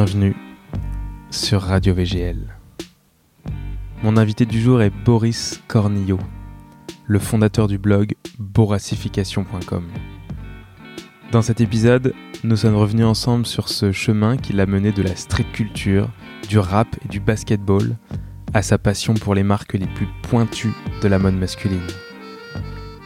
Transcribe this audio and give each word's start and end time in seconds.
Bienvenue 0.00 0.36
sur 1.32 1.60
Radio 1.60 1.92
VGL. 1.92 2.54
Mon 4.04 4.16
invité 4.16 4.46
du 4.46 4.60
jour 4.60 4.80
est 4.80 4.90
Boris 4.90 5.60
Cornillo, 5.66 6.20
le 7.06 7.18
fondateur 7.18 7.66
du 7.66 7.78
blog 7.78 8.14
boracification.com. 8.38 9.88
Dans 11.32 11.42
cet 11.42 11.60
épisode, 11.60 12.14
nous 12.44 12.54
sommes 12.54 12.76
revenus 12.76 13.06
ensemble 13.06 13.44
sur 13.44 13.68
ce 13.68 13.90
chemin 13.90 14.36
qui 14.36 14.52
l'a 14.52 14.66
mené 14.66 14.92
de 14.92 15.02
la 15.02 15.16
street 15.16 15.48
culture, 15.52 16.08
du 16.48 16.60
rap 16.60 16.86
et 17.04 17.08
du 17.08 17.18
basketball 17.18 17.96
à 18.54 18.62
sa 18.62 18.78
passion 18.78 19.14
pour 19.14 19.34
les 19.34 19.42
marques 19.42 19.74
les 19.74 19.88
plus 19.88 20.06
pointues 20.22 20.76
de 21.02 21.08
la 21.08 21.18
mode 21.18 21.34
masculine. 21.34 21.88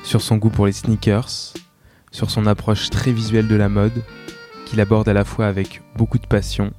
Sur 0.04 0.20
son 0.20 0.36
goût 0.36 0.50
pour 0.50 0.66
les 0.66 0.72
sneakers, 0.72 1.54
sur 2.10 2.30
son 2.30 2.44
approche 2.44 2.90
très 2.90 3.12
visuelle 3.12 3.48
de 3.48 3.56
la 3.56 3.70
mode, 3.70 4.02
qu'il 4.66 4.78
aborde 4.82 5.08
à 5.08 5.14
la 5.14 5.24
fois 5.24 5.46
avec 5.46 5.80
beaucoup 5.96 6.18
de 6.18 6.26
passion, 6.26 6.70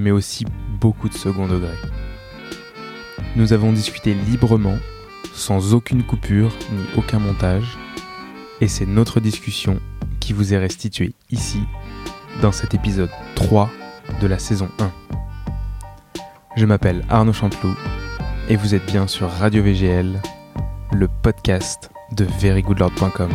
mais 0.00 0.10
aussi 0.10 0.44
beaucoup 0.80 1.08
de 1.08 1.14
second 1.14 1.46
degré. 1.46 1.74
Nous 3.36 3.52
avons 3.52 3.72
discuté 3.72 4.14
librement, 4.14 4.78
sans 5.34 5.74
aucune 5.74 6.02
coupure 6.02 6.50
ni 6.72 6.84
aucun 6.96 7.18
montage, 7.18 7.78
et 8.60 8.68
c'est 8.68 8.86
notre 8.86 9.20
discussion 9.20 9.78
qui 10.18 10.32
vous 10.32 10.52
est 10.52 10.58
restituée 10.58 11.12
ici, 11.30 11.60
dans 12.42 12.52
cet 12.52 12.74
épisode 12.74 13.10
3 13.36 13.70
de 14.20 14.26
la 14.26 14.38
saison 14.38 14.68
1. 14.78 14.90
Je 16.56 16.66
m'appelle 16.66 17.04
Arnaud 17.08 17.32
Chanteloup, 17.32 17.76
et 18.48 18.56
vous 18.56 18.74
êtes 18.74 18.86
bien 18.86 19.06
sur 19.06 19.30
Radio 19.30 19.62
VGL, 19.62 20.20
le 20.92 21.08
podcast 21.22 21.90
de 22.12 22.24
verygoodlord.com. 22.24 23.30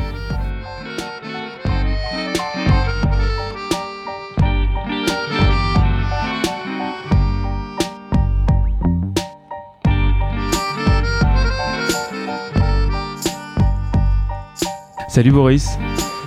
Salut 15.16 15.32
Boris. 15.32 15.78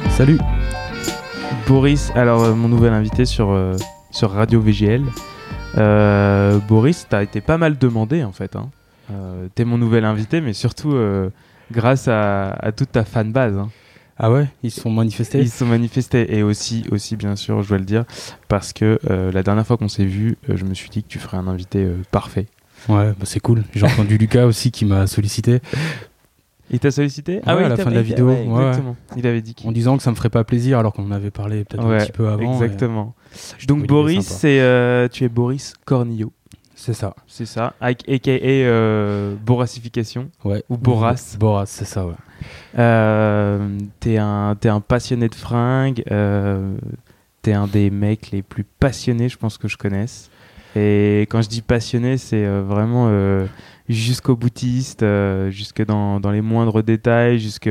Salut. 0.09 0.39
Boris, 1.67 2.11
alors 2.15 2.43
euh, 2.43 2.55
mon 2.55 2.69
nouvel 2.69 2.95
invité 2.95 3.27
sur, 3.27 3.51
euh, 3.51 3.77
sur 4.11 4.31
Radio 4.31 4.63
VGL. 4.63 5.05
Euh, 5.77 6.59
Boris, 6.61 7.07
t'as 7.07 7.23
été 7.23 7.43
pas 7.43 7.59
mal 7.59 7.77
demandé 7.77 8.25
en 8.25 8.33
fait. 8.33 8.57
Hein. 8.57 8.71
T'es 9.55 9.67
mon 9.67 9.77
nouvel 9.77 10.07
invité, 10.07 10.41
mais 10.41 10.55
surtout 10.55 10.97
grâce 11.71 12.09
à, 12.09 12.49
à 12.49 12.73
toute 12.73 12.93
ta 12.93 13.05
fanbase. 13.05 13.59
Hein. 13.59 13.69
Ah 14.17 14.33
ouais, 14.33 14.49
ils 14.63 14.71
se 14.71 14.81
sont 14.81 14.91
manifestés? 14.91 15.41
Ils 15.41 15.51
se 15.51 15.59
sont 15.59 15.67
manifestés 15.67 16.35
et 16.35 16.43
aussi, 16.43 16.87
aussi 16.91 17.17
bien 17.17 17.37
sûr, 17.37 17.63
je 17.63 17.69
dois 17.69 17.79
le 17.79 17.85
dire, 17.85 18.07
parce 18.49 18.73
que 18.73 18.99
la 19.05 19.43
dernière 19.43 19.67
fois 19.67 19.77
qu'on 19.77 19.89
s'est 19.89 20.07
vu, 20.07 20.39
je 20.49 20.65
me 20.65 20.73
suis 20.73 20.89
dit 20.89 21.03
que 21.03 21.09
tu 21.09 21.19
ferais 21.19 21.37
un 21.37 21.47
invité 21.47 21.87
parfait. 22.11 22.47
Ouais, 22.89 23.09
bah 23.09 23.25
c'est 23.25 23.41
cool. 23.41 23.65
J'ai 23.75 23.85
entendu 23.85 24.17
Lucas 24.19 24.47
aussi 24.47 24.71
qui 24.71 24.85
m'a 24.85 25.07
sollicité 25.07 25.61
Il 26.71 26.79
t'a 26.81 26.91
sollicité 26.91 27.41
Ah 27.47 27.57
Ouais, 27.57 27.65
à 27.65 27.69
la 27.69 27.77
fin 27.77 27.91
de 27.91 27.95
la 27.95 28.03
vidéo, 28.03 28.27
ouais, 28.29 28.47
ouais, 28.47 28.67
exactement. 28.69 28.97
Il 29.17 29.27
avait 29.27 29.41
dit 29.41 29.55
qu'il 29.55 29.69
en 29.69 29.73
disant 29.73 29.97
que 29.97 30.03
ça 30.03 30.11
me 30.11 30.17
ferait 30.17 30.29
pas 30.31 30.45
plaisir 30.45 30.79
alors 30.79 30.93
qu'on 30.93 31.05
en 31.07 31.11
avait 31.13 31.31
parlé 31.31 31.65
peut-être 31.65 31.85
un 31.85 31.99
petit 31.99 32.13
peu 32.13 32.29
avant. 32.29 32.53
Exactement. 32.53 33.15
et 33.63 33.67
Donc 33.67 33.87
Boris, 33.87 34.27
c'est 34.27 34.61
euh, 34.61 35.09
tu 35.09 35.25
es 35.25 35.29
Boris 35.29 35.73
Cornillo, 35.87 36.33
C'est 36.75 36.93
ça. 36.93 37.15
c'est 37.27 37.47
ça, 37.47 37.73
avec- 37.81 38.09
aka 38.09 38.31
euh, 38.33 39.35
Boracification 39.45 40.29
Ouais. 40.45 40.63
ou 40.69 40.77
Boras. 40.77 41.37
Boras, 41.41 41.67
c'est 41.67 41.85
ça, 41.87 42.07
ouais. 42.07 42.13
Euh, 42.79 43.79
t'es 44.01 44.19
un 44.19 44.55
t'es 44.61 44.69
un 44.69 44.81
passionné 44.81 45.29
de 45.29 45.35
fringues. 45.35 46.03
Euh, 46.11 46.77
t'es 47.43 47.53
un 47.53 47.67
des 47.67 47.91
mecs 47.91 48.31
les 48.31 48.43
plus 48.43 48.65
passionnés, 48.65 49.29
je 49.29 49.37
pense 49.39 49.59
que 49.59 49.69
je 49.69 49.77
connaisse. 49.77 50.31
Et 50.77 51.23
quand 51.31 51.41
je 51.43 51.49
dis 51.49 51.63
passionné, 51.63 52.19
c'est 52.19 52.45
euh, 52.45 52.63
vraiment 52.63 53.07
euh, 53.09 53.47
jusqu'au 53.89 54.37
boutiste, 54.37 55.03
euh, 55.03 55.51
jusque 55.51 55.85
dans, 55.85 56.21
dans 56.21 56.31
les 56.31 56.43
moindres 56.43 56.83
détails, 56.83 57.39
jusque 57.39 57.69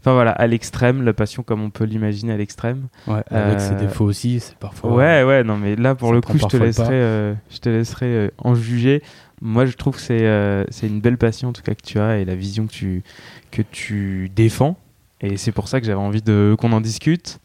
enfin 0.00 0.12
voilà 0.12 0.32
à 0.32 0.46
l'extrême, 0.46 1.02
la 1.02 1.12
passion 1.12 1.42
comme 1.42 1.62
on 1.62 1.70
peut 1.70 1.84
l'imaginer 1.84 2.32
à 2.32 2.36
l'extrême. 2.36 2.88
Ouais, 3.06 3.22
avec 3.30 3.60
ses 3.60 3.72
Euh, 3.74 3.78
défauts 3.80 4.04
aussi, 4.04 4.40
c'est 4.40 4.56
parfois. 4.56 4.92
Ouais, 4.92 5.22
ouais, 5.22 5.44
non, 5.44 5.56
mais 5.56 5.76
là, 5.76 5.94
pour 5.94 6.12
le 6.12 6.20
coup, 6.20 6.36
je 6.38 6.46
te 6.46 6.56
laisserai, 6.56 6.88
euh, 6.94 7.34
je 7.50 7.58
te 7.58 7.68
laisserai 7.68 8.06
euh, 8.06 8.28
en 8.38 8.54
juger. 8.54 9.02
Moi, 9.40 9.66
je 9.66 9.76
trouve 9.76 9.96
que 9.96 10.00
c'est 10.02 10.66
c'est 10.70 10.86
une 10.86 11.00
belle 11.00 11.18
passion, 11.18 11.48
en 11.48 11.52
tout 11.52 11.62
cas, 11.62 11.74
que 11.74 11.82
tu 11.82 11.98
as 11.98 12.18
et 12.18 12.24
la 12.24 12.34
vision 12.36 12.66
que 12.66 12.72
tu, 12.72 13.02
que 13.50 13.62
tu 13.62 14.30
défends. 14.34 14.76
Et 15.20 15.36
c'est 15.36 15.52
pour 15.52 15.68
ça 15.68 15.80
que 15.80 15.86
j'avais 15.86 15.98
envie 15.98 16.22
de 16.22 16.54
qu'on 16.58 16.72
en 16.72 16.80
discute. 16.80 17.38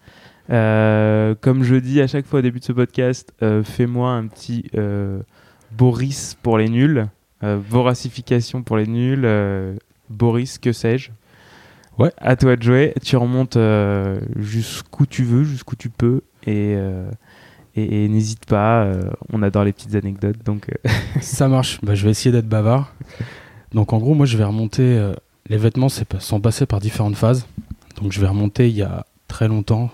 Comme 0.50 1.64
je 1.64 1.76
dis 1.76 2.00
à 2.02 2.08
chaque 2.08 2.26
fois 2.26 2.40
au 2.40 2.42
début 2.42 2.60
de 2.60 2.64
ce 2.66 2.72
podcast, 2.72 3.34
fais-moi 3.64 4.12
un 4.12 4.28
petit 4.28 4.70
Boris 5.72 6.38
pour 6.42 6.58
les 6.58 6.70
nuls, 6.70 7.08
voracification 7.42 8.64
pour 8.64 8.78
les 8.78 8.88
nuls, 8.88 9.24
euh, 9.26 9.76
Boris, 10.10 10.58
que 10.58 10.72
sais-je. 10.74 11.12
Ouais. 11.98 12.12
À 12.18 12.36
toi 12.36 12.56
de 12.56 12.62
jouer. 12.64 12.94
Tu 13.04 13.16
remontes 13.18 13.58
euh, 13.58 14.20
jusqu'où 14.36 15.06
tu 15.06 15.24
veux, 15.24 15.44
jusqu'où 15.44 15.76
tu 15.76 15.90
peux. 15.90 16.22
Et, 16.46 16.74
euh, 16.76 17.10
et, 17.76 18.06
et 18.06 18.08
n'hésite 18.08 18.46
pas, 18.46 18.84
euh, 18.84 19.10
on 19.34 19.42
adore 19.44 19.64
les 19.64 19.74
petites 19.74 19.96
anecdotes. 19.96 20.38
Donc, 20.46 20.70
euh, 20.70 20.90
Ça 21.22 21.48
marche. 21.48 21.80
Bah, 21.84 21.96
je 21.96 22.04
vais 22.06 22.12
essayer 22.12 22.32
d'être 22.32 22.48
bavard. 22.48 22.94
Donc 23.74 23.94
en 23.94 23.98
gros, 23.98 24.14
moi, 24.14 24.26
je 24.26 24.38
vais 24.38 24.44
remonter. 24.44 24.84
euh, 24.84 25.14
les 25.50 25.58
vêtements 25.58 25.90
sont 25.90 26.42
passés 26.42 26.66
par 26.66 26.80
différentes 26.80 27.16
phases. 27.16 27.48
Donc 28.02 28.12
je 28.12 28.20
vais 28.20 28.28
remonter 28.28 28.70
il 28.70 28.76
y 28.76 28.82
a 28.84 29.06
très 29.28 29.48
longtemps. 29.48 29.90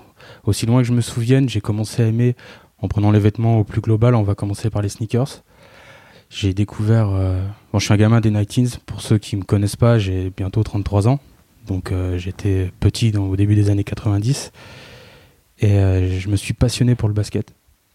Aussi 0.46 0.66
loin 0.66 0.82
que 0.82 0.88
je 0.88 0.94
me 0.94 1.02
souvienne, 1.02 1.48
j'ai 1.48 1.62
commencé 1.62 2.02
à 2.04 2.08
aimer 2.08 2.36
en 2.80 2.88
prenant 2.88 3.12
les 3.12 3.20
vêtements 3.20 3.60
au 3.60 3.64
plus 3.64 3.80
global. 3.82 4.16
On 4.16 4.24
va 4.24 4.36
commencer 4.36 4.70
par 4.70 4.82
les 4.82 4.90
sneakers. 4.90 5.44
J'ai 6.36 6.54
découvert. 6.54 7.10
euh, 7.12 7.46
je 7.76 7.80
suis 7.80 7.94
un 7.94 7.98
gamin 7.98 8.20
des 8.20 8.32
19 8.32 8.80
Pour 8.80 9.02
ceux 9.02 9.20
qui 9.20 9.36
me 9.36 9.44
connaissent 9.44 9.76
pas, 9.76 10.00
j'ai 10.00 10.32
bientôt 10.36 10.64
33 10.64 11.08
ans. 11.08 11.20
Donc 11.68 11.92
euh, 11.92 12.18
j'étais 12.18 12.72
petit 12.80 13.12
dans, 13.12 13.26
au 13.26 13.36
début 13.36 13.54
des 13.56 13.70
années 13.70 13.84
90. 13.84 14.52
Et 15.60 15.72
euh, 15.74 16.20
je 16.20 16.30
me 16.30 16.36
suis 16.36 16.54
passionné 16.54 16.96
pour 16.96 17.08
le 17.08 17.14
basket. 17.14 17.54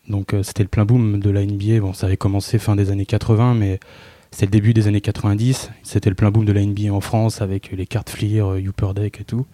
Donc 0.09 0.35
c'était 0.43 0.63
le 0.63 0.69
plein 0.69 0.85
boom 0.85 1.19
de 1.19 1.31
la 1.31 1.45
NBA. 1.45 1.81
Bon, 1.81 1.93
ça 1.93 2.07
avait 2.07 2.17
commencé 2.17 2.59
fin 2.59 2.77
des 2.77 2.91
années 2.91 3.05
80, 3.05 3.55
mais 3.55 3.81
c'était 4.31 4.47
le 4.47 4.53
début 4.53 4.73
des 4.73 4.87
années 4.87 5.01
90. 5.01 5.71
C'était 5.83 6.09
le 6.09 6.15
plein 6.15 6.31
boom 6.31 6.45
de 6.45 6.53
la 6.53 6.65
NBA 6.65 6.93
en 6.93 7.01
France 7.01 7.43
avec 7.43 7.73
les 7.73 7.87
cartes 7.87 8.09
Fleer, 8.09 8.41
euh, 8.41 8.61
Upper 8.61 8.93
Deck 8.95 9.21
et 9.21 9.25
tout. 9.25 9.47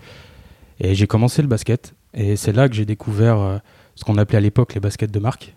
Et 0.79 0.95
j'ai 0.95 1.07
commencé 1.07 1.41
le 1.41 1.49
basket. 1.49 1.95
Et 2.13 2.37
c'est 2.37 2.53
là 2.53 2.69
que 2.69 2.75
j'ai 2.75 2.85
découvert 2.85 3.61
ce 3.97 4.05
qu'on 4.05 4.19
appelait 4.19 4.39
à 4.39 4.41
l'époque 4.41 4.75
les 4.75 4.81
baskets 4.81 5.11
de 5.11 5.19
marque. 5.19 5.55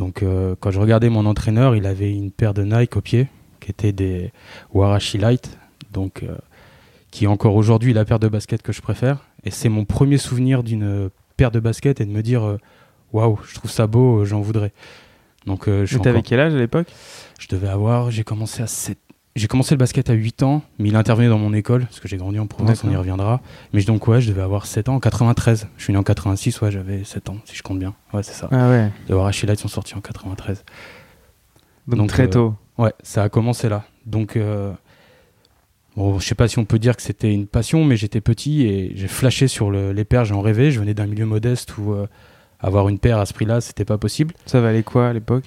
Donc 0.00 0.22
euh, 0.22 0.54
quand 0.58 0.70
je 0.70 0.80
regardais 0.80 1.10
mon 1.10 1.26
entraîneur, 1.26 1.76
il 1.76 1.84
avait 1.84 2.10
une 2.10 2.30
paire 2.30 2.54
de 2.54 2.62
Nike 2.64 2.96
au 2.96 3.02
pied 3.02 3.28
qui 3.60 3.70
était 3.70 3.92
des 3.92 4.32
Warashi 4.72 5.18
Light. 5.18 5.58
Donc 5.92 6.22
euh, 6.22 6.36
qui 7.10 7.24
est 7.24 7.28
encore 7.28 7.54
aujourd'hui 7.54 7.92
la 7.92 8.06
paire 8.06 8.18
de 8.18 8.26
baskets 8.28 8.62
que 8.62 8.72
je 8.72 8.80
préfère. 8.80 9.18
Et 9.44 9.50
c'est 9.50 9.68
mon 9.68 9.84
premier 9.84 10.16
souvenir 10.16 10.62
d'une 10.62 11.10
paire 11.36 11.50
de 11.50 11.60
baskets 11.60 12.00
et 12.00 12.06
de 12.06 12.10
me 12.10 12.22
dire 12.22 12.42
euh, 12.44 12.56
waouh, 13.12 13.38
je 13.46 13.54
trouve 13.54 13.70
ça 13.70 13.86
beau, 13.86 14.24
j'en 14.24 14.40
voudrais. 14.40 14.72
Donc 15.44 15.68
euh, 15.68 15.82
je 15.84 15.92
suis 15.92 16.00
t'avais 16.00 16.16
encore- 16.20 16.28
quel 16.30 16.40
âge 16.40 16.54
à 16.54 16.58
l'époque? 16.58 16.86
Je 17.38 17.48
devais 17.48 17.68
avoir, 17.68 18.10
j'ai 18.10 18.24
commencé 18.24 18.62
à 18.62 18.66
7 18.66 18.96
j'ai 19.36 19.46
commencé 19.46 19.74
le 19.74 19.78
basket 19.78 20.10
à 20.10 20.12
8 20.12 20.42
ans, 20.42 20.62
mais 20.78 20.88
il 20.88 20.96
intervenait 20.96 21.28
dans 21.28 21.38
mon 21.38 21.52
école, 21.54 21.82
parce 21.84 22.00
que 22.00 22.08
j'ai 22.08 22.16
grandi 22.16 22.38
en 22.38 22.46
province, 22.46 22.82
on 22.84 22.90
y 22.90 22.96
reviendra. 22.96 23.40
Mais 23.72 23.82
donc, 23.82 24.06
ouais, 24.08 24.20
je 24.20 24.28
devais 24.30 24.42
avoir 24.42 24.66
7 24.66 24.88
ans, 24.88 24.96
en 24.96 25.00
93. 25.00 25.68
Je 25.76 25.84
suis 25.84 25.92
né 25.92 25.98
en 25.98 26.02
86, 26.02 26.60
ouais, 26.62 26.70
j'avais 26.70 27.04
7 27.04 27.30
ans, 27.30 27.36
si 27.44 27.54
je 27.54 27.62
compte 27.62 27.78
bien. 27.78 27.94
Ouais, 28.12 28.22
c'est 28.22 28.32
ça. 28.34 28.48
Ah 28.50 28.68
ouais, 28.68 28.90
Warashi 29.08 29.46
Lights 29.46 29.60
sont 29.60 29.68
sortis 29.68 29.94
en 29.94 30.00
93. 30.00 30.64
donc, 31.86 31.98
Donc, 31.98 32.08
très 32.08 32.24
euh, 32.24 32.28
tôt. 32.28 32.54
Ouais, 32.78 32.92
ça 33.02 33.22
a 33.22 33.28
commencé 33.28 33.68
là. 33.68 33.84
Donc, 34.06 34.36
euh, 34.36 34.72
bon, 35.96 36.18
je 36.18 36.26
sais 36.26 36.34
pas 36.34 36.48
si 36.48 36.58
on 36.58 36.64
peut 36.64 36.78
dire 36.78 36.96
que 36.96 37.02
c'était 37.02 37.32
une 37.32 37.46
passion, 37.46 37.84
mais 37.84 37.96
j'étais 37.96 38.20
petit 38.20 38.62
et 38.66 38.92
j'ai 38.96 39.08
flashé 39.08 39.46
sur 39.48 39.70
le- 39.70 39.92
les 39.92 40.04
paires, 40.04 40.24
j'en 40.24 40.40
rêvais. 40.40 40.70
Je 40.70 40.80
venais 40.80 40.94
d'un 40.94 41.06
milieu 41.06 41.26
modeste 41.26 41.76
où 41.78 41.92
euh, 41.92 42.06
avoir 42.62 42.88
une 42.88 42.98
paire 42.98 43.18
à 43.18 43.26
ce 43.26 43.32
prix-là, 43.32 43.60
c'était 43.60 43.84
pas 43.84 43.98
possible. 43.98 44.34
Ça 44.46 44.60
valait 44.60 44.82
quoi 44.82 45.08
à 45.08 45.12
l'époque? 45.12 45.44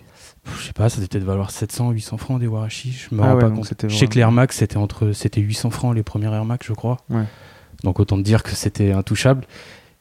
Je 0.59 0.63
sais 0.65 0.73
pas, 0.73 0.89
ça 0.89 0.97
devait 0.97 1.07
peut-être 1.07 1.23
valoir 1.23 1.51
700, 1.51 1.91
800 1.91 2.17
francs 2.17 2.39
des 2.39 2.47
Warashi. 2.47 2.91
Je 2.91 3.15
me 3.15 3.21
Ah 3.21 3.27
rends 3.27 3.33
ouais, 3.35 3.41
pas 3.41 3.49
compte. 3.51 3.65
c'était 3.65 3.87
Je 3.87 3.95
sais 3.95 4.07
que 4.07 4.15
les 4.15 4.21
vraiment- 4.21 4.31
Air 4.41 4.43
Max, 4.43 4.57
c'était 4.57 4.77
entre, 4.77 5.11
c'était 5.13 5.39
800 5.41 5.69
francs 5.69 5.95
les 5.95 6.03
premières 6.03 6.33
Air 6.33 6.43
Max, 6.45 6.67
je 6.67 6.73
crois. 6.73 6.97
Ouais. 7.09 7.23
Donc 7.83 7.99
autant 7.99 8.17
te 8.17 8.21
dire 8.23 8.43
que 8.43 8.51
c'était 8.51 8.91
intouchable. 8.91 9.45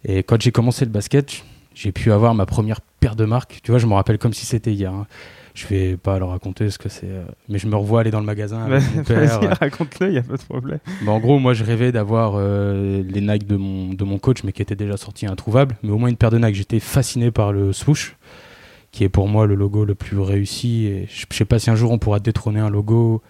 Et 0.05 0.23
quand 0.25 0.41
j'ai 0.43 0.51
commencé 0.53 0.85
le 0.85 0.91
basket, 0.91 1.45
j'ai 1.75 1.93
pu 1.93 2.11
avoir 2.13 2.35
ma 2.35 2.45
première 2.47 2.81
paire 3.01 3.15
de 3.15 3.25
marques. 3.25 3.61
Tu 3.63 3.71
vois, 3.71 3.79
je 3.79 3.87
me 3.87 3.95
rappelle 3.95 4.19
comme 4.19 4.33
si 4.33 4.45
c'était 4.47 4.73
hier. 4.73 4.93
hein. 4.93 5.07
Je 5.55 5.67
vais 5.67 5.97
pas 5.99 6.19
leur 6.19 6.31
raconter 6.31 6.71
ce 6.71 6.79
que 6.79 6.89
c'est, 6.89 7.09
euh, 7.11 7.25
mais 7.49 7.59
je 7.59 7.67
me 7.67 7.77
revois 7.77 8.01
aller 8.01 8.11
dans 8.11 8.21
le 8.21 8.27
magasin 8.27 8.67
père. 9.07 9.39
Vas-y, 9.39 9.47
raconte-le, 9.49 10.13
y 10.13 10.19
a 10.19 10.23
pas 10.23 10.37
de 10.37 10.43
problème. 10.43 10.79
Bah, 11.05 11.13
en 11.13 11.21
gros, 11.21 11.39
moi, 11.39 11.53
je 11.53 11.63
rêvais 11.63 11.93
d'avoir 11.93 12.35
euh, 12.37 13.03
les 13.07 13.21
Nike 13.21 13.47
de 13.47 13.57
mon, 13.57 13.93
de 13.93 14.05
mon 14.05 14.19
coach, 14.19 14.45
mais 14.45 14.53
qui 14.53 14.63
étaient 14.63 14.77
déjà 14.77 14.97
sortis 14.97 15.27
introuvables. 15.27 15.77
Mais 15.83 15.91
au 15.91 15.99
moins 15.99 16.09
une 16.09 16.17
paire 16.17 16.31
de 16.31 16.39
Nike. 16.39 16.55
J'étais 16.55 16.81
fasciné 16.81 17.31
par 17.31 17.53
le 17.53 17.75
swoosh, 17.75 18.17
qui 18.93 19.05
est 19.05 19.11
pour 19.11 19.29
moi 19.29 19.47
le 19.47 19.55
logo 19.55 19.85
le 19.85 19.95
plus 19.95 20.19
réussi. 20.19 20.87
Et 20.87 21.07
je 21.11 21.27
je 21.31 21.37
sais 21.37 21.45
pas 21.45 21.59
si 21.59 21.69
un 21.69 21.77
jour 21.77 21.91
on 21.91 21.99
pourra 21.99 22.19
détrôner 22.19 22.61
un 22.61 22.71
logo 22.71 23.23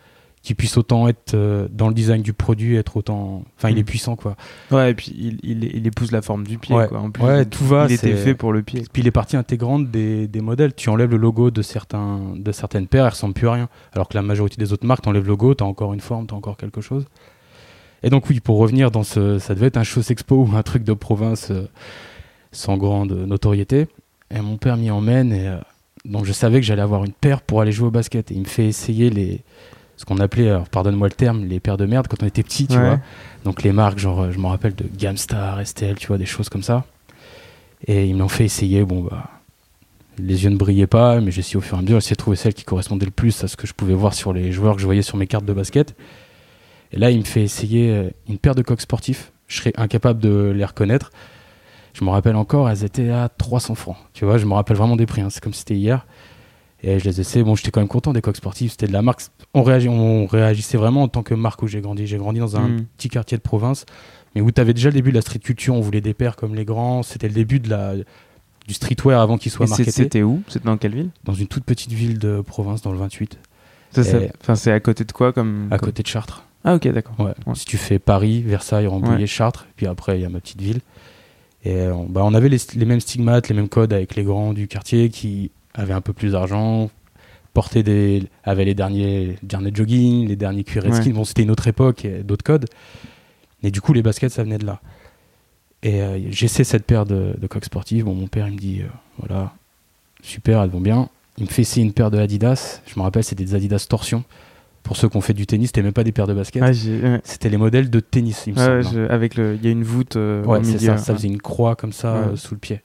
qui 0.43 0.55
puisse 0.55 0.77
autant 0.77 1.07
être 1.07 1.35
euh, 1.35 1.69
dans 1.71 1.87
le 1.87 1.95
design 1.95 2.21
du 2.21 2.33
produit, 2.33 2.75
être 2.77 2.97
autant. 2.97 3.45
Enfin, 3.57 3.71
il 3.71 3.79
est 3.79 3.83
Mm. 3.83 3.85
puissant, 3.85 4.17
quoi. 4.17 4.35
Ouais, 4.73 4.91
et 4.91 4.95
puis 4.95 5.15
il, 5.17 5.39
il, 5.45 5.65
il 5.65 5.87
épouse 5.87 6.11
la 6.11 6.21
forme 6.21 6.45
du 6.47 6.59
pied. 6.59 6.75
Ouais. 6.75 6.89
Quoi. 6.89 6.99
En 6.99 7.11
plus, 7.13 7.23
Ouais, 7.23 7.45
tout 7.45 7.65
va, 7.65 7.87
Il 7.89 7.93
était 7.93 8.17
fait 8.17 8.35
pour 8.35 8.53
le 8.53 8.63
pied. 8.63 8.83
Puis 8.93 9.03
les 9.03 9.13
parties 9.13 9.37
intégrantes 9.37 9.89
des, 9.91 10.27
des 10.27 10.41
modèles, 10.41 10.75
tu 10.75 10.89
enlèves 10.89 11.11
le 11.13 11.17
logo 11.17 11.51
de, 11.53 11.63
certains, 11.63 12.21
de 12.37 12.51
certaines 12.51 12.89
paires, 12.89 13.05
elles 13.05 13.11
ressemblent 13.13 13.35
plus 13.35 13.47
à 13.49 13.53
rien. 13.53 13.69
Alors 13.93 14.09
que 14.09 14.15
la 14.15 14.23
majorité 14.23 14.57
des 14.57 14.73
autres 14.73 14.85
marques, 14.87 15.03
t'enlèves 15.03 15.23
le 15.23 15.29
logo, 15.29 15.55
t'as 15.55 15.65
encore 15.65 15.95
une 15.95 16.01
forme, 16.01 16.27
t'as 16.27 16.35
encore 16.35 16.57
quelque 16.57 16.81
chose. 16.81 17.05
Et 18.03 18.11
donc 18.11 18.29
oui, 18.29 18.41
pour 18.41 18.59
revenir 18.59 18.91
dans 18.91 19.05
ce... 19.05 19.39
Ça 19.39 19.55
devait 19.55 19.67
être 19.69 19.77
un 19.77 19.85
show 19.85 20.01
expo 20.01 20.35
ou 20.45 20.57
un 20.57 20.63
truc 20.65 20.83
de 20.83 20.93
province 20.93 21.53
euh, 21.53 21.69
sans 22.51 22.77
grande 22.77 23.13
notoriété. 23.13 23.87
Et 24.35 24.41
mon 24.41 24.57
père 24.57 24.77
m'y 24.77 24.91
emmène 24.91 25.33
et... 25.33 25.47
euh, 25.47 25.59
donc 26.05 26.25
je 26.25 26.33
savais 26.33 26.59
que 26.59 26.67
j'allais 26.67 26.83
avoir 26.83 27.05
une 27.05 27.13
paire 27.13 27.43
pour 27.43 27.61
aller 27.61 27.71
jouer 27.71 27.87
au 27.87 27.91
basket. 27.93 28.33
Et 28.33 28.35
il 28.35 28.41
me 28.41 28.47
fait 28.47 28.67
essayer 28.67 29.09
les... 29.09 29.43
Ce 30.03 30.05
qu'on 30.05 30.19
appelait, 30.19 30.49
alors 30.49 30.69
pardonne-moi 30.69 31.07
le 31.07 31.15
terme, 31.15 31.45
les 31.45 31.61
paires 31.61 31.77
de 31.77 31.87
merde 31.87 32.09
quand 32.09 32.25
on 32.25 32.27
était 32.27 32.43
petit, 32.43 32.67
tu 32.67 32.75
Ouais. 32.77 32.81
vois. 32.89 33.01
Donc 33.45 33.63
les 33.63 33.71
marques, 33.71 34.01
genre, 34.01 34.23
euh, 34.23 34.33
je 34.33 34.39
me 34.41 34.47
rappelle 34.49 34.75
de 34.75 34.85
Gamstar, 34.99 35.65
STL, 35.65 35.95
tu 35.95 36.09
vois, 36.09 36.19
des 36.19 36.27
choses 36.27 36.49
comme 36.49 36.65
ça. 36.65 36.85
Et 37.87 38.07
ils 38.07 38.15
me 38.15 38.19
l'ont 38.19 38.29
fait 38.29 38.45
essayer. 38.45 38.83
Bon, 38.85 39.03
bah, 39.05 39.31
les 40.19 40.43
yeux 40.43 40.51
ne 40.51 40.57
brillaient 40.57 40.89
pas, 40.89 41.21
mais 41.21 41.31
j'ai 41.31 41.39
essayé 41.39 41.57
au 41.57 41.61
fur 41.61 41.77
et 41.77 41.79
à 41.79 41.83
mesure, 41.83 42.01
j'ai 42.01 42.07
essayé 42.07 42.15
de 42.17 42.19
trouver 42.19 42.37
celle 42.37 42.53
qui 42.53 42.65
correspondait 42.65 43.05
le 43.07 43.13
plus 43.13 43.45
à 43.45 43.47
ce 43.49 43.57
que 43.57 43.69
je 43.69 43.75
pouvais 43.75 43.95
voir 43.95 44.13
sur 44.13 44.33
les 44.33 44.51
joueurs 44.51 44.75
que 44.75 44.81
je 44.81 44.87
voyais 44.87 45.03
sur 45.03 45.17
mes 45.17 45.29
cartes 45.29 45.45
de 45.45 45.53
basket. 45.53 45.95
Et 46.91 46.99
là, 46.99 47.13
il 47.13 47.21
me 47.21 47.25
fait 47.25 47.43
essayer 47.45 47.91
euh, 47.93 48.11
une 48.29 48.39
paire 48.39 48.57
de 48.57 48.63
coques 48.63 48.81
sportifs. 48.81 49.31
Je 49.47 49.59
serais 49.59 49.73
incapable 49.77 50.19
de 50.21 50.53
les 50.53 50.65
reconnaître. 50.65 51.13
Je 51.95 52.05
me 52.05 52.11
rappelle 52.11 52.35
encore, 52.35 52.69
elles 52.69 52.83
étaient 52.83 53.11
à 53.11 53.29
300 53.29 53.77
francs. 53.77 53.97
Tu 54.15 54.25
vois, 54.25 54.37
je 54.37 54.47
me 54.47 54.55
rappelle 54.55 54.77
vraiment 54.77 54.97
des 54.97 55.07
prix. 55.07 55.21
hein. 55.21 55.29
C'est 55.31 55.41
comme 55.43 55.53
si 55.53 55.61
c'était 55.61 55.77
hier. 55.77 56.07
Et 56.83 56.99
je 56.99 57.05
les 57.05 57.21
essayais. 57.21 57.45
Bon, 57.45 57.55
j'étais 57.55 57.71
quand 57.71 57.81
même 57.81 57.87
content 57.89 58.13
des 58.13 58.21
coques 58.21 58.37
sportives. 58.39 58.73
C'était 58.73 58.89
de 58.89 58.93
la 58.93 59.03
marque. 59.03 59.23
On, 59.55 59.63
réagi- 59.63 59.89
on 59.89 60.27
réagissait 60.27 60.79
vraiment 60.79 61.03
en 61.03 61.09
tant 61.09 61.23
que 61.23 61.35
marque 61.35 61.63
où 61.63 61.67
j'ai 61.67 61.81
grandi. 61.81 62.07
J'ai 62.07 62.17
grandi 62.19 62.41
dans 62.41 62.57
un 62.57 62.69
Mm. 62.69 62.85
petit 62.97 63.09
quartier 63.09 63.37
de 63.37 63.43
province, 63.43 63.85
mais 64.35 64.41
où 64.41 64.51
tu 64.51 64.61
avais 64.61 64.73
déjà 64.75 64.89
le 64.89 64.95
début 64.95 65.11
de 65.11 65.17
la 65.17 65.21
street 65.23 65.41
culture. 65.41 65.75
On 65.75 65.81
voulait 65.81 66.01
des 66.01 66.15
paires 66.15 66.37
comme 66.37 66.55
les 66.55 66.65
grands. 66.65 67.03
C'était 67.03 67.29
le 67.29 67.35
début 67.35 67.61
de 67.61 67.69
la, 67.69 67.95
du 68.67 68.75
streetwear 68.75 69.21
avant 69.21 69.37
qu'il 69.39 69.53
soit 69.53 69.67
marketé. 69.69 69.91
C'était 69.91 70.23
où? 70.23 70.43
C'était 70.49 70.65
dans 70.65 70.77
quelle 70.79 70.95
ville? 70.95 71.11
Dans 71.25 71.35
une 71.35 71.49
toute 71.49 71.65
petite 71.65 71.93
ville 71.93 72.19
de 72.19 72.41
province, 72.41 72.81
dans 72.83 72.93
le 72.93 72.99
28, 72.99 73.39
Ça, 73.95 74.03
ça- 74.05 74.19
Et- 74.23 74.31
Enfin, 74.41 74.55
c'est 74.55 74.73
à 74.73 74.81
côté 74.81 75.05
de 75.05 75.13
quoi 75.13 75.35
comme 75.35 75.69
à 75.71 75.77
comme- 75.79 75.91
côté 75.91 76.03
de 76.03 76.09
Chartres. 76.09 76.45
Ah 76.65 76.77
ok, 76.77 76.89
d'accord. 76.89 77.15
Ouais. 77.19 77.35
Ouais. 77.47 77.55
Si 77.55 77.67
tu 77.67 77.77
fais 77.77 77.99
Paris, 77.99 78.41
Versailles, 78.41 78.87
Rambouillet, 78.87 79.17
Ouais. 79.19 79.27
Chartres, 79.27 79.67
puis 79.77 79.87
après 79.87 80.17
il 80.19 80.23
y 80.23 80.25
a 80.25 80.31
ma 80.31 80.41
petite 80.41 80.63
ville. 80.63 80.81
Et 81.65 81.75
euh, 81.77 81.95
on, 81.95 82.05
bah, 82.05 82.23
on 82.25 82.33
avait 82.33 82.49
les, 82.49 82.57
les 82.75 82.85
mêmes 82.87 83.01
stigmates, 83.01 83.49
les 83.51 83.55
mêmes 83.55 83.69
codes 83.69 83.93
avec 83.93 84.15
les 84.17 84.23
grands 84.25 84.55
du 84.55 84.67
quartier 84.67 85.11
qui 85.11 85.51
avaient 85.75 85.93
un 85.93 86.01
peu 86.01 86.13
plus 86.15 86.33
d'argent, 86.33 86.89
portaient 87.55 87.83
des, 87.83 88.23
avaient 88.45 88.65
les 88.65 88.75
derniers, 88.75 89.37
derniers 89.43 89.71
jogging, 89.75 90.27
les 90.29 90.37
derniers 90.37 90.65
cuir 90.65 90.85
Ouais. 90.85 90.93
skin. 90.93 91.11
Bon, 91.11 91.25
c'était 91.25 91.43
une 91.43 91.51
autre 91.51 91.67
époque 91.69 92.05
et 92.05 92.23
d'autres 92.23 92.45
codes. 92.45 92.67
Et 93.63 93.71
du 93.71 93.81
coup, 93.81 93.93
les 93.93 94.03
baskets, 94.03 94.31
ça 94.33 94.43
venait 94.43 94.59
de 94.59 94.67
là. 94.67 94.81
Et 95.83 96.01
euh, 96.01 96.19
j'essaie 96.31 96.65
cette 96.65 96.85
paire 96.85 97.05
de, 97.05 97.35
de 97.39 97.47
coques 97.47 97.65
sportives. 97.65 98.05
Bon, 98.05 98.15
mon 98.15 98.27
père, 98.29 98.47
il 98.49 98.55
me 98.55 98.59
dit, 98.59 98.81
euh, 98.83 98.87
voilà, 99.19 99.53
super, 100.23 100.63
elles 100.63 100.71
vont 100.71 100.81
bien. 100.81 101.09
Il 101.39 101.45
me 101.45 101.49
fait 101.49 101.63
essayer 101.63 101.85
une 101.85 101.93
paire 101.93 102.11
de 102.11 102.19
Adidas. 102.19 102.81
Je 102.87 102.99
me 102.99 103.03
rappelle, 103.03 103.25
c'était 103.25 103.45
des 103.45 103.55
Adidas 103.55 103.87
Torsion. 103.89 104.25
Pour 104.83 104.97
ceux 104.97 105.09
qui 105.09 105.17
ont 105.17 105.21
fait 105.21 105.33
du 105.35 105.47
tennis, 105.47 105.69
c'était 105.69 105.83
même 105.83 105.93
pas 105.93 106.03
des 106.05 106.11
paires 106.13 106.27
de 106.27 106.35
baskets. 106.35 106.63
Ah, 106.65 106.71
ouais. 106.71 107.21
C'était 107.25 107.49
les 107.49 107.57
modèles 107.57 107.89
de 107.89 108.01
tennis, 108.01 108.45
il 108.49 108.55
me 108.55 108.59
semble. 108.59 108.71
hein. 108.87 108.91
je- 108.93 109.13
avec 109.13 109.37
le, 109.37 109.55
il 109.55 109.65
y 109.65 109.69
a 109.69 109.71
une 109.71 109.85
voûte 109.85 110.17
euh, 110.17 110.43
Ouais, 110.45 110.59
au 110.59 110.61
milieu. 110.63 110.79
ça. 110.79 110.97
Ça 110.99 111.13
ouais. 111.13 111.19
faisait 111.19 111.29
une 111.29 111.41
croix 111.41 111.77
comme 111.77 111.93
ça 111.93 112.17
euh, 112.17 112.37
sous 112.37 112.55
le 112.55 112.59
pied. 112.61 112.81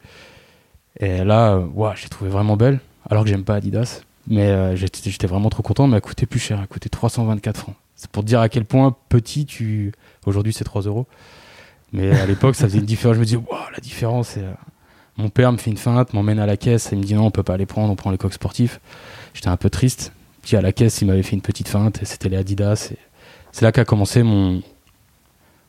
Et 0.99 1.23
là, 1.23 1.53
euh, 1.55 1.65
ouah, 1.73 1.93
j'ai 1.95 2.07
trouvé 2.09 2.29
vraiment 2.29 2.55
belle. 2.55 2.79
Alors 3.09 3.23
que 3.23 3.29
j'aime 3.29 3.43
pas 3.43 3.55
Adidas. 3.55 4.01
Mais 4.27 4.50
euh, 4.50 4.75
j'étais 4.75 5.27
vraiment 5.27 5.50
trop 5.50 5.63
content. 5.63 5.88
Mais 5.88 5.95
elle 5.95 6.01
coûté 6.01 6.25
plus 6.25 6.39
cher. 6.39 6.59
Elle 6.62 6.68
coûté 6.68 6.89
324 6.89 7.57
francs. 7.59 7.75
C'est 7.95 8.09
pour 8.12 8.24
te 8.24 8.27
dire 8.27 8.39
à 8.39 8.50
quel 8.50 8.65
point 8.65 8.95
petit 9.09 9.45
tu. 9.45 9.91
Aujourd'hui, 10.25 10.53
c'est 10.53 10.63
3 10.63 10.83
euros. 10.83 11.07
Mais 11.94 12.12
à 12.12 12.25
l'époque, 12.25 12.56
ça 12.56 12.65
faisait 12.65 12.79
une 12.79 12.85
différence. 12.85 13.15
Je 13.15 13.19
me 13.21 13.25
disais, 13.25 13.38
waouh, 13.38 13.71
la 13.74 13.79
différence. 13.79 14.38
Et, 14.38 14.41
euh, 14.41 14.51
Mon 15.18 15.29
père 15.29 15.51
me 15.51 15.57
fait 15.57 15.71
une 15.71 15.77
feinte, 15.77 16.13
m'emmène 16.13 16.39
à 16.39 16.45
la 16.45 16.57
caisse. 16.57 16.91
Et 16.91 16.95
il 16.95 17.00
me 17.00 17.03
dit, 17.03 17.13
non, 17.13 17.25
on 17.25 17.31
peut 17.31 17.44
pas 17.44 17.57
les 17.57 17.65
prendre. 17.65 17.91
On 17.91 17.95
prend 17.95 18.12
les 18.12 18.18
coques 18.18 18.33
sportifs. 18.33 18.79
J'étais 19.33 19.47
un 19.47 19.57
peu 19.57 19.69
triste. 19.69 20.12
Puis 20.44 20.56
à 20.56 20.62
la 20.62 20.71
caisse, 20.71 21.01
il 21.01 21.06
m'avait 21.07 21.23
fait 21.23 21.35
une 21.35 21.41
petite 21.41 21.68
feinte. 21.68 22.01
Et 22.01 22.06
c'était 22.06 22.30
les 22.30 22.38
Adidas. 22.38 22.91
C'est 23.51 23.65
là 23.65 23.71
qu'a 23.71 23.85
commencé 23.85 24.23
mon. 24.23 24.62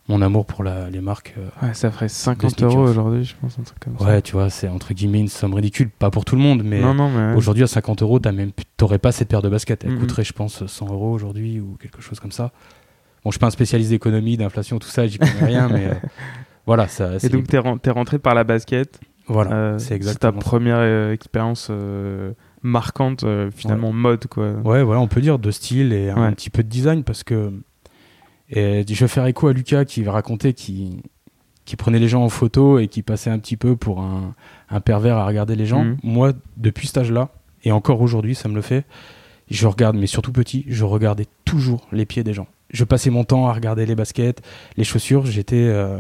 Mon 0.09 0.23
amour 0.23 0.47
pour 0.47 0.65
la- 0.65 0.89
les 0.89 1.01
marques. 1.03 1.35
euh, 1.37 1.67
Ouais, 1.67 1.75
ça 1.75 1.91
ferait 1.91 2.09
50 2.09 2.53
sneakers. 2.53 2.71
euros 2.79 2.89
aujourd'hui, 2.89 3.25
je 3.25 3.35
pense, 3.41 3.59
un 3.59 3.63
truc 3.63 3.79
comme 3.79 3.99
ça. 3.99 4.05
Ouais, 4.07 4.23
tu 4.23 4.33
vois, 4.33 4.49
c'est 4.49 4.67
entre 4.69 4.95
guillemets 4.95 5.21
une 5.21 5.29
somme 5.29 5.53
ridicule. 5.53 5.91
Pas 5.91 6.11
pour 6.11 6.25
tout 6.25 6.35
le 6.35 6.41
monde, 6.41 6.63
mais 6.65 6.83
ouais. 6.83 7.35
aujourd'hui 7.37 7.63
à 7.63 7.67
50 7.67 8.03
euros, 8.03 8.19
t'aurais 8.79 8.99
pas 8.99 9.13
cette 9.13 9.29
paire 9.29 9.43
de 9.43 9.49
baskets. 9.51 9.85
Elle 9.85 9.93
Mhm. 9.93 9.99
coûterait, 10.01 10.25
je 10.25 10.33
pense, 10.33 10.67
100 10.67 10.87
euros 10.91 11.13
aujourd'hui 11.13 11.61
ou 11.61 11.77
quelque 11.81 12.01
chose 12.01 12.21
comme 12.21 12.33
ça. 12.33 12.53
Bon, 13.25 13.31
je 13.31 13.33
suis 13.33 13.39
pas 13.41 13.49
un 13.49 13.51
spécialiste 13.51 13.91
d'économie, 13.91 14.37
d'inflation, 14.39 14.79
tout 14.79 14.89
ça, 14.89 15.07
j'y 15.07 15.19
connais 15.19 15.45
rien, 15.45 15.69
mais 15.69 15.87
euh, 15.89 15.95
voilà, 16.67 16.89
ça. 16.89 17.17
Et 17.17 17.19
c'est- 17.19 17.29
donc, 17.29 17.47
t'es, 17.47 17.59
t'es 17.83 17.91
rentré 17.91 18.19
par 18.19 18.35
la 18.35 18.45
basket. 18.45 18.99
voilà, 19.27 19.53
Euh, 19.53 19.79
c'est 19.79 19.91
ta 19.91 19.95
exactement. 19.97 20.41
ça. 20.41 20.47
première 20.47 20.79
euh, 20.79 21.13
expérience 21.13 21.71
marquante, 22.63 23.27
finalement, 23.55 23.93
mode, 23.93 24.27
quoi. 24.27 24.53
Ouais, 24.65 24.83
voilà, 24.83 25.01
on 25.03 25.07
peut 25.09 25.21
dire 25.21 25.39
de 25.39 25.51
style 25.51 25.93
et 25.93 26.09
un 26.11 26.23
Ouais. 26.29 26.33
petit 26.33 26.49
peu 26.49 26.63
de 26.63 26.69
design 26.69 27.05
parce 27.05 27.23
que. 27.25 27.53
Et 28.51 28.85
je 28.89 28.95
vais 28.95 29.09
faire 29.09 29.27
écho 29.27 29.49
à 29.49 29.53
Lucas 29.53 29.85
qui 29.85 30.07
racontait 30.09 30.53
qui 30.55 31.03
qui 31.65 31.77
prenait 31.77 31.99
les 31.99 32.09
gens 32.09 32.23
en 32.25 32.31
photo 32.31 32.79
et 32.79 32.89
qui 32.89 33.03
passait 33.03 33.29
un 33.29 33.39
petit 33.39 33.59
peu 33.59 33.77
pour 33.77 34.01
un, 34.01 34.35
un 34.71 34.81
pervers 34.81 35.19
à 35.19 35.27
regarder 35.27 35.55
les 35.55 35.67
gens. 35.67 35.85
Mhm. 35.85 35.99
Moi, 36.03 36.33
depuis 36.57 36.87
cet 36.87 36.97
âge-là, 36.97 37.29
et 37.63 37.73
encore 37.73 38.01
aujourd'hui, 38.01 38.35
ça 38.35 38.49
me 38.49 38.55
le 38.55 38.63
fait, 38.63 38.87
je 39.51 39.67
regarde, 39.67 39.95
mais 39.95 40.07
surtout 40.07 40.33
petit, 40.33 40.65
je 40.69 40.85
regardais 40.85 41.27
toujours 41.45 41.87
les 41.93 42.07
pieds 42.07 42.25
des 42.25 42.33
gens. 42.33 42.47
Je 42.71 42.85
passais 42.85 43.11
mon 43.11 43.25
temps 43.25 43.49
à 43.49 43.53
regarder 43.53 43.85
les 43.85 43.95
baskets, 43.95 44.41
les 44.79 44.85
chaussures. 44.85 45.27
J'étais. 45.27 45.57
euh, 45.69 45.99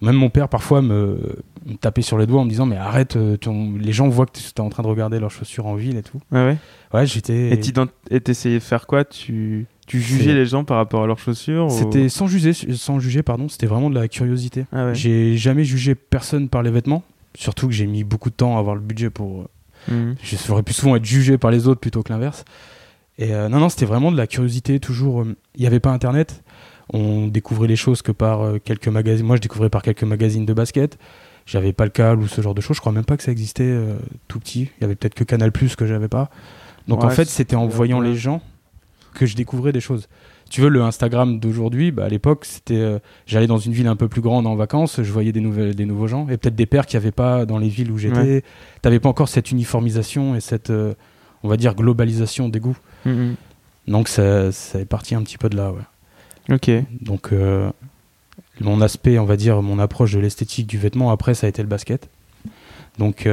Même 0.00 0.16
mon 0.16 0.30
père, 0.30 0.48
parfois, 0.48 0.80
me, 0.82 1.36
me 1.66 1.74
tapait 1.76 2.02
sur 2.02 2.16
les 2.18 2.26
doigts 2.26 2.40
en 2.40 2.44
me 2.44 2.50
disant 2.50 2.64
Mais 2.66 2.76
arrête, 2.76 3.16
euh, 3.16 3.36
ton- 3.36 3.74
les 3.78 3.92
gens 3.92 4.08
voient 4.08 4.26
que 4.26 4.32
tu 4.38 4.44
es 4.44 4.60
en 4.60 4.68
train 4.70 4.82
de 4.82 4.88
regarder 4.88 5.20
leurs 5.20 5.30
chaussures 5.30 5.66
en 5.66 5.74
ville 5.74 5.96
et 5.96 6.02
tout. 6.02 6.20
Ouais, 6.32 6.42
ouais? 6.44 6.56
Ouais, 6.94 7.06
j'étais. 7.06 7.50
Et 8.10 8.20
t'essayais 8.20 8.58
de 8.58 8.62
faire 8.64 8.86
quoi? 8.86 9.04
Tu... 9.04 9.66
tu 9.98 10.00
jugeais 10.00 10.34
les 10.34 10.46
gens 10.46 10.64
par 10.64 10.76
rapport 10.78 11.02
à 11.02 11.06
leurs 11.06 11.18
chaussures 11.18 11.66
ou- 11.66 11.70
C'était 11.70 12.08
sans 12.08 12.26
juger, 12.26 12.52
sans 12.52 12.98
juger 12.98 13.22
pardon, 13.22 13.48
c'était 13.48 13.66
vraiment 13.66 13.90
de 13.90 13.94
la 13.94 14.08
curiosité. 14.08 14.64
Ah 14.72 14.86
ouais. 14.86 14.94
J'ai 14.94 15.36
jamais 15.36 15.64
jugé 15.64 15.94
personne 15.94 16.48
par 16.48 16.62
les 16.62 16.70
vêtements, 16.70 17.02
surtout 17.34 17.66
que 17.66 17.74
j'ai 17.74 17.86
mis 17.86 18.04
beaucoup 18.04 18.30
de 18.30 18.34
temps 18.34 18.56
à 18.56 18.60
avoir 18.60 18.74
le 18.74 18.80
budget 18.80 19.10
pour. 19.10 19.48
Mhm. 19.88 20.14
J'aurais 20.46 20.62
pu 20.62 20.72
souvent 20.72 20.96
être 20.96 21.04
jugé 21.04 21.36
par 21.38 21.50
les 21.50 21.66
autres 21.68 21.80
plutôt 21.80 22.02
que 22.02 22.12
l'inverse. 22.12 22.44
Et 23.18 23.34
euh, 23.34 23.48
non, 23.48 23.58
non, 23.58 23.68
c'était 23.68 23.84
vraiment 23.84 24.10
de 24.10 24.16
la 24.16 24.26
curiosité. 24.26 24.80
Toujours, 24.80 25.22
euh, 25.22 25.36
il 25.56 25.60
n'y 25.60 25.66
avait 25.66 25.80
pas 25.80 25.90
Internet. 25.90 26.42
On 26.92 27.26
découvrait 27.26 27.68
les 27.68 27.76
choses 27.76 28.00
que 28.00 28.12
par 28.12 28.42
euh, 28.42 28.58
quelques 28.58 28.88
magazines. 28.88 29.26
Moi, 29.26 29.36
je 29.36 29.42
découvrais 29.42 29.68
par 29.70 29.82
quelques 29.82 30.04
magazines 30.04 30.46
de 30.46 30.54
basket. 30.54 30.98
J'avais 31.44 31.72
pas 31.72 31.84
le 31.84 31.90
cal 31.90 32.18
ou 32.18 32.28
ce 32.28 32.40
genre 32.40 32.54
de 32.54 32.60
choses. 32.60 32.76
Je 32.76 32.80
crois 32.80 32.92
même 32.92 33.04
pas 33.04 33.16
que 33.16 33.22
ça 33.22 33.32
existait 33.32 33.64
euh, 33.64 33.96
tout 34.28 34.38
petit. 34.40 34.70
Il 34.78 34.82
y 34.82 34.84
avait 34.84 34.94
peut-être 34.94 35.14
que 35.14 35.24
Canal 35.24 35.52
Plus 35.52 35.76
que 35.76 35.86
j'avais 35.86 36.08
pas. 36.08 36.30
Donc 36.88 37.04
en 37.04 37.10
fait, 37.10 37.26
c'était 37.28 37.56
en 37.56 37.66
voyant 37.66 38.00
les 38.00 38.14
gens 38.16 38.40
que 39.14 39.26
je 39.26 39.36
découvrais 39.36 39.72
des 39.72 39.80
choses. 39.80 40.08
Tu 40.50 40.60
veux, 40.60 40.68
le 40.68 40.82
Instagram 40.82 41.38
d'aujourd'hui, 41.38 41.92
bah, 41.92 42.04
à 42.04 42.08
l'époque, 42.08 42.44
c'était. 42.44 42.74
euh, 42.74 42.98
J'allais 43.26 43.46
dans 43.46 43.58
une 43.58 43.72
ville 43.72 43.86
un 43.86 43.96
peu 43.96 44.08
plus 44.08 44.20
grande 44.20 44.46
en 44.46 44.54
vacances, 44.54 45.02
je 45.02 45.12
voyais 45.12 45.32
des, 45.32 45.40
nouvelles, 45.40 45.74
des 45.74 45.86
nouveaux 45.86 46.08
gens, 46.08 46.28
et 46.28 46.36
peut-être 46.36 46.54
des 46.54 46.66
pères 46.66 46.86
qu'il 46.86 46.98
n'y 46.98 47.04
avait 47.04 47.12
pas 47.12 47.46
dans 47.46 47.58
les 47.58 47.68
villes 47.68 47.90
où 47.90 47.98
j'étais. 47.98 48.18
Ouais. 48.18 48.44
T'avais 48.82 49.00
pas 49.00 49.08
encore 49.08 49.28
cette 49.28 49.50
uniformisation 49.50 50.34
et 50.36 50.40
cette, 50.40 50.70
euh, 50.70 50.94
on 51.42 51.48
va 51.48 51.56
dire, 51.56 51.74
globalisation 51.74 52.48
des 52.48 52.60
goûts. 52.60 52.76
Mhm. 53.06 53.36
Donc 53.88 54.08
ça, 54.08 54.52
ça 54.52 54.78
est 54.78 54.84
parti 54.84 55.14
un 55.14 55.22
petit 55.22 55.38
peu 55.38 55.48
de 55.48 55.56
là, 55.56 55.72
ouais. 55.72 56.54
Ok. 56.54 56.70
Donc 57.00 57.32
euh, 57.32 57.70
mon 58.60 58.80
aspect, 58.80 59.18
on 59.18 59.24
va 59.24 59.36
dire, 59.36 59.62
mon 59.62 59.78
approche 59.78 60.12
de 60.12 60.20
l'esthétique 60.20 60.66
du 60.66 60.76
vêtement, 60.76 61.10
après, 61.10 61.34
ça 61.34 61.46
a 61.46 61.48
été 61.50 61.62
le 61.62 61.68
basket. 61.68 62.08
Donc 62.98 63.26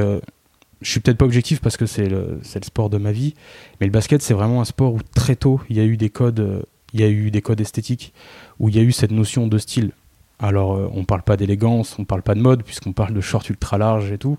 je 0.82 0.90
suis 0.90 1.00
peut-être 1.00 1.18
pas 1.18 1.24
objectif 1.24 1.60
parce 1.60 1.76
que 1.76 1.86
c'est 1.86 2.08
le, 2.08 2.40
sport 2.42 2.90
de 2.90 2.98
ma 2.98 3.12
vie, 3.12 3.34
mais 3.80 3.86
le 3.86 3.92
basket, 3.92 4.22
c'est 4.22 4.34
vraiment 4.34 4.60
un 4.60 4.64
sport 4.64 4.94
où 4.94 4.98
très 5.14 5.36
tôt, 5.36 5.60
il 5.68 5.76
y 5.76 5.80
a 5.80 5.84
eu 5.84 5.96
des 5.96 6.10
codes, 6.10 6.40
euh, 6.40 6.62
il 6.92 7.00
y 7.00 7.04
a 7.04 7.08
eu 7.08 7.30
des 7.30 7.42
codes 7.42 7.60
esthétiques, 7.60 8.12
où 8.58 8.68
il 8.68 8.76
y 8.76 8.78
a 8.78 8.82
eu 8.82 8.92
cette 8.92 9.12
notion 9.12 9.46
de 9.46 9.58
style. 9.58 9.92
Alors, 10.38 10.74
euh, 10.74 10.88
on 10.94 11.04
parle 11.04 11.22
pas 11.22 11.36
d'élégance, 11.36 11.96
on 11.98 12.04
parle 12.04 12.22
pas 12.22 12.34
de 12.34 12.40
mode, 12.40 12.62
puisqu'on 12.62 12.92
parle 12.92 13.12
de 13.12 13.20
shorts 13.20 13.44
ultra 13.50 13.76
larges 13.78 14.10
et 14.10 14.18
tout, 14.18 14.38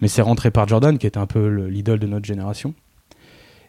mais 0.00 0.08
c'est 0.08 0.22
rentré 0.22 0.50
par 0.50 0.66
Jordan, 0.66 0.96
qui 0.98 1.06
était 1.06 1.18
un 1.18 1.26
peu 1.26 1.48
le- 1.48 1.68
l'idole 1.68 1.98
de 1.98 2.06
notre 2.06 2.24
génération. 2.24 2.74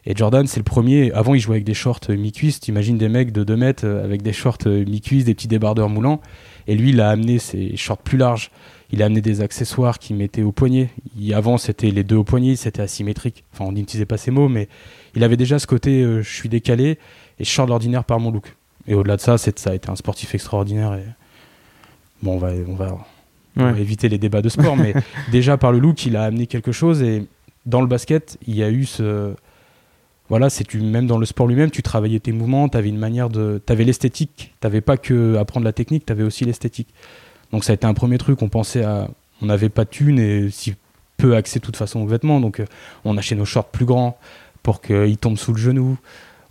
Et 0.06 0.14
Jordan, 0.14 0.46
c'est 0.46 0.60
le 0.60 0.64
premier. 0.64 1.12
Avant, 1.12 1.34
il 1.34 1.40
jouait 1.40 1.56
avec 1.56 1.64
des 1.64 1.72
shorts 1.72 2.00
mi-cuisses. 2.10 2.60
T'imagines 2.60 2.98
des 2.98 3.08
mecs 3.08 3.32
de 3.32 3.42
2 3.42 3.56
mètres 3.56 3.86
euh, 3.86 4.04
avec 4.04 4.20
des 4.22 4.34
shorts 4.34 4.66
mi-cuisses, 4.66 5.24
des 5.24 5.34
petits 5.34 5.48
débardeurs 5.48 5.88
moulants. 5.88 6.20
Et 6.66 6.74
lui, 6.74 6.90
il 6.90 7.00
a 7.00 7.08
amené 7.08 7.38
ses 7.38 7.76
shorts 7.76 7.98
plus 8.02 8.18
larges. 8.18 8.50
Il 8.94 9.02
a 9.02 9.06
amené 9.06 9.20
des 9.20 9.40
accessoires 9.40 9.98
qu'il 9.98 10.14
mettait 10.14 10.42
au 10.42 10.52
poignet. 10.52 10.88
Il- 11.18 11.34
avant, 11.34 11.58
c'était 11.58 11.90
les 11.90 12.04
deux 12.04 12.14
au 12.14 12.22
poignet, 12.22 12.54
c'était 12.54 12.82
asymétrique. 12.82 13.42
Enfin, 13.52 13.64
on 13.64 13.72
n'utilisait 13.72 14.06
pas 14.06 14.16
ces 14.16 14.30
mots, 14.30 14.48
mais 14.48 14.68
il 15.16 15.24
avait 15.24 15.36
déjà 15.36 15.58
ce 15.58 15.66
côté 15.66 16.02
euh, 16.02 16.22
je 16.22 16.32
suis 16.32 16.48
décalé 16.48 16.98
et 17.40 17.44
je 17.44 17.50
sors 17.50 17.66
de 17.66 17.70
l'ordinaire 17.70 18.04
par 18.04 18.20
mon 18.20 18.30
look. 18.30 18.54
Et 18.86 18.94
au-delà 18.94 19.16
de 19.16 19.20
ça, 19.20 19.36
c'est 19.36 19.58
ça 19.58 19.70
a 19.70 19.74
été 19.74 19.90
un 19.90 19.96
sportif 19.96 20.32
extraordinaire. 20.36 20.94
Et... 20.94 21.02
Bon, 22.22 22.34
on 22.34 22.38
va, 22.38 22.52
on 22.68 22.74
va, 22.74 22.96
on 23.56 23.72
va 23.72 23.80
éviter 23.80 24.08
les 24.08 24.18
débats 24.18 24.42
de 24.42 24.48
sport, 24.48 24.76
mais 24.76 24.94
déjà 25.32 25.56
par 25.56 25.72
le 25.72 25.80
look, 25.80 26.06
il 26.06 26.16
a 26.16 26.22
amené 26.22 26.46
quelque 26.46 26.70
chose. 26.70 27.02
Et 27.02 27.26
dans 27.66 27.80
le 27.80 27.88
basket, 27.88 28.38
il 28.46 28.54
y 28.54 28.62
a 28.62 28.70
eu 28.70 28.84
ce, 28.84 29.34
voilà, 30.28 30.50
c'est 30.50 30.64
tu 30.64 30.80
même 30.80 31.06
dans 31.06 31.18
le 31.18 31.26
sport 31.26 31.46
lui-même, 31.46 31.70
tu 31.70 31.82
travaillais 31.82 32.20
tes 32.20 32.32
mouvements, 32.32 32.68
tu 32.68 32.78
avais 32.78 32.88
une 32.88 32.98
manière 32.98 33.28
de 33.28 33.60
tu 33.66 33.74
l'esthétique, 33.74 34.54
tu 34.60 34.80
pas 34.80 34.96
que 34.96 35.36
apprendre 35.36 35.64
la 35.64 35.72
technique, 35.72 36.06
tu 36.06 36.12
avais 36.12 36.22
aussi 36.22 36.44
l'esthétique. 36.44 36.88
Donc 37.54 37.62
ça 37.62 37.70
a 37.70 37.74
été 37.74 37.86
un 37.86 37.94
premier 37.94 38.18
truc, 38.18 38.42
on 38.42 38.48
pensait 38.48 38.82
à 38.82 39.08
on 39.40 39.46
n'avait 39.46 39.68
pas 39.68 39.84
de 39.84 39.90
thunes 39.90 40.18
et 40.18 40.50
si 40.50 40.74
peu 41.16 41.36
accès 41.36 41.60
de 41.60 41.64
toute 41.64 41.76
façon 41.76 42.00
aux 42.00 42.06
vêtements, 42.06 42.40
donc 42.40 42.58
euh, 42.58 42.66
on 43.04 43.16
achetait 43.16 43.36
nos 43.36 43.44
shorts 43.44 43.68
plus 43.68 43.84
grands 43.84 44.18
pour 44.64 44.80
qu'ils 44.80 45.18
tombent 45.18 45.38
sous 45.38 45.52
le 45.52 45.58
genou. 45.58 45.96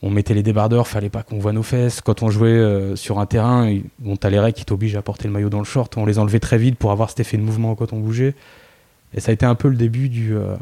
On 0.02 0.10
mettait 0.10 0.34
les 0.34 0.44
débardeurs, 0.44 0.88
fallait 0.88 1.10
pas 1.10 1.22
qu'on 1.22 1.40
voit 1.40 1.52
nos 1.52 1.62
fesses. 1.62 2.00
Quand 2.00 2.24
on 2.24 2.30
jouait 2.30 2.52
euh, 2.52 2.96
sur 2.96 3.20
un 3.20 3.26
terrain, 3.26 3.70
on 4.06 4.16
t'as 4.16 4.30
les 4.30 4.40
règles 4.40 4.58
qui 4.58 4.64
t'obligent 4.64 4.96
à 4.96 5.02
porter 5.02 5.28
le 5.28 5.34
maillot 5.34 5.50
dans 5.50 5.60
le 5.60 5.66
short. 5.66 5.98
On 5.98 6.06
les 6.06 6.20
enlevait 6.20 6.40
très 6.40 6.58
vite 6.58 6.78
pour 6.78 6.92
avoir 6.92 7.10
cet 7.10 7.20
effet 7.20 7.36
de 7.36 7.44
mouvement 7.44 7.76
quand 7.76 7.92
on 7.92 8.00
bougeait. 8.00 8.34
Et 9.14 9.20
ça 9.20 9.32
a 9.32 9.34
été 9.34 9.46
un 9.46 9.56
peu 9.56 9.68
le 9.68 9.76
début 9.76 10.08
du. 10.08 10.34
Euh, 10.34 10.56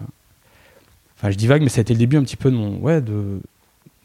enfin, 1.19 1.29
je 1.29 1.37
dis 1.37 1.45
vague, 1.45 1.61
mais 1.61 1.69
ça 1.69 1.81
a 1.81 1.83
été 1.83 1.93
le 1.93 1.99
début 1.99 2.17
un 2.17 2.23
petit 2.23 2.35
peu 2.35 2.49
de 2.49 2.55
mon. 2.55 2.79
Ouais, 2.79 2.99
de, 2.99 3.39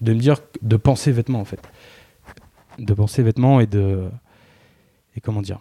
de 0.02 0.12
me 0.12 0.19
dire. 0.21 0.37
De 0.61 0.76
penser 0.76 1.12
vêtements, 1.12 1.40
en 1.40 1.47
fait. 1.47 1.61
De 2.78 2.93
penser 2.93 3.23
vêtements 3.23 3.59
et 3.61 3.66
de. 3.66 4.05
Et 5.16 5.23
comment 5.23 5.40
dire 5.40 5.61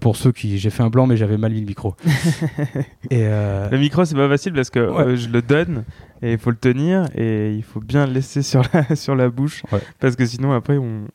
pour 0.00 0.16
ceux 0.16 0.32
qui 0.32 0.58
j'ai 0.58 0.70
fait 0.70 0.82
un 0.82 0.90
blanc 0.90 1.06
mais 1.06 1.16
j'avais 1.16 1.36
mal 1.36 1.52
mis 1.52 1.60
le 1.60 1.66
micro. 1.66 1.94
et 3.10 3.26
euh, 3.26 3.68
Le 3.70 3.78
micro 3.78 4.04
c'est 4.04 4.14
pas 4.14 4.28
facile 4.28 4.52
parce 4.52 4.70
que 4.70 4.78
euh, 4.78 5.16
je 5.16 5.28
le 5.28 5.42
donne 5.42 5.84
et 6.22 6.32
il 6.32 6.38
faut 6.38 6.50
le 6.50 6.56
tenir 6.56 7.06
et 7.14 7.52
il 7.52 7.62
faut 7.62 7.80
bien 7.80 8.06
le 8.06 8.12
laisser 8.12 8.42
sur 8.42 8.62
la, 8.72 8.96
sur 8.96 9.14
la 9.14 9.28
bouche 9.28 9.62
parce 10.00 10.16
que 10.16 10.24
sinon 10.24 10.52
après 10.52 10.78
on 10.78 11.06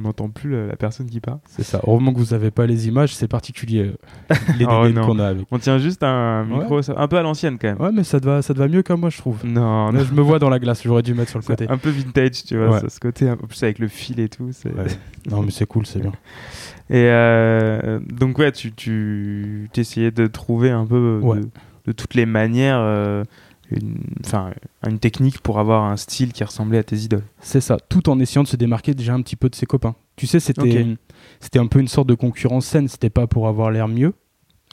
n'entend 0.00 0.28
plus 0.28 0.50
la, 0.50 0.76
personne 0.76 1.08
qui 1.08 1.20
parle. 1.20 1.38
C'est 1.48 1.64
ça. 1.64 1.80
Heureusement 1.86 2.12
que 2.12 2.18
vous 2.18 2.34
avez 2.34 2.50
pas 2.50 2.66
les 2.66 2.88
images, 2.88 3.14
c'est 3.14 3.28
particulier 3.28 3.92
euh, 4.30 4.34
les 4.58 4.64
oh, 4.64 4.86
qu'on 5.04 5.18
a 5.18 5.34
On 5.50 5.58
tient 5.58 5.78
juste 5.78 6.02
un 6.02 6.44
micro 6.44 6.80
un 6.96 7.08
peu 7.08 7.18
à 7.18 7.22
l'ancienne 7.22 7.58
quand 7.58 7.68
même. 7.68 7.80
Ouais 7.80 7.92
mais 7.92 8.04
ça 8.04 8.20
te 8.20 8.26
va 8.26 8.42
ça 8.42 8.54
te 8.54 8.58
va 8.58 8.68
mieux 8.68 8.82
qu'à 8.82 8.96
moi 8.96 9.10
je 9.10 9.18
trouve. 9.18 9.44
Non, 9.44 9.90
je 9.92 10.12
me 10.12 10.20
vois 10.20 10.38
dans 10.38 10.50
la 10.50 10.58
glace, 10.58 10.82
j'aurais 10.84 11.02
dû 11.02 11.14
mettre 11.14 11.30
sur 11.30 11.38
le 11.38 11.44
côté. 11.44 11.66
Un 11.68 11.78
peu 11.78 11.90
vintage, 11.90 12.44
tu 12.44 12.56
vois, 12.56 12.88
ce 12.88 13.00
côté 13.00 13.28
un 13.28 13.36
peu 13.36 13.46
plus 13.46 13.62
avec 13.62 13.78
le 13.78 13.88
fil 13.88 14.20
et 14.20 14.28
tout, 14.28 14.50
Non 15.30 15.42
mais 15.42 15.50
c'est 15.50 15.66
cool, 15.66 15.86
c'est 15.86 16.00
bien. 16.00 16.12
Et 16.90 17.08
euh, 17.08 17.98
donc, 18.00 18.38
ouais, 18.38 18.52
tu, 18.52 18.72
tu 18.72 19.68
essayais 19.74 20.10
de 20.10 20.26
trouver 20.26 20.70
un 20.70 20.86
peu 20.86 21.20
de, 21.86 21.92
toutes 21.92 22.14
les 22.14 22.26
manières 22.26 22.80
euh, 22.80 23.24
une, 23.70 23.98
une 24.86 24.98
technique 24.98 25.38
pour 25.40 25.58
avoir 25.58 25.84
un 25.84 25.96
style 25.96 26.32
qui 26.32 26.44
ressemblait 26.44 26.78
à 26.78 26.84
tes 26.84 26.96
idoles. 26.96 27.24
C'est 27.40 27.60
ça, 27.60 27.78
tout 27.88 28.08
en 28.08 28.18
essayant 28.20 28.42
de 28.42 28.48
se 28.48 28.56
démarquer 28.56 28.94
déjà 28.94 29.14
un 29.14 29.22
petit 29.22 29.36
peu 29.36 29.48
de 29.48 29.54
ses 29.54 29.66
copains. 29.66 29.94
Tu 30.16 30.26
sais, 30.26 30.40
c'était 30.40 30.86
c'était 31.40 31.58
un 31.58 31.66
peu 31.66 31.80
une 31.80 31.88
sorte 31.88 32.08
de 32.08 32.14
concurrence 32.14 32.66
saine, 32.66 32.88
c'était 32.88 33.10
pas 33.10 33.26
pour 33.26 33.48
avoir 33.48 33.70
l'air 33.70 33.88
mieux. 33.88 34.14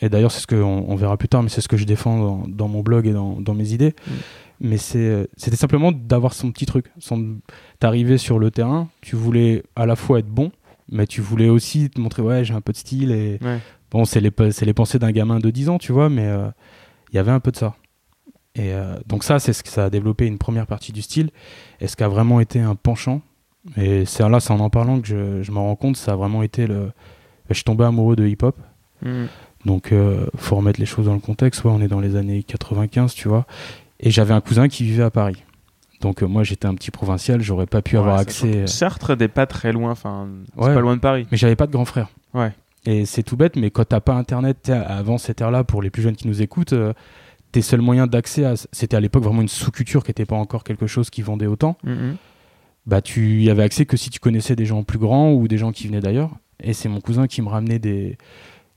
Et 0.01 0.09
d'ailleurs, 0.09 0.31
c'est 0.31 0.41
ce 0.41 0.47
qu'on 0.47 0.85
on 0.87 0.95
verra 0.95 1.17
plus 1.17 1.27
tard, 1.27 1.43
mais 1.43 1.49
c'est 1.49 1.61
ce 1.61 1.67
que 1.67 1.77
je 1.77 1.85
défends 1.85 2.43
dans, 2.47 2.67
mon 2.67 2.81
blog 2.81 3.05
et 3.07 3.13
dans, 3.13 3.39
dans 3.39 3.53
mes 3.53 3.73
idées. 3.73 3.93
Mm. 4.07 4.11
Mais 4.61 4.77
euh, 4.95 5.25
c'était 5.37 5.57
simplement 5.57 5.91
d'avoir 5.91 6.33
son 6.33 6.51
petit 6.51 6.65
truc. 6.65 6.91
T'arrivais 7.79 8.17
sur 8.17 8.37
le 8.37 8.51
terrain, 8.51 8.89
tu 9.01 9.15
voulais 9.15 9.63
à 9.75 9.85
la 9.85 9.95
fois 9.95 10.19
être 10.19 10.27
bon, 10.27 10.51
mais 10.91 11.07
tu 11.07 11.21
voulais 11.21 11.49
aussi 11.49 11.89
te 11.89 11.99
montrer, 11.99 12.21
ouais, 12.21 12.43
j'ai 12.43 12.53
un 12.53 12.61
peu 12.61 12.71
de 12.71 12.77
style. 12.77 13.11
Et 13.11 13.39
bon, 13.89 14.05
c'est 14.05 14.21
les, 14.21 14.31
les 14.61 14.73
pensées 14.73 14.99
d'un 14.99 15.11
gamin 15.11 15.39
de 15.39 15.49
10 15.49 15.69
ans, 15.69 15.77
tu 15.79 15.91
vois, 15.91 16.09
mais 16.09 16.25
euh, 16.27 16.47
il 17.11 17.15
y 17.15 17.19
avait 17.19 17.31
un 17.31 17.39
peu 17.39 17.51
de 17.51 17.57
ça. 17.57 17.75
Et 18.55 18.73
euh, 18.73 18.95
donc, 19.07 19.23
ça, 19.23 19.39
c'est 19.39 19.53
ce 19.53 19.63
que 19.63 19.69
ça 19.69 19.85
a 19.85 19.89
développé 19.89 20.25
une 20.25 20.37
première 20.37 20.67
partie 20.67 20.91
du 20.91 21.01
style. 21.01 21.29
Et 21.79 21.87
ce 21.87 21.95
qui 21.95 22.03
a 22.03 22.07
vraiment 22.07 22.39
été 22.39 22.59
un 22.59 22.75
penchant, 22.75 23.21
et 23.77 24.05
c'est 24.05 24.27
là, 24.27 24.39
c'est 24.39 24.51
en 24.51 24.59
en 24.59 24.69
parlant 24.69 24.99
que 24.99 25.07
je, 25.07 25.43
je 25.43 25.51
me 25.51 25.57
rends 25.57 25.75
compte, 25.75 25.97
ça 25.97 26.13
a 26.13 26.15
vraiment 26.15 26.43
été 26.43 26.67
le. 26.67 26.91
Je 27.49 27.55
suis 27.55 27.63
tombé 27.63 27.83
amoureux 27.83 28.15
de 28.15 28.25
hip-hop. 28.25 28.57
Mm. 29.01 29.25
Donc, 29.65 29.91
euh, 29.91 30.25
faut 30.35 30.55
remettre 30.55 30.79
les 30.79 30.85
choses 30.85 31.05
dans 31.05 31.13
le 31.13 31.19
contexte. 31.19 31.63
Ouais, 31.63 31.71
on 31.71 31.81
est 31.81 31.87
dans 31.87 31.99
les 31.99 32.15
années 32.15 32.43
95, 32.43 33.13
tu 33.13 33.27
vois. 33.27 33.45
Et 33.99 34.09
j'avais 34.09 34.33
un 34.33 34.41
cousin 34.41 34.67
qui 34.67 34.83
vivait 34.83 35.03
à 35.03 35.11
Paris. 35.11 35.43
Donc 36.01 36.23
euh, 36.23 36.25
moi 36.27 36.43
j'étais 36.43 36.65
un 36.65 36.73
petit 36.73 36.91
provincial, 36.91 37.41
j'aurais 37.41 37.67
pas 37.67 37.81
pu 37.81 37.97
avoir 37.97 38.17
accès. 38.17 38.65
Chartres 38.67 39.15
n'est 39.15 39.27
pas 39.27 39.45
très 39.45 39.71
loin, 39.71 39.91
enfin 39.91 40.27
c'est 40.57 40.73
pas 40.73 40.79
loin 40.79 40.95
de 40.95 41.01
Paris. 41.01 41.27
Mais 41.31 41.37
j'avais 41.37 41.55
pas 41.55 41.67
de 41.67 41.71
grand 41.71 41.85
frère. 41.85 42.09
Ouais. 42.33 42.51
Et 42.85 43.05
c'est 43.05 43.21
tout 43.21 43.37
bête, 43.37 43.55
mais 43.55 43.69
quand 43.69 43.85
t'as 43.85 43.99
pas 43.99 44.15
internet, 44.15 44.69
avant 44.69 45.19
cette 45.19 45.39
ère-là, 45.39 45.63
pour 45.63 45.83
les 45.83 45.91
plus 45.91 46.01
jeunes 46.01 46.15
qui 46.15 46.27
nous 46.27 46.41
écoutent, 46.41 46.73
euh, 46.73 46.93
tes 47.51 47.61
seuls 47.61 47.81
moyens 47.81 48.09
d'accès 48.09 48.45
à, 48.45 48.55
c'était 48.55 48.95
à 48.95 48.99
l'époque 48.99 49.23
vraiment 49.23 49.41
une 49.41 49.47
sous-culture 49.47 50.03
qui 50.03 50.11
était 50.11 50.25
pas 50.25 50.35
encore 50.35 50.63
quelque 50.63 50.87
chose 50.87 51.09
qui 51.09 51.21
vendait 51.21 51.47
autant. 51.47 51.77
Mm-hmm. 51.85 52.15
Bah 52.87 53.01
tu 53.01 53.41
y 53.43 53.49
avais 53.49 53.63
accès 53.63 53.85
que 53.85 53.97
si 53.97 54.09
tu 54.09 54.19
connaissais 54.19 54.55
des 54.55 54.65
gens 54.65 54.83
plus 54.83 54.97
grands 54.97 55.33
ou 55.33 55.47
des 55.47 55.57
gens 55.57 55.71
qui 55.71 55.87
venaient 55.87 56.01
d'ailleurs. 56.01 56.31
Et 56.63 56.73
c'est 56.73 56.89
mon 56.89 57.01
cousin 57.01 57.27
qui 57.27 57.41
me 57.41 57.49
ramenait 57.49 57.79
des 57.79 58.17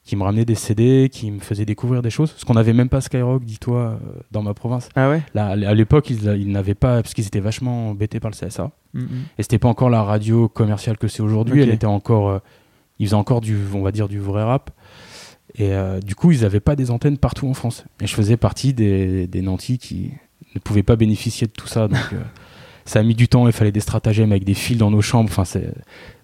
qui 0.04 0.16
me 0.16 0.23
ramenait 0.23 0.45
des 0.45 0.54
CD, 0.54 1.09
qui 1.11 1.31
me 1.31 1.40
faisait 1.40 1.64
découvrir 1.64 2.02
des 2.02 2.11
choses. 2.11 2.31
Parce 2.31 2.45
qu'on 2.45 2.54
n'avait 2.54 2.75
même 2.75 2.90
pas 2.90 3.00
Skyrock, 3.00 3.43
dis-toi, 3.43 3.78
euh, 3.78 3.99
dans 4.31 4.43
ma 4.43 4.52
province. 4.52 4.90
Ah 4.95 5.09
ouais? 5.09 5.23
Là, 5.33 5.47
À 5.49 5.75
l'époque, 5.75 6.11
ils, 6.11 6.52
n'avaient 6.52 6.75
pas, 6.75 7.02
parce 7.02 7.14
qu'ils 7.14 7.26
étaient 7.26 7.40
vachement 7.40 7.90
embêtés 7.90 8.21
par 8.21 8.31
le 8.31 8.37
CSA. 8.37 8.71
Mm, 8.93 9.00
mm. 9.00 9.07
Et 9.38 9.43
c'était 9.43 9.59
pas 9.59 9.69
encore 9.69 9.88
la 9.88 10.02
radio 10.02 10.47
commerciale 10.49 10.99
que 10.99 11.09
c'est 11.09 11.23
aujourd'hui. 11.23 11.62
Elle 11.62 11.71
était 11.71 11.87
encore. 11.87 12.28
Euh, 12.28 12.38
ils 12.99 13.07
faisaient 13.07 13.16
encore 13.16 13.40
du, 13.40 13.57
on 13.73 13.83
va 13.83 13.93
dire, 13.93 14.09
du 14.09 14.19
vrai 14.19 14.45
rap. 14.45 14.71
Et 15.57 15.73
euh, 15.73 16.01
du 16.01 16.15
coup, 16.15 16.33
ils 16.33 16.43
n'avaient 16.43 16.61
pas 16.61 16.77
des 16.77 16.91
antennes 16.91 17.19
partout 17.19 17.49
en 17.49 17.55
France. 17.55 17.85
Et 18.01 18.07
je 18.07 18.15
faisais 18.15 18.37
partie 18.37 18.75
des, 18.75 19.27
des 19.27 19.43
nantis 19.43 19.79
qui 19.79 20.11
ne 20.55 20.61
pouvaient 20.61 20.83
pas 20.83 20.97
bénéficier 20.97 21.47
de 21.47 21.53
tout 21.53 21.69
ça. 21.69 21.89
Donc, 21.89 21.99
ça 22.85 23.01
a 23.01 23.03
mis 23.03 23.15
du 23.15 23.29
temps. 23.29 23.47
Il 23.47 23.53
fallait 23.53 23.73
des 23.73 23.81
stratagèmes 23.81 24.33
avec 24.33 24.45
des 24.45 24.55
fils 24.55 24.79
dans 24.79 24.91
nos 24.91 25.03
chambres. 25.03 25.31
Enfin, 25.31 25.61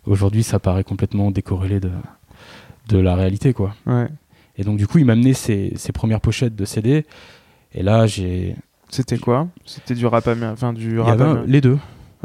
aujourd'hui, 0.06 0.42
ça 0.42 0.58
paraît 0.58 0.84
complètement 0.84 1.30
décorrélé 1.30 1.80
de 1.80 1.90
de 2.90 2.98
la 2.98 3.14
réalité, 3.14 3.52
quoi. 3.52 3.74
Et 4.56 4.64
donc, 4.64 4.76
du 4.76 4.86
coup, 4.86 4.98
il 4.98 5.04
m'a 5.04 5.12
amené 5.14 5.32
ses, 5.32 5.72
premières 5.94 6.20
pochettes 6.20 6.56
de 6.56 6.64
CD. 6.64 7.06
Et 7.72 7.82
là, 7.82 8.06
j'ai. 8.06 8.56
C'était 8.88 9.18
quoi? 9.18 9.48
C'était 9.64 9.94
du 9.94 10.06
rap 10.06 10.26
américain 10.26 10.72
du 10.72 10.98
rap 10.98 11.20
Les 11.46 11.60
deux. 11.60 11.78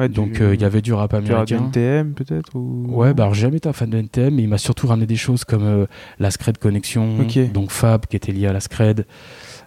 Donc 0.09 0.41
euh, 0.41 0.53
il 0.53 0.61
y 0.61 0.65
avait 0.65 0.81
du 0.81 0.93
rap 0.93 1.13
américain. 1.13 1.43
Du 1.43 1.53
NTM 1.55 2.13
peut-être 2.13 2.55
ou... 2.55 2.85
Ouais, 2.89 3.13
bah 3.13 3.29
jamais 3.33 3.57
été 3.57 3.69
un 3.69 3.73
fan 3.73 3.89
de 3.89 3.97
NTM, 3.97 4.35
mais 4.35 4.43
il 4.43 4.49
m'a 4.49 4.57
surtout 4.57 4.87
ramené 4.87 5.05
des 5.05 5.15
choses 5.15 5.43
comme 5.43 5.63
euh, 5.63 5.85
la 6.19 6.31
Scred 6.31 6.57
Connection, 6.57 7.17
donc 7.53 7.71
Fab 7.71 8.05
qui 8.05 8.15
était 8.15 8.31
lié 8.31 8.47
à 8.47 8.53
la 8.53 8.59
Scred, 8.59 9.05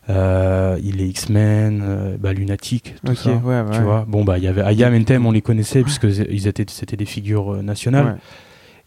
euh, 0.08 0.78
il 0.82 1.00
est 1.00 1.08
X-Men, 1.08 2.16
bah, 2.20 2.32
Lunatic, 2.32 2.94
tout 3.04 3.14
ça. 3.14 3.30
tu 3.30 3.80
vois. 3.80 4.04
Bon 4.06 4.25
bah 4.25 4.38
il 4.38 4.44
y 4.44 4.49
avait 4.49 4.75
IAM, 4.75 4.94
NTM, 4.94 5.26
on 5.26 5.32
les 5.32 5.42
connaissait 5.42 5.82
puisque 5.82 6.04
ils 6.04 6.47
étaient 6.47 6.66
c'était 6.68 6.97
des 6.97 7.06
figures 7.06 7.62
nationales. 7.62 8.18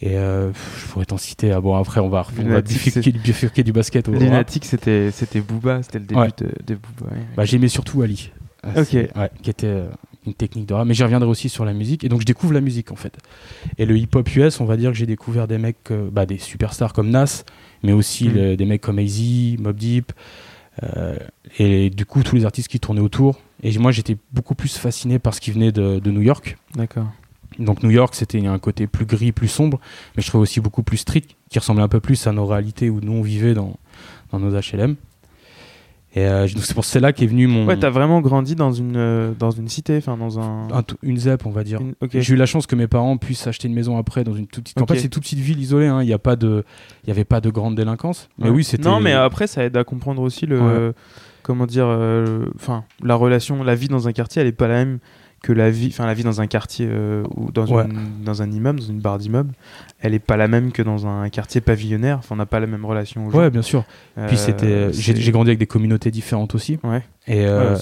Et 0.03 0.17
euh, 0.17 0.51
je 0.79 0.88
pourrais 0.88 1.05
t'en 1.05 1.17
citer. 1.17 1.51
Ah 1.51 1.62
bon, 1.62 1.75
après, 1.75 2.01
on 2.01 2.10
va, 2.10 2.25
on 2.39 2.50
va 2.50 2.62
bifurquer, 2.62 3.63
du 3.63 3.71
basket. 3.71 4.10
Au 4.10 4.13
Lunatic, 4.13 4.65
c'était, 4.65 5.12
c'était 5.12 5.41
Booba, 5.41 5.83
c'était 5.83 6.00
le 6.00 6.05
début 6.05 6.27
de, 6.65 6.75
Booba. 6.75 7.12
Bah, 7.38 7.45
j'aimais 7.45 7.67
surtout 7.67 8.01
Ali. 8.01 8.31
Ok. 8.75 8.98
qui 9.41 9.50
était 9.50 9.67
euh, 9.67 9.89
une 10.25 10.33
technique 10.33 10.67
de 10.67 10.73
rap. 10.73 10.87
Mais 10.87 10.93
j'y 10.93 11.03
reviendrai 11.03 11.29
aussi 11.29 11.49
sur 11.49 11.65
la 11.65 11.73
musique. 11.73 12.03
Et 12.03 12.09
donc, 12.09 12.21
je 12.21 12.25
découvre 12.25 12.53
la 12.53 12.61
musique, 12.61 12.91
en 12.91 12.95
fait. 12.95 13.17
Et 13.77 13.85
le 13.85 13.97
hip-hop 13.97 14.27
US, 14.35 14.59
on 14.59 14.65
va 14.65 14.77
dire 14.77 14.91
que 14.91 14.97
j'ai 14.97 15.05
découvert 15.05 15.47
des 15.47 15.57
mecs, 15.57 15.91
euh, 15.91 16.09
bah, 16.11 16.25
des 16.25 16.37
superstars 16.37 16.93
comme 16.93 17.09
Nas, 17.09 17.43
mais 17.83 17.93
aussi 17.93 18.29
mm. 18.29 18.55
des 18.55 18.65
mecs 18.65 18.81
comme 18.81 18.99
AZ, 18.99 19.21
Mob 19.59 19.75
Deep. 19.75 20.11
et 21.59 21.89
du 21.89 22.05
coup, 22.05 22.23
tous 22.23 22.35
les 22.35 22.45
artistes 22.45 22.67
qui 22.67 22.79
tournaient 22.79 23.01
autour. 23.01 23.39
Et 23.63 23.77
moi, 23.77 23.91
j'étais 23.91 24.17
beaucoup 24.31 24.55
plus 24.55 24.77
fasciné 24.77 25.19
par 25.19 25.33
ce 25.33 25.41
qui 25.41 25.51
venait 25.51 25.71
de, 25.71 25.99
de 25.99 26.11
New 26.11 26.21
York. 26.21 26.57
D'accord. 26.75 27.07
Donc 27.59 27.83
New 27.83 27.91
York, 27.91 28.15
c'était 28.15 28.45
un 28.45 28.59
côté 28.59 28.87
plus 28.87 29.05
gris, 29.05 29.31
plus 29.31 29.47
sombre, 29.47 29.79
mais 30.15 30.23
je 30.23 30.27
trouvais 30.27 30.41
aussi 30.43 30.59
beaucoup 30.59 30.83
plus 30.83 30.97
strict, 30.97 31.35
qui 31.49 31.59
ressemblait 31.59 31.83
un 31.83 31.89
peu 31.89 31.99
plus 31.99 32.27
à 32.27 32.31
nos 32.31 32.45
réalités 32.45 32.89
où 32.89 33.01
nous 33.01 33.11
on 33.11 33.21
vivait 33.21 33.53
dans, 33.53 33.75
dans 34.31 34.39
nos 34.39 34.51
HLM. 34.51 34.95
Et 36.13 36.25
euh, 36.25 36.45
c'est 36.47 36.73
pour 36.73 36.83
cela 36.83 37.13
qu'est 37.13 37.25
venu 37.25 37.47
mon. 37.47 37.65
Ouais, 37.65 37.77
t'as 37.77 37.89
vraiment 37.89 38.19
grandi 38.19 38.55
dans 38.55 38.73
une 38.73 38.97
euh, 38.97 39.31
dans 39.37 39.51
une 39.51 39.69
cité, 39.69 39.95
enfin 39.97 40.17
dans 40.17 40.39
un... 40.39 40.67
une 41.03 41.17
ZEP, 41.17 41.45
on 41.45 41.51
va 41.51 41.63
dire. 41.63 41.79
J'ai 42.13 42.33
eu 42.33 42.37
la 42.37 42.45
chance 42.45 42.67
que 42.67 42.75
mes 42.75 42.87
parents 42.87 43.17
puissent 43.17 43.47
acheter 43.47 43.69
une 43.69 43.73
maison 43.73 43.97
après 43.97 44.25
dans 44.25 44.33
une 44.33 44.47
toute 44.47 44.65
petite. 44.65 44.81
En 44.81 44.85
fait, 44.85 44.99
c'est 44.99 45.09
toute 45.09 45.23
petite 45.23 45.39
ville 45.39 45.59
isolée. 45.59 45.87
Hein. 45.87 46.01
Il 46.01 46.07
n'y 46.07 46.13
a 46.13 46.19
pas 46.19 46.35
de, 46.35 46.65
il 47.05 47.07
y 47.07 47.11
avait 47.11 47.23
pas 47.23 47.39
de 47.39 47.49
grande 47.49 47.75
délinquance. 47.75 48.27
Mais 48.37 48.49
oui, 48.49 48.63
c'était. 48.65 48.83
Non, 48.83 48.99
mais 48.99 49.13
après, 49.13 49.47
ça 49.47 49.63
aide 49.63 49.77
à 49.77 49.85
comprendre 49.85 50.21
aussi 50.21 50.45
le, 50.45 50.93
comment 51.41 51.65
dire, 51.65 51.87
euh, 51.87 52.45
enfin, 52.55 52.83
la 53.03 53.15
relation, 53.15 53.63
la 53.63 53.75
vie 53.75 53.87
dans 53.87 54.07
un 54.07 54.13
quartier, 54.13 54.41
elle 54.41 54.47
est 54.47 54.53
pas 54.53 54.67
la 54.67 54.85
même 54.85 54.99
que 55.41 55.51
la 55.51 55.71
vie, 55.71 55.88
enfin 55.88 56.05
la 56.05 56.13
vie 56.13 56.24
dans 56.24 56.39
un 56.39 56.48
quartier 56.48 56.88
euh, 56.89 57.24
ou 57.36 57.51
dans, 57.51 57.65
dans 58.24 58.41
un 58.41 58.51
immeuble, 58.51 58.79
dans 58.79 58.86
une 58.86 59.00
barre 59.00 59.17
d'immeuble, 59.17 59.53
elle 60.00 60.13
est 60.13 60.19
pas 60.19 60.38
la 60.38 60.48
même 60.48 60.71
que 60.71 60.83
dans 60.83 61.07
un 61.07 61.29
quartier 61.29 61.62
pavillonnaire. 61.62 62.19
Enfin, 62.19 62.36
on 62.36 62.38
n'a 62.38 62.45
pas 62.45 62.60
la 62.60 62.67
même 62.67 62.86
relation. 62.86 63.27
Aux 63.27 63.31
Ouais, 63.31 63.50
bien 63.50 63.63
sûr. 63.63 63.83
Puis 64.27 64.38
c'était, 64.38 64.65
euh, 64.67 64.91
j'ai 64.91 65.31
grandi 65.31 65.50
avec 65.50 65.60
des 65.60 65.65
communautés 65.65 66.12
différentes 66.12 66.53
aussi. 66.53 66.77
Ouais. 66.83 67.03
Et 67.27 67.45
euh, 67.45 67.75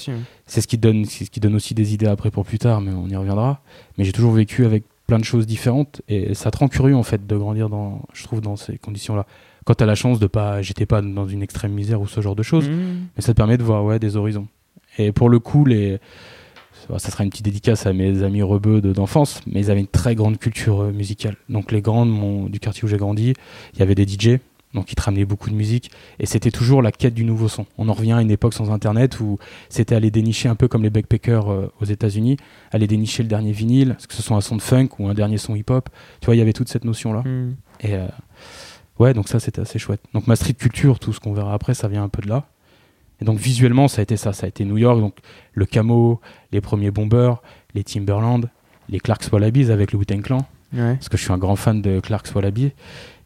c'est 0.45 0.61
ce 0.61 0.67
qui 0.67 0.77
donne, 0.77 1.03
ce 1.03 1.25
qui 1.25 1.39
donne 1.41 1.55
aussi 1.55 1.73
des 1.73 1.93
idées 1.93 2.07
après 2.07 2.31
pour 2.31 2.45
plus 2.45 2.59
tard, 2.59 2.79
mais 2.79 2.91
on 2.91 3.07
y 3.07 3.15
reviendra. 3.15 3.61
Mais 3.97 4.05
j'ai 4.05 4.13
toujours 4.13 4.31
vécu 4.31 4.65
avec 4.65 4.85
plein 5.07 5.19
de 5.19 5.25
choses 5.25 5.45
différentes 5.45 6.01
et 6.07 6.35
ça 6.35 6.51
te 6.51 6.57
rend 6.59 6.67
curieux 6.67 6.95
en 6.95 7.03
fait 7.03 7.25
de 7.25 7.35
grandir 7.35 7.67
dans, 7.67 8.03
je 8.13 8.23
trouve, 8.23 8.39
dans 8.41 8.55
ces 8.55 8.77
conditions-là. 8.77 9.25
Quand 9.65 9.73
tu 9.73 9.83
as 9.83 9.87
la 9.87 9.95
chance 9.95 10.19
de 10.19 10.27
pas, 10.27 10.61
j'étais 10.61 10.85
pas 10.85 11.01
dans 11.01 11.27
une 11.27 11.43
extrême 11.43 11.73
misère 11.73 11.99
ou 11.99 12.07
ce 12.07 12.21
genre 12.21 12.35
de 12.35 12.43
choses, 12.43 12.69
mmh. 12.69 12.73
mais 13.15 13.21
ça 13.21 13.33
te 13.33 13.37
permet 13.37 13.57
de 13.57 13.63
voir 13.63 13.83
ouais 13.83 13.99
des 13.99 14.15
horizons. 14.15 14.47
Et 14.97 15.11
pour 15.11 15.29
le 15.29 15.39
coup, 15.39 15.65
les 15.65 15.99
ça 16.97 17.11
sera 17.11 17.23
une 17.23 17.29
petite 17.29 17.45
dédicace 17.45 17.85
à 17.85 17.93
mes 17.93 18.23
amis 18.23 18.41
rebeux 18.41 18.81
d'enfance, 18.81 19.41
mais 19.45 19.61
ils 19.61 19.71
avaient 19.71 19.81
une 19.81 19.87
très 19.87 20.15
grande 20.15 20.37
culture 20.37 20.81
euh, 20.81 20.91
musicale. 20.91 21.35
Donc 21.49 21.71
les 21.71 21.81
grandes 21.81 22.49
du 22.49 22.59
quartier 22.59 22.85
où 22.85 22.87
j'ai 22.87 22.97
grandi, 22.97 23.33
il 23.73 23.79
y 23.79 23.83
avait 23.83 23.95
des 23.95 24.07
DJ, 24.07 24.39
Donc, 24.73 24.91
il 24.91 24.95
te 24.95 25.01
ramenait 25.01 25.25
beaucoup 25.25 25.49
de 25.49 25.55
musique. 25.55 25.89
Et 26.19 26.27
c'était 26.27 26.51
toujours 26.51 26.83
la 26.83 26.91
quête 26.91 27.15
du 27.15 27.25
nouveau 27.25 27.47
son. 27.47 27.65
On 27.79 27.89
en 27.89 27.93
revient 27.93 28.13
à 28.13 28.21
une 28.21 28.29
époque 28.29 28.53
sans 28.53 28.69
Internet 28.69 29.19
où 29.19 29.39
c'était 29.67 29.95
aller 29.95 30.11
dénicher 30.11 30.47
un 30.47 30.55
peu 30.55 30.67
comme 30.67 30.83
les 30.83 30.91
backpackers 30.91 31.51
euh, 31.51 31.71
aux 31.81 31.85
États-Unis, 31.85 32.37
aller 32.71 32.85
dénicher 32.85 33.23
le 33.23 33.29
dernier 33.29 33.51
vinyle, 33.51 33.97
que 34.07 34.13
ce 34.13 34.21
soit 34.21 34.37
un 34.37 34.41
son 34.41 34.55
de 34.57 34.61
funk 34.61 34.89
ou 34.99 35.07
un 35.07 35.15
dernier 35.15 35.39
son 35.39 35.55
hip-hop. 35.55 35.89
Tu 36.21 36.25
vois, 36.27 36.35
il 36.35 36.37
y 36.37 36.41
avait 36.41 36.53
toute 36.53 36.69
cette 36.69 36.85
notion-là. 36.85 37.21
Hmm. 37.21 37.55
Et 37.81 37.95
euh, 37.95 38.07
ouais, 38.99 39.13
donc 39.15 39.27
ça, 39.27 39.39
c'était 39.39 39.61
assez 39.61 39.79
chouette. 39.79 40.01
Donc, 40.13 40.27
ma 40.27 40.35
street 40.35 40.53
culture, 40.53 40.99
tout 40.99 41.13
ce 41.13 41.19
qu'on 41.19 41.33
verra 41.33 41.53
après, 41.53 41.73
ça 41.73 41.87
vient 41.87 42.03
un 42.03 42.09
peu 42.09 42.21
de 42.21 42.29
là. 42.29 42.47
Et 43.21 43.25
donc, 43.25 43.37
visuellement, 43.37 43.87
ça 43.87 43.99
a 43.99 44.03
été 44.03 44.17
ça. 44.17 44.33
Ça 44.33 44.45
a 44.45 44.49
été 44.49 44.63
New 44.65 44.77
York, 44.77 44.99
donc 44.99 45.17
le 45.53 45.65
camo, 45.65 46.21
les 46.51 46.61
premiers 46.61 46.91
bombers, 46.91 47.41
les 47.75 47.83
Timberland, 47.83 48.49
les 48.87 48.99
Clarks 48.99 49.27
Wallabies 49.31 49.71
avec 49.71 49.91
le 49.91 49.99
Wu-Tang 49.99 50.21
Clan 50.21 50.45
Ouais. 50.71 50.93
parce 50.95 51.09
que 51.09 51.17
je 51.17 51.23
suis 51.23 51.33
un 51.33 51.39
grand 51.39 51.55
fan 51.55 51.81
de 51.81 51.99
Clarks 51.99 52.29
Wallaby. 52.35 52.71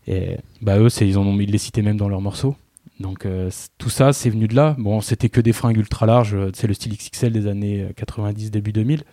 Et 0.07 0.37
bah 0.61 0.79
eux, 0.79 0.87
ils 1.01 1.17
en 1.17 1.25
ont 1.27 1.37
ils 1.39 1.51
les 1.51 1.57
citaient 1.57 1.81
même 1.81 1.97
dans 1.97 2.07
leurs 2.07 2.21
morceaux. 2.21 2.55
Donc 3.01 3.25
euh, 3.25 3.49
tout 3.77 3.89
ça, 3.89 4.13
c'est 4.13 4.29
venu 4.29 4.47
de 4.47 4.55
là. 4.55 4.75
Bon, 4.77 5.01
c'était 5.01 5.27
que 5.29 5.41
des 5.41 5.51
fringues 5.51 5.77
ultra 5.77 6.05
larges, 6.05 6.35
euh, 6.35 6.51
c'est 6.53 6.67
le 6.67 6.73
style 6.73 6.95
XXL 6.95 7.33
des 7.33 7.47
années 7.47 7.81
euh, 7.81 7.93
90, 7.95 8.49
début 8.51 8.71
2000. 8.71 9.03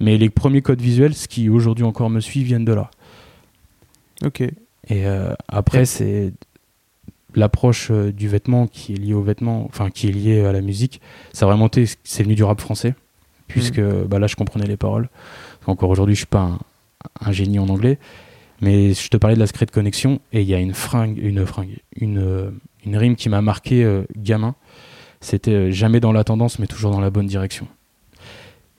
Mais 0.00 0.18
les 0.18 0.28
premiers 0.28 0.60
codes 0.60 0.80
visuels, 0.82 1.14
ce 1.14 1.26
qui 1.26 1.48
aujourd'hui 1.48 1.84
encore 1.84 2.10
me 2.10 2.20
suit, 2.20 2.42
viennent 2.44 2.64
de 2.66 2.74
là. 2.74 2.90
Ok. 4.24 4.40
Et 4.42 4.52
euh, 5.06 5.32
après, 5.48 5.86
c'est 5.86 6.32
l'approche 7.34 7.88
euh, 7.90 8.12
du 8.12 8.28
vêtement 8.28 8.66
qui 8.66 8.94
est 8.94 8.96
liée 8.96 9.14
au 9.14 9.22
vêtement, 9.22 9.64
enfin 9.66 9.90
qui 9.90 10.08
est 10.08 10.12
liée 10.12 10.44
à 10.44 10.52
la 10.52 10.60
musique. 10.60 11.00
Ça 11.32 11.46
a 11.46 11.48
vraiment 11.48 11.66
été, 11.66 11.84
c'est 12.04 12.22
venu 12.22 12.34
du 12.34 12.44
rap 12.44 12.60
français, 12.60 12.94
puisque 13.46 13.80
bah, 13.80 14.18
là, 14.18 14.26
je 14.26 14.36
comprenais 14.36 14.66
les 14.66 14.76
paroles. 14.76 15.08
Encore 15.66 15.90
aujourd'hui, 15.90 16.14
je 16.14 16.20
suis 16.20 16.26
pas 16.26 16.40
un, 16.40 16.58
un 17.20 17.32
génie 17.32 17.58
en 17.58 17.68
anglais, 17.68 17.98
mais 18.60 18.94
je 18.94 19.08
te 19.08 19.16
parlais 19.16 19.34
de 19.34 19.40
la 19.40 19.46
secret 19.46 19.66
connexion 19.66 20.20
et 20.32 20.42
il 20.42 20.48
y 20.48 20.54
a 20.54 20.58
une 20.58 20.74
fringue, 20.74 21.18
une 21.18 21.44
fringue, 21.46 21.78
une, 21.96 22.18
euh, 22.18 22.50
une 22.84 22.96
rime 22.96 23.16
qui 23.16 23.28
m'a 23.28 23.40
marqué 23.40 23.84
euh, 23.84 24.04
gamin. 24.16 24.54
C'était 25.20 25.52
euh, 25.52 25.70
jamais 25.70 26.00
dans 26.00 26.12
la 26.12 26.24
tendance, 26.24 26.58
mais 26.58 26.66
toujours 26.66 26.90
dans 26.90 27.00
la 27.00 27.10
bonne 27.10 27.26
direction. 27.26 27.66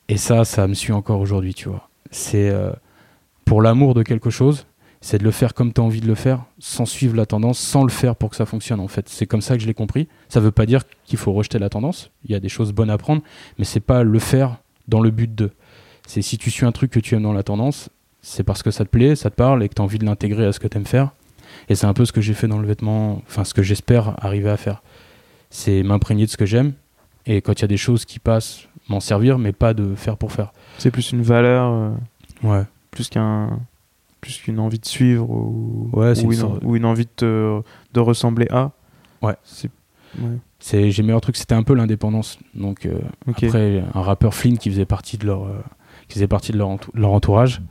Et 0.07 0.17
ça, 0.17 0.45
ça 0.45 0.67
me 0.67 0.73
suit 0.73 0.93
encore 0.93 1.19
aujourd'hui, 1.19 1.53
tu 1.53 1.69
vois. 1.69 1.89
C'est 2.11 2.49
euh, 2.49 2.71
pour 3.45 3.61
l'amour 3.61 3.93
de 3.95 4.03
quelque 4.03 4.29
chose, 4.29 4.67
c'est 5.07 5.19
de 5.19 5.23
le 5.23 5.29
faire 5.29 5.53
comme 5.53 5.71
tu 5.71 5.79
as 5.79 5.83
envie 5.83 6.01
de 6.01 6.07
le 6.07 6.15
faire, 6.15 6.45
sans 6.57 6.87
suivre 6.87 7.15
la 7.15 7.27
tendance, 7.27 7.59
sans 7.59 7.83
le 7.83 7.91
faire 7.91 8.15
pour 8.15 8.31
que 8.31 8.35
ça 8.35 8.47
fonctionne 8.47 8.79
en 8.79 8.87
fait. 8.87 9.07
C'est 9.07 9.27
comme 9.27 9.41
ça 9.41 9.55
que 9.55 9.61
je 9.61 9.67
l'ai 9.67 9.75
compris. 9.75 10.07
Ça 10.29 10.39
veut 10.39 10.49
pas 10.49 10.65
dire 10.65 10.81
qu'il 11.05 11.19
faut 11.19 11.31
rejeter 11.31 11.59
la 11.59 11.69
tendance, 11.69 12.09
il 12.25 12.31
y 12.31 12.35
a 12.35 12.39
des 12.39 12.49
choses 12.49 12.71
bonnes 12.71 12.89
à 12.89 12.97
prendre, 12.97 13.21
mais 13.59 13.65
c'est 13.65 13.79
pas 13.81 14.01
le 14.01 14.17
faire 14.17 14.57
dans 14.87 14.99
le 15.01 15.11
but 15.11 15.33
de. 15.35 15.51
C'est 16.07 16.23
si 16.23 16.39
tu 16.39 16.49
suis 16.49 16.65
un 16.65 16.71
truc 16.71 16.89
que 16.89 16.99
tu 16.99 17.13
aimes 17.13 17.21
dans 17.21 17.33
la 17.33 17.43
tendance, 17.43 17.89
c'est 18.23 18.43
parce 18.43 18.63
que 18.63 18.71
ça 18.71 18.83
te 18.83 18.89
plaît, 18.89 19.15
ça 19.15 19.29
te 19.29 19.35
parle 19.35 19.61
et 19.63 19.69
que 19.69 19.75
tu 19.75 19.81
as 19.83 19.85
envie 19.85 19.99
de 19.99 20.05
l'intégrer 20.05 20.43
à 20.47 20.51
ce 20.51 20.59
que 20.59 20.67
tu 20.67 20.75
aimes 20.75 20.87
faire. 20.87 21.11
Et 21.69 21.75
c'est 21.75 21.85
un 21.85 21.93
peu 21.93 22.05
ce 22.05 22.11
que 22.11 22.21
j'ai 22.21 22.33
fait 22.33 22.47
dans 22.47 22.57
le 22.57 22.65
vêtement, 22.67 23.21
enfin 23.27 23.43
ce 23.43 23.53
que 23.53 23.61
j'espère 23.61 24.15
arriver 24.25 24.49
à 24.49 24.57
faire. 24.57 24.81
C'est 25.51 25.83
m'imprégner 25.83 26.25
de 26.25 26.31
ce 26.31 26.37
que 26.37 26.47
j'aime 26.47 26.73
et 27.27 27.41
quand 27.41 27.53
il 27.53 27.61
y 27.61 27.65
a 27.65 27.67
des 27.67 27.77
choses 27.77 28.05
qui 28.05 28.17
passent, 28.17 28.61
m'en 28.89 28.99
servir, 28.99 29.37
mais 29.37 29.51
pas 29.51 29.75
de 29.75 29.93
faire 29.93 30.17
pour 30.17 30.31
faire. 30.31 30.51
C'est 30.79 30.89
plus 30.91 31.11
une 31.11 31.21
valeur, 31.21 31.71
euh, 31.71 31.91
Ouais. 32.43 32.63
plus 32.91 33.09
qu'un, 33.09 33.59
plus 34.25 34.37
qu'une 34.39 34.59
envie 34.59 34.79
de 34.79 34.85
suivre 34.87 35.29
ou, 35.29 35.89
Ouais, 35.93 36.17
ou, 36.17 36.21
une 36.23 36.31
une, 36.31 36.37
sorte- 36.39 36.63
ou 36.63 36.75
une 36.75 36.85
envie 36.85 37.05
de, 37.05 37.11
te- 37.15 37.61
de 37.93 37.99
ressembler 37.99 38.47
à. 38.49 38.71
Ouais. 39.21 39.35
C'est. 39.43 39.69
Ouais. 40.19 40.37
C'est 40.59 40.89
j'ai 40.91 41.03
le 41.03 41.07
meilleur 41.07 41.21
truc, 41.21 41.35
c'était 41.35 41.53
un 41.53 41.61
peu 41.63 41.75
l'indépendance. 41.75 42.39
Donc 42.55 42.85
euh, 42.87 42.99
après 43.27 43.83
un 43.93 44.01
rappeur 44.01 44.33
Flynn 44.33 44.57
qui 44.57 44.69
faisait 44.71 44.85
partie 44.85 45.17
de 45.19 45.25
leur 45.27 45.43
euh, 45.45 45.61
qui 46.07 46.15
faisait 46.15 46.27
partie 46.27 46.51
de 46.51 46.57
leur, 46.57 46.69
entou- 46.69 46.89
leur 46.95 47.11
entourage 47.11 47.61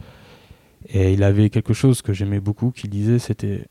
et 0.88 1.12
il 1.14 1.22
avait 1.22 1.50
quelque 1.50 1.72
chose 1.74 2.02
que 2.02 2.12
j'aimais 2.12 2.40
beaucoup 2.40 2.70
qu'il 2.70 2.90
disait 2.90 3.18
c'était 3.18 3.66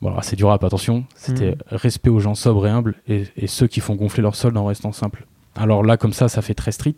voilà, 0.00 0.22
c'est 0.22 0.34
du 0.34 0.44
rap 0.44 0.64
attention, 0.64 1.04
c'était 1.14 1.50
Mhm. 1.52 1.56
respect 1.78 2.10
aux 2.10 2.18
gens 2.18 2.34
sobres 2.34 2.66
et 2.66 2.70
humbles 2.70 2.94
et, 3.06 3.24
et 3.36 3.46
ceux 3.46 3.68
qui 3.68 3.80
font 3.80 3.94
gonfler 3.94 4.22
leur 4.22 4.34
solde 4.34 4.56
en 4.56 4.64
restant 4.64 4.90
simple. 4.92 5.26
Alors 5.54 5.84
là 5.84 5.96
comme 5.96 6.12
ça 6.12 6.28
ça 6.28 6.42
fait 6.42 6.54
très 6.54 6.72
street. 6.72 6.96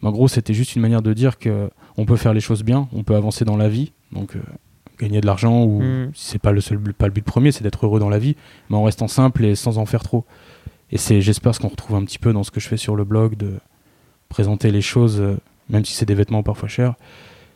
Mais 0.00 0.08
en 0.08 0.12
gros, 0.12 0.28
c'était 0.28 0.54
juste 0.54 0.76
une 0.76 0.80
manière 0.82 1.02
de 1.02 1.12
dire 1.12 1.38
que 1.38 1.68
on 1.98 2.06
peut 2.06 2.16
faire 2.16 2.32
les 2.32 2.40
choses 2.40 2.62
bien, 2.62 2.88
on 2.94 3.02
peut 3.02 3.16
avancer 3.16 3.44
dans 3.44 3.58
la 3.58 3.68
vie, 3.68 3.92
donc 4.12 4.36
euh, 4.36 4.40
gagner 4.98 5.20
de 5.20 5.26
l'argent 5.26 5.64
ou 5.64 5.82
si 6.14 6.26
c'est 6.32 6.38
pas 6.38 6.52
le 6.52 6.60
seul 6.60 6.78
but- 6.78 6.92
pas 6.96 7.06
le 7.06 7.12
but 7.12 7.24
premier, 7.24 7.52
c'est 7.52 7.62
d'être 7.62 7.86
heureux 7.86 8.00
dans 8.00 8.08
la 8.10 8.18
vie, 8.18 8.36
mais 8.68 8.76
en 8.76 8.82
restant 8.82 9.08
simple 9.08 9.44
et 9.44 9.54
sans 9.54 9.78
en 9.78 9.86
faire 9.86 10.02
trop. 10.02 10.24
Et 10.92 10.98
c'est, 10.98 11.20
j'espère, 11.20 11.54
ce 11.54 11.60
qu'on 11.60 11.68
retrouve 11.68 11.96
un 11.96 12.04
petit 12.04 12.18
peu 12.18 12.32
dans 12.32 12.42
ce 12.42 12.50
que 12.50 12.60
je 12.60 12.68
fais 12.68 12.76
sur 12.76 12.96
le 12.96 13.04
blog, 13.04 13.36
de 13.36 13.54
présenter 14.28 14.70
les 14.70 14.82
choses, 14.82 15.20
euh, 15.20 15.36
même 15.68 15.84
si 15.84 15.94
c'est 15.94 16.06
des 16.06 16.14
vêtements 16.14 16.42
parfois 16.42 16.68
chers, 16.68 16.94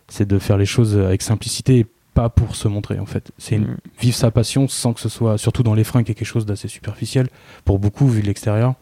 c'est 0.08 0.26
de 0.26 0.38
faire 0.38 0.56
les 0.56 0.66
choses 0.66 0.96
avec 0.96 1.20
simplicité 1.22 1.78
et 1.80 1.86
pas 2.14 2.28
pour 2.28 2.54
se 2.54 2.68
montrer 2.68 3.00
en 3.00 3.06
fait. 3.06 3.32
C'est 3.38 3.56
une, 3.56 3.64
Mhm. 3.64 3.76
vivre 4.00 4.16
sa 4.16 4.30
passion 4.30 4.68
sans 4.68 4.92
que 4.92 5.00
ce 5.00 5.08
soit, 5.08 5.36
surtout 5.36 5.64
dans 5.64 5.74
les 5.74 5.82
fringues, 5.84 6.04
qui 6.06 6.12
est 6.12 6.14
quelque 6.14 6.26
chose 6.26 6.46
d'assez 6.46 6.68
superficiel 6.68 7.26
pour 7.64 7.78
beaucoup 7.80 8.06
vu 8.06 8.22
de 8.22 8.26
l'extérieur. 8.26 8.74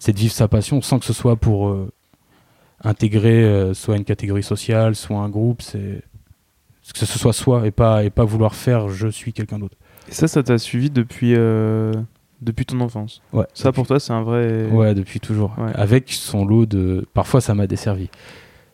C'est 0.00 0.12
de 0.12 0.18
vivre 0.18 0.32
sa 0.34 0.48
passion 0.48 0.82
sans 0.82 0.98
que 0.98 1.04
ce 1.04 1.12
soit 1.12 1.36
pour 1.36 1.68
euh, 1.68 1.90
intégrer 2.82 3.44
euh, 3.44 3.74
soit 3.74 3.96
une 3.96 4.04
catégorie 4.04 4.42
sociale, 4.42 4.94
soit 4.96 5.18
un 5.18 5.28
groupe. 5.28 5.62
C'est 5.62 6.02
que 6.92 6.98
ce 6.98 7.06
soit 7.18 7.32
soi 7.32 7.66
et 7.66 7.70
pas 7.70 8.04
et 8.04 8.10
pas 8.10 8.24
vouloir 8.24 8.54
faire 8.54 8.88
je 8.88 9.08
suis 9.08 9.32
quelqu'un 9.32 9.58
d'autre. 9.58 9.76
Et 10.08 10.12
ça, 10.12 10.26
ça 10.28 10.42
t'a 10.42 10.58
suivi 10.58 10.88
depuis, 10.90 11.34
euh, 11.36 11.92
depuis 12.40 12.64
ton 12.64 12.80
enfance? 12.80 13.20
Ouais. 13.32 13.44
Ça, 13.54 13.72
pour 13.72 13.86
toi, 13.86 14.00
c'est 14.00 14.12
un 14.12 14.22
vrai. 14.22 14.66
Ouais, 14.70 14.94
depuis 14.94 15.20
toujours. 15.20 15.54
Ouais. 15.58 15.70
Avec 15.74 16.10
son 16.10 16.44
lot 16.46 16.66
de. 16.66 17.06
Parfois, 17.14 17.40
ça 17.40 17.54
m'a 17.54 17.66
desservi. 17.66 18.08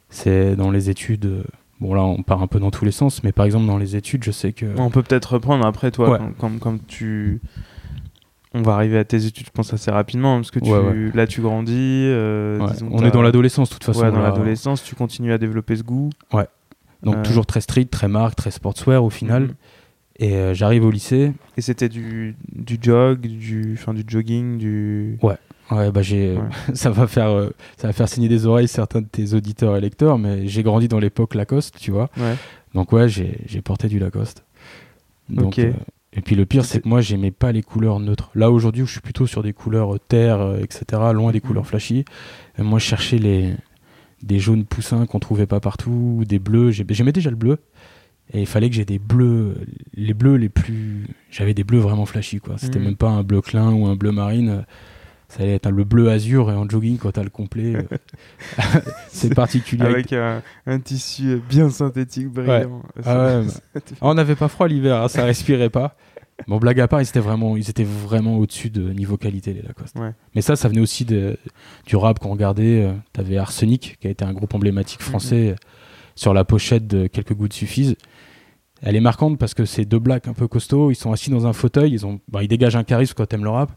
C'est 0.09 0.55
dans 0.57 0.70
les 0.70 0.90
études. 0.90 1.44
Bon, 1.81 1.92
là, 1.92 2.03
on 2.03 2.22
part 2.22 2.40
un 2.40 2.46
peu 2.46 2.61
dans 2.61 2.70
tous 2.70 2.85
les 2.85 2.92
sens, 2.92 3.24
mais 3.24 3.33
par 3.33 3.44
exemple, 3.46 3.66
dans 3.66 3.79
les 3.79 3.96
études, 3.96 4.22
je 4.22 4.31
sais 4.31 4.53
que. 4.53 4.66
On 4.79 4.90
peut 4.90 5.03
peut-être 5.03 5.33
reprendre 5.35 5.66
après, 5.66 5.90
toi, 5.90 6.11
Ouais. 6.11 6.18
quand, 6.18 6.33
quand- 6.38 6.59
quand 6.61 6.87
tu. 6.87 7.40
On 8.57 8.62
va 8.62 8.74
arriver 8.74 8.98
à 8.98 9.05
tes 9.05 9.27
études, 9.27 9.46
je 9.46 9.50
pense, 9.50 9.72
assez 9.74 9.90
rapidement, 9.90 10.37
parce 10.37 10.53
que 10.53 10.61
tu... 10.61 10.70
Ouais, 10.70 10.79
ouais. 10.79 11.11
là, 11.12 11.27
tu 11.27 11.40
grandis. 11.40 11.72
euh, 12.07 12.61
Ouais, 12.61 12.70
disons 12.70 12.88
on 12.92 13.05
est 13.05 13.11
dans 13.11 13.22
l'adolescence, 13.22 13.68
de 13.70 13.74
toute 13.74 13.83
façon. 13.83 14.03
Ouais, 14.05 14.12
dans 14.12 14.22
l'adolescence, 14.22 14.85
tu 14.85 14.94
continues 14.94 15.33
à 15.33 15.38
développer 15.38 15.74
ce 15.74 15.83
goût. 15.83 16.11
Donc, 17.04 17.22
toujours 17.22 17.46
très 17.46 17.60
street, 17.60 17.84
très 17.86 18.08
marque, 18.08 18.36
très 18.36 18.50
sportswear 18.50 19.04
au 19.04 19.10
final. 19.10 19.42
Mhm. 19.42 19.54
Et 20.20 20.34
euh, 20.34 20.54
j'arrive 20.54 20.84
au 20.84 20.90
lycée. 20.90 21.32
Et 21.56 21.60
c'était 21.60 21.88
du, 21.88 22.36
du 22.54 22.78
jog, 22.80 23.20
du, 23.20 23.76
enfin, 23.76 23.92
du 23.94 24.04
jogging, 24.06 24.58
du. 24.58 25.18
Ouais, 25.22 25.36
bah 25.90 26.02
j'ai. 26.02 26.36
Ouais. 26.36 26.42
ça 26.74 26.90
va 26.90 27.06
faire, 27.06 27.30
euh, 27.30 27.50
ça 27.76 27.88
va 27.88 27.92
faire 27.92 28.08
signer 28.08 28.28
des 28.28 28.46
oreilles 28.46 28.68
certains 28.68 29.00
de 29.00 29.06
tes 29.06 29.34
auditeurs 29.34 29.76
et 29.76 29.80
lecteurs, 29.80 30.18
mais 30.18 30.46
j'ai 30.46 30.62
grandi 30.62 30.86
dans 30.88 31.00
l'époque 31.00 31.34
Lacoste, 31.34 31.76
tu 31.80 31.90
vois. 31.90 32.10
Ouais. 32.16 32.34
Donc 32.74 32.92
ouais, 32.92 33.08
j'ai 33.08 33.62
porté 33.62 33.88
du 33.88 33.98
Lacoste. 33.98 34.44
Donc, 35.28 35.58
euh, 35.58 35.72
et 36.12 36.20
puis 36.20 36.36
le 36.36 36.46
pire, 36.46 36.64
c'est 36.64 36.80
que 36.80 36.88
moi, 36.88 37.00
j'aimais 37.00 37.30
pas 37.32 37.50
les 37.50 37.62
couleurs 37.62 37.98
neutres. 37.98 38.30
Là 38.36 38.50
aujourd'hui, 38.52 38.82
où 38.82 38.86
je 38.86 38.92
suis 38.92 39.00
plutôt 39.00 39.26
sur 39.26 39.42
des 39.42 39.52
couleurs 39.52 39.98
terre, 40.06 40.54
etc., 40.60 40.84
loin 41.12 41.32
des 41.32 41.38
Mhm. 41.40 41.46
couleurs 41.46 41.66
flashy. 41.66 42.04
Et 42.58 42.62
moi, 42.62 42.78
je 42.78 42.84
cherchais 42.84 43.18
les 43.18 43.54
des 44.24 44.38
jaunes 44.40 44.64
poussins 44.64 45.06
qu'on 45.06 45.20
trouvait 45.20 45.46
pas 45.46 45.60
partout, 45.60 46.16
ou 46.20 46.24
des 46.24 46.38
bleus. 46.38 46.70
J'ai- 46.72 46.84
J'aimais 46.88 47.12
déjà 47.12 47.30
le 47.30 47.37
bleu. 47.37 47.58
Et 48.32 48.40
il 48.40 48.46
fallait 48.46 48.70
que 48.70 48.74
j'ai 48.74 48.87
des 48.87 48.98
bleus, 48.98 49.54
les 49.94 50.14
bleus 50.14 50.37
les 50.37 50.48
plus. 50.48 51.06
J'avais 51.30 51.52
des 51.52 51.62
bleus 51.62 51.78
vraiment 51.80 52.06
flashy, 52.06 52.40
quoi. 52.40 52.54
C'était 52.56 52.78
Mhm. 52.78 52.84
même 52.87 52.96
pas 52.96 53.10
un 53.10 53.22
bleu 53.22 53.40
clin 53.42 53.70
ou 53.72 53.87
un 53.87 53.96
bleu 53.96 54.12
marine. 54.12 54.64
Ça 55.28 55.42
allait 55.42 55.54
être 55.56 55.68
le 55.70 55.84
bleu 55.84 56.10
azur 56.10 56.50
et 56.50 56.54
en 56.54 56.68
jogging 56.68 56.96
quand 56.96 57.12
t'as 57.12 57.22
le 57.22 57.28
complet. 57.30 57.74
euh, 57.76 57.82
c'est 59.08 59.34
particulier. 59.34 59.84
Avec 59.84 60.12
un, 60.12 60.42
un 60.66 60.78
tissu 60.78 61.40
bien 61.48 61.68
synthétique, 61.70 62.28
brillant. 62.28 62.82
Ah 63.04 63.40
ouais, 63.40 63.46
Ah, 63.74 63.80
on 64.02 64.14
n'avait 64.14 64.37
pas 64.37 64.48
froid 64.48 64.68
l'hiver, 64.68 65.02
hein, 65.02 65.08
ça 65.08 65.24
respirait 65.24 65.70
pas. 65.70 65.96
Bon, 66.49 66.59
blague 66.59 66.81
à 66.81 66.88
part, 66.88 67.01
ils 67.01 67.09
étaient 67.09 67.20
vraiment, 67.20 67.57
ils 67.57 67.70
étaient 67.70 67.85
vraiment 67.85 68.37
au-dessus 68.38 68.70
de 68.70 68.90
niveau 68.92 69.16
qualité, 69.16 69.53
les 69.53 69.62
Lacoste. 69.62 69.97
Ouais. 69.97 70.12
Mais 70.35 70.42
ça, 70.42 70.57
ça 70.57 70.68
venait 70.68 70.81
aussi 70.81 71.05
de, 71.05 71.37
du 71.87 71.97
rap 71.97 72.18
qu'on 72.18 72.31
regardait. 72.33 72.83
euh, 72.83 72.92
T'avais 73.12 73.37
Arsenic, 73.37 73.97
qui 74.01 74.07
a 74.09 74.11
été 74.11 74.25
un 74.25 74.33
groupe 74.33 74.55
emblématique 74.55 75.01
français, 75.01 75.51
euh, 75.51 75.55
sur 76.16 76.35
la 76.35 76.44
pochette 76.44 76.87
de 76.87 77.07
Quelques 77.07 77.35
gouttes 77.35 77.53
suffisent. 77.53 77.97
Elle 78.83 78.97
est 78.97 79.01
marquante 79.01 79.38
parce 79.38 79.55
que 79.55 79.64
c'est 79.64 79.85
deux 79.85 79.99
blacks 80.01 80.29
un 80.29 80.35
peu 80.35 80.47
costauds. 80.47 80.90
Ils 80.90 80.97
sont 80.97 81.12
assis 81.12 81.31
dans 81.31 81.47
un 81.47 81.53
fauteuil. 81.53 81.92
Ils, 81.92 82.05
ont, 82.05 82.20
bah, 82.29 82.42
ils 82.42 82.49
dégagent 82.49 82.77
un 82.77 82.85
charisme 82.85 83.14
quand 83.16 83.27
t'aimes 83.27 83.44
le 83.44 83.51
rap. 83.51 83.70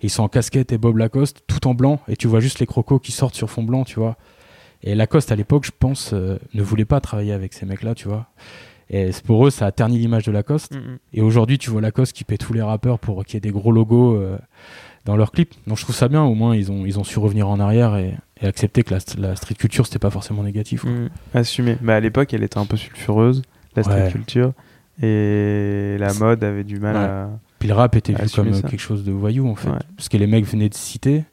Et 0.00 0.06
ils 0.06 0.10
sont 0.10 0.22
en 0.22 0.28
casquette 0.28 0.72
et 0.72 0.78
Bob 0.78 0.96
Lacoste, 0.96 1.42
tout 1.46 1.66
en 1.66 1.74
blanc. 1.74 2.00
Et 2.08 2.16
tu 2.16 2.28
vois 2.28 2.40
juste 2.40 2.60
les 2.60 2.66
crocos 2.66 2.98
qui 3.00 3.12
sortent 3.12 3.34
sur 3.34 3.50
fond 3.50 3.62
blanc, 3.62 3.84
tu 3.84 3.98
vois. 3.98 4.16
Et 4.82 4.94
Lacoste, 4.94 5.32
à 5.32 5.36
l'époque, 5.36 5.64
je 5.66 5.70
pense, 5.78 6.12
euh, 6.14 6.38
ne 6.54 6.62
voulait 6.62 6.84
pas 6.84 7.00
travailler 7.00 7.32
avec 7.32 7.52
ces 7.52 7.66
mecs-là, 7.66 7.94
tu 7.94 8.08
vois. 8.08 8.28
Et 8.96 9.10
pour 9.26 9.46
eux, 9.46 9.50
ça 9.50 9.66
a 9.66 9.72
terni 9.72 9.98
l'image 9.98 10.24
de 10.24 10.30
Lacoste. 10.32 10.74
Mhm. 10.74 10.98
Et 11.14 11.20
aujourd'hui, 11.22 11.58
tu 11.58 11.70
vois 11.70 11.80
Lacoste 11.80 12.12
qui 12.14 12.22
paie 12.24 12.36
tous 12.38 12.52
les 12.52 12.62
rappeurs 12.62 12.98
pour 12.98 13.24
qu'il 13.24 13.34
y 13.34 13.36
ait 13.38 13.40
des 13.40 13.50
gros 13.50 13.72
logos 13.72 14.14
euh, 14.14 14.38
dans 15.04 15.16
leurs 15.16 15.32
clips. 15.32 15.54
Donc 15.66 15.78
je 15.78 15.82
trouve 15.82 15.96
ça 15.96 16.08
bien, 16.08 16.22
au 16.22 16.34
moins 16.34 16.54
ils 16.54 16.70
ont, 16.70 16.86
ils 16.86 16.98
ont 17.00 17.04
su 17.04 17.18
revenir 17.18 17.48
en 17.48 17.58
arrière 17.60 17.96
et, 17.96 18.14
et 18.40 18.46
accepter 18.46 18.82
que 18.84 18.94
la, 18.94 19.00
la 19.18 19.34
street 19.36 19.54
culture 19.56 19.86
c'était 19.86 19.98
pas 19.98 20.10
forcément 20.10 20.42
négatif. 20.44 20.82
quoi. 20.82 20.90
Mhm. 20.90 21.08
Assumé. 21.34 21.76
Mais 21.82 21.92
à 21.94 22.00
l'époque, 22.00 22.32
elle 22.34 22.42
était 22.44 22.58
un 22.58 22.66
peu 22.66 22.76
sulfureuse, 22.76 23.42
la 23.74 23.82
street 23.82 24.04
Ouais. 24.04 24.12
culture. 24.12 24.52
Et 25.02 25.96
la 25.98 26.14
mode 26.14 26.44
avait 26.44 26.64
du 26.64 26.78
mal 26.78 26.94
Ouais. 26.96 27.02
à. 27.02 27.30
Puis 27.58 27.68
le 27.68 27.74
rap 27.74 27.96
était 27.96 28.12
vu 28.12 28.20
Assumer 28.22 28.50
comme 28.52 28.60
ça. 28.62 28.68
quelque 28.68 28.80
chose 28.80 29.04
de 29.04 29.10
voyou 29.12 29.48
en 29.48 29.54
fait. 29.56 29.70
Ouais. 29.70 29.78
Parce 29.96 30.08
que 30.08 30.16
les 30.18 30.26
mecs 30.26 30.44
venaient 30.46 30.68
de 30.68 30.74
citer, 30.74 31.24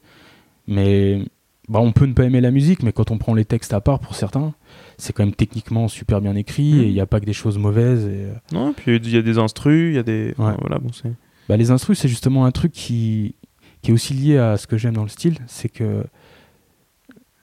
mais 0.66 1.22
bah, 1.68 1.78
on 1.80 1.92
peut 1.92 2.06
ne 2.06 2.12
pas 2.14 2.24
aimer 2.24 2.40
la 2.40 2.50
musique, 2.50 2.82
mais 2.82 2.92
quand 2.92 3.10
on 3.10 3.18
prend 3.18 3.34
les 3.34 3.44
textes 3.44 3.72
à 3.72 3.80
part 3.80 3.98
pour 4.00 4.14
certains, 4.14 4.52
c'est 4.98 5.12
quand 5.12 5.24
même 5.24 5.34
techniquement 5.34 5.88
super 5.88 6.20
bien 6.20 6.34
écrit 6.36 6.72
Mhm. 6.74 6.80
et 6.80 6.86
il 6.88 6.92
n'y 6.92 7.00
a 7.00 7.06
pas 7.06 7.20
que 7.20 7.26
des 7.26 7.32
choses 7.32 7.58
mauvaises. 7.58 8.04
Et, 8.06 8.24
euh, 8.26 8.32
Non, 8.52 8.72
puis 8.72 8.96
il 8.96 9.10
y 9.10 9.16
a 9.16 9.22
des 9.22 9.38
instrus, 9.38 9.92
il 9.92 9.96
y 9.96 9.98
a 9.98 10.02
des. 10.02 10.34
Ouais. 10.38 10.54
Voilà, 10.60 10.78
bon, 10.78 10.90
c'est. 10.92 11.12
bah, 11.48 11.56
Les 11.56 11.70
instrus, 11.70 11.98
c'est 11.98 12.08
justement 12.08 12.44
un 12.44 12.50
truc 12.50 12.72
qui, 12.72 13.34
qui 13.82 13.90
est 13.90 13.94
aussi 13.94 14.14
lié 14.14 14.38
à 14.38 14.56
ce 14.56 14.66
que 14.66 14.76
j'aime 14.76 14.94
dans 14.94 15.02
le 15.02 15.08
style, 15.08 15.38
c'est 15.46 15.68
que 15.68 16.04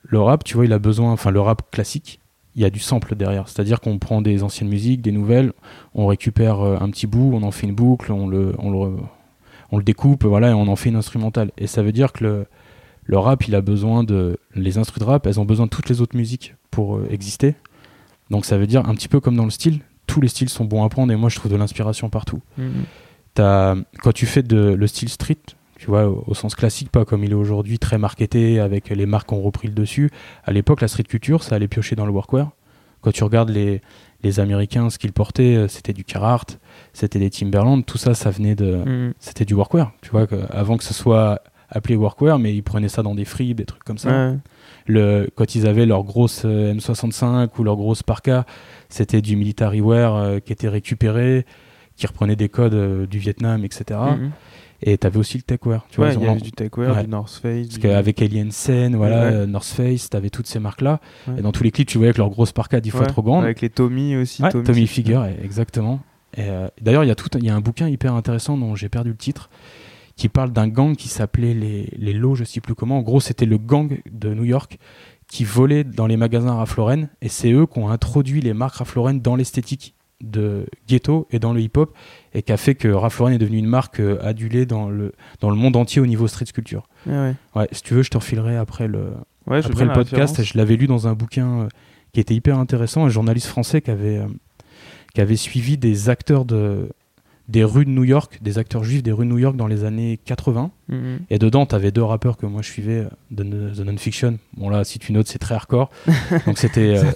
le 0.04 0.20
rap, 0.20 0.44
tu 0.44 0.56
vois, 0.56 0.66
il 0.66 0.74
a 0.74 0.80
besoin, 0.80 1.12
enfin 1.12 1.32
le 1.32 1.40
rap 1.42 1.70
classique, 1.72 2.20
il 2.56 2.62
y 2.62 2.66
a 2.66 2.70
du 2.70 2.80
sample 2.80 3.16
derrière. 3.16 3.48
C'est-à-dire 3.48 3.80
qu'on 3.80 4.00
prend 4.00 4.22
des 4.22 4.44
anciennes 4.44 4.70
musiques, 4.70 5.02
des 5.02 5.12
nouvelles, 5.12 5.54
on 5.94 6.08
récupère 6.08 6.62
euh, 6.62 6.78
un 6.80 6.90
petit 6.90 7.06
bout, 7.08 7.32
on 7.34 7.44
en 7.44 7.52
fait 7.52 7.68
une 7.68 7.76
boucle, 7.76 8.12
on 8.12 8.28
le, 8.28 8.54
on 8.60 8.72
le, 8.72 8.96
on 9.72 9.78
le 9.78 9.84
découpe, 9.84 10.26
voilà, 10.26 10.50
et 10.50 10.54
on 10.54 10.68
en 10.68 10.76
fait 10.76 10.90
une 10.90 10.96
instrumentale. 10.96 11.52
Et 11.58 11.68
ça 11.68 11.84
veut 11.84 11.92
dire 11.92 12.12
que 12.12 12.24
le, 12.24 12.46
le 13.04 13.18
rap, 13.20 13.48
il 13.48 13.54
a 13.56 13.62
besoin 13.62 14.04
de. 14.04 14.40
Les 14.56 14.78
instruments 14.78 15.06
de 15.06 15.12
rap, 15.12 15.28
elles 15.28 15.40
ont 15.40 15.46
besoin 15.46 15.66
de 15.66 15.70
toutes 15.70 15.90
les 15.90 16.02
autres 16.02 16.18
musiques 16.18 16.56
pour 16.72 16.98
euh, 16.98 17.08
exister. 17.10 17.56
Donc 18.30 18.46
ça 18.46 18.58
veut 18.58 18.68
dire 18.68 18.88
un 18.88 18.94
petit 18.96 19.08
peu 19.08 19.20
comme 19.20 19.36
dans 19.36 19.46
le 19.46 19.50
style, 19.52 19.80
tous 20.08 20.22
les 20.22 20.28
styles 20.28 20.50
sont 20.50 20.66
bons 20.66 20.84
à 20.84 20.90
prendre 20.90 21.12
et 21.12 21.16
moi 21.16 21.30
je 21.30 21.36
trouve 21.38 21.52
de 21.52 21.58
l'inspiration 21.58 22.10
partout. 22.10 22.42
Mhm. 22.58 22.84
T'as- 23.34 23.76
quand 24.02 24.12
tu 24.12 24.26
fais 24.26 24.44
de, 24.44 24.58
le 24.74 24.88
style 24.88 25.10
street, 25.10 25.38
tu 25.78 25.88
vois, 25.88 26.08
au, 26.08 26.24
au 26.28 26.34
sens 26.34 26.56
classique, 26.56 26.90
pas 26.92 27.06
comme 27.06 27.24
il 27.24 27.32
est 27.32 27.36
aujourd'hui, 27.36 27.80
très 27.80 27.98
marketé, 27.98 28.60
avec 28.60 28.90
les 28.90 29.06
marques 29.06 29.30
qui 29.30 29.34
ont 29.36 29.42
repris 29.42 29.68
le 29.68 29.74
dessus. 29.74 30.10
À 30.44 30.52
l'époque, 30.52 30.82
la 30.82 30.88
street 30.88 31.04
culture, 31.04 31.44
ça 31.44 31.56
allait 31.56 31.68
piocher 31.70 31.96
dans 31.96 32.06
le 32.06 32.12
workwear. 32.12 32.50
Quand 33.02 33.12
tu 33.12 33.24
regardes 33.24 33.50
les, 33.50 33.82
les 34.24 34.40
Américains, 34.42 34.90
ce 34.90 34.98
qu'ils 35.00 35.14
portaient, 35.14 35.56
euh, 35.56 35.68
c'était 35.70 35.94
du 35.94 36.04
Carhartt, 36.04 36.60
c'était 36.92 37.20
des 37.20 37.30
Timberland, 37.30 37.86
tout 37.86 37.98
ça, 37.98 38.14
ça 38.14 38.30
venait 38.30 38.56
de, 38.56 38.76
Mhm. 38.86 39.14
c'était 39.20 39.46
du 39.46 39.54
workwear. 39.54 39.94
Tu 40.02 40.10
vois, 40.10 40.28
que- 40.28 40.36
avant 40.52 40.76
que 40.76 40.84
ce 40.84 40.94
soit 40.94 41.42
appelé 41.70 41.96
workwear, 41.96 42.40
mais 42.40 42.54
ils 42.54 42.64
prenaient 42.64 42.90
ça 42.90 43.02
dans 43.04 43.16
des 43.16 43.24
fribes, 43.26 43.58
des 43.58 43.66
trucs 43.66 43.84
comme 43.86 43.98
ça. 44.00 44.10
Ouais. 44.32 44.38
Le, 44.90 45.30
quand 45.36 45.54
ils 45.54 45.68
avaient 45.68 45.86
leur 45.86 46.04
grosse 46.04 46.42
euh, 46.46 46.74
M65 46.74 47.50
ou 47.60 47.64
leur 47.64 47.76
grosse 47.76 48.02
Parka, 48.02 48.46
c'était 48.90 49.22
du 49.22 49.36
military 49.36 49.82
wear 49.82 50.16
euh, 50.16 50.40
qui 50.40 50.52
était 50.52 50.68
récupéré, 50.68 51.46
qui 51.96 52.08
reprenait 52.08 52.36
des 52.36 52.50
codes 52.50 52.74
euh, 52.74 53.06
du 53.06 53.20
Vietnam, 53.20 53.64
etc. 53.64 54.00
Mhm. 54.18 54.32
Et 54.82 54.98
tu 54.98 55.06
avais 55.06 55.18
aussi 55.20 55.38
le 55.38 55.44
techwear. 55.44 55.86
Tu 55.92 56.00
Ouais, 56.02 56.12
vois, 56.12 56.24
il 56.24 56.26
y 56.26 56.30
avait 56.32 56.42
du 56.42 56.52
techwear, 56.52 56.96
Ouais. 56.96 57.04
du 57.04 57.10
North 57.10 57.30
Face. 57.30 57.68
parce 57.68 57.68
du- 57.68 57.80
qu'avec 57.80 58.20
Alien 58.22 58.50
Sen, 58.52 58.96
voilà, 58.96 59.28
Ouais. 59.28 59.34
euh, 59.36 59.46
North 59.46 59.68
Face, 59.68 60.10
tu 60.10 60.18
avais 60.18 60.30
toutes 60.32 60.48
ces 60.48 60.58
marques-là. 60.60 61.00
Et 61.38 61.42
dans 61.42 61.52
tous 61.52 61.64
les 61.64 61.72
clips, 61.72 61.88
tu 61.88 61.98
voyais 62.00 62.14
que 62.14 62.18
leur 62.18 62.30
grosse 62.30 62.52
Parka 62.54 62.80
10 62.82 62.90
fois 62.90 63.06
trop 63.06 63.22
grande. 63.22 63.44
Avec 63.44 63.62
les 63.62 63.70
Tommy 63.70 64.16
aussi. 64.16 64.42
Tommy, 64.66 64.88
Figure, 64.88 65.26
exactement. 65.44 66.00
Et, 66.38 66.44
euh, 66.48 66.68
D'ailleurs, 66.82 67.04
il 67.04 67.08
y, 67.08 67.12
a 67.12 67.16
tout 67.16 67.30
y 67.40 67.50
a 67.50 67.56
un 67.56 67.60
bouquin 67.62 67.88
hyper 67.90 68.14
intéressant 68.16 68.58
dont 68.58 68.74
j'ai 68.76 68.88
perdu 68.90 69.10
le 69.10 69.16
titre, 69.18 69.50
qui 70.20 70.28
parle 70.28 70.52
d'un 70.52 70.68
gang 70.68 70.98
qui 70.98 71.08
s'appelait 71.08 71.54
les, 71.54 71.90
les 71.98 72.12
Low, 72.12 72.36
je 72.36 72.44
sais 72.44 72.60
plus 72.60 72.76
comment. 72.76 73.00
En 73.00 73.02
gros, 73.02 73.22
c'était 73.22 73.46
le 73.46 73.58
gang 73.58 74.02
de 74.12 74.34
New 74.34 74.44
York 74.44 74.78
qui 75.28 75.46
volait 75.46 75.86
dans 75.86 76.08
les 76.08 76.18
magasins 76.18 76.56
Ralph 76.56 76.76
Lauren, 76.76 77.08
et 77.22 77.30
c'est 77.30 77.52
eux 77.52 77.66
qui 77.66 77.80
ont 77.80 77.90
introduit 77.90 78.42
les 78.42 78.54
marques 78.54 78.76
Ralph 78.76 78.96
Lauren 78.96 79.14
dans 79.14 79.38
l'esthétique 79.38 79.96
de 80.20 80.66
ghetto 80.90 81.26
et 81.32 81.40
dans 81.40 81.54
le 81.54 81.62
hip-hop, 81.62 81.96
et 82.34 82.42
qui 82.42 82.52
a 82.52 82.58
fait 82.58 82.76
que 82.76 82.90
Ralph 82.90 83.18
Lauren 83.18 83.32
est 83.32 83.38
devenu 83.38 83.60
une 83.60 83.68
marque 83.68 84.02
euh, 84.02 84.18
adulée 84.22 84.66
dans 84.66 84.90
le, 84.90 85.14
dans 85.40 85.50
le 85.50 85.56
monde 85.56 85.78
entier 85.78 86.02
au 86.02 86.06
niveau 86.06 86.28
street 86.28 86.48
sculpture. 86.48 86.90
Ouais, 87.08 87.14
ouais. 87.14 87.36
Ouais, 87.56 87.68
si 87.72 87.82
tu 87.82 87.94
veux, 87.94 88.04
je 88.04 88.10
te 88.10 88.18
refilerai 88.18 88.58
après 88.58 88.90
le, 88.90 89.14
Ouais, 89.48 89.66
après 89.66 89.86
le 89.86 89.94
podcast, 89.94 90.44
je 90.44 90.58
l'avais 90.58 90.76
lu 90.76 90.88
dans 90.88 91.08
un 91.08 91.14
bouquin 91.14 91.62
euh, 91.62 91.68
qui 92.12 92.20
était 92.20 92.36
hyper 92.36 92.60
intéressant, 92.60 93.06
un 93.06 93.10
journaliste 93.10 93.48
français 93.48 93.82
qui 93.82 93.92
avait, 93.92 94.18
euh, 94.18 94.28
qui 95.14 95.22
avait 95.22 95.38
suivi 95.38 95.78
des 95.78 96.10
acteurs 96.10 96.44
de, 96.44 96.90
des 97.50 97.64
rues 97.64 97.84
de 97.84 97.90
New 97.90 98.04
York, 98.06 98.38
des 98.42 98.58
acteurs 98.60 98.84
juifs 98.84 99.04
des 99.04 99.12
rues 99.12 99.26
de 99.26 99.32
New 99.32 99.40
York 99.40 99.56
dans 99.58 99.68
les 99.68 99.84
années 99.84 100.20
80. 100.24 100.72
Mhm. 100.88 101.20
Et 101.30 101.40
dedans, 101.40 101.66
tu 101.66 101.76
avais 101.76 101.92
deux 101.92 102.04
rappeurs 102.04 102.38
que 102.38 102.46
moi 102.46 102.62
je 102.62 102.70
suivais, 102.70 103.08
de 103.32 103.44
The 103.44 103.80
Non-Fiction. 103.80 104.38
Bon 104.56 104.70
là, 104.70 104.84
si 104.84 105.00
tu 105.00 105.12
notes, 105.14 105.28
c'est 105.28 105.40
très 105.40 105.56
hardcore. 105.56 105.90
Donc 106.46 106.58
c'était 106.60 106.98
euh. 106.98 107.12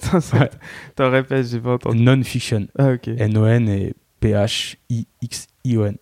T'en 0.96 1.10
répètes, 1.12 1.48
j'ai 1.48 1.60
pas 1.60 1.74
entendu. 1.76 2.02
Non-Fiction. 2.02 2.68
Ah, 2.78 2.94
ok. 2.94 3.08
N-O-N 3.10 3.70
et 3.70 3.94
P-H-I-X-I-O-N. 4.88 5.96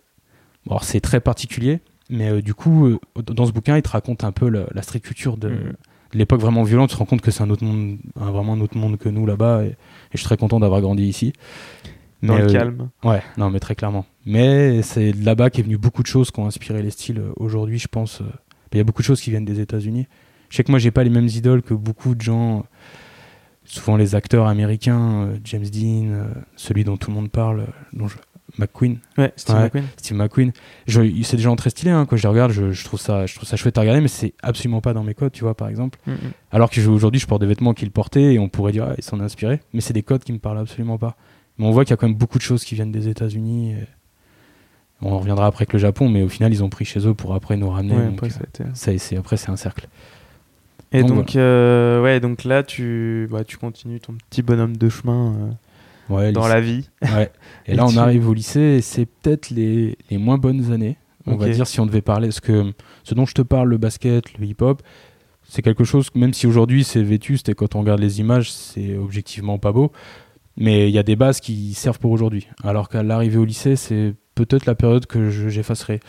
Bon, 0.66 0.72
alors 0.72 0.84
c'est 0.84 1.02
très 1.02 1.20
particulier, 1.20 1.80
mais 2.10 2.30
euh, 2.30 2.42
du 2.42 2.54
coup, 2.54 2.86
euh, 2.88 3.00
dans 3.26 3.46
ce 3.46 3.52
bouquin, 3.52 3.78
il 3.78 3.82
te 3.82 3.90
raconte 3.90 4.24
un 4.24 4.32
peu 4.32 4.48
la, 4.50 4.66
la 4.74 4.82
street 4.82 5.00
culture 5.00 5.38
de, 5.38 5.50
Mhm. 5.50 5.74
de 6.14 6.18
l'époque 6.18 6.40
vraiment 6.42 6.64
violente. 6.64 6.90
Tu 6.90 6.96
te 6.96 7.00
rends 7.00 7.06
compte 7.06 7.22
que 7.22 7.32
c'est 7.32 7.42
un 7.42 7.50
autre 7.50 7.64
monde, 7.64 7.98
un- 8.20 8.32
vraiment 8.32 8.54
un 8.54 8.62
autre 8.62 8.78
monde 8.78 8.98
que 8.98 9.10
nous 9.10 9.26
là-bas, 9.26 9.64
et, 9.64 9.70
et 9.70 9.76
je 10.14 10.18
suis 10.18 10.26
très 10.26 10.38
content 10.38 10.60
d'avoir 10.60 10.82
grandi 10.82 11.04
ici. 11.04 11.34
Dans 12.24 12.36
Mais, 12.36 12.42
le 12.42 12.48
euh, 12.50 12.52
calme. 12.52 12.90
Ouais, 13.04 13.22
non, 13.38 13.50
mais 13.50 13.60
très 13.60 13.74
clairement. 13.76 14.06
Mais 14.26 14.82
c'est 14.84 15.12
de 15.14 15.26
là-bas 15.26 15.50
qu'est 15.50 15.64
venu 15.64 15.78
beaucoup 15.78 16.04
de 16.04 16.08
choses 16.08 16.30
qui 16.32 16.40
ont 16.40 16.46
inspiré 16.46 16.82
les 16.84 16.92
styles 16.92 17.20
euh, 17.20 17.32
aujourd'hui, 17.38 17.80
je 17.80 17.88
pense. 17.88 18.22
euh, 18.22 18.26
Il 18.72 18.78
y 18.78 18.82
a 18.82 18.84
beaucoup 18.84 19.02
de 19.02 19.08
choses 19.08 19.22
qui 19.22 19.30
viennent 19.32 19.46
des 19.46 19.60
États-Unis. 19.60 20.08
Je 20.50 20.58
sais 20.58 20.64
que 20.64 20.72
moi, 20.72 20.80
j'ai 20.80 20.92
pas 20.92 21.04
les 21.04 21.10
mêmes 21.10 21.28
idoles 21.28 21.62
que 21.62 21.74
beaucoup 21.74 22.14
de 22.16 22.22
gens. 22.22 22.66
Souvent 23.64 23.96
les 23.96 24.16
acteurs 24.16 24.48
américains, 24.48 25.30
James 25.46 25.64
Dean, 25.66 26.26
celui 26.56 26.84
dont 26.84 26.98
tout 26.98 27.10
le 27.10 27.16
monde 27.16 27.30
parle, 27.30 27.68
dont 27.94 28.08
je- 28.08 28.18
McQueen, 28.58 28.98
Ouais, 29.18 29.32
Steve 29.38 29.56
Ouais. 29.56 29.62
McQueen. 29.64 29.84
Steve 29.96 30.18
McQueen. 30.18 30.52
C'est 31.24 31.38
des 31.38 31.42
gens 31.44 31.56
très 31.56 31.70
stylés, 31.70 31.92
hein, 31.92 32.06
quand 32.06 32.18
je 32.18 32.24
les 32.24 32.28
regarde, 32.28 32.52
je, 32.52 32.72
je 32.74 32.84
trouve 32.84 33.00
ça, 33.00 33.26
je 33.26 33.34
trouve 33.36 33.48
ça 33.48 33.56
chouette 33.56 33.78
à 33.78 33.82
regarder, 33.82 34.02
mais 34.02 34.10
c'est 34.10 34.34
absolument 34.44 34.82
pas 34.82 34.94
dans 34.94 35.04
mes 35.04 35.14
codes, 35.14 35.32
tu 35.32 35.46
vois, 35.46 35.56
par 35.56 35.70
exemple. 35.70 35.98
Mhm. 36.06 36.18
Alors 36.52 36.70
que 36.70 36.82
je- 36.82 36.90
aujourd'hui, 36.90 37.22
je 37.22 37.28
porte 37.28 37.40
des 37.40 37.48
vêtements 37.48 37.74
qu'ils 37.74 37.92
portaient 37.92 38.34
et 38.34 38.40
on 38.40 38.50
pourrait 38.50 38.74
dire, 38.74 38.88
ah, 38.90 38.96
ils 38.98 39.04
s'en 39.06 39.22
inspirés, 39.22 39.62
mais 39.74 39.80
c'est 39.80 39.94
des 39.94 40.04
codes 40.04 40.24
qui 40.26 40.34
me 40.34 40.40
parlent 40.40 40.58
absolument 40.58 40.98
pas. 40.98 41.16
Mais 41.58 41.66
on 41.66 41.72
voit 41.72 41.84
qu'il 41.86 41.92
y 41.92 41.94
a 41.94 41.98
quand 41.98 42.08
même 42.08 42.18
beaucoup 42.18 42.38
de 42.38 42.44
choses 42.44 42.64
qui 42.64 42.76
viennent 42.76 42.92
des 42.92 43.08
États-Unis. 43.08 43.76
On 45.02 45.18
reviendra 45.18 45.48
après 45.48 45.64
avec 45.64 45.74
le 45.74 45.80
Japon, 45.80 46.10
mais 46.10 46.22
au 46.22 46.30
final, 46.30 46.54
ils 46.54 46.64
ont 46.64 46.70
pris 46.70 46.86
chez 46.86 47.08
eux 47.08 47.14
pour 47.14 47.34
après 47.34 47.58
nous 47.58 47.70
ramener. 47.70 47.96
Ouais, 47.96 48.06
donc, 48.06 48.14
après, 48.14 48.30
ça, 48.30 48.42
c'est, 48.98 49.18
après, 49.18 49.38
c'est 49.38 49.50
un 49.50 49.56
cercle. 49.56 49.88
Et 50.92 51.02
Donc, 51.02 51.16
donc, 51.16 51.36
euh, 51.36 52.02
ouais, 52.02 52.20
donc 52.20 52.44
là, 52.44 52.64
tu, 52.64 53.28
bah, 53.32 53.44
tu 53.44 53.58
continues 53.58 54.00
ton 54.00 54.14
petit 54.30 54.42
bonhomme 54.42 54.78
de 54.78 54.90
chemin 54.90 55.34
euh, 55.34 56.14
Ouais, 56.14 56.32
dans 56.32 56.42
lycée. 56.42 56.54
la 56.54 56.62
vie. 56.62 56.90
Ouais. 57.02 57.32
Et 57.66 57.72
Et 57.72 57.76
là, 57.76 57.86
on 57.86 57.96
arrive 57.98 58.28
au 58.28 58.34
lycée 58.34 58.60
et 58.60 58.82
c'est 58.82 59.06
peut-être 59.06 59.50
les, 59.50 59.98
les 60.10 60.18
moins 60.18 60.38
bonnes 60.38 60.72
années. 60.72 60.98
On 61.26 61.36
va 61.36 61.50
dire 61.50 61.68
si 61.68 61.80
on 61.80 61.86
devait 61.86 62.02
parler. 62.02 62.28
Parce 62.28 62.40
que 62.40 62.74
ce 63.04 63.14
dont 63.16 63.26
je 63.26 63.34
te 63.34 63.42
parle, 63.42 63.70
le 63.70 63.78
basket, 63.78 64.38
le 64.38 64.46
hip-hop, 64.46 64.82
c'est 65.48 65.62
quelque 65.62 65.84
chose, 65.84 66.10
même 66.16 66.34
si 66.34 66.48
aujourd'hui 66.48 66.84
c'est 66.84 67.04
vétuste 67.04 67.50
et 67.50 67.54
quand 67.54 67.76
on 67.76 67.82
regarde 67.82 68.00
les 68.00 68.20
images, 68.20 68.52
c'est 68.52 68.98
objectivement 68.98 69.58
pas 69.60 69.72
beau. 69.72 69.92
Mais 70.58 70.90
il 70.90 70.94
y 70.94 71.00
a 71.00 71.04
des 71.04 71.16
bases 71.16 71.40
qui 71.40 71.74
servent 71.74 72.00
pour 72.00 72.12
aujourd'hui. 72.12 72.48
Alors 72.64 72.90
qu'à 72.90 73.04
l'arrivée 73.04 73.38
au 73.38 73.46
lycée, 73.46 73.76
c'est 73.76 74.14
peut-être 74.36 74.66
la 74.66 74.76
période 74.76 75.06
que 75.06 75.30
je- 75.30 75.50
j'effacerai. 75.50 76.00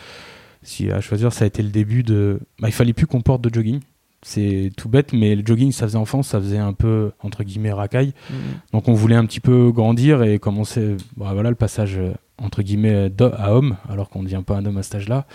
Si 0.61 0.89
à 0.91 1.01
choisir, 1.01 1.31
ça 1.33 1.43
a 1.45 1.47
été 1.47 1.61
le 1.63 1.69
début 1.69 2.03
de. 2.03 2.39
Bah, 2.59 2.67
il 2.69 2.73
fallait 2.73 2.93
plus 2.93 3.07
qu'on 3.07 3.21
porte 3.21 3.41
de 3.41 3.53
jogging. 3.53 3.79
C'est 4.21 4.71
tout 4.77 4.87
bête, 4.87 5.11
mais 5.11 5.35
le 5.35 5.43
jogging, 5.45 5.71
ça 5.73 5.85
faisait 5.85 5.97
enfant, 5.97 6.23
ça 6.23 6.39
faisait 6.39 6.57
un 6.57 6.71
peu, 6.71 7.11
entre 7.21 7.43
guillemets, 7.43 7.73
racaille. 7.73 8.13
Mhm. 8.29 8.35
Donc 8.71 8.87
on 8.87 8.93
voulait 8.93 9.15
un 9.17 9.25
petit 9.25 9.41
peu 9.41 9.71
grandir 9.71 10.23
et 10.23 10.39
commencer 10.39 10.95
bah, 11.17 11.31
voilà, 11.33 11.49
le 11.49 11.55
passage 11.57 11.99
entre 12.37 12.61
guillemets 12.63 13.11
à 13.37 13.53
homme, 13.55 13.75
alors 13.89 14.09
qu'on 14.09 14.19
ne 14.19 14.25
devient 14.25 14.43
pas 14.45 14.55
un 14.57 14.65
homme 14.65 14.77
à 14.77 14.83
cet 14.83 14.95
âge-là. 14.95 15.25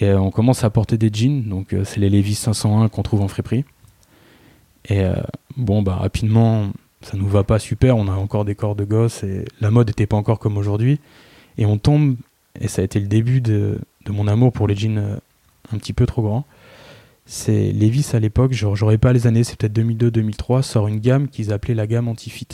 Et 0.00 0.06
euh, 0.06 0.18
on 0.20 0.30
commence 0.30 0.62
à 0.64 0.70
porter 0.70 0.96
des 0.98 1.10
jeans, 1.12 1.42
donc 1.48 1.72
euh, 1.72 1.84
c'est 1.84 1.98
les 2.00 2.08
Levi's 2.10 2.38
501 2.38 2.88
qu'on 2.88 3.02
trouve 3.02 3.20
en 3.20 3.28
friperie. 3.28 3.64
Et 4.88 5.00
euh, 5.00 5.14
bon, 5.56 5.82
bah 5.82 5.94
rapidement, 5.96 6.70
ça 7.04 7.16
nous 7.16 7.28
va 7.28 7.44
pas 7.44 7.58
super, 7.58 7.96
on 7.96 8.08
a 8.08 8.12
encore 8.12 8.44
des 8.44 8.54
corps 8.54 8.74
de 8.76 8.84
gosse 8.84 9.22
et 9.24 9.44
la 9.60 9.70
mode 9.70 9.88
n'était 9.88 10.06
pas 10.06 10.16
encore 10.16 10.38
comme 10.38 10.56
aujourd'hui. 10.56 11.00
Et 11.58 11.66
on 11.66 11.78
tombe, 11.78 12.16
et 12.60 12.66
ça 12.68 12.82
a 12.82 12.84
été 12.84 12.98
le 12.98 13.06
début 13.06 13.40
de, 13.40 13.78
de 14.06 14.12
mon 14.12 14.26
amour 14.26 14.52
pour 14.52 14.66
les 14.66 14.74
jeans 14.74 14.98
euh, 14.98 15.16
un 15.72 15.78
petit 15.78 15.92
peu 15.92 16.06
trop 16.06 16.22
grands. 16.22 16.44
C'est 17.26 17.72
Levi's 17.72 18.14
à 18.14 18.20
l'époque, 18.20 18.52
j'aurais 18.52 18.98
pas 18.98 19.12
les 19.14 19.26
années, 19.26 19.44
c'est 19.44 19.56
peut-être 19.58 19.76
2002-2003, 19.78 20.62
sort 20.62 20.88
une 20.88 20.98
gamme 21.00 21.28
qu'ils 21.28 21.52
appelaient 21.52 21.74
la 21.74 21.86
gamme 21.86 22.08
anti-fit. 22.08 22.48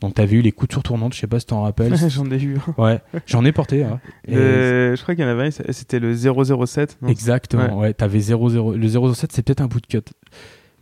Donc 0.00 0.14
t'avais 0.14 0.36
eu 0.36 0.42
les 0.42 0.52
coutures 0.52 0.82
tournantes, 0.82 1.14
je 1.14 1.20
sais 1.20 1.26
pas 1.26 1.40
si 1.40 1.46
t'en 1.46 1.62
rappelles. 1.62 1.96
J'en 2.08 2.30
ai 2.30 2.40
eu 2.40 2.58
ouais, 2.78 3.00
j'en 3.26 3.44
ai 3.44 3.52
porté. 3.52 3.84
hein. 3.84 4.00
Et- 4.28 4.34
je 4.34 5.02
crois 5.02 5.14
qu'il 5.14 5.24
y 5.24 5.26
en 5.26 5.30
avait 5.30 5.50
c'était 5.50 5.98
le 5.98 6.14
007. 6.14 6.98
non? 7.02 7.08
Exactement, 7.08 7.78
ouais, 7.78 7.94
t'avais 7.94 8.20
00. 8.20 8.72
Le 8.76 8.88
007, 9.14 9.32
c'est 9.32 9.42
peut-être 9.42 9.60
un 9.62 9.66
bout 9.66 9.80
de 9.80 9.86
cut. 9.86 10.02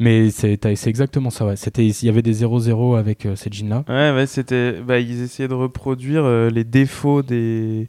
Mais 0.02 0.30
c'est 0.30 0.58
exactement 0.86 1.30
ça, 1.30 1.46
ouais. 1.46 1.54
Il 1.78 2.04
y 2.04 2.08
avait 2.08 2.22
des 2.22 2.32
00 2.34 2.94
avec 2.96 3.26
euh, 3.26 3.36
ces 3.36 3.50
jeans-là. 3.52 3.84
Ouais, 3.88 4.12
ouais, 4.16 4.26
c'était. 4.26 4.72
Bah, 4.80 4.98
ils 4.98 5.22
essayaient 5.22 5.48
de 5.48 5.54
reproduire 5.54 6.24
euh, 6.24 6.50
les 6.50 6.64
défauts 6.64 7.22
des 7.22 7.88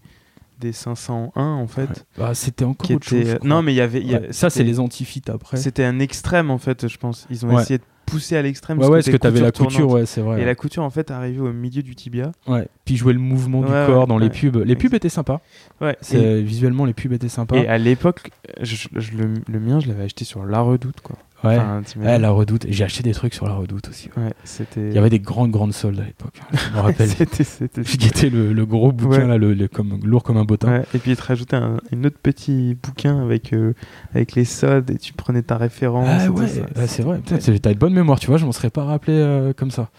des 0.60 0.72
501 0.72 1.32
en 1.44 1.68
fait. 1.68 1.82
Ouais. 1.90 1.96
Bah, 2.18 2.34
c'était 2.34 2.64
encore 2.64 2.90
autre 2.92 3.06
chose. 3.06 3.20
était... 3.30 3.46
Non, 3.48 3.62
mais 3.62 3.74
il 3.74 3.78
y 3.78 3.82
avait. 3.82 4.02
y 4.02 4.16
a- 4.16 4.32
ça, 4.32 4.50
c'est 4.50 4.64
les 4.64 4.80
anti-fit 4.80 5.24
après. 5.28 5.58
C'était 5.58 5.84
un 5.84 6.00
extrême 6.00 6.50
en 6.52 6.58
fait, 6.58 6.88
je 6.88 6.98
pense. 6.98 7.28
Ils 7.30 7.46
ont 7.46 7.60
essayé 7.60 7.80
de 7.80 7.84
pousser 8.06 8.38
à 8.38 8.42
l'extrême. 8.42 8.78
Ouais, 8.80 8.86
ouais, 8.86 8.98
parce 9.00 9.10
que 9.10 9.18
t'avais 9.18 9.42
la 9.42 9.52
couture 9.52 9.90
ouais, 9.90 10.06
c'est 10.06 10.22
vrai. 10.22 10.42
Et 10.42 10.46
la 10.46 10.56
couture 10.56 10.84
en 10.84 10.90
fait 10.90 11.10
arrivait 11.12 11.42
au 11.42 11.52
milieu 11.52 11.82
du 11.82 11.96
tibia. 11.96 12.32
Ouais. 12.48 12.68
Puis 12.86 12.96
jouer 12.96 13.14
le 13.14 13.20
mouvement 13.20 13.62
du 13.62 13.68
Ouais, 13.72 13.86
corps 13.88 14.08
dans 14.08 14.18
les 14.18 14.30
pubs. 14.30 14.56
Les 14.58 14.76
pubs 14.76 14.94
étaient 14.94 15.10
sympas. 15.10 15.42
Ouais. 15.82 15.98
Et, 16.14 16.42
Visuellement, 16.42 16.86
les 16.86 16.94
pubs 16.94 17.12
étaient 17.14 17.28
sympas. 17.30 17.58
et 17.58 17.68
à 17.68 17.78
l'époque, 17.78 18.30
je- 18.62 18.88
je- 18.96 19.12
le, 19.18 19.34
le 19.50 19.60
mien, 19.60 19.80
je 19.82 19.88
l'avais 19.88 20.04
acheté 20.04 20.24
sur 20.24 20.46
La 20.46 20.62
Redoute 20.62 21.02
quoi. 21.02 21.18
Ouais. 21.44 21.58
Enfin, 21.58 21.82
t'imagines 21.86 22.12
Ouais, 22.14 22.20
la 22.20 22.30
redoute. 22.32 22.66
J'ai 22.70 22.84
acheté 22.84 23.04
des 23.04 23.14
trucs 23.14 23.34
sur 23.34 23.46
la 23.48 23.54
redoute 23.54 23.90
aussi. 23.90 24.10
ouais. 24.18 24.24
Ouais, 24.26 24.34
c'était. 24.44 24.88
Il 24.90 24.94
y 24.94 24.98
avait 24.98 25.10
des 25.10 25.20
grandes, 25.20 25.52
grandes 25.52 25.74
soldes 25.74 26.00
à 26.00 26.04
l'époque. 26.06 26.40
Je 26.52 26.76
me 26.78 26.82
rappelle. 26.82 27.10
c'était, 27.10 27.44
c'était 27.44 27.84
Je 27.84 27.98
guettais 27.98 28.30
le, 28.30 28.54
le 28.54 28.66
gros 28.66 28.92
bouquin, 28.92 29.22
Ouais. 29.22 29.28
là, 29.28 29.38
le, 29.38 29.54
le- 29.54 29.68
comme, 29.68 30.00
lourd 30.04 30.24
comme 30.24 30.38
un 30.38 30.46
bottin. 30.46 30.84
Et 30.94 30.98
puis 31.00 31.12
il 31.12 31.18
te 31.18 31.24
rajoutait 31.24 31.56
un, 31.58 31.78
autre 32.04 32.18
petit 32.22 32.78
bouquin 32.82 33.22
avec, 33.22 33.54
euh, 33.54 33.74
avec 34.14 34.34
les 34.36 34.46
sods 34.46 34.84
et 34.90 34.98
tu 34.98 35.14
prenais 35.14 35.42
ta 35.42 35.58
référence. 35.58 36.08
Ah 36.10 36.30
ouais, 36.30 36.48
ça. 36.48 36.88
c'est 36.88 37.04
vrai. 37.04 37.22
C'est- 37.40 37.60
T'as 37.60 37.72
une 37.72 37.78
bonne 37.78 37.94
mémoire, 37.94 38.20
tu 38.20 38.28
vois, 38.28 38.38
je 38.38 38.46
m'en 38.46 38.52
serais 38.52 38.70
pas 38.70 38.84
rappelé 38.84 39.14
euh, 39.18 39.54
comme 39.54 39.72
ça. 39.72 39.90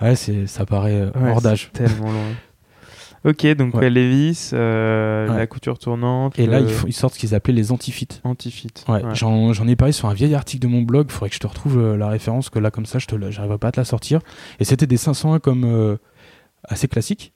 Ouais, 0.00 0.14
c'est, 0.14 0.46
ça 0.46 0.64
paraît 0.64 0.94
euh, 1.00 1.10
hors 1.30 1.40
d'âge. 1.42 1.70
Tellement 1.72 2.12
loin. 2.12 2.22
Ok, 3.24 3.46
donc 3.56 3.74
Ouais. 3.74 3.90
Levis, 3.90 4.50
euh, 4.52 5.28
Ouais. 5.28 5.38
la 5.38 5.46
couture 5.46 5.78
tournante. 5.78 6.38
Et 6.38 6.46
là, 6.46 6.60
ils, 6.60 6.92
sortent 6.92 7.14
ce 7.14 7.18
qu'ils 7.18 7.34
appelaient 7.34 7.54
les 7.54 7.72
antifit. 7.72 8.08
Antifit. 8.24 8.68
Ouais, 8.88 9.04
Ouais. 9.04 9.14
J'en, 9.14 9.66
ai 9.66 9.76
parlé 9.76 9.92
sur 9.92 10.08
un 10.08 10.14
vieil 10.14 10.34
article 10.34 10.62
de 10.62 10.68
mon 10.68 10.82
blog. 10.82 11.10
Faudrait 11.10 11.28
que 11.28 11.34
je 11.34 11.40
te 11.40 11.46
retrouve 11.46 11.78
euh, 11.78 11.96
la 11.96 12.08
référence, 12.08 12.50
que 12.50 12.58
là, 12.58 12.70
comme 12.70 12.86
ça, 12.86 12.98
je 12.98 13.06
j'arriverai 13.30 13.58
pas 13.58 13.68
à 13.68 13.72
te 13.72 13.80
la 13.80 13.84
sortir. 13.84 14.20
Et 14.60 14.64
c'était 14.64 14.86
des 14.86 14.96
501 14.96 15.40
comme 15.40 15.64
euh, 15.64 15.96
assez 16.64 16.88
classiques. 16.88 17.32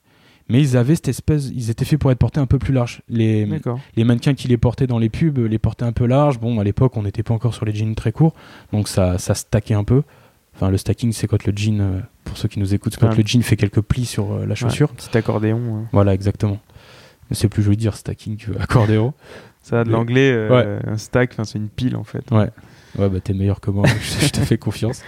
Mais 0.49 0.61
ils 0.61 0.77
avaient 0.77 0.97
cette 0.97 1.09
espèce. 1.09 1.49
Ils 1.55 1.71
étaient 1.71 1.85
faits 1.85 1.99
pour 1.99 2.11
être 2.11 2.19
portés 2.19 2.41
un 2.41 2.47
peu 2.47 2.59
plus 2.59 2.75
large. 2.75 3.03
Les, 3.09 3.49
les 3.97 4.05
mannequins 4.05 4.35
qui 4.35 4.49
les 4.49 4.59
portaient 4.59 4.89
dans 4.89 4.99
les 4.99 5.09
pubs 5.09 5.39
les 5.39 5.59
portaient 5.59 5.85
un 5.85 5.93
peu 5.93 6.05
larges. 6.07 6.39
Bon, 6.39 6.59
à 6.59 6.65
l'époque, 6.65 6.97
on 6.97 7.03
n'était 7.03 7.23
pas 7.23 7.33
encore 7.33 7.55
sur 7.55 7.65
les 7.65 7.73
jeans 7.75 7.95
très 7.95 8.13
courts. 8.13 8.35
Donc 8.73 8.89
ça, 8.89 9.19
ça 9.19 9.35
stackait 9.35 9.75
un 9.75 9.85
peu. 9.85 10.03
Enfin, 10.55 10.71
le 10.71 10.77
stacking, 10.77 11.13
c'est 11.13 11.27
quand 11.27 11.45
le 11.45 11.53
jean, 11.57 11.81
euh, 11.81 12.01
pour 12.25 12.37
ceux 12.37 12.49
qui 12.49 12.59
nous 12.59 12.75
écoutent, 12.75 12.93
c'est 12.95 13.01
quand 13.01 13.09
Ouais. 13.11 13.17
le 13.17 13.27
jean 13.27 13.43
fait 13.43 13.57
quelques 13.57 13.81
plis 13.81 14.05
sur 14.07 14.33
euh, 14.33 14.47
la 14.47 14.55
chaussure. 14.55 14.91
Ouais, 14.91 14.97
petit 14.97 15.17
accordéon. 15.17 15.61
hein. 15.77 15.89
Voilà, 15.93 16.15
exactement. 16.15 16.59
Mais 17.31 17.37
c'est 17.37 17.49
plus 17.49 17.63
joli 17.63 17.77
de 17.77 17.81
dire 17.83 17.97
stacking 17.97 18.37
que 18.37 18.53
accordéon. 18.61 19.15
Ça 19.63 19.81
a 19.81 19.85
de 19.85 19.91
Mais- 19.91 19.97
l'anglais, 19.97 20.33
euh, 20.33 20.81
un 20.87 20.97
stack, 20.99 21.35
c'est 21.45 21.57
une 21.59 21.69
pile 21.69 21.95
en 21.97 22.03
fait. 22.05 22.29
Ouais. 22.33 22.51
Ouais, 22.99 23.09
bah 23.09 23.21
t'es 23.21 23.33
meilleur 23.33 23.61
que 23.61 23.71
moi, 23.71 23.87
je, 23.87 24.27
je 24.27 24.31
te 24.31 24.41
fais 24.41 24.59
confiance. 24.59 25.03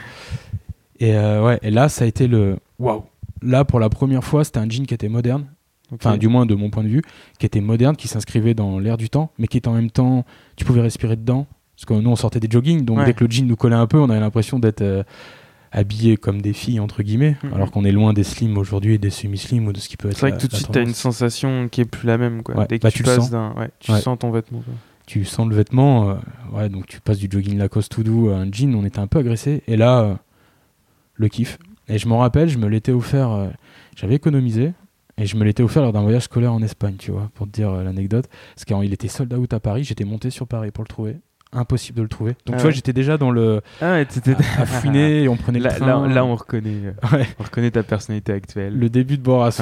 Et 1.01 1.15
euh, 1.17 1.45
ouais, 1.45 1.59
et 1.63 1.71
là, 1.71 1.89
ça 1.89 2.05
a 2.05 2.09
été 2.09 2.27
le 2.29 2.57
waouh. 2.79 3.05
Là, 3.43 3.65
pour 3.65 3.81
la 3.81 3.89
première 3.91 4.25
fois, 4.25 4.45
c'était 4.45 4.61
un 4.61 4.69
jean 4.71 4.87
qui 4.87 4.95
était 4.95 5.09
moderne, 5.09 5.47
enfin, 5.93 6.17
du 6.17 6.29
moins 6.29 6.47
de 6.47 6.55
mon 6.55 6.71
point 6.71 6.83
de 6.85 6.89
vue, 6.89 7.03
qui 7.39 7.45
était 7.47 7.61
moderne, 7.61 7.97
qui 7.97 8.09
s'inscrivait 8.09 8.55
dans 8.55 8.79
l'air 8.79 8.97
du 8.97 9.11
temps, 9.11 9.33
mais 9.39 9.49
qui 9.49 9.59
était 9.59 9.69
en 9.69 9.75
même 9.75 9.91
temps, 9.91 10.25
tu 10.57 10.65
pouvais 10.65 10.81
respirer 10.81 11.17
dedans. 11.17 11.47
Parce 11.77 11.85
que 11.87 11.95
nous, 11.95 12.11
on 12.11 12.17
sortait 12.17 12.41
des 12.41 12.49
jogging, 12.51 12.85
donc 12.85 12.99
Ouais. 12.99 13.05
dès 13.07 13.15
que 13.15 13.25
le 13.25 13.31
jean 13.31 13.47
nous 13.47 13.57
collait 13.57 13.75
un 13.77 13.87
peu, 13.87 13.99
on 13.99 14.09
avait 14.11 14.21
l'impression 14.21 14.59
d'être 14.59 14.83
euh, 14.83 15.03
habillés 15.73 16.17
comme 16.17 16.41
des 16.41 16.53
filles, 16.53 16.79
entre 16.79 17.03
guillemets, 17.03 17.37
Mhm. 17.43 17.53
alors 17.55 17.71
qu'on 17.73 17.85
est 17.85 17.91
loin 17.93 18.13
des 18.13 18.23
slims 18.23 18.57
aujourd'hui, 18.59 18.99
des 18.99 19.11
semi-slims 19.11 19.67
ou 19.67 19.73
de 19.73 19.81
ce 19.81 19.89
qui 19.89 19.97
peut 19.97 20.09
être. 20.09 20.17
C'est 20.17 20.29
vrai 20.29 20.37
que 20.37 20.41
tout 20.43 20.47
de 20.49 20.55
suite, 20.55 20.69
t'as 20.71 20.81
une 20.81 20.87
tendance. 20.87 20.99
sensation 20.99 21.69
qui 21.69 21.81
est 21.81 21.85
plus 21.85 22.07
la 22.07 22.17
même. 22.17 22.43
Quoi. 22.45 22.57
Ouais, 22.57 22.67
Dès 22.69 22.79
que 22.79 22.85
bah, 22.85 22.91
tu, 22.93 22.99
tu 22.99 23.03
passes 23.03 23.29
sens. 23.29 23.57
Ouais, 23.57 23.71
tu 23.81 23.91
sens 23.93 24.19
ton 24.19 24.31
vêtement. 24.31 24.61
quoi. 24.61 24.75
tu 25.07 25.25
sens 25.25 25.49
le 25.49 25.55
vêtement, 25.57 26.11
euh, 26.11 26.15
ouais, 26.53 26.69
donc 26.69 26.87
tu 26.87 27.01
passes 27.01 27.19
du 27.19 27.29
jogging 27.31 27.59
Lacoste 27.59 27.91
tout 27.93 28.03
doux 28.05 28.31
à 28.31 28.37
un 28.37 28.51
jean, 28.51 28.75
on 28.75 28.85
était 28.87 29.01
un 29.01 29.07
peu 29.09 29.19
agressé. 29.19 29.63
Et 29.67 29.77
là, 29.77 30.01
euh, 30.01 30.15
le 31.15 31.29
kiff. 31.29 31.59
Et 31.89 31.99
je 31.99 32.09
m'en 32.09 32.19
rappelle, 32.19 32.49
je 32.49 32.57
me 32.57 32.69
l'étais 32.69 32.93
offert, 32.93 33.31
euh, 33.33 33.49
j'avais 33.97 34.15
économisé, 34.15 34.73
et 35.19 35.27
je 35.27 35.37
me 35.37 35.45
l'étais 35.45 35.63
offert 35.63 35.83
lors 35.83 35.93
d'un 35.93 36.03
voyage 36.03 36.23
scolaire 36.23 36.53
en 36.55 36.63
Espagne, 36.63 36.95
tu 36.99 37.11
vois, 37.11 37.31
pour 37.35 37.47
te 37.47 37.53
dire 37.53 37.71
euh, 37.71 37.83
l'anecdote. 37.85 38.29
Parce 38.55 38.65
qu'il 38.65 38.93
était 38.93 39.09
sold 39.09 39.35
out 39.35 39.53
à 39.53 39.61
Paris, 39.61 39.85
j'étais 39.85 40.05
monté 40.05 40.31
sur 40.31 40.47
Paris 40.47 40.71
pour 40.71 40.85
le 40.85 40.89
trouver. 40.89 41.17
Impossible 41.55 41.99
de 41.99 42.03
le 42.03 42.09
trouver. 42.09 42.33
Donc 42.47 42.49
Ah 42.49 42.53
tu 42.53 42.63
vois, 42.63 42.67
ouais. 42.67 42.73
j'étais 42.75 42.93
déjà 42.93 43.17
dans 43.17 43.31
le. 43.31 43.61
Ah 43.81 43.93
ouais, 43.93 44.05
t'étais. 44.07 44.33
à, 44.35 44.37
à 44.63 44.67
fouiner, 44.67 45.23
et 45.23 45.29
on 45.29 45.37
prenait 45.37 45.59
le 45.61 45.65
là, 45.65 45.71
train. 45.75 45.87
là, 46.09 46.15
là, 46.15 46.25
on 46.25 46.35
reconnaît, 46.35 46.81
euh, 46.87 46.93
Ouais, 47.17 47.27
on 47.39 47.45
reconnaît 47.45 47.71
ta 47.71 47.83
personnalité 47.83 48.33
actuelle. 48.33 48.77
le 48.79 48.89
début 48.91 49.17
de 49.19 49.23
Boras. 49.23 49.57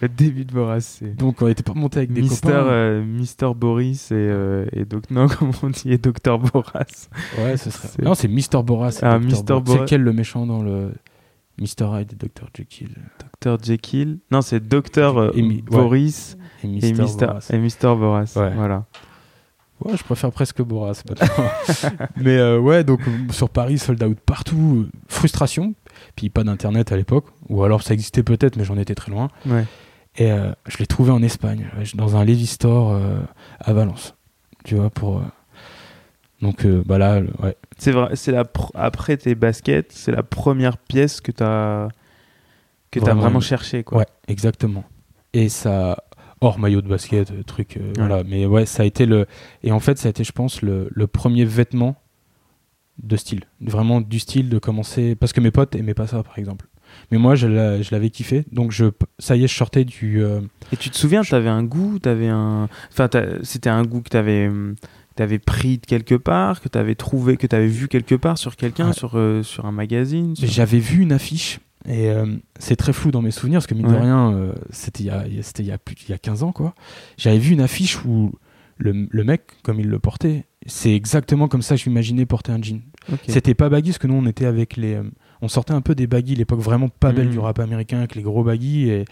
le 0.00 0.08
début 0.08 0.44
de 0.44 0.52
Boras. 0.52 1.00
Donc 1.18 1.42
on 1.42 1.46
n'était 1.48 1.62
pas 1.62 1.74
monté 1.74 1.98
avec 1.98 2.12
des 2.12 2.22
Mister, 2.22 2.48
copains. 2.48 2.66
euh, 2.66 3.04
Mister 3.04 3.48
Boris 3.54 4.10
et, 4.10 4.14
euh, 4.16 4.64
et 4.72 4.84
doc... 4.84 5.10
non, 5.10 5.26
comment 5.38 5.52
on 5.62 5.70
dit, 5.70 5.92
et 5.92 5.98
Docteur 5.98 6.38
Boras. 6.38 6.84
Ouais, 7.38 7.56
ce 7.56 7.70
serait. 7.70 7.88
Non, 8.02 8.14
c'est 8.14 8.28
Mister 8.28 8.62
Boras. 8.62 8.98
Ah, 9.02 9.18
Dr. 9.18 9.26
Mr. 9.26 9.42
Boras. 9.44 9.62
C'est 9.66 9.78
lequel 9.80 10.02
le 10.02 10.12
méchant 10.12 10.46
dans 10.46 10.62
le. 10.62 10.92
Mr. 11.56 12.00
Hyde 12.00 12.12
et 12.14 12.16
Dr. 12.16 12.48
Jekyll? 12.52 12.88
Docteur 13.20 13.58
Jekyll. 13.62 14.18
Non, 14.32 14.40
c'est 14.42 14.58
Docteur 14.58 15.18
euh. 15.18 15.32
Boris 15.66 16.36
Et 16.64 16.66
Mister 16.66 16.92
Mister, 17.00 17.26
Boras. 17.26 17.46
et 17.52 17.58
Mister 17.58 17.86
Boras. 17.96 18.32
Voilà. 18.34 18.86
Ouais, 19.80 19.96
je 19.96 20.04
préfère 20.04 20.30
presque 20.32 20.62
Boras. 20.62 21.02
Mais 22.16 22.36
euh, 22.38 22.58
ouais, 22.58 22.84
donc 22.84 23.00
sur 23.30 23.50
Paris, 23.50 23.78
sold 23.78 24.02
out 24.02 24.18
partout, 24.20 24.88
frustration. 25.08 25.74
Puis 26.16 26.30
pas 26.30 26.42
d'internet 26.44 26.90
à 26.92 26.96
l'époque, 26.96 27.26
ou 27.48 27.62
alors 27.64 27.82
ça 27.82 27.94
existait 27.94 28.22
peut-être, 28.22 28.56
mais 28.56 28.64
j'en 28.64 28.76
étais 28.78 28.94
très 28.96 29.12
loin. 29.12 29.28
Ouais. 29.46 29.64
Et 30.16 30.30
euh, 30.32 30.52
je 30.66 30.78
l'ai 30.78 30.86
trouvé 30.86 31.10
en 31.12 31.22
Espagne, 31.22 31.66
dans 31.94 32.16
un 32.16 32.24
Levi 32.24 32.46
Store 32.46 32.92
euh, 32.92 33.18
à 33.60 33.72
Valence. 33.72 34.14
Tu 34.64 34.74
vois, 34.76 34.90
pour. 34.90 35.22
Donc 36.40 36.66
bah 36.66 36.98
là, 36.98 37.20
ouais. 37.42 37.56
C'est 37.78 37.92
vrai, 37.92 38.16
c'est 38.16 38.32
la 38.32 38.44
pr- 38.44 38.70
après 38.74 39.16
tes 39.16 39.34
baskets, 39.34 39.92
c'est 39.92 40.12
la 40.12 40.22
première 40.22 40.78
pièce 40.78 41.20
que 41.20 41.32
t'as 41.32 41.88
que 42.90 42.98
t'as 43.00 43.06
Vraiment, 43.06 43.20
vraiment 43.22 43.38
une- 43.38 43.42
cherché 43.44 43.82
quoi. 43.84 43.98
Ouais, 43.98 44.06
exactement. 44.28 44.84
Et 45.32 45.48
ça, 45.48 46.02
hors 46.44 46.58
maillot 46.58 46.80
de 46.82 46.88
basket, 46.88 47.30
euh, 47.30 47.42
truc, 47.42 47.76
euh, 47.76 47.92
voilà. 47.96 48.22
Mais 48.24 48.46
ouais, 48.46 48.66
ça 48.66 48.82
a 48.82 48.86
été 48.86 49.06
le. 49.06 49.26
Et 49.62 49.72
en 49.72 49.80
fait, 49.80 49.98
ça 49.98 50.08
a 50.08 50.10
été, 50.10 50.22
je 50.24 50.32
pense, 50.32 50.62
le, 50.62 50.88
le 50.92 51.06
premier 51.06 51.44
vêtement 51.44 51.96
de 53.02 53.16
style. 53.16 53.44
Vraiment 53.60 54.00
du 54.00 54.18
style 54.20 54.48
de 54.48 54.58
commencer. 54.58 55.14
Parce 55.16 55.32
que 55.32 55.40
mes 55.40 55.50
potes 55.50 55.74
aimaient 55.74 55.94
pas 55.94 56.06
ça, 56.06 56.22
par 56.22 56.38
exemple. 56.38 56.66
Mais 57.10 57.18
moi, 57.18 57.34
je 57.34 57.48
l'a- 57.48 57.82
je 57.82 57.90
l'avais 57.90 58.10
kiffé. 58.10 58.44
Donc, 58.52 58.70
je, 58.70 58.86
ça 59.18 59.34
y 59.36 59.42
est, 59.44 59.48
je 59.48 59.54
sortais 59.54 59.84
du. 59.84 60.22
euh, 60.22 60.40
Et 60.72 60.76
tu 60.76 60.90
te 60.90 60.96
souviens, 60.96 61.22
t'avais 61.22 61.48
un 61.48 61.64
goût, 61.64 61.98
t'avais 61.98 62.28
un, 62.28 62.68
enfin, 62.92 63.08
c'était 63.42 63.70
un 63.70 63.82
goût 63.82 64.00
que 64.00 64.10
t'avais, 64.10 64.48
t'avais 65.16 65.40
pris 65.40 65.78
de 65.78 65.86
quelque 65.86 66.14
part, 66.14 66.60
que 66.60 66.68
t'avais 66.68 66.94
trouvé, 66.94 67.36
que 67.36 67.46
t'avais 67.48 67.66
vu 67.66 67.88
quelque 67.88 68.14
part 68.14 68.38
sur 68.38 68.54
quelqu'un, 68.54 68.88
Ouais. 68.88 68.92
sur 68.92 69.12
euh, 69.16 69.42
sur 69.42 69.66
un 69.66 69.72
magazine. 69.72 70.36
sur- 70.36 70.46
J'avais 70.48 70.78
vu 70.78 71.02
une 71.02 71.12
affiche. 71.12 71.58
Et 71.86 72.08
euh, 72.08 72.26
c'est 72.58 72.76
très 72.76 72.92
flou 72.92 73.10
dans 73.10 73.20
mes 73.22 73.30
souvenirs, 73.30 73.58
parce 73.58 73.66
que 73.66 73.74
mine 73.74 73.88
de 73.88 73.94
rien, 73.94 74.32
euh, 74.32 74.52
c'était 74.70 75.02
il 75.02 75.06
y 75.06 75.10
a, 75.10 75.26
il 75.26 75.34
y 75.34 75.78
plus 75.78 75.96
il 76.08 76.10
y 76.10 76.14
a 76.14 76.18
15 76.18 76.42
ans, 76.42 76.52
quoi. 76.52 76.74
J'avais 77.18 77.38
vu 77.38 77.52
une 77.52 77.60
affiche 77.60 78.02
où 78.04 78.32
le, 78.78 79.06
le 79.10 79.24
mec, 79.24 79.42
comme 79.62 79.80
il 79.80 79.88
le 79.88 79.98
portait, 79.98 80.46
c'est 80.66 80.94
exactement 80.94 81.46
comme 81.46 81.60
ça 81.62 81.76
que 81.76 81.82
j'imaginais 81.82 82.24
porter 82.26 82.52
un 82.52 82.62
jean. 82.62 82.80
C'était 83.28 83.54
pas 83.54 83.68
baggy 83.68 83.90
parce 83.90 83.98
que 83.98 84.06
nous 84.06 84.14
on 84.14 84.24
était 84.26 84.46
avec 84.46 84.76
les. 84.76 84.94
euh, 84.94 85.02
on 85.42 85.48
sortait 85.48 85.74
un 85.74 85.82
peu 85.82 85.94
des 85.94 86.06
baggy, 86.06 86.34
l'époque 86.34 86.60
vraiment 86.60 86.88
pas 86.88 87.12
belle 87.12 87.26
Mhm. 87.26 87.32
du 87.32 87.38
rap 87.38 87.58
américain 87.58 87.98
avec 87.98 88.14
les 88.14 88.22
gros 88.22 88.42
baggy 88.44 88.88
et 88.88 89.04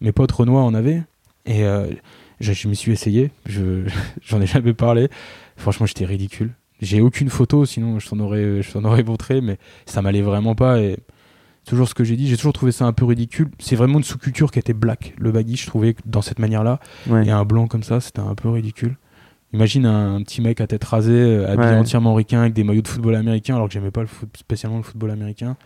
mes 0.00 0.12
potes 0.12 0.30
Renoir 0.30 0.64
en 0.64 0.72
avaient. 0.74 1.02
Et 1.46 1.64
je, 2.38 2.52
je 2.52 2.68
m'y 2.68 2.76
suis 2.76 2.92
essayé, 2.92 3.32
je, 3.46 3.88
j'en 4.22 4.40
ai 4.40 4.46
jamais 4.46 4.72
parlé. 4.72 5.08
Franchement, 5.56 5.86
j'étais 5.86 6.04
ridicule. 6.04 6.52
J'ai 6.80 7.00
aucune 7.00 7.28
photo, 7.28 7.64
sinon 7.66 7.98
je 7.98 8.08
t'en 8.08 8.20
aurais, 8.20 8.62
je 8.62 8.70
t'en 8.70 8.84
aurais 8.84 9.02
montré, 9.02 9.40
mais 9.40 9.58
ça 9.84 10.00
m'allait 10.00 10.22
vraiment 10.22 10.54
pas. 10.54 10.80
Et 10.80 10.96
toujours 11.66 11.88
ce 11.88 11.94
que 11.94 12.04
j'ai 12.04 12.16
dit, 12.16 12.26
j'ai 12.28 12.36
toujours 12.36 12.52
trouvé 12.52 12.72
ça 12.72 12.84
un 12.86 12.92
peu 12.92 13.04
ridicule. 13.04 13.48
C'est 13.58 13.76
vraiment 13.76 13.98
une 13.98 14.04
sous-culture 14.04 14.50
qui 14.50 14.58
était 14.58 14.72
black. 14.74 15.14
Le 15.18 15.30
baggy, 15.32 15.56
je 15.56 15.66
trouvais 15.66 15.94
que 15.94 16.00
dans 16.06 16.22
cette 16.22 16.38
manière-là, 16.38 16.80
Ouais. 17.08 17.26
et 17.26 17.30
un 17.30 17.44
blanc 17.44 17.66
comme 17.66 17.82
ça, 17.82 18.00
c'était 18.00 18.20
un 18.20 18.34
peu 18.34 18.48
ridicule. 18.48 18.96
Imagine 19.52 19.84
un, 19.84 20.14
un 20.16 20.22
petit 20.22 20.40
mec 20.42 20.60
à 20.60 20.66
tête 20.68 20.84
rasée, 20.84 21.12
euh, 21.12 21.48
habillé 21.52 21.70
Ouais. 21.72 21.76
entièrement 21.78 22.14
ricain 22.14 22.40
avec 22.42 22.52
des 22.52 22.62
maillots 22.62 22.82
de 22.82 22.88
football 22.88 23.16
américain, 23.16 23.56
alors 23.56 23.66
que 23.66 23.74
j'aimais 23.74 23.90
pas 23.90 24.00
le 24.00 24.06
foot, 24.06 24.28
spécialement 24.38 24.76
le 24.78 24.84
football 24.84 25.10
américain. 25.10 25.56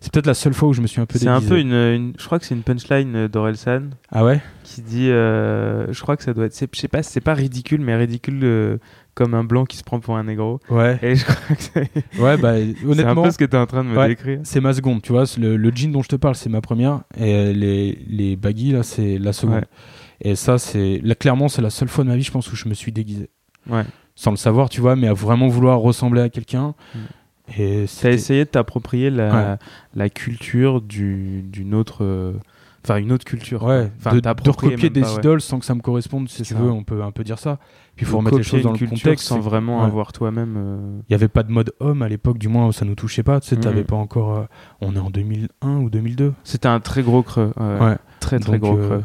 C'est 0.00 0.12
peut-être 0.12 0.26
la 0.26 0.34
seule 0.34 0.54
fois 0.54 0.68
où 0.68 0.72
je 0.72 0.80
me 0.80 0.86
suis 0.88 1.00
un 1.00 1.06
peu 1.06 1.18
C'est 1.18 1.28
un 1.28 1.40
peu 1.40 1.58
une, 1.58 1.72
une- 1.72 2.12
je 2.18 2.24
crois 2.26 2.38
que 2.38 2.44
c'est 2.44 2.54
une 2.54 2.62
punchline 2.62 3.14
euh, 3.16 3.28
d'Orelsan 3.28 3.90
Ah 4.10 4.24
ouais? 4.24 4.40
Qui 4.64 4.82
dit, 4.82 5.10
euh, 5.10 5.92
je 5.92 6.00
crois 6.00 6.16
que 6.16 6.22
ça 6.24 6.34
doit 6.34 6.46
être, 6.46 6.52
je 6.72 6.78
sais 6.80 6.88
pas, 6.88 7.02
c'est 7.02 7.20
pas 7.20 7.34
ridicule, 7.34 7.80
mais 7.80 7.94
ridicule 7.96 8.40
euh, 8.42 8.78
comme 9.18 9.34
un 9.34 9.42
blanc 9.42 9.64
qui 9.64 9.76
se 9.76 9.82
prend 9.82 9.98
pour 9.98 10.16
un 10.16 10.22
négro. 10.24 10.60
Ouais. 10.70 10.96
Et 11.02 11.16
je 11.16 11.24
crois 11.24 11.56
que 11.56 11.62
c'est 11.62 11.90
Ouais, 12.20 12.36
bah 12.36 12.54
c'est 12.56 12.84
un 12.86 12.88
honnêtement, 12.88 13.22
peu 13.24 13.30
ce 13.32 13.38
que 13.38 13.44
t'es 13.44 13.56
en 13.56 13.66
train 13.66 13.82
de 13.82 13.88
me 13.90 13.98
Ouais. 13.98 14.08
décrire. 14.08 14.38
c'est 14.44 14.60
ma 14.60 14.72
seconde, 14.72 15.02
tu 15.02 15.10
vois. 15.12 15.24
Le, 15.38 15.56
le 15.56 15.70
jean 15.74 15.90
dont 15.90 16.02
je 16.02 16.08
te 16.08 16.16
parle, 16.16 16.36
c'est 16.36 16.48
ma 16.48 16.60
première. 16.60 17.00
Et 17.18 17.34
euh, 17.34 17.52
les, 17.52 17.98
les 18.08 18.36
baggy, 18.36 18.70
là, 18.70 18.82
c'est 18.84 19.18
la 19.18 19.32
seconde. 19.32 19.56
Ouais. 19.56 19.64
Et 20.20 20.36
ça, 20.36 20.58
c'est. 20.58 21.00
Là, 21.02 21.14
clairement, 21.16 21.48
c'est 21.48 21.62
la 21.62 21.70
seule 21.70 21.88
fois 21.88 22.04
de 22.04 22.08
ma 22.10 22.16
vie, 22.16 22.22
je 22.22 22.30
pense, 22.30 22.52
où 22.52 22.56
je 22.56 22.68
me 22.68 22.74
suis 22.74 22.92
déguisé. 22.92 23.28
Ouais. 23.68 23.84
Sans 24.14 24.30
le 24.30 24.36
savoir, 24.36 24.68
tu 24.68 24.80
vois, 24.80 24.94
mais 24.96 25.08
à 25.08 25.12
vraiment 25.14 25.48
vouloir 25.48 25.78
ressembler 25.80 26.20
à 26.22 26.28
quelqu'un. 26.28 26.74
Mm. 26.94 26.98
Et 27.58 27.84
T'as 28.02 28.10
essayé 28.10 28.44
de 28.44 28.50
t'approprier 28.50 29.10
la, 29.10 29.28
Ouais. 29.52 29.56
la 29.94 30.08
culture 30.10 30.80
du, 30.82 31.42
d'une 31.42 31.74
autre, 31.74 32.04
euh, 32.04 32.32
enfin 32.84 32.96
une 32.98 33.12
autre 33.12 33.24
culture. 33.24 33.62
Ouais, 33.64 33.90
Enfin, 33.98 34.16
de, 34.16 34.50
recopier 34.50 34.90
des 34.90 35.00
pas, 35.02 35.12
ouais. 35.12 35.18
idoles 35.18 35.40
sans 35.40 35.58
que 35.58 35.64
ça 35.64 35.74
me 35.74 35.80
corresponde, 35.80 36.28
si 36.28 36.42
tu 36.42 36.54
veux, 36.54 36.70
on 36.70 36.84
peut 36.84 37.02
un 37.02 37.10
peu 37.10 37.24
dire 37.24 37.38
ça. 37.38 37.58
Puis 37.96 38.06
il 38.06 38.08
faut 38.08 38.18
remettre 38.18 38.36
les 38.38 38.42
choses 38.44 38.62
dans 38.62 38.72
le 38.72 38.78
contexte. 38.78 39.26
sans 39.26 39.40
vraiment 39.40 39.80
ouais. 39.80 39.86
avoir 39.86 40.12
toi-même. 40.12 40.54
euh, 40.56 41.00
Il 41.08 41.12
n'y 41.12 41.14
avait 41.16 41.28
pas 41.28 41.42
de 41.42 41.50
mode 41.50 41.72
homme 41.80 42.02
à 42.02 42.08
l'époque, 42.08 42.38
du 42.38 42.48
moins 42.48 42.70
ça 42.72 42.84
nous 42.84 42.94
touchait 42.94 43.22
pas. 43.24 43.40
Tu 43.40 43.48
sais, 43.48 43.56
t'avais 43.56 43.80
Mhm. 43.80 43.86
pas 43.86 43.96
encore. 43.96 44.36
euh, 44.36 44.44
on 44.80 44.94
est 44.94 45.00
en 45.00 45.10
2001 45.10 45.78
ou 45.78 45.90
2002. 45.90 46.32
C'était 46.44 46.68
un 46.68 46.80
très 46.80 47.02
gros 47.02 47.22
creux. 47.22 47.52
ouais. 47.58 47.96
Très 48.20 48.38
très 48.38 48.52
Donc, 48.58 48.60
gros 48.60 48.78
euh, 48.78 48.86
creux. 48.88 49.04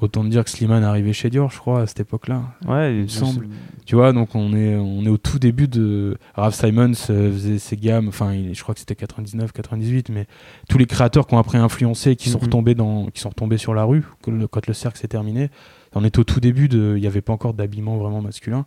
Autant 0.00 0.24
dire 0.24 0.42
que 0.42 0.50
Slimane 0.50 0.84
arrivait 0.84 1.12
chez 1.12 1.28
Dior, 1.28 1.50
je 1.50 1.58
crois, 1.58 1.82
à 1.82 1.86
cette 1.86 2.00
époque-là. 2.00 2.42
Ouais, 2.66 2.94
il 2.96 3.02
me 3.02 3.08
semble. 3.08 3.46
Tu 3.84 3.94
vois, 3.94 4.14
donc 4.14 4.34
on 4.34 4.54
est, 4.54 4.74
on 4.74 5.04
est 5.04 5.08
au 5.10 5.18
tout 5.18 5.38
début 5.38 5.68
de. 5.68 6.16
Raph 6.34 6.54
Simons 6.54 6.92
euh, 7.10 7.30
faisait 7.30 7.58
ses 7.58 7.76
gammes, 7.76 8.08
enfin, 8.08 8.32
je 8.52 8.62
crois 8.62 8.74
que 8.74 8.80
c'était 8.80 8.94
99, 8.94 9.52
98, 9.52 10.08
mais 10.08 10.26
tous 10.70 10.78
les 10.78 10.86
créateurs 10.86 11.26
qui 11.26 11.34
ont 11.34 11.38
après 11.38 11.58
influencé, 11.58 12.16
qui 12.16 12.30
sont, 12.30 12.38
Mhm. 12.38 12.44
retombés 12.44 12.74
dans, 12.74 13.06
qui 13.08 13.20
sont 13.20 13.28
retombés 13.28 13.58
sur 13.58 13.74
la 13.74 13.84
rue 13.84 14.02
quand 14.22 14.66
le 14.66 14.72
cercle 14.74 14.98
s'est 14.98 15.08
terminé. 15.08 15.50
On 15.94 16.04
est 16.04 16.18
au 16.18 16.24
tout 16.24 16.40
début 16.40 16.68
de. 16.68 16.94
Il 16.96 17.00
n'y 17.02 17.06
avait 17.06 17.20
pas 17.20 17.34
encore 17.34 17.52
d'habillement 17.52 17.98
vraiment 17.98 18.22
masculin. 18.22 18.64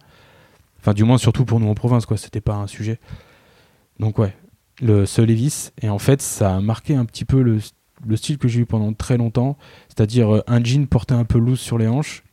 Enfin, 0.79 0.93
du 0.93 1.03
moins, 1.05 1.17
surtout 1.17 1.43
pour 1.43 1.59
nous 1.59 1.67
en 1.67 1.73
province, 1.73 2.05
quoi. 2.05 2.17
C'était 2.17 2.41
pas 2.41 2.53
un 2.53 2.67
sujet. 2.67 2.99
Donc, 3.99 4.19
ouais, 4.19 4.35
le 4.79 5.07
ce 5.07 5.23
Levis. 5.23 5.71
Et 5.81 5.89
en 5.89 5.97
fait, 5.97 6.21
ça 6.21 6.55
a 6.55 6.61
marqué 6.61 6.93
un 6.95 7.05
petit 7.05 7.25
peu 7.25 7.41
le, 7.41 7.57
le 8.07 8.15
style 8.15 8.37
que 8.37 8.47
j'ai 8.47 8.61
eu 8.61 8.65
pendant 8.65 8.93
très 8.93 9.17
longtemps. 9.17 9.57
C'est-à-dire 9.87 10.35
euh, 10.35 10.43
un 10.47 10.63
jean 10.63 10.87
porté 10.87 11.13
un 11.13 11.25
peu 11.25 11.37
loose 11.37 11.59
sur 11.59 11.77
les 11.77 11.87
hanches, 11.87 12.23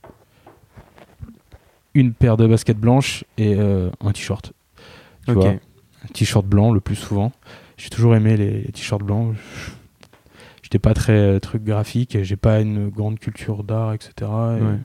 une 1.95 2.13
paire 2.13 2.37
de 2.37 2.47
baskets 2.47 2.79
blanches 2.79 3.25
et 3.39 3.55
euh, 3.57 3.91
un 4.01 4.13
t-shirt. 4.13 4.53
Tu 5.27 5.33
vois, 5.35 5.49
un 5.51 6.09
t-shirt 6.13 6.45
blanc 6.47 6.73
le 6.73 6.81
plus 6.81 6.97
souvent. 6.97 7.33
J'ai 7.77 7.91
toujours 7.91 8.15
aimé 8.15 8.37
les, 8.37 8.63
les 8.63 8.73
t-shirts 8.73 9.03
blancs. 9.03 9.35
J'étais 10.63 10.79
pas 10.79 10.95
très 10.95 11.13
euh, 11.13 11.39
truc 11.39 11.65
graphique 11.65 12.17
j'ai 12.23 12.37
pas 12.37 12.61
une 12.61 12.89
grande 12.89 13.19
culture 13.19 13.65
d'art, 13.65 13.93
etc. 13.93 14.13
Et 14.21 14.63
Ouais. 14.63 14.79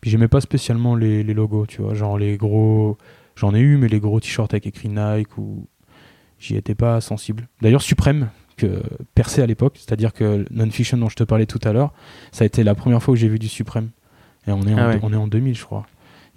Puis 0.00 0.10
j'aimais 0.10 0.28
pas 0.28 0.40
spécialement 0.40 0.96
les, 0.96 1.22
les 1.22 1.32
logos, 1.32 1.66
tu 1.66 1.80
vois, 1.80 1.94
genre 1.94 2.18
les 2.18 2.36
gros. 2.36 2.98
J'en 3.36 3.54
ai 3.54 3.60
eu, 3.60 3.76
mais 3.76 3.86
les 3.86 4.00
gros 4.00 4.18
t-shirts 4.18 4.52
avec 4.52 4.66
écrit 4.66 4.88
Nike 4.88 5.38
ou. 5.38 5.66
J'y 6.40 6.56
étais 6.56 6.74
pas 6.74 7.00
sensible. 7.00 7.46
D'ailleurs, 7.60 7.82
Supreme, 7.82 8.28
que 8.66 8.82
percé 9.14 9.42
à 9.42 9.46
l'époque, 9.46 9.74
c'est-à-dire 9.78 10.12
que 10.12 10.44
Non-Fiction 10.50 10.98
dont 10.98 11.08
je 11.08 11.16
te 11.16 11.24
parlais 11.24 11.46
tout 11.46 11.60
à 11.64 11.72
l'heure, 11.72 11.92
ça 12.32 12.44
a 12.44 12.46
été 12.46 12.62
la 12.64 12.74
première 12.74 13.02
fois 13.02 13.14
que 13.14 13.20
j'ai 13.20 13.28
vu 13.28 13.38
du 13.38 13.48
Supreme. 13.48 13.90
Et 14.46 14.52
on 14.52 14.62
est, 14.62 14.74
en, 14.74 14.78
Ah 14.78 14.88
ouais. 14.88 14.98
on 15.02 15.12
est 15.12 15.16
en 15.16 15.28
2000, 15.28 15.54
je 15.56 15.64
crois. 15.64 15.86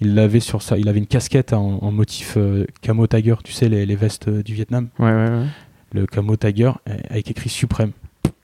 Il 0.02 0.14
l'avait 0.16 0.40
sur 0.42 0.62
ça. 0.62 0.78
Il 0.78 0.90
avait 0.90 1.00
une 1.00 1.08
casquette 1.08 1.54
en, 1.54 1.80
en 1.82 1.92
motif 1.92 2.34
euh, 2.38 2.66
camo 2.82 3.08
tiger, 3.08 3.36
tu 3.44 3.52
sais, 3.54 3.70
les, 3.70 3.86
les 3.86 3.96
vestes 3.96 4.28
euh, 4.28 4.44
du 4.44 4.54
Vietnam. 4.54 4.90
Ouais, 5.00 5.12
ouais, 5.12 5.30
ouais. 5.30 5.46
Le 5.94 6.06
camo 6.06 6.36
tiger 6.36 6.72
avec 7.10 7.32
écrit 7.32 7.50
Supreme. 7.50 7.92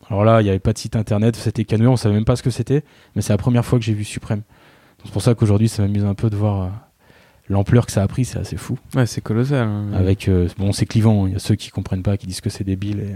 Alors 0.10 0.24
là, 0.26 0.42
il 0.42 0.46
n'y 0.46 0.50
avait 0.50 0.60
pas 0.60 0.74
de 0.74 0.78
site 0.78 0.96
internet, 0.96 1.36
c'était 1.36 1.64
canoué, 1.66 1.88
on 1.88 1.96
savait 1.98 2.16
même 2.16 2.26
pas 2.26 2.36
ce 2.36 2.44
que 2.44 2.50
c'était, 2.50 2.84
mais 3.16 3.22
c'est 3.22 3.32
la 3.34 3.38
première 3.38 3.64
fois 3.66 3.78
que 3.80 3.86
j'ai 3.86 3.94
vu 3.94 4.04
Supreme. 4.04 4.40
Donc 4.40 5.06
C'est 5.06 5.12
pour 5.12 5.22
ça 5.22 5.36
qu'aujourd'hui, 5.36 5.70
ça 5.70 5.82
m'amuse 5.84 6.04
un 6.06 6.14
peu 6.16 6.30
de 6.30 6.36
voir 6.36 6.62
euh, 6.64 6.68
l'ampleur 7.50 7.86
que 7.86 7.92
ça 7.92 8.02
a 8.04 8.08
pris, 8.08 8.26
c'est 8.26 8.40
assez 8.40 8.58
fou. 8.58 8.78
Ouais, 8.96 9.06
c'est 9.06 9.22
colossal. 9.22 9.68
hein. 9.68 9.88
Avec, 9.94 10.30
bon, 10.58 10.72
c'est 10.74 10.86
clivant, 10.86 11.28
il 11.28 11.34
y 11.34 11.36
a 11.36 11.40
ceux 11.40 11.56
qui 11.56 11.70
comprennent 11.70 12.04
pas, 12.04 12.18
qui 12.18 12.28
disent 12.28 12.42
que 12.42 12.50
c'est 12.50 12.64
débile. 12.64 13.00
Et, 13.00 13.16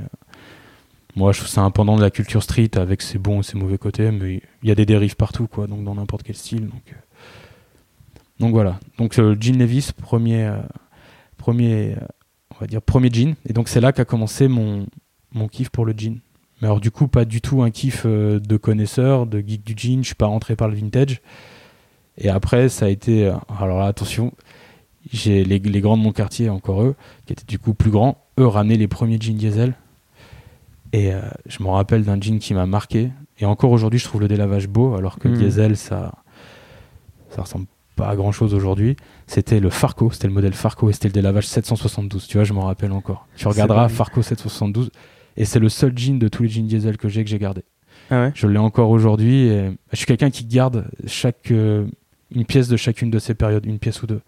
moi, 1.16 1.32
je 1.32 1.40
trouve 1.40 1.50
ça 1.50 1.62
un 1.62 1.72
pendant 1.72 1.96
de 1.96 2.02
la 2.02 2.12
culture 2.12 2.44
street 2.44 2.72
avec 2.76 3.02
ses 3.02 3.18
bons 3.18 3.40
et 3.40 3.44
ses 3.44 3.58
mauvais 3.58 3.78
côtés, 3.78 4.12
mais 4.12 4.42
il 4.64 4.70
y 4.70 4.72
a 4.72 4.76
des 4.76 4.86
dérives 4.86 5.16
partout, 5.16 5.48
quoi, 5.48 5.68
donc 5.68 5.84
dans 5.84 5.96
n'importe 5.96 6.24
quel 6.24 6.36
style. 6.36 6.68
Donc, 6.68 6.84
euh, 6.92 8.50
voilà. 8.52 8.80
Donc 8.98 9.18
euh, 9.18 9.36
Jean 9.40 9.58
Levis, 9.58 9.92
premier, 9.96 10.44
euh, 10.44 10.58
euh, 11.48 11.96
on 12.52 12.60
va 12.60 12.68
dire 12.68 12.82
premier 12.82 13.10
jean, 13.12 13.36
et 13.48 13.54
donc 13.54 13.70
c'est 13.70 13.80
là 13.80 13.94
qu'a 13.94 14.06
commencé 14.06 14.48
mon, 14.48 14.88
mon 15.32 15.48
kiff 15.48 15.70
pour 15.70 15.86
le 15.86 15.94
jean. 15.96 16.20
Mais 16.62 16.68
alors 16.68 16.82
du 16.82 16.92
coup, 16.92 17.08
pas 17.08 17.26
du 17.26 17.42
tout 17.42 17.64
un 17.64 17.72
kiff 17.72 18.06
de 18.06 18.58
connaisseur, 18.58 19.26
de 19.26 19.40
geek 19.40 19.64
du 19.64 19.74
jean. 19.76 20.02
Je 20.02 20.08
suis 20.08 20.16
pas 20.16 20.28
rentré 20.28 20.56
par 20.56 20.68
le 20.68 20.76
vintage. 20.76 21.22
Et 22.18 22.30
après, 22.30 22.70
ça 22.70 22.86
a 22.86 22.90
été, 22.90 23.28
alors 23.60 23.80
là, 23.80 23.88
attention, 23.88 24.32
j'ai 25.12 25.44
les, 25.44 25.60
les 25.60 25.82
grands 25.82 25.98
de 25.98 26.02
mon 26.04 26.14
quartier, 26.14 26.50
encore 26.50 26.82
eux, 26.82 26.96
qui 27.26 27.34
étaient 27.34 27.46
du 27.46 27.60
coup 27.60 27.74
plus 27.74 27.92
grands, 27.92 28.24
eux 28.40 28.48
ramenaient 28.48 28.78
les 28.78 28.88
premiers 28.88 29.20
jeans 29.20 29.36
diesel. 29.36 29.74
Et 30.96 31.12
euh, 31.14 31.20
je 31.46 31.62
me 31.62 31.68
rappelle 31.68 32.04
d'un 32.06 32.20
jean 32.22 32.40
qui 32.40 32.54
m'a 32.54 32.66
marqué. 32.66 33.12
Et 33.40 33.46
encore 33.46 33.72
aujourd'hui, 33.72 34.00
je 34.00 34.06
trouve 34.06 34.22
le 34.22 34.30
délavage 34.30 34.68
beau, 34.70 34.96
alors 34.96 35.20
que 35.20 35.28
le 35.28 35.34
Mhm. 35.34 35.40
diesel, 35.42 35.76
ça, 35.78 36.14
ça 37.30 37.42
ressemble 37.42 37.66
pas 37.98 38.08
à 38.08 38.16
grand 38.16 38.32
chose 38.32 38.54
aujourd'hui. 38.54 38.96
C'était 39.28 39.60
le 39.60 39.70
Farco, 39.70 40.10
c'était 40.12 40.28
le 40.28 40.34
modèle 40.34 40.54
Farco 40.54 40.90
et 40.90 40.94
c'était 40.94 41.10
le 41.10 41.14
délavage 41.14 41.48
772. 41.48 42.28
Tu 42.28 42.38
vois, 42.38 42.46
je 42.46 42.54
m'en 42.54 42.62
rappelle 42.66 42.92
encore. 42.94 43.28
Tu 43.36 43.46
regarderas. 43.48 43.90
Farco 43.90 44.22
772. 44.22 44.90
Et 45.38 45.44
c'est 45.44 45.60
le 45.60 45.68
seul 45.68 45.92
jean 45.98 46.18
de 46.18 46.28
tous 46.30 46.44
les 46.44 46.50
jeans 46.50 46.66
diesel 46.68 46.96
que 46.98 47.10
j'ai 47.10 47.24
que 47.26 47.30
j'ai 47.30 47.40
gardé. 47.40 47.64
Ah 48.10 48.22
ouais? 48.26 48.32
Je 48.36 48.48
l'ai 48.48 48.58
encore 48.58 48.90
aujourd'hui. 48.90 49.48
et 49.48 49.72
Je 49.92 49.98
suis 49.98 50.06
quelqu'un 50.06 50.30
qui 50.30 50.46
garde 50.46 50.86
chaque, 51.08 51.52
euh, 51.52 51.86
une 52.34 52.46
pièce 52.46 52.70
de 52.70 52.78
chacune 52.78 53.10
de 53.12 53.20
ces 53.20 53.34
périodes, 53.34 53.66
une 53.66 53.80
pièce 53.80 54.02
ou 54.02 54.08
deux, 54.08 54.22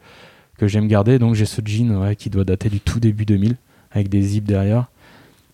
que 0.57 0.67
j'aime 0.67 0.87
garder. 0.87 1.17
Donc 1.17 1.35
j'ai 1.35 1.45
ce 1.45 1.61
jean 1.63 1.95
ouais, 2.01 2.15
qui 2.17 2.29
doit 2.29 2.43
dater 2.43 2.69
du 2.69 2.81
tout 2.81 2.99
début 2.99 3.25
2000, 3.25 3.55
avec 3.91 4.09
des 4.09 4.21
zips 4.21 4.45
derrière. 4.45 4.87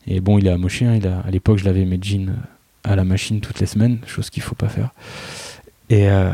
Et 0.08 0.20
bon, 0.20 0.38
il 0.38 0.48
est 0.48 0.52
amoché. 0.52 0.86
hein, 0.86 1.00
à 1.26 1.32
l'époque, 1.32 1.58
je 1.60 1.66
l'avais 1.66 1.86
mes 1.86 2.00
jeans 2.02 2.30
euh, 2.30 2.92
à 2.92 2.96
la 2.96 3.04
machine 3.06 3.40
toutes 3.42 3.60
les 3.60 3.66
semaines, 3.66 4.00
chose 4.06 4.30
qu'il 4.30 4.44
faut 4.44 4.56
pas 4.56 4.68
faire. 4.70 4.90
Et 5.90 6.10
euh, 6.10 6.32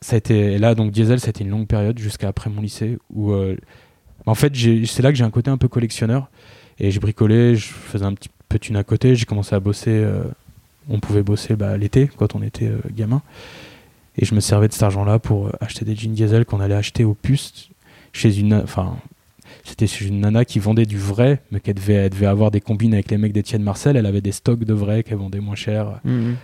ça 0.00 0.14
a 0.14 0.16
été 0.16 0.58
là 0.58 0.74
donc 0.74 0.92
diesel, 0.92 1.20
ça 1.20 1.26
a 1.26 1.30
été 1.30 1.44
une 1.44 1.50
longue 1.50 1.66
période 1.66 1.98
jusqu'à 1.98 2.28
après 2.28 2.48
mon 2.50 2.60
lycée 2.62 2.98
où 3.12 3.32
euh, 3.32 3.56
en 4.24 4.34
fait 4.34 4.54
j'ai- 4.54 4.86
c'est 4.86 5.02
là 5.02 5.10
que 5.10 5.18
j'ai 5.18 5.24
un 5.24 5.30
côté 5.30 5.50
un 5.50 5.56
peu 5.58 5.68
collectionneur 5.68 6.28
et 6.78 6.90
je 6.90 7.00
bricolais, 7.00 7.56
je 7.56 7.66
faisais 7.66 8.04
un 8.04 8.14
petit 8.14 8.30
peu 8.48 8.58
thune 8.58 8.76
à 8.76 8.84
côté, 8.84 9.14
j'ai 9.16 9.24
commencé 9.26 9.54
à 9.54 9.60
bosser. 9.60 10.06
on 10.88 11.00
pouvait 11.00 11.22
bosser 11.22 11.56
bah, 11.56 11.76
l'été 11.76 12.08
quand 12.16 12.34
on 12.36 12.42
était 12.42 12.70
gamin 12.94 13.20
et 14.16 14.24
je 14.24 14.34
me 14.34 14.40
servais 14.40 14.68
de 14.68 14.72
cet 14.72 14.82
argent-là 14.84 15.18
pour 15.18 15.50
acheter 15.60 15.84
des 15.84 15.96
jeans 15.96 16.12
diesel 16.14 16.44
qu'on 16.44 16.60
allait 16.60 16.74
acheter 16.74 17.04
au 17.04 17.14
puce 17.14 17.68
chez 18.12 18.38
une 18.38 18.66
c'était 19.64 19.86
une 19.86 20.20
nana 20.20 20.44
qui 20.44 20.58
vendait 20.58 20.86
du 20.86 20.98
vrai 20.98 21.42
mais 21.50 21.58
qu'elle 21.60 21.74
devait, 21.74 21.94
elle 21.94 22.10
devait 22.10 22.26
avoir 22.26 22.50
des 22.50 22.60
combines 22.60 22.94
avec 22.94 23.10
les 23.10 23.18
mecs 23.18 23.32
d'Étienne 23.32 23.62
Marcel 23.62 23.96
elle 23.96 24.06
avait 24.06 24.20
des 24.20 24.32
stocks 24.32 24.64
de 24.64 24.74
vrai 24.74 25.02
qu'elle 25.02 25.18
vendait 25.18 25.40
moins 25.40 25.54
cher 25.56 26.00
Mhm. 26.04 26.36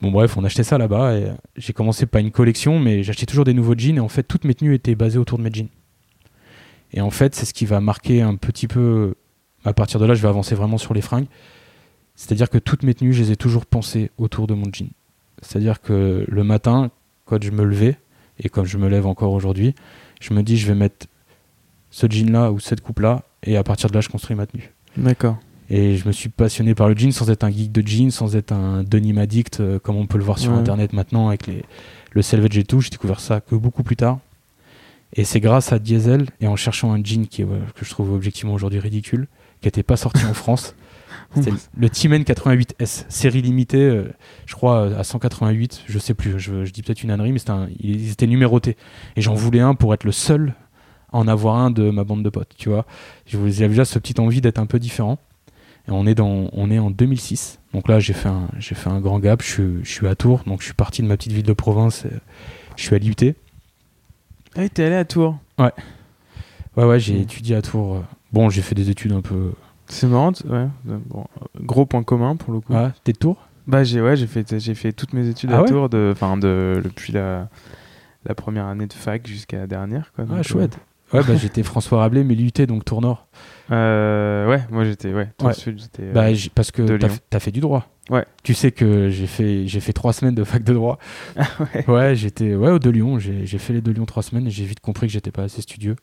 Bon 0.00 0.10
bref, 0.10 0.36
on 0.36 0.42
achetait 0.42 0.64
ça 0.64 0.78
là-bas 0.78 1.16
et 1.16 1.26
j'ai 1.56 1.72
commencé 1.72 2.06
pas 2.06 2.18
une 2.18 2.32
collection, 2.32 2.80
mais 2.80 3.04
j'achetais 3.04 3.24
toujours 3.24 3.44
des 3.44 3.54
nouveaux 3.54 3.76
jeans 3.78 3.98
et 3.98 4.00
en 4.00 4.08
fait 4.08 4.24
toutes 4.24 4.42
mes 4.44 4.52
tenues 4.54 4.74
étaient 4.74 4.96
basées 4.96 5.18
autour 5.18 5.38
de 5.38 5.44
mes 5.44 5.50
jeans. 5.52 5.68
Et 6.92 7.00
en 7.00 7.10
fait, 7.10 7.36
c'est 7.36 7.46
ce 7.46 7.54
qui 7.54 7.66
va 7.66 7.80
marquer 7.80 8.20
un 8.20 8.34
petit 8.34 8.66
peu. 8.66 9.14
À 9.64 9.72
partir 9.72 10.00
de 10.00 10.04
là, 10.04 10.14
je 10.14 10.20
vais 10.22 10.26
avancer 10.28 10.56
vraiment 10.56 10.76
sur 10.76 10.92
les 10.92 11.02
fringues. 11.02 11.28
C'est-à-dire 12.16 12.50
que 12.50 12.58
toutes 12.58 12.82
mes 12.82 12.94
tenues, 12.94 13.12
je 13.12 13.22
les 13.22 13.30
ai 13.30 13.36
toujours 13.36 13.64
pensées 13.64 14.10
autour 14.18 14.48
de 14.48 14.54
mon 14.54 14.64
jean. 14.72 14.88
C'est-à-dire 15.40 15.80
que 15.80 16.24
le 16.26 16.42
matin, 16.44 16.90
quand 17.24 17.40
je 17.40 17.52
me 17.52 17.62
levais, 17.62 17.96
et 18.40 18.48
comme 18.48 18.66
je 18.66 18.78
me 18.78 18.88
lève 18.88 19.06
encore 19.06 19.32
aujourd'hui, 19.32 19.72
je 20.20 20.34
me 20.34 20.42
dis 20.42 20.56
je 20.56 20.66
vais 20.66 20.74
mettre 20.74 21.06
ce 21.92 22.08
jean-là 22.10 22.50
ou 22.50 22.58
cette 22.58 22.80
coupe-là, 22.80 23.22
et 23.44 23.56
à 23.56 23.62
partir 23.62 23.88
de 23.88 23.94
là, 23.94 24.00
je 24.00 24.08
construis 24.08 24.34
ma 24.34 24.46
tenue. 24.46 24.72
D'accord. 24.96 25.36
Et 25.70 25.96
je 25.96 26.06
me 26.06 26.12
suis 26.12 26.28
passionné 26.28 26.74
par 26.74 26.88
le 26.88 26.96
jean 26.96 27.12
sans 27.12 27.30
être 27.30 27.44
un 27.44 27.50
geek 27.50 27.70
de 27.72 27.86
jean, 27.86 28.10
sans 28.10 28.34
être 28.36 28.52
un 28.52 28.82
denim 28.82 29.16
addict, 29.18 29.60
euh, 29.60 29.78
comme 29.78 29.96
on 29.96 30.06
peut 30.06 30.18
le 30.18 30.24
voir 30.24 30.38
sur 30.38 30.50
Ouais. 30.52 30.58
internet 30.58 30.92
maintenant 30.92 31.28
avec 31.28 31.46
les, 31.46 31.62
le 32.10 32.20
selvage 32.22 32.58
et 32.58 32.64
tout. 32.64 32.80
J'ai 32.80 32.90
découvert 32.90 33.20
ça 33.20 33.40
que 33.40 33.54
beaucoup 33.54 33.82
plus 33.84 33.96
tard. 33.96 34.18
Et 35.14 35.24
c'est 35.24 35.40
grâce 35.40 35.72
à 35.72 35.78
Diesel 35.78 36.26
et 36.40 36.46
en 36.46 36.56
cherchant 36.56 36.92
un 36.92 37.02
jean 37.02 37.26
qui, 37.26 37.42
est, 37.42 37.46
que 37.46 37.84
je 37.84 37.90
trouve 37.90 38.12
objectivement 38.12 38.54
aujourd'hui 38.54 38.80
ridicule, 38.80 39.28
qui 39.60 39.66
n'était 39.68 39.82
pas 39.82 39.96
sorti 39.96 40.24
en 40.26 40.34
France. 40.34 40.74
C'était 41.34 41.52
le- 41.78 41.88
T-Men 41.90 42.22
88S, 42.24 43.04
série 43.08 43.40
limitée, 43.42 43.78
euh, 43.82 44.12
je 44.46 44.54
crois 44.54 44.82
euh, 44.88 44.98
à 44.98 45.04
188, 45.04 45.82
je 45.86 45.98
sais 45.98 46.12
plus, 46.14 46.38
je, 46.38 46.64
je 46.66 46.72
dis 46.72 46.82
peut-être 46.82 47.02
une 47.02 47.10
ânerie, 47.10 47.32
mais 47.32 47.50
un- 47.50 47.68
ils 47.80 48.10
étaient 48.10 48.26
numérotés. 48.26 48.76
Et 49.16 49.22
j'en 49.22 49.32
voulais 49.34 49.60
un 49.60 49.74
pour 49.74 49.94
être 49.94 50.04
le 50.04 50.12
seul 50.12 50.54
en 51.12 51.28
avoir 51.28 51.56
un 51.56 51.70
de 51.70 51.90
ma 51.90 52.04
bande 52.04 52.22
de 52.22 52.30
potes, 52.30 52.54
tu 52.56 52.68
vois. 52.68 52.84
J'avais 53.26 53.68
déjà 53.68 53.84
ce 53.84 53.98
petite 53.98 54.18
envie 54.18 54.40
d'être 54.40 54.58
un 54.58 54.66
peu 54.66 54.78
différent. 54.78 55.18
Et 55.88 55.90
on 55.90 56.06
est, 56.06 56.14
dans, 56.14 56.48
on 56.52 56.70
est 56.70 56.78
en 56.78 56.90
2006. 56.90 57.58
Donc 57.74 57.88
là, 57.88 57.98
j'ai 57.98 58.12
fait, 58.12 58.28
un, 58.28 58.48
j'ai 58.58 58.74
fait 58.76 58.88
un 58.90 59.00
grand 59.00 59.18
gap. 59.18 59.42
Je, 59.42 59.48
suis- 59.48 59.78
je 59.84 59.90
suis 59.90 60.06
à 60.06 60.14
Tours. 60.14 60.42
Donc 60.46 60.60
je 60.60 60.66
suis 60.66 60.74
parti 60.74 61.02
de 61.02 61.06
ma 61.08 61.16
petite 61.16 61.32
ville 61.32 61.42
de 61.44 61.52
province. 61.52 62.04
je 62.76 62.82
suis 62.82 62.94
à 62.94 62.98
l'IUT. 62.98 63.34
Ah, 64.56 64.68
t'es 64.68 64.84
allé 64.84 64.94
à 64.96 65.04
Tours. 65.04 65.36
Ouais, 65.58 66.84
ouais, 66.84 67.00
j'ai 67.00 67.14
Mm. 67.14 67.22
étudié 67.22 67.56
à 67.56 67.62
Tours. 67.62 67.96
euh, 67.96 68.00
Bon, 68.32 68.48
j'ai 68.48 68.62
fait 68.62 68.74
des 68.74 68.90
études 68.90 69.12
un 69.12 69.20
peu. 69.20 69.52
C'est 69.88 70.06
marrant. 70.06 70.32
Ouais. 70.48 70.68
euh, 70.88 70.98
Bon, 71.08 71.26
euh, 71.42 71.46
gros 71.60 71.84
point 71.84 72.02
commun 72.02 72.36
pour 72.36 72.52
le 72.54 72.60
coup. 72.60 72.72
Ouais, 72.72 72.90
t'es 73.04 73.12
de 73.12 73.18
Tours? 73.18 73.36
Bah 73.66 73.84
j'ai 73.84 74.00
ouais, 74.00 74.16
j'ai 74.16 74.26
fait 74.26 74.58
j'ai 74.58 74.74
fait 74.74 74.92
toutes 74.92 75.12
mes 75.12 75.28
études 75.28 75.50
Ah 75.52 75.58
à 75.58 75.62
ouais? 75.62 75.68
Tours 75.68 75.88
de 75.88 76.10
enfin 76.12 76.36
de 76.36 76.80
depuis 76.82 77.12
la 77.12 77.48
la 78.24 78.34
première 78.34 78.66
année 78.66 78.86
de 78.86 78.92
fac 78.92 79.26
jusqu'à 79.26 79.58
la 79.58 79.66
dernière 79.68 80.12
quoi. 80.16 80.24
Ah, 80.32 80.42
chouette. 80.42 80.78
Ouais, 81.12 81.22
bah 81.26 81.36
j'étais 81.36 81.62
François 81.62 81.98
Rabelais, 82.00 82.24
mais 82.24 82.34
l'IUT, 82.34 82.66
donc 82.66 82.84
Tours 82.84 83.00
Nord. 83.02 83.26
Euh, 83.70 84.48
ouais, 84.48 84.60
moi 84.70 84.84
j'étais 84.84 85.12
ouais, 85.12 85.28
Ouais. 85.42 85.52
Sud, 85.54 85.78
j'étais 85.80 86.02
euh, 86.02 86.12
Bah, 86.12 86.32
j'ai- 86.34 86.50
parce 86.50 86.70
que 86.70 86.96
t'as, 87.30 87.38
fait 87.40 87.50
du 87.52 87.60
droit. 87.60 87.86
Ouais. 88.10 88.24
Tu 88.42 88.54
sais 88.54 88.72
que 88.72 89.08
j'ai 89.10 89.26
fait, 89.26 89.66
j'ai 89.66 89.80
fait 89.80 89.92
trois 89.92 90.12
semaines 90.12 90.34
de 90.34 90.44
fac 90.44 90.62
de 90.64 90.72
droit. 90.74 90.98
ouais. 91.74 91.84
Ouais, 91.88 92.16
j'étais 92.16 92.54
ouais, 92.54 92.70
au 92.70 92.78
de 92.78 92.90
Lyon. 92.90 93.18
J'ai, 93.18 93.46
j'ai 93.46 93.58
fait 93.58 93.72
les 93.72 93.80
de 93.80 93.90
Lyon 93.92 94.04
trois 94.04 94.22
semaines 94.22 94.46
et 94.46 94.50
j'ai 94.50 94.64
vite 94.64 94.80
compris 94.80 95.06
que 95.06 95.12
j'étais 95.12 95.30
pas 95.30 95.44
assez 95.44 95.62
studieux. 95.62 95.96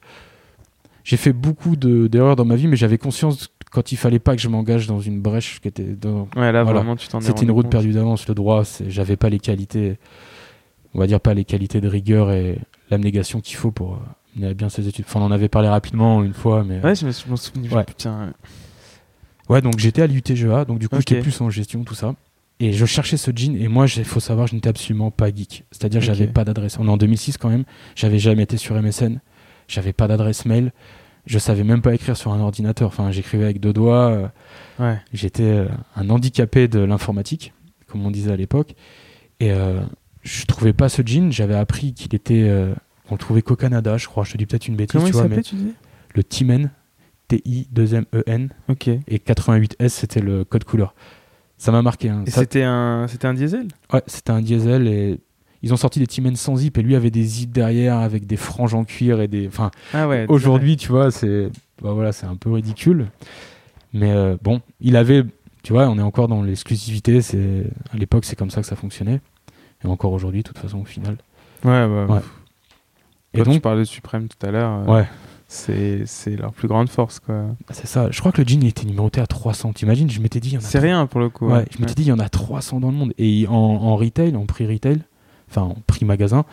J'ai 1.03 1.17
fait 1.17 1.33
beaucoup 1.33 1.75
de, 1.75 2.07
d'erreurs 2.07 2.35
dans 2.35 2.45
ma 2.45 2.55
vie, 2.55 2.67
mais 2.67 2.75
j'avais 2.75 2.97
conscience 2.97 3.49
quand 3.71 3.91
il 3.91 3.97
fallait 3.97 4.19
pas 4.19 4.35
que 4.35 4.41
je 4.41 4.47
m'engage 4.49 4.87
dans 4.87 4.99
une 4.99 5.21
brèche 5.21 5.59
qui 5.59 5.67
était 5.67 5.83
dans. 5.83 6.27
Ouais, 6.35 6.51
là 6.51 6.63
Voilà. 6.63 6.79
vraiment 6.79 6.95
tu 6.95 7.07
t'en 7.07 7.19
C'était 7.19 7.43
une 7.43 7.51
route 7.51 7.65
compte. 7.65 7.71
perdue 7.71 7.91
d'avance. 7.91 8.27
Le 8.27 8.35
droit, 8.35 8.63
c'est, 8.63 8.89
j'avais 8.89 9.15
pas 9.17 9.29
les 9.29 9.39
qualités, 9.39 9.97
on 10.93 10.99
va 10.99 11.07
dire 11.07 11.19
pas 11.19 11.33
les 11.33 11.45
qualités 11.45 11.81
de 11.81 11.87
rigueur 11.87 12.31
et 12.31 12.59
l'abnégation 12.89 13.41
qu'il 13.41 13.57
faut 13.57 13.71
pour 13.71 13.99
euh, 14.39 14.45
mener 14.45 14.51
à 14.51 14.53
bien 14.53 14.69
ses 14.69 14.87
études. 14.87 15.05
Enfin, 15.07 15.19
on 15.19 15.23
en 15.25 15.31
avait 15.31 15.49
parlé 15.49 15.67
rapidement 15.67 16.23
une 16.23 16.33
fois, 16.33 16.63
mais. 16.63 16.79
Ouais, 16.81 16.95
je 16.95 17.05
me, 17.05 17.11
je 17.11 17.27
m'en 17.29 17.35
souviens. 17.35 17.69
Ouais. 17.71 17.83
Putain. 17.83 18.33
Ouais, 19.49 19.61
donc 19.61 19.79
j'étais 19.79 20.01
à 20.03 20.07
l'UTGA, 20.07 20.65
donc 20.65 20.79
du 20.79 20.87
coup 20.89 20.95
Ok. 20.95 21.03
j'étais 21.07 21.21
plus 21.21 21.39
en 21.41 21.49
gestion, 21.49 21.83
tout 21.83 21.95
ça. 21.95 22.13
Et 22.59 22.73
je 22.73 22.85
cherchais 22.85 23.17
ce 23.17 23.31
jean, 23.33 23.55
et 23.55 23.67
moi, 23.67 23.85
il 23.87 24.03
faut 24.05 24.19
savoir, 24.19 24.47
je 24.47 24.53
n'étais 24.55 24.69
absolument 24.69 25.11
pas 25.11 25.33
geek. 25.33 25.63
C'est-à-dire, 25.71 26.01
Ok. 26.01 26.05
j'avais 26.07 26.27
pas 26.27 26.43
d'adresse. 26.43 26.77
On 26.77 26.87
est 26.87 26.91
en 26.91 26.97
2006 26.97 27.37
quand 27.37 27.49
même, 27.49 27.63
j'avais 27.95 28.19
jamais 28.19 28.43
été 28.43 28.57
sur 28.57 28.75
MSN, 28.79 29.19
j'avais 29.67 29.93
pas 29.93 30.07
d'adresse 30.07 30.45
mail, 30.45 30.71
je 31.25 31.39
savais 31.39 31.63
même 31.63 31.81
pas 31.81 31.93
écrire 31.95 32.17
sur 32.17 32.31
un 32.33 32.39
ordinateur. 32.41 32.89
Enfin, 32.89 33.11
j'écrivais 33.11 33.45
avec 33.45 33.59
deux 33.59 33.73
doigts, 33.73 34.09
euh, 34.11 34.27
Ouais. 34.79 34.99
j'étais 35.13 35.43
euh, 35.43 35.67
un 35.95 36.09
handicapé 36.09 36.67
de 36.67 36.79
l'informatique, 36.79 37.53
comme 37.87 38.05
on 38.05 38.11
disait 38.11 38.31
à 38.31 38.35
l'époque. 38.35 38.75
Et 39.39 39.51
euh, 39.51 39.79
je 40.23 40.45
trouvais 40.45 40.73
pas 40.73 40.89
ce 40.89 41.01
jean, 41.05 41.31
j'avais 41.31 41.55
appris 41.55 41.93
qu'il 41.93 42.13
était. 42.13 42.43
euh, 42.47 42.73
on 43.11 43.15
le 43.15 43.19
trouvait 43.19 43.41
qu'au 43.41 43.55
Canada, 43.55 43.97
je 43.97 44.07
crois. 44.07 44.23
Je 44.23 44.33
te 44.33 44.37
dis 44.37 44.45
peut-être 44.45 44.67
une 44.67 44.75
bêtise, 44.75 44.93
Comment 44.93 45.05
tu 45.05 45.09
il 45.09 45.13
vois, 45.13 45.21
s'appelait 45.23 45.37
mais 45.37 45.43
tu 45.43 45.55
dis 45.55 45.73
le 46.15 46.23
T-Men, 46.23 46.69
T-I-2-M-E-N 47.27 48.49
OK. 48.69 48.87
Et 48.87 48.99
et 49.07 49.17
88S 49.19 49.89
c'était 49.89 50.19
le 50.21 50.43
code 50.43 50.63
couleur. 50.63 50.93
Ça 51.57 51.71
m'a 51.71 51.81
marqué. 51.81 52.09
hein. 52.09 52.23
Ça- 52.27 52.41
c'était 52.41 52.63
un 52.63 53.07
c'était 53.07 53.27
un 53.27 53.33
diesel? 53.33 53.67
Ouais, 53.93 54.01
c'était 54.07 54.31
un 54.31 54.41
diesel 54.41 54.87
et 54.87 55.19
ils 55.61 55.73
ont 55.73 55.77
sorti 55.77 55.99
des 55.99 56.07
T-Men 56.07 56.35
sans 56.35 56.55
zip 56.55 56.77
et 56.77 56.81
lui 56.81 56.95
avait 56.95 57.11
des 57.11 57.23
zips 57.23 57.51
derrière 57.51 57.97
avec 57.97 58.25
des 58.25 58.37
franges 58.37 58.73
en 58.73 58.85
cuir 58.85 59.19
et 59.21 59.27
des. 59.27 59.47
Enfin, 59.47 59.71
Ah 59.93 60.07
ouais. 60.07 60.25
aujourd'hui, 60.29 60.77
tu 60.77 60.87
vois, 60.89 61.11
c'est 61.11 61.49
bah 61.81 61.91
voilà, 61.93 62.11
c'est 62.11 62.25
un 62.25 62.35
peu 62.35 62.51
ridicule. 62.51 63.07
Mais 63.93 64.11
euh, 64.11 64.37
bon, 64.41 64.61
il 64.79 64.95
avait 64.95 65.23
Tu 65.63 65.73
vois, 65.73 65.89
on 65.89 65.97
est 65.99 66.01
encore 66.01 66.27
dans 66.29 66.41
l'exclusivité. 66.43 67.21
C'est 67.21 67.65
à 67.93 67.97
l'époque, 67.97 68.23
c'est 68.25 68.37
comme 68.37 68.49
ça 68.51 68.61
que 68.61 68.67
ça 68.67 68.75
fonctionnait, 68.77 69.19
et 69.83 69.87
encore 69.87 70.13
aujourd'hui, 70.13 70.41
de 70.43 70.47
toute 70.47 70.57
façon, 70.59 70.79
au 70.79 70.85
final. 70.85 71.17
Ouais, 71.65 71.85
ouais. 71.85 72.05
Ouais. 72.05 72.19
Et 73.33 73.39
Et 73.39 73.43
donc, 73.43 73.53
tu 73.55 73.59
parlais 73.59 73.79
de 73.81 73.85
Suprême 73.85 74.27
tout 74.27 74.45
à 74.45 74.51
l'heure. 74.51 74.71
euh, 74.87 74.93
ouais, 74.95 75.07
C'est 75.47 76.03
c'est 76.05 76.35
leur 76.35 76.51
plus 76.53 76.67
grande 76.67 76.89
force, 76.89 77.19
quoi. 77.19 77.45
c'est 77.71 77.87
ça. 77.87 78.09
Je 78.11 78.19
crois 78.19 78.31
que 78.31 78.41
le 78.41 78.47
jean 78.47 78.61
il 78.61 78.67
était 78.67 78.85
numéroté 78.85 79.21
à 79.21 79.27
300. 79.27 79.73
T'imagines 79.73 80.09
Je 80.09 80.19
m'étais 80.21 80.39
dit, 80.39 80.49
il 80.49 80.53
y 80.53 80.57
en 80.57 80.61
a 80.61 80.63
C'est 80.63 80.79
rien 80.79 81.05
pour 81.07 81.19
le 81.19 81.29
coup. 81.29 81.47
Ouais, 81.49 81.65
je 81.71 81.79
m'étais 81.79 81.93
dit, 81.95 82.03
il 82.03 82.07
y 82.07 82.11
en 82.11 82.19
a 82.19 82.29
300 82.29 82.79
dans 82.79 82.89
le 82.91 82.97
monde. 82.97 83.13
Et 83.17 83.45
en, 83.47 83.53
en 83.53 83.95
retail, 83.95 84.35
en 84.35 84.45
prix 84.45 84.65
retail, 84.67 84.99
enfin 85.49 85.61
en 85.63 85.77
prix 85.87 86.05
magasin, 86.05 86.43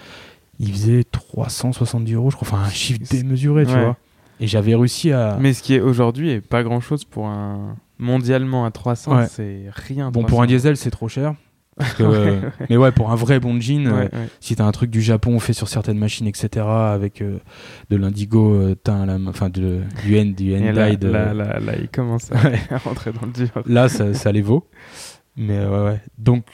il 0.59 0.71
faisait 0.73 1.05
370 1.05 2.13
euros, 2.15 2.31
je 2.31 2.37
crois. 2.37 2.49
Enfin, 2.49 2.63
un 2.63 2.71
chiffre 2.71 3.01
démesuré, 3.11 3.67
tu 3.67 3.73
ouais. 3.73 3.85
vois. 3.85 3.97
Et 4.41 4.47
j'avais 4.47 4.75
réussi 4.75 5.13
à. 5.13 5.39
Mais 5.41 5.53
ce 5.55 5.63
qui 5.63 5.75
est 5.75 5.81
aujourd'hui 5.81 6.31
est 6.31 6.41
pas 6.43 6.63
grand 6.63 6.81
chose 6.81 7.05
pour 7.05 7.27
un. 7.27 7.77
Mondialement 7.99 8.67
à 8.67 8.71
300, 8.71 9.17
Ouais. 9.17 9.27
c'est 9.27 9.63
rien. 9.73 10.11
Bon, 10.11 10.21
300. 10.21 10.27
pour 10.29 10.43
un 10.43 10.47
diesel, 10.47 10.77
c'est 10.77 10.91
trop 10.91 11.09
cher. 11.09 11.35
Parce 11.77 11.95
que- 11.95 12.03
Ouais, 12.05 12.31
ouais. 12.31 12.41
Mais 12.71 12.77
ouais, 12.77 12.91
pour 12.93 13.11
un 13.11 13.17
vrai 13.17 13.39
bon 13.41 13.61
jean, 13.61 13.87
euh, 13.87 14.03
Ouais, 14.05 14.11
si 14.41 14.57
t'as 14.57 14.65
un 14.65 14.73
truc 14.73 14.91
du 14.91 15.03
Japon 15.03 15.39
fait 15.39 15.53
sur 15.53 15.69
certaines 15.69 15.99
machines, 15.99 16.27
etc., 16.27 16.65
avec 16.67 17.21
euh, 17.23 17.39
de 17.91 17.97
l'indigo, 17.97 18.55
euh, 18.55 18.75
teint 18.75 19.03
à 19.03 19.07
la 19.07 19.19
main- 19.19 19.31
enfin 19.31 19.51
de, 19.51 19.81
du 20.05 20.19
end, 20.19 20.27
du 20.37 20.55
end 20.57 20.73
là, 20.73 20.89
euh, 20.89 20.97
là, 21.13 21.35
là, 21.35 21.61
là, 21.61 21.73
il 21.79 21.89
commence 21.89 22.31
à, 22.33 22.39
rentrer 22.85 23.13
dans 23.13 23.27
le 23.27 23.33
dur. 23.33 23.49
là, 23.67 23.89
ça, 23.89 24.15
ça 24.15 24.33
les 24.33 24.43
vaut. 24.43 24.67
Mais 25.37 25.59
euh, 25.59 25.71
ouais, 25.85 25.91
ouais. 25.93 26.01
Donc, 26.19 26.47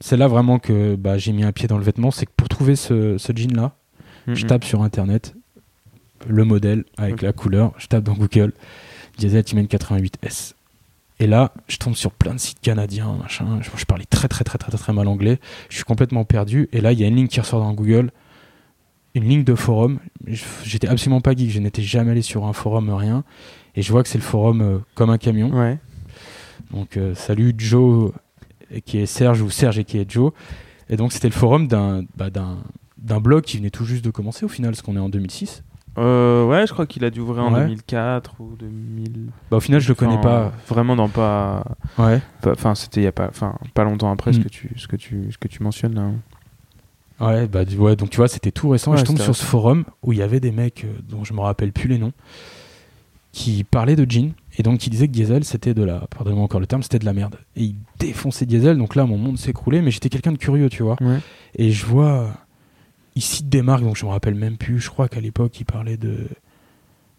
c'est 0.00 0.16
là 0.16 0.28
vraiment 0.28 0.58
que 0.58 0.96
bah, 0.96 1.16
j'ai 1.16 1.32
mis 1.32 1.44
un 1.44 1.52
pied 1.52 1.66
dans 1.68 1.78
le 1.78 1.84
vêtement. 1.84 2.10
C'est 2.10 2.26
que 2.26 2.32
pour 2.36 2.48
trouver 2.48 2.76
ce, 2.76 3.16
ce 3.18 3.32
jean-là, 3.34 3.72
Je 4.26 4.42
Mhm. 4.42 4.48
tape 4.48 4.64
sur 4.64 4.82
internet 4.82 5.34
le 6.28 6.44
modèle 6.44 6.84
avec 6.98 7.22
la 7.22 7.32
couleur, 7.32 7.72
je 7.78 7.86
tape 7.88 8.04
dans 8.04 8.14
Google 8.14 8.52
Diesel 9.18 9.42
Timen 9.42 9.66
88S. 9.66 10.54
Et 11.18 11.26
là, 11.26 11.52
je 11.68 11.76
tombe 11.76 11.94
sur 11.94 12.10
plein 12.10 12.34
de 12.34 12.38
sites 12.38 12.60
canadiens, 12.60 13.16
machin. 13.20 13.60
Je, 13.60 13.70
je 13.76 13.84
parlais 13.84 14.04
très 14.04 14.28
très 14.28 14.44
très 14.44 14.58
très 14.58 14.70
très 14.70 14.78
très 14.78 14.92
mal 14.92 15.06
anglais. 15.06 15.38
Je 15.68 15.76
suis 15.76 15.84
complètement 15.84 16.24
perdu. 16.24 16.68
Et 16.72 16.80
là, 16.80 16.92
il 16.92 17.00
y 17.00 17.04
a 17.04 17.06
une 17.06 17.16
ligne 17.16 17.28
qui 17.28 17.40
ressort 17.40 17.60
dans 17.60 17.72
Google, 17.72 18.10
une 19.14 19.24
ligne 19.24 19.44
de 19.44 19.54
forum. 19.54 19.98
J'étais 20.64 20.88
absolument 20.88 21.20
pas 21.20 21.34
geek. 21.34 21.50
Je 21.50 21.60
n'étais 21.60 21.82
jamais 21.82 22.12
allé 22.12 22.22
sur 22.22 22.44
un 22.46 22.52
forum, 22.52 22.90
rien. 22.90 23.24
Et 23.76 23.82
je 23.82 23.92
vois 23.92 24.02
que 24.02 24.08
c'est 24.08 24.18
le 24.18 24.24
forum 24.24 24.60
euh, 24.60 24.78
comme 24.94 25.10
un 25.10 25.18
camion. 25.18 25.50
Ouais. 25.50 25.78
Donc 26.72 26.96
euh, 26.96 27.14
salut 27.14 27.54
Joe 27.56 28.12
et 28.70 28.80
qui 28.80 28.98
est 28.98 29.06
Serge 29.06 29.42
ou 29.42 29.50
Serge 29.50 29.78
et 29.78 29.84
qui 29.84 29.98
est 29.98 30.10
Joe. 30.10 30.32
Et 30.88 30.96
donc 30.96 31.12
c'était 31.12 31.28
le 31.28 31.34
forum 31.34 31.68
d'un 31.68 32.04
bah, 32.16 32.30
blog 33.20 33.44
qui 33.44 33.58
venait 33.58 33.70
tout 33.70 33.84
juste 33.84 34.04
de 34.04 34.10
commencer 34.10 34.44
au 34.44 34.48
final, 34.48 34.72
parce 34.72 34.82
qu'on 34.82 34.96
est 34.96 35.00
en 35.00 35.08
2006. 35.08 35.62
Euh, 35.98 36.46
ouais, 36.46 36.66
je 36.66 36.72
crois 36.72 36.86
qu'il 36.86 37.04
a 37.04 37.10
dû 37.10 37.20
ouvrir 37.20 37.44
en 37.44 37.52
Ouais. 37.52 37.60
2004 37.62 38.40
ou 38.40 38.56
2000. 38.58 39.26
Bah 39.50 39.58
au 39.58 39.60
final 39.60 39.80
je 39.80 39.88
le 39.88 39.94
connais 39.94 40.14
Enfin, 40.14 40.22
pas. 40.22 40.52
Vraiment 40.68 40.96
dans 40.96 41.08
pas. 41.08 41.64
Ouais. 41.98 42.20
Enfin, 42.46 42.74
c'était 42.74 43.02
il 43.02 43.04
y 43.04 43.08
a 43.08 43.12
pas. 43.12 43.28
Enfin, 43.28 43.56
pas 43.74 43.84
longtemps 43.84 44.10
après 44.10 44.32
ce 44.32 44.38
Mm. 44.40 44.44
que 44.44 44.48
tu, 44.48 44.70
ce 44.76 44.88
que 44.88 44.96
tu, 44.96 45.30
ce 45.30 45.36
que 45.38 45.48
tu 45.48 45.62
mentionnes 45.62 45.94
là. 45.94 46.02
hein. 46.02 46.14
Ouais, 47.20 47.46
bah 47.46 47.64
du- 47.64 47.76
ouais, 47.76 47.94
donc 47.94 48.10
tu 48.10 48.16
vois, 48.16 48.26
c'était 48.28 48.50
tout 48.50 48.70
récent. 48.70 48.94
et 48.94 48.96
je 48.96 49.04
tombe 49.04 49.18
sur 49.18 49.36
ce 49.36 49.44
forum 49.44 49.84
où 50.02 50.12
il 50.12 50.18
y 50.18 50.22
avait 50.22 50.40
des 50.40 50.50
mecs 50.50 50.84
euh, 50.84 50.92
dont 51.08 51.24
je 51.24 51.34
me 51.34 51.40
rappelle 51.40 51.72
plus 51.72 51.88
les 51.88 51.98
noms 51.98 52.12
qui 53.32 53.64
parlaient 53.64 53.96
de 53.96 54.10
jean 54.10 54.32
et 54.58 54.62
donc 54.62 54.78
qui 54.80 54.90
disaient 54.90 55.06
que 55.08 55.12
Diesel 55.12 55.44
c'était 55.44 55.72
de 55.72 55.82
la, 55.82 56.00
pardonnez-moi 56.10 56.44
encore 56.44 56.60
le 56.60 56.66
terme, 56.66 56.82
c'était 56.82 56.98
de 56.98 57.04
la 57.06 57.12
merde. 57.14 57.36
Et 57.56 57.62
ils 57.64 57.76
défonçaient 57.98 58.44
Diesel, 58.46 58.76
donc 58.76 58.94
là 58.94 59.04
mon 59.06 59.16
monde 59.18 59.38
s'écroulait, 59.38 59.80
mais 59.82 59.90
j'étais 59.90 60.08
quelqu'un 60.10 60.32
de 60.32 60.36
curieux, 60.38 60.68
tu 60.68 60.82
vois. 60.82 60.96
Ouais. 61.00 61.18
Et 61.54 61.70
je 61.70 61.86
vois, 61.86 62.30
ils 63.14 63.22
citent 63.22 63.48
des 63.48 63.62
marques, 63.62 63.82
donc 63.82 63.96
je 63.96 64.04
me 64.06 64.10
rappelle 64.10 64.34
même 64.34 64.56
plus. 64.56 64.78
Je 64.80 64.88
crois 64.90 65.08
qu'à 65.08 65.20
l'époque, 65.20 65.58
ils 65.60 65.64
parlaient 65.64 65.96
de. 65.96 66.28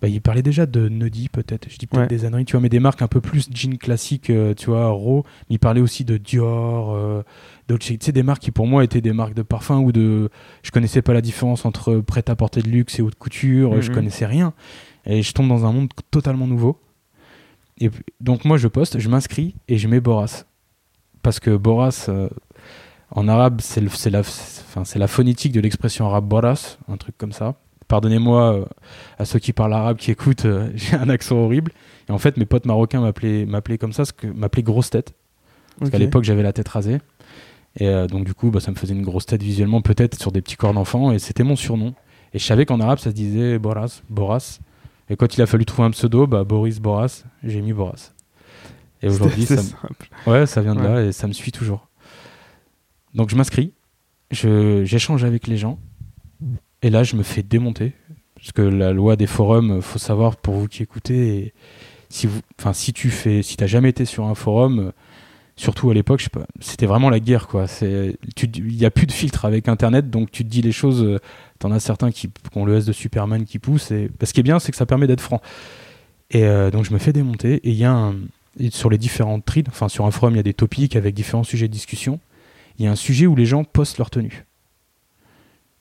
Bah, 0.01 0.09
ils 0.09 0.19
parlaient 0.21 0.41
déjà 0.41 0.65
de 0.65 0.89
Nudie, 0.89 1.29
peut-être. 1.29 1.67
Je 1.69 1.77
dis 1.77 1.87
peut-être 1.87 2.01
Ouais. 2.01 2.07
des 2.07 2.25
âneries, 2.25 2.43
tu 2.43 2.51
vois, 2.53 2.59
mais 2.61 2.67
des 2.67 2.81
marques 2.81 3.01
un 3.01 3.07
peu 3.07 3.21
plus 3.21 3.47
jean 3.53 3.77
classique, 3.77 4.29
euh, 4.29 4.53
tu 4.53 4.65
vois, 4.69 4.89
raw. 4.89 5.23
Mais 5.49 5.55
ils 5.55 5.59
parlaient 5.59 5.79
aussi 5.79 6.03
de 6.03 6.17
Dior, 6.17 6.91
euh, 6.93 7.23
Dolce. 7.69 7.85
Tu 7.85 7.97
sais, 8.01 8.11
des 8.11 8.21
marques 8.23 8.41
qui 8.41 8.51
pour 8.51 8.67
moi 8.67 8.83
étaient 8.83 8.99
des 8.99 9.13
marques 9.13 9.33
de 9.33 9.43
parfum 9.43 9.79
ou 9.79 9.93
de. 9.93 10.29
Je 10.61 10.71
connaissais 10.71 11.01
pas 11.01 11.13
la 11.13 11.21
différence 11.21 11.63
entre 11.65 11.99
prêt-à-porter 11.99 12.61
de 12.61 12.67
luxe 12.69 12.99
et 12.99 13.01
haute 13.01 13.15
couture, 13.15 13.81
je 13.81 13.89
Mhm. 13.89 13.95
connaissais 13.95 14.25
rien. 14.25 14.53
Et 15.05 15.21
je 15.21 15.31
tombe 15.31 15.47
dans 15.47 15.65
un 15.65 15.71
monde 15.71 15.89
totalement 16.11 16.47
nouveau. 16.47 16.77
Et 17.79 17.89
donc, 18.19 18.43
moi, 18.45 18.57
je 18.57 18.67
poste, 18.67 18.99
je 18.99 19.07
m'inscris 19.09 19.55
et 19.69 19.77
je 19.77 19.87
mets 19.87 19.99
Boras. 20.01 20.43
Parce 21.21 21.39
que 21.39 21.55
Boras. 21.55 22.07
euh, 22.09 22.27
en 23.11 23.27
arabe, 23.29 23.61
c'est 23.61 23.79
le- 23.79 23.89
c'est 23.89 24.09
la, 24.09 24.21
enfin, 24.73 24.85
c'est 24.85 24.99
la 24.99 25.07
phonétique 25.07 25.51
de 25.51 25.59
l'expression 25.59 26.05
arabe 26.07 26.25
boras, 26.25 26.77
un 26.87 26.97
truc 26.97 27.17
comme 27.17 27.31
ça. 27.31 27.55
Pardonnez-moi 27.87 28.53
euh, 28.53 28.65
à 29.19 29.25
ceux 29.25 29.39
qui 29.39 29.53
parlent 29.53 29.73
arabe, 29.73 29.97
qui 29.97 30.09
écoutent, 30.09 30.45
euh, 30.45 30.71
j'ai 30.75 30.95
un 30.95 31.09
accent 31.09 31.35
horrible. 31.35 31.71
Et 32.09 32.11
en 32.11 32.17
fait, 32.17 32.37
mes 32.37 32.45
potes 32.45 32.65
marocains 32.65 33.01
m'appelaient 33.01 33.45
m'appelaient 33.45 33.77
comme 33.77 33.93
ça, 33.93 34.03
m'appelaient 34.35 34.63
grosse 34.63 34.89
tête. 34.89 35.13
Parce 35.79 35.91
qu'à 35.91 35.97
l'époque, 35.97 36.23
j'avais 36.23 36.43
la 36.43 36.53
tête 36.53 36.67
rasée. 36.67 36.99
Et 37.79 37.87
euh, 37.87 38.07
donc, 38.07 38.25
du 38.25 38.33
coup, 38.33 38.51
bah, 38.51 38.59
ça 38.59 38.71
me 38.71 38.75
faisait 38.75 38.93
une 38.93 39.01
grosse 39.01 39.25
tête 39.25 39.41
visuellement, 39.41 39.81
peut-être 39.81 40.19
sur 40.19 40.31
des 40.31 40.41
petits 40.41 40.55
corps 40.55 40.73
d'enfant. 40.73 41.11
Et 41.11 41.19
c'était 41.19 41.43
mon 41.43 41.55
surnom. 41.55 41.93
Et 42.33 42.39
je 42.39 42.43
savais 42.43 42.65
qu'en 42.65 42.79
arabe, 42.79 42.99
ça 42.99 43.09
se 43.09 43.15
disait 43.15 43.57
Boras, 43.59 44.01
Boras. 44.09 44.59
Et 45.09 45.15
quand 45.15 45.35
il 45.35 45.41
a 45.41 45.45
fallu 45.45 45.65
trouver 45.65 45.87
un 45.87 45.91
pseudo, 45.91 46.27
bah, 46.27 46.43
Boris 46.43 46.79
Boras, 46.79 47.23
j'ai 47.43 47.61
mis 47.61 47.73
Boras. 47.73 48.11
Et 49.01 49.07
aujourd'hui, 49.07 49.45
ça, 49.45 49.55
me-. 49.55 50.31
Ouais, 50.31 50.45
ça 50.45 50.61
vient 50.61 50.75
de 50.75 50.79
Ouais. 50.81 50.87
là 50.87 51.03
et 51.03 51.11
ça 51.11 51.27
me 51.27 51.33
suit 51.33 51.51
toujours. 51.51 51.87
Donc 53.13 53.29
je 53.29 53.35
m'inscris, 53.35 53.73
j'échange 54.31 55.23
avec 55.23 55.47
les 55.47 55.57
gens 55.57 55.79
et 56.81 56.89
là 56.89 57.03
je 57.03 57.15
me 57.15 57.23
fais 57.23 57.43
démonter 57.43 57.93
parce 58.43 58.51
que 58.51 58.61
la 58.61 58.91
loi 58.91 59.15
des 59.15 59.27
forums, 59.27 59.81
faut 59.81 59.99
savoir 59.99 60.35
pour 60.35 60.55
vous 60.55 60.67
qui 60.67 60.83
écoutez, 60.83 61.53
si 62.09 62.27
vous, 62.27 62.41
enfin 62.59 62.73
si 62.73 62.91
tu 62.91 63.09
fais, 63.09 63.41
si 63.41 63.55
t'as 63.55 63.67
jamais 63.67 63.87
été 63.89 64.03
sur 64.03 64.25
un 64.25 64.35
forum, 64.35 64.79
euh, 64.79 64.91
surtout 65.55 65.89
à 65.91 65.93
l'époque, 65.93 66.27
c'était 66.59 66.85
vraiment 66.85 67.09
la 67.09 67.21
guerre 67.21 67.47
quoi. 67.47 67.67
C'est, 67.67 68.17
il 68.37 68.75
y 68.75 68.85
a 68.85 68.91
plus 68.91 69.07
de 69.07 69.13
filtre 69.13 69.45
avec 69.45 69.69
Internet, 69.69 70.09
donc 70.09 70.29
tu 70.29 70.43
te 70.43 70.49
dis 70.49 70.61
les 70.61 70.73
choses. 70.73 71.03
euh, 71.03 71.19
T'en 71.59 71.71
as 71.71 71.79
certains 71.79 72.11
qui, 72.11 72.29
ont 72.55 72.65
le 72.65 72.75
S 72.75 72.85
de 72.85 72.91
Superman 72.91 73.45
qui 73.45 73.59
pousse 73.59 73.91
et 73.91 74.09
bah, 74.19 74.25
ce 74.25 74.33
qui 74.33 74.41
est 74.41 74.43
bien, 74.43 74.59
c'est 74.59 74.73
que 74.73 74.77
ça 74.77 74.85
permet 74.85 75.07
d'être 75.07 75.21
franc. 75.21 75.41
Et 76.29 76.43
euh, 76.43 76.69
donc 76.69 76.83
je 76.83 76.91
me 76.91 76.97
fais 76.97 77.13
démonter 77.13 77.55
et 77.55 77.69
il 77.69 77.75
y 77.77 77.85
a 77.85 78.11
sur 78.71 78.89
les 78.89 78.97
différentes 78.97 79.45
threads, 79.45 79.69
enfin 79.69 79.87
sur 79.87 80.05
un 80.05 80.11
forum, 80.11 80.33
il 80.33 80.37
y 80.37 80.41
a 80.41 80.43
des 80.43 80.53
topics 80.53 80.97
avec 80.97 81.15
différents 81.15 81.45
sujets 81.45 81.69
de 81.69 81.73
discussion. 81.73 82.19
Il 82.77 82.85
y 82.85 82.87
a 82.87 82.91
un 82.91 82.95
sujet 82.95 83.27
où 83.27 83.35
les 83.35 83.45
gens 83.45 83.63
postent 83.63 83.97
leur 83.97 84.09
tenue. 84.09 84.45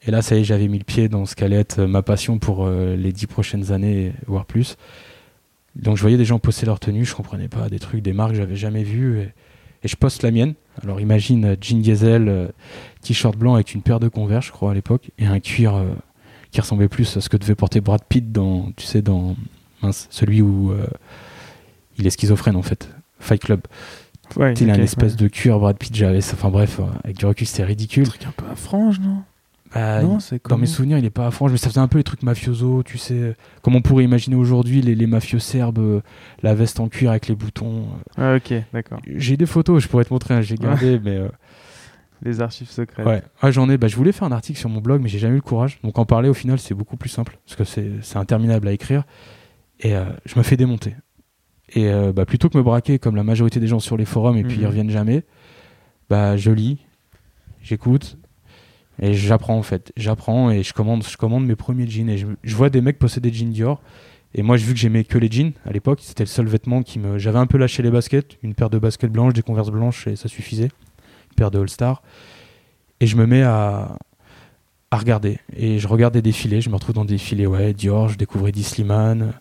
Et 0.05 0.11
là, 0.11 0.21
ça 0.21 0.37
y 0.37 0.41
est, 0.41 0.45
j'avais 0.45 0.69
mis 0.69 0.79
le 0.79 0.85
pied 0.85 1.09
dans 1.09 1.27
ce 1.27 1.37
qu'allait 1.37 1.57
être 1.57 1.83
ma 1.83 2.03
passion 2.03 2.39
pour 2.39 2.67
euh, 2.67 2.97
les 2.97 3.13
dix 3.13 3.27
prochaines 3.27 3.73
années, 3.73 4.13
voire 4.27 4.47
plus. 4.47 4.77
Donc 5.77 5.97
je 5.97 6.03
voyais 6.03 6.17
des 6.17 6.25
gens 6.25 6.39
poster 6.39 6.67
leur 6.67 6.81
tenue, 6.81 7.05
je 7.05 7.15
comprenais 7.15 7.49
pas, 7.49 7.69
des 7.69 7.79
trucs, 7.79 8.03
des 8.03 8.13
marques 8.13 8.33
que 8.33 8.37
j'avais 8.37 8.57
jamais 8.57 8.83
vues. 8.83 9.21
Et, 9.21 9.89
je 9.89 9.97
poste 9.97 10.23
la 10.23 10.31
mienne. 10.31 10.55
Alors 10.83 11.01
imagine 11.01 11.45
euh, 11.45 11.57
jean 11.61 11.81
diesel, 11.81 12.29
euh, 12.29 12.49
t-shirt 13.01 13.37
blanc 13.37 13.55
avec 13.55 13.75
une 13.75 13.83
paire 13.83 14.01
de 14.01 14.09
Converse, 14.09 14.47
je 14.47 14.53
crois, 14.53 14.73
à 14.73 14.75
l'époque, 14.75 15.11
et 15.19 15.27
un 15.27 15.41
cuir 15.41 15.83
qui 16.51 16.61
ressemblait 16.61 16.89
plus 16.89 17.17
à 17.17 17.21
ce 17.21 17.29
que 17.29 17.37
devait 17.37 17.55
porter 17.55 17.81
Brad 17.81 18.03
Pitt 18.09 18.31
dans, 18.31 18.73
tu 18.77 18.85
sais, 18.85 19.03
dans 19.03 19.37
celui 19.91 20.43
où 20.43 20.73
il 21.99 22.07
est 22.07 22.11
schizophrène 22.11 22.57
en 22.57 22.63
fait, 22.63 22.89
Fight 23.19 23.43
Club. 23.43 23.63
Ouais, 24.37 24.55
il 24.55 24.69
a 24.71 24.73
ok, 24.73 24.79
une 24.79 24.85
espèce 24.85 25.13
ouais. 25.13 25.19
de 25.19 25.29
cuir, 25.29 25.59
Brad 25.59 25.77
Pitt, 25.77 25.95
j'avais 25.95 26.21
ça. 26.21 26.35
Enfin 26.35 26.51
bref, 26.51 26.79
euh, 26.81 26.85
avec 27.05 27.19
du 27.19 27.27
recul, 27.27 27.47
c'était 27.47 27.65
ridicule. 27.65 28.05
Un 28.07 28.09
truc 28.11 28.27
un 28.27 28.33
peu 28.37 28.45
à 28.51 28.55
frange, 28.57 29.01
non 29.01 29.23
Bah, 29.75 30.03
Non, 30.03 30.21
c'est 30.21 30.47
dans 30.49 30.59
mes 30.59 30.67
souvenirs, 30.67 30.99
il 30.99 31.05
est 31.05 31.11
pas 31.11 31.27
à 31.27 31.31
frange, 31.31 31.51
mais 31.53 31.57
ça 31.59 31.69
faisait 31.69 31.81
un 31.81 31.89
peu 31.89 31.99
les 31.99 32.05
trucs 32.05 32.23
mafioso, 32.23 32.83
tu 32.83 32.99
sais, 32.99 33.35
comme 33.63 33.75
on 33.75 33.83
pourrait 33.83 34.05
imaginer 34.05 34.37
aujourd'hui 34.37 34.83
les, 34.83 34.95
les 34.95 35.07
mafieux 35.07 35.39
serbes, 35.39 35.79
euh, 35.79 36.01
la 36.43 36.55
veste 36.55 36.79
en 36.81 36.89
cuir 36.89 37.11
avec 37.11 37.29
les 37.29 37.35
boutons. 37.35 37.87
euh. 38.19 38.35
Ah, 38.35 38.37
ok, 38.37 38.55
d'accord. 38.73 39.01
J'ai 39.07 39.37
des 39.37 39.47
photos, 39.47 39.83
je 39.83 39.89
pourrais 39.89 40.05
te 40.05 40.13
montrer, 40.13 40.35
hein, 40.35 40.41
j'ai 40.43 40.57
gardé, 40.57 41.01
mais 41.03 41.17
euh, 41.17 41.29
Les 42.23 42.41
archives 42.41 42.69
secrètes. 42.71 43.07
ouais, 43.07 43.23
Ouais, 43.43 43.53
j'en 43.53 43.69
ai. 43.71 43.79
Bah, 43.79 43.89
je 43.89 43.97
voulais 43.97 44.13
faire 44.13 44.29
un 44.29 44.33
article 44.33 44.59
sur 44.59 44.69
mon 44.69 44.81
blog, 44.81 45.01
mais 45.03 45.09
j'ai 45.09 45.19
jamais 45.19 45.35
eu 45.35 45.37
le 45.37 45.43
courage. 45.43 45.79
Donc 45.83 45.99
en 45.99 46.05
parler, 46.05 46.29
au 46.29 46.35
final, 46.35 46.59
c'est 46.59 46.75
beaucoup 46.75 46.97
plus 46.97 47.09
simple 47.11 47.39
parce 47.47 47.57
que 47.57 47.65
c'est 47.65 47.91
c'est 48.03 48.19
interminable 48.19 48.69
à 48.69 48.73
écrire. 48.73 49.05
Et 49.81 49.97
euh, 49.97 50.05
je 50.27 50.39
me 50.39 50.43
fais 50.45 50.57
démonter. 50.57 50.95
Et 51.75 51.89
euh, 51.89 52.13
bah, 52.13 52.27
plutôt 52.27 52.49
que 52.49 52.59
me 52.59 52.63
braquer 52.63 52.99
comme 52.99 53.17
la 53.17 53.25
majorité 53.25 53.59
des 53.61 53.67
gens 53.67 53.81
sur 53.81 53.97
les 53.97 54.05
forums 54.05 54.37
et 54.37 54.45
puis 54.45 54.57
Mhm. 54.57 54.63
ils 54.63 54.67
reviennent 54.67 54.91
jamais, 54.91 55.25
bah 56.11 56.37
je 56.37 56.51
lis, 56.51 56.79
j'écoute 57.63 58.19
et 59.01 59.15
j'apprends 59.15 59.57
en 59.57 59.63
fait. 59.63 59.93
J'apprends 59.97 60.51
et 60.51 60.63
je 60.63 60.73
commande, 60.75 61.03
je 61.07 61.17
commande 61.17 61.47
mes 61.47 61.57
premiers 61.57 61.87
jeans 61.89 62.11
et 62.11 62.19
je, 62.19 62.27
je 62.43 62.57
vois 62.57 62.69
des 62.69 62.81
mecs 62.83 62.99
posséder 62.99 63.31
des 63.31 63.37
jeans 63.39 63.51
Dior. 63.51 63.81
Et 64.35 64.43
moi, 64.43 64.57
vu 64.57 64.73
que 64.73 64.79
j'aimais 64.79 65.05
que 65.05 65.19
les 65.19 65.31
jeans 65.31 65.53
à 65.67 65.73
l'époque. 65.73 66.01
C'était 66.03 66.23
le 66.25 66.29
seul 66.29 66.47
vêtement 66.47 66.83
qui 66.83 66.99
me. 66.99 67.19
J'avais 67.19 67.39
un 67.39 67.47
peu 67.47 67.59
lâché 67.59 67.83
les 67.83 67.91
baskets, 67.91 68.39
une 68.43 68.55
paire 68.55 68.71
de 68.71 68.79
baskets 68.79 69.11
blanches, 69.13 69.35
des 69.35 69.43
converses 69.43 69.71
blanches 69.71 70.07
et 70.07 70.17
ça 70.17 70.29
suffisait. 70.29 70.65
Une 71.31 71.35
paire 71.37 71.51
de 71.51 71.59
All-Star. 71.61 72.03
Et 73.01 73.07
je 73.07 73.17
me 73.17 73.27
mets 73.27 73.43
à, 73.43 73.97
à 74.91 74.97
regarder. 74.97 75.39
Et 75.55 75.79
je 75.79 75.87
regarde 75.89 76.15
des 76.15 76.23
défilés. 76.23 76.61
Je 76.63 76.71
me 76.71 76.75
retrouve 76.77 76.95
dans 76.95 77.05
des 77.05 77.15
défilés, 77.15 77.47
ouais, 77.47 77.75
Dior. 77.75 78.09
Je 78.09 78.17
découvrais 78.17 78.53
Di 78.53 78.63
Slimane. 78.63 79.33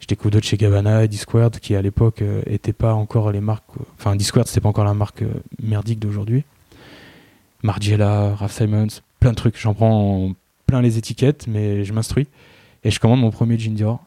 Je 0.00 0.06
découvre 0.06 0.30
Dolce 0.32 0.54
Gabbana 0.54 1.04
et 1.04 1.08
Discord, 1.08 1.58
qui 1.58 1.74
à 1.74 1.82
l'époque 1.82 2.22
euh, 2.22 2.42
étaient 2.46 2.72
pas 2.74 2.94
encore 2.94 3.32
les 3.32 3.40
marques. 3.40 3.64
euh, 3.80 3.84
Enfin, 3.98 4.14
Discord, 4.16 4.46
c'était 4.46 4.60
pas 4.60 4.68
encore 4.68 4.84
la 4.84 4.94
marque 4.94 5.22
euh, 5.22 5.32
merdique 5.62 5.98
d'aujourd'hui. 5.98 6.44
Margiela, 7.62 8.34
Ralph 8.34 8.52
Simons, 8.52 8.86
plein 9.20 9.30
de 9.30 9.36
trucs. 9.36 9.58
J'en 9.58 9.74
prends 9.74 10.32
plein 10.66 10.82
les 10.82 10.98
étiquettes, 10.98 11.46
mais 11.48 11.84
je 11.84 11.92
m'instruis. 11.92 12.28
Et 12.84 12.90
je 12.90 13.00
commande 13.00 13.20
mon 13.20 13.30
premier 13.30 13.58
jean 13.58 13.74
Dior. 13.74 14.04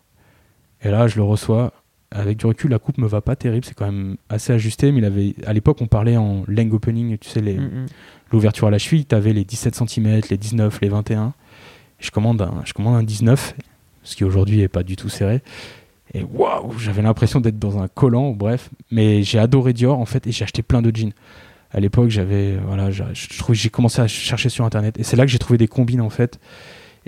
Et 0.81 0.89
là, 0.89 1.07
je 1.07 1.15
le 1.17 1.23
reçois. 1.23 1.73
avec 2.11 2.37
du 2.37 2.45
recul, 2.47 2.71
la 2.71 2.79
coupe 2.79 2.97
me 2.97 3.07
va 3.07 3.21
pas 3.21 3.35
terrible. 3.35 3.65
C'est 3.65 3.73
quand 3.75 3.85
même 3.85 4.17
assez 4.29 4.53
ajusté. 4.53 4.91
Mais 4.91 4.99
il 4.99 5.05
avait, 5.05 5.35
à 5.45 5.53
l'époque, 5.53 5.77
on 5.81 5.87
parlait 5.87 6.17
en 6.17 6.43
leg 6.47 6.73
opening, 6.73 7.17
tu 7.17 7.29
sais, 7.29 7.41
les, 7.41 7.55
Mm, 7.57 7.63
mm. 7.65 7.85
l'ouverture 8.31 8.67
à 8.67 8.71
la 8.71 8.77
cheville. 8.79 9.05
Tu 9.05 9.13
avais 9.15 9.33
les 9.33 9.43
17 9.43 9.75
cm, 9.75 10.21
les 10.29 10.37
19, 10.37 10.79
les 10.81 10.89
21. 10.89 11.33
Et 11.99 12.03
je 12.03 12.11
commande 12.11 12.41
un, 12.41 12.61
je 12.65 12.73
commande 12.73 12.95
un 12.95 13.03
19, 13.03 13.55
ce 14.03 14.15
qui 14.15 14.23
aujourd'hui 14.23 14.61
est 14.61 14.67
pas 14.69 14.83
du 14.83 14.95
tout 14.95 15.09
serré. 15.09 15.41
Et 16.14 16.24
waouh, 16.24 16.78
j'avais 16.80 17.01
l'impression 17.01 17.39
d'être 17.39 17.60
dans 17.60 17.78
un 17.82 17.88
collant, 17.88 18.32
bref. 18.32 18.70
Mais 18.91 19.24
j'ai 19.24 19.39
adoré 19.39 19.74
Dior 19.74 19.99
en 19.99 20.05
fait, 20.05 20.26
et 20.28 20.32
j'ai 20.32 20.43
acheté 20.43 20.62
plein 20.64 20.82
de 20.82 20.95
jeans. 20.95 21.14
À 21.72 21.80
l'époque, 21.80 22.10
j'avais, 22.10 22.57
voilà, 22.57 22.89
j'ai- 22.89 23.03
je 23.14 23.38
trouve, 23.38 23.55
j'ai 23.55 23.70
commencé 23.70 24.01
à 24.01 24.07
chercher 24.07 24.49
sur 24.49 24.66
internet, 24.66 24.99
et 24.99 25.03
c'est 25.03 25.16
là 25.16 25.26
que 25.26 25.32
j'ai 25.32 25.38
trouvé 25.38 25.57
des 25.60 25.68
combines 25.68 26.01
en 26.01 26.10
fait, 26.10 26.39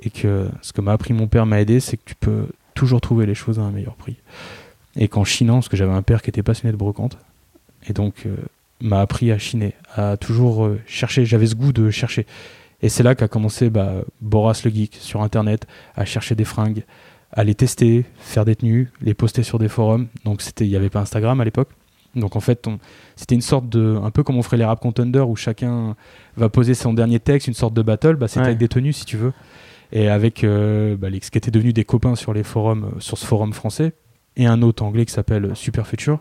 et 0.03 0.11
que 0.11 0.49
ce 0.61 0.71
que 0.71 0.81
m'a 0.81 0.91
appris 0.93 1.13
mon 1.13 1.27
père 1.27 1.45
m'a 1.47 1.59
aidé, 1.61 1.79
c'est 1.79 1.97
que 1.97 2.03
tu 2.05 2.15
peux 2.15 2.45
toujours 2.75 3.01
trouver 3.01 3.25
les 3.25 3.33
choses 3.35 3.57
à 3.59 3.63
un 3.63 3.71
meilleur 3.71 3.95
prix. 3.95 4.17
Et 4.95 5.07
qu'en 5.07 5.23
chinant, 5.23 5.55
parce 5.55 5.69
que 5.69 5.77
j'avais 5.77 5.93
un 5.93 6.01
père 6.03 6.21
qui 6.21 6.29
était 6.29 6.43
passionné 6.43 6.71
de 6.71 6.77
brocante, 6.77 7.17
et 7.87 7.93
donc 7.93 8.23
euh, 8.27 8.35
m'a 8.81 9.01
appris 9.01 9.31
à 9.31 9.39
chiner, 9.39 9.73
à 9.95 10.15
toujours 10.17 10.65
euh, 10.65 10.79
chercher. 10.85 11.25
J'avais 11.25 11.47
ce 11.47 11.55
goût 11.55 11.73
de 11.73 11.89
chercher. 11.89 12.27
Et 12.83 12.89
c'est 12.89 13.03
là 13.03 13.15
qu'a 13.15 13.27
commencé 13.27 13.69
bah, 13.69 13.93
Boras 14.21 14.61
le 14.65 14.71
geek 14.71 14.97
sur 14.99 15.21
internet, 15.21 15.65
à 15.95 16.05
chercher 16.05 16.35
des 16.35 16.45
fringues, 16.45 16.83
à 17.33 17.43
les 17.43 17.55
tester, 17.55 18.05
faire 18.19 18.45
des 18.45 18.55
tenues, 18.55 18.89
les 19.01 19.13
poster 19.13 19.43
sur 19.43 19.59
des 19.59 19.69
forums. 19.69 20.07
Donc 20.25 20.41
c'était, 20.41 20.65
il 20.65 20.69
n'y 20.69 20.75
avait 20.75 20.89
pas 20.89 20.99
Instagram 21.01 21.39
à 21.41 21.45
l'époque. 21.45 21.69
Donc 22.15 22.35
en 22.35 22.41
fait, 22.41 22.67
c'était 23.15 23.35
une 23.35 23.41
sorte 23.41 23.69
de, 23.69 23.97
un 24.03 24.11
peu 24.11 24.21
comme 24.23 24.35
on 24.37 24.41
ferait 24.43 24.57
les 24.57 24.65
rap 24.65 24.81
contenders 24.81 25.29
où 25.29 25.35
chacun 25.37 25.95
va 26.35 26.49
poser 26.49 26.73
son 26.73 26.93
dernier 26.93 27.19
texte, 27.21 27.47
une 27.47 27.53
sorte 27.53 27.73
de 27.73 27.81
battle. 27.81 28.15
Bah, 28.15 28.27
c'était 28.27 28.41
Ouais. 28.41 28.45
avec 28.47 28.57
des 28.57 28.67
tenues 28.67 28.91
si 28.91 29.05
tu 29.05 29.15
veux, 29.15 29.31
et 29.93 30.09
avec 30.09 30.43
euh, 30.43 30.97
bah, 30.97 31.09
les, 31.09 31.21
ce 31.21 31.31
qui 31.31 31.37
étaient 31.37 31.51
devenus 31.51 31.73
des 31.73 31.85
copains 31.85 32.15
sur 32.15 32.33
les 32.33 32.43
forums, 32.43 32.91
euh, 32.95 32.99
sur 32.99 33.17
ce 33.17 33.25
forum 33.25 33.53
français, 33.53 33.93
et 34.35 34.45
un 34.45 34.61
autre 34.61 34.83
anglais 34.83 35.05
qui 35.05 35.13
s'appelle 35.13 35.55
Super 35.55 35.87
Future. 35.87 36.19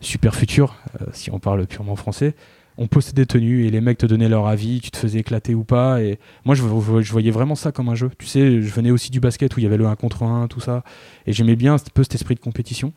Super 0.00 0.34
Future, 0.34 0.76
euh, 1.00 1.06
si 1.12 1.30
on 1.30 1.38
parle 1.38 1.66
purement 1.66 1.96
français. 1.96 2.34
On 2.80 2.86
postait 2.86 3.12
des 3.12 3.26
tenues 3.26 3.66
et 3.66 3.70
les 3.70 3.80
mecs 3.80 3.98
te 3.98 4.06
donnaient 4.06 4.28
leur 4.28 4.46
avis, 4.46 4.80
tu 4.80 4.92
te 4.92 4.96
faisais 4.96 5.18
éclater 5.18 5.52
ou 5.54 5.64
pas. 5.64 6.00
Et 6.00 6.18
moi, 6.44 6.54
je, 6.54 6.62
vo- 6.62 7.02
je 7.02 7.10
voyais 7.10 7.32
vraiment 7.32 7.56
ça 7.56 7.72
comme 7.72 7.88
un 7.88 7.96
jeu. 7.96 8.08
Tu 8.18 8.26
sais, 8.26 8.62
je 8.62 8.70
venais 8.72 8.92
aussi 8.92 9.10
du 9.10 9.18
basket 9.18 9.56
où 9.56 9.60
il 9.60 9.64
y 9.64 9.66
avait 9.66 9.76
le 9.76 9.86
1 9.86 9.96
contre 9.96 10.22
1, 10.22 10.46
tout 10.46 10.60
ça. 10.60 10.84
Et 11.26 11.32
j'aimais 11.32 11.56
bien 11.56 11.74
un 11.74 11.78
peu 11.92 12.04
cet 12.04 12.14
esprit 12.14 12.36
de 12.36 12.40
compétition. 12.40 12.92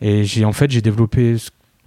Et 0.00 0.24
j'ai 0.24 0.44
en 0.44 0.52
fait, 0.52 0.70
j'ai 0.72 0.82
développé 0.82 1.36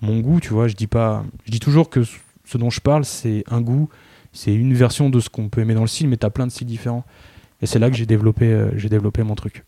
mon 0.02 0.20
goût, 0.22 0.40
tu 0.40 0.50
vois. 0.54 0.68
Je 0.70 0.76
dis 0.76 0.88
pas, 0.88 1.26
je 1.46 1.52
dis 1.52 1.60
toujours 1.60 1.90
que 1.90 2.04
ce- 2.04 2.58
dont 2.58 2.70
je 2.70 2.80
parle, 2.80 3.04
c'est 3.04 3.44
un 3.52 3.60
goût, 3.60 3.90
c'est 4.32 4.54
une 4.56 4.74
version 4.74 5.10
de 5.10 5.20
ce 5.20 5.28
qu'on 5.30 5.50
peut 5.50 5.60
aimer 5.62 5.74
dans 5.74 5.82
le 5.82 5.88
style, 5.88 6.08
mais 6.08 6.18
tu 6.18 6.26
as 6.26 6.30
plein 6.30 6.48
de 6.48 6.52
styles 6.52 6.68
différents. 6.68 7.04
Et 7.62 7.66
c'est 7.66 7.80
là 7.80 7.90
que 7.90 7.98
j'ai 7.98 8.06
développé, 8.06 8.46
euh, 8.52 8.72
développé 8.90 9.24
mon 9.24 9.36
truc. 9.36 9.66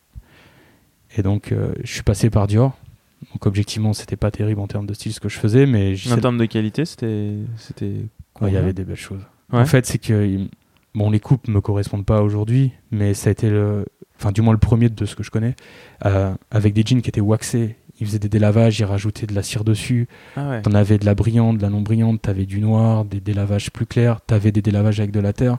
Et 1.18 1.22
donc, 1.22 1.52
euh, 1.52 1.74
je 1.84 1.92
suis 1.94 2.04
passé 2.04 2.30
par 2.30 2.48
Dior. 2.48 2.78
Donc, 3.34 3.46
objectivement, 3.46 3.94
c'était 3.94 4.16
pas 4.16 4.32
terrible 4.32 4.60
en 4.62 4.68
termes 4.68 4.86
de 4.86 4.94
style 4.94 5.14
ce 5.14 5.20
que 5.20 5.30
je 5.30 5.38
faisais, 5.38 5.66
mais 5.66 5.96
En 6.12 6.18
termes 6.18 6.38
de 6.38 6.46
qualité, 6.46 6.86
c'était. 6.86 7.34
c'était 7.58 7.94
Ouais, 8.42 8.50
il 8.50 8.54
y 8.54 8.58
avait 8.58 8.74
des 8.74 8.84
belles 8.84 8.96
choses. 8.98 9.22
Ouais. 9.54 9.60
En 9.60 9.66
fait, 9.66 9.86
c'est 9.86 9.98
que 9.98 10.48
bon, 10.94 11.10
les 11.10 11.20
coupes 11.20 11.48
me 11.48 11.62
correspondent 11.62 12.06
pas 12.06 12.22
aujourd'hui, 12.22 12.72
mais 12.92 13.14
ça 13.14 13.30
a 13.30 13.32
été 13.32 13.50
le, 13.50 13.86
enfin 14.20 14.32
du 14.32 14.42
moins 14.42 14.52
le 14.54 14.60
premier 14.60 14.90
de 14.90 15.06
ce 15.06 15.16
que 15.16 15.24
je 15.24 15.32
connais, 15.32 15.56
euh, 16.06 16.34
avec 16.52 16.74
des 16.74 16.84
jeans 16.86 17.02
qui 17.02 17.10
étaient 17.10 17.22
waxés. 17.22 17.78
Ils 18.02 18.08
faisaient 18.08 18.20
des 18.20 18.28
délavages, 18.28 18.78
ils 18.80 18.84
rajoutaient 18.84 19.26
de 19.26 19.34
la 19.34 19.42
cire 19.42 19.64
dessus. 19.64 20.10
Ah 20.36 20.50
ouais. 20.50 20.62
T'en 20.64 20.74
avais 20.74 20.98
de 20.98 21.06
la 21.06 21.16
brillante, 21.16 21.58
de 21.58 21.62
la 21.62 21.70
non 21.70 21.80
brillante, 21.82 22.22
t'avais 22.22 22.46
du 22.46 22.60
noir, 22.60 23.06
des 23.06 23.22
délavages 23.22 23.72
plus 23.72 23.86
clairs, 23.86 24.20
t'avais 24.20 24.52
des 24.52 24.62
délavages 24.62 25.00
avec 25.00 25.12
de 25.12 25.22
la 25.22 25.32
terre. 25.32 25.58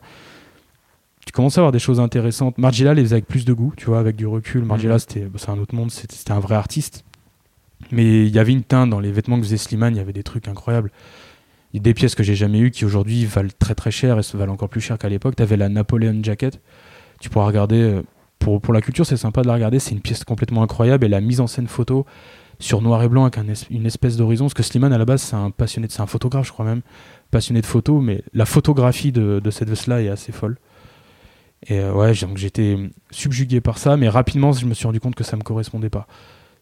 Tu 1.24 1.32
commences 1.32 1.56
à 1.56 1.62
avoir 1.62 1.72
des 1.72 1.78
choses 1.78 1.98
intéressantes. 1.98 2.58
Margiela 2.58 2.92
les 2.94 3.02
faisait 3.02 3.14
avec 3.14 3.26
plus 3.26 3.44
de 3.46 3.52
goût, 3.54 3.72
tu 3.76 3.86
vois, 3.86 3.98
avec 4.00 4.16
du 4.16 4.26
recul. 4.26 4.64
Margiela, 4.64 4.94
Mhm. 4.94 4.98
c'était, 5.00 5.20
bah, 5.22 5.38
c'est 5.40 5.50
un 5.50 5.58
autre 5.58 5.74
monde, 5.74 5.90
c'était 5.90 6.30
un 6.32 6.38
vrai 6.40 6.54
artiste. 6.56 7.04
Mais 7.90 8.26
il 8.26 8.34
y 8.34 8.38
avait 8.38 8.52
une 8.52 8.62
teinte 8.64 8.90
dans 8.90 9.00
les 9.00 9.12
vêtements 9.12 9.36
que 9.36 9.42
faisait 9.44 9.56
Slimane, 9.56 9.94
il 9.94 9.98
y 9.98 10.00
avait 10.00 10.12
des 10.12 10.22
trucs 10.22 10.48
incroyables. 10.48 10.90
Il 11.72 11.76
y 11.76 11.80
a 11.80 11.82
des 11.82 11.94
pièces 11.94 12.14
que 12.14 12.22
j'ai 12.22 12.34
jamais 12.34 12.58
eues 12.60 12.70
qui 12.70 12.84
aujourd'hui 12.84 13.24
valent 13.26 13.50
très 13.58 13.74
très 13.74 13.90
cher 13.90 14.18
et 14.18 14.22
se 14.22 14.36
valent 14.36 14.52
encore 14.54 14.68
plus 14.68 14.80
cher 14.80 14.98
qu'à 14.98 15.08
l'époque. 15.08 15.36
T'avais 15.36 15.56
la 15.56 15.68
Napoleon 15.68 16.20
Jacket. 16.22 16.60
Tu 17.20 17.28
pourras 17.28 17.46
regarder. 17.46 17.80
euh, 17.80 18.02
Pour, 18.38 18.60
pour 18.60 18.72
la 18.74 18.80
culture, 18.80 19.04
c'est 19.06 19.16
sympa 19.16 19.42
de 19.42 19.48
la 19.48 19.54
regarder. 19.54 19.78
C'est 19.78 19.92
une 19.92 20.00
pièce 20.00 20.24
complètement 20.24 20.62
incroyable 20.62 21.04
et 21.04 21.08
la 21.08 21.20
mise 21.20 21.40
en 21.40 21.46
scène 21.46 21.66
photo 21.68 22.06
sur 22.58 22.80
noir 22.80 23.02
et 23.02 23.08
blanc 23.08 23.24
avec 23.26 23.38
une 23.70 23.84
espèce 23.86 24.16
d'horizon. 24.16 24.44
Parce 24.46 24.54
que 24.54 24.62
Slimane, 24.62 24.92
à 24.92 24.98
la 24.98 25.04
base, 25.04 25.22
c'est 25.22 25.36
un 25.36 25.50
passionné, 25.50 25.88
c'est 25.90 26.00
un 26.00 26.06
photographe, 26.06 26.46
je 26.46 26.52
crois 26.52 26.64
même, 26.64 26.80
passionné 27.30 27.60
de 27.60 27.66
photo, 27.66 28.00
mais 28.00 28.22
la 28.32 28.46
photographie 28.46 29.12
de, 29.12 29.40
de 29.42 29.50
cette 29.50 29.68
veste-là 29.68 30.00
est 30.02 30.08
assez 30.08 30.32
folle. 30.32 30.56
Et 31.68 31.80
euh, 31.80 31.92
ouais, 31.92 32.12
donc 32.14 32.36
j'étais 32.36 32.78
subjugué 33.10 33.60
par 33.60 33.78
ça, 33.78 33.96
mais 33.96 34.08
rapidement, 34.08 34.52
je 34.52 34.66
me 34.66 34.74
suis 34.74 34.86
rendu 34.86 35.00
compte 35.00 35.14
que 35.14 35.24
ça 35.24 35.36
me 35.36 35.42
correspondait 35.42 35.90
pas. 35.90 36.06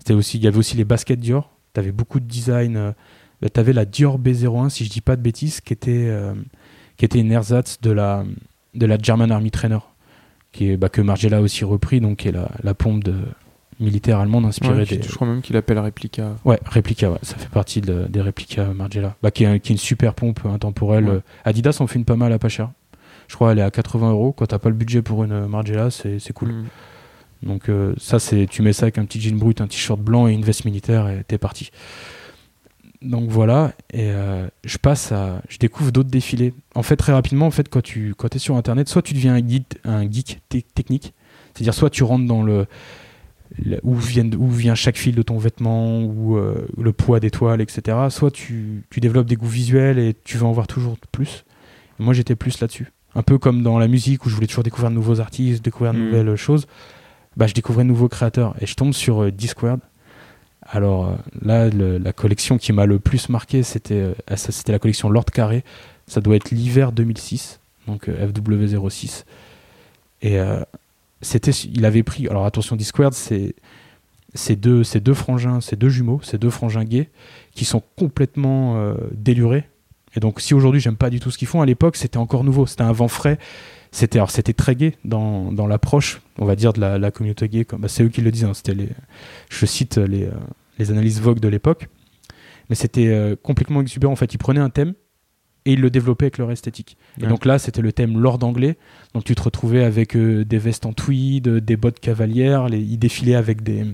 C'était 0.05 0.13
aussi, 0.15 0.37
il 0.37 0.45
y 0.45 0.47
avait 0.47 0.59
aussi 0.59 0.77
les 0.77 0.85
baskets 0.85 1.19
Dior. 1.19 1.51
T'avais 1.73 1.91
beaucoup 1.91 2.21
de 2.21 2.27
design. 2.27 2.77
euh, 2.77 2.93
bah, 3.41 3.49
T'avais 3.49 3.73
la 3.73 3.87
Dior 3.87 4.19
B01, 4.19 4.69
si 4.69 4.85
je 4.85 4.91
dis 4.91 5.01
pas 5.01 5.17
de 5.17 5.23
bêtises, 5.23 5.63
qui 5.63 5.73
était, 5.73 6.09
euh, 6.09 6.35
qui 6.99 7.07
était 7.07 7.19
une 7.21 7.33
ersatz 7.33 7.81
de 7.81 7.91
la, 7.91 8.23
de 8.75 8.85
la 8.85 8.99
German 9.01 9.33
Army 9.33 9.51
Trainer, 9.51 9.79
qui 10.53 10.71
est, 10.71 10.77
bah, 10.77 10.91
que 10.91 11.01
Margiela 11.01 11.39
a 11.39 11.41
aussi 11.41 11.65
repris, 11.65 12.01
donc 12.03 12.19
qui 12.19 12.29
est 12.29 12.33
la, 12.33 12.51
la 12.63 12.75
pompe 12.75 13.03
de, 13.03 13.15
militaire 13.81 14.19
allemande 14.21 14.45
inspirée 14.45 14.75
Ouais, 14.81 14.85
des, 14.85 15.03
Je 15.03 15.15
crois 15.15 15.27
même 15.27 15.41
qu'il 15.41 15.57
appelle 15.57 15.79
réplica. 15.79 16.37
Ouais, 16.45 16.61
réplica, 16.67 17.11
ouais, 17.11 17.19
ça 17.23 17.37
fait 17.37 17.49
partie 17.49 17.81
de- 17.81 18.05
des 18.09 18.21
réplica 18.21 18.67
Margiela. 18.75 19.17
Bah, 19.23 19.31
qui, 19.31 19.45
est, 19.45 19.47
un- 19.47 19.59
qui 19.59 19.73
est 19.73 19.75
une 19.75 19.79
super 19.81 20.13
pompe 20.15 20.41
intemporelle. 20.45 21.05
Ouais. 21.07 21.15
Euh, 21.15 21.21
Adidas 21.47 21.79
en 21.81 21.87
fait 21.87 21.99
une 21.99 22.05
pas 22.05 22.15
mal 22.17 22.31
à 22.33 22.39
pas 22.39 22.51
cher. 22.51 22.71
Je 23.27 23.35
crois 23.37 23.53
elle 23.53 23.59
est 23.59 23.63
à 23.63 23.71
80 23.71 24.11
euros. 24.11 24.33
Quand 24.33 24.45
t'as 24.47 24.59
pas 24.59 24.69
le 24.69 24.75
budget 24.77 25.01
pour 25.03 25.25
une 25.25 25.47
Margiela, 25.47 25.91
c'est 25.91 26.19
c'est 26.19 26.33
cool. 26.35 26.51
Mm. 26.53 26.65
Donc 27.45 27.69
euh, 27.69 27.95
ça, 27.99 28.19
c'est 28.19 28.47
tu 28.49 28.63
mets 28.63 28.73
ça 28.73 28.85
avec 28.87 28.99
un 28.99 29.05
petit 29.05 29.21
jean 29.21 29.37
brut, 29.39 29.61
un 29.61 29.67
t-shirt 29.69 30.01
blanc 30.01 30.27
et 30.29 30.33
une 30.33 30.45
veste 30.45 30.65
militaire 30.65 31.09
et 31.09 31.23
t'es 31.29 31.39
parti. 31.39 31.71
Donc 33.03 33.29
voilà, 33.29 33.73
et 33.93 34.11
euh, 34.13 34.47
je 34.65 34.79
passe 34.79 35.13
à, 35.13 35.43
je 35.51 35.59
découvre 35.59 35.93
d'autres 35.93 36.09
défilés. 36.09 36.55
En 36.75 36.83
fait, 36.83 36.97
très 36.97 37.13
rapidement, 37.13 37.47
en 37.47 37.51
fait, 37.51 37.69
quand 37.69 37.83
tu 37.83 38.15
quand 38.17 38.35
es 38.35 38.39
sur 38.39 38.57
Internet, 38.57 38.89
soit 38.89 39.03
tu 39.03 39.13
deviens 39.13 39.35
un 39.35 39.47
geek, 39.47 39.79
un 39.85 40.11
geek 40.11 40.41
te- 40.49 40.57
technique, 40.75 41.13
c'est-à-dire 41.53 41.75
soit 41.75 41.91
tu 41.91 42.03
rentres 42.03 42.25
dans 42.27 42.43
le, 42.43 42.65
le- 43.63 43.79
où, 43.83 43.95
vient, 43.95 44.31
où 44.33 44.49
vient 44.49 44.75
chaque 44.75 44.97
fil 44.97 45.15
de 45.15 45.21
ton 45.21 45.37
vêtement, 45.37 46.01
ou 46.03 46.39
euh, 46.39 46.67
le 46.79 46.93
poids 46.95 47.21
des 47.21 47.31
toiles, 47.31 47.61
etc. 47.61 47.99
Soit 48.09 48.31
tu, 48.31 48.85
tu 48.89 49.01
développes 49.01 49.27
des 49.27 49.37
goûts 49.37 49.47
visuels 49.49 49.99
et 49.99 50.15
tu 50.25 50.39
veux 50.39 50.47
en 50.47 50.53
voir 50.53 50.67
toujours 50.67 50.97
plus. 51.13 51.45
Et 52.01 52.03
moi, 52.03 52.15
j'étais 52.15 52.37
plus 52.37 52.59
là-dessus. 52.61 52.91
Un 53.15 53.23
peu 53.23 53.37
comme 53.37 53.63
dans 53.63 53.79
la 53.79 53.87
musique 53.87 54.25
où 54.25 54.31
je 54.31 54.35
voulais 54.35 54.47
toujours 54.47 54.65
découvrir 54.65 54.89
de 54.89 54.95
nouveaux 54.95 55.21
artistes, 55.21 55.63
découvrir 55.63 55.93
de 55.93 55.99
Mhm. 55.99 56.05
nouvelles 56.07 56.37
choses. 56.37 56.67
Bah, 57.37 57.47
je 57.47 57.55
découvrais 57.55 57.85
de 57.85 57.89
nouveaux 57.89 58.09
créateurs 58.09 58.55
et 58.61 58.67
je 58.67 58.75
tombe 58.75 58.93
sur 58.93 59.25
euh, 59.25 59.31
Discworld. 59.31 59.81
Alors 60.67 61.07
euh, 61.09 61.15
là, 61.43 61.69
la 61.71 62.13
collection 62.13 62.59
qui 62.59 62.73
m'a 62.73 62.87
le 62.87 62.99
plus 62.99 63.29
marqué, 63.29 63.63
c'était 63.63 63.95
euh, 63.95 64.15
ah, 64.29 64.37
c'était 64.37 64.73
la 64.73 64.79
collection 64.79 65.11
Lord 65.11 65.27
Carré. 65.27 65.65
Ça 66.07 66.21
doit 66.21 66.37
être 66.37 66.51
l'hiver 66.51 66.93
2006, 66.93 67.61
donc 67.87 68.09
euh, 68.09 68.29
FW06. 68.29 69.25
Et 70.23 70.39
c'était, 71.21 71.51
il 71.51 71.85
avait 71.85 72.03
pris. 72.03 72.29
Alors 72.29 72.47
attention, 72.47 72.77
Discworld, 72.77 73.13
c'est 73.13 73.55
ces 74.35 74.57
deux, 74.57 74.85
ces 74.85 75.01
deux 75.01 75.15
frangins, 75.15 75.61
ces 75.61 75.77
deux 75.77 75.89
jumeaux, 75.89 76.21
ces 76.23 76.39
deux 76.39 76.51
frangins 76.51 76.85
gays 76.85 77.09
qui 77.55 77.65
sont 77.65 77.83
complètement 77.97 78.77
euh, 78.77 78.95
délurés. 79.13 79.65
Et 80.17 80.21
donc, 80.21 80.41
si 80.41 80.55
aujourd'hui 80.55 80.81
j'aime 80.81 80.97
pas 80.97 81.11
du 81.11 81.21
tout 81.21 81.31
ce 81.31 81.39
qu'ils 81.39 81.49
font, 81.49 81.61
à 81.61 81.67
l'époque 81.67 81.97
c'était 81.97 82.19
encore 82.19 82.45
nouveau, 82.45 82.67
c'était 82.67 82.83
un 82.83 82.93
vent 82.93 83.09
frais. 83.09 83.39
C'était 83.95 84.19
alors 84.19 84.33
c'était 84.33 84.53
très 84.55 84.75
gay 84.75 84.97
dans, 85.05 85.53
dans 85.53 85.69
l'approche, 85.69 86.21
on 86.41 86.45
va 86.45 86.57
dire 86.57 86.73
de 86.73 86.81
la, 86.81 86.99
la 86.99 87.13
communauté 87.13 87.49
gay. 87.49 87.65
Comme 87.65 87.83
bah, 87.83 87.89
c'est 87.89 88.03
eux 88.03 88.09
qui 88.09 88.23
le 88.23 88.33
disent. 88.33 88.45
hein, 88.45 88.53
c'était 88.53 88.75
les, 88.75 88.89
je 89.51 89.67
cite 89.67 89.99
les, 89.99 90.25
euh, 90.25 90.33
les 90.81 90.91
analyses 90.91 91.21
Vogue 91.21 91.39
de 91.39 91.47
l'époque. 91.47 91.89
Mais 92.69 92.75
c'était 92.75 93.07
euh, 93.07 93.37
complètement 93.41 93.81
exubérant. 93.83 94.13
En 94.13 94.17
fait, 94.17 94.35
ils 94.35 94.39
prenaient 94.39 94.59
un 94.61 94.71
thème 94.71 94.95
et 95.65 95.75
ils 95.75 95.81
le 95.81 95.91
développaient 95.91 96.25
avec 96.25 96.39
leur 96.39 96.51
esthétique. 96.51 96.97
Et 97.23 97.27
donc 97.27 97.45
là, 97.45 97.61
c'était 97.61 97.83
le 97.83 97.93
thème 97.93 98.19
Lord 98.19 98.43
anglais. 98.43 98.77
Donc 99.15 99.23
tu 99.23 99.37
te 99.37 99.43
retrouvais 99.43 99.85
avec 99.85 100.17
euh, 100.17 100.45
des 100.45 100.59
vestes 100.59 100.87
en 100.87 100.93
tweed, 100.93 101.47
euh, 101.47 101.61
des 101.61 101.77
bottes 101.77 102.01
cavalières. 102.01 102.69
Les, 102.69 102.81
ils 102.81 102.99
défilaient 102.99 103.37
avec 103.37 103.63
des. 103.63 103.85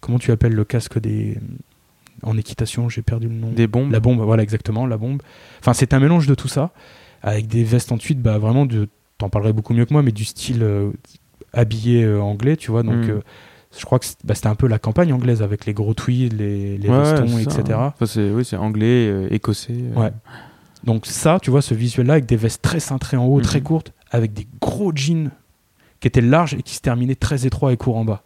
Comment 0.00 0.18
tu 0.18 0.32
appelles 0.32 0.54
le 0.54 0.64
casque 0.64 0.98
des. 0.98 1.38
En 2.22 2.36
équitation, 2.36 2.88
j'ai 2.88 3.02
perdu 3.02 3.28
le 3.28 3.34
nom. 3.34 3.52
Des 3.52 3.68
bombes. 3.68 3.92
La 3.92 4.00
bombe, 4.00 4.20
voilà 4.20 4.42
exactement, 4.42 4.84
la 4.84 4.96
bombe. 4.96 5.22
Enfin, 5.60 5.74
c'est 5.74 5.94
un 5.94 6.00
mélange 6.00 6.26
de 6.26 6.34
tout 6.34 6.48
ça, 6.48 6.72
avec 7.22 7.46
des 7.46 7.62
vestes 7.62 7.92
en 7.92 7.98
tweed, 7.98 8.20
bah 8.20 8.38
vraiment, 8.38 8.66
de, 8.66 8.88
t'en 9.18 9.28
parlerais 9.28 9.52
beaucoup 9.52 9.74
mieux 9.74 9.84
que 9.84 9.92
moi, 9.92 10.02
mais 10.02 10.12
du 10.12 10.24
style 10.24 10.62
euh, 10.62 10.90
habillé 11.52 12.04
euh, 12.04 12.20
anglais, 12.20 12.56
tu 12.56 12.70
vois. 12.70 12.82
Donc, 12.82 12.94
Mm. 13.06 13.10
euh, 13.10 13.20
je 13.78 13.84
crois 13.84 13.98
que 13.98 14.06
bah, 14.24 14.34
c'était 14.34 14.46
un 14.48 14.54
peu 14.54 14.66
la 14.66 14.78
campagne 14.78 15.12
anglaise 15.12 15.42
avec 15.42 15.66
les 15.66 15.74
gros 15.74 15.92
tweeds, 15.94 16.34
les, 16.36 16.78
les 16.78 16.88
Ouais, 16.88 17.04
ça, 17.04 17.24
etc. 17.24 17.62
hein. 17.72 17.92
Enfin, 17.94 18.06
c'est, 18.06 18.30
oui, 18.30 18.44
c'est 18.44 18.56
anglais, 18.56 19.26
écossais. 19.30 19.74
Ouais. 19.94 20.10
Donc 20.84 21.06
ça, 21.06 21.38
tu 21.42 21.50
vois, 21.50 21.60
ce 21.60 21.74
visuel-là 21.74 22.14
avec 22.14 22.26
des 22.26 22.36
vestes 22.36 22.62
très 22.62 22.80
cintrées 22.80 23.16
en 23.16 23.26
haut, 23.26 23.40
très 23.40 23.60
courtes, 23.60 23.92
avec 24.10 24.32
des 24.32 24.46
gros 24.60 24.92
jeans 24.94 25.30
qui 26.00 26.06
étaient 26.08 26.20
larges 26.20 26.54
et 26.54 26.62
qui 26.62 26.74
se 26.74 26.80
terminaient 26.80 27.16
très 27.16 27.44
étroits 27.46 27.72
et 27.72 27.76
courts 27.76 27.96
en 27.96 28.04
bas. 28.04 28.22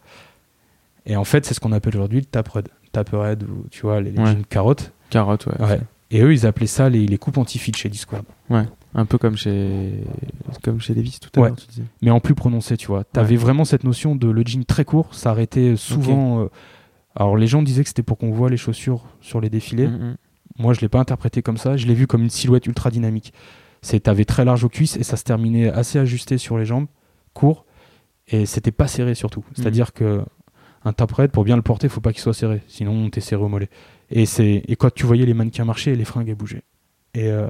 Et 1.07 1.17
en 1.17 1.25
fait, 1.25 1.45
c'est 1.47 1.55
ce 1.55 1.61
qu'on 1.61 1.73
appelle 1.73 1.97
aujourd'hui 1.97 2.21
le 2.21 2.27
tapered, 2.27 2.69
tapered 2.93 3.43
ou 3.45 3.67
tu 3.71 3.81
vois 3.83 4.01
les, 4.01 4.11
les 4.13 4.19
Ouais. 4.21 4.27
jeans 4.27 4.45
carottes. 4.45 4.93
Carotte, 5.11 5.47
ouais. 5.47 5.61
Ouais. 5.67 5.81
Et 6.11 6.21
eux, 6.21 6.33
ils 6.33 6.47
appelaient 6.47 6.67
ça 6.67 6.89
les, 6.91 7.07
les 7.07 7.19
coupes 7.19 7.39
anti-fit 7.39 7.73
chez 7.75 7.89
Discord. 7.89 8.23
Un 8.95 9.07
peu 9.07 9.17
comme 9.19 9.37
chez, 9.37 10.05
comme 10.63 10.81
chez 10.81 10.95
Levis 10.95 11.19
tout 11.21 11.31
à 11.37 11.41
Ouais. 11.43 11.49
l'heure, 11.49 11.57
tu 11.57 11.67
disais. 11.67 11.85
mais 12.03 12.11
en 12.11 12.21
plus 12.21 12.35
prononcé, 12.35 12.77
tu 12.77 12.89
vois. 12.89 13.05
T'avais 13.05 13.37
vraiment 13.37 13.65
cette 13.65 13.85
notion 13.85 14.15
de 14.15 14.29
le 14.29 14.43
jean 14.45 14.65
très 14.65 14.85
court, 14.85 15.15
ça 15.15 15.31
arrêtait 15.31 15.77
souvent 15.77 16.43
euh, 16.43 16.47
Alors 17.15 17.37
les 17.37 17.47
gens 17.47 17.63
disaient 17.63 17.83
que 17.83 17.89
c'était 17.89 18.03
pour 18.03 18.19
qu'on 18.19 18.31
voit 18.31 18.51
les 18.51 18.57
chaussures 18.57 19.05
sur 19.21 19.41
les 19.41 19.51
défilés. 19.51 19.89
Mm, 19.89 20.11
mm. 20.11 20.17
Moi, 20.59 20.75
je 20.75 20.81
l'ai 20.81 20.89
pas 20.89 21.01
interprété 21.01 21.43
comme 21.43 21.57
ça. 21.57 21.77
Je 21.77 21.87
l'ai 21.87 21.95
vu 21.95 22.07
comme 22.07 22.23
une 22.23 22.31
silhouette 22.31 22.67
ultra 22.67 22.91
dynamique. 22.91 23.33
C'est 23.81 24.01
t'avais 24.01 24.25
très 24.25 24.45
large 24.45 24.65
aux 24.65 24.69
cuisses 24.69 24.97
et 24.97 25.03
ça 25.03 25.17
se 25.17 25.25
terminait 25.25 25.69
assez 25.71 25.99
ajusté 25.99 26.39
sur 26.39 26.57
les 26.57 26.65
jambes, 26.65 26.87
court, 27.33 27.65
et 28.29 28.47
c'était 28.47 28.71
pas 28.71 28.87
serré 28.87 29.15
surtout. 29.15 29.45
C'est-à-dire 29.55 29.93
que 29.93 30.23
un 30.85 30.93
pour 30.93 31.45
bien 31.45 31.57
le 31.57 31.63
porter, 31.63 31.89
faut 31.89 32.01
pas 32.01 32.13
qu'il 32.13 32.23
soit 32.23 32.35
serré, 32.35 32.63
sinon 32.67 33.09
t'es 33.11 33.21
serré 33.21 33.43
au 33.43 33.49
mollet. 33.49 33.69
Et 34.11 34.27
c'est 34.27 34.63
et 34.67 34.77
quand 34.77 34.93
tu 34.93 35.07
voyais 35.07 35.27
les 35.27 35.35
mannequins 35.35 35.65
marcher, 35.65 35.95
les 35.97 36.05
fringues 36.05 36.29
elles 36.29 36.35
bougeaient. 36.35 36.63
Et 37.15 37.29
euh, 37.29 37.49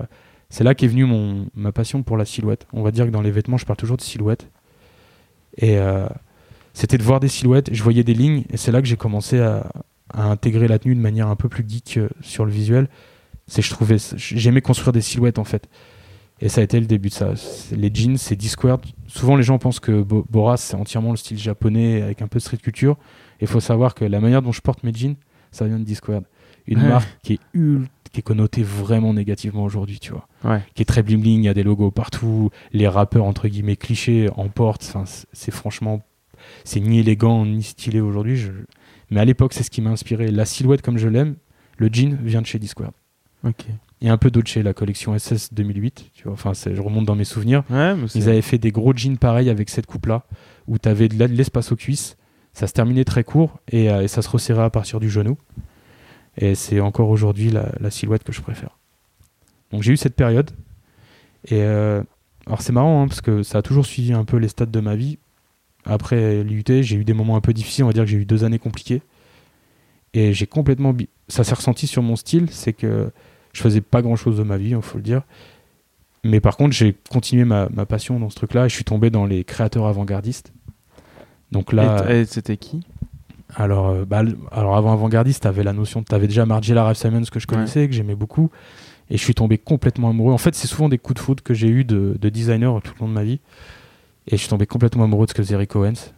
c'est 0.53 0.64
là 0.64 0.74
qu'est 0.74 0.86
venue 0.86 1.07
mon 1.07 1.46
ma 1.55 1.72
passion 1.72 2.03
pour 2.03 2.18
la 2.18 2.26
silhouette. 2.26 2.66
On 2.74 2.82
va 2.82 2.90
dire 2.90 3.07
que 3.07 3.11
dans 3.11 3.22
les 3.22 3.30
vêtements, 3.30 3.57
je 3.57 3.64
parle 3.64 3.78
toujours 3.78 3.96
de 3.96 4.03
silhouette. 4.03 4.50
Et 5.57 5.78
euh, 5.78 6.07
c'était 6.74 6.98
de 6.98 7.03
voir 7.03 7.20
des 7.20 7.28
silhouettes, 7.28 7.72
je 7.72 7.82
voyais 7.82 8.05
des 8.05 8.12
lignes, 8.12 8.44
et 8.50 8.59
c'est 8.59 8.70
là 8.70 8.82
que 8.82 8.86
j'ai 8.86 8.96
commencé 8.98 9.40
à, 9.40 9.70
à 10.12 10.24
intégrer 10.24 10.68
la 10.68 10.78
tenue 10.78 10.94
de 10.94 11.00
manière 11.00 11.28
un 11.28 11.36
peu 11.36 11.48
plus 11.48 11.64
geek 11.66 11.96
euh, 11.96 12.09
sur 12.20 12.44
le 12.44 12.50
visuel. 12.53 12.88
C'est 13.46 13.62
je 13.62 13.70
trouvais, 13.70 13.96
j'aimais 14.16 14.61
construire 14.61 14.92
des 14.92 15.00
silhouettes 15.00 15.38
en 15.38 15.44
fait. 15.44 15.68
Et 16.40 16.48
ça 16.48 16.61
a 16.61 16.64
été 16.64 16.78
le 16.80 16.86
début 16.86 17.09
de 17.09 17.14
ça. 17.14 17.32
Les 17.72 17.90
jeans, 17.94 18.16
c'est 18.18 18.34
Discord. 18.36 18.84
Souvent, 19.07 19.36
les 19.36 19.42
gens 19.44 19.59
pensent 19.59 19.78
que 19.80 20.03
Bo- 20.03 20.26
Boras, 20.28 20.57
c'est 20.59 20.74
entièrement 20.74 21.12
le 21.12 21.16
style 21.16 21.38
japonais 21.38 22.03
avec 22.03 22.20
un 22.20 22.26
peu 22.26 22.38
de 22.40 22.42
street 22.42 22.57
culture. 22.59 22.96
Il 23.40 23.46
faut 23.46 23.61
savoir 23.61 23.94
que 23.94 24.05
la 24.05 24.18
manière 24.20 24.42
dont 24.42 24.53
je 24.53 24.61
porte 24.61 24.82
mes 24.82 24.92
jeans, 24.92 25.14
ça 25.53 25.66
vient 25.66 25.78
de 25.78 25.84
Discord. 25.84 26.24
Une 26.66 26.80
Ouais. 26.82 26.88
marque 26.88 27.09
qui 27.22 27.34
est 27.34 27.40
ult- 27.55 27.88
qui 28.12 28.20
est 28.20 28.22
connotée 28.22 28.62
vraiment 28.62 29.14
négativement 29.14 29.64
aujourd'hui, 29.64 29.98
tu 29.98 30.12
vois. 30.12 30.28
Ouais. 30.44 30.60
Qui 30.74 30.82
est 30.82 30.86
très 30.86 31.02
bling 31.02 31.20
bling, 31.20 31.40
il 31.40 31.44
y 31.44 31.48
a 31.48 31.54
des 31.54 31.62
logos 31.62 31.90
partout. 31.90 32.50
Les 32.72 32.86
rappeurs, 32.88 33.24
entre 33.24 33.48
guillemets, 33.48 33.76
clichés 33.76 34.28
en 34.36 34.48
portent. 34.48 34.84
Enfin, 34.94 35.04
c'est- 35.32 35.50
franchement. 35.50 36.02
C'est 36.64 36.80
ni 36.80 36.98
élégant 36.98 37.46
ni 37.46 37.62
stylé 37.62 38.00
aujourd'hui. 38.00 38.36
Je... 38.36 38.50
Mais 39.10 39.20
à 39.20 39.24
l'époque, 39.24 39.52
c'est 39.54 39.62
ce 39.62 39.70
qui 39.70 39.80
m'a 39.80 39.90
inspiré. 39.90 40.30
La 40.30 40.44
silhouette, 40.44 40.82
comme 40.82 40.98
je 40.98 41.08
l'aime, 41.08 41.36
le 41.78 41.88
jean 41.92 42.16
vient 42.22 42.42
de 42.42 42.46
chez 42.46 42.58
Discord. 42.58 42.92
Ok. 43.44 43.64
Et 44.00 44.08
un 44.08 44.18
peu 44.18 44.30
d'autres 44.30 44.48
chez 44.48 44.62
la 44.64 44.74
collection 44.74 45.16
SS 45.16 45.54
2008. 45.54 46.10
Tu 46.12 46.24
vois, 46.24 46.32
enfin, 46.32 46.52
je 46.54 46.80
remonte 46.82 47.04
dans 47.06 47.14
mes 47.14 47.24
souvenirs. 47.24 47.62
Ouais, 47.70 47.94
Ils 48.14 48.28
avaient 48.28 48.42
fait 48.42 48.58
des 48.58 48.72
gros 48.72 48.92
jeans 48.94 49.16
pareils 49.18 49.48
avec 49.50 49.70
cette 49.70 49.86
coupe-là, 49.86 50.24
où 50.66 50.76
tu 50.78 50.88
avais 50.88 51.08
de 51.08 51.24
l'espace 51.24 51.70
aux 51.72 51.76
cuisses. 51.76 52.16
Ça 52.52 52.66
se 52.66 52.72
terminait 52.72 53.04
très 53.04 53.24
court 53.24 53.58
et, 53.70 53.88
euh, 53.90 54.02
et 54.02 54.08
ça 54.08 54.20
se 54.20 54.28
resserrait 54.28 54.64
à 54.64 54.70
partir 54.70 54.98
du 55.00 55.08
genou. 55.08 55.38
Et 56.37 56.55
c'est 56.55 56.80
encore 56.80 57.11
aujourd'hui 57.11 57.51
la, 57.51 57.91
silhouette 57.91 58.24
que 58.24 58.33
je 58.33 58.41
préfère. 58.41 58.78
Donc 59.70 59.83
j'ai 59.83 59.93
eu 59.93 59.97
cette 59.97 60.14
période. 60.14 60.51
Et 61.47 61.62
euh, 61.62 62.03
alors 62.47 62.62
c'est 62.62 62.72
marrant 62.72 63.03
hein, 63.03 63.09
parce 63.09 63.20
que 63.20 63.43
ça 63.43 63.59
a 63.59 63.62
toujours 63.62 63.87
suivi 63.87 64.12
un 64.12 64.24
peu 64.24 64.37
les 64.37 64.49
stades 64.49 64.70
de 64.70 64.80
ma 64.80 64.97
vie. 64.97 65.18
Après 65.85 66.43
l'IUT, 66.45 66.64
j'ai 66.83 66.97
eu 66.97 67.05
des 67.05 67.12
moments 67.12 67.37
un 67.37 67.41
peu 67.41 67.53
difficiles. 67.53 67.85
On 67.85 67.89
va 67.89 67.93
dire 67.93 68.05
que 68.05 68.11
j'ai 68.11 68.18
eu 68.18 68.24
deux 68.24 68.45
années 68.45 68.59
compliquées. 68.59 69.03
Et 70.14 70.33
j'ai 70.33 70.47
complètement. 70.47 70.95
Ça 71.28 71.45
s'est 71.45 71.55
ressenti 71.55 71.87
sur 71.87 72.03
mon 72.03 72.16
style. 72.16 72.49
C'est 72.51 72.72
que 72.72 73.11
je 73.53 73.61
faisais 73.61 73.80
pas 73.80 74.03
grand 74.03 74.16
chose 74.16 74.39
de 74.39 74.43
ma 74.43 74.57
vie, 74.57 74.70
il 74.70 74.83
faut 74.83 74.99
le 74.99 75.03
dire. 75.03 75.22
Mais 76.24 76.41
par 76.41 76.57
contre, 76.57 76.74
j'ai 76.74 76.95
continué 77.11 77.45
ma, 77.45 77.68
ma 77.70 77.85
passion 77.85 78.20
dans 78.20 78.30
ce 78.30 78.37
truc-là 78.37 78.66
et 78.66 78.68
je 78.68 78.74
suis 78.74 78.85
tombé 78.85 79.11
dans 79.11 79.26
les 79.26 79.45
créateurs 79.45 79.87
avant-gardistes. 79.87 80.53
Donc 81.51 81.72
là, 81.72 82.24
c'était 82.24 82.57
qui? 82.57 82.80
Alors, 83.62 83.88
euh, 83.88 84.04
bah, 84.04 84.22
alors 84.50 84.76
avant 84.76 84.92
avant-gardiste, 84.92 85.42
t'avais 85.44 85.62
la 85.62 85.72
notion, 85.72 86.02
t'avais 86.02 86.26
déjà 86.26 86.46
Margiela 86.46 86.84
Ralph 86.84 86.98
Simons 86.98 87.22
que 87.30 87.40
je 87.40 87.46
Ouais. 87.46 87.54
connaissais, 87.54 87.86
que 87.88 87.94
j'aimais 87.94 88.14
beaucoup, 88.14 88.50
et 89.10 89.16
je 89.16 89.22
suis 89.22 89.34
tombé 89.34 89.58
complètement 89.58 90.10
amoureux. 90.10 90.32
En 90.32 90.38
fait, 90.38 90.54
c'est 90.54 90.68
souvent 90.68 90.88
des 90.88 90.98
coups 90.98 91.20
de 91.20 91.24
foot 91.24 91.40
que 91.40 91.54
j'ai 91.54 91.68
eu 91.68 91.84
de, 91.84 92.16
de 92.20 92.28
designer 92.28 92.80
tout 92.82 92.92
le 92.98 93.00
long 93.04 93.08
de 93.08 93.14
ma 93.14 93.24
vie, 93.24 93.40
et 94.26 94.32
je 94.32 94.36
suis 94.36 94.48
tombé 94.48 94.66
complètement 94.66 95.04
amoureux 95.04 95.26
de 95.26 95.30
ce 95.30 95.34
que 95.34 95.42
faisait 95.42 95.56
Rick 95.56 95.74
Owens. 95.76 96.12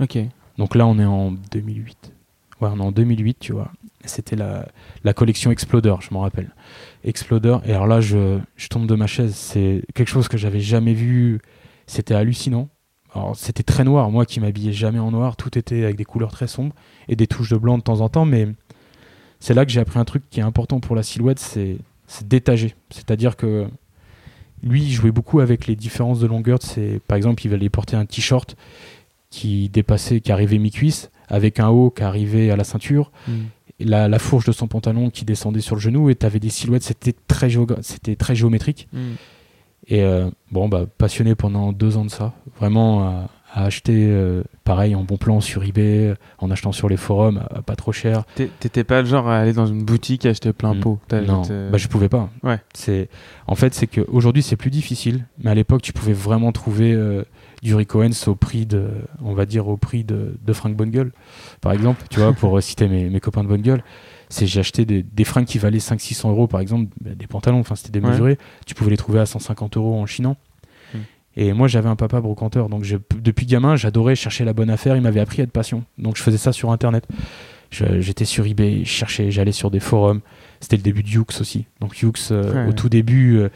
Ok. 0.00 0.18
Donc 0.58 0.74
là, 0.74 0.86
on 0.86 0.98
est 0.98 1.04
en 1.04 1.32
2008. 1.52 2.12
Ouais, 2.60 2.68
on 2.72 2.78
est 2.78 2.82
en 2.82 2.92
2008, 2.92 3.38
tu 3.38 3.52
vois. 3.52 3.70
C'était 4.04 4.36
la, 4.36 4.66
la 5.04 5.12
collection 5.12 5.50
Exploder, 5.50 5.94
je 6.00 6.08
m'en 6.12 6.20
rappelle. 6.20 6.50
Exploder. 7.04 7.58
Et 7.66 7.72
alors 7.72 7.86
là, 7.86 8.00
je, 8.00 8.38
je 8.56 8.68
tombe 8.68 8.86
de 8.86 8.94
ma 8.94 9.06
chaise. 9.06 9.34
C'est 9.34 9.82
quelque 9.94 10.08
chose 10.08 10.28
que 10.28 10.38
j'avais 10.38 10.60
jamais 10.60 10.94
vu. 10.94 11.40
C'était 11.86 12.14
hallucinant. 12.14 12.68
Alors, 13.16 13.34
c'était 13.36 13.62
très 13.62 13.82
noir. 13.84 14.10
Moi 14.10 14.26
qui 14.26 14.40
m'habillais 14.40 14.72
jamais 14.72 14.98
en 14.98 15.10
noir, 15.10 15.36
tout 15.36 15.56
était 15.58 15.84
avec 15.84 15.96
des 15.96 16.04
couleurs 16.04 16.30
très 16.32 16.46
sombres 16.46 16.74
et 17.08 17.16
des 17.16 17.26
touches 17.26 17.50
de 17.50 17.56
blanc 17.56 17.78
de 17.78 17.82
temps 17.82 18.00
en 18.00 18.08
temps. 18.08 18.24
Mais 18.26 18.48
c'est 19.40 19.54
là 19.54 19.64
que 19.64 19.72
j'ai 19.72 19.80
appris 19.80 19.98
un 19.98 20.04
truc 20.04 20.22
qui 20.30 20.40
est 20.40 20.42
important 20.44 20.80
pour 20.80 20.94
la 20.96 21.02
silhouette, 21.02 21.38
c'est 21.38 21.78
c'est 22.08 22.28
d'étager. 22.28 22.74
C'est-à-dire 22.90 23.36
que 23.36 23.66
lui, 24.62 24.82
il 24.82 24.92
jouait 24.92 25.10
beaucoup 25.10 25.40
avec 25.40 25.66
les 25.66 25.74
différences 25.76 26.20
de 26.20 26.26
longueur. 26.26 26.58
ses- 26.62 27.00
par 27.08 27.16
exemple, 27.16 27.44
il 27.46 27.52
allait 27.52 27.68
porter 27.68 27.96
un 27.96 28.06
t-shirt 28.06 28.56
qui 29.30 29.68
dépassait, 29.70 30.20
qui 30.20 30.30
arrivait 30.30 30.58
mi-cuisse, 30.58 31.10
avec 31.28 31.58
un 31.58 31.68
haut 31.68 31.90
qui 31.90 32.02
arrivait 32.04 32.50
à 32.50 32.56
la 32.56 32.62
ceinture, 32.64 33.10
Mm. 33.26 33.32
la, 33.80 34.08
la 34.08 34.18
fourche 34.20 34.46
de 34.46 34.52
son 34.52 34.68
pantalon 34.68 35.10
qui 35.10 35.24
descendait 35.24 35.60
sur 35.60 35.74
le 35.74 35.80
genou, 35.80 36.08
et 36.10 36.14
tu 36.14 36.24
avais 36.24 36.38
des 36.38 36.48
silhouettes, 36.48 36.84
c'était 36.84 37.14
très, 37.26 37.50
c'était 37.82 38.14
très 38.16 38.36
géométrique. 38.36 38.86
Mm. 38.92 38.98
Et 39.88 40.02
euh, 40.02 40.28
bon, 40.50 40.68
bah, 40.68 40.84
passionné 40.98 41.34
pendant 41.34 41.72
deux 41.72 41.96
ans 41.96 42.04
de 42.04 42.10
ça, 42.10 42.32
vraiment 42.58 43.02
à, 43.08 43.28
à 43.54 43.64
acheter 43.66 44.06
euh, 44.08 44.42
pareil 44.64 44.96
en 44.96 45.04
bon 45.04 45.16
plan 45.16 45.40
sur 45.40 45.62
eBay, 45.62 46.14
en 46.38 46.50
achetant 46.50 46.72
sur 46.72 46.88
les 46.88 46.96
forums, 46.96 47.38
à, 47.38 47.58
à 47.58 47.62
pas 47.62 47.76
trop 47.76 47.92
cher. 47.92 48.24
T'é- 48.34 48.50
T'étais 48.58 48.82
pas 48.82 49.00
le 49.02 49.06
genre 49.06 49.28
à 49.28 49.38
aller 49.38 49.52
dans 49.52 49.66
une 49.66 49.84
boutique 49.84 50.26
acheter 50.26 50.52
plein 50.52 50.74
Mm. 50.74 50.80
pot. 50.80 50.98
Non, 51.12 51.42
bah, 51.70 51.78
je 51.78 51.86
pouvais 51.88 52.08
pas. 52.08 52.28
Ouais. 52.42 52.58
C'est 52.74 53.08
en 53.46 53.54
fait 53.54 53.74
c'est 53.74 53.86
que 53.86 54.00
aujourd'hui 54.08 54.42
c'est 54.42 54.56
plus 54.56 54.70
difficile, 54.70 55.24
mais 55.38 55.50
à 55.50 55.54
l'époque 55.54 55.82
tu 55.82 55.92
pouvais 55.92 56.12
vraiment 56.12 56.50
trouver 56.50 56.92
euh, 56.92 57.22
du 57.62 57.74
Rick 57.76 57.94
Owens 57.94 58.26
au 58.26 58.34
prix 58.34 58.66
de, 58.66 58.88
on 59.24 59.34
va 59.34 59.46
dire 59.46 59.68
au 59.68 59.76
prix 59.76 60.02
de, 60.02 60.36
de 60.44 60.52
Frank 60.52 60.74
Bonne 60.76 60.90
Gueule, 60.90 61.12
par 61.60 61.72
exemple, 61.72 62.02
tu 62.10 62.18
vois, 62.18 62.32
pour 62.32 62.58
euh, 62.58 62.60
citer 62.60 62.88
mes, 62.88 63.08
mes 63.08 63.20
copains 63.20 63.44
de 63.44 63.48
Bonne 63.48 63.62
Gueule. 63.62 63.82
C'est 64.28 64.46
j'ai 64.46 64.60
acheté 64.60 64.84
des, 64.84 65.02
des 65.02 65.24
fringues 65.24 65.44
qui 65.46 65.58
valaient 65.58 65.78
500-600 65.78 66.30
euros 66.30 66.46
par 66.46 66.60
exemple, 66.60 66.90
bah, 67.00 67.10
des 67.14 67.26
pantalons, 67.26 67.60
enfin 67.60 67.74
c'était 67.76 67.98
démesuré. 68.00 68.38
Tu 68.66 68.74
pouvais 68.74 68.90
les 68.90 68.96
trouver 68.96 69.20
à 69.20 69.26
150 69.26 69.76
euros 69.76 69.94
en 70.00 70.06
chinant. 70.06 70.36
Mm. 70.94 70.98
Et 71.36 71.52
moi 71.52 71.68
j'avais 71.68 71.88
un 71.88 71.96
papa 71.96 72.20
brocanteur, 72.20 72.68
donc 72.68 72.82
je- 72.84 72.96
depuis 73.20 73.46
gamin 73.46 73.76
j'adorais 73.76 74.16
chercher 74.16 74.44
la 74.44 74.52
bonne 74.52 74.70
affaire. 74.70 74.96
Il 74.96 75.02
m'avait 75.02 75.20
appris 75.20 75.40
à 75.42 75.44
être 75.44 75.52
patient, 75.52 75.84
donc 75.98 76.16
je 76.16 76.22
faisais 76.22 76.38
ça 76.38 76.52
sur 76.52 76.70
internet. 76.72 77.06
J'étais 77.70 78.24
sur 78.24 78.46
eBay, 78.46 78.80
je 78.84 78.88
cherchais, 78.88 79.30
j'allais 79.30 79.52
sur 79.52 79.70
des 79.70 79.80
forums. 79.80 80.20
C'était 80.60 80.76
le 80.76 80.82
début 80.82 81.02
de 81.02 81.08
Hughes 81.08 81.40
aussi. 81.40 81.66
Donc 81.80 82.00
Hughes, 82.00 82.14
euh, 82.30 82.64
Ouais. 82.64 82.70
au 82.70 82.72
tout 82.72 82.88
début, 82.88 83.36
euh, 83.38 83.48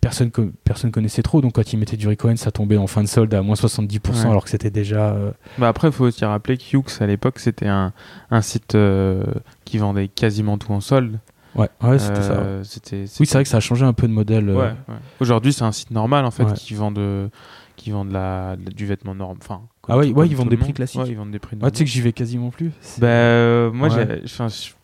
personne, 0.00 0.30
personne 0.64 0.90
connaissait 0.90 1.22
trop. 1.22 1.40
Donc 1.40 1.54
quand 1.54 1.72
il 1.72 1.78
mettait 1.78 1.96
du 1.96 2.08
Rick 2.08 2.24
Owens, 2.24 2.36
ça 2.36 2.50
tombait 2.50 2.76
en 2.76 2.86
fin 2.86 3.02
de 3.02 3.08
solde 3.08 3.32
à 3.34 3.42
moins 3.42 3.54
70%, 3.56 4.24
Ouais. 4.24 4.30
alors 4.30 4.44
que 4.44 4.50
c'était 4.50 4.70
déjà. 4.70 5.12
euh, 5.14 5.30
Bah 5.58 5.68
après, 5.68 5.88
il 5.88 5.92
faut 5.92 6.04
aussi 6.04 6.24
rappeler 6.24 6.56
que 6.56 6.62
Hughes, 6.76 6.90
à 7.00 7.06
l'époque, 7.06 7.38
c'était 7.38 7.68
un, 7.68 7.92
un 8.30 8.40
site 8.42 8.74
euh, 8.74 9.24
qui 9.64 9.78
vendait 9.78 10.08
quasiment 10.08 10.58
tout 10.58 10.72
en 10.72 10.80
solde. 10.80 11.18
Ouais, 11.54 11.68
ouais 11.82 11.98
c'était 12.00 12.22
ça. 12.22 12.32
Euh, 12.32 12.64
c'était- 12.64 13.04
Oui, 13.20 13.26
c'est 13.26 13.34
vrai 13.34 13.44
que 13.44 13.48
ça 13.48 13.58
a 13.58 13.60
changé 13.60 13.84
un 13.84 13.92
peu 13.92 14.08
de 14.08 14.12
modèle. 14.12 14.48
euh, 14.48 14.54
Ouais, 14.56 14.74
ouais. 14.88 14.94
Aujourd'hui, 15.20 15.52
c'est 15.52 15.62
un 15.62 15.70
site 15.72 15.92
normal 15.92 16.24
en 16.24 16.30
fait 16.32 16.42
Ouais. 16.44 16.54
qui 16.54 16.74
vend 16.74 16.90
de 16.90 17.30
qui 17.76 17.90
vend 17.90 18.04
de 18.04 18.12
la, 18.12 18.54
du 18.56 18.86
vêtement 18.86 19.16
norme. 19.16 19.36
Enfin, 19.42 19.60
Ah 19.88 19.98
ouais, 19.98 20.06
tout- 20.08 20.14
ouais, 20.16 20.28
ils 20.28 20.36
vendent 20.36 20.48
des 20.48 20.56
prix 20.56 20.72
classiques. 20.72 21.00
Ouais, 21.00 21.08
ils 21.08 21.16
vendent 21.16 21.32
des 21.32 21.40
prix. 21.40 21.56
Ouais, 21.60 21.70
tu 21.72 21.78
sais 21.78 21.84
que 21.84 21.90
j'y 21.90 22.00
vais 22.00 22.12
quasiment 22.12 22.50
plus. 22.50 22.70
Bah, 22.98 23.08
euh, 23.08 23.72
moi, 23.72 23.88
Ouais. 23.92 24.22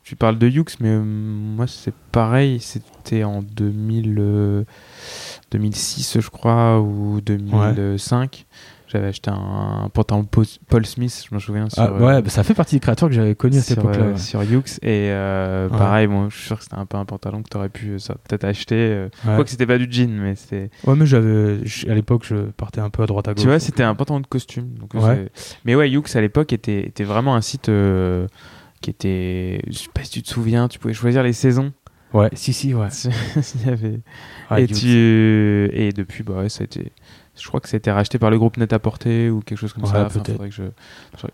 tu 0.03 0.17
parles 0.17 0.39
de 0.39 0.49
Hughes, 0.49 0.75
mais 0.81 0.89
euh, 0.89 1.01
moi, 1.03 1.67
c'est 1.69 1.95
pareil. 2.11 2.59
C'était 2.61 3.23
en 3.23 3.43
2000, 3.43 4.17
euh, 4.19 4.65
2006, 5.51 6.21
je 6.21 6.29
crois, 6.31 6.81
ou 6.81 7.21
2005. 7.21 8.47
J'avais 8.93 9.07
acheté 9.07 9.31
un, 9.31 9.89
pantalon 9.95 10.25
Paul 10.25 10.85
Smith, 10.85 11.25
je 11.29 11.33
me 11.33 11.39
souviens. 11.39 11.69
Sur, 11.71 11.81
Ah, 11.81 11.93
ouais, 11.93 12.23
bah, 12.23 12.29
ça 12.29 12.43
fait 12.43 12.55
partie 12.55 12.75
des 12.75 12.81
créateurs 12.81 13.09
que 13.09 13.15
j'avais 13.15 13.37
connus 13.37 13.59
à 13.59 13.61
cette 13.63 13.79
époque-là. 13.79 14.03
euh, 14.03 14.13
ouais. 14.15 14.19
sur 14.19 14.43
Hughes. 14.43 14.79
Et 14.83 15.11
euh, 15.13 15.69
Ouais. 15.69 15.79
pareil, 15.79 16.09
bon, 16.09 16.29
je 16.29 16.37
suis 16.37 16.47
sûr 16.47 16.57
que 16.59 16.65
c'était 16.65 16.75
un 16.75 16.87
peu 16.87 16.97
un 16.97 17.05
pantalon 17.05 17.41
que 17.45 17.49
tu 17.49 17.57
aurais 17.57 17.69
pu 17.69 17.91
euh, 17.91 17.99
ça, 17.99 18.15
peut-être 18.29 18.43
acheter. 18.43 18.75
euh, 18.75 19.09
Ouais. 19.25 19.37
Quoi 19.37 19.45
que 19.45 19.51
c'était 19.51 19.67
pas 19.67 19.79
du 19.79 19.87
jean, 19.89 20.11
mais 20.11 20.35
c'était. 20.35 20.71
Ouais, 20.85 20.97
mais 20.97 21.07
j'avais. 21.07 21.59
À 21.89 21.95
l'époque, 21.95 22.25
je 22.25 22.35
partais 22.51 22.81
un 22.81 22.91
peu 22.91 23.05
à 23.05 23.07
droite 23.07 23.29
à 23.29 23.35
gauche. 23.35 23.43
Tu 23.43 23.47
vois, 23.49 23.61
c'était 23.61 23.85
un 23.85 23.95
pantalon 23.95 24.19
de 24.19 24.27
costume. 24.27 24.71
Donc 24.81 24.91
Mais 25.65 25.77
ouais, 25.77 25.89
Hughes 25.89 26.17
à 26.17 26.21
l'époque 26.21 26.53
était, 26.53 26.81
était 26.81 27.05
vraiment 27.05 27.37
un 27.37 27.43
site 27.43 27.69
euh, 27.69 28.27
qui 28.81 28.91
était. 28.91 29.63
Je 29.69 29.79
sais 29.79 29.89
pas 29.95 30.03
si 30.03 30.11
tu 30.11 30.23
te 30.23 30.29
souviens, 30.31 30.67
tu 30.67 30.81
pouvais 30.81 30.95
choisir 30.95 31.23
les 31.23 31.33
saisons. 31.33 31.73
Ouais, 32.13 32.29
si, 32.33 32.53
si, 32.53 32.75
ouais. 32.75 32.89
Il 33.55 33.67
y 33.67 33.71
avait... 33.71 34.01
Ouais, 34.51 34.65
et, 34.65 34.67
tu... 34.67 34.89
et 35.73 35.93
depuis, 35.93 36.23
bah 36.25 36.35
ouais, 36.39 36.49
ça 36.49 36.63
a 36.63 36.65
été. 36.65 36.91
Je 37.41 37.47
crois 37.47 37.61
que 37.61 37.69
ça 37.69 37.77
a 37.77 37.79
été 37.79 37.91
racheté 37.91 38.19
par 38.19 38.31
le 38.31 38.39
groupe 38.39 38.57
Net 38.57 38.73
à 38.73 38.79
porter 38.79 39.31
ou 39.31 39.41
quelque 39.41 39.59
chose 39.59 39.73
comme 39.73 39.85
Ouais, 39.85 39.91
ça. 39.91 40.07
Enfin, 40.07 40.21
que 40.21 40.51
je... 40.51 40.65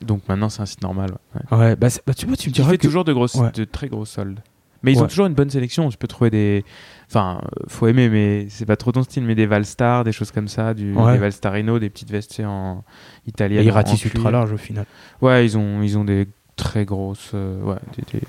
Donc 0.04 0.22
maintenant, 0.28 0.48
c'est 0.50 0.62
un 0.62 0.66
site 0.66 0.82
normal. 0.82 1.16
ouais. 1.50 1.56
Ouais, 1.58 1.76
bah, 1.76 1.88
bah, 2.06 2.14
tu 2.14 2.26
vois, 2.26 2.36
tu 2.36 2.48
me 2.50 2.54
diras 2.54 2.70
fait 2.70 2.78
que. 2.78 2.86
toujours 2.86 3.04
de, 3.04 3.12
grosses, 3.12 3.36
de 3.54 3.64
très 3.64 3.88
gros 3.88 4.04
soldes. 4.04 4.40
Mais 4.82 4.92
ils 4.92 5.02
ont 5.02 5.06
toujours 5.08 5.26
une 5.26 5.34
bonne 5.34 5.50
sélection. 5.50 5.88
Tu 5.88 5.96
peux 5.96 6.06
trouver 6.06 6.30
des. 6.30 6.64
Enfin, 7.08 7.40
euh, 7.42 7.64
faut 7.66 7.88
aimer, 7.88 8.08
mais 8.08 8.46
c'est 8.50 8.66
pas 8.66 8.76
trop 8.76 8.92
ton 8.92 9.02
style. 9.02 9.24
Mais 9.24 9.34
des 9.34 9.46
Valstar, 9.46 10.04
des 10.04 10.12
choses 10.12 10.30
comme 10.30 10.46
ça, 10.46 10.74
du... 10.74 10.92
Des 10.92 11.18
Valstarino, 11.18 11.78
des 11.80 11.90
petites 11.90 12.10
vestes 12.10 12.38
en 12.44 12.84
Et 13.26 13.30
italiennes. 13.30 13.64
ils 13.64 13.70
en- 13.70 13.72
en 13.72 13.76
ratissent 13.76 14.04
ultra 14.04 14.30
large 14.30 14.52
au 14.52 14.56
final. 14.58 14.84
Ouais, 15.22 15.44
ils 15.44 15.56
ont, 15.58 15.82
ils 15.82 15.98
ont 15.98 16.04
des 16.04 16.28
très 16.54 16.84
grosses. 16.84 17.32
euh, 17.34 17.60
ouais, 17.62 17.78
des, 17.96 18.18
des, 18.20 18.24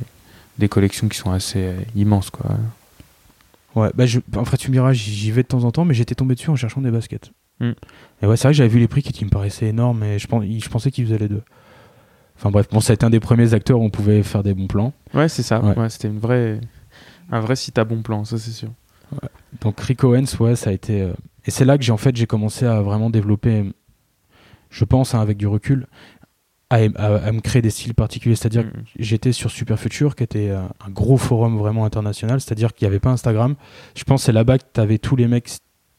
des 0.57 0.69
collections 0.69 1.07
qui 1.07 1.17
sont 1.17 1.31
assez 1.31 1.59
euh, 1.63 1.75
immenses, 1.95 2.29
quoi. 2.29 2.57
Ouais, 3.75 3.91
bah 3.95 4.05
je, 4.05 4.19
en 4.35 4.45
fait, 4.45 4.57
tu 4.57 4.69
me 4.69 4.73
diras, 4.73 4.91
j'y 4.93 5.29
vais 5.31 5.43
de 5.43 5.47
temps 5.47 5.63
en 5.63 5.71
temps, 5.71 5.85
mais 5.85 5.93
j'étais 5.93 6.15
tombé 6.15 6.33
dessus 6.35 6.49
en 6.49 6.55
cherchant 6.55 6.81
des 6.81 6.89
baskets. 6.91 7.31
Hmm. 7.59 7.71
Et 8.21 8.25
ouais, 8.25 8.35
c'est 8.37 8.43
vrai 8.47 8.53
que 8.53 8.57
j'avais 8.57 8.69
vu 8.69 8.79
les 8.79 8.87
prix 8.87 9.03
qui, 9.03 9.11
qui 9.13 9.23
me 9.25 9.29
paraissaient 9.29 9.67
énormes, 9.67 10.03
et 10.03 10.17
je, 10.19 10.27
je 10.27 10.69
pensais 10.69 10.89
qu'ils 10.91 11.05
faisaient 11.05 11.17
les 11.19 11.27
deux. 11.27 11.43
Enfin 12.37 12.51
bref, 12.51 12.67
bon, 12.71 12.79
ça 12.79 12.93
a 12.93 12.95
été 12.95 13.05
un 13.05 13.09
des 13.09 13.19
premiers 13.19 13.53
acteurs 13.53 13.79
où 13.79 13.83
on 13.83 13.89
pouvait 13.89 14.21
faire 14.23 14.43
des 14.43 14.53
bons 14.53 14.67
plans. 14.67 14.93
Ouais, 15.13 15.27
c'est 15.27 15.43
ça. 15.43 15.59
Ouais. 15.59 15.75
Ouais, 15.77 15.89
c'était 15.89 16.07
une 16.07 16.19
vraie, 16.19 16.59
un 17.31 17.39
vrai 17.39 17.55
site 17.55 17.77
à 17.79 17.83
bon 17.83 18.01
plan, 18.01 18.25
ça 18.25 18.37
c'est 18.37 18.51
sûr. 18.51 18.69
Donc 19.61 19.79
Rick 19.79 20.03
Owens, 20.03 20.25
ouais, 20.39 20.55
ça 20.55 20.69
a 20.69 20.73
été. 20.73 21.01
euh, 21.01 21.13
Et 21.45 21.51
c'est 21.51 21.65
là 21.65 21.77
que 21.77 21.83
j'ai 21.83 21.91
en 21.91 21.97
fait 21.97 22.15
j'ai 22.15 22.27
commencé 22.27 22.65
à 22.65 22.81
vraiment 22.81 23.09
développer, 23.09 23.71
je 24.69 24.85
pense 24.85 25.15
hein, 25.15 25.19
avec 25.19 25.37
du 25.37 25.47
recul, 25.47 25.87
à, 26.69 26.75
à- 26.95 27.15
à 27.27 27.31
me 27.31 27.39
créer 27.41 27.61
des 27.61 27.69
styles 27.69 27.93
particuliers. 27.95 28.35
C'est-à-dire 28.35 28.63
que 28.63 28.77
Mhm. 28.77 28.83
j'étais 28.99 29.31
sur 29.31 29.49
Superfuture, 29.51 30.15
qui 30.15 30.23
était 30.23 30.49
euh, 30.49 30.61
un 30.85 30.89
gros 30.89 31.17
forum 31.17 31.57
vraiment 31.57 31.85
international. 31.85 32.41
C'est-à-dire 32.41 32.73
qu'il 32.73 32.85
n'y 32.85 32.89
avait 32.91 32.99
pas 32.99 33.09
Instagram. 33.11 33.55
Je 33.95 34.03
pense 34.03 34.21
que 34.21 34.25
c'est 34.25 34.31
là-bas 34.33 34.57
que 34.57 34.63
tu 34.73 34.79
avais 34.81 34.97
tous 34.97 35.15
les 35.15 35.27
mecs 35.27 35.49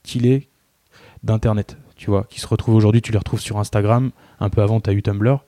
stylés 0.05 0.49
d'internet, 1.23 1.77
tu 1.97 2.11
vois, 2.11 2.25
qui 2.29 2.41
se 2.41 2.47
retrouvent 2.47 2.75
aujourd'hui. 2.77 3.03
Tu 3.03 3.13
les 3.13 3.19
retrouves 3.19 3.41
sur 3.41 3.59
Instagram. 3.59 4.11
Un 4.41 4.51
peu 4.51 4.63
avant, 4.63 4.81
tu 4.81 4.91
as 4.91 4.93
eu 4.93 5.03
Tumblr. 5.03 5.39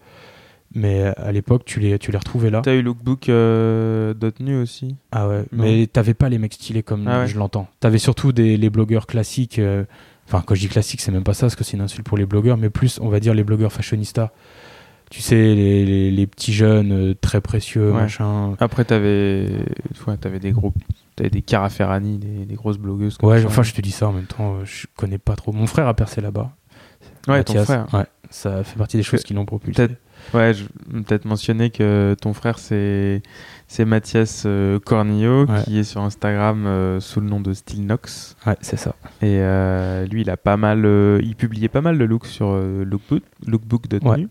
Mais 0.73 1.03
euh, 1.03 1.13
à 1.17 1.33
l'époque, 1.33 1.65
tu 1.65 1.81
les, 1.81 1.99
tu 1.99 2.13
les 2.13 2.19
retrouvais 2.19 2.49
là. 2.49 2.61
T'as 2.63 2.75
eu 2.75 2.83
Lookbook 2.83 3.29
euh, 3.29 4.15
.nu 4.39 4.57
aussi. 4.57 4.95
Ah 5.11 5.29
ouais, 5.29 5.45
Non. 5.51 5.65
mais 5.65 5.89
t'avais 5.89 6.15
pas 6.15 6.29
les 6.29 6.39
mecs 6.39 6.55
stylés 6.55 6.85
comme 6.85 7.09
Ah 7.09 7.21
ouais. 7.21 7.27
je 7.27 7.37
l'entends. 7.37 7.67
T'avais 7.81 7.99
surtout 7.99 8.31
des, 8.33 8.57
les 8.57 8.71
blogueurs 8.71 9.07
classiques. 9.07 9.59
euh, 9.59 9.85
Enfin, 10.29 10.45
quand 10.47 10.55
je 10.55 10.61
dis 10.61 10.69
classique, 10.69 11.01
c'est 11.01 11.11
même 11.11 11.25
pas 11.25 11.35
ça, 11.35 11.47
parce 11.47 11.57
que 11.57 11.65
c'est 11.65 11.77
une 11.77 11.83
insulte 11.83 12.07
pour 12.07 12.17
les 12.17 12.25
blogueurs, 12.25 12.57
mais 12.57 12.71
plus, 12.71 13.01
on 13.03 13.09
va 13.09 13.19
dire, 13.19 13.35
les 13.35 13.43
blogueurs 13.43 13.73
fashionistas. 13.73 14.31
Tu 15.11 15.21
sais, 15.23 15.35
les, 15.55 15.85
les- 15.85 16.11
les 16.13 16.27
petits 16.29 16.53
jeunes 16.53 16.93
euh, 16.93 17.15
très 17.21 17.41
précieux, 17.41 17.91
Ouais. 17.93 18.03
machin. 18.03 18.55
Après, 18.61 18.85
t'avais, 18.85 19.49
ouais, 20.07 20.17
t'avais 20.17 20.39
des 20.39 20.53
groupes, 20.53 20.77
t'avais 21.17 21.31
des 21.31 21.43
Cara 21.43 21.69
Ferrani, 21.69 22.19
des, 22.19 22.45
des 22.47 22.55
grosses 22.55 22.79
blogueuses. 22.79 23.19
comme 23.19 23.29
Ouais, 23.31 23.41
ça. 23.43 23.49
enfin, 23.49 23.63
je 23.65 23.75
te 23.75 23.81
dis 23.81 23.91
ça 23.91 24.07
en 24.09 24.13
même 24.13 24.27
temps, 24.27 24.55
euh, 24.55 24.65
je 24.65 24.87
connais 24.97 25.19
pas 25.19 25.35
trop. 25.35 25.53
Mon 25.53 25.67
frère 25.67 25.89
a 25.89 25.95
percé 25.95 26.21
là-bas. 26.21 26.53
Ouais, 27.29 27.43
ton 27.45 27.55
Mathias. 27.55 27.65
frère. 27.65 27.87
Ouais, 27.93 28.07
ça 28.31 28.63
fait 28.63 28.79
partie 28.79 28.97
des 28.99 29.03
choses 29.03 29.23
qui 29.25 29.35
l'ont 29.35 29.45
propulsé. 29.45 29.75
Peut-être- 29.89 30.01
Ouais, 30.35 30.53
je 30.55 30.65
vais 30.65 31.03
peut-être 31.03 31.25
mentionner 31.25 31.71
que 31.71 32.15
ton 32.21 32.33
frère, 32.35 32.59
c'est, 32.59 33.23
c'est 33.69 33.87
Mathias 33.87 34.45
euh, 34.47 34.79
Cornillo, 34.79 35.47
Ouais. 35.47 35.63
qui 35.65 35.79
est 35.79 35.83
sur 35.85 36.03
Instagram 36.03 36.67
euh, 36.67 37.01
sous 37.01 37.21
le 37.21 37.27
nom 37.27 37.41
de 37.41 37.53
Stylnox. 37.55 38.37
Ouais, 38.47 38.57
c'est 38.61 38.77
ça. 38.79 38.95
Et 39.23 39.39
euh, 39.41 40.07
lui, 40.07 40.21
il 40.21 40.31
a 40.31 40.37
pas 40.37 40.57
mal, 40.59 40.85
euh, 40.85 41.19
il 41.23 41.35
publiait 41.37 41.69
pas 41.69 41.81
mal 41.81 41.99
de 41.99 42.05
looks 42.05 42.27
sur 42.27 42.51
euh, 42.53 42.85
Lookbook, 42.85 43.23
lookbook.nu 43.47 44.09
Ouais. 44.09 44.27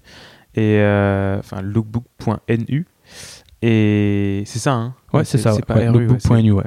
Et 0.59 0.79
euh, 0.79 1.39
enfin 1.39 1.61
lookbook.nu. 1.61 2.85
Et 3.61 4.43
c'est 4.45 4.59
ça, 4.59 4.73
hein 4.73 4.93
Ouais, 5.13 5.25
c'est 5.25 5.37
ça. 5.37 5.53
C'est 5.53 5.65
pas 5.65 5.75
ouais, 5.75 5.85
lookbook.nu, 5.87 6.51
ouais. 6.51 6.63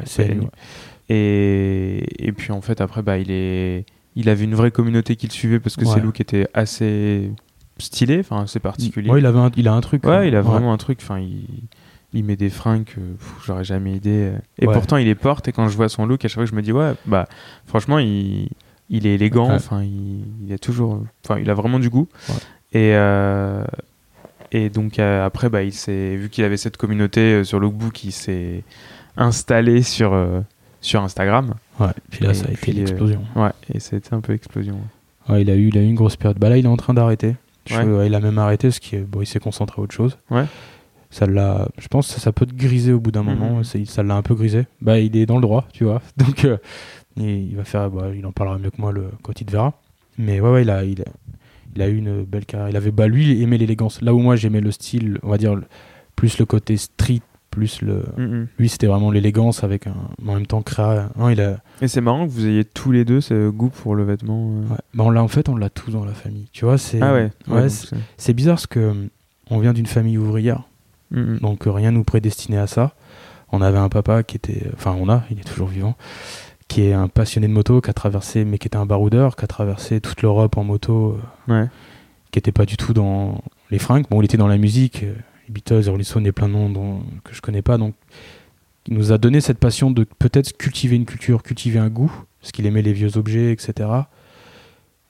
Et, 1.08 2.26
et 2.26 2.32
puis 2.32 2.52
en 2.52 2.60
fait, 2.60 2.80
après, 2.80 3.02
bah, 3.02 3.18
il, 3.18 3.30
est, 3.30 3.84
il 4.16 4.28
avait 4.28 4.44
une 4.44 4.54
vraie 4.54 4.70
communauté 4.70 5.16
qui 5.16 5.26
le 5.26 5.32
suivait 5.32 5.60
parce 5.60 5.76
que 5.76 5.84
ses 5.84 6.00
looks 6.00 6.20
étaient 6.20 6.48
assez 6.54 7.30
stylés, 7.78 8.20
enfin 8.20 8.42
assez 8.42 8.60
particuliers. 8.60 9.10
Ouais, 9.10 9.20
il, 9.20 9.26
avait 9.26 9.38
un, 9.38 9.50
il 9.56 9.68
a 9.68 9.74
un 9.74 9.80
truc. 9.80 10.04
Ouais, 10.06 10.28
il 10.28 10.36
a 10.36 10.42
vraiment 10.42 10.72
un 10.72 10.78
truc. 10.78 11.00
Enfin, 11.02 11.18
il, 11.18 11.46
il 12.14 12.24
met 12.24 12.36
des 12.36 12.50
fringues 12.50 12.84
que 12.84 13.00
j'aurais 13.44 13.64
jamais 13.64 13.94
idée. 13.94 14.32
Et 14.58 14.66
Ouais. 14.66 14.72
pourtant, 14.74 14.96
il 14.96 15.06
les 15.06 15.14
porte. 15.14 15.48
Et 15.48 15.52
quand 15.52 15.68
je 15.68 15.76
vois 15.76 15.88
son 15.88 16.06
look, 16.06 16.24
à 16.24 16.28
chaque 16.28 16.36
fois, 16.36 16.44
je 16.46 16.54
me 16.54 16.62
dis 16.62 16.72
ouais, 16.72 16.92
bah 17.06 17.26
franchement, 17.66 17.98
il, 17.98 18.48
il 18.90 19.06
est 19.06 19.14
élégant. 19.14 19.50
Enfin, 19.50 19.82
il, 19.82 20.24
il 20.46 20.52
a 20.52 20.58
toujours. 20.58 21.02
Enfin, 21.24 21.38
il 21.40 21.48
a 21.50 21.54
vraiment 21.54 21.78
du 21.78 21.90
goût. 21.90 22.08
Ouais. 22.28 22.34
Et 22.74 22.94
euh, 22.94 23.64
et 24.50 24.68
donc 24.70 24.98
euh, 24.98 25.24
après, 25.24 25.48
bah, 25.48 25.62
il 25.62 25.72
vu 26.16 26.28
qu'il 26.30 26.44
avait 26.44 26.56
cette 26.56 26.76
communauté 26.76 27.20
euh, 27.20 27.44
sur 27.44 27.58
Lookbook, 27.60 28.04
il 28.04 28.12
s'est 28.12 28.62
installé 29.16 29.82
sur 29.82 30.14
sur 30.80 31.02
Instagram. 31.02 31.54
Ouais, 31.80 31.86
puis 32.10 32.24
là, 32.24 32.30
Et 32.30 32.34
ça 32.34 32.46
a 32.46 32.50
été 32.50 32.56
puis, 32.60 32.72
l'explosion. 32.72 33.22
Ouais. 33.36 33.50
Et 33.72 33.80
c'était 33.80 34.14
un 34.14 34.20
peu 34.20 34.32
explosion. 34.34 34.78
Ouais, 35.28 35.42
il 35.42 35.50
a 35.50 35.54
eu, 35.54 35.68
il 35.68 35.78
a 35.78 35.80
eu 35.80 35.86
une 35.86 35.94
grosse 35.94 36.16
période. 36.16 36.38
Bah 36.38 36.48
là, 36.48 36.56
il 36.56 36.64
est 36.64 36.68
en 36.68 36.76
train 36.76 36.94
d'arrêter. 36.94 37.36
Ouais. 37.70 37.84
ouais, 37.84 38.06
il 38.08 38.14
a 38.14 38.20
même 38.20 38.38
arrêté, 38.38 38.68
parce 38.68 38.80
qu'il 38.80 39.04
bon, 39.04 39.20
il 39.22 39.26
s'est 39.26 39.38
concentré 39.38 39.80
à 39.80 39.84
autre 39.84 39.94
chose. 39.94 40.18
Ouais. 40.30 40.44
Ça 41.10 41.26
l'a, 41.26 41.68
je 41.78 41.86
pense 41.88 42.08
que 42.08 42.14
ça, 42.14 42.20
ça 42.20 42.32
peut 42.32 42.46
te 42.46 42.54
griser 42.54 42.92
au 42.92 42.98
bout 42.98 43.12
d'un 43.12 43.22
Mhm. 43.22 43.38
moment. 43.38 43.62
Ça 43.62 44.02
l'a 44.02 44.14
un 44.16 44.22
peu 44.22 44.34
grisé. 44.34 44.66
Bah, 44.80 44.98
il 44.98 45.14
est 45.16 45.26
dans 45.26 45.36
le 45.36 45.42
droit, 45.42 45.68
tu 45.72 45.84
vois. 45.84 46.00
Donc, 46.16 46.44
euh, 46.44 46.56
il, 47.16 47.50
il 47.50 47.56
va 47.56 47.64
faire, 47.64 47.88
bah, 47.90 48.08
il 48.16 48.24
en 48.26 48.32
parlera 48.32 48.58
mieux 48.58 48.70
que 48.70 48.80
moi 48.80 48.90
le, 48.92 49.10
quand 49.22 49.40
il 49.40 49.44
te 49.44 49.52
verra. 49.52 49.74
Mais 50.18 50.40
ouais, 50.40 50.50
ouais, 50.50 50.62
il 50.62 50.70
a, 50.70 50.82
il 50.84 51.02
a, 51.02 51.04
il 51.74 51.82
a 51.82 51.88
eu 51.88 51.96
une 51.96 52.24
belle 52.24 52.46
carrière. 52.46 52.68
Il 52.68 52.76
avait, 52.76 52.90
bah, 52.90 53.06
lui, 53.06 53.30
il 53.32 53.42
aimait 53.42 53.58
l'élégance. 53.58 54.00
Là 54.02 54.14
où 54.14 54.18
moi, 54.18 54.36
j'aimais 54.36 54.60
le 54.60 54.70
style, 54.70 55.18
on 55.22 55.28
va 55.30 55.38
dire, 55.38 55.58
plus 56.16 56.38
le 56.38 56.44
côté 56.44 56.76
street, 56.76 57.20
plus 57.50 57.82
le. 57.82 58.04
Lui, 58.58 58.68
c'était 58.68 58.86
vraiment 58.86 59.10
l'élégance 59.10 59.62
avec 59.64 59.86
un, 59.86 59.94
en 60.26 60.34
même 60.34 60.46
temps 60.46 60.62
créa. 60.62 61.10
Non, 61.16 61.28
il 61.28 61.40
a, 61.40 61.58
Et 61.82 61.88
c'est 61.88 62.00
marrant 62.00 62.26
que 62.26 62.30
vous 62.32 62.46
ayez 62.46 62.64
tous 62.64 62.92
les 62.92 63.04
deux 63.04 63.20
ce 63.20 63.50
goût 63.50 63.68
pour 63.68 63.94
le 63.94 64.04
vêtement. 64.04 64.50
euh. 64.50 64.60
ouais. 64.72 64.78
Bah, 64.94 65.04
on 65.04 65.10
l'a, 65.10 65.22
en 65.22 65.28
fait, 65.28 65.48
on 65.48 65.56
l'a 65.56 65.68
tous 65.70 65.90
dans 65.90 66.04
la 66.04 66.14
famille. 66.14 66.46
Tu 66.52 66.64
vois, 66.64 66.78
c'est. 66.78 67.00
Ah 67.02 67.12
ouais. 67.12 67.30
ouais, 67.48 67.68
c'est- 67.68 68.32
bizarre 68.32 68.54
parce 68.56 68.66
que 68.66 69.08
on 69.50 69.58
vient 69.58 69.72
d'une 69.74 69.86
famille 69.86 70.16
ouvrière, 70.16 70.62
donc 71.10 71.64
rien 71.66 71.90
nous 71.90 72.04
prédestinait 72.04 72.56
à 72.58 72.66
ça. 72.66 72.94
On 73.54 73.60
avait 73.60 73.76
un 73.78 73.90
papa 73.90 74.22
qui 74.22 74.36
était, 74.36 74.70
enfin 74.74 74.96
on 74.98 75.10
a, 75.10 75.24
il 75.30 75.38
est 75.38 75.44
toujours 75.44 75.68
vivant, 75.68 75.94
qui 76.72 76.82
est 76.84 76.92
un 76.94 77.08
passionné 77.08 77.48
de 77.48 77.52
moto, 77.52 77.80
qui 77.82 77.90
a 77.90 77.92
traversé, 77.92 78.44
mais 78.46 78.56
qui 78.56 78.66
était 78.66 78.76
un 78.78 78.86
baroudeur, 78.86 79.36
qui 79.36 79.44
a 79.44 79.46
traversé 79.46 80.00
toute 80.00 80.22
l'Europe 80.22 80.56
en 80.56 80.64
moto, 80.64 81.18
euh, 81.48 81.52
Ouais. 81.62 81.68
qui 82.30 82.38
était 82.38 82.52
pas 82.52 82.64
du 82.64 82.76
tout 82.78 82.94
dans 82.94 83.42
les 83.70 83.78
fringues. 83.78 84.04
Bon, 84.10 84.22
il 84.22 84.24
était 84.24 84.38
dans 84.38 84.48
la 84.48 84.56
musique, 84.56 85.02
euh, 85.02 85.14
les 85.48 85.52
Beatles, 85.52 85.80
les 85.80 85.90
Rolling 85.90 86.04
Stones, 86.04 86.26
et 86.26 86.32
plein 86.32 86.48
de 86.48 86.54
noms 86.54 86.70
dont- 86.70 87.02
que 87.24 87.34
je 87.34 87.42
connais 87.42 87.60
pas, 87.60 87.76
donc 87.76 87.94
il 88.86 88.94
nous 88.94 89.12
a 89.12 89.18
donné 89.18 89.40
cette 89.42 89.58
passion 89.58 89.90
de 89.90 90.04
peut-être 90.18 90.56
cultiver 90.56 90.96
une 90.96 91.04
culture, 91.04 91.42
cultiver 91.42 91.78
un 91.78 91.90
goût, 91.90 92.12
parce 92.40 92.52
qu'il 92.52 92.64
aimait 92.64 92.80
les 92.82 92.94
vieux 92.94 93.18
objets, 93.18 93.52
etc. 93.52 93.88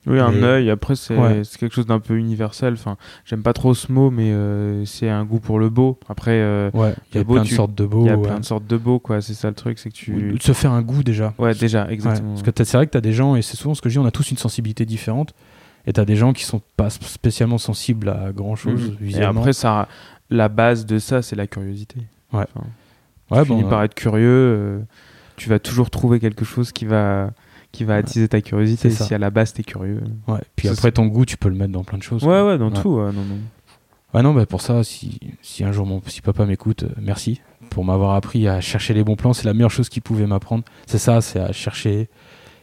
Oui, 0.05 0.19
un 0.19 0.33
Et- 0.33 0.43
œil. 0.43 0.69
Après, 0.69 0.95
c'est 0.95 1.15
Ouais. 1.17 1.41
quelque 1.59 1.73
chose 1.73 1.85
d'un 1.85 1.99
peu 1.99 2.17
universel. 2.17 2.73
Enfin, 2.73 2.97
j'aime 3.25 3.41
pas 3.41 3.53
trop 3.53 3.73
ce 3.73 3.91
mot, 3.91 4.09
mais 4.11 4.31
euh, 4.31 4.83
c'est 4.85 5.09
un 5.09 5.23
goût 5.23 5.39
pour 5.39 5.59
le 5.59 5.69
beau. 5.69 5.97
Après, 6.09 6.31
euh, 6.41 6.69
Ouais, 6.73 6.93
il 7.13 7.17
y 7.17 7.21
a 7.21 7.23
beau, 7.23 7.35
plein 7.35 7.43
de 7.43 7.47
sortes 7.47 7.73
de 7.75 7.83
il 7.83 7.89
beaux. 7.89 8.05
y 8.05 8.09
a 8.09 8.17
ouais. 8.17 8.27
plein 8.27 8.39
de 8.39 8.45
sortes 8.45 8.67
de 8.67 8.75
beaux, 8.77 8.99
quoi. 8.99 9.21
C'est 9.21 9.33
ça 9.33 9.47
le 9.47 9.53
truc, 9.55 9.79
c'est 9.79 9.89
que 9.89 9.95
tu. 9.95 10.33
De 10.33 10.41
se 10.41 10.51
faire 10.53 10.71
un 10.73 10.81
goût 10.81 11.03
déjà. 11.03 11.33
Ouais, 11.39 11.53
déjà, 11.55 11.89
exactement. 11.89 12.31
parce 12.31 12.43
que 12.43 12.51
t'as- 12.51 12.65
c'est 12.65 12.75
vrai 12.77 12.85
que 12.85 12.91
tu 12.91 12.97
as 12.97 13.01
des 13.01 13.13
gens, 13.13 13.35
et 13.35 13.41
c'est 13.41 13.55
souvent 13.57 13.73
ce 13.75 13.81
que 13.81 13.87
je 13.89 13.93
dis, 13.93 13.99
on 13.99 14.05
a 14.05 14.11
tous 14.11 14.29
une 14.31 14.37
sensibilité 14.37 14.85
différente. 14.85 15.33
Et 15.85 15.91
tu 15.93 15.99
as 15.99 16.05
des 16.05 16.15
gens 16.15 16.31
qui 16.33 16.43
sont 16.43 16.61
pas 16.77 16.89
spécialement 16.89 17.57
sensibles 17.57 18.07
à 18.09 18.31
grand 18.33 18.55
chose. 18.55 18.93
Et 19.01 19.03
visuellement. 19.03 19.41
après, 19.41 19.51
ça, 19.53 19.87
la 20.29 20.47
base 20.49 20.85
de 20.85 20.97
ça, 20.97 21.21
c'est 21.21 21.35
la 21.35 21.45
curiosité. 21.47 21.97
Ouais. 22.31 22.45
Enfin, 23.29 23.41
tu 23.43 23.47
finis 23.49 23.63
bon, 23.63 23.69
par 23.69 23.83
être 23.83 23.93
curieux. 23.93 24.27
euh, 24.27 24.79
tu 25.35 25.49
vas 25.49 25.59
toujours 25.59 25.89
trouver 25.89 26.19
quelque 26.19 26.45
chose 26.45 26.71
qui 26.71 26.85
va 26.85 27.31
qui 27.73 27.83
va 27.83 27.95
attiser 27.95 28.29
ta 28.29 28.39
curiosité. 28.39 28.89
Si 28.89 29.13
à 29.13 29.17
la 29.17 29.29
base 29.29 29.51
t'es 29.51 29.63
curieux. 29.63 30.01
ouais. 30.29 30.39
Puis 30.55 30.67
ça, 30.69 30.73
après, 30.73 30.91
ton 30.93 31.07
goût, 31.07 31.25
tu 31.25 31.35
peux 31.35 31.49
le 31.49 31.55
mettre 31.55 31.73
dans 31.73 31.83
plein 31.83 31.97
de 31.97 32.03
choses. 32.03 32.23
Ouais, 32.23 32.29
quoi. 32.29 32.47
ouais, 32.47 32.57
dans 32.57 32.71
Ouais. 32.71 32.81
tout. 32.81 32.89
ouais, 32.95 33.11
non, 33.11 33.23
non. 33.25 33.37
Ouais, 34.13 34.21
non, 34.21 34.33
bah 34.33 34.45
pour 34.45 34.61
ça, 34.61 34.83
si, 34.83 35.19
si 35.41 35.63
un 35.63 35.71
jour 35.71 35.85
mon 35.87 35.99
si 36.05 36.21
papa 36.21 36.45
m'écoute, 36.45 36.83
euh, 36.83 36.89
merci 37.01 37.41
pour 37.71 37.83
m'avoir 37.83 38.13
appris 38.15 38.47
à 38.47 38.61
chercher 38.61 38.93
les 38.93 39.03
bons 39.03 39.15
plans. 39.15 39.33
C'est 39.33 39.45
la 39.45 39.53
meilleure 39.55 39.71
chose 39.71 39.89
qu'il 39.89 40.03
pouvait 40.03 40.27
m'apprendre. 40.27 40.63
C'est 40.85 40.99
ça, 40.99 41.19
c'est 41.19 41.39
à 41.39 41.51
chercher 41.51 42.07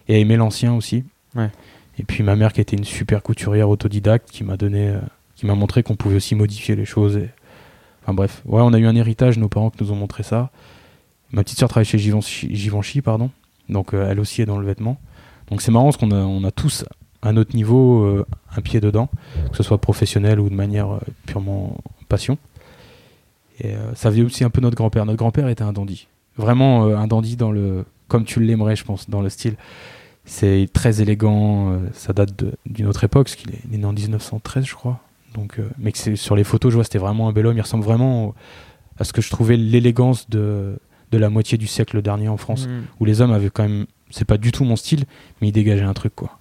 et 0.08 0.14
à 0.14 0.18
aimer 0.18 0.36
l'ancien 0.36 0.72
aussi. 0.74 1.04
Ouais. 1.34 1.50
Et 1.98 2.04
puis 2.04 2.22
ma 2.22 2.36
mère 2.36 2.52
qui 2.52 2.60
était 2.60 2.76
une 2.76 2.84
super 2.84 3.20
couturière 3.22 3.68
autodidacte 3.68 4.30
qui 4.30 4.44
m'a 4.44 4.56
donné, 4.56 4.88
euh, 4.90 5.00
qui 5.34 5.44
m'a 5.44 5.56
montré 5.56 5.82
qu'on 5.82 5.96
pouvait 5.96 6.16
aussi 6.16 6.36
modifier 6.36 6.76
les 6.76 6.84
choses. 6.84 7.16
Et... 7.16 7.28
Enfin 8.04 8.14
bref, 8.14 8.42
ouais, 8.46 8.62
on 8.62 8.72
a 8.72 8.78
eu 8.78 8.86
un 8.86 8.94
héritage, 8.94 9.36
nos 9.36 9.48
parents 9.48 9.70
qui 9.70 9.82
nous 9.82 9.90
ont 9.90 9.96
montré 9.96 10.22
ça. 10.22 10.50
Ma 11.32 11.42
petite 11.42 11.58
soeur 11.58 11.68
travaille 11.68 11.84
chez 11.84 11.98
Givenchy, 11.98 12.54
Givenchy, 12.54 13.02
pardon. 13.02 13.30
Donc 13.70 13.94
euh, 13.94 14.08
elle 14.10 14.20
aussi 14.20 14.42
est 14.42 14.46
dans 14.46 14.58
le 14.58 14.66
vêtement. 14.66 15.00
Donc 15.48 15.62
c'est 15.62 15.72
marrant 15.72 15.86
parce 15.86 15.96
qu'on 15.96 16.44
a, 16.44 16.50
tous 16.50 16.84
à 17.22 17.32
notre 17.32 17.56
niveau 17.56 18.04
euh, 18.04 18.26
un 18.56 18.60
pied 18.60 18.80
dedans, 18.80 19.08
que 19.50 19.56
ce 19.56 19.62
soit 19.62 19.78
professionnel 19.78 20.38
ou 20.40 20.48
de 20.48 20.54
manière 20.54 20.90
euh, 20.90 21.00
purement 21.26 21.76
passion. 22.08 22.38
Et 23.62 23.74
ça 23.94 24.08
vient 24.08 24.24
aussi 24.24 24.42
un 24.42 24.48
peu 24.48 24.62
notre 24.62 24.76
grand-père. 24.76 25.04
Notre 25.04 25.18
grand-père 25.18 25.46
était 25.48 25.62
un 25.62 25.74
dandy. 25.74 26.08
Vraiment 26.38 26.84
un 26.84 27.06
dandy 27.06 27.36
dans 27.36 27.52
le, 27.52 27.84
comme 28.08 28.24
tu 28.24 28.40
l'aimerais, 28.40 28.74
je 28.74 28.84
pense, 28.84 29.10
dans 29.10 29.20
le 29.20 29.28
style. 29.28 29.56
C'est 30.24 30.66
très 30.72 31.02
élégant. 31.02 31.78
ça 31.92 32.14
date 32.14 32.42
d'une 32.64 32.86
autre 32.86 33.04
époque, 33.04 33.26
parce 33.26 33.36
qu'il 33.36 33.50
est, 33.50 33.76
né 33.76 33.84
en 33.84 33.92
1913, 33.92 34.64
je 34.64 34.74
crois. 34.74 35.00
Donc, 35.34 35.60
mais 35.76 35.92
sur 35.94 36.36
les 36.36 36.44
photos, 36.44 36.70
je 36.70 36.76
vois, 36.76 36.84
c'était 36.84 36.96
vraiment 36.96 37.28
un 37.28 37.32
bel 37.32 37.46
homme. 37.46 37.58
Il 37.58 37.60
ressemble 37.60 37.84
vraiment 37.84 38.34
à 38.98 39.04
ce 39.04 39.12
que 39.12 39.20
je 39.20 39.28
trouvais 39.28 39.58
l'élégance 39.58 40.30
de, 40.30 40.78
de 41.12 41.18
la 41.18 41.28
moitié 41.30 41.58
du 41.58 41.66
siècle 41.66 42.00
dernier 42.02 42.28
en 42.28 42.36
France 42.36 42.66
Mhm. 42.66 42.82
où 43.00 43.04
les 43.04 43.20
hommes 43.20 43.32
avaient 43.32 43.50
quand 43.50 43.62
même 43.64 43.86
c'est 44.10 44.24
pas 44.24 44.38
du 44.38 44.52
tout 44.52 44.64
mon 44.64 44.76
style 44.76 45.04
mais 45.40 45.48
ils 45.48 45.52
dégageaient 45.52 45.82
un 45.84 45.94
truc 45.94 46.14
quoi 46.14 46.38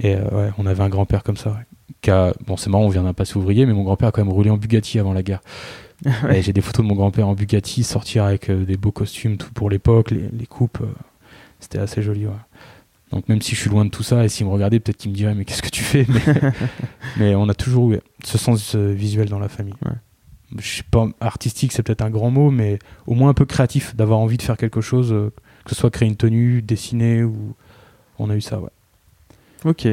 et 0.00 0.14
euh, 0.16 0.24
ouais 0.30 0.50
on 0.58 0.66
avait 0.66 0.82
un 0.82 0.88
grand 0.88 1.06
père 1.06 1.22
comme 1.22 1.36
ça 1.36 1.58
qui 2.02 2.10
a- 2.10 2.32
bon 2.46 2.56
c'est 2.56 2.70
marrant 2.70 2.84
on 2.84 2.88
vient 2.88 3.02
d'un 3.02 3.12
passé 3.14 3.36
ouvrier 3.36 3.66
mais 3.66 3.72
mon 3.72 3.82
grand 3.84 3.96
père 3.96 4.08
a 4.08 4.12
quand 4.12 4.22
même 4.24 4.32
roulé 4.32 4.50
en 4.50 4.56
Bugatti 4.56 4.98
avant 4.98 5.12
la 5.12 5.22
guerre 5.22 5.40
j'ai 6.40 6.52
des 6.52 6.60
photos 6.60 6.84
de 6.84 6.88
mon 6.88 6.94
grand 6.94 7.10
père 7.10 7.26
en 7.28 7.34
Bugatti 7.34 7.82
sortir 7.82 8.24
avec 8.24 8.50
euh, 8.50 8.64
des 8.64 8.76
beaux 8.76 8.92
costumes 8.92 9.36
tout 9.36 9.50
pour 9.52 9.68
l'époque 9.70 10.10
les, 10.10 10.28
les 10.32 10.46
coupes 10.46 10.78
euh, 10.82 10.86
c'était 11.60 11.78
assez 11.78 12.02
joli 12.02 12.26
ouais. 12.26 12.32
donc 13.10 13.28
même 13.28 13.42
si 13.42 13.54
je 13.56 13.60
suis 13.60 13.70
loin 13.70 13.84
de 13.84 13.90
tout 13.90 14.02
ça 14.04 14.24
et 14.24 14.28
s'il 14.28 14.46
me 14.46 14.52
regardait 14.52 14.78
peut-être 14.80 14.96
qu'il 14.98 15.10
me 15.10 15.16
dirait 15.16 15.34
mais 15.34 15.44
qu'est-ce 15.44 15.62
que 15.62 15.70
tu 15.70 15.82
fais? 15.82 16.06
Mais, 16.08 16.52
mais 17.16 17.34
on 17.34 17.48
a 17.48 17.54
toujours 17.54 17.92
eu 17.92 17.98
ce 18.24 18.38
sens 18.38 18.74
visuel 18.76 19.28
dans 19.28 19.40
la 19.40 19.48
famille 19.48 19.74
Ouais. 19.84 19.92
Je 20.56 20.66
sais 20.78 20.82
pas 20.90 21.06
artistique 21.20 21.72
c'est 21.72 21.82
peut-être 21.82 22.02
un 22.02 22.10
grand 22.10 22.30
mot 22.30 22.50
mais 22.50 22.78
au 23.06 23.14
moins 23.14 23.28
un 23.30 23.34
peu 23.34 23.44
créatif 23.44 23.94
d'avoir 23.96 24.18
envie 24.18 24.36
de 24.38 24.42
faire 24.42 24.56
quelque 24.56 24.80
chose 24.80 25.12
euh, 25.12 25.30
que 25.64 25.70
ce 25.70 25.76
soit 25.76 25.90
créer 25.90 26.08
une 26.08 26.16
tenue 26.16 26.62
dessiner 26.62 27.22
ou 27.22 27.54
on 28.18 28.30
a 28.30 28.34
eu 28.36 28.40
ça 28.40 28.58
ouais 28.60 28.70
Ok. 29.64 29.86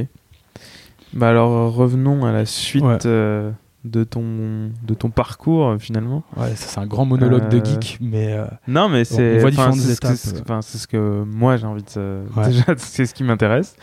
Bah 1.13 1.29
alors 1.29 1.73
revenons 1.73 2.25
à 2.25 2.31
la 2.31 2.45
suite 2.45 2.83
Ouais. 2.83 2.97
euh, 3.05 3.51
de 3.83 4.03
ton, 4.03 4.71
de 4.83 4.93
ton 4.93 5.09
parcours 5.09 5.75
finalement. 5.79 6.23
Ouais, 6.35 6.55
ça 6.55 6.67
c'est 6.69 6.79
un 6.79 6.87
grand 6.87 7.05
monologue 7.05 7.49
de 7.49 7.57
Euh, 7.59 7.63
geek, 7.65 7.97
mais 8.01 8.33
euh, 8.33 8.45
Non, 8.67 8.89
mais 8.89 9.05
c'est 9.05 9.39
c'est 9.39 9.95
ce 9.95 10.87
que- 10.87 10.97
euh. 10.97 11.21
ce 11.23 11.23
moi 11.25 11.57
j'ai 11.57 11.65
envie 11.67 11.83
de. 11.95 12.23
Ouais. 12.35 12.45
Déjà, 12.49 12.63
c'est 12.77 13.05
ce 13.05 13.13
qui 13.13 13.23
m'intéresse. 13.23 13.75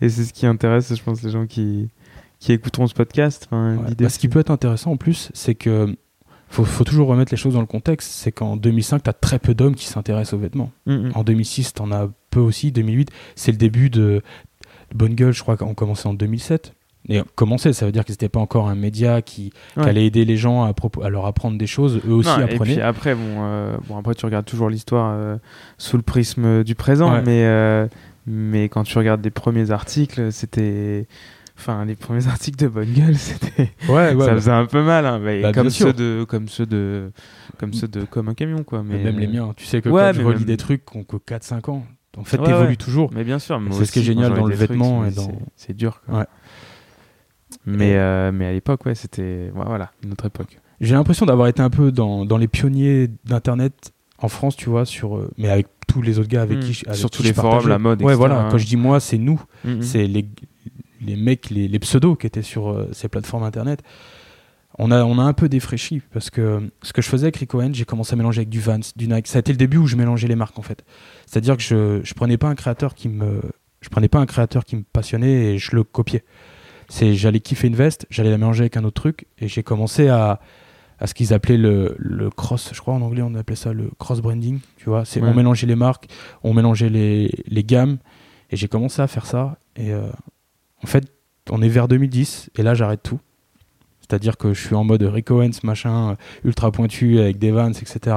Et 0.00 0.08
c'est 0.08 0.24
ce 0.24 0.32
qui 0.32 0.46
intéresse, 0.46 0.94
je 0.94 1.02
pense, 1.02 1.22
les 1.22 1.30
gens 1.30 1.46
qui, 1.46 1.88
qui 2.38 2.52
écouteront 2.52 2.86
ce 2.86 2.94
podcast. 2.94 3.48
Ouais. 3.52 3.76
Bah, 3.98 4.08
ce 4.08 4.18
qui 4.18 4.28
peut 4.28 4.40
être 4.40 4.50
intéressant 4.50 4.92
en 4.92 4.96
plus, 4.96 5.30
c'est 5.34 5.54
que 5.54 5.94
faut, 6.50 6.64
faut 6.64 6.84
toujours 6.84 7.08
remettre 7.08 7.32
les 7.32 7.36
choses 7.36 7.54
dans 7.54 7.60
le 7.60 7.66
contexte. 7.66 8.10
C'est 8.10 8.32
qu'en 8.32 8.56
2005, 8.56 9.04
tu 9.04 9.10
as 9.10 9.12
très 9.12 9.38
peu 9.38 9.54
d'hommes 9.54 9.74
qui 9.74 9.86
s'intéressent 9.86 10.34
aux 10.34 10.42
vêtements. 10.42 10.70
Mm, 10.86 10.92
mm. 10.92 11.12
En 11.14 11.24
2006, 11.24 11.74
t'en 11.74 11.90
as 11.92 12.08
peu 12.30 12.40
aussi. 12.40 12.72
2008, 12.72 13.10
c'est 13.36 13.52
le 13.52 13.58
début 13.58 13.88
de 13.88 14.22
Bonne 14.94 15.14
Gueule, 15.14 15.32
je 15.32 15.42
crois 15.42 15.56
qu'on 15.56 15.74
commençait 15.74 16.08
en 16.08 16.14
2007. 16.14 16.74
Et 17.08 17.22
commencer, 17.34 17.72
ça 17.72 17.86
veut 17.86 17.92
dire 17.92 18.04
que 18.04 18.12
c'était 18.12 18.28
pas 18.28 18.40
encore 18.40 18.68
un 18.68 18.74
média 18.74 19.22
qui, 19.22 19.52
allait 19.76 20.04
aider 20.04 20.24
les 20.24 20.36
gens 20.36 20.64
à, 20.64 21.08
leur 21.08 21.24
apprendre 21.24 21.56
des 21.56 21.66
choses. 21.66 22.00
Eux 22.06 22.12
aussi 22.12 22.28
Non, 22.28 22.40
et 22.40 22.42
apprenaient. 22.42 22.74
puis 22.74 22.82
après, 22.82 23.14
bon, 23.14 23.38
euh, 23.38 23.76
bon, 23.88 23.96
après 23.96 24.14
tu 24.14 24.26
regardes 24.26 24.44
toujours 24.44 24.68
l'histoire 24.68 25.12
euh, 25.14 25.36
sous 25.78 25.96
le 25.96 26.02
prisme 26.02 26.62
du 26.62 26.74
présent, 26.74 27.10
Ouais. 27.10 27.22
mais, 27.24 27.44
euh, 27.44 27.86
mais 28.26 28.68
quand 28.68 28.84
tu 28.84 28.98
regardes 28.98 29.24
les 29.24 29.30
premiers 29.30 29.70
articles, 29.70 30.30
c'était. 30.30 31.06
Enfin, 31.60 31.84
les 31.84 31.94
premiers 31.94 32.26
articles 32.28 32.58
de 32.58 32.68
Bonne 32.68 32.92
Gueule, 32.92 33.16
c'était. 33.16 33.70
Ouais, 33.88 34.14
ouais, 34.14 34.24
ça 34.24 34.30
bah, 34.30 34.34
faisait 34.34 34.50
un 34.50 34.64
peu 34.66 34.82
mal, 34.82 35.04
hein, 35.04 35.18
mais 35.22 35.42
Bah, 35.42 35.52
comme, 35.52 35.68
ceux 35.70 35.92
de, 35.92 36.24
comme 36.26 36.48
ceux 36.48 36.64
de. 36.66 37.12
Comme 37.58 37.74
ceux 37.74 37.86
de. 37.88 38.04
Comme 38.04 38.28
un 38.30 38.34
camion, 38.34 38.64
quoi. 38.64 38.82
Mais, 38.82 38.96
mais 38.96 39.04
même 39.04 39.18
les 39.18 39.26
miens. 39.26 39.52
Tu 39.56 39.66
sais 39.66 39.82
que 39.82 39.88
ouais, 39.90 40.10
quand 40.14 40.20
je 40.20 40.22
relis 40.22 40.36
même- 40.38 40.44
des 40.46 40.56
trucs 40.56 40.84
qui 40.86 40.96
ont 40.96 41.04
que 41.04 41.16
4-5 41.16 41.70
ans, 41.70 41.84
en 42.16 42.24
fait, 42.24 42.38
t'évolues 42.38 42.76
toujours. 42.78 43.10
Mais 43.14 43.24
bien 43.24 43.38
sûr, 43.38 43.60
c'est 43.72 43.84
ce 43.84 43.92
qui 43.92 43.98
est 44.00 44.02
génial 44.02 44.32
dans 44.34 44.46
le 44.46 44.54
vêtement 44.54 45.04
et 45.04 45.10
dans- 45.10 45.30
c'est- 45.56 45.74
dur, 45.74 46.00
quoi. 46.06 46.20
Ouais. 46.20 46.26
Mais, 47.66 47.96
euh, 47.96 48.30
mais 48.32 48.46
à 48.46 48.52
l'époque, 48.52 48.86
ouais, 48.86 48.94
c'était. 48.94 49.50
voilà, 49.54 49.90
une 50.04 50.12
autre 50.12 50.26
époque. 50.26 50.58
J'ai 50.80 50.94
l'impression 50.94 51.26
d'avoir 51.26 51.48
été 51.48 51.60
un 51.60 51.68
peu 51.68 51.92
dans, 51.92 52.24
dans 52.24 52.38
les 52.38 52.48
pionniers 52.48 53.08
d'Internet 53.26 53.92
en 54.18 54.28
France, 54.28 54.56
tu 54.56 54.70
vois, 54.70 54.86
sur, 54.86 55.16
euh, 55.18 55.30
mais 55.36 55.48
avec 55.50 55.66
tous 55.86 56.00
les 56.00 56.18
autres 56.18 56.28
gars 56.28 56.40
avec 56.42 56.58
Mm. 56.58 56.60
qui 56.62 56.82
avec 56.86 56.98
Sur 56.98 57.10
qui 57.10 57.16
tous 57.18 57.22
je 57.24 57.28
les 57.28 57.34
forums, 57.34 57.50
partageais. 57.50 57.68
la 57.68 57.78
mode, 57.78 58.00
Ouais, 58.02 58.12
etc. 58.14 58.16
voilà. 58.28 58.48
Quand 58.50 58.56
je 58.58 58.66
dis 58.66 58.76
moi, 58.76 58.98
c'est 59.00 59.18
nous. 59.18 59.42
Mm, 59.64 59.70
mm. 59.72 59.82
c'est 59.82 60.06
les, 60.06 60.26
les 61.00 61.16
mecs, 61.16 61.50
les, 61.50 61.68
les 61.68 61.78
pseudos 61.78 62.16
qui 62.16 62.26
étaient 62.26 62.42
sur 62.42 62.70
euh, 62.70 62.88
ces 62.92 63.08
plateformes 63.08 63.42
internet. 63.44 63.82
On 64.78 64.90
a, 64.92 65.04
on 65.04 65.18
a 65.18 65.22
un 65.22 65.32
peu 65.32 65.48
défraîchi 65.48 66.00
parce 66.12 66.30
que 66.30 66.40
euh, 66.40 66.60
ce 66.82 66.92
que 66.92 67.02
je 67.02 67.08
faisais 67.08 67.24
avec 67.24 67.36
Rick 67.36 67.54
Owens, 67.54 67.72
j'ai 67.72 67.84
commencé 67.84 68.12
à 68.12 68.16
mélanger 68.16 68.40
avec 68.40 68.48
du 68.50 68.60
Vans, 68.60 68.78
du 68.96 69.08
Nike. 69.08 69.26
Ça 69.26 69.38
a 69.38 69.40
été 69.40 69.52
le 69.52 69.58
début 69.58 69.78
où 69.78 69.86
je 69.86 69.96
mélangeais 69.96 70.28
les 70.28 70.36
marques 70.36 70.58
en 70.58 70.62
fait. 70.62 70.84
C'est-à-dire 71.26 71.56
que 71.56 71.62
je, 71.62 72.00
je 72.04 72.14
prenais 72.14 72.38
pas 72.38 72.48
un 72.48 72.54
créateur 72.54 72.94
qui 72.94 73.08
me, 73.08 73.40
je 73.80 73.88
prenais 73.88 74.08
pas 74.08 74.20
un 74.20 74.26
créateur 74.26 74.64
qui 74.64 74.76
me 74.76 74.82
passionnait 74.82 75.54
et 75.54 75.58
je 75.58 75.74
le 75.74 75.82
copiais. 75.84 76.24
C'est, 76.88 77.14
j'allais 77.14 77.40
kiffer 77.40 77.66
une 77.68 77.76
veste, 77.76 78.06
j'allais 78.10 78.30
la 78.30 78.38
mélanger 78.38 78.62
avec 78.62 78.76
un 78.76 78.84
autre 78.84 79.00
truc 79.00 79.26
et 79.38 79.48
j'ai 79.48 79.62
commencé 79.62 80.08
à, 80.08 80.40
à 80.98 81.06
ce 81.06 81.14
qu'ils 81.14 81.32
appelaient 81.34 81.56
le, 81.56 81.96
le 81.98 82.30
cross, 82.30 82.70
je 82.72 82.80
crois 82.80 82.94
en 82.94 83.00
anglais 83.02 83.22
on 83.22 83.34
appelait 83.34 83.56
ça 83.56 83.72
le 83.72 83.90
cross 83.98 84.20
branding, 84.20 84.60
tu 84.76 84.86
vois. 84.86 85.04
C'est, 85.04 85.20
Ouais. 85.20 85.28
On 85.28 85.34
mélangeait 85.34 85.66
les 85.66 85.76
marques, 85.76 86.06
on 86.42 86.52
mélangeait 86.54 86.88
les, 86.90 87.30
les 87.46 87.64
gammes 87.64 87.98
et 88.50 88.56
j'ai 88.56 88.68
commencé 88.68 89.02
à 89.02 89.06
faire 89.06 89.26
ça 89.26 89.58
et 89.76 89.92
euh, 89.92 90.08
en 90.82 90.86
fait, 90.86 91.04
on 91.50 91.62
est 91.62 91.68
vers 91.68 91.88
2010 91.88 92.50
et 92.56 92.62
là 92.62 92.74
j'arrête 92.74 93.02
tout. 93.02 93.20
C'est-à-dire 94.00 94.36
que 94.36 94.52
je 94.54 94.60
suis 94.66 94.74
en 94.74 94.82
mode 94.84 95.02
Rick 95.02 95.30
Owens, 95.30 95.50
machin, 95.62 96.10
euh, 96.10 96.14
ultra 96.44 96.72
pointu 96.72 97.18
avec 97.20 97.38
des 97.38 97.52
Vans, 97.52 97.70
etc. 97.70 98.16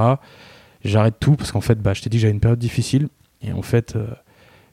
J'arrête 0.84 1.14
tout 1.20 1.36
parce 1.36 1.52
qu'en 1.52 1.60
fait, 1.60 1.80
bah, 1.80 1.94
je 1.94 2.02
t'ai 2.02 2.10
dit, 2.10 2.18
j'avais 2.18 2.32
une 2.32 2.40
période 2.40 2.58
difficile 2.58 3.08
et 3.42 3.52
en 3.52 3.62
fait, 3.62 3.94
euh, 3.96 4.06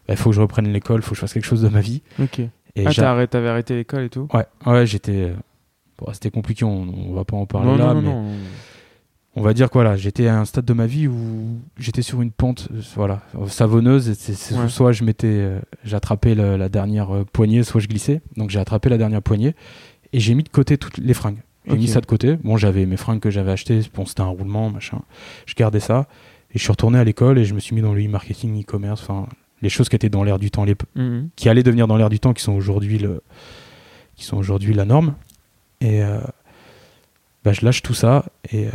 bah, 0.08 0.14
il 0.14 0.18
faut 0.18 0.32
que 0.32 0.36
je 0.36 0.42
reprenne 0.42 0.68
l'école, 0.74 1.00
il 1.00 1.04
faut 1.04 1.12
que 1.12 1.16
je 1.16 1.22
fasse 1.22 1.34
quelque 1.34 1.46
chose 1.46 1.62
de 1.62 1.70
ma 1.70 1.82
vie. 1.82 2.02
Ok. 2.20 2.40
Et 2.40 2.86
ah, 2.88 2.94
t'avais 3.28 3.48
arrêté 3.50 3.76
l'école 3.76 4.04
et 4.04 4.10
tout? 4.10 4.28
Ouais, 4.34 4.46
ouais, 4.66 4.86
j'étais. 4.88 5.30
euh, 5.30 5.34
bon, 5.98 6.12
c'était 6.14 6.32
compliqué, 6.32 6.66
on, 6.66 7.10
on 7.10 7.14
va 7.14 7.24
pas 7.24 7.36
en 7.38 7.46
parler 7.46 7.68
Non, 7.70 7.78
là, 7.78 7.94
non, 7.94 8.02
non, 8.02 8.02
mais 8.02 8.10
non. 8.10 8.36
On 9.36 9.42
va 9.42 9.54
dire 9.54 9.70
que 9.70 9.74
voilà, 9.74 9.96
j'étais 9.96 10.28
à 10.28 10.40
un 10.40 10.46
stade 10.46 10.66
de 10.66 10.74
ma 10.74 10.86
vie 10.88 11.08
où 11.08 11.60
j'étais 11.78 12.02
sur 12.02 12.22
une 12.22 12.32
pente, 12.32 12.68
euh, 12.74 12.82
voilà, 12.96 13.22
savonneuse. 13.48 14.10
et 14.10 14.14
c'est- 14.14 14.34
c'est- 14.34 14.56
Ouais. 14.58 14.68
Soit 14.70 14.92
je 14.92 15.04
m'étais, 15.04 15.28
euh, 15.28 15.60
j'attrapais 15.86 16.36
la 16.36 16.68
dernière 16.70 17.16
euh, 17.16 17.24
poignée, 17.32 17.64
soit 17.64 17.80
je 17.82 17.88
glissais. 17.88 18.22
Donc 18.38 18.50
j'ai 18.50 18.60
attrapé 18.60 18.90
la 18.90 18.98
dernière 18.98 19.22
poignée 19.22 19.56
et 20.14 20.20
j'ai 20.20 20.34
mis 20.36 20.44
de 20.44 20.50
côté 20.50 20.78
toutes 20.78 20.98
les 20.98 21.14
fringues. 21.14 21.40
J'ai 21.68 21.78
mis 21.78 21.88
ça 21.88 22.02
de 22.02 22.08
côté. 22.08 22.38
Bon, 22.44 22.58
j'avais 22.58 22.86
mes 22.88 22.98
fringues 22.98 23.20
que 23.20 23.30
j'avais 23.30 23.52
achetées. 23.52 23.82
Bon, 23.94 24.06
c'était 24.06 24.22
un 24.22 24.26
roulement, 24.26 24.70
machin. 24.72 25.00
Je 25.46 25.54
gardais 25.54 25.80
ça 25.80 26.08
et 26.54 26.58
je 26.58 26.64
suis 26.64 26.72
retourné 26.72 26.98
à 27.00 27.04
l'école 27.04 27.38
et 27.38 27.46
je 27.46 27.54
me 27.54 27.60
suis 27.60 27.76
mis 27.76 27.82
dans 27.82 27.94
le 27.94 28.04
e-marketing, 28.04 28.60
e-commerce, 28.62 29.02
enfin 29.04 29.28
les 29.62 29.70
choses 29.70 29.88
qui 29.88 29.96
étaient 29.96 30.10
dans 30.10 30.24
l'air 30.24 30.40
du 30.40 30.50
temps, 30.50 30.64
les, 30.66 30.76
Mhm. 30.96 31.30
qui 31.36 31.48
allaient 31.48 31.62
devenir 31.64 31.88
dans 31.88 31.96
l'air 31.98 32.10
du 32.10 32.20
temps, 32.20 32.34
qui 32.34 32.42
sont 32.44 32.54
aujourd'hui 32.54 32.98
le, 32.98 33.22
qui 34.16 34.26
sont 34.26 34.36
aujourd'hui 34.38 34.74
la 34.74 34.86
norme. 34.86 35.14
Et 35.82 36.04
euh, 36.04 36.20
bah, 37.46 37.54
je 37.54 37.64
lâche 37.64 37.82
tout 37.84 37.94
ça 37.94 38.26
et 38.52 38.68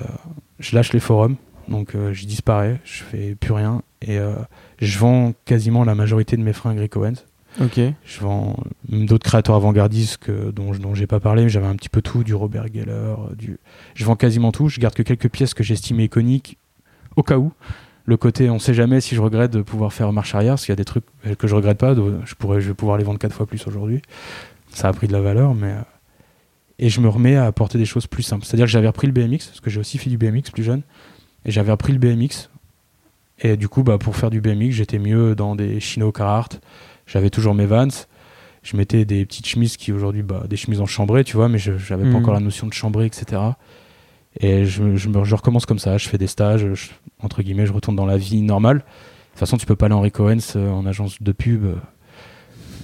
je 0.58 0.74
lâche 0.74 0.92
les 0.92 1.00
forums. 1.00 1.36
Donc 1.68 1.94
euh, 1.94 2.12
je 2.12 2.26
disparais, 2.26 2.80
je 2.84 3.02
fais 3.02 3.34
plus 3.34 3.52
rien 3.52 3.82
et 4.02 4.18
euh, 4.18 4.34
je 4.78 4.98
vends 4.98 5.32
quasiment 5.44 5.84
la 5.84 5.94
majorité 5.94 6.36
de 6.36 6.42
mes 6.42 6.52
fringues 6.52 6.78
Rick 6.78 6.96
Owens. 6.96 7.24
Ok. 7.60 7.80
Je 8.04 8.20
vends 8.20 8.56
d'autres 8.88 9.24
créateurs 9.24 9.56
avant-gardistes 9.56 10.18
que, 10.18 10.50
dont, 10.50 10.72
dont 10.72 10.94
j'ai 10.94 11.06
pas 11.06 11.20
parlé, 11.20 11.44
mais 11.44 11.48
j'avais 11.48 11.66
un 11.66 11.74
petit 11.74 11.88
peu 11.88 12.02
tout, 12.02 12.22
du 12.22 12.34
Robert 12.34 12.66
Geller, 12.66 12.90
euh, 12.90 13.34
du... 13.34 13.58
je 13.94 14.04
vends 14.04 14.16
quasiment 14.16 14.52
tout. 14.52 14.68
Je 14.68 14.78
garde 14.78 14.94
que 14.94 15.02
quelques 15.02 15.30
pièces 15.30 15.54
que 15.54 15.64
j'estimais 15.64 16.04
iconiques 16.04 16.58
au 17.16 17.22
cas 17.22 17.38
où. 17.38 17.52
Le 18.04 18.16
côté, 18.16 18.50
on 18.50 18.58
sait 18.58 18.74
jamais 18.74 19.00
si 19.00 19.16
je 19.16 19.20
regrette 19.20 19.50
de 19.50 19.62
pouvoir 19.62 19.92
faire 19.92 20.12
marche 20.12 20.34
arrière, 20.34 20.52
parce 20.52 20.66
qu'il 20.66 20.72
y 20.72 20.74
a 20.74 20.76
des 20.76 20.84
trucs 20.84 21.04
que 21.38 21.48
je 21.48 21.54
regrette 21.56 21.78
pas, 21.78 21.94
je, 21.94 22.34
pourrais, 22.34 22.60
je 22.60 22.68
vais 22.68 22.74
pouvoir 22.74 22.98
les 22.98 23.04
vendre 23.04 23.18
quatre 23.18 23.34
fois 23.34 23.46
plus 23.46 23.66
aujourd'hui. 23.66 24.00
Ça 24.70 24.88
a 24.88 24.92
pris 24.92 25.08
de 25.08 25.12
la 25.12 25.20
valeur, 25.20 25.54
mais. 25.54 25.74
Euh, 26.80 26.84
Et 26.86 26.88
je 26.88 27.00
me 27.00 27.08
remets 27.08 27.36
à 27.36 27.46
apporter 27.46 27.78
des 27.78 27.84
choses 27.86 28.06
plus 28.06 28.22
simples. 28.22 28.44
C'est-à-dire 28.44 28.66
que 28.66 28.70
j'avais 28.72 28.86
repris 28.88 29.06
le 29.06 29.12
BMX, 29.12 29.46
parce 29.46 29.60
que 29.60 29.70
j'ai 29.70 29.80
aussi 29.80 29.98
fait 29.98 30.10
du 30.10 30.18
BMX 30.18 30.50
plus 30.52 30.62
jeune, 30.64 30.82
et 31.44 31.50
j'avais 31.50 31.70
repris 31.70 31.92
le 31.92 31.98
BMX. 31.98 32.48
Et 33.40 33.56
du 33.56 33.68
coup, 33.68 33.82
bah, 33.82 33.98
pour 33.98 34.16
faire 34.16 34.30
du 34.30 34.40
BMX, 34.40 34.70
j'étais 34.72 34.98
mieux 34.98 35.34
dans 35.34 35.54
des 35.56 35.78
Chino 35.80 36.10
Carhartt. 36.12 36.60
J'avais 37.06 37.30
toujours 37.30 37.54
mes 37.54 37.66
Vans. 37.66 37.88
Je 38.62 38.76
mettais 38.76 39.04
des 39.04 39.24
petites 39.26 39.46
chemises 39.46 39.76
qui 39.76 39.92
aujourd'hui, 39.92 40.22
bah, 40.22 40.44
des 40.48 40.56
chemises 40.56 40.80
en 40.80 40.86
chambré, 40.86 41.22
tu 41.22 41.36
vois, 41.36 41.48
mais 41.48 41.58
je 41.58 41.72
n'avais 41.72 42.10
pas 42.10 42.16
encore 42.18 42.34
la 42.34 42.40
notion 42.40 42.66
de 42.66 42.72
chambré, 42.72 43.06
etc. 43.06 43.40
Et 44.40 44.64
je, 44.64 44.96
je, 44.96 45.08
me- 45.08 45.24
je 45.24 45.34
recommence 45.34 45.66
comme 45.66 45.78
ça. 45.78 45.98
Je 45.98 46.08
fais 46.08 46.18
des 46.18 46.26
stages, 46.26 46.66
je- 46.74 46.90
entre 47.22 47.42
guillemets, 47.42 47.66
je 47.66 47.72
retourne 47.72 47.94
dans 47.96 48.06
la 48.06 48.16
vie 48.16 48.42
normale. 48.42 48.78
De 48.78 48.82
toute 48.82 49.38
façon, 49.40 49.56
tu 49.56 49.66
peux 49.66 49.76
pas 49.76 49.86
aller 49.86 49.94
en 49.94 50.02
Owens 50.04 50.56
euh, 50.56 50.70
en 50.70 50.84
agence 50.86 51.22
de 51.22 51.32
pub. 51.32 51.64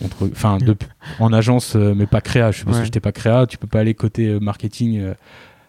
Entre- 0.05 0.29
Enfin, 0.33 0.59
en 1.21 1.33
agence, 1.33 1.77
euh, 1.77 1.95
mais 1.95 2.07
pas 2.07 2.21
créa. 2.21 2.51
Je 2.51 2.65
pas 2.65 2.73
Ouais. 2.73 2.85
j'étais 2.85 3.01
pas 3.01 3.13
créa. 3.13 3.47
Tu 3.47 3.59
peux 3.59 3.67
pas 3.67 3.81
aller 3.81 3.95
côté 3.95 4.29
euh, 4.29 4.41
marketing, 4.41 4.99
euh, 4.99 5.15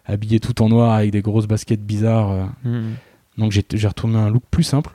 habillé 0.06 0.40
tout 0.40 0.60
en 0.62 0.68
noir 0.68 0.92
avec 0.92 1.10
des 1.10 1.22
grosses 1.22 1.46
baskets 1.46 1.80
bizarres. 1.84 2.50
Mhm. 2.64 2.94
Donc 3.38 3.52
j'ai 3.52 3.88
retourné 3.88 4.16
un 4.16 4.30
look 4.30 4.42
plus 4.50 4.62
simple. 4.64 4.90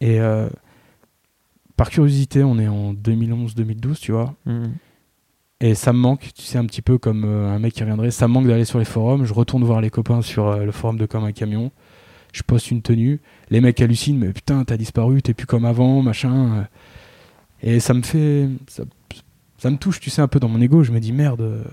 Et 0.00 0.20
euh, 0.20 0.48
par 1.76 1.90
curiosité, 1.90 2.44
on 2.44 2.58
est 2.58 2.68
en 2.68 2.92
2011-2012, 2.94 3.98
tu 4.00 4.12
vois. 4.12 4.34
Mhm. 4.46 4.72
Et 5.60 5.74
ça 5.74 5.92
me 5.92 5.98
manque, 5.98 6.30
tu 6.34 6.42
sais, 6.42 6.58
un 6.58 6.66
petit 6.66 6.82
peu 6.82 6.98
comme 6.98 7.24
euh, 7.24 7.54
un 7.54 7.58
mec 7.58 7.72
qui 7.74 7.80
reviendrait. 7.82 8.10
Ça 8.10 8.28
me 8.28 8.32
manque 8.34 8.46
d'aller 8.46 8.64
sur 8.64 8.78
les 8.78 8.84
forums. 8.84 9.24
Je 9.24 9.32
retourne 9.32 9.64
voir 9.64 9.80
les 9.80 9.90
copains 9.90 10.20
sur 10.20 10.48
euh, 10.48 10.64
le 10.64 10.72
forum 10.72 10.98
de 10.98 11.06
Comme 11.06 11.24
un 11.24 11.32
camion. 11.32 11.70
Je 12.32 12.42
poste 12.42 12.70
une 12.70 12.82
tenue. 12.82 13.20
Les 13.50 13.60
mecs 13.60 13.80
hallucinent, 13.80 14.18
mais 14.18 14.32
putain, 14.32 14.64
t'as 14.64 14.76
disparu, 14.76 15.22
t'es 15.22 15.34
plus 15.34 15.46
comme 15.46 15.64
avant, 15.64 16.02
machin. 16.02 16.66
Et 17.64 17.80
ça 17.80 17.94
me 17.94 18.02
fait. 18.02 18.48
Ça, 18.68 18.84
ça 19.58 19.70
me 19.70 19.76
touche, 19.78 19.98
tu 19.98 20.10
sais, 20.10 20.22
un 20.22 20.28
peu 20.28 20.38
dans 20.38 20.48
mon 20.48 20.60
ego. 20.60 20.84
Je 20.84 20.92
me 20.92 21.00
dis, 21.00 21.10
merde, 21.12 21.40
euh, 21.40 21.64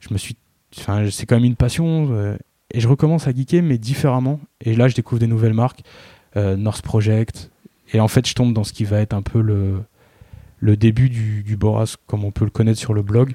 je 0.00 0.12
me 0.12 0.18
suis. 0.18 0.36
Enfin, 0.78 1.08
c'est 1.10 1.26
quand 1.26 1.36
même 1.36 1.44
une 1.44 1.56
passion. 1.56 2.08
euh, 2.12 2.36
et 2.72 2.80
je 2.80 2.86
recommence 2.88 3.26
à 3.26 3.32
geeker, 3.32 3.62
mais 3.62 3.78
différemment. 3.78 4.38
Et 4.60 4.76
là, 4.76 4.86
je 4.88 4.94
découvre 4.94 5.18
des 5.18 5.26
nouvelles 5.26 5.54
marques. 5.54 5.82
euh, 6.36 6.56
North 6.56 6.82
Project. 6.82 7.50
Et 7.94 8.00
en 8.00 8.08
fait, 8.08 8.26
je 8.28 8.34
tombe 8.34 8.52
dans 8.52 8.64
ce 8.64 8.72
qui 8.74 8.84
va 8.84 9.00
être 9.00 9.14
un 9.14 9.22
peu 9.22 9.40
le, 9.40 9.80
le 10.58 10.76
début 10.76 11.08
du, 11.08 11.42
du 11.42 11.56
Boras, 11.56 11.96
comme 12.06 12.24
on 12.24 12.30
peut 12.32 12.44
le 12.44 12.50
connaître 12.50 12.78
sur 12.78 12.92
le 12.94 13.02
blog. 13.02 13.34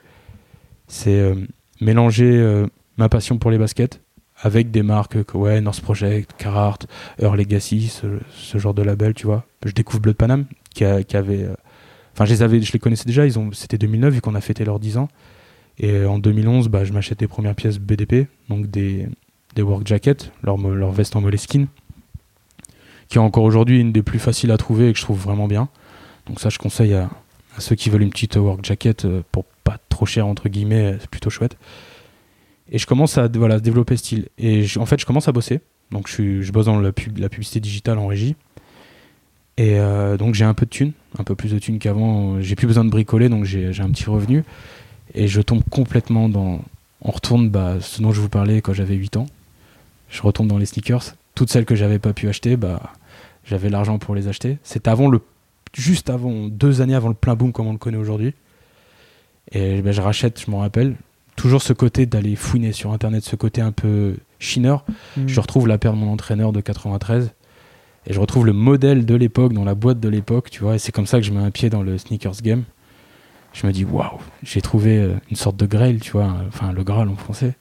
C'est 0.87 1.33
mélanger 1.79 2.65
ma 2.97 3.07
passion 3.09 3.37
pour 3.37 3.49
les 3.49 3.57
baskets 3.57 4.01
avec 4.43 4.69
des 4.71 4.83
marques 4.83 5.23
que, 5.23 5.37
ouais, 5.37 5.61
North 5.61 5.81
Project, 5.81 6.33
Carhartt, 6.37 6.85
Earl 7.19 7.37
Legacy, 7.37 7.87
ce, 7.87 8.07
ce 8.35 8.57
genre 8.57 8.73
de 8.73 8.81
label, 8.81 9.13
tu 9.13 9.25
vois. 9.25 9.45
Je 9.65 9.71
découvre 9.71 10.01
Blood 10.01 10.15
Panam, 10.17 10.45
qui, 10.73 10.83
a- 10.83 11.03
qui 11.03 11.15
avait. 11.15 11.47
Je 12.25 12.33
les 12.33 12.59
les 12.59 12.79
connaissais 12.79 13.05
déjà. 13.05 13.25
Ils 13.25 13.39
ont, 13.39 13.51
c'était 13.51 13.77
2009 13.77 14.13
vu 14.15 14.21
qu'on 14.21 14.35
a 14.35 14.41
fêté 14.41 14.65
leurs 14.65 14.79
10 14.79 14.97
ans. 14.97 15.07
Et 15.77 16.05
en 16.05 16.19
2011, 16.19 16.69
bah, 16.69 16.83
je 16.83 16.93
m'achète 16.93 17.19
des 17.19 17.27
premières 17.27 17.55
pièces 17.55 17.79
BDP, 17.79 18.27
donc 18.49 18.69
des, 18.69 19.07
des 19.55 19.61
work 19.61 19.87
jackets, 19.87 20.31
leur, 20.43 20.57
leur 20.57 20.91
veste 20.91 21.15
en 21.15 21.21
moleskine, 21.21 21.67
qui 23.07 23.17
est 23.17 23.21
encore 23.21 23.43
aujourd'hui 23.43 23.79
une 23.79 23.91
des 23.91 24.03
plus 24.03 24.19
faciles 24.19 24.51
à 24.51 24.57
trouver 24.57 24.89
et 24.89 24.93
que 24.93 24.99
je 24.99 25.03
trouve 25.03 25.19
vraiment 25.19 25.47
bien. 25.47 25.69
Donc 26.27 26.39
ça, 26.39 26.49
je 26.49 26.59
conseille 26.59 26.93
à, 26.93 27.09
ceux 27.57 27.75
qui 27.75 27.89
veulent 27.89 28.03
une 28.03 28.11
petite 28.11 28.35
work 28.35 28.63
jacket 28.63 29.05
euh, 29.05 29.21
pour 29.31 29.45
pas 29.63 29.77
trop 29.89 30.05
cher 30.05 30.27
entre 30.27 30.49
guillemets, 30.49 30.93
euh, 30.93 30.97
c'est 30.99 31.09
plutôt 31.09 31.29
chouette. 31.29 31.57
Et 32.69 32.77
je 32.77 32.85
commence 32.85 33.17
à 33.17 33.27
voilà, 33.27 33.59
développer 33.59 33.97
ce 33.97 34.03
style. 34.03 34.29
Et 34.37 34.65
en 34.77 34.85
fait, 34.85 34.99
je 34.99 35.05
commence 35.05 35.27
à 35.27 35.31
bosser. 35.31 35.59
Donc 35.91 36.07
je, 36.07 36.41
je 36.41 36.51
bosse 36.51 36.67
dans 36.67 36.79
la, 36.79 36.93
pub, 36.93 37.17
la 37.17 37.27
publicité 37.27 37.59
digitale 37.59 37.97
en 37.97 38.07
régie. 38.07 38.35
Et 39.57 39.79
euh, 39.79 40.17
donc 40.17 40.33
j'ai 40.33 40.45
un 40.45 40.53
peu 40.53 40.65
de 40.65 40.71
thunes, 40.71 40.93
un 41.19 41.23
peu 41.23 41.35
plus 41.35 41.51
de 41.51 41.59
thunes 41.59 41.79
qu'avant. 41.79 42.41
J'ai 42.41 42.55
plus 42.55 42.67
besoin 42.67 42.85
de 42.85 42.89
bricoler, 42.89 43.29
donc 43.29 43.43
j'ai 43.45 43.79
un 43.79 43.89
petit 43.89 44.05
revenu. 44.05 44.43
Et 45.13 45.27
je 45.27 45.41
tombe 45.41 45.61
complètement 45.69 46.29
dans, 46.29 46.61
On 47.01 47.11
retourne, 47.11 47.49
bah, 47.49 47.77
ce 47.81 48.01
dont 48.01 48.11
je 48.11 48.21
vous 48.21 48.29
parlais 48.29 48.61
quand 48.61 48.73
j'avais 48.73 48.95
8 48.95 49.17
ans. 49.17 49.25
Je 50.09 50.21
retourne 50.21 50.47
dans 50.47 50.57
les 50.57 50.65
sneakers. 50.65 51.15
Toutes 51.35 51.49
celles 51.49 51.65
que 51.65 51.75
j'avais 51.75 51.99
pas 51.99 52.13
pu 52.13 52.27
acheter, 52.27 52.55
bah, 52.55 52.93
j'avais 53.45 53.69
l'argent 53.69 53.97
pour 53.97 54.15
les 54.15 54.27
acheter. 54.27 54.57
C'était 54.63 54.89
avant 54.89 55.09
le, 55.09 55.21
juste 55.73 56.09
avant, 56.09 56.47
deux 56.47 56.81
années 56.81 56.95
avant 56.95 57.09
le 57.09 57.13
plein 57.13 57.35
boom 57.35 57.51
comme 57.51 57.67
on 57.67 57.73
le 57.73 57.77
connaît 57.77 57.97
aujourd'hui. 57.97 58.33
Et 59.51 59.81
bah, 59.81 59.91
je 59.91 60.01
rachète, 60.01 60.41
je 60.45 60.49
m'en 60.49 60.59
rappelle. 60.59 60.95
Toujours 61.35 61.61
ce 61.61 61.73
côté 61.73 62.05
d'aller 62.05 62.35
fouiner 62.35 62.71
sur 62.71 62.93
internet, 62.93 63.23
ce 63.23 63.35
côté 63.35 63.61
un 63.61 63.71
peu 63.71 64.15
chineur. 64.39 64.85
Mm. 65.17 65.27
Je 65.27 65.39
retrouve 65.39 65.67
la 65.67 65.77
paire 65.77 65.93
de 65.93 65.97
mon 65.97 66.11
entraîneur 66.11 66.51
de 66.51 66.61
93 66.61 67.31
et 68.07 68.13
je 68.13 68.19
retrouve 68.19 68.45
le 68.45 68.53
modèle 68.53 69.05
de 69.05 69.15
l'époque 69.15 69.53
dans 69.53 69.63
la 69.63 69.75
boîte 69.75 69.99
de 69.99 70.09
l'époque, 70.09 70.49
tu 70.49 70.61
vois. 70.61 70.75
Et 70.75 70.79
c'est 70.79 70.91
comme 70.91 71.05
ça 71.05 71.19
que 71.19 71.25
je 71.25 71.31
mets 71.31 71.43
un 71.43 71.51
pied 71.51 71.69
dans 71.69 71.83
le 71.83 71.97
sneakers 71.97 72.41
game. 72.41 72.63
Je 73.53 73.67
me 73.67 73.71
dis 73.71 73.83
waouh, 73.83 74.19
j'ai 74.43 74.61
trouvé 74.61 74.97
euh, 74.97 75.13
une 75.29 75.35
sorte 75.35 75.57
de 75.57 75.65
grail, 75.65 75.99
tu 75.99 76.11
vois, 76.11 76.33
enfin 76.47 76.71
le 76.71 76.83
graal 76.83 77.09
en 77.09 77.15
français. 77.15 77.55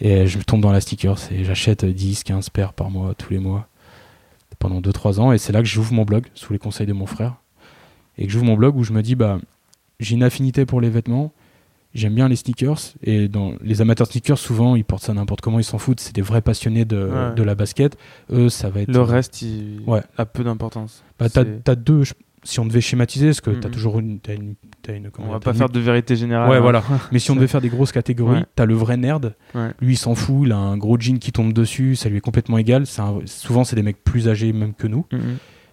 Et 0.00 0.26
je 0.26 0.38
tombe 0.38 0.60
dans 0.60 0.72
la 0.72 0.80
sneakers 0.80 1.18
et 1.32 1.44
j'achète 1.44 1.84
10, 1.84 2.24
15 2.24 2.50
paires 2.50 2.72
par 2.72 2.90
mois, 2.90 3.14
tous 3.14 3.32
les 3.32 3.40
mois, 3.40 3.68
pendant 4.58 4.80
2-3 4.80 5.20
ans. 5.20 5.32
Et 5.32 5.38
c'est 5.38 5.52
là 5.52 5.60
que 5.60 5.66
j'ouvre 5.66 5.92
mon 5.92 6.04
blog, 6.04 6.26
sous 6.34 6.52
les 6.52 6.58
conseils 6.58 6.86
de 6.86 6.92
mon 6.92 7.06
frère. 7.06 7.34
Et 8.16 8.26
que 8.26 8.32
j'ouvre 8.32 8.44
mon 8.44 8.54
blog 8.54 8.76
où 8.76 8.84
je 8.84 8.92
me 8.92 9.02
dis, 9.02 9.16
bah, 9.16 9.38
j'ai 10.00 10.14
une 10.14 10.22
affinité 10.22 10.66
pour 10.66 10.80
les 10.80 10.88
vêtements, 10.88 11.32
j'aime 11.94 12.14
bien 12.14 12.28
les 12.28 12.36
sneakers. 12.36 12.78
Et 13.02 13.28
dans 13.28 13.52
les 13.62 13.80
amateurs 13.80 14.06
de 14.06 14.12
sneakers, 14.12 14.38
souvent, 14.38 14.76
ils 14.76 14.84
portent 14.84 15.04
ça 15.04 15.14
n'importe 15.14 15.40
comment, 15.40 15.58
ils 15.58 15.64
s'en 15.64 15.78
foutent. 15.78 16.00
C'est 16.00 16.14
des 16.14 16.22
vrais 16.22 16.42
passionnés 16.42 16.84
de, 16.84 16.96
Ouais. 17.08 17.34
de 17.34 17.42
la 17.42 17.54
basket. 17.54 17.96
Eux, 18.32 18.48
ça 18.48 18.70
va 18.70 18.80
être. 18.82 18.92
Le 18.92 19.00
reste, 19.00 19.42
il 19.42 19.80
Ouais. 19.86 20.02
a 20.16 20.26
peu 20.26 20.44
d'importance. 20.44 21.02
Bah, 21.18 21.28
t'as, 21.28 21.74
deux, 21.74 22.02
si 22.44 22.60
on 22.60 22.66
devait 22.66 22.80
schématiser, 22.80 23.26
parce 23.26 23.40
que 23.40 23.50
t'as 23.50 23.68
Mhm. 23.68 23.74
toujours 23.74 23.98
une. 23.98 24.20
T'as 24.20 24.34
une, 24.34 24.54
On 25.18 25.28
va 25.32 25.38
pas 25.40 25.50
une- 25.50 25.56
faire 25.58 25.68
de 25.68 25.80
vérité 25.80 26.16
générale. 26.16 26.48
Ouais, 26.48 26.56
hein. 26.56 26.60
voilà. 26.60 26.82
Mais 27.12 27.18
si 27.18 27.30
on 27.30 27.34
devait 27.36 27.46
faire 27.48 27.60
des 27.60 27.68
grosses 27.68 27.92
catégories, 27.92 28.38
Ouais. 28.38 28.46
t'as 28.54 28.64
le 28.64 28.74
vrai 28.74 28.96
nerd. 28.96 29.34
Lui, 29.80 29.94
il 29.94 29.96
s'en 29.96 30.14
fout, 30.14 30.42
il 30.46 30.52
a 30.52 30.56
un 30.56 30.78
gros 30.78 30.98
jean 30.98 31.18
qui 31.18 31.30
tombe 31.32 31.52
dessus, 31.52 31.94
ça 31.96 32.08
lui 32.08 32.16
est 32.18 32.20
complètement 32.22 32.56
égal. 32.58 32.84
Un- 32.98 33.18
souvent, 33.26 33.64
c'est 33.64 33.76
des 33.76 33.82
mecs 33.82 34.02
plus 34.02 34.28
âgés 34.28 34.52
même 34.54 34.72
que 34.72 34.86
nous. 34.86 35.04
Mhm. 35.12 35.20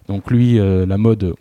Donc 0.08 0.30
lui, 0.30 0.58
euh, 0.58 0.84
la 0.86 0.98
mode, 0.98 1.34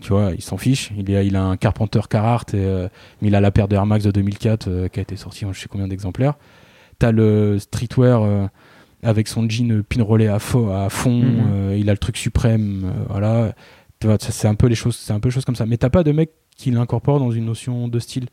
tu 0.00 0.10
vois, 0.12 0.32
il 0.34 0.42
s'en 0.42 0.56
fiche. 0.56 0.90
Il, 0.96 1.10
est, 1.10 1.26
il 1.26 1.36
a 1.36 1.44
un 1.44 1.56
Carpenter 1.56 2.00
Carhartt, 2.08 2.54
et, 2.54 2.64
euh, 2.64 2.88
mais 3.20 3.28
il 3.28 3.34
a 3.34 3.40
la 3.40 3.50
paire 3.50 3.68
de 3.68 3.74
Air 3.76 3.86
Max 3.86 4.04
de 4.04 4.10
2004 4.10 4.68
euh, 4.68 4.88
qui 4.88 4.98
a 5.00 5.02
été 5.02 5.16
sortie 5.16 5.44
en 5.44 5.52
je 5.52 5.60
sais 5.60 5.68
combien 5.68 5.88
d'exemplaires. 5.88 6.34
T'as 6.98 7.12
le 7.12 7.58
streetwear 7.58 8.22
euh, 8.22 8.46
avec 9.02 9.28
son 9.28 9.48
jean 9.48 9.82
pinrollé 9.82 10.26
à, 10.26 10.38
fo- 10.38 10.72
à 10.72 10.88
fond. 10.88 11.22
Euh, 11.52 11.76
il 11.78 11.88
a 11.88 11.92
le 11.92 11.98
truc 11.98 12.16
suprême, 12.16 12.92
voilà. 13.08 13.54
Tu 14.00 14.06
vois, 14.06 14.16
c'est 14.20 14.48
un 14.48 14.54
peu 14.54 14.66
les 14.68 14.74
choses, 14.76 14.96
c'est 14.96 15.12
un 15.12 15.20
peu 15.20 15.28
les 15.28 15.34
choses 15.34 15.44
comme 15.44 15.56
ça. 15.56 15.66
Mais 15.66 15.76
t'as 15.76 15.90
pas 15.90 16.02
de 16.04 16.12
mec 16.12 16.30
qui 16.56 16.70
l'incorpore 16.70 17.18
dans 17.20 17.30
une 17.30 17.44
notion 17.44 17.88
de 17.88 17.98
style, 17.98 18.26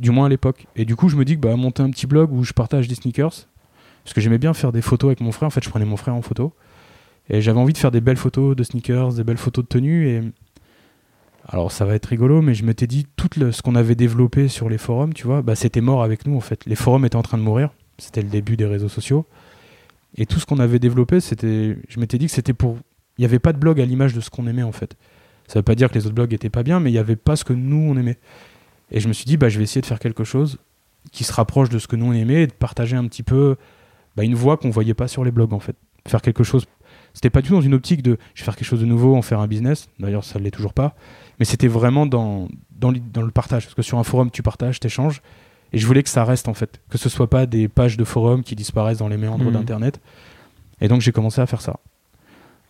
du 0.00 0.10
moins 0.10 0.26
à 0.26 0.28
l'époque. 0.28 0.66
Et 0.76 0.84
du 0.84 0.96
coup, 0.96 1.08
je 1.08 1.16
me 1.16 1.24
dis 1.24 1.34
que 1.36 1.40
bah 1.40 1.56
monter 1.56 1.82
un 1.82 1.90
petit 1.90 2.06
blog 2.06 2.32
où 2.32 2.44
je 2.44 2.52
partage 2.52 2.88
des 2.88 2.94
sneakers, 2.94 3.46
parce 4.04 4.14
que 4.14 4.20
j'aimais 4.20 4.38
bien 4.38 4.52
faire 4.54 4.72
des 4.72 4.82
photos 4.82 5.08
avec 5.08 5.20
mon 5.20 5.32
frère. 5.32 5.46
En 5.46 5.50
fait, 5.50 5.62
je 5.64 5.70
prenais 5.70 5.84
mon 5.84 5.96
frère 5.96 6.14
en 6.14 6.22
photo. 6.22 6.52
Et 7.30 7.40
j'avais 7.40 7.58
envie 7.60 7.72
de 7.72 7.78
faire 7.78 7.90
des 7.92 8.00
belles 8.00 8.16
photos 8.16 8.56
de 8.56 8.62
sneakers, 8.64 9.12
des 9.14 9.24
belles 9.24 9.36
photos 9.38 9.64
de 9.64 9.68
tenue. 9.68 10.08
Et 10.08 10.22
alors, 11.48 11.72
ça 11.72 11.84
va 11.84 11.94
être 11.94 12.06
rigolo, 12.06 12.40
mais 12.40 12.54
je 12.54 12.64
m'étais 12.64 12.86
dit, 12.86 13.06
tout 13.16 13.28
ce 13.34 13.62
qu'on 13.62 13.74
avait 13.74 13.94
développé 13.94 14.48
sur 14.48 14.68
les 14.68 14.78
forums, 14.78 15.12
tu 15.12 15.26
vois, 15.26 15.42
bah, 15.42 15.56
c'était 15.56 15.80
mort 15.80 16.02
avec 16.02 16.26
nous 16.26 16.36
en 16.36 16.40
fait. 16.40 16.64
Les 16.66 16.76
forums 16.76 17.04
étaient 17.04 17.16
en 17.16 17.22
train 17.22 17.38
de 17.38 17.42
mourir. 17.42 17.70
C'était 17.98 18.22
le 18.22 18.28
début 18.28 18.56
des 18.56 18.64
réseaux 18.64 18.88
sociaux. 18.88 19.26
Et 20.16 20.26
tout 20.26 20.38
ce 20.38 20.46
qu'on 20.46 20.58
avait 20.58 20.78
développé, 20.78 21.20
c'était, 21.20 21.76
je 21.88 22.00
m'étais 22.00 22.18
dit 22.18 22.26
que 22.26 22.32
c'était 22.32 22.52
pour. 22.52 22.76
Il 23.18 23.22
n'y 23.22 23.24
avait 23.24 23.38
pas 23.38 23.52
de 23.52 23.58
blog 23.58 23.80
à 23.80 23.84
l'image 23.84 24.14
de 24.14 24.20
ce 24.20 24.30
qu'on 24.30 24.46
aimait 24.46 24.62
en 24.62 24.72
fait. 24.72 24.96
Ça 25.48 25.58
veut 25.58 25.64
pas 25.64 25.74
dire 25.74 25.90
que 25.90 25.94
les 25.94 26.06
autres 26.06 26.14
blogs 26.14 26.32
étaient 26.32 26.50
pas 26.50 26.62
bien, 26.62 26.80
mais 26.80 26.90
il 26.90 26.94
n'y 26.94 26.98
avait 26.98 27.16
pas 27.16 27.36
ce 27.36 27.44
que 27.44 27.52
nous 27.52 27.76
on 27.76 27.96
aimait. 27.96 28.18
Et 28.90 29.00
je 29.00 29.08
me 29.08 29.12
suis 29.12 29.24
dit, 29.24 29.36
bah, 29.36 29.48
je 29.48 29.58
vais 29.58 29.64
essayer 29.64 29.80
de 29.80 29.86
faire 29.86 29.98
quelque 29.98 30.24
chose 30.24 30.58
qui 31.10 31.24
se 31.24 31.32
rapproche 31.32 31.68
de 31.68 31.78
ce 31.78 31.88
que 31.88 31.96
nous 31.96 32.06
on 32.06 32.12
aimait 32.12 32.42
et 32.42 32.46
de 32.46 32.52
partager 32.52 32.96
un 32.96 33.06
petit 33.06 33.22
peu 33.22 33.56
bah, 34.16 34.22
une 34.22 34.34
voix 34.34 34.56
qu'on 34.56 34.70
voyait 34.70 34.94
pas 34.94 35.08
sur 35.08 35.24
les 35.24 35.30
blogs 35.30 35.52
en 35.52 35.60
fait. 35.60 35.76
Faire 36.06 36.22
quelque 36.22 36.44
chose. 36.44 36.66
C'était 37.14 37.30
pas 37.30 37.42
du 37.42 37.48
tout 37.48 37.54
dans 37.54 37.60
une 37.60 37.74
optique 37.74 38.02
de 38.02 38.18
je 38.34 38.40
vais 38.42 38.44
faire 38.44 38.56
quelque 38.56 38.66
chose 38.66 38.80
de 38.80 38.86
nouveau, 38.86 39.14
en 39.16 39.22
faire 39.22 39.40
un 39.40 39.46
business. 39.46 39.88
D'ailleurs, 40.00 40.24
ça 40.24 40.38
ne 40.38 40.44
l'est 40.44 40.50
toujours 40.50 40.72
pas. 40.74 40.94
Mais 41.38 41.44
c'était 41.44 41.68
vraiment 41.68 42.06
dans, 42.06 42.48
dans, 42.78 42.90
le 42.90 43.30
partage. 43.30 43.64
Parce 43.64 43.74
que 43.74 43.82
sur 43.82 43.98
un 43.98 44.04
forum, 44.04 44.30
tu 44.30 44.42
partages, 44.42 44.80
tu 44.80 44.86
échanges. 44.86 45.22
Et 45.72 45.78
je 45.78 45.86
voulais 45.86 46.02
que 46.02 46.08
ça 46.10 46.24
reste 46.24 46.48
en 46.48 46.54
fait. 46.54 46.80
Que 46.90 46.98
ce 46.98 47.08
soit 47.08 47.28
pas 47.30 47.46
des 47.46 47.68
pages 47.68 47.96
de 47.96 48.04
forum 48.04 48.42
qui 48.42 48.54
disparaissent 48.56 48.98
dans 48.98 49.08
les 49.08 49.16
méandres 49.16 49.44
Mhm. 49.46 49.52
d'internet. 49.52 50.00
Et 50.80 50.88
donc 50.88 51.00
j'ai 51.00 51.12
commencé 51.12 51.40
à 51.40 51.46
faire 51.46 51.60
ça. 51.60 51.76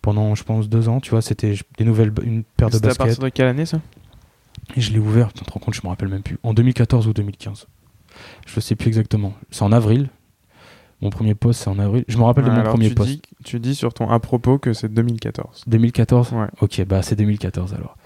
Pendant, 0.03 0.35
je 0.35 0.43
pense, 0.45 0.69
deux 0.69 0.89
ans, 0.89 1.01
tu 1.01 1.11
vois, 1.11 1.23
c'était 1.23 1.55
des 1.79 1.85
nouvelles, 1.85 2.13
une 2.25 2.43
paire 2.43 2.69
de 2.69 2.75
C'était 2.75 2.87
à 2.87 2.89
baskets. 2.89 3.07
partir 3.07 3.25
de 3.25 3.29
quelle 3.29 3.47
année 3.47 3.67
ça? 3.67 3.81
Et 4.77 4.81
je 4.81 4.93
l'ai 4.93 4.99
ouvert, 4.99 5.33
tu 5.33 5.45
te 5.45 5.51
rends 5.53 5.61
compte, 5.61 5.75
je 5.75 5.81
me 5.85 5.89
rappelle 5.89 6.09
même 6.09 6.23
plus. 6.23 6.39
En 6.43 6.55
2014 6.55 7.07
ou 7.07 7.13
2015. 7.13 7.67
Je 8.47 8.61
sais 8.61 8.75
plus 8.77 8.89
exactement. 8.89 9.33
C'est 9.51 9.63
en 9.63 9.73
avril. 9.73 10.09
Mon 11.03 11.11
premier 11.11 11.35
post, 11.35 11.63
c'est 11.63 11.69
en 11.69 11.79
avril. 11.79 12.05
Je 12.09 12.17
me 12.17 12.23
rappelle 12.23 12.45
Ouais, 12.45 12.51
de 12.51 12.57
mon 12.57 12.63
premier 12.63 12.89
tu 12.89 12.95
post. 12.95 13.11
Dis, 13.11 13.23
tu 13.45 13.61
dis 13.61 13.75
sur 13.75 13.93
ton 13.93 14.09
à 14.09 14.19
propos 14.21 14.59
que 14.59 14.73
c'est 14.73 14.89
2014. 14.89 15.65
2014 15.67 16.33
Ouais. 16.33 16.47
Ok, 16.61 16.83
bah 16.87 17.03
c'est 17.03 17.17
2014 17.17 17.75
alors. 17.75 17.97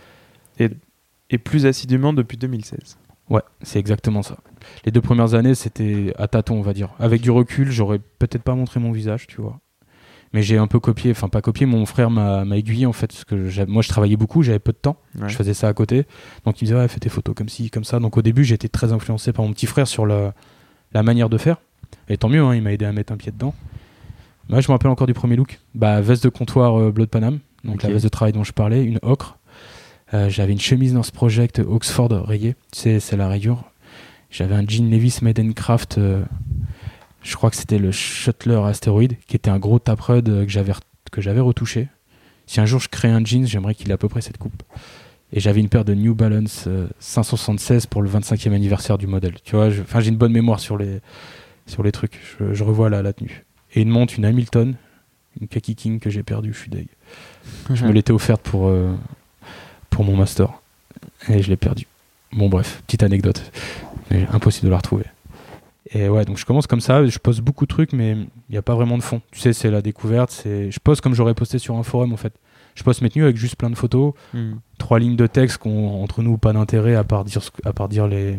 Et 1.29 1.39
plus 1.39 1.67
assidûment 1.67 2.13
depuis 2.13 2.37
2016. 2.37 2.99
Ouais, 3.29 3.43
c'est 3.63 3.79
exactement 3.81 4.23
ça. 4.23 4.37
Les 4.85 4.93
deux 4.93 5.01
premières 5.01 5.35
années, 5.35 5.55
c'était 5.57 6.13
à 6.17 6.29
tâtons, 6.29 6.55
on 6.57 6.63
va 6.63 6.73
dire. 6.73 6.91
Avec 7.01 7.21
du 7.21 7.31
recul, 7.33 7.71
j'aurais 7.71 7.99
peut-être 7.99 8.43
pas 8.45 8.55
montré 8.55 8.79
mon 8.79 8.93
visage, 8.93 9.27
tu 9.27 9.41
vois. 9.41 9.59
Mais 10.33 10.43
j'ai 10.43 10.57
un 10.59 10.67
peu 10.69 10.79
copié, 10.81 11.11
enfin 11.11 11.29
pas 11.29 11.41
copié, 11.41 11.67
mon 11.67 11.85
frère 11.87 12.11
m'a 12.11 12.45
m'a 12.45 12.57
aiguillé 12.57 12.85
en 12.87 12.93
fait, 12.93 13.07
parce 13.09 13.25
que 13.25 13.49
j'ai- 13.49 13.65
moi 13.67 13.83
je 13.83 13.89
travaillais 13.89 14.17
beaucoup, 14.17 14.43
j'avais 14.43 14.59
peu 14.59 14.73
de 14.73 14.77
temps, 14.77 14.97
Ouais. 15.21 15.29
je 15.29 15.37
faisais 15.37 15.55
ça 15.55 15.69
à 15.69 15.73
côté. 15.73 16.05
Donc 16.45 16.61
il 16.61 16.65
me 16.65 16.69
disait, 16.69 16.75
ouais, 16.75 16.89
fais 16.89 16.99
tes 17.01 17.09
photos 17.09 17.35
comme 17.35 17.49
ci, 17.49 17.71
comme 17.71 17.85
ça. 17.85 17.99
Donc 18.01 18.17
au 18.17 18.23
début, 18.23 18.45
j'étais 18.45 18.69
très 18.69 18.93
influencé 18.93 19.33
par 19.33 19.45
mon 19.45 19.53
petit 19.53 19.67
frère 19.67 19.87
sur 19.89 20.05
la, 20.07 20.35
la 20.93 21.03
manière 21.03 21.29
de 21.29 21.39
faire. 21.39 21.59
Et 22.09 22.17
tant 22.17 22.29
mieux, 22.29 22.43
hein, 22.43 22.55
il 22.55 22.63
m'a 22.63 22.73
aidé 22.73 22.85
à 22.85 22.93
mettre 22.93 23.13
un 23.13 23.17
pied 23.17 23.33
dedans. 23.33 23.55
Moi, 24.49 24.61
je 24.61 24.69
me 24.69 24.73
rappelle 24.73 24.91
encore 24.91 25.07
du 25.07 25.15
premier 25.15 25.37
look. 25.37 25.59
Bah, 25.75 26.01
veste 26.01 26.25
de 26.25 26.29
comptoir 26.29 26.79
euh, 26.79 26.93
bleu 26.93 27.05
de 27.05 27.11
Paname, 27.11 27.41
donc 27.65 27.83
la 27.83 27.91
veste 27.91 28.05
de 28.05 28.09
travail 28.09 28.33
dont 28.33 28.45
je 28.45 28.53
parlais, 28.53 28.85
une 28.85 28.99
ocre. 29.03 29.39
Euh, 30.15 30.29
J'avais 30.29 30.53
une 30.53 30.61
chemise 30.61 30.93
dans 30.95 31.03
ce 31.03 31.11
project 31.11 31.59
Oxford 31.59 32.11
rayée, 32.11 32.55
tu 32.73 32.81
sais, 32.81 33.01
c'est 33.01 33.17
la 33.17 33.29
rayure. 33.29 33.65
J'avais 34.31 34.55
un 34.55 34.65
jean 34.67 34.91
Levis 34.91 35.19
Made 35.23 35.41
in 35.41 35.53
Craft, 35.53 35.99
euh, 35.99 36.23
je 37.23 37.35
crois 37.35 37.51
que 37.51 37.57
c'était 37.57 37.79
le 37.79 37.91
Shuttler 37.91 38.61
Asteroid, 38.65 39.09
qui 39.27 39.37
était 39.37 39.51
un 39.51 39.59
gros 39.59 39.79
taprud 39.79 40.29
euh, 40.29 40.45
que 40.45 40.51
j'avais 40.51 40.73
que 41.11 41.21
j'avais 41.21 41.41
retouché. 41.41 41.89
Si 42.47 42.61
un 42.61 42.67
jour 42.67 42.81
je 42.81 42.89
crée 42.89 43.09
un 43.09 43.25
jean, 43.25 43.47
j'aimerais 43.47 43.75
qu'il 43.75 43.91
ait 43.91 43.95
à 43.95 43.99
peu 43.99 44.09
près 44.09 44.21
cette 44.21 44.39
coupe. 44.39 44.63
Et 45.33 45.41
j'avais 45.41 45.61
une 45.61 45.69
paire 45.69 45.85
de 45.85 45.95
New 45.95 46.15
Balance 46.15 46.65
euh, 46.69 46.87
576 47.01 47.87
pour 47.87 48.01
le 48.03 48.09
25e 48.09 48.53
anniversaire 48.53 48.97
du 48.97 49.09
modèle. 49.09 49.35
Tu 49.43 49.57
vois, 49.57 49.67
enfin 49.69 50.01
j'ai 50.01 50.11
une 50.11 50.17
bonne 50.17 50.33
mémoire 50.33 50.61
sur 50.61 50.77
les 50.79 51.01
sur 51.67 51.83
les 51.83 51.93
trucs. 51.93 52.21
Je, 52.39 52.55
je 52.55 52.65
revois 52.65 52.89
la, 52.91 53.03
la 53.03 53.13
tenue. 53.13 53.45
Et 53.75 53.83
une 53.83 53.89
montre, 53.91 54.15
une 54.19 54.25
Hamilton, 54.25 54.75
une 55.41 55.49
Kaki 55.49 55.75
King 55.75 56.01
que 56.01 56.09
j'ai 56.11 56.23
perdue, 56.23 56.53
je 56.53 56.59
suis 56.59 56.71
deg. 56.71 56.87
Je 57.73 57.85
me 57.85 57.93
l'étais 57.93 58.13
offerte 58.13 58.43
pour, 58.43 58.69
euh, 58.69 58.95
pour 59.91 60.05
mon 60.05 60.17
master. 60.17 60.51
Et 61.29 61.43
je 61.43 61.49
l'ai 61.51 61.57
perdue. 61.57 61.87
Bon, 62.33 62.49
bref, 62.49 62.83
petite 62.87 63.03
anecdote. 63.03 63.51
Mais 64.11 64.27
impossible 64.33 64.67
de 64.67 64.71
la 64.71 64.77
retrouver. 64.79 65.05
Et 65.93 66.09
ouais, 66.09 66.25
donc 66.25 66.37
je 66.39 66.45
commence 66.47 66.67
comme 66.67 66.81
ça. 66.81 67.05
Je 67.07 67.19
poste 67.19 67.41
beaucoup 67.41 67.65
de 67.65 67.69
trucs, 67.71 67.93
mais 67.93 68.13
il 68.13 68.27
n'y 68.51 68.57
a 68.57 68.63
pas 68.63 68.75
vraiment 68.75 68.99
de 68.99 69.03
fond. 69.03 69.21
Tu 69.31 69.41
sais, 69.41 69.53
c'est 69.53 69.71
la 69.71 69.83
découverte. 69.83 70.31
c'est 70.31 70.71
Je 70.71 70.81
poste 70.81 71.01
comme 71.01 71.15
j'aurais 71.15 71.35
posté 71.35 71.59
sur 71.59 71.77
un 71.77 71.83
forum, 71.83 72.13
en 72.13 72.17
fait. 72.17 72.33
Je 72.75 72.83
poste 72.83 73.03
mes 73.03 73.09
tenues 73.11 73.25
avec 73.25 73.37
juste 73.37 73.57
plein 73.57 73.71
de 73.71 73.75
photos, 73.77 74.13
Hmm. 74.35 74.55
trois 74.79 74.99
lignes 74.99 75.17
de 75.17 75.27
texte 75.27 75.59
qui 75.63 75.69
ont 75.69 76.03
entre 76.03 76.23
nous 76.23 76.37
pas 76.39 76.53
d'intérêt 76.53 76.95
à 76.95 77.05
part 77.05 77.25
dire, 77.25 77.41
à 77.65 77.73
part 77.73 77.89
dire 77.89 78.07
les. 78.07 78.39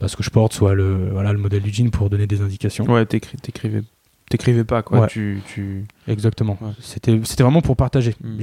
Bah, 0.00 0.08
ce 0.08 0.16
que 0.16 0.22
je 0.22 0.30
porte, 0.30 0.52
soit 0.52 0.74
le, 0.74 1.10
voilà, 1.10 1.32
le 1.32 1.38
modèle 1.38 1.62
du 1.62 1.72
jean 1.72 1.90
pour 1.90 2.10
donner 2.10 2.26
des 2.26 2.40
indications. 2.40 2.84
Ouais, 2.84 3.04
t'écrivais 3.06 3.82
t'écrivais 4.28 4.64
pas 4.64 4.82
quoi. 4.82 5.00
Ouais. 5.00 5.06
Tu, 5.08 5.42
tu... 5.46 5.84
Exactement. 6.06 6.58
Ouais. 6.60 6.72
C'était 6.80 7.18
c'était 7.24 7.42
vraiment 7.42 7.62
pour 7.62 7.76
partager. 7.76 8.14
Mm. 8.20 8.38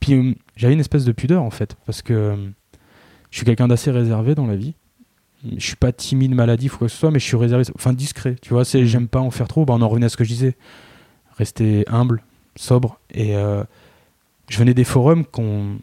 Puis 0.00 0.14
euh, 0.14 0.34
j'avais 0.56 0.74
une 0.74 0.80
espèce 0.80 1.04
de 1.04 1.12
pudeur 1.12 1.42
en 1.42 1.50
fait, 1.50 1.76
parce 1.86 2.02
que 2.02 2.12
euh, 2.12 2.36
je 3.30 3.38
suis 3.38 3.44
quelqu'un 3.44 3.68
d'assez 3.68 3.90
réservé 3.90 4.34
dans 4.34 4.46
la 4.46 4.56
vie. 4.56 4.74
Je 5.56 5.64
suis 5.64 5.76
pas 5.76 5.92
timide, 5.92 6.34
maladif 6.34 6.74
ou 6.74 6.78
quoi 6.78 6.86
que 6.86 6.92
ce 6.92 6.98
soit, 6.98 7.10
mais 7.10 7.18
je 7.18 7.24
suis 7.24 7.36
réservé, 7.36 7.64
enfin 7.74 7.92
discret. 7.92 8.36
Tu 8.40 8.50
vois, 8.50 8.64
c'est 8.64 8.82
Mm. 8.82 8.86
j'aime 8.86 9.08
pas 9.08 9.20
en 9.20 9.30
faire 9.30 9.48
trop. 9.48 9.64
Bah, 9.64 9.74
on 9.76 9.82
en 9.82 9.88
revenait 9.88 10.06
à 10.06 10.08
ce 10.08 10.16
que 10.16 10.24
je 10.24 10.30
disais, 10.30 10.56
rester 11.36 11.84
humble, 11.88 12.22
sobre. 12.56 12.98
Et 13.10 13.36
euh, 13.36 13.62
je 14.48 14.58
venais 14.58 14.74
des 14.74 14.84
forums 14.84 15.24
qu'on 15.24 15.78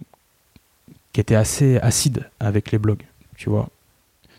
qui 1.13 1.19
étaient 1.19 1.35
assez 1.35 1.77
acides 1.79 2.29
avec 2.39 2.71
les 2.71 2.77
blogs. 2.79 3.03
Tu 3.35 3.49
vois. 3.49 3.69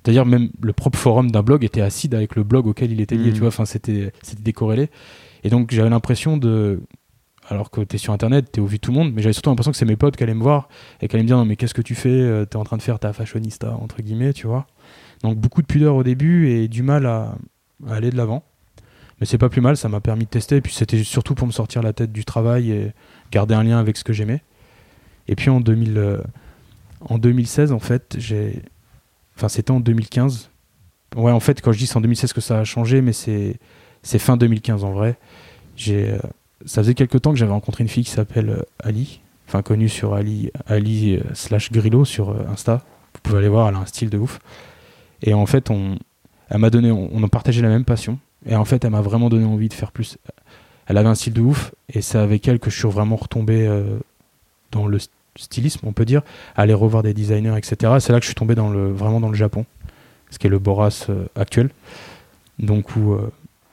C'est-à-dire 0.04 0.26
même 0.26 0.50
le 0.60 0.72
propre 0.72 0.98
forum 0.98 1.30
d'un 1.30 1.42
blog 1.42 1.64
était 1.64 1.80
acide 1.80 2.14
avec 2.14 2.34
le 2.34 2.42
blog 2.42 2.66
auquel 2.66 2.90
il 2.92 3.00
était 3.00 3.14
lié, 3.16 3.30
Mm. 3.30 3.34
tu 3.34 3.38
vois, 3.40 3.48
enfin 3.48 3.64
c'était 3.64 4.12
décorrélé. 4.40 4.88
Et 5.44 5.50
donc 5.50 5.72
j'avais 5.72 5.90
l'impression 5.90 6.36
de 6.36 6.80
alors 7.48 7.70
que 7.70 7.80
tu 7.80 7.96
es 7.96 7.98
sur 7.98 8.12
internet, 8.12 8.50
tu 8.52 8.60
es 8.60 8.62
au 8.62 8.66
vu 8.66 8.76
de 8.76 8.80
tout 8.80 8.92
le 8.92 8.98
monde, 8.98 9.12
mais 9.12 9.20
j'avais 9.22 9.32
surtout 9.32 9.50
l'impression 9.50 9.72
que 9.72 9.76
c'est 9.76 9.84
mes 9.84 9.96
potes 9.96 10.16
qui 10.16 10.22
allaient 10.22 10.34
me 10.34 10.42
voir 10.42 10.68
et 11.00 11.08
qui 11.08 11.16
allaient 11.16 11.24
me 11.24 11.26
dire 11.28 11.36
non 11.36 11.44
mais 11.44 11.56
qu'est-ce 11.56 11.74
que 11.74 11.82
tu 11.82 11.94
fais 11.94 12.46
Tu 12.50 12.56
es 12.56 12.56
en 12.56 12.64
train 12.64 12.76
de 12.76 12.82
faire 12.82 12.98
ta 12.98 13.12
fashionista 13.12 13.76
entre 13.80 14.00
guillemets, 14.02 14.32
tu 14.32 14.46
vois. 14.46 14.66
Donc 15.22 15.38
beaucoup 15.38 15.60
de 15.62 15.66
pudeur 15.66 15.94
au 15.96 16.02
début 16.02 16.48
et 16.50 16.68
du 16.68 16.82
mal 16.82 17.06
à, 17.06 17.34
à 17.88 17.94
aller 17.94 18.10
de 18.10 18.16
l'avant. 18.16 18.42
Mais 19.20 19.26
c'est 19.26 19.38
pas 19.38 19.48
plus 19.48 19.60
mal, 19.60 19.76
ça 19.76 19.88
m'a 19.88 20.00
permis 20.00 20.24
de 20.24 20.30
tester 20.30 20.56
et 20.56 20.60
puis 20.60 20.72
c'était 20.72 21.02
surtout 21.04 21.34
pour 21.36 21.46
me 21.46 21.52
sortir 21.52 21.80
la 21.82 21.92
tête 21.92 22.10
du 22.12 22.24
travail 22.24 22.72
et 22.72 22.92
garder 23.30 23.54
un 23.54 23.62
lien 23.62 23.78
avec 23.78 23.96
ce 23.96 24.02
que 24.04 24.12
j'aimais. 24.12 24.42
Et 25.28 25.36
puis 25.36 25.48
en 25.50 25.60
2000 25.60 25.96
euh, 25.96 26.18
en 27.00 27.18
2016 27.18 27.70
en 27.72 27.78
fait, 27.80 28.16
j'ai 28.18 28.62
enfin 29.36 29.48
c'était 29.48 29.70
en 29.70 29.80
2015 29.80 30.50
Ouais, 31.16 31.32
en 31.32 31.40
fait, 31.40 31.60
quand 31.60 31.72
je 31.72 31.78
dis 31.78 31.86
c'est 31.86 31.96
en 31.96 32.00
2016 32.00 32.32
que 32.32 32.40
ça 32.40 32.60
a 32.60 32.64
changé, 32.64 33.02
mais 33.02 33.12
c'est 33.12 33.58
fin 34.18 34.36
2015 34.36 34.84
en 34.84 34.92
vrai. 34.92 35.16
J'ai, 35.76 36.10
euh, 36.10 36.18
ça 36.64 36.82
faisait 36.82 36.94
quelques 36.94 37.20
temps 37.20 37.32
que 37.32 37.38
j'avais 37.38 37.52
rencontré 37.52 37.82
une 37.82 37.88
fille 37.88 38.04
qui 38.04 38.10
s'appelle 38.10 38.50
euh, 38.50 38.62
Ali, 38.82 39.20
enfin 39.48 39.62
connue 39.62 39.88
sur 39.88 40.14
Ali, 40.14 40.50
Ali 40.66 41.16
euh, 41.16 41.22
slash 41.34 41.70
Grillo 41.72 42.04
sur 42.04 42.34
Insta. 42.48 42.82
Vous 43.14 43.20
pouvez 43.22 43.38
aller 43.38 43.48
voir, 43.48 43.68
elle 43.68 43.74
a 43.74 43.78
un 43.78 43.86
style 43.86 44.10
de 44.10 44.18
ouf. 44.18 44.38
Et 45.22 45.34
en 45.34 45.46
fait, 45.46 45.70
on, 45.70 45.98
elle 46.48 46.58
m'a 46.58 46.70
donné, 46.70 46.90
on, 46.90 47.10
on 47.12 47.22
a 47.22 47.28
partagé 47.28 47.62
la 47.62 47.68
même 47.68 47.84
passion. 47.84 48.18
Et 48.46 48.56
en 48.56 48.64
fait, 48.64 48.84
elle 48.84 48.90
m'a 48.90 49.02
vraiment 49.02 49.28
donné 49.28 49.44
envie 49.44 49.68
de 49.68 49.74
faire 49.74 49.92
plus. 49.92 50.18
Elle 50.86 50.96
avait 50.96 51.08
un 51.08 51.14
style 51.14 51.32
de 51.32 51.40
ouf, 51.40 51.72
et 51.88 52.00
c'est 52.00 52.18
avec 52.18 52.48
elle 52.48 52.58
que 52.58 52.70
je 52.70 52.78
suis 52.78 52.88
vraiment 52.88 53.16
retombé 53.16 53.70
dans 54.72 54.86
le 54.86 54.98
stylisme, 55.36 55.86
on 55.86 55.92
peut 55.92 56.04
dire, 56.04 56.22
aller 56.56 56.74
revoir 56.74 57.02
des 57.02 57.14
designers, 57.14 57.56
etc. 57.56 57.94
C'est 58.00 58.12
là 58.12 58.18
que 58.18 58.24
je 58.24 58.28
suis 58.28 58.34
tombé 58.34 58.54
dans 58.54 58.70
le, 58.70 58.90
vraiment 58.92 59.20
dans 59.20 59.28
le 59.30 59.34
Japon, 59.36 59.64
ce 60.30 60.38
qui 60.38 60.46
est 60.46 60.50
le 60.50 60.58
Boras 60.58 61.06
euh, 61.08 61.24
actuel. 61.36 61.70
Donc 62.58 62.96
où 62.96 63.12
euh, 63.12 63.30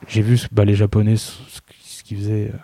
j'ai 0.08 0.22
vu 0.22 0.38
bah, 0.52 0.64
les 0.64 0.74
Japonais, 0.74 1.16
ce, 1.16 1.32
ce 1.84 2.02
qu'ils 2.02 2.16
faisaient. 2.18 2.50
euh, 2.54 2.58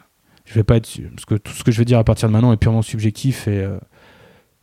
je 0.47 0.55
vais 0.55 0.63
pas 0.65 0.77
être 0.77 0.89
parce 1.11 1.25
que 1.25 1.35
tout 1.35 1.53
ce 1.53 1.65
que 1.65 1.73
je 1.73 1.79
vais 1.79 1.85
dire 1.85 1.99
à 1.99 2.05
partir 2.05 2.29
de 2.29 2.33
maintenant 2.33 2.53
est 2.53 2.57
purement 2.57 2.83
subjectif 2.83 3.49
et 3.49 3.61
euh, 3.63 3.79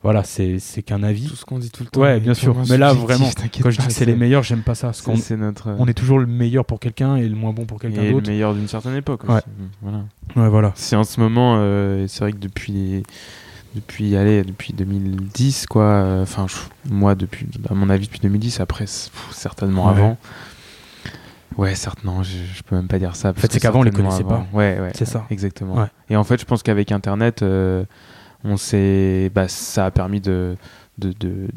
voilà, 0.01 0.23
c'est 0.23 0.59
qu'un 0.86 1.03
avis. 1.03 1.27
Tout 1.27 1.36
ce 1.36 1.45
qu'on 1.45 1.59
dit 1.59 1.69
tout 1.71 1.84
le 1.84 1.89
temps. 1.89 2.01
Ouais, 2.01 2.19
bien 2.19 2.34
sûr. 2.34 2.55
Mais 2.69 2.77
là, 2.77 2.93
vraiment, 2.93 3.29
Quand 3.61 3.69
je 3.69 3.79
dis 3.79 3.88
que 3.88 3.93
c'est 3.93 4.05
les 4.05 4.15
meilleurs, 4.15 4.43
j'aime 4.43 4.61
pas 4.61 4.75
ça. 4.75 4.88
Parce 4.88 5.01
qu'on 5.01 5.15
c'est- 5.15 5.21
C'est 5.21 5.38
notre. 5.38 5.69
on 5.79 5.88
est 5.88 5.93
toujours 5.93 6.19
le 6.19 6.25
meilleur 6.25 6.65
pour 6.65 6.79
quelqu'un 6.81 7.15
et 7.17 7.27
le 7.27 7.36
moins 7.36 7.53
bon 7.53 7.65
pour 7.65 7.79
quelqu'un 7.79 8.01
et 8.01 8.07
le 8.07 8.11
d'autre. 8.13 8.27
meilleur 8.29 8.53
d'une 8.53 8.67
certaine 8.67 8.95
époque 8.95 9.23
Ouais. 9.25 9.36
aussi. 9.36 9.45
Voilà. 9.81 9.99
Ouais, 10.36 10.49
voilà. 10.49 10.71
C'est 10.75 10.95
en 10.97 11.03
ce 11.05 11.19
moment, 11.21 11.55
c'est 12.07 12.19
vrai 12.19 12.31
que 12.34 12.38
depuis, 12.38 13.03
depuis, 13.76 14.15
allez, 14.15 14.43
depuis 14.43 14.74
2010, 14.74 15.65
quoi. 15.67 15.84
euh, 15.84 16.24
Enfin, 16.24 16.45
je- 16.47 16.91
moi, 16.93 17.15
depuis, 17.15 17.47
à 17.69 17.74
mon 17.74 17.89
avis, 17.89 18.05
depuis 18.07 18.19
2010. 18.19 18.59
Après, 18.59 18.86
pff, 18.86 19.11
certainement 19.32 19.86
Ouais. 19.86 19.91
avant. 19.91 20.17
Ouais, 21.57 21.76
certes, 21.76 22.03
non, 22.03 22.24
je, 22.24 22.32
je 22.32 22.63
peux 22.63 22.76
même 22.76 22.88
pas 22.88 22.97
dire 22.99 23.15
ça. 23.15 23.32
parce 23.32 23.41
fait, 23.41 23.53
c'est 23.53 23.59
qu'avant, 23.59 23.80
on 23.82 23.84
les 23.84 23.91
certainement 23.91 24.09
connaissait 24.11 24.26
avant. 24.34 24.47
Ouais, 24.53 24.80
ouais. 24.80 24.91
C'est 24.95 25.05
ça. 25.05 25.26
Exactement. 25.30 25.76
Ouais. 25.76 25.88
Et 26.09 26.15
en 26.15 26.24
fait, 26.24 26.39
je 26.39 26.45
pense 26.45 26.63
qu'avec 26.63 26.91
Internet, 26.91 27.43
euh, 27.43 27.86
on 28.43 28.57
s'est, 28.57 29.32
bah, 29.36 29.47
ça 29.47 29.86
a 29.86 29.91
permis 29.91 30.19
de, 30.19 30.55
de, 30.97 31.09
de, 31.09 31.30
de- 31.30 31.47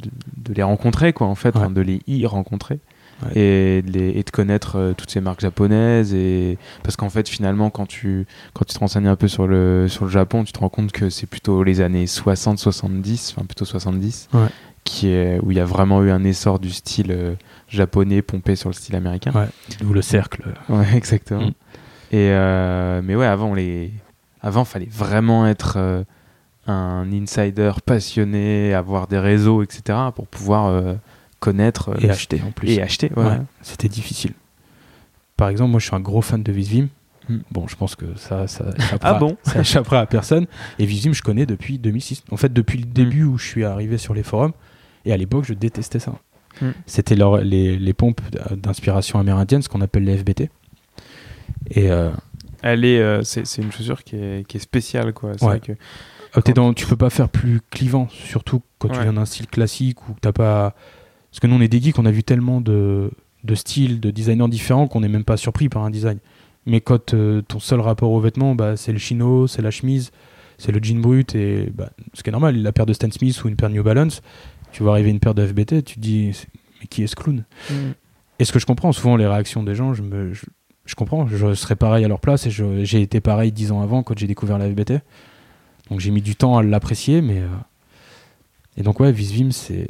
de 0.48 0.52
les 0.54 0.62
rencontrer, 0.62 1.12
quoi, 1.14 1.26
en 1.26 1.34
fait, 1.34 1.54
de 1.70 1.80
les 1.80 2.00
y 2.06 2.26
rencontrer. 2.26 2.78
Ouais. 3.24 3.38
Et, 3.38 3.82
de 3.82 3.90
les- 3.92 4.10
et 4.10 4.22
de 4.22 4.30
connaître 4.30 4.76
euh, 4.76 4.92
toutes 4.92 5.10
ces 5.10 5.22
marques 5.22 5.40
japonaises 5.40 6.12
et 6.12 6.58
parce 6.82 6.96
qu'en 6.96 7.08
fait 7.08 7.26
finalement 7.28 7.70
quand 7.70 7.86
tu 7.86 8.26
quand 8.52 8.66
tu 8.66 8.74
te 8.74 8.78
renseignes 8.78 9.06
un 9.08 9.16
peu 9.16 9.26
sur 9.26 9.46
le 9.46 9.86
sur 9.88 10.04
le 10.04 10.10
Japon 10.10 10.44
tu 10.44 10.52
te 10.52 10.58
rends 10.58 10.68
compte 10.68 10.92
que 10.92 11.08
c'est 11.08 11.26
plutôt 11.26 11.62
les 11.62 11.80
années 11.80 12.06
60 12.06 12.58
70 12.58 13.32
enfin 13.34 13.46
plutôt 13.46 13.64
70 13.64 14.28
Ouais. 14.34 14.48
qui 14.84 15.08
est 15.08 15.38
où 15.42 15.50
il 15.50 15.56
y 15.56 15.60
a 15.60 15.64
vraiment 15.64 16.02
eu 16.02 16.10
un 16.10 16.24
essor 16.24 16.58
du 16.58 16.68
style 16.70 17.10
euh, 17.10 17.34
japonais 17.68 18.20
pompé 18.20 18.54
sur 18.54 18.68
le 18.68 18.74
style 18.74 18.94
américain 18.96 19.32
Ouais. 19.34 19.48
D'où 19.80 19.94
le 19.94 20.02
cercle. 20.02 20.42
Ouais, 20.68 20.84
exactement. 20.94 21.40
Mm. 21.46 21.52
Et 22.12 22.30
euh, 22.32 23.00
mais 23.02 23.16
ouais, 23.16 23.24
avant 23.26 23.54
les, 23.54 23.92
avant 24.42 24.64
fallait 24.66 24.88
vraiment 24.92 25.46
être 25.46 25.76
euh, 25.78 26.04
un 26.66 27.10
insider 27.12 27.72
passionné, 27.84 28.74
avoir 28.74 29.06
des 29.06 29.18
réseaux, 29.18 29.62
etc. 29.62 29.98
pour 30.14 30.26
pouvoir 30.26 30.66
euh, 30.66 30.94
connaître 31.40 31.90
euh, 31.90 31.96
Et 32.00 32.10
acheter 32.10 32.42
en 32.46 32.50
plus. 32.50 32.70
et 32.70 32.82
acheter. 32.82 33.10
ouais. 33.16 33.24
Ouais, 33.24 33.40
c'était 33.62 33.88
difficile. 33.88 34.32
Par 35.36 35.48
exemple, 35.48 35.70
moi 35.70 35.80
je 35.80 35.86
suis 35.86 35.94
un 35.96 36.00
gros 36.00 36.22
fan 36.22 36.42
de 36.42 36.52
Visvim. 36.52 36.88
Hmm. 37.28 37.38
Bon, 37.50 37.66
je 37.66 37.74
pense 37.76 37.96
que 37.96 38.06
ça, 38.16 38.46
ça 38.46 38.66
échappera, 38.78 39.10
Ah 39.10 39.14
bon? 39.18 39.36
ça 39.42 39.60
échappera 39.60 40.00
à 40.00 40.06
personne. 40.06 40.46
Et 40.78 40.86
Visvim, 40.86 41.12
je 41.12 41.22
connais 41.22 41.44
depuis 41.46 41.78
2006. 41.78 42.22
En 42.30 42.36
fait, 42.36 42.52
depuis 42.52 42.78
le 42.78 42.84
début 42.84 43.24
où 43.24 43.36
je 43.36 43.46
suis 43.46 43.64
arrivé 43.64 43.98
sur 43.98 44.14
les 44.14 44.22
forums. 44.22 44.52
Et 45.04 45.12
à 45.12 45.16
l'époque, 45.16 45.44
je 45.44 45.52
détestais 45.54 45.98
ça. 45.98 46.12
Hmm. 46.62 46.70
C'était 46.86 47.16
leur- 47.16 47.38
les, 47.38 47.78
les 47.78 47.92
pompes 47.92 48.20
d'inspiration 48.52 49.18
amérindienne, 49.18 49.60
ce 49.62 49.68
qu'on 49.68 49.80
appelle 49.82 50.04
les 50.04 50.16
FBT. 50.16 50.48
Et 51.70 51.90
euh, 51.90 52.10
Elle 52.62 52.84
est, 52.84 53.00
euh, 53.00 53.22
c'est, 53.22 53.46
c'est 53.46 53.60
une 53.62 53.72
chaussure 53.72 54.04
qui 54.04 54.16
est, 54.16 54.46
qui 54.48 54.56
est 54.56 54.60
spéciale 54.60 55.12
quoi. 55.12 55.32
C'est 55.36 55.44
Ouais. 55.44 55.58
vrai 55.58 55.60
que 55.60 55.72
euh, 55.72 56.40
t'es 56.42 56.52
dans, 56.52 56.72
tu 56.74 56.86
peux 56.86 56.96
pas 56.96 57.10
faire 57.10 57.28
plus 57.28 57.60
clivant, 57.70 58.08
surtout 58.10 58.62
quand 58.78 58.88
tu 58.88 59.00
viens 59.00 59.12
d'un 59.12 59.24
style 59.24 59.46
classique 59.46 60.08
ou 60.08 60.14
que 60.14 60.20
t'as 60.20 60.32
pas. 60.32 60.74
Parce 61.36 61.40
que 61.42 61.48
nous, 61.48 61.56
on 61.56 61.60
est 61.60 61.68
des 61.68 61.82
geeks, 61.82 61.98
on 61.98 62.06
a 62.06 62.10
vu 62.10 62.24
tellement 62.24 62.62
de, 62.62 63.10
de 63.44 63.54
styles, 63.54 64.00
de 64.00 64.10
designers 64.10 64.48
différents 64.48 64.88
qu'on 64.88 65.00
n'est 65.00 65.08
même 65.08 65.22
pas 65.22 65.36
surpris 65.36 65.68
par 65.68 65.84
un 65.84 65.90
design. 65.90 66.16
Mais 66.64 66.80
quand 66.80 67.12
euh, 67.12 67.42
ton 67.42 67.60
seul 67.60 67.80
rapport 67.80 68.10
aux 68.10 68.20
vêtements, 68.20 68.54
bah, 68.54 68.78
c'est 68.78 68.90
le 68.90 68.96
chino, 68.98 69.46
c'est 69.46 69.60
la 69.60 69.70
chemise, 69.70 70.12
c'est 70.56 70.72
le 70.72 70.80
jean 70.82 70.98
brut, 70.98 71.34
et 71.34 71.70
bah, 71.74 71.90
ce 72.14 72.22
qui 72.22 72.30
est 72.30 72.32
normal, 72.32 72.56
la 72.62 72.72
paire 72.72 72.86
de 72.86 72.94
Stan 72.94 73.10
Smith 73.10 73.44
ou 73.44 73.48
une 73.48 73.56
paire 73.56 73.68
New 73.68 73.82
Balance, 73.82 74.22
tu 74.72 74.82
vois 74.82 74.92
arriver 74.92 75.10
une 75.10 75.20
paire 75.20 75.34
de 75.34 75.46
FBT, 75.46 75.84
tu 75.84 75.96
te 75.96 76.00
dis, 76.00 76.32
mais 76.80 76.86
qui 76.86 77.02
est 77.02 77.06
ce 77.06 77.14
clown? 77.16 77.44
Et 78.38 78.46
ce 78.46 78.52
que 78.52 78.58
je 78.58 78.64
comprends, 78.64 78.92
souvent 78.92 79.16
les 79.16 79.26
réactions 79.26 79.62
des 79.62 79.74
gens, 79.74 79.92
je, 79.92 80.00
me, 80.02 80.32
je, 80.32 80.46
je 80.86 80.94
comprends, 80.94 81.26
je 81.26 81.52
serais 81.52 81.76
pareil 81.76 82.02
à 82.06 82.08
leur 82.08 82.20
place, 82.20 82.46
et 82.46 82.50
j'ai 82.50 83.02
été 83.02 83.20
pareil 83.20 83.52
dix 83.52 83.72
ans 83.72 83.82
avant 83.82 84.02
quand 84.02 84.18
j'ai 84.18 84.26
découvert 84.26 84.56
la 84.56 84.70
FBT. 84.70 85.02
Donc 85.90 86.00
j'ai 86.00 86.10
mis 86.10 86.22
du 86.22 86.34
temps 86.34 86.56
à 86.56 86.62
l'apprécier, 86.62 87.20
mais. 87.20 87.40
euh, 87.40 87.48
Et 88.78 88.82
donc, 88.82 89.00
ouais, 89.00 89.12
Visvim, 89.12 89.50
c'est. 89.50 89.88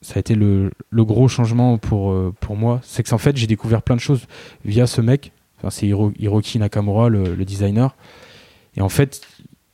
Ça 0.00 0.14
a 0.16 0.18
été 0.20 0.34
le, 0.34 0.70
gros 0.92 1.28
changement 1.28 1.76
pour, 1.78 2.12
euh, 2.12 2.32
pour 2.40 2.56
moi. 2.56 2.80
C'est 2.82 3.02
que 3.02 3.12
en 3.14 3.18
fait, 3.18 3.36
j'ai 3.36 3.46
découvert 3.46 3.82
plein 3.82 3.96
de 3.96 4.00
choses 4.00 4.26
via 4.64 4.86
ce 4.86 5.00
mec. 5.00 5.32
Enfin, 5.58 5.70
c'est 5.70 5.86
Hiro- 5.86 6.12
Hiroki 6.18 6.58
Nakamura, 6.58 7.08
le, 7.08 7.44
designer. 7.44 7.96
Et 8.76 8.80
en 8.80 8.88
fait, 8.88 9.20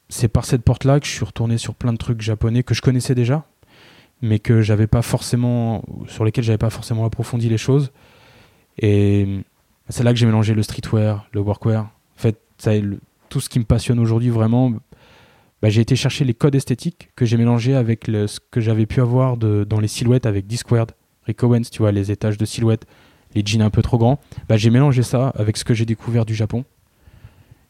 c'est 0.09 0.29
par 0.29 0.47
cette 0.47 0.62
porte-là 0.62 0.99
que 1.01 1.07
je 1.07 1.12
suis 1.12 1.25
retourné 1.25 1.59
sur 1.59 1.75
plein 1.75 1.93
de 1.93 1.99
trucs 1.99 2.22
japonais 2.22 2.62
que 2.62 2.75
je 2.75 2.81
connaissais 2.81 3.14
déjà, 3.14 3.45
mais 4.22 4.39
que 4.39 4.62
j'avais 4.62 4.87
pas 4.87 5.03
forcément. 5.03 5.83
sur 6.09 6.25
lesquels 6.25 6.45
j'avais 6.45 6.59
pas 6.59 6.70
forcément 6.70 7.05
approfondi 7.05 7.51
les 7.51 7.59
choses. 7.59 7.93
Et 8.79 9.41
c'est 9.91 10.05
là 10.05 10.12
que 10.12 10.18
j'ai 10.18 10.27
mélangé 10.27 10.55
le 10.55 10.62
streetwear, 10.62 11.29
le 11.33 11.41
workwear. 11.41 11.83
En 11.85 11.91
fait, 12.16 12.39
ça 12.57 12.70
tout 13.29 13.41
ce 13.41 13.49
qui 13.49 13.59
me 13.59 13.64
passionne 13.64 13.99
aujourd'hui 13.99 14.31
vraiment. 14.31 14.72
Bah, 15.65 15.71
j'ai 15.71 15.81
été 15.81 15.97
chercher 15.97 16.27
les 16.27 16.35
codes 16.35 16.55
esthétiques 16.55 17.09
que 17.17 17.25
j'ai 17.25 17.39
mélangés 17.39 17.75
avec 17.75 18.07
le- 18.07 18.27
ce 18.27 18.39
que 18.51 18.61
j'avais 18.61 18.85
pu 18.85 19.01
avoir 19.01 19.39
de, 19.39 19.65
dans 19.65 19.81
les 19.81 19.89
silhouettes 19.89 20.27
avec 20.27 20.47
Discward, 20.47 20.93
Rick 21.25 21.43
Owens, 21.43 21.62
tu 21.73 21.79
vois, 21.79 21.91
les 21.91 22.11
étages 22.11 22.37
de 22.37 22.45
silhouettes, 22.45 22.85
les 23.35 23.41
jeans 23.43 23.62
un 23.62 23.71
peu 23.71 23.81
trop 23.81 23.97
grands. 23.97 24.21
Bah, 24.47 24.59
j'ai 24.59 24.69
mélangé 24.69 25.03
ça 25.03 25.29
avec 25.31 25.57
ce 25.57 25.65
que 25.65 25.73
j'ai 25.73 25.87
découvert 25.87 26.27
du 26.27 26.35
Japon. 26.35 26.67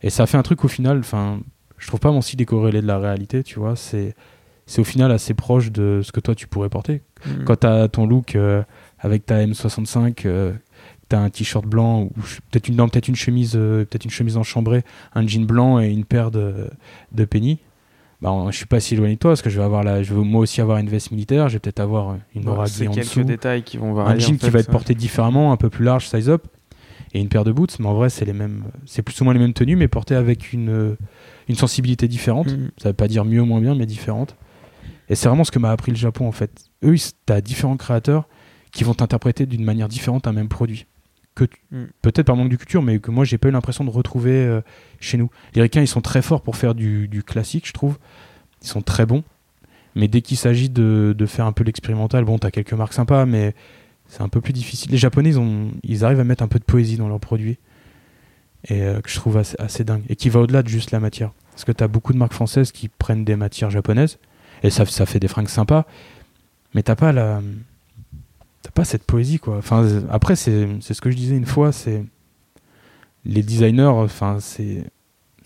Et 0.03 0.11
ça 0.11 0.24
a 0.24 0.26
fait 0.26 0.36
un 0.36 0.42
truc 0.42 0.64
au 0.64 0.68
final, 0.68 0.99
enfin, 0.99 1.38
je 1.78 1.86
trouve 1.86 2.01
pas 2.01 2.11
mon 2.11 2.20
style 2.20 2.36
décorrélé 2.36 2.82
de 2.82 2.86
la 2.88 2.99
réalité, 2.99 3.45
tu 3.45 3.61
vois, 3.61 3.76
c'est 3.76 4.16
c'est 4.66 4.80
au 4.80 4.84
final 4.84 5.12
assez 5.12 5.34
proche 5.34 5.70
de 5.70 6.01
ce 6.03 6.11
que 6.11 6.18
toi 6.18 6.34
tu 6.34 6.49
pourrais 6.49 6.70
porter. 6.70 7.01
Mm. 7.24 7.45
Quand 7.45 7.61
tu 7.61 7.66
as 7.68 7.86
ton 7.86 8.07
look 8.09 8.34
euh, 8.34 8.64
avec 8.99 9.24
ta 9.24 9.47
M65, 9.47 10.26
euh, 10.26 10.53
tu 11.09 11.14
as 11.14 11.20
un 11.20 11.30
t-shirt 11.30 11.64
blanc 11.64 12.03
ou 12.03 12.11
peut-être 12.51 12.66
une 12.66 12.76
peut-être 12.90 13.07
une 13.07 13.14
chemise 13.14 13.53
euh, 13.55 13.84
peut-être 13.84 14.05
une 14.05 14.11
chemise 14.11 14.36
enchambrée, 14.36 14.82
un 15.14 15.24
jean 15.28 15.47
blanc 15.47 15.78
et 15.78 15.90
une 15.92 16.05
paire 16.05 16.32
de 16.32 16.68
de 17.12 17.24
penny. 17.24 17.61
Bah, 18.25 18.33
on- 18.33 18.51
je 18.51 18.57
suis 18.57 18.64
pas 18.64 18.81
si 18.81 18.95
éloigné 18.95 19.16
de 19.16 19.18
toi 19.20 19.33
parce 19.33 19.43
que 19.43 19.51
je 19.51 19.59
vais 19.59 19.64
avoir 19.64 19.85
la, 19.85 20.03
je 20.03 20.14
vais 20.14 20.25
moi 20.25 20.41
aussi 20.41 20.62
avoir 20.62 20.79
une 20.79 20.89
veste 20.89 21.11
militaire, 21.11 21.51
je 21.51 21.55
vais 21.55 21.59
peut-être 21.59 21.81
avoir 21.81 22.16
une 22.35 22.49
Ouais, 22.49 22.57
en 22.59 22.64
quelques 22.64 22.97
dessous, 22.97 23.22
détails 23.22 23.62
qui 23.62 23.77
vont 23.77 23.91
un 23.91 23.95
varier. 23.95 24.20
jean 24.20 24.33
en 24.33 24.37
qui 24.39 24.49
va 24.49 24.61
être 24.61 24.70
porté 24.70 24.95
différemment, 24.95 25.53
un 25.53 25.59
peu 25.59 25.68
plus 25.68 25.85
large, 25.85 26.09
size 26.09 26.31
up, 26.31 26.47
et 27.12 27.20
une 27.20 27.29
paire 27.29 27.45
de 27.45 27.53
boots. 27.53 27.79
Mais 27.81 27.87
en 27.87 27.93
vrai, 27.93 28.09
c'est 28.09 28.25
les 28.25 28.33
mêmes, 28.33 28.64
c'est 28.87 29.03
plus 29.03 29.21
ou 29.21 29.25
moins 29.25 29.34
les 29.34 29.41
mêmes 29.41 29.53
tenues, 29.53 29.76
mais 29.76 29.88
portées 29.88 30.14
avec 30.14 30.55
une 30.55 30.71
euh, 30.71 30.96
une 31.49 31.55
sensibilité 31.55 32.09
différente. 32.09 32.51
Mm. 32.51 32.71
Ça 32.79 32.88
veut 32.88 32.95
pas 32.95 33.09
dire 33.09 33.26
mieux 33.26 33.42
ou 33.42 33.45
moins 33.46 33.61
bien, 33.61 33.75
mais 33.75 33.84
différente. 33.84 34.37
Et 35.11 35.14
c'est 35.17 35.29
vraiment 35.29 35.45
ce 35.45 35.51
que 35.51 35.59
m'a 35.59 35.71
appris 35.71 35.92
le 35.92 35.99
Japon 35.99 36.26
en 36.26 36.33
fait. 36.33 36.64
Eux, 36.83 36.95
t'as 37.26 37.42
différents 37.42 37.76
créateurs 37.76 38.26
qui 38.72 38.84
vont 38.84 38.95
t'interpréter 38.95 39.45
d'une 39.45 39.64
manière 39.64 39.88
différente 39.88 40.26
un 40.26 40.33
même 40.33 40.49
produit. 40.49 40.87
Que 41.34 41.44
Mm. 41.72 41.84
peut-être 42.02 42.26
par 42.26 42.36
manque 42.36 42.48
de 42.50 42.56
culture, 42.56 42.80
mais 42.82 43.00
que 43.00 43.11
moi 43.11 43.24
j'ai 43.24 43.38
pas 43.38 43.48
eu 43.48 43.50
l'impression 43.50 43.84
de 43.84 43.90
retrouver 43.90 44.32
euh, 44.32 44.61
chez 45.00 45.16
nous. 45.18 45.30
Les 45.54 45.62
Ricains, 45.62 45.80
ils 45.80 45.88
sont 45.88 46.00
très 46.00 46.22
forts 46.22 46.42
pour 46.42 46.56
faire 46.56 46.74
du, 46.74 47.08
du 47.08 47.22
classique, 47.24 47.66
je 47.66 47.72
trouve. 47.72 47.98
Ils 48.62 48.68
sont 48.68 48.82
très 48.82 49.04
bons. 49.04 49.24
Mais 49.96 50.06
dès 50.08 50.22
qu'il 50.22 50.36
s'agit 50.36 50.70
de, 50.70 51.14
de 51.16 51.26
faire 51.26 51.46
un 51.46 51.52
peu 51.52 51.64
l'expérimental, 51.64 52.24
bon, 52.24 52.38
t'as 52.38 52.50
quelques 52.50 52.72
marques 52.72 52.92
sympas, 52.92 53.26
mais 53.26 53.54
c'est 54.08 54.22
un 54.22 54.28
peu 54.28 54.40
plus 54.40 54.52
difficile. 54.52 54.90
Les 54.92 54.96
Japonais, 54.96 55.30
ils, 55.30 55.38
ont, 55.38 55.70
ils 55.82 56.04
arrivent 56.04 56.20
à 56.20 56.24
mettre 56.24 56.42
un 56.42 56.48
peu 56.48 56.58
de 56.58 56.64
poésie 56.64 56.96
dans 56.96 57.08
leurs 57.08 57.20
produits. 57.20 57.58
Et 58.68 58.82
euh, 58.82 59.00
que 59.00 59.11
je 59.11 59.16
trouve 59.16 59.36
assez, 59.36 59.56
assez 59.58 59.84
dingue. 59.84 60.02
Et 60.08 60.16
qui 60.16 60.30
va 60.30 60.40
au-delà 60.40 60.62
de 60.62 60.68
juste 60.68 60.90
la 60.92 61.00
matière. 61.00 61.32
Parce 61.50 61.64
que 61.64 61.72
t'as 61.72 61.86
beaucoup 61.88 62.12
de 62.12 62.18
marques 62.18 62.32
françaises 62.32 62.72
qui 62.72 62.88
prennent 62.88 63.24
des 63.24 63.36
matières 63.36 63.70
japonaises. 63.70 64.18
Et 64.62 64.70
ça, 64.70 64.86
ça 64.86 65.04
fait 65.06 65.20
des 65.20 65.28
fringues 65.28 65.48
sympas. 65.48 65.84
Mais 66.74 66.82
t'as 66.82 66.96
pas 66.96 67.12
la. 67.12 67.40
T'as 68.64 68.70
pas 68.70 68.84
cette 68.84 69.04
poésie, 69.04 69.38
quoi. 69.38 69.58
Enfin, 69.58 69.86
après, 70.11 70.36
c'est 70.36 70.66
ce 70.80 71.00
que 71.03 71.11
je 71.11 71.16
disais 71.16 71.36
une 71.36 71.45
fois, 71.45 71.70
c'est. 71.70 72.03
Les 73.26 73.42
designers, 73.42 73.84
enfin, 73.84 74.38
c'est. 74.41 74.84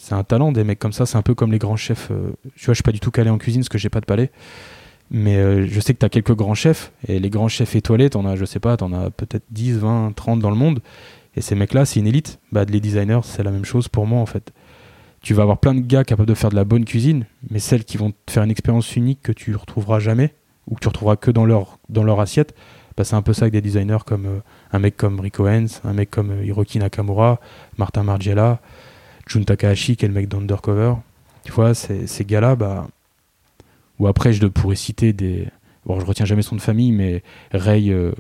C'est 0.01 0.15
un 0.15 0.23
talent, 0.23 0.53
des 0.53 0.63
mecs 0.63 0.79
comme 0.79 0.93
ça. 0.93 1.05
C'est 1.05 1.19
un 1.19 1.23
peu 1.23 1.35
comme 1.35 1.51
les 1.51 1.59
grands 1.59 1.77
chefs. 1.77 2.13
euh, 2.13 2.31
tu 2.55 2.67
vois, 2.67 2.75
je 2.75 2.75
suis 2.75 2.83
pas 2.85 2.93
du 2.93 3.01
tout 3.01 3.11
calé 3.11 3.29
en 3.31 3.39
cuisine 3.39 3.63
parce 3.63 3.69
que 3.69 3.79
j'ai 3.79 3.89
pas 3.89 4.01
de 4.01 4.07
palais. 4.07 4.31
Mais 5.11 5.37
euh, 5.37 5.67
je 5.67 5.81
sais 5.81 5.93
que 5.93 5.99
t'as 5.99 6.09
quelques 6.09 6.37
grands 6.37 6.55
chefs. 6.55 6.93
Et 7.09 7.19
les 7.19 7.31
grands 7.31 7.49
chefs 7.49 7.75
étoilés, 7.75 8.09
t'en 8.09 8.25
as, 8.25 8.37
je 8.37 8.45
sais 8.45 8.61
pas, 8.61 8.77
t'en 8.77 8.93
as 8.93 9.11
peut-être 9.11 9.43
10, 9.51 9.79
20, 9.79 10.13
30 10.15 10.39
dans 10.39 10.51
le 10.51 10.57
monde. 10.57 10.81
Et 11.35 11.41
ces 11.41 11.57
mecs-là, 11.57 11.85
c'est 11.85 11.99
une 11.99 12.07
élite. 12.07 12.39
Bah, 12.53 12.65
les 12.65 12.79
designers, 12.79 13.21
c'est 13.25 13.43
la 13.43 13.51
même 13.51 13.65
chose 13.65 13.89
pour 13.89 14.07
moi, 14.07 14.21
en 14.21 14.27
fait. 14.27 14.53
Tu 15.21 15.35
vas 15.35 15.43
avoir 15.43 15.59
plein 15.59 15.75
de 15.75 15.81
gars 15.81 16.05
capables 16.05 16.29
de 16.29 16.35
faire 16.35 16.51
de 16.51 16.57
la 16.57 16.65
bonne 16.65 16.85
cuisine, 16.85 17.27
mais 17.51 17.59
celles 17.59 17.85
qui 17.85 17.97
vont 17.97 18.13
te 18.13 18.31
faire 18.31 18.45
une 18.45 18.53
expérience 18.53 18.95
unique 18.95 19.21
que 19.21 19.33
tu 19.33 19.57
retrouveras 19.57 19.99
jamais, 19.99 20.33
ou 20.69 20.77
que 20.77 20.81
tu 20.81 20.87
retrouveras 20.87 21.17
que 21.17 21.33
dans 21.33 21.45
leur, 21.45 21.81
dans 21.89 22.05
leur 22.05 22.21
assiette, 22.21 22.55
Bah, 22.99 23.05
c'est 23.05 23.15
un 23.15 23.23
peu 23.23 23.33
ça 23.33 23.45
avec 23.45 23.53
des 23.53 23.61
designers 23.61 23.99
comme 24.05 24.27
euh, 24.27 24.39
un 24.73 24.81
mec 24.81 24.97
comme 24.97 25.21
Rick 25.21 25.39
Owens, 25.39 25.67
un 25.85 25.93
mec 25.93 26.11
comme 26.11 26.33
euh, 26.33 26.45
Hiroki 26.45 26.81
Nakamura, 26.81 27.39
Martin 27.79 28.03
Margiela, 28.03 28.59
Jun 29.29 29.45
Takahashi 29.45 29.97
qui 29.97 30.05
est 30.05 30.09
le 30.09 30.15
mec 30.15 30.29
d'Undercover. 30.29 30.95
Tu 31.45 31.53
vois, 31.53 31.75
ces, 31.75 32.09
ces 32.09 32.25
gars-là, 32.25 32.57
bah, 32.57 32.89
ou 34.01 34.09
après 34.09 34.33
je 34.33 34.45
pourrais 34.47 34.75
citer 34.77 35.13
des. 35.13 35.47
Bon, 35.87 36.01
je 36.01 36.05
retiens 36.05 36.27
jamais 36.27 36.43
son 36.43 36.57
de 36.57 36.61
famille, 36.61 36.91
mais 36.93 37.23
Rei 37.53 37.89
euh, 37.91 38.13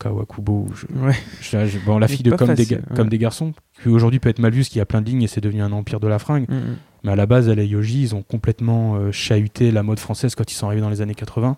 Kawakubo, 0.00 0.66
je- 0.74 0.86
Ouais. 0.98 1.14
je- 1.40 1.66
je- 1.66 1.78
bon, 1.78 1.98
la 1.98 2.08
fille 2.08 2.22
de 2.22 2.32
comme, 2.32 2.48
des, 2.48 2.56
facile, 2.64 2.78
ga- 2.78 2.82
ouais. 2.90 2.96
comme 2.96 3.08
des 3.08 3.18
garçons, 3.18 3.54
qui 3.82 3.88
aujourd'hui 3.88 4.18
peut 4.18 4.28
être 4.28 4.40
mal 4.40 4.52
vue, 4.52 4.62
qui 4.64 4.80
a 4.80 4.84
plein 4.84 5.00
de 5.00 5.06
lignes 5.08 5.22
et 5.22 5.28
c'est 5.28 5.40
devenu 5.40 5.62
un 5.62 5.72
empire 5.72 6.00
de 6.00 6.08
la 6.08 6.18
fringue. 6.18 6.46
Mm, 6.48 6.74
Mais 7.04 7.12
à 7.12 7.16
la 7.16 7.26
base, 7.26 7.48
elle 7.48 7.60
et 7.60 7.66
Yoji, 7.66 8.02
ils 8.02 8.14
ont 8.16 8.22
complètement 8.22 8.96
euh, 8.96 9.12
chahuté 9.12 9.70
la 9.70 9.82
mode 9.84 10.00
française 10.00 10.34
quand 10.34 10.50
ils 10.50 10.54
sont 10.54 10.66
arrivés 10.66 10.82
dans 10.82 10.90
les 10.90 11.00
années 11.00 11.14
80. 11.14 11.56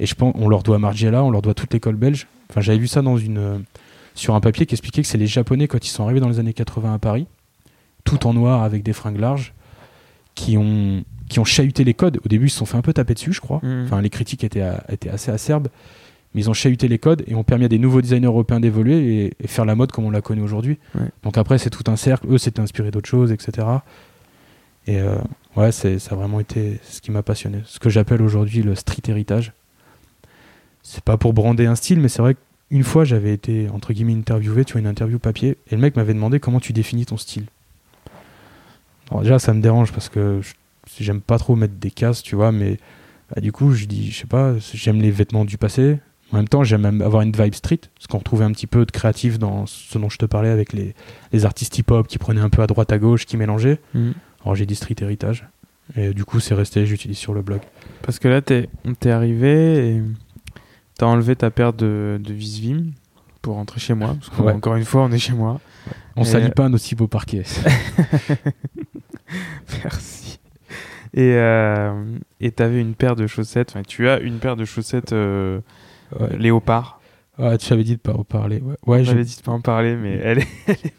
Et 0.00 0.06
je 0.06 0.14
pense, 0.14 0.34
on 0.36 0.48
leur 0.48 0.62
doit 0.62 0.78
Margiela, 0.78 1.22
on 1.24 1.30
leur 1.30 1.42
doit 1.42 1.54
toute 1.54 1.72
l'école 1.72 1.96
belge. 1.96 2.26
Enfin, 2.50 2.60
j'avais 2.60 2.78
vu 2.78 2.86
ça 2.88 3.00
dans 3.02 3.16
une, 3.16 3.38
euh, 3.38 3.58
sur 4.14 4.34
un 4.34 4.40
papier 4.40 4.66
qui 4.66 4.74
expliquait 4.74 5.02
que 5.02 5.08
c'est 5.08 5.18
les 5.18 5.26
Japonais, 5.26 5.68
quand 5.68 5.84
ils 5.84 5.90
sont 5.90 6.04
arrivés 6.04 6.20
dans 6.20 6.28
les 6.28 6.38
années 6.40 6.52
80 6.52 6.94
à 6.94 6.98
Paris, 6.98 7.26
tout 8.04 8.26
en 8.26 8.34
noir 8.34 8.62
avec 8.62 8.82
des 8.82 8.92
fringues 8.92 9.18
larges, 9.20 9.54
qui 10.34 10.56
ont, 10.58 11.04
qui 11.28 11.38
ont 11.38 11.44
chahuté 11.44 11.84
les 11.84 11.94
codes. 11.94 12.20
Au 12.24 12.28
début, 12.28 12.46
ils 12.46 12.50
se 12.50 12.58
sont 12.58 12.66
fait 12.66 12.76
un 12.76 12.82
peu 12.82 12.92
taper 12.92 13.14
dessus, 13.14 13.32
je 13.32 13.40
crois. 13.40 13.60
Mhm. 13.62 13.84
Enfin, 13.86 14.00
les 14.02 14.10
critiques 14.10 14.42
étaient, 14.44 14.62
à- 14.62 14.84
étaient 14.90 15.10
assez 15.10 15.30
acerbes. 15.30 15.68
Mais 16.34 16.40
ils 16.40 16.50
ont 16.50 16.54
chahuté 16.54 16.88
les 16.88 16.98
codes 16.98 17.22
et 17.28 17.36
ont 17.36 17.44
permis 17.44 17.64
à 17.66 17.68
des 17.68 17.78
nouveaux 17.78 18.02
designers 18.02 18.26
européens 18.26 18.58
d'évoluer 18.58 19.26
et, 19.26 19.34
et 19.38 19.46
faire 19.46 19.64
la 19.64 19.76
mode 19.76 19.92
comme 19.92 20.04
on 20.04 20.10
la 20.10 20.20
connaît 20.20 20.42
aujourd'hui. 20.42 20.78
Ouais. 20.96 21.06
Donc 21.22 21.38
après, 21.38 21.58
c'est 21.58 21.70
tout 21.70 21.88
un 21.88 21.94
cercle. 21.94 22.26
Eux, 22.28 22.38
s'étaient 22.38 22.60
inspirés 22.60 22.90
d'autres 22.90 23.08
choses, 23.08 23.30
etc. 23.30 23.68
Et 24.88 24.98
euh, 24.98 25.14
ouais, 25.56 25.70
c'est, 25.70 26.00
ça 26.00 26.14
a 26.14 26.18
vraiment 26.18 26.40
été 26.40 26.80
ce 26.82 27.00
qui 27.00 27.12
m'a 27.12 27.22
passionné. 27.22 27.58
Ce 27.66 27.78
que 27.78 27.88
j'appelle 27.88 28.20
aujourd'hui 28.20 28.62
le 28.62 28.74
street 28.74 29.02
héritage. 29.06 29.52
C'est 30.84 31.02
pas 31.02 31.16
pour 31.16 31.32
brander 31.32 31.66
un 31.66 31.74
style, 31.74 31.98
mais 31.98 32.08
c'est 32.08 32.22
vrai 32.22 32.36
qu'une 32.68 32.84
fois, 32.84 33.04
j'avais 33.04 33.32
été, 33.32 33.68
entre 33.70 33.92
guillemets, 33.92 34.14
interviewé, 34.14 34.64
tu 34.64 34.74
vois, 34.74 34.80
une 34.80 34.86
interview 34.86 35.18
papier, 35.18 35.56
et 35.70 35.74
le 35.74 35.78
mec 35.78 35.96
m'avait 35.96 36.14
demandé 36.14 36.38
comment 36.38 36.60
tu 36.60 36.72
définis 36.72 37.06
ton 37.06 37.16
style. 37.16 37.46
Alors 39.10 39.22
déjà, 39.22 39.38
ça 39.38 39.52
me 39.52 39.60
dérange 39.60 39.92
parce 39.92 40.08
que 40.08 40.40
j'aime 41.00 41.20
pas 41.20 41.38
trop 41.38 41.56
mettre 41.56 41.74
des 41.74 41.90
cases, 41.90 42.22
tu 42.22 42.36
vois, 42.36 42.52
mais 42.52 42.78
bah, 43.34 43.40
du 43.40 43.50
coup, 43.50 43.72
je 43.72 43.86
dis, 43.86 44.10
je 44.10 44.20
sais 44.20 44.26
pas, 44.26 44.54
j'aime 44.72 45.00
les 45.00 45.10
vêtements 45.10 45.44
du 45.44 45.58
passé. 45.58 45.98
En 46.32 46.36
même 46.36 46.48
temps, 46.48 46.64
j'aime 46.64 46.82
même 46.82 47.00
avoir 47.02 47.22
une 47.22 47.32
vibe 47.32 47.54
street, 47.54 47.80
parce 47.94 48.06
qu'on 48.06 48.18
retrouvait 48.18 48.44
un 48.44 48.52
petit 48.52 48.66
peu 48.66 48.84
de 48.84 48.90
créatif 48.90 49.38
dans 49.38 49.66
ce 49.66 49.98
dont 49.98 50.08
je 50.08 50.18
te 50.18 50.26
parlais 50.26 50.48
avec 50.50 50.72
les, 50.72 50.94
les 51.32 51.44
artistes 51.44 51.78
hip-hop 51.78 52.06
qui 52.06 52.18
prenaient 52.18 52.40
un 52.40 52.50
peu 52.50 52.62
à 52.62 52.66
droite 52.66 52.92
à 52.92 52.98
gauche, 52.98 53.24
qui 53.26 53.36
mélangeaient. 53.36 53.80
mm. 53.94 54.12
Alors 54.42 54.54
j'ai 54.54 54.66
dit 54.66 54.74
street 54.74 54.96
héritage. 55.00 55.46
Et 55.96 56.12
du 56.12 56.24
coup, 56.24 56.40
c'est 56.40 56.54
resté, 56.54 56.86
j'utilise 56.86 57.18
sur 57.18 57.34
le 57.34 57.42
blog. 57.42 57.60
Parce 58.02 58.18
que 58.18 58.28
là, 58.28 58.40
t'es 58.40 58.68
t'es 59.00 59.10
arrivé 59.10 59.88
et 59.88 60.02
t'as 60.98 61.06
enlevé 61.06 61.36
ta 61.36 61.50
paire 61.50 61.72
de, 61.72 62.20
de 62.22 62.32
Visvim 62.32 62.92
pour 63.42 63.54
rentrer 63.56 63.80
chez 63.80 63.94
moi. 63.94 64.16
Parce 64.20 64.30
que, 64.30 64.42
Ouais. 64.42 64.52
encore 64.52 64.76
une 64.76 64.84
fois, 64.84 65.02
on 65.02 65.12
est 65.12 65.18
chez 65.18 65.32
moi. 65.34 65.60
On 66.16 66.22
Et- 66.22 66.26
salit 66.26 66.50
pas 66.50 66.64
un 66.64 66.72
aussi 66.72 66.94
beau 66.94 67.08
parquet. 67.08 67.42
Merci. 69.82 70.38
Et 71.14 71.32
euh, 71.34 71.92
et 72.40 72.50
t'avais 72.50 72.80
une 72.80 72.94
paire 72.94 73.16
de 73.16 73.26
chaussettes. 73.26 73.70
Enfin, 73.70 73.82
tu 73.86 74.08
as 74.08 74.18
une 74.20 74.38
paire 74.38 74.56
de 74.56 74.64
chaussettes 74.64 75.12
euh, 75.12 75.60
ouais. 76.18 76.36
léopard. 76.36 77.00
Ah, 77.38 77.56
tu 77.58 77.72
avais 77.72 77.84
dit 77.84 77.96
de 77.96 78.00
pas 78.00 78.12
en 78.14 78.24
parler. 78.24 78.60
Ouais, 78.60 78.76
ouais 78.86 79.04
J'avais 79.04 79.24
dit 79.24 79.36
de 79.36 79.42
pas 79.42 79.52
en 79.52 79.60
parler, 79.60 79.96
mais 79.96 80.20
elle 80.22 80.38
est, 80.38 80.48
elle 80.68 80.74
est, 80.74 80.92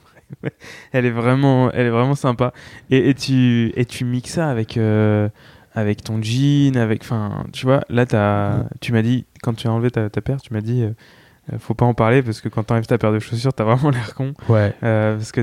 vra- 0.43 0.51
elle 0.91 1.05
est 1.05 1.11
vraiment, 1.11 1.71
elle 1.71 1.87
est 1.87 1.91
vraiment 1.91 2.15
sympa. 2.15 2.53
Et, 2.89 3.09
et 3.09 3.13
tu, 3.13 3.71
et 3.75 3.85
tu 3.85 4.03
mixes 4.05 4.33
ça 4.33 4.49
avec, 4.49 4.77
euh, 4.77 5.29
avec 5.75 6.03
ton 6.03 6.21
jean, 6.21 6.77
avec, 6.77 7.01
enfin, 7.03 7.45
tu 7.53 7.65
vois, 7.65 7.81
là, 7.89 8.05
Mm. 8.05 8.67
tu 8.81 8.93
m'as 8.93 9.01
dit, 9.01 9.25
quand 9.43 9.53
tu 9.53 9.67
as 9.67 9.71
enlevé 9.71 9.91
ta, 9.91 10.09
ta 10.09 10.21
paire, 10.21 10.41
tu 10.41 10.53
m'as 10.53 10.61
dit, 10.61 10.83
euh, 10.83 10.89
euh, 11.53 11.59
faut 11.59 11.73
pas 11.75 11.85
en 11.85 11.93
parler 11.93 12.23
parce 12.23 12.41
que 12.41 12.49
quand 12.49 12.63
t'enlèves 12.63 12.87
ta 12.87 12.97
paire 12.97 13.11
de 13.11 13.19
chaussures, 13.19 13.53
t'as 13.53 13.65
vraiment 13.65 13.91
l'air 13.91 14.15
con. 14.15 14.33
ouais. 14.49 14.73
Euh, 14.83 15.15
parce 15.17 15.31
que 15.31 15.41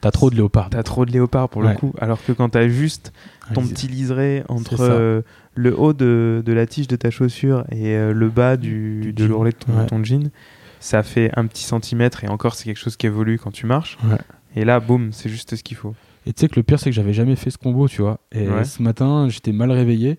T'as 0.00 0.10
trop 0.10 0.28
de 0.30 0.34
léopard. 0.34 0.70
t'as 0.70 0.82
trop 0.82 1.04
de 1.06 1.12
léopard 1.12 1.48
pour 1.48 1.62
le 1.62 1.72
coup. 1.74 1.92
Alors 2.00 2.18
que 2.24 2.32
quand 2.32 2.48
t'as 2.48 2.66
juste 2.68 3.12
ton 3.54 3.64
petit 3.66 3.86
liseré 3.86 4.42
entre 4.48 4.80
euh, 4.80 5.22
le 5.54 5.78
haut 5.78 5.92
de, 5.92 6.42
de 6.44 6.52
la 6.52 6.66
tige 6.66 6.88
de 6.88 6.96
ta 6.96 7.10
chaussure 7.10 7.64
et 7.70 7.94
euh, 7.96 8.12
le 8.12 8.28
bas 8.28 8.56
du, 8.56 9.00
Du 9.00 9.12
de 9.12 9.24
l'ourlet 9.24 9.52
de 9.52 9.56
ton, 9.56 9.72
Ouais. 9.78 9.86
ton 9.86 10.02
jean, 10.02 10.30
ça 10.80 11.02
fait 11.04 11.30
un 11.36 11.46
petit 11.46 11.62
centimètre 11.64 12.24
et 12.24 12.28
encore 12.28 12.54
c'est 12.56 12.64
quelque 12.64 12.78
chose 12.80 12.96
qui 12.96 13.06
évolue 13.06 13.38
quand 13.38 13.52
tu 13.52 13.66
marches. 13.66 13.98
Et 14.56 14.64
là, 14.64 14.80
boum, 14.80 15.12
c'est 15.12 15.28
juste 15.28 15.54
ce 15.54 15.62
qu'il 15.62 15.76
faut. 15.76 15.94
Et 16.26 16.32
tu 16.32 16.40
sais 16.40 16.48
que 16.48 16.56
le 16.56 16.62
pire, 16.64 16.78
c'est 16.80 16.90
que 16.90 16.94
j'avais 16.96 17.12
jamais 17.12 17.36
fait 17.36 17.50
ce 17.50 17.58
combo, 17.58 17.88
tu 17.88 18.02
vois. 18.02 18.18
Et 18.32 18.48
Ouais. 18.48 18.64
ce 18.64 18.82
matin, 18.82 19.28
j'étais 19.28 19.52
mal 19.52 19.70
réveillé. 19.70 20.18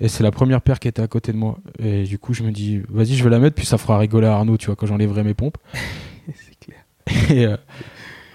Et 0.00 0.08
c'est 0.08 0.22
la 0.24 0.30
première 0.32 0.60
paire 0.60 0.80
qui 0.80 0.88
était 0.88 1.02
à 1.02 1.06
côté 1.08 1.30
de 1.32 1.36
moi. 1.36 1.58
Et 1.78 2.04
du 2.04 2.18
coup, 2.18 2.32
je 2.34 2.42
me 2.42 2.50
dis, 2.50 2.80
vas-y, 2.88 3.14
je 3.14 3.22
vais 3.22 3.30
la 3.30 3.38
mettre, 3.38 3.54
puis 3.54 3.66
ça 3.66 3.78
fera 3.78 3.98
rigoler 3.98 4.26
Arnaud, 4.26 4.56
tu 4.56 4.66
vois, 4.66 4.76
quand 4.76 4.86
j'enlèverai 4.86 5.22
mes 5.22 5.34
pompes. 5.34 5.58
c'est 6.34 6.58
clair. 6.58 6.84
Et 7.30 7.46
euh, 7.46 7.56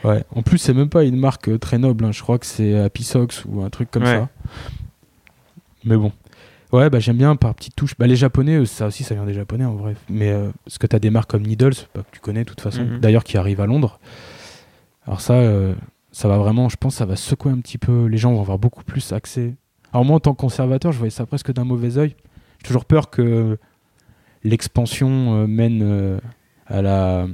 ouais. 0.04 0.24
En 0.34 0.42
plus, 0.44 0.58
c'est 0.60 0.74
même 0.74 0.90
pas 0.90 1.04
une 1.04 1.18
marque 1.18 1.50
euh, 1.50 1.58
très 1.58 1.80
noble. 1.80 2.06
hein. 2.06 2.12
Je 2.12 2.22
crois 2.22 2.38
que 2.40 2.46
c'est 2.46 2.78
Happy 2.78 3.04
Socks 3.04 3.44
ou 3.48 3.62
un 3.64 3.70
truc 3.70 3.90
comme 3.92 4.04
Ouais. 4.04 4.10
ça. 4.20 4.30
Mais 5.84 5.98
bon. 5.98 6.12
Ouais, 6.72 6.90
bah, 6.92 7.00
j'aime 7.00 7.18
bien 7.18 7.36
par 7.36 7.56
petites 7.56 7.76
touches. 7.76 7.96
Bah, 7.98 8.06
les 8.06 8.16
japonais, 8.16 8.64
ça 8.66 8.86
aussi, 8.88 9.04
ça 9.04 9.16
vient 9.16 9.26
des 9.26 9.34
japonais 9.34 9.66
en 9.66 9.74
vrai. 9.76 9.96
Mais 10.08 10.30
euh, 10.30 10.50
parce 10.66 10.78
que 10.78 10.86
t'as 10.86 11.00
des 11.00 11.10
marques 11.10 11.30
comme 11.32 11.42
Needles, 11.44 11.74
bah, 11.96 12.04
que 12.04 12.12
tu 12.16 12.20
connais 12.20 12.44
de 12.44 12.50
toute 12.50 12.62
façon, 12.62 12.84
Mhm. 12.86 13.00
d'ailleurs 13.00 13.24
qui 13.24 13.38
arrivent 13.38 13.60
à 13.62 13.66
Londres. 13.66 14.00
Alors 15.08 15.20
ça, 15.20 15.34
euh, 15.34 15.74
ça 16.20 16.28
va 16.28 16.38
vraiment, 16.38 16.68
je 16.68 16.76
pense, 16.76 16.96
ça 16.96 17.06
va 17.06 17.16
secouer 17.16 17.54
un 17.54 17.60
petit 17.60 17.78
peu. 17.78 18.08
Les 18.08 18.18
gens 18.18 18.34
vont 18.34 18.42
avoir 18.42 18.60
beaucoup 18.60 18.84
plus 18.84 19.14
accès. 19.14 19.56
Alors 19.94 20.04
moi, 20.04 20.18
en 20.18 20.20
tant 20.20 20.34
que 20.34 20.42
conservateur, 20.42 20.92
je 20.92 20.98
voyais 20.98 21.12
ça 21.12 21.26
presque 21.26 21.54
d'un 21.54 21.64
mauvais 21.64 21.98
œil. 21.98 22.14
J'ai 22.58 22.68
toujours 22.68 22.84
peur 22.84 23.10
que 23.10 23.58
l'expansion 24.44 25.36
euh, 25.36 25.48
mène 25.48 25.80
euh, 25.82 26.20
à 26.68 26.82
la 26.82 27.26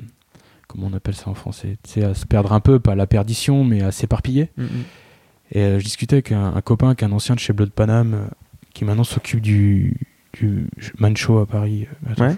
comment 0.67 0.85
on 0.91 0.93
appelle 0.93 1.15
ça 1.15 1.31
en 1.31 1.33
français 1.33 1.77
à 1.97 2.13
se 2.13 2.27
perdre 2.27 2.53
un 2.53 2.59
peu, 2.59 2.79
pas 2.79 2.91
à 2.91 2.95
la 2.95 3.07
perdition, 3.07 3.63
mais 3.63 3.81
à 3.81 3.91
s'éparpiller. 3.91 4.51
Mm, 4.55 4.63
mm. 4.63 4.67
Et 5.53 5.61
euh, 5.61 5.79
je 5.79 5.83
discutais 5.83 6.17
avec 6.17 6.31
un, 6.31 6.53
un 6.53 6.61
copain 6.61 6.93
qui 6.93 7.05
est 7.05 7.07
un 7.07 7.11
ancien 7.11 7.33
de 7.33 7.39
chez 7.39 7.53
Blood 7.53 7.71
Panam, 7.71 8.29
qui 8.75 8.85
maintenant 8.85 9.03
s'occupe 9.03 9.41
du, 9.41 9.97
du 10.33 10.67
Man 10.99 11.17
Show 11.17 11.39
à 11.39 11.47
Paris. 11.47 11.87
Attends, 12.07 12.27
Ouais. 12.27 12.35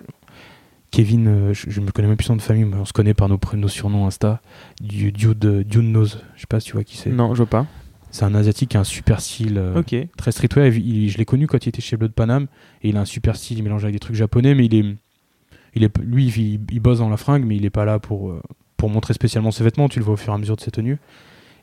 Kevin, 0.91 1.27
euh, 1.27 1.53
je, 1.53 1.79
me 1.81 1.91
connais 1.91 2.07
même 2.07 2.17
plus 2.17 2.25
son 2.25 2.35
de 2.35 2.41
famille, 2.41 2.63
mais 2.65 2.77
on 2.77 2.85
se 2.85 2.93
connaît 2.93 3.13
par 3.13 3.27
nos, 3.29 3.39
nos 3.53 3.67
surnoms 3.67 4.07
Insta. 4.07 4.41
Du 4.81 5.11
Dude, 5.11 5.63
Dune 5.67 5.91
Nose, 5.91 6.23
je 6.35 6.41
sais 6.41 6.47
pas 6.47 6.59
si 6.59 6.67
tu 6.67 6.73
vois 6.73 6.83
qui 6.83 6.97
c'est. 6.97 7.09
Non, 7.11 7.33
je 7.33 7.37
vois 7.37 7.45
pas. 7.49 7.65
C'est 8.09 8.23
un 8.25 8.33
asiatique 8.35 8.69
qui 8.69 8.77
a 8.77 8.79
un 8.79 8.85
super 8.85 9.19
style. 9.19 9.57
euh, 9.57 9.79
Ok. 9.79 9.95
très 10.17 10.31
streetwear. 10.31 10.67
Il- 10.67 11.03
il- 11.03 11.09
je 11.09 11.17
l'ai 11.17 11.25
connu 11.25 11.45
quand 11.45 11.65
il 11.65 11.69
était 11.69 11.81
chez 11.81 11.97
Blood 11.97 12.13
Panam 12.13 12.47
et 12.81 12.89
il 12.89 12.97
a 12.97 13.01
un 13.01 13.05
super 13.05 13.35
style. 13.35 13.57
Il 13.59 13.63
mélange 13.63 13.83
avec 13.83 13.93
des 13.95 13.99
trucs 13.99 14.15
japonais, 14.15 14.55
mais 14.55 14.65
il 14.65 14.75
est, 14.75 14.95
il 15.75 15.83
est, 15.83 15.97
lui, 15.99 16.27
il, 16.27 16.61
il 16.71 16.79
bosse 16.79 16.99
dans 16.99 17.09
la 17.09 17.17
fringue, 17.17 17.43
mais 17.45 17.57
il 17.57 17.65
est 17.65 17.69
pas 17.69 17.85
là 17.85 17.99
pour 17.99 18.31
euh, 18.31 18.41
pour 18.77 18.89
montrer 18.89 19.13
spécialement 19.13 19.51
ses 19.51 19.63
vêtements. 19.63 19.89
Tu 19.89 19.99
le 19.99 20.05
vois 20.05 20.13
au 20.13 20.17
fur 20.17 20.31
et 20.31 20.35
à 20.35 20.39
mesure 20.39 20.55
de 20.55 20.61
ses 20.61 20.71
tenues. 20.71 20.97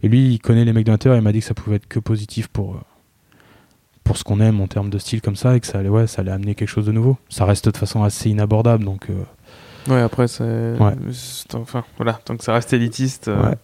Et 0.03 0.09
lui, 0.09 0.35
il 0.35 0.39
connaît 0.39 0.65
les 0.67 0.73
mecs 0.75 0.85
de 0.85 0.91
l'intérieur. 0.93 1.19
Il 1.19 1.23
m'a 1.25 1.33
dit 1.33 1.39
que 1.41 1.45
ça 1.47 1.55
pouvait 1.55 1.77
être 1.77 1.89
que 1.89 1.99
positif 1.99 2.49
pour 2.49 2.75
euh, 2.75 2.79
pour 4.05 4.17
ce 4.19 4.25
qu'on 4.25 4.41
aime 4.41 4.61
en 4.61 4.67
termes 4.67 4.91
de 4.91 4.99
style 4.99 5.21
comme 5.23 5.35
ça 5.37 5.57
et 5.57 5.61
que 5.61 5.67
ça 5.67 5.79
allait, 5.79 5.89
ouais, 5.89 6.07
ça 6.07 6.21
allait 6.23 6.31
amener 6.31 6.55
quelque 6.55 6.69
chose 6.69 6.87
de 6.87 6.93
nouveau. 6.93 7.17
Ça 7.31 7.45
reste 7.47 7.65
de 7.65 7.71
toute 7.71 7.79
façon 7.79 8.03
assez 8.05 8.31
inabordable, 8.31 8.85
donc. 8.85 9.09
euh, 9.11 9.15
Ouais, 9.93 10.01
après, 10.01 10.29
c'est. 10.29 10.45
Ouais. 10.79 10.95
Enfin, 11.55 11.85
voilà, 11.97 12.15
tant 12.25 12.37
que 12.37 12.45
ça 12.45 12.53
reste 12.55 12.73
élitiste, 12.73 13.29
euh, 13.29 13.51
Ouais. 13.51 13.55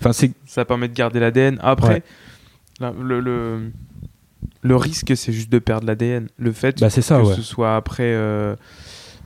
Enfin, 0.00 0.12
c'est 0.12 0.30
ça 0.46 0.64
permet 0.64 0.88
de 0.88 0.94
garder 0.94 1.20
l'ADN. 1.20 1.58
Après, 1.62 2.02
Ouais. 2.80 2.92
le, 3.02 3.20
le, 3.20 3.72
le 4.62 4.76
risque, 4.76 5.16
c'est 5.16 5.32
juste 5.32 5.50
de 5.50 5.58
perdre 5.58 5.86
l'ADN. 5.86 6.28
Le 6.38 6.52
fait 6.52 6.78
bah, 6.80 6.88
c'est 6.90 7.02
ça, 7.02 7.20
que 7.20 7.34
ce 7.34 7.42
soit 7.42 7.74
après. 7.76 8.12
euh, 8.14 8.54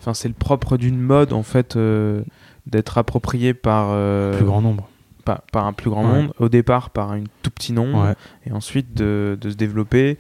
Enfin, 0.01 0.14
c'est 0.14 0.26
le 0.28 0.34
propre 0.34 0.76
d'une 0.76 0.98
mode, 1.01 1.32
en 1.32 1.44
fait, 1.44 1.78
d'être 2.66 2.98
approprié 2.98 3.55
par. 3.55 3.89
Plus 4.36 4.44
grand 4.47 4.62
nombre. 4.62 4.89
par, 5.24 5.43
par 5.52 5.66
un 5.66 5.72
plus 5.72 5.90
grand 5.90 6.05
Ouais. 6.10 6.22
monde, 6.22 6.32
au 6.40 6.48
départ 6.48 6.90
par 6.90 7.12
un 7.12 7.22
tout 7.43 7.51
petit 7.52 7.72
nombre, 7.72 8.05
Ouais. 8.09 8.14
et 8.47 8.51
ensuite 8.52 8.94
de, 8.94 9.39
de 9.40 9.51
se 9.51 9.55
développer, 9.55 10.18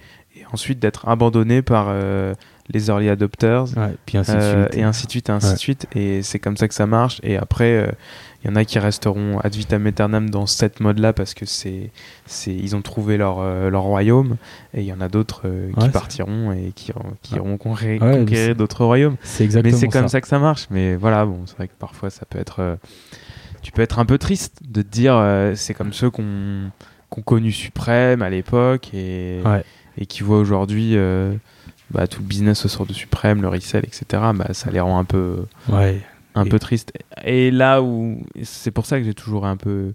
ensuite 0.52 0.78
d'être 0.78 1.08
abandonné 1.08 1.62
par 1.62 1.86
euh, 1.88 2.34
les 2.72 2.88
early 2.88 3.08
adopters, 3.08 3.64
Ouais. 3.76 3.94
Puis 4.06 4.18
ainsi 4.18 4.32
de 4.32 4.36
euh, 4.38 4.68
et 4.72 4.82
ainsi 4.82 5.06
de 5.06 5.10
suite, 5.10 5.28
et 5.28 5.32
ainsi 5.32 5.46
Ouais. 5.48 5.52
de 5.54 5.58
suite. 5.58 5.86
Et 5.94 6.22
c'est 6.22 6.38
comme 6.38 6.56
ça 6.56 6.68
que 6.68 6.74
ça 6.74 6.86
marche. 6.86 7.20
Et 7.22 7.36
après, 7.36 7.94
il 8.44 8.48
y 8.50 8.52
en 8.52 8.56
a 8.56 8.64
qui 8.64 8.78
resteront 8.78 9.38
ad 9.40 9.54
vitam 9.54 9.86
aeternam 9.86 10.30
dans 10.30 10.46
cette 10.46 10.80
mode-là 10.80 11.12
parce 11.12 11.34
que 11.34 11.44
c'est, 11.46 11.90
c'est, 12.26 12.54
ils 12.54 12.74
ont 12.76 12.82
trouvé 12.82 13.16
leur, 13.16 13.38
euh, 13.40 13.70
leur 13.70 13.82
royaume. 13.82 14.36
Et 14.74 14.80
il 14.80 14.86
y 14.86 14.92
en 14.92 15.00
a 15.00 15.08
d'autres 15.08 15.42
euh, 15.46 15.70
qui 15.80 15.88
partiront 15.90 16.52
et 16.52 16.72
qui, 16.74 16.92
qui 17.22 17.34
iront 17.36 17.56
conquérir, 17.56 18.54
d'autres 18.56 18.84
royaumes. 18.84 19.16
C'est 19.22 19.44
exactement 19.44 19.72
Mais 19.74 19.78
c'est 19.80 19.88
comme 19.88 20.02
ça. 20.02 20.08
ça. 20.08 20.20
que 20.20 20.28
ça 20.28 20.38
marche. 20.38 20.66
Mais 20.70 20.94
voilà, 20.96 21.24
bon, 21.26 21.40
c'est 21.46 21.56
vrai 21.56 21.68
que 21.68 21.74
parfois 21.78 22.10
ça 22.10 22.24
peut 22.28 22.38
être. 22.38 22.60
euh, 22.60 22.76
tu 23.62 23.70
peux 23.70 23.82
être 23.82 23.98
un 24.00 24.04
peu 24.04 24.18
triste 24.18 24.58
de 24.68 24.82
te 24.82 24.88
dire 24.88 25.14
euh, 25.16 25.54
c'est 25.54 25.74
comme 25.74 25.92
ceux 25.92 26.10
qu'on 26.10 26.70
qu'on 27.10 27.20
connu 27.22 27.52
Suprême 27.52 28.22
à 28.22 28.30
l'époque 28.30 28.88
et, 28.94 29.40
Ouais. 29.44 29.62
Et 29.98 30.06
qui 30.06 30.22
voient 30.22 30.38
aujourd'hui 30.38 30.96
euh, 30.96 31.34
bah, 31.90 32.06
tout 32.06 32.20
le 32.20 32.26
business 32.26 32.64
autour 32.64 32.86
de 32.86 32.92
Suprême, 32.92 33.42
le 33.42 33.48
resell, 33.48 33.84
etc. 33.84 34.04
Bah, 34.34 34.48
ça 34.52 34.70
les 34.70 34.80
rend 34.80 34.98
un 34.98 35.04
peu, 35.04 35.44
Ouais. 35.68 36.00
un 36.34 36.44
Et- 36.44 36.48
peu 36.48 36.58
tristes. 36.58 36.92
Et 37.24 37.50
là 37.50 37.82
où. 37.82 38.22
C'est 38.42 38.70
pour 38.70 38.86
ça 38.86 38.98
que 38.98 39.04
j'ai 39.04 39.14
toujours 39.14 39.46
un 39.46 39.56
peu 39.56 39.92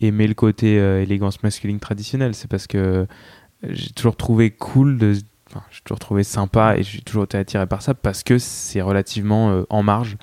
aimé 0.00 0.26
le 0.26 0.34
côté 0.34 0.78
euh, 0.78 1.02
élégance 1.02 1.42
masculine 1.42 1.78
traditionnelle. 1.80 2.34
C'est 2.34 2.50
parce 2.50 2.66
que 2.66 3.06
j'ai 3.62 3.90
toujours 3.90 4.16
trouvé 4.16 4.50
cool 4.50 4.98
de, 4.98 5.14
enfin, 5.48 5.62
j'ai 5.70 5.80
toujours 5.82 5.98
trouvé 5.98 6.22
sympa 6.24 6.76
et 6.76 6.82
j'ai 6.82 7.00
toujours 7.00 7.24
été 7.24 7.38
attiré 7.38 7.66
par 7.66 7.80
ça 7.82 7.94
parce 7.94 8.22
que 8.22 8.38
c'est 8.38 8.82
relativement 8.82 9.50
euh, 9.50 9.62
en 9.70 9.82
marge 9.82 10.16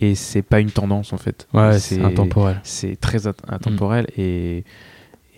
et 0.00 0.16
c'est 0.16 0.42
pas 0.42 0.58
une 0.58 0.72
tendance 0.72 1.12
en 1.12 1.18
fait. 1.18 1.46
Ouais, 1.54 1.78
c'est 1.78 2.02
intemporel. 2.02 2.60
C'est 2.64 2.96
très 3.00 3.28
intemporel 3.28 4.06
et, 4.16 4.58
et 4.58 4.64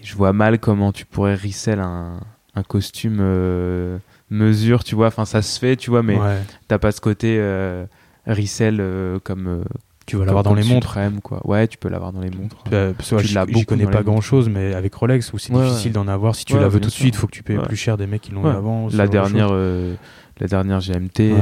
je 0.02 0.14
vois 0.16 0.32
mal 0.32 0.58
comment 0.58 0.90
tu 0.92 1.04
pourrais 1.04 1.34
resell 1.34 1.80
un, 1.80 2.20
un 2.56 2.62
costume 2.62 3.18
euh, 3.20 3.98
mesure, 4.30 4.84
tu 4.84 4.94
vois. 4.94 5.08
Enfin, 5.08 5.24
ça 5.24 5.42
se 5.42 5.58
fait, 5.58 5.76
tu 5.76 5.90
vois, 5.90 6.02
mais 6.02 6.16
Ouais. 6.18 6.38
t'as 6.68 6.78
pas 6.78 6.92
ce 6.92 7.00
côté 7.00 7.36
euh, 7.38 7.84
euh, 8.28 9.18
comme. 9.22 9.46
euh, 9.48 9.64
Tu 10.06 10.16
vas 10.16 10.24
l'avoir 10.24 10.42
dans 10.44 10.54
les 10.54 10.64
montres. 10.64 10.96
Quoi. 11.22 11.40
Ouais, 11.46 11.66
tu 11.66 11.78
peux 11.78 11.88
l'avoir 11.88 12.12
dans 12.12 12.20
les 12.20 12.30
montres. 12.30 12.56
Parce 12.70 13.14
Tu 13.24 13.34
l'as 13.34 13.46
beaucoup 13.46 13.64
connais 13.64 13.86
pas 13.86 14.02
grand 14.02 14.20
chose, 14.20 14.48
mais 14.48 14.74
avec 14.74 14.94
Rolex, 14.94 15.32
où 15.32 15.38
c'est 15.38 15.52
Ouais, 15.52 15.64
difficile 15.68 15.88
ouais. 15.90 15.94
d'en 15.94 16.08
avoir. 16.08 16.34
Si 16.34 16.44
tu 16.44 16.58
la 16.58 16.68
veux 16.68 16.80
tout 16.80 16.88
de 16.88 16.92
suite, 16.92 17.16
faut 17.16 17.26
que 17.26 17.32
tu 17.32 17.42
payes 17.42 17.58
plus 17.58 17.76
cher 17.76 17.96
des 17.96 18.06
mecs 18.06 18.22
qui 18.22 18.32
l'ont 18.32 18.44
avant. 18.44 18.88
La 18.92 19.08
dernière, 19.08 19.52
la 19.52 20.46
dernière 20.48 20.80
GMT, 20.80 21.32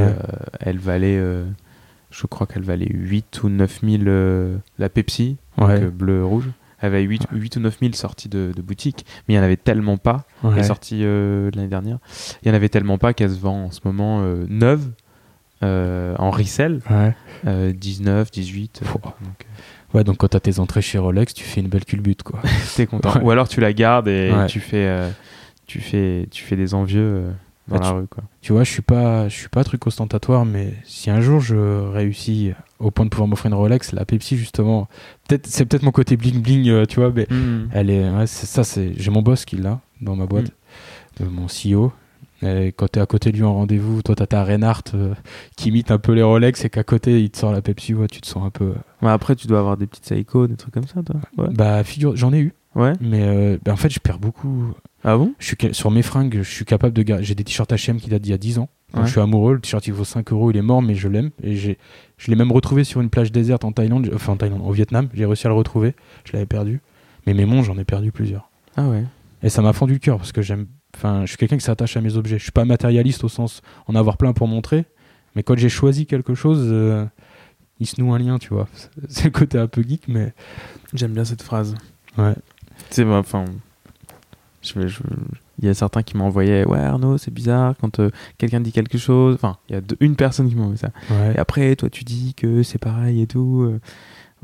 elle 0.61 0.79
valait, 0.79 1.21
je 2.11 2.27
crois 2.27 2.47
qu'elle 2.47 2.63
valait 2.65 2.89
8 2.91 3.43
ou 3.43 3.49
9 3.49 3.81
000 3.83 4.03
euh, 4.07 4.57
la 4.79 4.89
Pepsi, 4.91 5.37
donc, 5.59 5.69
Ouais. 5.69 5.81
bleu-rouge. 5.81 6.45
Elle 6.47 6.53
avait 6.87 7.03
8, 7.03 7.27
8 7.33 7.57
ou 7.57 7.61
9 7.61 7.79
000 7.81 7.93
sorties 7.95 8.29
de, 8.29 8.53
de 8.55 8.63
boutique, 8.63 9.05
mais 9.29 9.35
il 9.35 9.37
y 9.37 9.41
en 9.41 9.43
avait 9.45 9.57
tellement 9.57 9.97
pas. 9.97 10.25
Elle 10.45 10.51
Ouais. 10.51 10.61
est 10.61 10.65
sortie 10.65 11.01
euh, 11.03 11.51
l'année 11.55 11.69
dernière. 11.69 11.99
Il 12.43 12.49
y 12.49 12.51
en 12.51 12.55
avait 12.55 12.69
tellement 12.69 12.99
pas 12.99 13.13
qu'elle 13.15 13.31
se 13.31 13.39
vend 13.39 13.65
en 13.67 13.71
ce 13.71 13.81
moment 13.85 14.21
euh, 14.23 14.45
neuve 14.49 14.91
euh, 15.63 16.15
en 16.19 16.31
resell, 16.31 16.81
Ouais. 16.91 17.15
euh, 17.47 17.73
19, 17.73 18.31
18. 18.31 18.81
euh, 18.83 18.87
donc, 19.25 19.47
Ouais, 19.95 20.05
donc 20.05 20.17
quand 20.17 20.29
t'as 20.29 20.41
tes 20.41 20.59
entrées 20.59 20.83
chez 20.83 20.99
Rolex, 20.99 21.35
tu 21.35 21.45
fais 21.45 21.61
une 21.61 21.69
belle 21.69 21.85
culbute, 21.85 22.23
quoi. 22.23 22.41
t'es 22.77 22.87
content. 22.87 23.21
Ou 23.23 23.31
alors 23.31 23.47
tu 23.49 23.61
la 23.61 23.73
gardes 23.73 24.09
et 24.09 24.33
tu 24.49 24.59
fais, 24.59 24.91
tu 25.67 25.81
fais, 25.81 26.27
tu 26.31 26.43
fais 26.43 26.57
des 26.57 26.75
envieux 26.75 27.27
dans 27.69 27.77
Bah, 27.77 27.81
la 27.85 27.91
tu- 27.91 27.97
rue, 27.97 28.07
quoi. 28.09 28.25
Tu 28.41 28.53
vois, 28.53 28.65
je 28.65 28.71
suis 28.71 28.83
pas, 28.83 29.29
je 29.29 29.35
suis 29.37 29.49
pas 29.49 29.63
truc 29.65 29.87
ostentatoire, 29.87 30.45
mais 30.45 30.75
si 30.85 31.11
un 31.11 31.21
jour 31.21 31.41
je 31.41 31.57
réussis 31.91 32.53
au 32.81 32.91
point 32.91 33.05
de 33.05 33.11
pouvoir 33.11 33.29
m'offrir 33.29 33.51
une 33.51 33.57
Rolex, 33.57 33.93
la 33.93 34.05
Pepsi 34.05 34.37
justement, 34.37 34.89
peut-être, 35.29 35.47
c'est 35.47 35.65
peut-être 35.67 35.83
mon 35.85 35.93
côté 35.93 36.17
bling 36.17 36.43
bling, 36.43 36.69
euh, 36.69 36.85
tu 36.87 36.99
vois, 37.01 37.13
mais 37.15 37.27
Hmm. 37.31 37.69
elle 37.73 37.91
est, 37.91 38.11
ouais, 38.11 38.27
c'est 38.27 38.47
ça, 38.47 38.65
c'est, 38.65 38.93
j'ai 38.97 39.11
mon 39.11 39.23
boss 39.23 39.45
qui 39.45 39.57
l'a 39.57 39.81
dans 40.01 40.17
ma 40.17 40.27
boîte, 40.27 40.51
Mm. 41.21 41.23
euh, 41.25 41.31
mon 41.31 41.47
CEO. 41.49 41.93
Et 42.45 42.73
quand 42.77 42.89
t'es 42.89 42.99
à 42.99 43.07
côté 43.07 43.31
de 43.31 43.37
lui 43.37 43.45
en 43.45 43.55
rendez-vous, 43.55 44.03
toi 44.03 44.17
t'as 44.17 44.27
ta 44.27 44.43
Reinhardt 44.43 44.83
euh, 44.95 45.15
qui 45.57 45.69
imite 45.69 45.93
un 45.93 45.99
peu 45.99 46.11
les 46.13 46.25
Rolex 46.25 46.65
et 46.65 46.71
qu'à 46.71 46.83
côté 46.83 47.21
il 47.23 47.31
te 47.31 47.39
sort 47.39 47.53
la 47.53 47.63
Pepsi, 47.63 47.95
ouais, 47.95 48.09
tu 48.09 48.21
te 48.21 48.27
sens 48.27 48.45
un 48.45 48.51
peu. 48.51 48.73
Après, 49.01 49.37
tu 49.37 49.47
dois 49.47 49.61
avoir 49.61 49.77
des 49.77 49.87
petites 49.87 50.07
Seiko, 50.07 50.49
des 50.49 50.57
trucs 50.57 50.75
comme 50.75 50.89
ça, 50.89 51.03
toi. 51.05 51.21
Ouais. 51.39 51.55
Bah 51.55 51.85
figure, 51.85 52.17
j'en 52.17 52.33
ai 52.33 52.41
eu, 52.41 52.53
Ouais. 52.75 52.95
mais 53.01 53.59
bah, 53.65 53.73
en 53.73 53.77
fait 53.77 53.91
je 53.91 54.01
perds 54.01 54.19
beaucoup. 54.19 54.73
Ah 55.05 55.17
bon 55.17 55.35
Je 55.39 55.47
suis 55.47 55.57
sur 55.73 55.91
mes 55.91 56.03
fringues, 56.03 56.39
je 56.43 56.51
suis 56.51 56.65
capable 56.65 56.95
de 56.95 57.03
garder. 57.03 57.25
J'ai 57.25 57.35
des 57.35 57.45
t-shirts 57.45 57.73
H&M 57.73 57.99
qui 58.01 58.09
datent 58.09 58.23
d'il 58.23 58.31
y 58.31 58.35
a 58.35 58.39
10 58.39 58.59
ans. 58.59 58.69
Ouais. 58.95 59.03
Je 59.05 59.11
suis 59.11 59.21
amoureux. 59.21 59.55
Le 59.55 59.61
t-shirt 59.61 59.87
il 59.87 59.93
vaut 59.93 60.05
5 60.05 60.31
euros, 60.33 60.51
il 60.51 60.57
est 60.57 60.63
mort, 60.63 60.83
mais 60.83 60.95
je 60.95 61.09
l'aime. 61.09 61.31
Et 61.43 61.57
j'ai, 61.57 61.79
je 62.19 62.31
l'ai 62.31 62.37
même 62.37 62.53
retrouvé 62.53 62.85
sur 62.85 63.01
une 63.01 63.11
plage 63.11 63.33
déserte 63.33 63.65
en 63.65 63.73
Thaïlande, 63.73 64.11
enfin 64.15 64.35
en 64.35 64.37
Thaïlande, 64.37 64.63
au 64.65 64.71
Vietnam. 64.73 65.09
J'ai 65.15 65.27
réussi 65.27 65.47
à 65.47 65.51
le 65.51 65.57
retrouver. 65.57 65.95
Je 66.25 66.33
l'avais 66.35 66.47
perdu. 66.47 66.81
Mais 67.27 67.35
mes 67.35 67.45
montres, 67.47 67.65
j'en 67.65 67.79
ai 67.79 67.85
perdu 67.85 68.13
plusieurs. 68.13 68.51
Ah 68.77 68.89
ouais. 68.89 69.05
Et 69.43 69.49
ça 69.49 69.61
m'a 69.63 69.73
fendu 69.73 69.95
le 69.95 69.99
cœur 69.99 70.19
parce 70.19 70.33
que 70.33 70.43
j'aime. 70.43 70.67
Enfin, 70.95 71.23
je 71.23 71.29
suis 71.31 71.37
quelqu'un 71.39 71.57
qui 71.57 71.65
s'attache 71.65 71.97
à 71.97 72.01
mes 72.01 72.17
objets. 72.17 72.39
Je 72.39 72.43
suis 72.45 72.53
pas 72.53 72.65
matérialiste 72.65 73.25
au 73.25 73.29
sens 73.29 73.63
en 73.87 73.95
avoir 73.95 74.17
plein 74.17 74.33
pour 74.33 74.47
montrer. 74.47 74.85
Mais 75.35 75.43
quand 75.43 75.57
j'ai 75.57 75.71
choisi 75.71 76.07
quelque 76.07 76.35
chose, 76.35 76.61
euh, 76.71 77.07
il 77.81 77.87
se 77.87 78.01
noue 78.01 78.13
un 78.13 78.19
lien, 78.19 78.39
tu 78.39 78.51
vois. 78.51 78.69
C'est 79.09 79.25
le 79.25 79.31
côté 79.31 79.59
un 79.59 79.67
peu 79.67 79.83
geek, 79.83 80.07
mais 80.07 80.33
J'aime 80.95 81.13
bien 81.13 81.25
cette 81.25 81.43
phrase. 81.43 81.75
ouais. 82.19 82.35
C'est 82.91 83.05
enfin. 83.05 83.45
Je 84.63 84.87
je- 84.87 85.01
Il 85.59 85.67
y 85.67 85.69
a 85.69 85.75
certains 85.75 86.03
qui 86.03 86.17
m'envoyaient 86.17 86.65
Ouais, 86.67 86.79
Arnaud, 86.79 87.19
c'est 87.19 87.33
bizarre 87.33 87.75
quand 87.81 88.01
euh, 88.01 88.11
quelqu'un 88.39 88.61
dit 88.61 88.73
quelque 88.73 88.99
chose. 88.99 89.35
Enfin, 89.35 89.57
il 89.69 89.75
y 89.75 89.77
a 89.77 89.81
deux- 89.81 89.97
une 90.01 90.17
personne 90.17 90.49
qui 90.49 90.55
m'a 90.57 90.63
envoyé 90.63 90.79
ça. 90.79 90.91
ouais. 91.11 91.35
Et 91.35 91.39
après, 91.39 91.77
toi, 91.77 91.89
tu 91.91 92.05
dis 92.05 92.35
que 92.35 92.63
c'est 92.63 92.79
pareil 92.79 93.23
et 93.23 93.27
tout. 93.27 93.63
euh. 93.71 93.81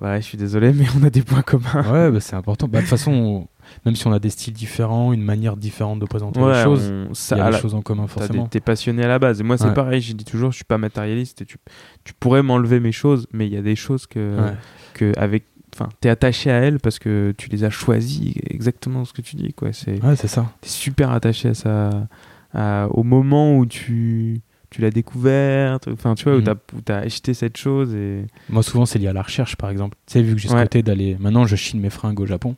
Ouais, 0.01 0.19
je 0.20 0.27
suis 0.27 0.39
désolé, 0.39 0.73
mais 0.73 0.85
on 1.01 1.03
a 1.05 1.11
des 1.11 1.23
points 1.23 1.43
communs. 1.43 1.82
Ouais, 1.93 2.11
bah, 2.12 2.20
c'est 2.20 2.36
important. 2.36 2.69
Bah, 2.69 2.78
de 2.78 2.82
toute 2.82 2.90
façon, 2.90 3.11
on- 3.12 3.49
même 3.85 3.97
si 3.97 4.07
on 4.07 4.12
a 4.12 4.20
des 4.20 4.31
styles 4.31 4.55
différents, 4.55 5.12
une 5.12 5.23
manière 5.24 5.57
différente 5.57 5.99
de 5.99 6.05
présenter 6.07 6.40
Ouais, 6.40 6.53
les 6.57 6.62
choses, 6.62 6.89
on- 6.89 7.12
il 7.35 7.39
y 7.39 7.40
a 7.40 7.51
des 7.51 7.59
choses 7.59 7.74
en 7.74 7.82
commun 7.82 8.07
forcément. 8.07 8.47
T'es 8.47 8.61
passionné 8.61 9.03
à 9.03 9.09
la 9.09 9.19
base. 9.19 9.40
Et 9.40 9.43
moi, 9.43 9.59
c'est 9.59 9.65
Ouais. 9.66 9.74
pareil. 9.74 10.01
J'ai 10.01 10.15
dit 10.15 10.24
toujours, 10.24 10.53
je 10.53 10.57
suis 10.57 10.65
pas 10.65 10.78
matérialiste. 10.78 11.43
Et 11.43 11.47
tu, 11.47 11.57
tu 12.05 12.15
pourrais 12.15 12.43
m'enlever 12.45 12.78
mes 12.78 12.93
choses, 12.93 13.27
mais 13.32 13.47
il 13.49 13.53
y 13.53 13.57
a 13.57 13.62
des 13.62 13.74
choses 13.77 14.07
que, 14.07 14.36
que 14.95 15.12
avec, 15.19 15.47
enfin, 15.79 15.89
t'es 16.01 16.09
attaché 16.09 16.51
à 16.51 16.57
elles 16.57 16.79
parce 16.81 16.99
que 16.99 17.35
tu 17.37 17.49
les 17.51 17.65
as 17.65 17.71
choisies. 17.71 18.35
Exactement 18.51 19.05
ce 19.05 19.13
que 19.13 19.23
tu 19.23 19.37
dis, 19.37 19.53
quoi. 19.53 19.73
C'est, 19.73 20.03
Ouais, 20.05 20.17
c'est 20.17 20.29
ça. 20.29 20.53
t'es 20.61 20.69
super 20.69 21.11
attaché 21.11 21.51
à 21.51 21.55
ça, 21.55 21.91
à- 22.55 22.89
au 22.91 23.03
moment 23.03 23.57
où 23.57 23.67
tu, 23.67 24.41
tu 24.71 24.81
l'as 24.81 24.91
découverte. 24.91 25.89
Enfin, 25.89 26.15
tu 26.15 26.25
vois, 26.25 26.35
où 26.35 26.39
Mhm. 26.39 26.45
t'as, 26.45 26.55
où 26.77 26.81
t'as 26.85 26.99
acheté 26.99 27.35
cette 27.35 27.57
chose 27.57 27.95
et. 27.95 28.27
Moi, 28.51 28.63
souvent, 28.63 28.87
c'est 28.87 28.99
lié 28.99 29.09
à 29.09 29.13
la 29.13 29.23
recherche, 29.23 29.57
par 29.57 29.71
exemple. 29.71 29.97
Tu 30.07 30.15
sais, 30.15 30.23
vu 30.23 30.35
que 30.35 30.41
j'ai 30.41 30.49
ce 30.49 30.55
Ouais. 30.55 30.63
côté 30.63 30.83
d'aller. 30.83 31.17
Maintenant, 31.21 31.47
je 31.47 31.57
chine 31.57 31.81
mes 31.81 31.91
fringues 31.91 32.21
au 32.21 32.27
Japon. 32.27 32.57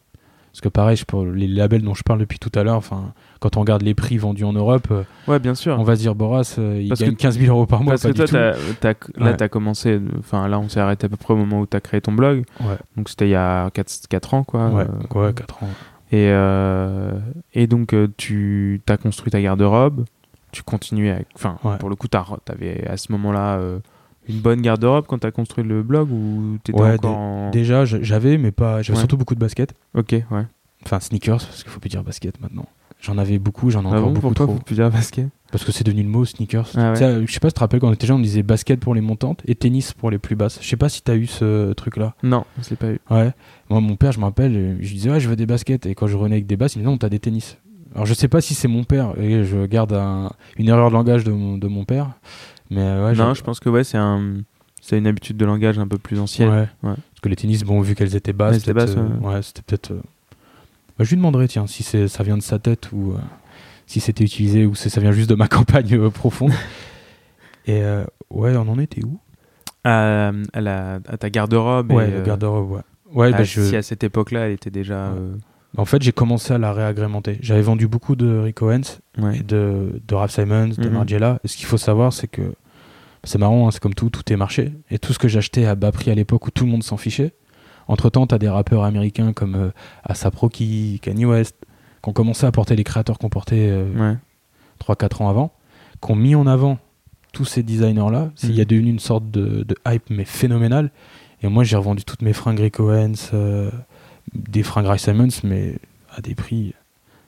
Parce 0.53 0.61
que, 0.63 0.69
pareil, 0.69 0.97
pour 1.07 1.25
les 1.25 1.47
labels 1.47 1.83
dont 1.83 1.95
je 1.95 2.03
parle 2.03 2.19
depuis 2.19 2.39
tout 2.41 2.51
à 2.59 2.65
l'heure, 2.65 2.77
enfin, 2.77 3.13
quand 3.39 3.57
on 3.57 3.61
regarde 3.61 3.83
les 3.83 3.95
prix 3.95 4.19
vendus 4.19 4.45
en 4.45 4.53
Europe, 4.53 4.89
euh, 4.91 5.03
Ouais, 5.29 5.39
bien 5.39 5.55
sûr. 5.55 5.79
on 5.79 5.85
va 5.85 5.95
se 5.95 6.01
dire, 6.01 6.15
Boras, 6.17 6.57
euh, 6.59 6.81
il 6.83 6.89
Parce 6.89 7.01
gagne 7.01 7.11
que- 7.13 7.17
15 7.23 7.39
000 7.39 7.55
euros 7.55 7.67
par 7.67 7.83
mois. 7.85 7.93
Parce 7.93 8.03
pas 8.03 8.09
que 8.09 8.15
du 8.15 8.25
toi, 8.25 8.41
là, 8.41 8.95
Ouais. 9.21 9.37
t'as 9.37 9.49
commencé. 9.49 10.01
Enfin, 10.19 10.49
là, 10.49 10.59
on 10.59 10.69
s'est 10.69 10.81
arrêté 10.81 11.07
à 11.07 11.09
peu 11.09 11.17
près 11.17 11.35
au 11.35 11.37
moment 11.37 11.61
où 11.61 11.67
t'as 11.67 11.81
créé 11.81 12.01
ton 12.01 12.13
blog. 12.13 12.45
Ouais, 12.61 12.77
Donc, 12.97 13.09
c'était 13.09 13.29
il 13.29 13.31
y 13.31 13.35
a 13.37 13.71
4, 13.71 14.35
ans, 14.35 14.43
quoi. 14.43 14.69
ouais, 14.71 14.87
Euh, 15.15 15.27
ouais, 15.27 15.33
4 15.35 15.63
ans. 15.63 15.69
Et, 16.13 16.29
euh, 16.33 17.13
et 17.55 17.69
donc, 17.69 17.95
tu 18.17 18.83
as 18.89 18.97
construit 18.97 19.31
ta 19.31 19.41
garde-robe. 19.41 20.05
Tu 20.51 20.65
continuais. 20.65 21.25
Enfin, 21.37 21.59
pour 21.79 21.89
le 21.91 21.95
coup, 21.95 22.09
tu 22.09 22.19
avais 22.49 22.85
à 22.89 22.97
ce 22.97 23.13
moment-là 23.13 23.61
une 24.31 24.41
bonne 24.41 24.61
garde-robe 24.63 25.05
quand 25.07 25.19
tu 25.19 25.27
as 25.27 25.31
construit 25.31 25.65
le 25.65 25.83
blog 25.83 26.11
ou 26.11 26.59
tu 26.65 26.71
étais 26.73 26.81
Ouais, 26.81 26.95
encore 26.95 27.17
en. 27.17 27.51
Déjà, 27.51 27.85
j'avais, 27.85 28.39
mais 28.39 28.51
pas. 28.53 28.83
J'avais 28.83 28.97
Ouais. 28.97 29.01
surtout 29.03 29.17
beaucoup 29.17 29.35
de 29.35 29.41
baskets. 29.41 29.75
Ok, 29.95 30.13
ouais. 30.13 30.47
Enfin, 30.85 31.01
sneakers, 31.01 31.39
parce 31.45 31.63
qu'il 31.63 31.71
faut 31.71 31.81
plus 31.81 31.91
dire 31.91 32.03
basket 32.03 32.41
maintenant. 32.41 32.67
J'en 33.03 33.17
avais 33.19 33.39
beaucoup, 33.39 33.71
j'en 33.71 33.83
ai 33.83 33.87
Ah 33.87 33.89
encore 33.89 34.01
bon, 34.01 34.07
beaucoup 34.13 34.21
pourquoi 34.29 34.47
trop. 34.47 34.57
faut 34.57 34.63
plus 34.63 34.75
dire 34.75 34.91
basket? 34.91 35.27
Parce 35.51 35.65
que 35.65 35.73
c'est 35.73 35.85
devenu 35.85 36.03
le 36.03 36.09
mot 36.11 36.25
sneakers. 36.27 36.69
Ah 36.77 36.93
ouais. 36.93 37.23
Je 37.27 37.33
sais 37.33 37.41
pas 37.41 37.49
si 37.49 37.55
tu 37.55 37.57
te 37.57 37.61
rappelles 37.61 37.81
quand 37.81 37.89
on 37.89 37.93
était 37.93 38.07
jeune, 38.07 38.19
on 38.19 38.23
disait 38.23 38.43
basket 38.43 38.79
pour 38.79 38.95
les 38.95 39.01
montantes 39.01 39.41
et 39.47 39.55
tennis 39.55 39.93
pour 39.95 40.11
les 40.11 40.19
plus 40.19 40.37
basses. 40.37 40.59
Je 40.63 40.69
sais 40.69 40.77
pas 40.77 40.89
si 40.91 41.01
t'as 41.03 41.17
eu 41.17 41.27
ce 41.27 41.73
truc-là. 41.73 42.15
Non, 42.23 42.45
je 42.63 42.71
l'ai 42.71 42.77
pas 42.77 42.89
eu. 42.91 42.99
Ouais. 43.11 43.33
Moi, 43.71 43.81
mon 43.81 43.97
père, 43.97 44.13
je 44.13 44.19
me 44.21 44.25
rappelle, 44.25 44.77
je 44.81 44.93
disais, 44.93 45.11
ouais, 45.11 45.19
je 45.21 45.29
veux 45.31 45.37
des 45.37 45.47
baskets. 45.47 45.87
Et 45.87 45.95
quand 45.95 46.07
je 46.09 46.17
revenais 46.17 46.35
avec 46.37 46.47
des 46.47 46.57
basses, 46.59 46.75
il 46.75 46.79
me 46.79 46.83
disait, 46.85 46.93
non, 46.93 46.99
t'as 46.99 47.09
des 47.09 47.19
tennis. 47.21 47.57
Alors, 47.95 48.07
je 48.07 48.15
sais 48.15 48.29
pas 48.29 48.41
si 48.41 48.55
c'est 48.55 48.69
mon 48.69 48.85
père, 48.85 49.15
et 49.19 49.45
je 49.45 49.67
garde 49.67 49.93
un- 49.95 50.31
une 50.59 50.69
erreur 50.69 50.91
de 50.91 50.95
langage 50.95 51.25
de 51.25 51.33
mon, 51.33 51.59
de 51.59 51.67
mon 51.69 51.85
père. 51.85 52.11
Mais 52.71 52.83
euh, 52.83 53.07
ouais, 53.07 53.15
non, 53.15 53.35
je- 53.35 53.43
pense 53.43 53.61
que 53.61 53.69
ouais, 53.69 53.85
c'est 53.85 53.99
un, 53.99 54.39
c'est 54.81 54.97
une 54.99 55.07
habitude 55.07 55.37
de 55.37 55.45
langage 55.45 55.79
un 55.79 55.89
peu 55.89 55.99
plus 55.99 56.19
ancienne. 56.21 56.49
Ouais. 56.51 56.69
Ouais. 56.83 56.95
Parce 56.95 57.21
que 57.23 57.29
les 57.29 57.37
tennis, 57.37 57.65
bon, 57.65 57.81
vu 57.81 57.95
qu'elles 57.95 58.15
étaient 58.17 58.33
basses, 58.33 58.63
peut-être, 58.73 58.99
euh, 58.99 59.35
ouais, 59.35 59.43
c'était 59.43 59.63
peut-être. 59.63 59.91
euh, 59.93 60.01
bah, 60.99 61.05
je 61.05 61.11
lui 61.11 61.17
demanderai, 61.17 61.49
tiens, 61.49 61.67
si 61.67 61.83
c'est, 61.83 62.09
ça 62.09 62.23
vient 62.23 62.37
de 62.37 62.43
sa 62.43 62.59
tête 62.59 62.91
ou 62.93 63.13
euh, 63.13 63.19
si 63.87 64.01
c'était 64.01 64.25
utilisé 64.25 64.67
ou 64.67 64.75
si 64.75 64.89
ça 64.91 65.01
vient 65.01 65.13
juste 65.13 65.31
de 65.31 65.35
ma 65.35 65.49
campagne 65.49 65.95
euh, 65.95 66.11
profonde. 66.11 66.53
Et 67.67 67.83
euh, 67.83 68.05
ouais, 68.31 68.57
on 68.57 68.69
en 68.69 68.79
était 68.79 69.05
où? 69.05 69.19
À, 69.85 70.31
à 70.53 70.61
la, 70.61 71.01
à 71.07 71.17
ta 71.17 71.31
garde-robe. 71.31 71.93
Ouais, 71.93 72.23
garde-robe, 72.25 72.71
ouais. 72.73 72.81
Ouais, 73.13 73.29
à- 73.35 73.39
bah, 73.39 73.45
je- 73.45 73.61
Si 73.63 73.77
à 73.77 73.83
cette 73.83 74.05
époque-là, 74.05 74.47
elle 74.47 74.53
était 74.53 74.71
déjà. 74.71 75.13
En 75.77 75.85
fait, 75.85 76.03
j'ai 76.03 76.13
commencé 76.13 76.53
à 76.53 76.59
la 76.59 76.73
réagrémenter. 76.73 77.39
J'avais 77.43 77.63
vendu 77.63 77.87
beaucoup 77.87 78.17
de 78.17 78.39
Rick 78.39 78.61
Owens 78.63 78.99
ouais. 79.19 79.39
et 79.39 79.43
de, 79.43 80.01
de 80.07 80.15
Ralph 80.15 80.33
Simons, 80.33 80.69
de 80.77 80.89
Mhm. 80.89 80.93
Margiela. 80.95 81.39
Et 81.45 81.49
ce 81.49 81.57
qu'il 81.57 81.67
faut 81.67 81.77
savoir, 81.79 82.13
c'est 82.13 82.27
que 82.27 82.55
c'est 83.25 83.39
marrant, 83.39 83.69
hein, 83.69 83.71
c'est 83.71 83.81
comme 83.81 83.95
tout, 83.95 84.11
tout 84.11 84.33
est 84.33 84.37
marché. 84.37 84.73
Et 84.91 84.99
tout 84.99 85.13
ce 85.13 85.19
que 85.19 85.29
j'achetais 85.29 85.67
à 85.67 85.75
bas 85.77 85.93
prix 85.93 86.11
à 86.11 86.15
l'époque 86.15 86.47
où 86.47 86.51
tout 86.51 86.65
le 86.65 86.71
monde 86.73 86.83
s'en 86.83 86.97
fichait. 86.97 87.35
Entre 87.87 88.11
temps, 88.11 88.27
tu 88.27 88.35
as 88.35 88.39
des 88.39 88.49
rappeurs 88.49 88.83
américains 88.85 89.33
comme 89.33 89.55
euh, 89.55 89.71
ASAP 90.05 90.35
Rocky, 90.37 90.99
Kanye 91.03 91.25
West, 91.27 91.57
qui 92.03 92.09
ont 92.09 92.13
commencé 92.13 92.47
à 92.47 92.53
porter 92.53 92.75
les 92.77 92.85
créateurs 92.85 93.19
qu'on 93.19 93.29
portait 93.29 93.69
euh, 93.71 94.13
Ouais. 94.13 94.17
3-4 94.85 95.23
ans 95.23 95.29
avant, 95.29 95.53
qui 96.03 96.11
ont 96.11 96.17
mis 96.17 96.35
en 96.35 96.47
avant 96.47 96.79
tous 97.33 97.45
ces 97.45 97.63
designers-là. 97.63 98.31
Il 98.43 98.51
Mhm. 98.51 98.55
y 98.57 98.61
a 98.61 98.65
devenu 98.65 98.91
une 98.91 98.99
sorte 98.99 99.31
de, 99.31 99.63
de 99.63 99.77
hype, 99.87 100.11
mais 100.11 100.25
phénoménale. 100.25 100.91
Et 101.43 101.49
moi, 101.49 101.63
j'ai 101.65 101.77
revendu 101.77 102.05
toutes 102.05 102.23
mes 102.23 102.33
fringues 102.33 102.59
Rick 102.61 102.81
Owens, 102.81 103.31
euh, 103.35 103.71
des 104.35 104.63
fringues 104.63 104.87
Ralph 104.87 105.01
Simons, 105.01 105.29
mais 105.45 105.77
à 106.15 106.21
des 106.21 106.35
prix 106.35 106.75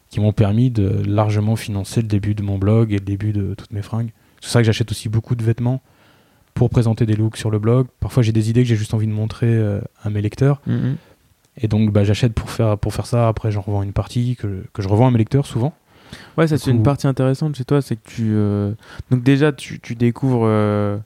qui 0.08 0.20
m'ont 0.20 0.32
permis 0.32 0.70
de 0.70 1.02
largement 1.06 1.56
financer 1.56 2.02
le 2.02 2.08
début 2.08 2.34
de 2.34 2.42
mon 2.42 2.58
blog 2.58 2.92
et 2.92 2.98
le 2.98 3.04
début 3.04 3.32
de 3.32 3.54
toutes 3.54 3.72
mes 3.72 3.82
fringues. 3.82 4.10
C'est 4.40 4.50
ça 4.50 4.60
que 4.60 4.64
j'achète 4.64 4.90
aussi 4.90 5.08
beaucoup 5.08 5.34
de 5.34 5.42
vêtements 5.42 5.80
pour 6.54 6.68
présenter 6.68 7.06
des 7.06 7.16
looks 7.16 7.38
sur 7.38 7.50
le 7.50 7.58
blog. 7.58 7.86
Parfois, 8.00 8.22
j'ai 8.22 8.32
des 8.32 8.50
idées 8.50 8.62
que 8.62 8.68
j'ai 8.68 8.76
juste 8.76 8.92
envie 8.92 9.06
de 9.06 9.12
montrer 9.12 9.46
euh, 9.46 9.80
à 10.02 10.10
mes 10.10 10.20
lecteurs. 10.20 10.60
Mhm. 10.66 10.96
Et 11.56 11.68
donc, 11.68 11.92
bah, 11.92 12.04
j'achète 12.04 12.34
pour 12.34 12.50
faire, 12.50 12.76
pour 12.76 12.92
faire 12.92 13.06
ça. 13.06 13.28
Après, 13.28 13.50
j'en 13.50 13.62
revends 13.62 13.82
une 13.82 13.92
partie 13.92 14.36
que, 14.36 14.64
que 14.72 14.82
je 14.82 14.88
revends 14.88 15.08
à 15.08 15.10
mes 15.10 15.18
lecteurs 15.18 15.46
souvent. 15.46 15.74
Ouais, 16.36 16.46
ça 16.46 16.58
c'est 16.58 16.70
une 16.70 16.82
partie 16.82 17.06
intéressante 17.06 17.56
chez 17.56 17.64
toi, 17.64 17.82
c'est 17.82 17.96
que 17.96 18.08
tu 18.08 18.32
euh, 18.32 18.72
donc 19.10 19.22
déjà 19.22 19.52
tu, 19.52 19.80
tu 19.80 19.94
découvres 19.94 20.44
euh, 20.44 20.98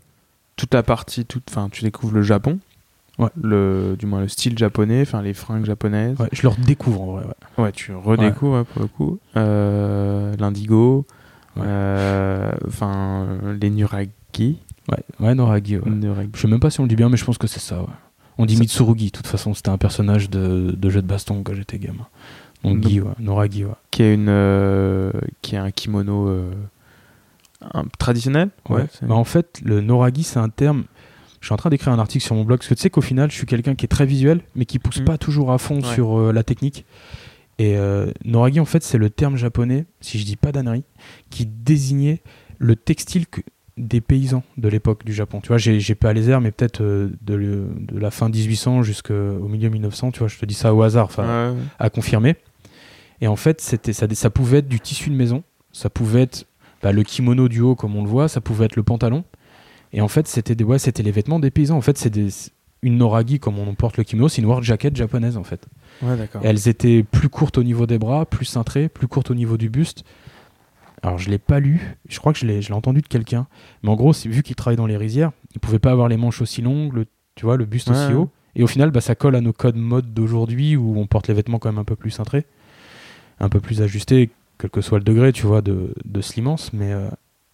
toute 0.57 0.75
la 0.75 0.83
partie, 0.83 1.25
toute, 1.25 1.45
enfin 1.49 1.69
tu 1.71 1.85
découvres 1.85 2.15
le 2.15 2.23
Japon, 2.23 2.59
Ouais. 3.19 3.29
le 3.43 3.97
du 3.99 4.05
moins 4.07 4.21
le 4.21 4.29
style 4.29 4.59
japonais, 4.59 5.01
enfin 5.03 5.23
les 5.23 5.33
fringues 5.33 5.65
japonaises. 5.65 6.19
Ouais, 6.21 6.29
je 6.33 6.43
leur 6.43 6.55
découvre 6.57 7.01
en 7.03 7.07
vrai. 7.13 7.25
ouais. 7.25 7.65
Ouais, 7.65 7.73
tu 7.73 7.95
redécouvres 7.95 8.65
pour 8.67 8.83
le 8.83 8.89
coup 8.89 9.19
euh, 9.37 10.35
l'indigo. 10.39 11.07
Euh, 11.59 12.53
Enfin, 12.67 13.27
les 13.61 13.71
Nuragi. 13.71 14.11
Ouais, 14.39 14.59
ouais 15.21 15.35
Noragi. 15.35 15.79
Nuragi. 15.87 16.29
Je 16.35 16.41
sais 16.43 16.49
même 16.49 16.61
pas 16.61 16.69
si 16.71 16.81
on 16.81 16.83
le 16.83 16.89
dit 16.91 16.97
bien, 16.97 17.09
mais 17.09 17.17
je 17.17 17.25
pense 17.25 17.39
que 17.39 17.47
c'est 17.47 17.61
ça. 17.61 17.87
On 18.39 18.45
dit 18.45 18.59
Mitsurugi, 18.59 19.07
de 19.07 19.11
toute 19.13 19.27
façon, 19.27 19.55
c'était 19.55 19.71
un 19.71 19.79
personnage 19.79 20.29
de, 20.29 20.73
de 20.77 20.91
jeu 20.91 21.01
de 21.01 21.07
baston 21.07 21.43
quand 21.43 21.55
j'étais 21.55 21.79
gamin. 21.79 22.07
Donc 22.63 22.81
Donc- 22.81 22.91
Gi, 22.91 23.01
ouais, 23.01 23.13
Noragi, 23.19 23.65
ouais. 23.65 23.73
Qui 23.91 24.03
a 24.03 24.13
une, 24.13 24.27
euh, 24.29 25.11
qui 25.41 25.57
a 25.57 25.63
un 25.63 25.71
kimono 25.71 26.29
un- 27.73 27.85
traditionnel. 27.99 28.51
Ouais. 28.69 28.85
Bah, 29.03 29.15
en 29.15 29.25
fait, 29.25 29.61
le 29.65 29.81
Noragi, 29.81 30.23
c'est 30.23 30.39
un 30.39 30.51
terme. 30.51 30.85
Je 31.47 31.51
suis 31.51 31.55
en 31.55 31.59
train 31.59 31.71
d'écrire 31.71 31.93
un 31.93 32.01
article 32.01 32.25
sur 32.25 32.35
mon 32.35 32.43
blog 32.43 32.59
parce 32.59 32.67
que 32.69 32.75
tu 32.75 32.81
sais 32.81 32.91
qu'au 32.91 33.01
final, 33.01 33.31
je 33.31 33.37
suis 33.37 33.47
quelqu'un 33.47 33.77
qui 33.77 33.85
est 33.85 33.89
très 33.89 34.05
visuel, 34.05 34.41
mais 34.57 34.65
qui 34.65 34.81
pousse 34.81 34.99
Mhm. 34.99 35.05
pas 35.05 35.17
toujours 35.17 35.53
à 35.53 35.59
fond 35.59 35.77
Ouais. 35.77 35.95
sur 35.95 36.19
euh, 36.19 36.33
la 36.33 36.43
technique. 36.43 36.85
Et 37.61 37.77
euh, 37.77 38.11
Noragi, 38.25 38.59
en 38.59 38.65
fait, 38.65 38.83
c'est 38.83 38.99
le 38.99 39.11
terme 39.11 39.37
japonais, 39.37 39.85
si 40.01 40.19
je 40.19 40.25
dis 40.25 40.35
pas 40.35 40.51
d'annerie, 40.51 40.83
qui 41.31 41.47
désignait 41.47 42.21
le 42.59 42.75
textile 42.75 43.29
que- 43.29 43.43
des 43.77 44.01
paysans 44.01 44.43
de 44.57 44.67
l'époque 44.69 45.05
du 45.05 45.13
Japon. 45.13 45.39
Tu 45.41 45.47
vois, 45.47 45.59
j'ai 45.59 45.95
pas 45.95 46.13
les 46.13 46.31
airs, 46.31 46.41
mais 46.41 46.51
peut-être 46.51 46.83
euh, 46.83 47.11
de, 47.23 47.69
la 47.97 48.11
fin 48.11 48.29
1800 48.29 48.83
jusqu'au 48.83 49.47
milieu 49.47 49.69
1900. 49.69 50.11
Tu 50.11 50.19
vois, 50.19 50.27
je 50.29 50.39
te 50.39 50.47
dis 50.47 50.55
ça 50.55 50.75
au 50.75 50.83
hasard. 50.83 51.05
Enfin, 51.05 51.53
Ouais. 51.53 51.59
à 51.79 51.91
confirmer. 51.91 52.35
Et 53.21 53.29
en 53.29 53.37
fait, 53.37 53.61
c'était 53.61 53.93
ça, 53.93 54.09
ça 54.13 54.31
pouvait 54.31 54.59
être 54.59 54.69
du 54.69 54.81
tissu 54.81 55.11
de 55.11 55.15
maison, 55.15 55.45
ça 55.71 55.91
pouvait 55.91 56.23
être 56.23 56.45
bah, 56.83 56.91
le 56.91 57.05
kimono 57.05 57.47
du 57.49 57.61
haut 57.61 57.77
comme 57.77 57.95
on 57.95 58.03
le 58.03 58.09
voit, 58.11 58.27
ça 58.27 58.41
pouvait 58.41 58.65
être 58.65 58.75
le 58.75 58.83
pantalon. 58.83 59.23
Et 59.97 60.01
en 60.01 60.09
fait, 60.09 60.29
c'était 60.29 60.55
des 60.55 60.63
ouais, 60.63 60.79
c'était 60.79 61.03
les 61.03 61.11
vêtements 61.11 61.41
des 61.41 61.51
paysans. 61.51 61.77
En 61.77 61.81
fait, 61.81 61.99
c'est 61.99 62.11
des 62.11 62.29
une 62.83 62.99
noragi 62.99 63.41
comme 63.41 63.59
on 63.59 63.75
porte 63.75 63.97
le 63.97 64.05
kimono, 64.05 64.29
c'est 64.29 64.41
une 64.43 64.47
work 64.47 64.63
jacket 64.63 64.95
japonaise 64.95 65.37
en 65.37 65.43
fait. 65.43 65.67
Ouais, 66.03 66.17
d'accord. 66.17 66.45
Et 66.45 66.47
elles 66.47 66.69
étaient 66.69 67.03
plus 67.03 67.29
courtes 67.31 67.59
au 67.59 67.65
niveau 67.65 67.87
des 67.87 67.99
bras, 67.99 68.27
plus 68.27 68.45
cintrées, 68.45 68.89
plus 68.89 69.09
courtes 69.09 69.31
au 69.31 69.35
niveau 69.35 69.57
du 69.57 69.71
buste. 69.71 70.05
Alors 71.03 71.19
je 71.19 71.31
l'ai 71.31 71.39
pas 71.39 71.59
lu, 71.59 71.97
je 72.09 72.19
crois 72.19 72.33
que 72.33 72.39
je 72.39 72.47
l'ai 72.47 72.61
je 72.63 72.69
l'ai 72.69 72.75
entendu 72.75 73.01
de 73.01 73.07
quelqu'un. 73.09 73.47
Mais 73.83 73.89
en 73.89 73.97
gros, 73.97 74.13
c'est- 74.13 74.29
vu 74.29 74.43
qu'il 74.43 74.55
travaille 74.55 74.77
dans 74.77 74.87
les 74.87 74.97
rizières, 74.99 75.33
il 75.55 75.61
pouvait 75.61 75.79
pas 75.79 75.91
avoir 75.91 76.09
les 76.09 76.17
manches 76.19 76.43
aussi 76.43 76.61
longues, 76.63 76.93
le, 76.93 77.07
tu 77.35 77.45
vois, 77.47 77.57
le 77.57 77.65
buste 77.65 77.89
Ouais, 77.89 77.97
aussi 77.97 78.13
haut. 78.15 78.29
Et 78.55 78.63
au 78.63 78.67
final, 78.67 78.91
bah, 78.91 79.01
ça 79.01 79.15
colle 79.15 79.35
à 79.37 79.41
nos 79.41 79.53
codes 79.55 79.77
mode 79.77 80.13
d'aujourd'hui 80.15 80.77
où 80.77 80.99
on 80.99 81.07
porte 81.07 81.29
les 81.29 81.35
vêtements 81.35 81.59
quand 81.59 81.71
même 81.71 81.79
un 81.79 81.85
peu 81.85 81.97
plus 81.97 82.11
cintrés, 82.11 82.45
un 83.41 83.49
peu 83.49 83.61
plus 83.61 83.83
ajustés, 83.83 84.31
quel 84.59 84.71
que 84.71 84.81
soit 84.81 84.99
le 84.99 85.05
degré, 85.05 85.33
tu 85.33 85.47
vois, 85.47 85.61
de, 85.63 85.93
de 86.05 86.21
slimance. 86.21 86.73
Mais 86.73 86.93
euh, 86.93 87.09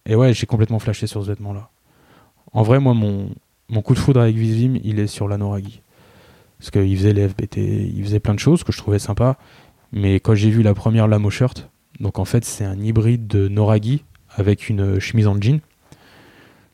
et 0.05 0.15
ouais, 0.15 0.33
j'ai 0.33 0.45
complètement 0.45 0.79
flashé 0.79 1.07
sur 1.07 1.23
ce 1.23 1.27
vêtement-là. 1.29 1.69
En 2.53 2.63
vrai, 2.63 2.79
moi, 2.79 2.93
mon, 2.93 3.29
coup 3.81 3.93
de 3.93 3.99
foudre 3.99 4.21
avec 4.21 4.35
Vizim, 4.35 4.79
il 4.83 4.99
est 4.99 5.07
sur 5.07 5.27
l'anoragi. 5.27 5.81
Parce 6.59 6.71
qu'il 6.71 6.95
faisait 6.95 7.13
les 7.13 7.27
FBT, 7.27 7.57
il 7.57 8.03
faisait 8.03 8.19
plein 8.19 8.33
de 8.33 8.39
choses 8.39 8.63
que 8.63 8.71
je 8.71 8.77
trouvais 8.77 8.99
sympa. 8.99 9.37
Mais 9.91 10.15
quand 10.15 10.35
j'ai 10.35 10.49
vu 10.49 10.63
la 10.63 10.73
première 10.73 11.07
Lamo 11.07 11.29
Shirt, 11.29 11.69
donc 11.99 12.19
en 12.19 12.25
fait, 12.25 12.45
c'est 12.45 12.63
un 12.63 12.79
hybride 12.79 13.27
de 13.27 13.47
Noragi 13.47 14.03
avec 14.29 14.69
une 14.69 14.99
chemise 14.99 15.27
en 15.27 15.39
jean. 15.39 15.59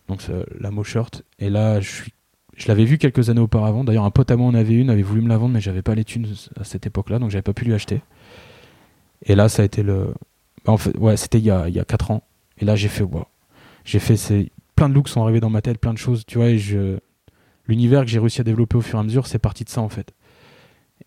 Donc 0.07 0.21
c'est 0.21 0.45
Lamo 0.59 0.83
Shirt. 0.83 1.23
Et 1.39 1.49
là, 1.49 1.79
je 1.81 2.67
l'avais 2.67 2.85
vu 2.85 2.97
quelques 2.97 3.29
années 3.29 3.41
auparavant. 3.41 3.83
D'ailleurs, 3.83 4.03
un 4.03 4.11
pote 4.11 4.29
à 4.31 4.35
moi 4.35 4.47
en 4.47 4.53
avait 4.53 4.73
une, 4.73 4.89
avait 4.89 5.01
voulu 5.01 5.21
me 5.21 5.29
la 5.29 5.37
vendre, 5.37 5.53
mais 5.53 5.61
j'avais 5.61 5.81
pas 5.81 5.95
les 5.95 6.03
thunes 6.03 6.27
à 6.59 6.63
cette 6.63 6.85
époque-là, 6.85 7.19
donc 7.19 7.31
j'avais 7.31 7.41
pas 7.41 7.53
pu 7.53 7.65
lui 7.65 7.73
acheter. 7.73 8.01
Et 9.23 9.35
là, 9.35 9.49
ça 9.49 9.61
a 9.61 9.65
été 9.65 9.81
le. 9.81 10.13
bah, 10.65 10.73
en 10.73 10.77
fait, 10.77 10.95
ouais, 10.97 11.17
c'était 11.17 11.39
il 11.39 11.45
y 11.45 11.51
a, 11.51 11.67
il 11.69 11.75
y 11.75 11.79
a 11.79 11.85
4 11.85 12.11
ans. 12.11 12.23
Et 12.57 12.65
là, 12.65 12.75
j'ai 12.75 12.89
fait, 12.89 13.03
wow. 13.03 13.25
J'ai 13.85 13.99
fait, 13.99 14.17
c'est. 14.17 14.51
Plein 14.79 14.89
de 14.89 14.93
looks 14.93 15.09
sont 15.09 15.21
arrivés 15.21 15.39
dans 15.39 15.49
ma 15.49 15.61
tête, 15.61 15.77
plein 15.77 15.93
de 15.93 15.97
choses, 15.97 16.25
tu 16.25 16.37
vois, 16.37 16.49
et 16.49 16.57
je. 16.57 16.97
L'univers 17.67 18.01
que 18.01 18.07
j'ai 18.09 18.17
réussi 18.17 18.41
à 18.41 18.43
développer 18.43 18.77
au 18.77 18.81
fur 18.81 18.97
et 18.97 19.01
à 19.01 19.03
mesure, 19.03 19.27
c'est 19.27 19.37
parti 19.37 19.63
de 19.63 19.69
ça, 19.69 19.81
en 19.81 19.89
fait. 19.89 20.13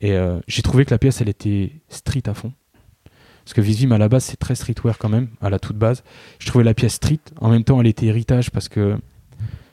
Et 0.00 0.12
euh, 0.12 0.38
j'ai 0.46 0.62
trouvé 0.62 0.84
que 0.84 0.90
la 0.92 0.98
pièce, 0.98 1.20
elle 1.20 1.28
était 1.28 1.72
street 1.88 2.22
à 2.26 2.34
fond. 2.34 2.52
Parce 3.44 3.54
que 3.54 3.60
Visvim, 3.60 3.90
à 3.90 3.98
la 3.98 4.08
base, 4.08 4.24
c'est 4.24 4.36
très 4.36 4.54
streetwear 4.54 4.96
quand 4.98 5.08
même, 5.08 5.28
à 5.40 5.50
la 5.50 5.58
toute 5.58 5.76
base. 5.76 6.04
Je 6.38 6.46
trouvais 6.46 6.62
la 6.62 6.74
pièce 6.74 6.94
street. 6.94 7.18
En 7.40 7.50
même 7.50 7.64
temps, 7.64 7.80
elle 7.80 7.88
était 7.88 8.06
héritage 8.06 8.50
parce 8.52 8.68
que 8.68 8.96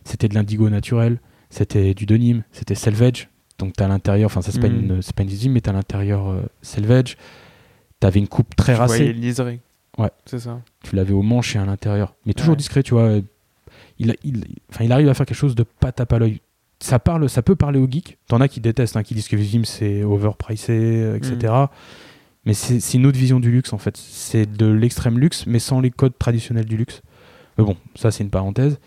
c'était 0.04 0.28
de 0.28 0.34
l'indigo 0.34 0.70
naturel 0.70 1.20
c'était 1.50 1.94
du 1.94 2.06
denim, 2.06 2.44
c'était 2.52 2.76
selvage. 2.76 3.30
Donc 3.58 3.74
t'as 3.74 3.86
à 3.86 3.88
l'intérieur, 3.88 4.28
enfin 4.28 4.42
ça 4.42 4.52
c'est 4.52 4.62
pas 4.62 4.68
une 4.68 5.02
c'est 5.02 5.16
pas 5.16 5.24
une 5.24 5.30
usine, 5.30 5.52
mais 5.52 5.62
t'as 5.62 5.72
à 5.72 5.74
l'intérieur 5.74 6.30
euh, 6.30 6.44
selvage. 6.62 7.18
T'avais 8.00 8.20
une 8.20 8.28
coupe 8.28 8.56
très 8.56 8.76
voyais 8.76 8.92
racée, 8.92 9.14
liseré. 9.14 9.60
Ouais. 9.98 10.12
C'est 10.26 10.40
ça. 10.40 10.62
tu 10.84 10.96
l'avais 10.96 11.12
au 11.12 11.22
manche 11.22 11.56
et 11.56 11.60
à 11.60 11.66
l'intérieur, 11.66 12.16
mais 12.26 12.34
toujours 12.34 12.52
Ouais. 12.54 12.58
discret, 12.58 12.84
tu 12.84 12.94
vois. 12.94 13.18
Il, 14.00 14.12
a- 14.12 14.16
il, 14.24 14.44
enfin, 14.72 14.86
il 14.86 14.92
arrive 14.92 15.10
à 15.10 15.14
faire 15.14 15.26
quelque 15.26 15.38
chose 15.38 15.56
de 15.56 15.64
pas 15.64 15.92
tape 15.92 16.14
à 16.14 16.20
l'œil. 16.20 16.42
Ça 16.82 16.98
parle, 17.00 17.30
ça 17.30 17.42
peut 17.42 17.56
parler 17.56 17.80
aux 17.80 17.88
geeks. 17.90 18.18
T'en 18.28 18.40
as 18.40 18.48
qui 18.48 18.62
détestent, 18.62 18.96
hein, 18.96 19.04
qui 19.04 19.14
disent 19.14 19.28
que 19.28 19.36
Vizim 19.36 19.64
c'est 19.66 20.04
overpricé, 20.04 20.74
euh, 20.74 21.18
etc. 21.18 21.54
Mais 22.46 22.54
c'est 22.54 22.94
une 22.98 23.06
autre 23.06 23.18
vision 23.18 23.40
du 23.42 23.52
luxe 23.52 23.74
en 23.74 23.78
fait. 23.78 23.98
C'est 23.98 24.46
de 24.46 24.66
l'extrême 24.66 25.20
luxe, 25.20 25.46
mais 25.46 25.60
sans 25.60 25.82
les 25.82 25.92
codes 25.92 26.18
traditionnels 26.18 26.66
du 26.66 26.78
luxe. 26.78 27.02
Mais 27.58 27.66
bon, 27.66 27.76
ça 27.96 28.12
c'est 28.12 28.24
une 28.24 28.30
parenthèse. 28.30 28.80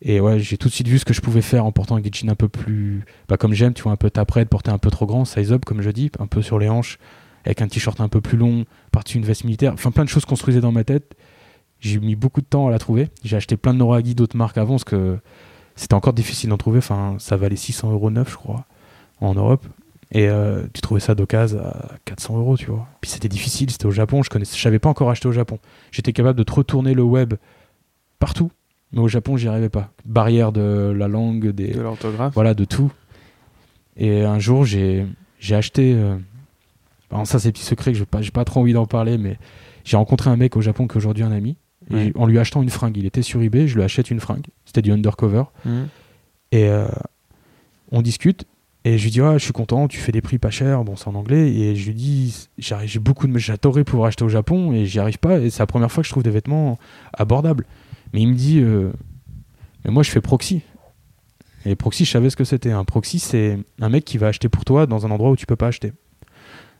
Et 0.00 0.20
ouais, 0.20 0.38
j'ai 0.38 0.56
tout 0.56 0.68
de 0.68 0.72
suite 0.72 0.88
vu 0.88 0.98
ce 0.98 1.04
que 1.04 1.12
je 1.12 1.20
pouvais 1.20 1.42
faire 1.42 1.64
en 1.66 1.72
portant 1.72 1.96
un 1.96 2.02
jean 2.02 2.30
un 2.30 2.34
peu 2.34 2.48
plus. 2.48 3.04
Bah, 3.28 3.36
comme 3.36 3.52
j'aime, 3.52 3.74
tu 3.74 3.82
vois, 3.82 3.92
un 3.92 3.96
peu 3.96 4.10
tapré, 4.10 4.44
de 4.44 4.48
porter 4.48 4.70
un 4.70 4.78
peu 4.78 4.90
trop 4.90 5.06
grand, 5.06 5.24
size 5.24 5.52
up, 5.52 5.64
comme 5.64 5.82
je 5.82 5.90
dis, 5.90 6.10
un 6.20 6.26
peu 6.28 6.40
sur 6.40 6.58
les 6.58 6.68
hanches, 6.68 6.98
avec 7.44 7.60
un 7.62 7.68
t-shirt 7.68 8.00
un 8.00 8.08
peu 8.08 8.20
plus 8.20 8.38
long, 8.38 8.64
par-dessus 8.92 9.18
une 9.18 9.24
veste 9.24 9.42
militaire. 9.44 9.72
Enfin, 9.74 9.90
plein 9.90 10.04
de 10.04 10.08
choses 10.08 10.24
construisaient 10.24 10.60
dans 10.60 10.70
ma 10.72 10.84
tête. 10.84 11.14
J'ai 11.80 11.98
mis 12.00 12.16
beaucoup 12.16 12.40
de 12.40 12.46
temps 12.46 12.66
à 12.68 12.70
la 12.70 12.78
trouver. 12.78 13.08
J'ai 13.24 13.36
acheté 13.36 13.56
plein 13.56 13.72
de 13.72 13.78
Noragi 13.78 14.14
d'autres 14.14 14.36
marques 14.36 14.58
avant, 14.58 14.74
parce 14.74 14.84
que 14.84 15.18
c'était 15.76 15.94
encore 15.94 16.12
difficile 16.12 16.50
d'en 16.50 16.56
trouver. 16.58 16.78
Enfin, 16.78 17.16
ça 17.18 17.36
valait 17.36 17.56
600 17.56 17.92
euros 17.92 18.10
neuf, 18.10 18.30
je 18.32 18.36
crois, 18.36 18.64
en 19.20 19.34
Europe. 19.34 19.66
Et 20.10 20.28
euh, 20.28 20.66
tu 20.72 20.80
trouvais 20.80 21.00
ça 21.00 21.14
d'occasion 21.14 21.60
à 21.60 21.96
400 22.06 22.38
euros, 22.38 22.56
tu 22.56 22.66
vois. 22.66 22.86
Puis 23.00 23.10
c'était 23.10 23.28
difficile, 23.28 23.70
c'était 23.70 23.86
au 23.86 23.90
Japon, 23.90 24.22
je 24.22 24.30
connaissais, 24.30 24.56
je 24.56 24.62
savais 24.62 24.78
pas 24.78 24.88
encore 24.88 25.10
acheter 25.10 25.28
au 25.28 25.32
Japon. 25.32 25.58
J'étais 25.92 26.12
capable 26.14 26.38
de 26.38 26.44
te 26.44 26.52
retourner 26.52 26.94
le 26.94 27.02
web 27.02 27.34
partout, 28.18 28.50
mais 28.92 29.00
au 29.00 29.08
Japon, 29.08 29.36
j'y 29.36 29.48
arrivais 29.48 29.68
pas. 29.68 29.90
Barrière 30.06 30.50
de 30.50 30.94
la 30.96 31.08
langue, 31.08 31.48
des, 31.50 31.72
De 31.74 31.80
l'orthographe. 31.82 32.32
voilà, 32.34 32.54
de 32.54 32.64
tout. 32.64 32.90
Et 33.96 34.22
un 34.24 34.38
jour, 34.38 34.64
j'ai 34.64 35.06
j'ai 35.40 35.54
acheté. 35.54 35.92
euh, 35.94 36.16
alors 37.10 37.26
ça, 37.26 37.38
c'est 37.38 37.52
petit 37.52 37.64
secret 37.64 37.92
que 37.92 37.98
je 37.98 38.02
n'ai 38.02 38.06
pas, 38.06 38.20
pas 38.32 38.44
trop 38.44 38.60
envie 38.60 38.72
d'en 38.72 38.86
parler, 38.86 39.18
mais 39.18 39.38
j'ai 39.84 39.96
rencontré 39.98 40.30
un 40.30 40.36
mec 40.36 40.56
au 40.56 40.60
Japon 40.62 40.86
qui 40.88 40.94
est 40.94 40.96
aujourd'hui 40.96 41.22
un 41.24 41.32
ami. 41.32 41.56
Et 41.90 41.94
Ouais. 41.94 42.12
en 42.16 42.26
lui 42.26 42.38
achetant 42.38 42.62
une 42.62 42.70
fringue, 42.70 42.96
il 42.96 43.06
était 43.06 43.22
sur 43.22 43.40
eBay, 43.42 43.66
je 43.68 43.74
lui 43.76 43.82
achète 43.82 44.10
une 44.10 44.20
fringue. 44.20 44.46
C'était 44.64 44.82
du 44.82 44.92
undercover. 44.92 45.44
Mhm. 45.64 45.88
Et 46.52 46.64
euh, 46.68 46.86
on 47.90 48.02
discute. 48.02 48.44
Et 48.84 48.96
je 48.96 49.04
lui 49.04 49.10
dis, 49.10 49.20
ah, 49.20 49.36
je 49.38 49.44
suis 49.44 49.52
content, 49.52 49.88
tu 49.88 49.98
fais 49.98 50.12
des 50.12 50.20
prix 50.22 50.38
pas 50.38 50.50
chers. 50.50 50.84
Bon, 50.84 50.96
c'est 50.96 51.08
en 51.08 51.14
anglais. 51.14 51.50
Et 51.52 51.76
je 51.76 51.86
lui 51.88 51.94
dis, 51.94 52.48
j'ai 52.58 52.98
beaucoup 52.98 53.26
de. 53.26 53.36
J'adorerais 53.38 53.84
pouvoir 53.84 54.08
acheter 54.08 54.24
au 54.24 54.28
Japon 54.28 54.72
et 54.72 54.86
j'y 54.86 54.98
arrive 54.98 55.18
pas. 55.18 55.38
Et 55.40 55.50
c'est 55.50 55.58
la 55.60 55.66
première 55.66 55.90
fois 55.90 56.02
que 56.02 56.06
je 56.06 56.12
trouve 56.12 56.22
des 56.22 56.30
vêtements 56.30 56.78
abordables. 57.12 57.66
Mais 58.12 58.22
il 58.22 58.28
me 58.28 58.34
dit, 58.34 58.60
euh, 58.60 58.90
mais 59.84 59.90
moi, 59.90 60.02
je 60.02 60.10
fais 60.10 60.20
proxy. 60.20 60.62
Et 61.66 61.74
proxy, 61.74 62.04
je 62.04 62.10
savais 62.12 62.30
ce 62.30 62.36
que 62.36 62.44
c'était. 62.44 62.70
Un 62.70 62.84
proxy, 62.84 63.18
c'est 63.18 63.58
un 63.80 63.88
mec 63.88 64.04
qui 64.04 64.16
va 64.16 64.28
acheter 64.28 64.48
pour 64.48 64.64
toi 64.64 64.86
dans 64.86 65.04
un 65.06 65.10
endroit 65.10 65.30
où 65.30 65.36
tu 65.36 65.44
peux 65.44 65.56
pas 65.56 65.66
acheter. 65.66 65.92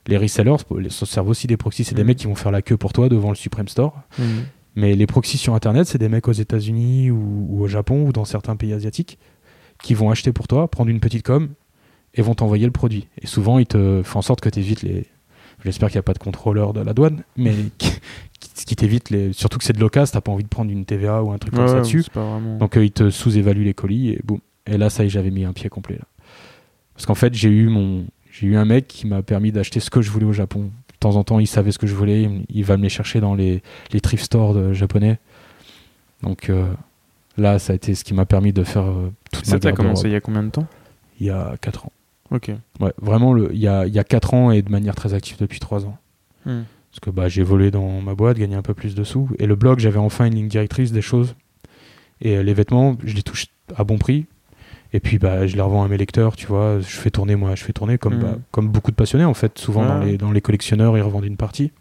Les 0.06 0.16
resellers 0.16 0.56
se 0.88 1.04
servent 1.04 1.28
aussi 1.28 1.46
des 1.46 1.56
proxys. 1.58 1.84
C'est 1.84 1.94
des 1.94 2.02
Mhm. 2.02 2.06
mecs 2.06 2.18
qui 2.18 2.26
vont 2.26 2.34
faire 2.36 2.52
la 2.52 2.62
queue 2.62 2.76
pour 2.78 2.92
toi 2.94 3.08
devant 3.10 3.28
le 3.30 3.34
Supreme 3.36 3.68
Store. 3.68 4.00
Mhm. 4.18 4.44
Mais 4.78 4.94
les 4.94 5.06
proxys 5.06 5.38
sur 5.38 5.54
Internet, 5.54 5.86
c'est 5.88 5.98
des 5.98 6.08
mecs 6.08 6.28
aux 6.28 6.32
États-Unis 6.32 7.10
ou, 7.10 7.46
ou 7.50 7.62
au 7.62 7.66
Japon 7.68 8.04
ou 8.06 8.12
dans 8.12 8.24
certains 8.24 8.54
pays 8.56 8.72
asiatiques 8.72 9.18
qui 9.82 9.94
vont 9.94 10.10
acheter 10.10 10.32
pour 10.32 10.46
toi, 10.48 10.68
prendre 10.68 10.88
une 10.90 11.00
petite 11.00 11.24
com 11.24 11.48
et 12.14 12.22
vont 12.22 12.34
t'envoyer 12.34 12.64
le 12.64 12.70
produit. 12.72 13.08
Et 13.20 13.26
souvent, 13.26 13.58
ils 13.58 13.66
te 13.66 14.02
font 14.04 14.20
en 14.20 14.22
sorte 14.22 14.40
que 14.40 14.48
tu 14.48 14.60
évites 14.60 14.82
les. 14.82 15.06
J'espère 15.64 15.88
qu'il 15.88 15.96
n'y 15.96 16.00
a 16.00 16.04
pas 16.04 16.14
de 16.14 16.18
contrôleur 16.20 16.72
de 16.72 16.80
la 16.80 16.94
douane, 16.94 17.24
mais 17.36 17.52
qui, 17.78 17.90
qui- 18.64 18.76
t'évite 18.76 19.10
les. 19.10 19.32
Surtout 19.32 19.58
que 19.58 19.64
c'est 19.64 19.72
de 19.72 19.80
l'occasion, 19.80 20.12
t'as 20.12 20.20
pas 20.20 20.30
envie 20.30 20.44
de 20.44 20.48
prendre 20.48 20.70
une 20.70 20.84
TVA 20.84 21.22
ou 21.24 21.32
un 21.32 21.38
truc 21.38 21.54
comme 21.54 21.66
ça 21.68 21.80
dessus. 21.80 22.04
vraiment. 22.14 22.58
Donc 22.58 22.76
euh, 22.76 22.84
ils 22.84 22.92
te 22.92 23.10
sous-évaluent 23.10 23.64
les 23.64 23.74
colis 23.74 24.10
et 24.10 24.20
boum. 24.24 24.38
Et 24.66 24.78
là, 24.78 24.90
ça 24.90 25.02
y 25.02 25.06
est, 25.06 25.10
j'avais 25.10 25.30
mis 25.32 25.44
un 25.44 25.52
pied 25.52 25.68
complet 25.68 25.96
là. 25.96 26.04
Parce 26.94 27.06
qu'en 27.06 27.14
fait, 27.16 27.34
j'ai 27.34 27.48
eu 27.48 27.68
mon, 27.68 28.04
j'ai 28.30 28.46
eu 28.48 28.56
un 28.56 28.64
mec 28.64 28.86
qui 28.86 29.06
m'a 29.06 29.22
permis 29.22 29.50
d'acheter 29.52 29.80
ce 29.80 29.90
que 29.90 30.02
je 30.02 30.10
voulais 30.10 30.26
au 30.26 30.32
Japon. 30.32 30.70
De 30.98 31.00
temps 31.00 31.14
en 31.14 31.22
temps, 31.22 31.38
il 31.38 31.46
savait 31.46 31.70
ce 31.70 31.78
que 31.78 31.86
je 31.86 31.94
voulais. 31.94 32.28
Il, 32.48 32.64
va 32.64 32.76
me 32.76 32.82
les 32.82 32.88
chercher 32.88 33.20
dans 33.20 33.36
les, 33.36 33.62
les 33.92 34.00
thrift 34.00 34.24
stores 34.24 34.52
de- 34.54 34.72
japonais. 34.72 35.18
Donc 36.24 36.50
euh, 36.50 36.66
là, 37.36 37.60
ça 37.60 37.72
a 37.72 37.76
été 37.76 37.94
ce 37.94 38.02
qui 38.02 38.14
m'a 38.14 38.26
permis 38.26 38.52
de 38.52 38.64
faire 38.64 38.82
euh, 38.82 39.12
toute 39.32 39.46
ma 39.46 39.52
ça 39.52 39.58
t'a 39.60 39.68
garde-robe 39.68 39.86
commencé 39.86 40.08
il 40.08 40.12
y 40.12 40.16
a 40.16 40.20
combien 40.20 40.42
de 40.42 40.50
temps? 40.50 40.66
Il 41.20 41.26
y 41.26 41.30
a 41.30 41.54
4 41.60 41.86
ans. 41.86 41.92
Ok. 42.32 42.50
Ouais, 42.80 42.92
vraiment, 43.00 43.32
le, 43.32 43.50
il, 43.52 43.60
y 43.60 43.68
a, 43.68 43.86
il 43.86 43.94
y 43.94 43.98
a 44.00 44.04
4 44.04 44.34
ans 44.34 44.50
et 44.50 44.60
de 44.62 44.70
manière 44.70 44.96
très 44.96 45.14
active 45.14 45.36
depuis 45.38 45.60
3 45.60 45.86
ans. 45.86 45.96
Mhm. 46.46 46.64
Parce 46.90 47.00
que 47.00 47.10
bah, 47.10 47.28
j'ai 47.28 47.42
volé 47.44 47.70
dans 47.70 48.00
ma 48.00 48.14
boîte, 48.14 48.38
gagné 48.38 48.56
un 48.56 48.62
peu 48.62 48.74
plus 48.74 48.94
de 48.96 49.04
sous. 49.04 49.28
Et 49.38 49.46
le 49.46 49.54
blog, 49.54 49.78
j'avais 49.78 49.98
enfin 49.98 50.24
une 50.26 50.34
ligne 50.34 50.48
directrice 50.48 50.90
des 50.90 51.02
choses. 51.02 51.36
Et 52.20 52.36
euh, 52.36 52.42
les 52.42 52.54
vêtements, 52.54 52.96
je 53.04 53.14
les 53.14 53.22
touche 53.22 53.46
à 53.76 53.84
bon 53.84 53.98
prix. 53.98 54.26
Et 54.94 55.00
puis 55.00 55.18
bah, 55.18 55.46
je 55.46 55.54
les 55.54 55.60
revends 55.62 55.82
à 55.84 55.88
mes 55.88 55.98
lecteurs, 55.98 56.34
tu 56.36 56.46
vois. 56.46 56.80
Je 56.80 56.86
fais 56.86 57.10
tourner, 57.10 57.36
moi, 57.36 57.54
je 57.54 57.62
fais 57.64 57.72
tourner 57.74 57.98
comme, 57.98 58.14
Mhm. 58.14 58.20
bah, 58.22 58.36
comme 58.50 58.68
beaucoup 58.68 58.90
de 58.90 58.96
passionnés, 58.96 59.24
en 59.26 59.34
fait. 59.34 59.58
Souvent, 59.58 59.84
dans, 59.84 59.98
Ouais. 60.00 60.06
les, 60.12 60.18
dans 60.18 60.32
les 60.32 60.40
collectionneurs, 60.40 60.96
ils 60.96 61.02
revendent 61.02 61.26
une 61.26 61.36
partie. 61.36 61.72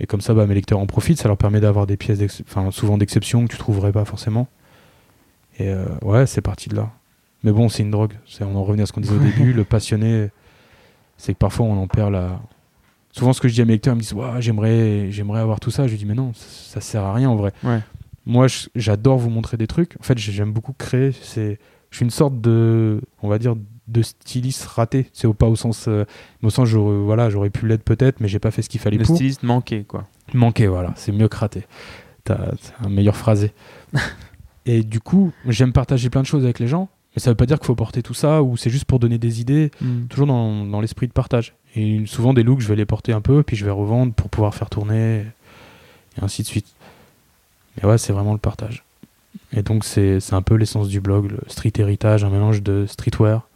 Et 0.00 0.06
comme 0.06 0.20
ça, 0.20 0.32
bah, 0.34 0.46
mes 0.46 0.54
lecteurs 0.54 0.78
en 0.78 0.86
profitent. 0.86 1.18
Ça 1.20 1.28
leur 1.28 1.36
permet 1.36 1.60
d'avoir 1.60 1.86
des 1.86 1.96
pièces, 1.96 2.42
souvent 2.70 2.98
d'exception 2.98 3.44
que 3.46 3.52
tu 3.52 3.58
trouverais 3.58 3.92
pas 3.92 4.04
forcément. 4.04 4.48
Et 5.58 5.68
euh, 5.68 5.86
ouais, 6.02 6.26
c'est 6.26 6.40
parti 6.40 6.68
de 6.68 6.76
là. 6.76 6.90
Mais 7.42 7.52
bon, 7.52 7.68
c'est 7.68 7.82
une 7.82 7.90
drogue. 7.90 8.12
C'est, 8.26 8.42
on 8.44 8.56
en 8.56 8.64
revient 8.64 8.82
à 8.82 8.86
ce 8.86 8.92
qu'on 8.92 9.00
disait 9.00 9.14
au 9.14 9.18
début. 9.20 9.52
Le 9.52 9.64
passionné, 9.64 10.30
c'est 11.16 11.32
que 11.34 11.38
parfois, 11.38 11.66
on 11.66 11.76
en 11.80 11.86
perd 11.88 12.12
la. 12.12 12.40
souvent 13.12 13.32
ce 13.32 13.40
que 13.40 13.48
je 13.48 13.54
dis 13.54 13.60
à 13.60 13.64
mes 13.64 13.72
lecteurs, 13.74 13.94
ils 13.94 13.98
me 13.98 14.02
disent 14.02 14.12
Ouah, 14.14 14.40
j'aimerais, 14.40 15.10
j'aimerais 15.10 15.40
avoir 15.40 15.60
tout 15.60 15.70
ça. 15.70 15.86
Je 15.86 15.94
dis 15.96 16.06
mais 16.06 16.14
non, 16.14 16.32
ça, 16.34 16.46
ça 16.74 16.80
sert 16.80 17.02
à 17.04 17.12
rien 17.12 17.28
en 17.28 17.36
vrai. 17.36 17.52
Ouais. 17.62 17.80
Moi, 18.26 18.46
j'adore 18.74 19.18
vous 19.18 19.30
montrer 19.30 19.56
des 19.56 19.66
trucs. 19.66 19.96
En 20.00 20.02
fait, 20.02 20.16
j'ai- 20.18 20.32
j'aime 20.32 20.52
beaucoup 20.52 20.72
créer. 20.72 21.12
C'est, 21.22 21.58
je 21.94 21.98
suis 21.98 22.04
une 22.04 22.10
sorte 22.10 22.40
de, 22.40 23.00
on 23.22 23.28
va 23.28 23.38
dire, 23.38 23.54
de 23.86 24.02
styliste 24.02 24.64
raté. 24.64 25.08
C'est 25.12 25.28
au 25.28 25.32
pas 25.32 25.46
au 25.46 25.54
sens, 25.54 25.84
euh, 25.86 26.04
au 26.42 26.50
sens, 26.50 26.68
j'aurais, 26.68 26.96
voilà, 26.96 27.30
j'aurais 27.30 27.50
pu 27.50 27.68
l'être 27.68 27.84
peut-être, 27.84 28.18
mais 28.18 28.26
j'ai 28.26 28.40
pas 28.40 28.50
fait 28.50 28.62
ce 28.62 28.68
qu'il 28.68 28.80
fallait 28.80 28.96
Le 28.96 29.04
pour. 29.04 29.14
styliste 29.14 29.44
manqué, 29.44 29.84
quoi. 29.84 30.08
Manquer, 30.32 30.66
voilà, 30.66 30.92
c'est 30.96 31.12
mieux 31.12 31.28
que 31.28 31.36
raté. 31.36 31.66
T'as 32.24 32.34
t'as 32.36 32.84
un 32.84 32.88
meilleur 32.88 33.16
phrasé. 33.16 33.52
Et 34.66 34.82
du 34.82 34.98
coup, 34.98 35.30
j'aime 35.46 35.72
partager 35.72 36.10
plein 36.10 36.22
de 36.22 36.26
choses 36.26 36.42
avec 36.42 36.58
les 36.58 36.66
gens, 36.66 36.88
mais 37.14 37.20
ça 37.22 37.30
veut 37.30 37.36
pas 37.36 37.46
dire 37.46 37.60
qu'il 37.60 37.66
faut 37.66 37.76
porter 37.76 38.02
tout 38.02 38.12
ça 38.12 38.42
ou 38.42 38.56
c'est 38.56 38.70
juste 38.70 38.86
pour 38.86 38.98
donner 38.98 39.18
des 39.18 39.40
idées, 39.40 39.70
toujours 40.08 40.26
dans, 40.26 40.66
dans 40.66 40.80
l'esprit 40.80 41.06
de 41.06 41.12
partage. 41.12 41.54
Et 41.76 42.04
souvent, 42.06 42.34
des 42.34 42.42
looks, 42.42 42.60
je 42.60 42.66
vais 42.66 42.74
les 42.74 42.86
porter 42.86 43.12
un 43.12 43.20
peu, 43.20 43.44
puis 43.44 43.54
je 43.56 43.64
vais 43.64 43.70
revendre 43.70 44.12
pour 44.14 44.30
pouvoir 44.30 44.52
faire 44.52 44.68
tourner, 44.68 45.20
et 46.18 46.24
ainsi 46.24 46.42
de 46.42 46.48
suite. 46.48 46.66
Mais 47.76 47.88
ouais, 47.88 47.98
c'est 47.98 48.12
vraiment 48.12 48.32
le 48.32 48.38
partage. 48.40 48.83
Et 49.56 49.62
donc, 49.62 49.84
c'est 49.84 50.18
un 50.32 50.42
peu 50.42 50.54
l'essence 50.56 50.88
du 50.88 51.00
blog, 51.00 51.30
le 51.30 51.38
street 51.48 51.72
héritage, 51.78 52.24
un 52.24 52.30
mélange 52.30 52.62
de 52.62 52.86
streetwear, 52.86 53.48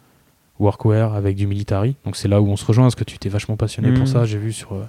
workwear 0.58 1.14
avec 1.14 1.36
du 1.36 1.46
military. 1.46 1.96
Donc, 2.04 2.16
c'est 2.16 2.28
là 2.28 2.40
où 2.40 2.46
on 2.48 2.56
se 2.56 2.64
rejoint, 2.64 2.84
parce 2.84 2.94
que 2.94 3.04
tu 3.04 3.18
t'es 3.18 3.28
vachement 3.28 3.56
passionné 3.56 3.90
pour 3.92 4.02
Mhm. 4.02 4.06
ça, 4.06 4.24
j'ai 4.24 4.38
vu 4.38 4.52
sur 4.52 4.72
euh, 4.74 4.84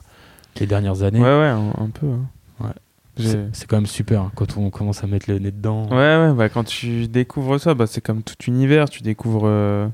les 0.60 0.66
dernières 0.68 1.04
années. 1.04 1.20
Ouais, 1.20 1.26
ouais, 1.26 1.48
un, 1.48 1.74
un 1.78 1.90
peu. 1.90 2.08
hein. 2.08 2.26
Ouais. 2.60 2.72
C'est 3.18 3.48
c'est 3.52 3.68
quand 3.68 3.76
même 3.76 3.86
super 3.86 4.22
hein, 4.22 4.32
quand 4.36 4.56
on 4.56 4.70
commence 4.70 5.04
à 5.04 5.08
mettre 5.08 5.30
le 5.30 5.40
nez 5.40 5.52
dedans. 5.52 5.90
Ouais, 5.90 5.96
ouais, 5.98 6.34
bah, 6.34 6.48
quand 6.48 6.64
tu 6.64 7.08
découvres 7.10 7.60
ça, 7.60 7.74
bah, 7.74 7.86
c'est 7.86 8.00
comme 8.00 8.24
tout 8.24 8.36
univers. 8.48 8.90
Tu 8.90 9.04
découvres, 9.04 9.42
euh, 9.46 9.88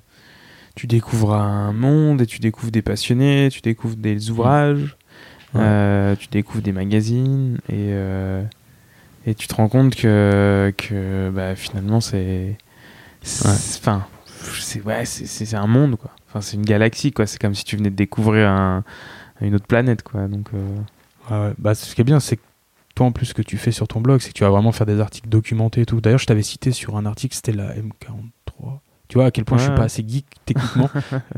tu 0.75 0.85
découvres 0.85 1.33
un 1.33 1.73
monde 1.73 2.21
et 2.21 2.27
tu 2.27 2.37
découvres 2.39 2.71
des 2.71 2.83
passionnés, 2.83 3.49
tu 3.51 3.61
découvres 3.61 3.95
des 3.95 4.29
ouvrages, 4.29 4.95
Ouais. 5.55 5.61
euh, 5.63 6.15
tu 6.15 6.27
découvres 6.27 6.61
des 6.61 6.71
magazines 6.73 7.57
et, 7.69 7.89
euh, 7.93 8.43
et 9.25 9.35
tu 9.35 9.47
te 9.47 9.55
rends 9.55 9.69
compte 9.69 9.95
que, 9.95 10.73
que 10.77 11.29
bah, 11.33 11.55
finalement 11.55 12.01
c'est. 12.01 12.57
Enfin, 13.43 14.05
ouais, 14.85 15.03
un 15.53 15.67
monde 15.67 15.95
quoi. 15.97 16.11
Enfin, 16.27 16.41
c'est 16.41 16.57
une 16.57 16.65
galaxie 16.65 17.11
quoi. 17.11 17.25
C'est 17.25 17.39
comme 17.41 17.55
si 17.55 17.63
tu 17.63 17.75
venais 17.77 17.89
de 17.89 17.95
découvrir 17.95 18.49
un- 18.49 18.83
une 19.41 19.55
autre 19.55 19.67
planète 19.67 20.03
quoi. 20.03 20.27
Donc, 20.27 20.47
euh, 20.53 20.77
Ouais, 21.31 21.37
ouais. 21.47 21.53
Bah, 21.57 21.73
ce 21.73 21.95
qui 21.95 22.01
est 22.01 22.03
bien, 22.03 22.19
c'est 22.19 22.35
que 22.37 22.41
toi, 22.93 23.07
en 23.07 23.11
plus, 23.11 23.25
ce 23.25 23.33
que 23.33 23.41
tu 23.41 23.57
fais 23.57 23.71
sur 23.71 23.87
ton 23.87 23.99
blog, 23.99 24.21
c'est 24.21 24.29
que 24.29 24.35
tu 24.35 24.43
vas 24.43 24.51
vraiment 24.51 24.71
faire 24.71 24.85
des 24.85 24.99
articles 24.99 25.27
documentés 25.27 25.81
et 25.81 25.85
tout. 25.87 25.99
D'ailleurs, 26.01 26.19
je 26.19 26.27
t'avais 26.27 26.43
cité 26.43 26.71
sur 26.71 26.97
un 26.97 27.05
article, 27.07 27.33
c'était 27.35 27.51
la 27.51 27.73
M43. 27.75 28.79
Tu 29.07 29.17
vois 29.17 29.25
à 29.25 29.31
quel 29.31 29.43
point 29.43 29.57
je 29.57 29.63
suis 29.63 29.71
Ouais. 29.71 29.75
pas 29.77 29.83
assez 29.85 30.03
geek 30.07 30.25
techniquement. 30.45 30.87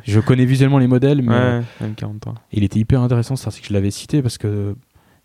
je 0.05 0.19
connais 0.19 0.43
visuellement 0.45 0.77
les 0.77 0.87
modèles, 0.87 1.21
mais 1.21 1.33
ouais, 1.33 1.61
même 1.81 1.95
40 1.95 2.27
ans. 2.27 2.35
il 2.51 2.63
était 2.65 2.79
hyper 2.79 3.01
intéressant 3.01 3.35
cet 3.37 3.47
article. 3.47 3.69
Je 3.69 3.73
l'avais 3.73 3.91
cité 3.91 4.21
parce 4.21 4.37
que 4.37 4.75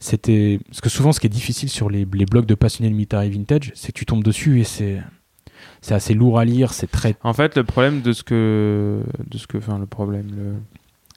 c'était. 0.02 0.60
Parce 0.68 0.80
que 0.80 0.88
souvent, 0.88 1.12
ce 1.12 1.20
qui 1.20 1.26
est 1.26 1.30
difficile 1.30 1.68
sur 1.68 1.88
les, 1.90 2.06
les 2.12 2.26
blogs 2.26 2.46
de 2.46 2.54
passionnés 2.54 2.90
de 2.90 2.94
military 2.94 3.30
vintage, 3.30 3.72
c'est 3.74 3.92
que 3.92 3.98
tu 3.98 4.06
tombes 4.06 4.24
dessus 4.24 4.60
et 4.60 4.64
c'est. 4.64 5.00
C'est 5.80 5.94
assez 5.94 6.14
lourd 6.14 6.38
à 6.38 6.44
lire, 6.44 6.72
c'est 6.72 6.90
très. 6.90 7.16
En 7.22 7.32
fait, 7.32 7.56
le 7.56 7.64
problème 7.64 8.02
de 8.02 8.12
ce 8.12 8.22
que, 8.22 9.00
de 9.30 9.38
ce 9.38 9.46
que, 9.48 9.58
enfin, 9.58 9.78
le 9.78 9.86
problème, 9.86 10.26
le- 10.36 10.54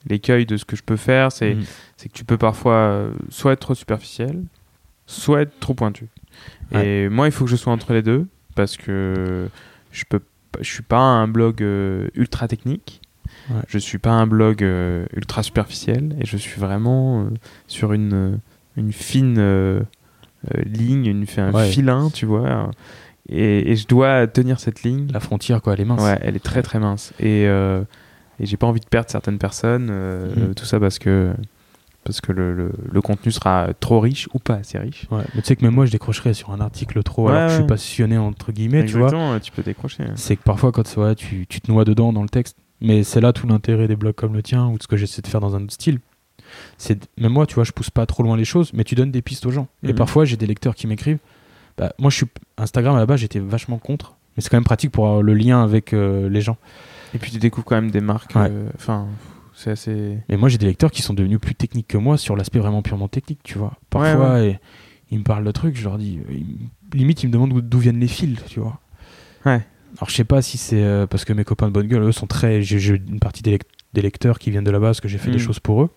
l'écueil 0.07 0.45
de 0.47 0.57
ce 0.57 0.65
que 0.65 0.75
je 0.75 0.83
peux 0.83 0.97
faire, 0.97 1.31
c'est, 1.31 1.55
Mm. 1.55 1.63
c'est 1.97 2.09
que 2.09 2.13
tu 2.13 2.25
peux 2.25 2.37
parfois 2.37 2.73
euh, 2.73 3.11
soit 3.29 3.53
être 3.53 3.59
trop 3.59 3.73
superficiel, 3.75 4.43
soit 5.07 5.41
être 5.43 5.59
trop 5.59 5.73
pointu. 5.75 6.07
Et 6.71 7.09
moi, 7.09 7.27
il 7.27 7.31
faut 7.31 7.45
que 7.45 7.51
je 7.51 7.55
sois 7.55 7.73
entre 7.73 7.93
les 7.93 8.01
deux 8.03 8.27
parce 8.55 8.75
que 8.77 9.47
je 9.91 10.03
peux, 10.09 10.19
je 10.61 10.69
suis 10.71 10.83
pas 10.83 10.99
un 10.99 11.27
blog 11.27 11.61
euh, 11.63 12.07
ultra 12.15 12.47
technique. 12.47 13.01
Ouais. 13.49 13.61
Je 13.67 13.77
suis 13.77 13.97
pas 13.99 14.11
un 14.11 14.25
blog 14.27 14.63
euh, 14.63 15.05
ultra 15.15 15.43
superficiel 15.43 16.15
et 16.19 16.25
je 16.25 16.37
suis 16.37 16.59
vraiment 16.59 17.21
euh, 17.21 17.29
sur 17.67 17.93
une, 17.93 18.39
une 18.77 18.91
fine 18.91 19.35
euh, 19.37 19.79
euh, 20.53 20.61
ligne, 20.63 21.05
une, 21.05 21.25
un 21.37 21.53
Ouais. 21.53 21.65
filin, 21.69 22.09
tu 22.13 22.25
vois. 22.25 22.71
Et, 23.29 23.71
et 23.71 23.75
je 23.75 23.87
dois 23.87 24.27
tenir 24.27 24.59
cette 24.59 24.83
ligne. 24.83 25.07
La 25.11 25.19
frontière, 25.19 25.61
quoi, 25.61 25.73
elle 25.73 25.81
est 25.81 25.85
mince. 25.85 26.01
Ouais, 26.01 26.17
elle 26.21 26.35
est 26.35 26.43
très 26.43 26.61
très 26.61 26.79
mince. 26.79 27.13
Et, 27.19 27.45
euh, 27.47 27.83
et 28.39 28.45
j'ai 28.45 28.57
pas 28.57 28.67
envie 28.67 28.79
de 28.81 28.85
perdre 28.85 29.09
certaines 29.09 29.37
personnes, 29.39 29.87
euh, 29.89 30.47
Mhm. 30.49 30.53
tout 30.55 30.65
ça 30.65 30.79
parce 30.79 30.99
que, 30.99 31.33
parce 32.03 32.21
que 32.21 32.31
le, 32.31 32.53
le, 32.53 32.71
le 32.91 33.01
contenu 33.01 33.31
sera 33.31 33.69
trop 33.79 33.99
riche 33.99 34.27
ou 34.35 34.39
pas 34.39 34.55
assez 34.55 34.77
riche. 34.77 35.07
Ouais, 35.09 35.23
mais 35.33 35.41
tu 35.41 35.47
sais 35.47 35.55
que 35.55 35.65
même 35.65 35.73
moi, 35.73 35.85
je 35.87 35.91
décrocherais 35.91 36.35
sur 36.35 36.51
un 36.51 36.59
article 36.59 37.01
trop, 37.01 37.25
Ouais, 37.25 37.31
alors 37.31 37.45
que 37.47 37.49
je 37.51 37.55
suis 37.61 37.67
passionné, 37.67 38.17
entre 38.19 38.51
guillemets, 38.51 38.85
tu 38.85 38.97
vois. 38.99 39.39
Tu 39.39 39.51
peux 39.51 39.63
décrocher. 39.63 40.03
hein. 40.03 40.11
c'est 40.15 40.35
que 40.35 40.43
parfois 40.43 40.71
quand 40.71 40.83
tu, 41.15 41.47
tu 41.47 41.61
te 41.61 41.71
noies 41.71 41.85
dedans 41.85 42.13
dans 42.13 42.21
le 42.23 42.29
texte 42.29 42.57
mais 42.81 43.03
c'est 43.03 43.21
là 43.21 43.31
tout 43.31 43.47
l'intérêt 43.47 43.87
des 43.87 43.95
blogs 43.95 44.13
comme 44.15 44.33
le 44.33 44.43
tien 44.43 44.67
ou 44.67 44.77
de 44.77 44.83
ce 44.83 44.87
que 44.87 44.97
j'essaie 44.97 45.21
de 45.21 45.27
faire 45.27 45.39
dans 45.39 45.55
un 45.55 45.63
autre 45.63 45.71
style 45.73 45.99
c'est 46.77 47.07
même 47.17 47.31
moi 47.31 47.45
tu 47.45 47.55
vois 47.55 47.63
je 47.63 47.71
pousse 47.71 47.89
pas 47.89 48.05
trop 48.05 48.23
loin 48.23 48.35
les 48.37 48.45
choses 48.45 48.71
mais 48.73 48.83
tu 48.83 48.95
donnes 48.95 49.11
des 49.11 49.21
pistes 49.21 49.45
aux 49.45 49.51
gens 49.51 49.67
et 49.83 49.89
Mhm. 49.89 49.95
parfois 49.95 50.25
j'ai 50.25 50.37
des 50.37 50.45
lecteurs 50.47 50.75
qui 50.75 50.87
m'écrivent 50.87 51.19
bah, 51.77 51.93
moi 51.99 52.09
je 52.09 52.17
suis 52.17 52.25
Instagram 52.57 52.95
à 52.95 52.99
la 52.99 53.05
base 53.05 53.19
j'étais 53.19 53.39
vachement 53.39 53.77
contre 53.77 54.15
mais 54.35 54.41
c'est 54.43 54.49
quand 54.49 54.57
même 54.57 54.63
pratique 54.65 54.91
pour 54.91 55.05
avoir 55.07 55.21
le 55.21 55.33
lien 55.33 55.63
avec 55.63 55.93
euh, 55.93 56.27
les 56.29 56.41
gens 56.41 56.57
Et 57.13 57.17
puis 57.17 57.31
tu 57.31 57.37
découvres 57.37 57.65
quand 57.65 57.75
même 57.75 57.91
des 57.91 58.01
marques. 58.01 58.35
Ouais. 58.35 58.47
euh, 58.49 58.69
Enfin, 58.75 59.07
c'est 59.53 59.71
assez. 59.71 60.17
mais 60.27 60.35
moi 60.37 60.49
j'ai 60.49 60.57
des 60.57 60.65
lecteurs 60.65 60.91
qui 60.91 61.01
sont 61.01 61.13
devenus 61.13 61.39
plus 61.39 61.55
techniques 61.55 61.87
que 61.87 61.97
moi 61.97 62.17
sur 62.17 62.35
l'aspect 62.35 62.59
vraiment 62.59 62.81
purement 62.81 63.07
technique 63.07 63.39
tu 63.43 63.57
vois 63.57 63.73
parfois 63.89 64.41
et- 64.41 64.59
ils 65.11 65.19
me 65.19 65.23
parlent 65.23 65.45
de 65.45 65.51
trucs 65.51 65.77
je 65.77 65.83
leur 65.83 65.97
dis 65.97 66.19
euh, 66.29 66.33
ils- 66.33 66.69
limite 66.97 67.23
ils 67.23 67.27
me 67.27 67.31
demandent 67.33 67.61
d'où- 67.61 67.79
viennent 67.79 67.99
les 67.99 68.07
fils 68.07 68.39
tu 68.47 68.59
vois 68.59 68.79
Ouais. 69.45 69.61
Alors 69.97 70.09
je 70.09 70.15
sais 70.15 70.23
pas 70.25 70.41
si 70.41 70.57
c'est 70.57 70.83
euh, 70.83 71.05
parce 71.07 71.23
que 71.23 71.31
mes 71.31 71.43
copains 71.45 71.67
de 71.67 71.71
bonne 71.71 71.87
gueule, 71.87 72.01
eux 72.01 72.11
sont 72.11 72.25
très. 72.27 72.61
J'ai 72.63 72.95
une 72.95 73.19
partie 73.21 73.43
des, 73.43 73.51
lec- 73.57 73.67
des 73.93 74.01
lecteurs 74.01 74.39
qui 74.39 74.49
viennent 74.51 74.63
de 74.65 74.71
là-bas 74.71 74.87
parce 74.87 74.99
que 75.01 75.07
j'ai 75.07 75.17
fait 75.19 75.29
des 75.31 75.37
Mm. 75.37 75.39
choses 75.39 75.59
pour 75.59 75.83
eux. 75.83 75.89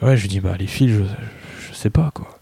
Mais 0.00 0.08
ouais, 0.08 0.16
je 0.16 0.26
dis 0.26 0.40
bah 0.40 0.56
les 0.58 0.66
fils, 0.66 0.90
je, 0.90 1.02
je 1.68 1.74
sais 1.74 1.90
pas 1.90 2.10
quoi. 2.14 2.38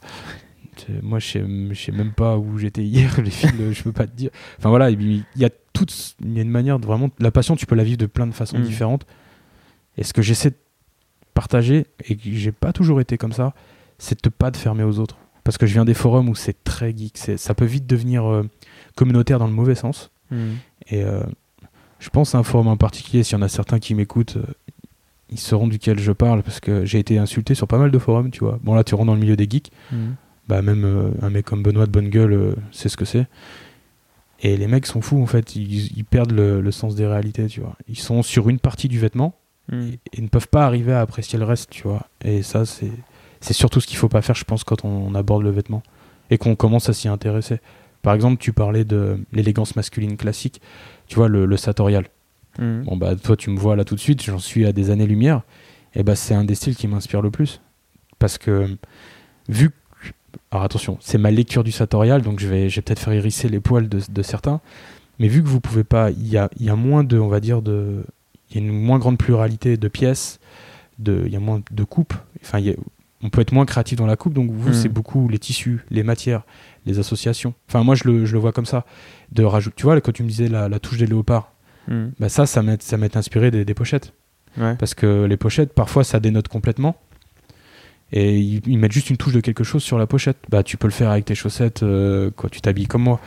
Moi 1.03 1.19
je 1.19 1.27
sais, 1.27 1.45
je 1.71 1.75
sais 1.81 1.93
même 1.93 2.13
pas 2.13 2.37
où 2.39 2.59
j'étais 2.59 2.83
hier, 2.83 3.21
les 3.23 3.31
fils, 3.31 3.53
euh, 3.61 3.73
je 3.73 3.83
peux 3.83 3.93
pas 3.93 4.07
te 4.07 4.17
dire. 4.17 4.31
Enfin 4.59 4.71
voilà, 4.71 4.91
il 4.91 5.25
y 5.37 5.45
a 5.45 5.51
toute, 5.73 6.17
il 6.25 6.33
y 6.35 6.39
a 6.39 6.43
une 6.43 6.51
manière 6.51 6.79
de 6.79 6.87
vraiment. 6.87 7.11
La 7.21 7.31
passion, 7.31 7.55
tu 7.55 7.67
peux 7.67 7.75
la 7.77 7.85
vivre 7.85 7.99
de 7.99 8.07
plein 8.07 8.27
de 8.27 8.33
façons 8.33 8.59
Mm. 8.59 8.63
différentes. 8.63 9.07
Et 9.99 10.05
ce 10.05 10.13
que 10.13 10.23
j'essaie 10.23 10.51
de 10.51 10.57
partager, 11.35 11.87
et 12.09 12.17
que 12.17 12.23
j'ai 12.25 12.53
pas 12.53 12.73
toujours 12.73 13.01
été 13.01 13.19
comme 13.19 13.33
ça, 13.33 13.55
c'est 13.99 14.25
de 14.25 14.31
pas 14.31 14.51
te 14.51 14.57
fermer 14.57 14.83
aux 14.85 14.99
autres. 14.99 15.19
Parce 15.45 15.59
que 15.59 15.67
je 15.67 15.73
viens 15.75 15.85
des 15.85 15.95
forums 15.95 16.29
où 16.29 16.35
c'est 16.35 16.65
très 16.65 16.97
geek, 16.97 17.17
c'est- 17.19 17.37
ça 17.37 17.55
peut 17.55 17.65
vite 17.67 17.87
devenir 17.87 18.25
euh, 18.31 18.49
communautaire 18.97 19.39
dans 19.39 19.47
le 19.47 19.53
mauvais 19.53 19.75
sens. 19.75 20.11
Mhm. 20.31 20.57
Et 20.89 21.03
euh, 21.05 21.23
je 21.99 22.09
pense 22.09 22.35
à 22.35 22.39
un 22.39 22.43
forum 22.43 22.69
en 22.69 22.77
particulier, 22.77 23.23
s'il 23.23 23.37
y 23.37 23.39
en 23.39 23.43
a 23.43 23.49
certains 23.49 23.79
qui 23.79 23.95
m'écoutent, 23.95 24.39
ils 25.31 25.39
sauront 25.39 25.69
duquel 25.69 25.99
je 25.99 26.13
parle, 26.13 26.43
parce 26.43 26.61
que 26.61 26.85
j'ai 26.85 26.99
été 26.99 27.19
insulté 27.19 27.55
sur 27.55 27.67
pas 27.69 27.79
mal 27.79 27.91
de 27.91 27.99
forums, 27.99 28.31
tu 28.31 28.41
vois. 28.41 28.59
Bon 28.63 28.75
là, 28.75 28.85
tu 28.85 28.95
rentres 28.95 29.07
dans 29.07 29.15
le 29.15 29.21
milieu 29.21 29.37
des 29.37 29.47
geeks, 29.49 29.71
Mhm. 29.93 30.15
bah 30.49 30.63
même 30.63 30.85
euh, 30.85 31.11
un 31.23 31.31
mec 31.31 31.45
comme 31.47 31.63
Benoît 31.63 31.87
de 31.87 31.91
Bonne 31.93 32.09
Gueule 32.09 32.33
euh, 32.33 32.55
sait 32.73 32.89
ce 32.89 32.97
que 32.97 33.05
c'est. 33.05 33.27
Et 34.43 34.57
les 34.57 34.67
mecs 34.67 34.87
sont 34.87 35.03
fous, 35.03 35.21
en 35.23 35.27
fait, 35.27 35.55
ils, 35.55 35.97
ils 35.97 36.05
perdent 36.05 36.33
le, 36.33 36.61
le 36.61 36.71
sens 36.73 36.95
des 36.95 37.07
réalités, 37.07 37.47
tu 37.47 37.61
vois. 37.61 37.77
Ils 37.89 37.99
sont 37.99 38.23
sur 38.23 38.49
une 38.49 38.59
partie 38.59 38.89
du 38.89 38.99
vêtement, 38.99 39.35
Mhm. 39.71 39.93
et 40.15 40.21
ne 40.23 40.27
peuvent 40.29 40.49
pas 40.49 40.65
arriver 40.67 40.93
à 40.93 41.01
apprécier 41.01 41.39
le 41.39 41.45
reste, 41.45 41.71
tu 41.71 41.83
vois. 41.85 42.09
Et 42.25 42.43
ça, 42.43 42.65
c'est 42.67 42.91
c'est 43.43 43.55
surtout 43.55 43.81
ce 43.81 43.87
qu'il 43.87 43.97
faut 43.97 44.09
pas 44.09 44.21
faire, 44.21 44.35
je 44.35 44.45
pense, 44.45 44.65
quand 44.65 44.85
on, 44.85 45.15
aborde 45.15 45.43
le 45.45 45.51
vêtement 45.51 45.83
et 46.31 46.37
qu'on 46.37 46.57
commence 46.57 46.91
à 46.91 46.93
s'y 46.93 47.09
intéresser. 47.09 47.59
Par 48.03 48.13
exemple, 48.15 48.37
tu 48.39 48.53
parlais 48.53 48.85
de 48.85 49.19
l'élégance 49.33 49.77
masculine 49.77 50.17
classique, 50.19 50.61
tu 51.07 51.15
vois, 51.17 51.29
le, 51.29 51.47
le 51.47 51.57
sartorial. 51.57 52.05
Mhm. 52.61 52.85
Bon, 52.85 52.97
bah, 52.97 53.17
toi, 53.17 53.37
tu 53.37 53.51
me 53.51 53.59
vois 53.59 53.75
là 53.77 53.85
tout 53.85 53.95
de 53.97 54.01
suite, 54.01 54.23
j'en 54.23 54.39
suis 54.39 54.67
à 54.67 54.73
des 54.73 54.91
années-lumière. 54.91 55.43
Et 55.95 56.03
bah, 56.05 56.15
c'est 56.15 56.35
un 56.35 56.45
des 56.45 56.55
styles 56.55 56.77
qui 56.77 56.87
m'inspire 56.87 57.23
le 57.23 57.31
plus. 57.31 57.61
Parce 58.19 58.39
que, 58.39 58.77
vu 59.49 59.71
que. 59.71 59.75
Alors, 60.53 60.65
attention, 60.65 60.97
c'est 61.01 61.19
ma 61.19 61.31
lecture 61.31 61.65
du 61.65 61.73
sartorial, 61.73 62.23
donc 62.23 62.39
je 62.39 62.47
vais, 62.47 62.69
je 62.69 62.77
vais 62.77 62.83
peut-être 62.83 63.01
faire 63.01 63.13
hérisser 63.13 63.49
les 63.49 63.59
poils 63.61 63.89
de, 63.89 64.01
de 64.09 64.23
certains. 64.23 64.61
Mais 65.19 65.27
vu 65.29 65.43
que 65.43 65.49
vous 65.49 65.61
pouvez 65.61 65.85
pas. 65.85 66.11
Il 66.11 66.29
y 66.29 66.37
a, 66.37 66.49
il 66.59 66.67
y 66.67 66.71
a 66.71 66.77
moins 66.77 67.03
de. 67.03 67.19
On 67.19 67.29
va 67.29 67.41
dire 67.41 67.63
de. 67.63 68.05
Il 68.51 68.57
y 68.57 68.59
a 68.61 68.67
une 68.67 68.73
moins 68.73 68.99
grande 68.99 69.17
pluralité 69.19 69.77
de 69.77 69.89
pièces, 69.89 70.39
de, 70.99 71.23
il 71.27 71.33
y 71.33 71.37
a 71.37 71.41
moins 71.41 71.63
de 71.71 71.85
coupes. 71.85 72.15
Enfin, 72.43 72.59
il 72.59 72.67
y 72.67 72.71
a- 72.71 72.75
on 73.23 73.29
peut 73.31 73.41
être 73.43 73.53
moins 73.53 73.65
créatif 73.67 73.97
dans 73.99 74.07
la 74.07 74.17
coupe, 74.17 74.33
donc 74.33 74.51
vous, 74.51 74.69
Mhm. 74.71 74.75
c'est 74.75 74.89
beaucoup 74.89 75.29
les 75.29 75.39
tissus, 75.39 75.81
les 75.91 76.03
matières, 76.03 76.43
les 76.87 76.99
associations. 76.99 77.53
Enfin, 77.69 77.85
moi, 77.85 77.95
je 77.95 78.05
le, 78.09 78.25
je 78.25 78.33
le 78.33 78.39
vois 78.39 78.51
comme 78.53 78.65
ça. 78.67 78.85
De 79.31 79.45
rajout, 79.45 79.71
tu 79.77 79.83
vois, 79.85 80.01
quand 80.01 80.11
tu 80.13 80.23
me 80.25 80.29
disais 80.29 80.49
la, 80.49 80.69
la 80.71 80.79
touche 80.81 80.97
des 80.99 81.07
léopards, 81.07 81.53
Mhm. 81.89 82.13
bah 82.21 82.29
ça, 82.29 82.47
ça 82.47 82.63
m'est 82.63 83.17
inspiré 83.17 83.51
des, 83.51 83.65
des 83.65 83.75
pochettes. 83.75 84.13
Ouais. 84.59 84.75
Parce 84.77 84.95
que 84.95 85.25
les 85.25 85.37
pochettes, 85.37 85.73
parfois, 85.73 86.05
ça 86.05 86.21
dénote 86.21 86.49
complètement. 86.49 86.97
Et 88.13 88.39
ils, 88.39 88.61
ils 88.67 88.79
mettent 88.79 88.93
juste 88.93 89.11
une 89.11 89.17
touche 89.17 89.33
de 89.33 89.41
quelque 89.41 89.63
chose 89.65 89.83
sur 89.83 89.97
la 89.99 90.07
pochette. 90.07 90.39
Bah, 90.49 90.63
tu 90.63 90.77
peux 90.77 90.89
le 90.89 90.93
faire 90.93 91.11
avec 91.11 91.25
tes 91.25 91.35
chaussettes 91.37 91.83
euh, 91.83 92.31
quand 92.35 92.49
tu 92.51 92.61
t'habilles 92.61 92.89
comme 92.89 93.03
moi. 93.03 93.21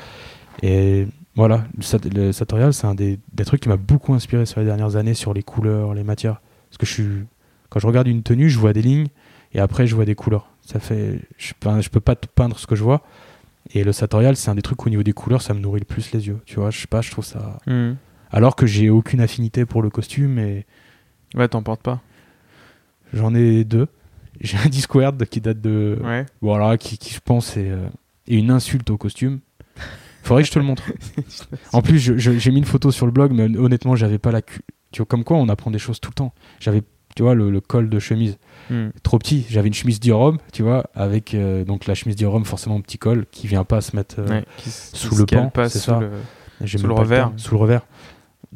Et 0.62 1.08
voilà, 1.36 1.64
le, 1.78 1.84
sat- 1.84 2.00
le 2.14 2.32
sartorial, 2.34 2.74
c'est 2.74 2.86
un 2.88 2.96
des, 2.96 3.20
des 3.34 3.46
trucs 3.46 3.62
qui 3.62 3.70
m'a 3.70 3.78
beaucoup 3.78 4.14
inspiré 4.14 4.46
sur 4.46 4.60
les 4.60 4.66
dernières 4.66 4.96
années, 4.98 5.14
sur 5.14 5.34
les 5.34 5.44
couleurs, 5.44 5.94
les 5.94 6.04
matières. 6.04 6.42
Parce 6.70 6.78
que 6.78 6.86
je 6.86 6.92
suis, 6.92 7.08
quand 7.70 7.80
je 7.80 7.88
regarde 7.88 8.08
une 8.08 8.24
tenue, 8.24 8.50
je 8.50 8.60
vois 8.60 8.74
des 8.74 8.82
lignes 8.82 9.08
et 9.54 9.60
après, 9.60 9.88
je 9.88 9.96
vois 9.96 10.06
des 10.06 10.16
couleurs. 10.16 10.50
Ça 10.66 10.80
fait, 10.80 11.20
je, 11.38 11.54
peins- 11.60 11.80
je 11.82 11.90
peux 11.90 12.00
pas 12.02 12.16
te 12.16 12.28
peindre 12.28 12.60
ce 12.60 12.68
que 12.68 12.76
je 12.76 12.84
vois. 12.84 13.02
Et 13.74 13.86
le 13.86 13.94
sartorial, 13.94 14.36
c'est 14.36 14.52
un 14.52 14.56
des 14.56 14.62
trucs 14.62 14.86
au 14.86 14.90
niveau 14.90 15.04
des 15.04 15.14
couleurs, 15.14 15.42
ça 15.42 15.54
me 15.54 15.60
nourrit 15.60 15.80
le 15.80 15.86
plus 15.86 16.12
les 16.12 16.28
yeux. 16.28 16.40
Tu 16.46 16.56
vois, 16.56 16.70
je 16.72 16.80
sais 16.82 16.88
pas, 16.88 17.02
je 17.02 17.10
trouve 17.12 17.24
ça. 17.26 17.60
Mhm. 17.68 17.96
Alors 18.34 18.55
que 18.57 18.65
j'ai 18.65 18.89
aucune 18.89 19.22
affinité 19.22 19.65
pour 19.65 19.81
le 19.81 19.89
costume 19.89 20.38
et 20.39 20.65
Ouais, 21.35 21.47
t'en 21.47 21.64
portes 21.64 21.81
pas. 21.81 22.01
J'en 23.14 23.34
ai 23.35 23.64
deux. 23.64 23.88
j'ai 24.41 24.57
un 24.57 24.68
Discord 24.69 25.23
qui 25.26 25.39
date 25.41 25.61
de. 25.61 25.97
Ouais. 26.03 26.26
Bon, 26.41 26.53
alors 26.55 26.69
là, 26.69 26.77
qui, 26.77 26.97
qui, 26.97 27.14
je 27.14 27.19
pense 27.23 27.55
est, 27.57 27.69
euh, 27.69 27.88
est 28.27 28.35
une 28.35 28.51
insulte 28.51 28.89
au 28.89 28.97
costume. 28.97 29.39
Faudrait 30.23 30.43
que 30.43 30.47
je 30.47 30.53
te 30.53 30.60
le 30.60 30.65
montre. 30.65 30.84
En 31.73 31.81
plus, 31.81 31.99
j'ai 32.18 32.51
mis 32.51 32.57
une 32.60 32.65
photo 32.65 32.91
sur 32.91 33.05
le 33.05 33.11
blog, 33.11 33.31
mais 33.34 33.55
honnêtement, 33.57 33.95
j'avais 33.95 34.18
pas 34.19 34.31
la. 34.31 34.41
Tu 34.91 34.97
vois, 34.97 35.05
comme 35.05 35.23
quoi, 35.23 35.38
on 35.38 35.49
apprend 35.49 35.72
des 35.72 35.80
choses 35.80 35.99
tout 35.99 36.10
le 36.11 36.15
temps. 36.15 36.34
J'avais, 36.60 36.81
tu 37.15 37.23
vois, 37.23 37.34
le, 37.35 37.49
le 37.51 37.61
col 37.61 37.89
de 37.89 37.99
chemise 37.99 38.38
Hmm. 38.69 38.89
trop 39.03 39.19
petit. 39.19 39.45
J'avais 39.49 39.68
une 39.68 39.73
chemise 39.73 39.99
Dior 39.99 40.38
tu 40.53 40.64
vois, 40.64 40.85
avec 40.95 41.34
euh, 41.34 41.65
donc 41.65 41.85
la 41.85 41.95
chemise 41.95 42.15
Dior 42.15 42.39
forcément 42.47 42.80
petit 42.80 42.97
col, 42.97 43.26
qui 43.30 43.45
vient 43.47 43.65
pas 43.65 43.81
se 43.81 43.93
mettre. 43.93 44.15
euh, 44.19 44.27
Ouais, 44.30 44.45
qui 44.55 44.69
s- 44.69 44.91
sous 44.93 45.10
qui 45.10 45.18
le 45.18 45.26
pan, 45.26 45.51
c'est 45.68 45.80
ça. 45.80 45.99
le- 45.99 46.68
Sous 46.68 46.88
le 46.88 46.93
revers. 46.93 47.31
Sous 47.35 47.51
le 47.55 47.60
revers. 47.60 47.81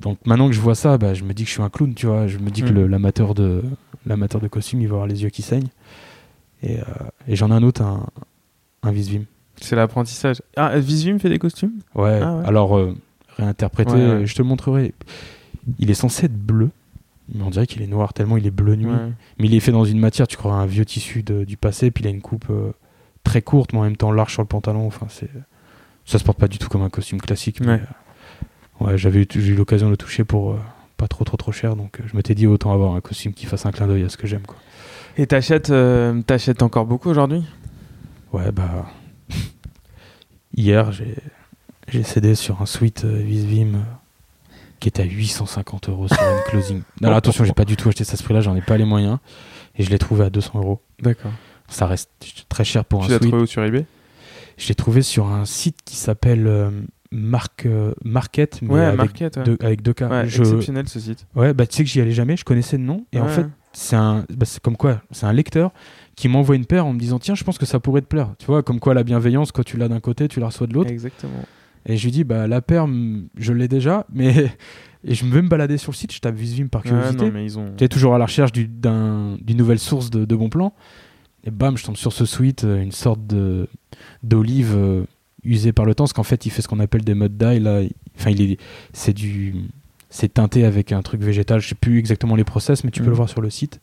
Donc 0.01 0.17
maintenant 0.25 0.47
que 0.47 0.53
je 0.53 0.61
vois 0.61 0.75
ça, 0.75 0.97
bah, 0.97 1.13
je 1.13 1.23
me 1.23 1.33
dis 1.33 1.43
que 1.43 1.49
je 1.49 1.53
suis 1.53 1.61
un 1.63 1.69
clown, 1.69 1.93
tu 1.93 2.05
vois. 2.07 2.27
Je 2.27 2.37
me 2.37 2.49
dis 2.49 2.61
que 2.61 2.71
Mm. 2.71 2.85
l'amateur 2.87 3.33
de 3.33 3.63
l'amateur 4.05 4.39
de 4.41 4.47
costume, 4.47 4.81
il 4.81 4.87
va 4.87 4.93
avoir 4.95 5.07
les 5.07 5.23
yeux 5.23 5.29
qui 5.29 5.41
saignent. 5.41 5.69
Et, 6.63 6.79
euh, 6.79 6.83
et 7.27 7.35
j'en 7.35 7.49
ai 7.49 7.53
un 7.53 7.63
autre, 7.63 7.81
un, 7.81 8.05
un 8.83 8.91
Visvim. 8.91 9.23
C'est 9.61 9.75
l'apprentissage. 9.75 10.41
Ah, 10.55 10.77
Visvim 10.79 11.19
fait 11.19 11.29
des 11.29 11.39
costumes? 11.39 11.73
Ouais. 11.95 12.19
Ah 12.21 12.37
ouais. 12.37 12.45
Alors 12.45 12.77
euh, 12.77 12.95
réinterprété, 13.37 13.91
Ouais, 13.93 14.07
ouais. 14.19 14.25
je 14.25 14.35
te 14.35 14.41
le 14.41 14.47
montrerai. 14.47 14.93
Il 15.79 15.89
est 15.91 15.95
censé 15.95 16.25
être 16.27 16.37
bleu, 16.37 16.69
mais 17.33 17.43
on 17.43 17.49
dirait 17.49 17.67
qu'il 17.67 17.81
est 17.81 17.87
noir 17.87 18.13
tellement 18.13 18.37
il 18.37 18.45
est 18.47 18.51
bleu 18.51 18.75
nuit. 18.75 18.87
Mais 19.39 19.47
il 19.47 19.53
est 19.53 19.59
fait 19.59 19.71
dans 19.71 19.83
une 19.85 19.99
matière, 19.99 20.27
tu 20.27 20.37
crois, 20.37 20.53
un 20.53 20.65
vieux 20.65 20.85
tissu 20.85 21.23
de- 21.23 21.43
du 21.43 21.57
passé, 21.57 21.91
puis 21.91 22.03
il 22.03 22.07
a 22.07 22.11
une 22.11 22.21
coupe 22.21 22.45
euh, 22.49 22.71
très 23.23 23.41
courte, 23.41 23.73
mais 23.73 23.79
en 23.79 23.83
même 23.83 23.97
temps 23.97 24.11
large 24.11 24.31
sur 24.33 24.41
le 24.41 24.47
pantalon. 24.47 24.85
Enfin, 24.87 25.07
c'est 25.09 25.29
ça 26.05 26.17
se 26.19 26.23
porte 26.23 26.39
pas 26.39 26.47
du 26.47 26.57
tout 26.57 26.69
comme 26.69 26.83
un 26.83 26.89
costume 26.89 27.19
classique. 27.19 27.59
mais, 27.59 27.81
Ouais. 28.79 28.97
j'avais 28.97 29.21
eu- 29.23 29.27
j'ai 29.29 29.53
eu 29.53 29.55
l'occasion 29.55 29.87
de 29.87 29.91
le 29.91 29.97
toucher 29.97 30.23
pour 30.23 30.51
euh, 30.51 30.59
pas 30.97 31.07
trop 31.07 31.23
trop 31.23 31.37
trop 31.37 31.51
cher, 31.51 31.75
donc 31.75 31.99
euh, 31.99 32.03
je 32.07 32.15
m'étais 32.15 32.35
dit 32.35 32.47
autant 32.47 32.73
avoir 32.73 32.93
un 32.95 33.01
costume 33.01 33.33
qui 33.33 33.45
fasse 33.45 33.65
un 33.65 33.71
clin 33.71 33.87
d'œil 33.87 34.03
à 34.03 34.09
ce 34.09 34.17
que 34.17 34.27
j'aime. 34.27 34.43
Quoi. 34.45 34.57
Et 35.17 35.25
t'achètes 35.27 35.69
euh, 35.69 36.21
t'achètes 36.21 36.61
encore 36.61 36.85
beaucoup 36.85 37.09
aujourd'hui? 37.09 37.43
Ouais, 38.33 38.51
bah 38.51 38.85
hier 40.55 40.91
j'ai 40.91 41.15
j'ai 41.87 42.03
cédé 42.03 42.35
sur 42.35 42.61
un 42.61 42.65
suite 42.65 43.05
euh, 43.05 43.17
Visvim 43.17 43.85
qui 44.79 44.89
était 44.89 45.01
à 45.03 45.05
850 45.05 45.89
euros 45.89 46.07
sur 46.07 46.17
une 46.21 46.51
closing. 46.51 46.81
Non, 47.01 47.07
alors, 47.07 47.17
attention, 47.17 47.43
j'ai 47.45 47.53
pas 47.53 47.65
du 47.65 47.75
tout 47.77 47.89
acheté 47.89 48.03
ça 48.03 48.13
à 48.13 48.15
ce 48.17 48.23
prix-là, 48.23 48.41
j'en 48.41 48.55
ai 48.55 48.61
pas 48.61 48.77
les 48.77 48.85
moyens, 48.85 49.17
et 49.75 49.83
je 49.83 49.89
l'ai 49.89 49.97
trouvé 49.97 50.23
à 50.25 50.29
200 50.29 50.59
euros. 50.59 50.81
D'accord. 51.01 51.31
Ça 51.67 51.87
reste 51.87 52.11
très 52.47 52.63
cher 52.63 52.85
pour 52.85 52.99
Tu 52.99 53.05
un 53.07 53.09
l'as 53.09 53.15
suite. 53.17 53.29
trouvé 53.31 53.43
où 53.43 53.47
sur 53.47 53.63
eBay? 53.63 53.85
Je 54.57 54.67
l'ai 54.67 54.75
trouvé 54.75 55.01
sur 55.01 55.27
un 55.27 55.45
site 55.45 55.77
qui 55.83 55.95
s'appelle 55.95 56.45
euh, 57.13 57.37
euh, 57.65 57.93
Market, 58.03 58.61
mais 58.61 58.69
Ouais, 58.69 58.81
avec. 58.85 59.19
Ouais, 59.21 59.29
deux, 59.43 59.57
avec 59.61 59.81
deux 59.81 59.93
K. 59.93 60.01
Ouais, 60.01 60.27
Je- 60.27 60.41
exceptionnel 60.41 60.87
ce 60.89 60.99
site. 60.99 61.25
ouais, 61.35 61.53
bah 61.53 61.65
tu 61.67 61.75
sais 61.77 61.83
que 61.83 61.89
j'y 61.89 62.01
allais 62.01 62.11
jamais, 62.11 62.37
je 62.37 62.45
connaissais 62.45 62.77
le 62.77 62.83
nom, 62.83 63.05
et 63.13 63.19
en 63.19 63.27
fait, 63.27 63.45
c'est 63.73 63.95
un, 63.95 64.25
bah, 64.35 64.45
c'est 64.45 64.61
comme 64.61 64.77
quoi, 64.77 65.01
c'est 65.11 65.25
un 65.25 65.33
lecteur 65.33 65.71
qui 66.15 66.27
m'envoie 66.29 66.55
une 66.55 66.65
paire 66.65 66.85
en 66.85 66.93
me 66.93 66.99
disant 66.99 67.19
tiens, 67.19 67.35
je 67.35 67.43
pense 67.43 67.57
que 67.57 67.65
ça 67.65 67.79
pourrait 67.79 68.01
te 68.01 68.07
plaire. 68.07 68.33
Tu 68.39 68.45
vois, 68.47 68.63
comme 68.63 68.79
quoi 68.79 68.93
la 68.93 69.03
bienveillance, 69.03 69.51
quand 69.51 69.63
tu 69.63 69.77
l'as 69.77 69.87
d'un 69.87 69.99
côté, 69.99 70.27
tu 70.27 70.39
la 70.39 70.47
reçois 70.47 70.67
de 70.67 70.73
l'autre. 70.73 70.89
Exactement. 70.91 71.43
Et 71.85 71.95
je 71.95 72.03
lui 72.05 72.11
dis 72.11 72.23
bah 72.23 72.47
la 72.47 72.61
paire, 72.61 72.87
je 73.37 73.53
l'ai 73.53 73.67
déjà, 73.67 74.05
mais 74.11 74.51
et 75.05 75.13
je 75.15 75.25
vais 75.25 75.41
me 75.41 75.47
balader 75.47 75.77
sur 75.77 75.91
le 75.91 75.95
site, 75.95 76.11
je 76.13 76.19
tape 76.19 76.35
Visvim 76.35 76.67
par 76.67 76.81
curiosité. 76.83 77.31
ont. 77.57 77.73
Tu 77.77 77.83
es 77.83 77.87
toujours 77.87 78.13
à 78.15 78.17
la 78.17 78.25
recherche 78.25 78.51
du- 78.51 78.67
d'un- 78.67 79.37
d'une 79.41 79.57
nouvelle 79.57 79.79
source 79.79 80.09
de, 80.09 80.25
de 80.25 80.35
bons 80.35 80.49
plans. 80.49 80.73
Et 81.45 81.51
bam, 81.51 81.77
je 81.77 81.85
tombe 81.85 81.95
sur 81.95 82.11
ce 82.11 82.25
sweat, 82.25 82.65
euh, 82.65 82.81
une 82.81 82.91
sorte 82.91 83.25
de 83.25 83.69
d'olive 84.23 84.75
usée 85.47 85.71
par 85.73 85.85
le 85.85 85.95
temps, 85.95 86.03
parce 86.03 86.13
qu'en 86.13 86.23
fait, 86.23 86.45
il 86.45 86.49
fait 86.51 86.61
ce 86.61 86.67
qu'on 86.67 86.79
appelle 86.79 87.03
des 87.03 87.15
mud 87.15 87.37
dye. 87.37 87.59
Là, 87.59 87.81
enfin, 88.17 88.29
il 88.31 88.41
est, 88.53 88.57
c'est 88.93 89.13
du, 89.13 89.55
c'est 90.09 90.33
teinté 90.35 90.65
avec 90.65 90.91
un 90.91 91.01
truc 91.01 91.21
végétal. 91.21 91.59
Je 91.61 91.69
sais 91.69 91.75
plus 91.75 91.97
exactement 91.99 92.35
les 92.35 92.43
process, 92.43 92.83
mais 92.83 92.91
tu 92.91 92.99
peux 92.99 93.05
Mhm. 93.05 93.11
le 93.11 93.15
voir 93.15 93.29
sur 93.29 93.41
le 93.41 93.49
site. 93.49 93.79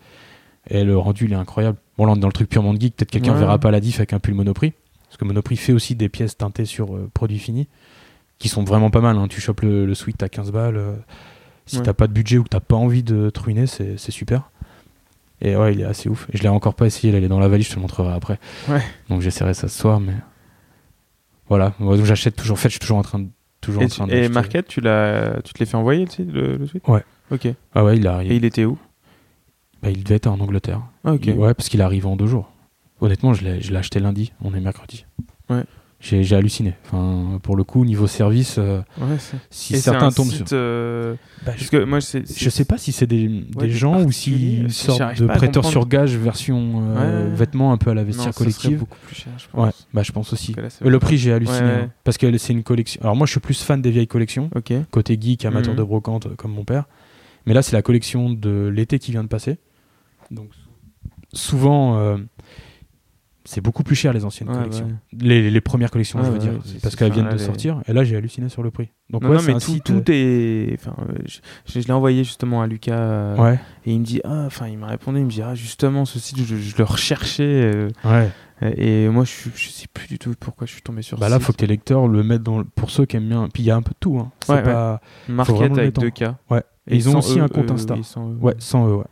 Et 0.70 0.85
le 0.85 0.97
rendu, 0.97 1.27
il 1.27 1.32
est 1.32 1.36
incroyable. 1.36 1.77
Bon, 1.99 2.07
là, 2.07 2.12
on 2.12 2.16
est 2.16 2.20
dans 2.20 2.28
le 2.28 2.32
truc 2.32 2.49
purement 2.49 2.73
de 2.74 2.81
geek. 2.81 2.97
Peut-être 2.97 3.11
quelqu'un 3.11 3.32
Ouais. 3.35 3.39
verra 3.41 3.59
pas 3.59 3.70
la 3.70 3.81
diff 3.81 3.97
avec 3.99 4.12
un 4.15 4.19
pull 4.19 4.35
Monoprix, 4.35 4.73
parce 5.09 5.16
que 5.19 5.24
Monoprix 5.24 5.57
fait 5.57 5.73
aussi 5.73 5.95
des 5.95 6.09
pièces 6.09 6.36
teintées 6.39 6.65
sur 6.65 6.95
euh, 6.97 7.11
produits 7.12 7.39
finis, 7.39 7.69
qui 8.39 8.49
sont 8.49 8.65
vraiment 8.65 8.91
pas 8.91 9.01
mal. 9.01 9.16
hein. 9.19 9.28
Tu 9.28 9.41
chopes 9.41 9.61
le, 9.61 9.85
le 9.86 9.95
sweat 9.95 10.23
à 10.23 10.28
15 10.28 10.53
balles. 10.53 10.77
euh, 10.77 10.95
si 11.66 11.77
Ouais. 11.78 11.82
t'as 11.82 11.93
pas 11.95 12.07
de 12.07 12.12
budget 12.12 12.36
ou 12.39 12.45
que 12.45 12.49
t'as 12.51 12.61
pas 12.61 12.77
envie 12.77 13.03
de 13.03 13.31
te 13.31 13.41
ruiner, 13.41 13.66
c'est 13.66 13.97
c'est 13.99 14.11
super. 14.12 14.51
Et 15.43 15.57
ouais, 15.57 15.73
il 15.74 15.81
est 15.81 15.85
assez 15.85 16.09
ouf. 16.09 16.27
Et 16.32 16.36
je 16.39 16.43
l'ai 16.43 16.49
encore 16.49 16.74
pas 16.74 16.86
essayé, 16.86 17.12
là, 17.12 17.19
il 17.19 17.24
est 17.24 17.28
dans 17.28 17.39
la 17.39 17.49
valise, 17.49 17.66
je 17.66 17.70
te 17.73 17.77
le 17.77 17.82
montrerai 17.82 18.12
après. 18.12 18.39
Ouais. 18.69 18.81
Donc 19.11 19.20
j'essaierai 19.20 19.53
ça 19.55 19.69
ce 19.69 19.78
soir, 19.78 20.01
mais 20.01 20.12
voilà. 21.48 21.72
Donc 21.80 22.04
j'achète 22.04 22.36
toujours. 22.36 22.54
En 22.54 22.60
fait, 22.60 22.68
je 22.68 22.74
suis 22.74 22.80
toujours 22.80 22.98
en 22.98 23.02
train 23.02 23.18
de. 23.18 23.28
Toujours 23.60 23.82
Et, 23.82 23.86
en 23.86 23.88
tu- 23.88 23.94
train 23.96 24.08
et. 24.08 24.28
Market, 24.28 24.66
tu 24.68 24.80
l'as, 24.80 25.40
tu 25.42 25.52
te 25.54 25.58
l'as 25.58 25.66
fait 25.66 25.76
envoyer 25.76 26.04
le, 26.04 26.10
site, 26.10 26.30
le, 26.30 26.66
suite 26.66 26.86
Ouais. 26.88 27.02
Ok. 27.30 27.46
Et 27.46 27.54
Ah 27.74 27.82
ouais, 27.84 27.96
il 27.96 28.06
arrive. 28.06 28.30
il 28.32 28.44
était 28.44 28.64
où? 28.66 28.78
Bah, 29.82 29.90
il 29.90 30.04
devait 30.04 30.16
être 30.16 30.26
en 30.26 30.38
Angleterre. 30.40 30.82
Ah, 31.04 31.14
ok. 31.14 31.26
Il- 31.26 31.32
ouais, 31.34 31.54
parce 31.54 31.68
qu'il 31.70 31.80
arrive 31.82 32.06
en 32.06 32.16
deux 32.16 32.26
jours. 32.26 32.50
Honnêtement, 33.00 33.32
je 33.34 33.42
l'ai 33.44 33.60
je 33.62 33.70
l'ai 33.72 33.78
acheté 33.78 34.00
lundi. 34.00 34.32
On 34.42 34.54
est 34.54 34.60
mercredi. 34.60 35.06
Ouais. 35.48 35.64
J'ai 36.06 36.36
halluciné. 36.36 36.74
Enfin, 36.85 37.39
pour 37.43 37.56
le 37.56 37.64
coup, 37.64 37.82
niveau 37.86 38.06
service, 38.06 38.56
euh, 38.59 38.81
Ouais, 39.01 39.16
si 39.48 39.74
Et 39.74 39.78
certains 39.78 40.09
un 40.09 40.10
tombent 40.12 40.28
site, 40.31 40.48
sur. 40.48 40.56
euh, 40.59 41.14
Bah, 41.47 41.52
Parce 41.56 41.70
que 41.70 41.82
moi, 41.82 42.02
c'est. 42.02 42.24
Je 42.31 42.51
sais 42.51 42.66
pas 42.66 42.76
si 42.76 42.93
c'est 42.93 43.06
des, 43.06 43.26
des 43.26 43.40
des 43.56 43.70
gens 43.70 44.02
ou 44.02 44.12
s'ils 44.12 44.68
je- 44.68 44.72
sortent 44.74 45.18
de 45.18 45.26
prêteurs 45.26 45.64
sur 45.64 45.89
gage 45.89 46.14
version 46.16 46.82
euh, 46.97 47.31
Ouais. 47.31 47.35
vêtements 47.36 47.72
un 47.72 47.78
peu 47.78 47.90
à 47.90 47.94
la 47.94 48.02
Non, 48.02 48.06
vestiaire 48.09 48.26
ça 48.26 48.32
serait 48.32 48.44
collective. 48.52 48.78
beaucoup 48.81 48.98
plus 49.06 49.14
cher, 49.16 49.32
je 49.39 49.44
Ouais, 49.59 49.64
pense. 49.70 49.89
bah 49.94 50.02
je 50.02 50.12
pense 50.12 50.32
aussi. 50.35 50.52
là, 50.52 50.64
Euh, 50.85 50.90
Le 50.90 50.98
prix, 50.98 51.16
j'ai 51.16 51.32
halluciné. 51.32 51.59
Ouais, 51.60 51.64
ouais. 51.64 51.72
hein, 51.85 51.90
parce 52.05 52.18
que 52.18 52.36
c'est 52.36 52.52
une 52.52 52.64
collection. 52.64 53.01
Alors 53.02 53.16
moi, 53.16 53.26
je 53.26 53.31
suis 53.31 53.40
plus 53.40 53.62
fan 53.62 53.81
des 53.81 53.90
vieilles 53.90 54.06
collections, 54.06 54.51
Ok. 54.55 54.74
côté 54.90 55.16
geek, 55.18 55.47
amateur 55.47 55.72
Mhm. 55.72 55.78
de 55.78 55.82
brocante, 55.85 56.26
euh, 56.26 56.35
comme 56.36 56.52
mon 56.52 56.64
père. 56.64 56.85
Mais 57.47 57.55
là, 57.55 57.62
c'est 57.62 57.72
la 57.74 57.82
collection 57.82 58.28
de 58.31 58.66
l'été 58.74 58.98
qui 58.98 59.10
vient 59.10 59.22
de 59.22 59.28
passer. 59.28 59.56
Donc 60.31 60.51
souvent, 61.32 61.97
euh, 61.98 62.18
c'est 63.44 63.60
beaucoup 63.60 63.82
plus 63.82 63.94
cher 63.94 64.12
les 64.12 64.24
anciennes 64.24 64.48
Ouais, 64.48 64.56
collections. 64.56 64.86
ouais. 64.86 64.92
Les, 65.20 65.50
les 65.50 65.60
premières 65.60 65.90
collections, 65.90 66.18
Ouais, 66.18 66.24
je 66.26 66.30
veux 66.30 66.38
dire, 66.38 66.52
parce 66.82 66.96
qu'elles 66.96 67.08
ça, 67.08 67.14
viennent 67.14 67.26
là, 67.26 67.32
de 67.32 67.38
sortir. 67.38 67.82
Et 67.86 67.92
là, 67.92 68.02
j'ai 68.04 68.16
halluciné 68.16 68.48
sur 68.48 68.62
le 68.62 68.70
prix. 68.70 68.90
Donc 69.10 69.22
non, 69.22 69.40
mais 69.46 69.58
tout, 69.58 69.78
tout 69.84 70.02
est. 70.10 70.74
Enfin, 70.80 70.94
euh, 71.08 71.12
je, 71.26 71.38
je- 71.66 71.80
je 71.80 71.86
l'ai 71.86 71.92
envoyé 71.92 72.24
justement 72.24 72.62
à 72.62 72.66
Lucas 72.66 72.94
euh, 72.96 73.36
euh, 73.38 73.54
et 73.84 73.92
il 73.92 74.00
me 74.00 74.04
dit 74.04 74.20
ah, 74.24 74.44
enfin, 74.46 74.66
il 74.68 74.78
m'a 74.78 74.86
répondu, 74.86 75.18
il 75.18 75.24
me 75.26 75.30
dit 75.30 75.42
ah, 75.42 75.54
justement, 75.54 76.04
ce 76.04 76.18
site, 76.18 76.38
je, 76.42 76.56
je 76.56 76.76
le 76.78 76.84
recherchais 76.84 77.42
euh, 77.42 77.88
et 78.62 79.08
moi, 79.08 79.24
je, 79.24 79.30
suis- 79.30 79.50
je 79.54 79.68
sais 79.68 79.86
plus 79.92 80.06
du 80.08 80.18
tout 80.18 80.32
pourquoi 80.38 80.66
je 80.66 80.72
suis 80.72 80.82
tombé 80.82 81.02
sur. 81.02 81.18
Bah 81.18 81.26
ce 81.26 81.30
là, 81.32 81.36
site. 81.38 81.46
faut 81.46 81.52
que 81.52 81.58
tes 81.58 81.66
lecteurs 81.66 82.08
le 82.08 82.22
mettent 82.22 82.42
dans. 82.42 82.58
le- 82.58 82.64
Pour 82.64 82.90
ceux 82.90 83.04
qui 83.04 83.16
aiment 83.16 83.28
bien. 83.28 83.48
Puis 83.52 83.62
il 83.62 83.66
y 83.66 83.70
a 83.70 83.76
un 83.76 83.82
peu 83.82 83.90
de 83.90 83.98
tout. 84.00 84.18
Hein. 84.18 84.30
Ouais, 84.48 84.62
pas. 84.62 85.00
Market 85.28 85.72
avec 85.78 85.98
en- 85.98 86.02
2K. 86.02 86.34
Ouais. 86.50 86.62
Et 86.86 86.96
ils 86.96 87.08
ont 87.08 87.12
100 87.12 87.18
aussi 87.18 87.38
E, 87.40 87.42
un 87.42 87.48
compte 87.48 87.70
euh, 87.70 87.74
Insta. 87.74 87.94
oui, 87.94 88.04
100 88.04 88.30
E. 88.30 88.36
Ouais, 88.40 88.54
sans 88.58 88.88
eux, 88.88 88.94
ouais. 88.96 89.04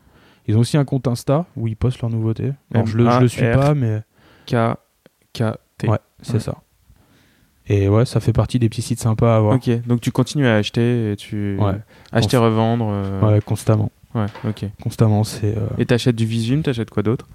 Ils 0.47 0.57
ont 0.57 0.61
aussi 0.61 0.77
un 0.77 0.85
compte 0.85 1.07
Insta 1.09 1.47
où 1.57 1.69
ils 1.69 1.77
postent 1.77 2.01
leurs 2.01 2.11
nouveautés. 2.11 2.53
Alors, 2.75 2.87
je, 2.87 2.97
le, 2.99 3.09
je 3.11 3.21
le 3.21 3.29
suis 3.29 3.43
M-A-R. 3.43 3.61
pas, 3.61 3.75
mais 3.75 4.03
K 4.47 4.55
K 5.33 5.43
T. 5.79 5.89
ouais, 5.89 5.99
c'est 6.23 6.35
Ouais. 6.35 6.41
ça. 6.41 6.57
Et 7.69 7.89
ouais, 7.89 8.05
ça 8.05 8.21
fait 8.21 8.33
partie 8.33 8.59
des 8.59 8.69
petits 8.69 8.83
sites 8.83 8.99
sympas 9.01 9.35
à 9.35 9.37
avoir. 9.39 9.55
Ok, 9.55 9.71
donc 9.87 10.01
tu 10.01 10.11
continues 10.11 10.47
à 10.47 10.57
acheter 10.57 11.13
et 11.13 11.17
tu 11.17 11.57
Ouais. 11.61 11.75
acheter 12.11 12.37
revendre. 12.37 12.89
euh, 12.91 13.21
Ouais, 13.21 13.41
constamment. 13.41 13.91
ouais, 14.15 14.27
ok. 14.49 14.65
Constamment, 14.83 15.23
c'est. 15.25 15.57
euh, 15.57 15.69
Et 15.79 15.87
t'achètes 15.87 16.17
du 16.17 16.27
Visum, 16.27 16.63
t'achètes 16.63 16.91
quoi 16.91 17.03
d'autre? 17.03 17.29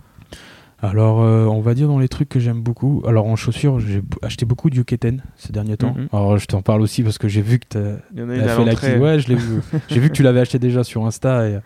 Alors, 0.79 1.21
euh, 1.23 1.45
on 1.45 1.59
va 1.61 1.73
dire 1.73 1.87
dans 1.87 1.97
les 1.97 2.07
trucs 2.09 2.29
que 2.29 2.39
j'aime 2.39 2.61
beaucoup. 2.61 3.01
Alors, 3.07 3.25
en 3.25 3.35
chaussures, 3.35 3.79
j'ai 3.79 4.03
acheté 4.21 4.45
beaucoup 4.45 4.69
de 4.69 4.75
Yuketen 4.75 5.23
ces 5.35 5.51
derniers 5.51 5.75
temps. 5.77 5.95
Mhm. 5.97 6.07
Alors, 6.13 6.37
je 6.37 6.45
t'en 6.45 6.61
parle 6.61 6.81
aussi 6.81 7.01
parce 7.01 7.17
que 7.17 7.27
j'ai 7.27 7.41
vu 7.41 7.57
que 7.57 7.77
à 7.77 8.47
fait 8.55 8.63
la 8.65 8.75
qui- 8.75 8.85
Ouais, 8.99 9.19
je 9.19 9.27
l'ai 9.29 9.35
vu. 9.35 9.61
j'ai 9.89 9.99
vu 9.99 10.09
que 10.09 10.13
tu 10.13 10.21
l'avais 10.21 10.39
acheté 10.41 10.59
déjà 10.59 10.83
sur 10.83 11.03
Insta. 11.07 11.47
Et, 11.49 11.57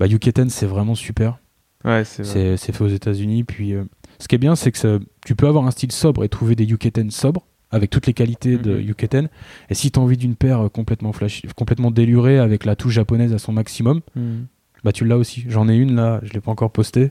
bah, 0.00 0.06
Yuketen, 0.08 0.48
c'est 0.50 0.66
vraiment 0.66 0.96
super. 0.96 1.38
Ouais, 1.84 2.02
c'est 2.04 2.22
vrai. 2.24 2.32
C'est 2.32 2.56
c'est 2.56 2.72
fait 2.72 2.82
aux 2.82 2.88
États-Unis. 2.88 3.44
Puis, 3.44 3.74
euh, 3.74 3.84
ce 4.22 4.28
qui 4.28 4.36
est 4.36 4.38
bien, 4.38 4.54
c'est 4.54 4.70
que 4.70 4.78
ça- 4.78 4.98
tu 5.26 5.34
peux 5.34 5.48
avoir 5.48 5.66
un 5.66 5.70
style 5.72 5.90
sobre 5.92 6.22
et 6.24 6.28
trouver 6.28 6.54
des 6.54 6.64
Yuketen 6.64 7.10
sobres 7.10 7.42
avec 7.72 7.90
toutes 7.90 8.06
les 8.06 8.12
qualités 8.14 8.56
de 8.56 8.74
Mhm. 8.76 8.80
Yuketen. 8.88 9.28
Et 9.68 9.74
si 9.74 9.90
tu 9.90 9.98
as 9.98 10.02
envie 10.02 10.16
d'une 10.16 10.36
paire 10.36 10.60
euh, 10.66 10.68
complètement 10.68 11.12
flashy, 11.12 11.42
complètement 11.56 11.90
délurée 11.90 12.38
avec 12.38 12.64
la 12.64 12.76
touche 12.76 12.92
japonaise 12.92 13.32
à 13.32 13.38
son 13.38 13.52
maximum, 13.52 14.00
Hmm. 14.14 14.42
bah 14.84 14.92
tu 14.92 15.04
l'as 15.04 15.16
aussi. 15.16 15.44
J'en 15.48 15.68
ai 15.68 15.74
une 15.76 15.94
là, 15.96 16.20
je 16.22 16.32
l'ai 16.34 16.40
pas 16.40 16.50
encore 16.52 16.70
postée. 16.70 17.10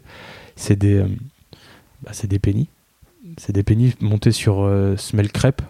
C'est 0.55 0.77
des, 0.77 0.95
euh, 0.99 1.07
bah, 2.03 2.11
c'est 2.13 2.27
des 2.27 2.39
pennies. 2.39 2.69
C'est 3.37 3.53
des 3.53 3.63
pennies 3.63 3.93
montés 4.01 4.31
sur 4.31 4.61
euh, 4.63 4.95
Smell 4.97 5.31
Crêpe 5.31 5.61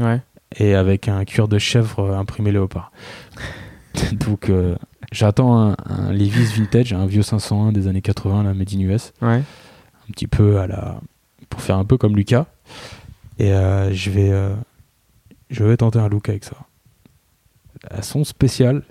Ouais. 0.00 0.20
et 0.58 0.74
avec 0.74 1.06
un 1.08 1.24
cuir 1.24 1.46
de 1.48 1.58
chèvre 1.58 2.00
euh, 2.00 2.18
imprimé 2.18 2.50
léopard. 2.52 2.90
Donc 4.12 4.48
euh, 4.48 4.76
j'attends 5.12 5.58
un, 5.70 5.76
un 5.86 6.12
Levi's 6.12 6.52
vintage, 6.56 6.92
un 6.92 7.06
vieux 7.06 7.22
501 7.22 7.72
des 7.72 7.88
années 7.88 8.02
80, 8.02 8.44
la 8.44 8.54
Made 8.54 8.68
in 8.74 8.80
US, 8.80 9.12
Ouais. 9.20 9.42
Un 10.10 10.12
petit 10.12 10.26
peu 10.26 10.58
à 10.58 10.66
la, 10.66 11.00
pour 11.48 11.60
faire 11.62 11.76
un 11.76 11.84
peu 11.84 11.96
comme 11.96 12.16
Lucas. 12.16 12.46
Et 13.38 13.52
euh, 13.52 13.92
je 13.92 14.10
vais, 14.10 14.30
euh, 14.30 14.54
je 15.50 15.64
vais 15.64 15.76
tenter 15.76 15.98
un 15.98 16.08
look 16.08 16.28
avec 16.28 16.44
ça. 16.44 16.56
Elles 17.90 18.04
sont 18.04 18.24
spéciales, 18.24 18.82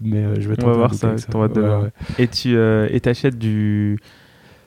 mais 0.00 0.18
euh, 0.18 0.40
je 0.40 0.48
vais 0.48 0.54
On 0.54 0.56
tenter 0.56 0.66
va 0.66 0.72
un 0.72 0.76
voir 0.76 0.90
look 0.90 1.00
ça, 1.00 1.08
avec 1.08 1.52
de 1.52 1.60
Ouais, 1.60 1.66
voir. 1.66 1.82
ouais. 1.84 1.90
Et 2.18 2.28
tu 2.28 2.56
euh, 2.56 2.88
et 2.90 3.00
t'achètes 3.00 3.38
du 3.38 3.98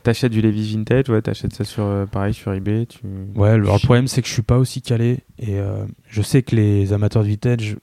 t'achètes 0.03 0.33
du 0.33 0.41
Levi's 0.41 0.75
vintage, 0.75 1.09
ouais, 1.09 1.21
t'achètes 1.21 1.53
ça 1.53 1.63
sur 1.63 1.83
euh, 1.85 2.05
pareil 2.05 2.33
sur 2.33 2.51
eBay, 2.53 2.85
tu 2.87 2.99
Ouais, 3.35 3.49
alors 3.51 3.75
le 3.75 3.79
problème 3.85 4.07
c'est 4.07 4.21
que 4.21 4.27
je 4.27 4.33
suis 4.33 4.41
pas 4.41 4.57
aussi 4.57 4.81
calé 4.81 5.19
et 5.39 5.59
euh, 5.59 5.85
je 6.09 6.21
sais 6.21 6.41
que 6.43 6.55
les 6.57 6.91
amateurs 6.91 7.23
de 7.23 7.29
vintage, 7.29 7.77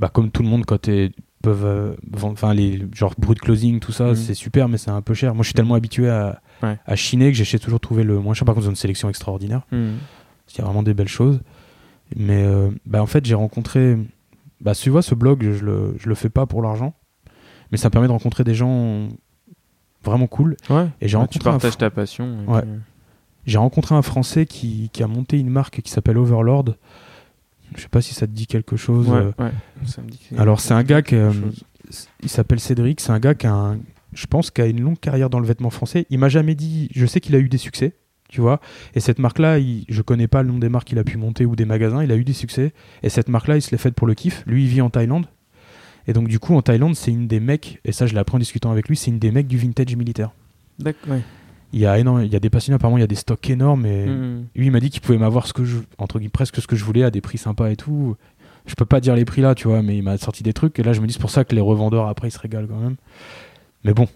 bah, 0.00 0.08
comme 0.08 0.30
tout 0.30 0.42
le 0.42 0.48
monde 0.48 0.64
quand 0.64 0.80
t'es 0.80 1.10
peuvent. 1.42 1.66
euh, 1.66 1.94
Enfin, 2.14 2.54
les 2.54 2.86
genre 2.94 3.12
brut 3.18 3.38
closing, 3.38 3.80
tout 3.80 3.92
ça, 3.92 4.06
Mhm. 4.06 4.14
c'est 4.14 4.32
super, 4.34 4.68
mais 4.70 4.78
c'est 4.78 4.90
un 4.90 5.02
peu 5.02 5.12
cher. 5.12 5.34
Moi, 5.34 5.42
je 5.42 5.48
suis 5.48 5.54
tellement 5.54 5.74
habitué 5.74 6.08
à, 6.08 6.40
Ouais. 6.62 6.78
à 6.86 6.96
chiner 6.96 7.30
que 7.30 7.36
j'essaie 7.36 7.58
toujours 7.58 7.78
de 7.78 7.82
trouver 7.82 8.04
le 8.04 8.18
moins 8.18 8.34
cher. 8.34 8.44
Par 8.44 8.54
contre, 8.54 8.66
ils 8.66 8.68
ont 8.68 8.72
une 8.72 8.76
sélection 8.76 9.08
extraordinaire. 9.08 9.62
Hmm. 9.72 9.94
Il 10.54 10.58
y 10.58 10.60
a 10.60 10.64
vraiment 10.64 10.82
des 10.82 10.94
belles 10.94 11.08
choses. 11.08 11.40
Mais 12.14 12.44
euh, 12.44 12.70
bah, 12.86 13.02
en 13.02 13.06
fait, 13.06 13.24
j'ai 13.26 13.34
rencontré. 13.34 13.96
Bah, 14.60 14.74
tu 14.74 14.90
vois, 14.90 15.02
ce 15.02 15.14
blog, 15.14 15.42
je 15.52 15.64
le, 15.64 15.94
je 15.98 16.08
le 16.08 16.14
fais 16.14 16.28
pas 16.30 16.46
pour 16.46 16.62
l'argent. 16.62 16.94
Mais 17.72 17.78
ça 17.78 17.88
me 17.88 17.90
permet 17.92 18.06
de 18.06 18.12
rencontrer 18.12 18.44
des 18.44 18.54
gens 18.54 19.08
vraiment 20.04 20.28
cool. 20.28 20.56
Ouais. 20.70 20.86
Et 21.00 21.08
j'ai 21.08 21.16
Ouais, 21.16 21.26
tu 21.28 21.38
rencontré 21.38 21.50
partages 21.50 21.76
ta 21.78 21.90
passion. 21.90 22.38
Ouais. 22.46 22.62
puis- 22.62 22.70
J'ai 23.46 23.58
rencontré 23.58 23.94
un 23.96 24.02
Français 24.02 24.46
qui, 24.46 24.88
qui 24.92 25.02
a 25.02 25.08
monté 25.08 25.38
une 25.38 25.50
marque 25.50 25.80
qui 25.82 25.90
s'appelle 25.90 26.16
Overlord. 26.16 26.76
Je 27.74 27.82
sais 27.82 27.88
pas 27.88 28.00
si 28.00 28.14
ça 28.14 28.26
te 28.28 28.32
dit 28.32 28.46
quelque 28.46 28.76
chose. 28.76 29.08
Ouais, 29.08 29.16
euh, 29.18 29.32
ouais. 29.40 29.50
Ça 29.86 30.00
me 30.00 30.08
dit 30.08 30.20
que 30.30 30.40
Alors, 30.40 30.60
c'est 30.60 30.74
un 30.74 30.84
gars 30.84 31.02
qui, 31.02 31.16
euh, 31.16 31.32
il 32.22 32.28
s'appelle 32.28 32.60
Cédric. 32.60 33.00
C'est 33.00 33.10
un 33.10 33.18
gars 33.18 33.34
qui 33.34 33.48
a, 33.48 33.52
un- 33.52 33.78
je 34.16 34.26
pense, 34.26 34.50
qui 34.50 34.60
a 34.62 34.66
une 34.66 34.80
longue 34.80 34.98
carrière 34.98 35.30
dans 35.30 35.38
le 35.40 35.46
vêtement 35.46 35.70
français. 35.70 36.06
Il 36.10 36.18
m'a 36.18 36.28
jamais 36.28 36.54
dit. 36.56 36.88
Je 36.94 37.06
sais 37.06 37.20
qu'il 37.20 37.34
a 37.36 37.38
eu 37.38 37.48
des 37.48 37.58
succès, 37.58 37.92
tu 38.28 38.40
vois. 38.40 38.60
Et 38.94 39.00
cette 39.00 39.18
marque-là, 39.20 39.58
il- 39.58 39.84
je 39.88 40.02
connais 40.02 40.26
pas 40.26 40.42
le 40.42 40.50
nom 40.50 40.58
des 40.58 40.68
marques 40.68 40.88
qu'il 40.88 40.98
a 40.98 41.04
pu 41.04 41.16
monter 41.18 41.44
ou 41.46 41.54
des 41.54 41.64
magasins. 41.66 42.02
Il 42.02 42.10
a 42.10 42.16
eu 42.16 42.24
des 42.24 42.32
succès. 42.32 42.72
Et 43.02 43.08
cette 43.10 43.28
marque-là, 43.28 43.56
il 43.56 43.62
se 43.62 43.70
l'est 43.70 43.76
faite 43.78 43.94
pour 43.94 44.06
le 44.06 44.14
kiff. 44.14 44.42
Lui, 44.46 44.64
il 44.64 44.68
vit 44.68 44.80
en 44.80 44.90
Thaïlande. 44.90 45.26
Et 46.08 46.12
donc, 46.12 46.28
du 46.28 46.38
coup, 46.38 46.54
en 46.54 46.62
Thaïlande, 46.62 46.94
c'est 46.96 47.10
une 47.10 47.26
des 47.28 47.40
mecs. 47.40 47.80
Et 47.84 47.92
ça, 47.92 48.06
je 48.06 48.12
l'ai 48.14 48.18
appris 48.20 48.36
en 48.36 48.38
discutant 48.38 48.70
avec 48.70 48.88
lui. 48.88 48.96
C'est 48.96 49.10
une 49.10 49.18
des 49.18 49.30
mecs 49.32 49.46
du 49.48 49.58
vintage 49.58 49.94
militaire. 49.96 50.30
D'accord. 50.78 51.12
ouais. 51.14 51.22
Il 51.72 51.80
y 51.80 51.86
a 51.86 51.98
énorme, 51.98 52.22
il 52.22 52.32
y 52.32 52.36
a 52.36 52.40
des 52.40 52.48
passionnés. 52.48 52.76
Apparemment, 52.76 52.96
il 52.96 53.00
y 53.00 53.04
a 53.04 53.08
des 53.08 53.16
stocks 53.16 53.50
énormes. 53.50 53.84
Et 53.86 54.06
Hmm. 54.06 54.44
lui, 54.54 54.66
il 54.66 54.70
m'a 54.70 54.78
dit 54.80 54.88
qu'il 54.88 55.00
pouvait 55.02 55.18
m'avoir 55.18 55.46
ce 55.48 55.52
que 55.52 55.64
je, 55.64 55.78
entre 55.98 56.18
guillemets, 56.18 56.30
presque 56.30 56.60
ce 56.62 56.66
que 56.68 56.76
je 56.76 56.84
voulais 56.84 57.02
à 57.02 57.10
des 57.10 57.20
prix 57.20 57.38
sympas 57.38 57.70
et 57.70 57.76
tout. 57.76 58.14
Je 58.66 58.74
peux 58.76 58.84
pas 58.84 59.00
dire 59.00 59.14
les 59.16 59.24
prix 59.24 59.42
là, 59.42 59.54
tu 59.54 59.66
vois, 59.68 59.82
mais 59.82 59.96
il 59.96 60.02
m'a 60.02 60.16
sorti 60.16 60.42
des 60.44 60.52
trucs. 60.52 60.78
Et 60.78 60.82
là, 60.84 60.92
je 60.92 61.00
me 61.00 61.06
dis, 61.06 61.12
c'est 61.14 61.20
pour 61.20 61.30
ça 61.30 61.44
que 61.44 61.54
les 61.56 61.60
revendeurs 61.60 62.06
après, 62.06 62.28
ils 62.28 62.32
se 62.32 62.38
régalent 62.38 62.66
quand 62.68 62.78
même. 62.80 62.96
Mais 63.84 63.92
bon, 63.94 64.08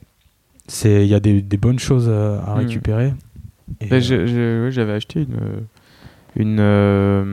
c'est, 0.67 1.05
il 1.05 1.09
y 1.09 1.15
a 1.15 1.21
des, 1.21 1.43
des 1.43 1.57
bonnes 1.57 1.79
choses 1.79 2.09
à, 2.09 2.55
Mhm. 2.55 2.59
récupérer. 2.67 3.15
Bah, 3.89 3.97
euh, 4.11 4.71
J'avais 4.71 4.93
acheté 4.93 5.21
une, 5.23 5.35
euh, 5.41 5.61
une 6.37 6.59
euh, 6.61 7.25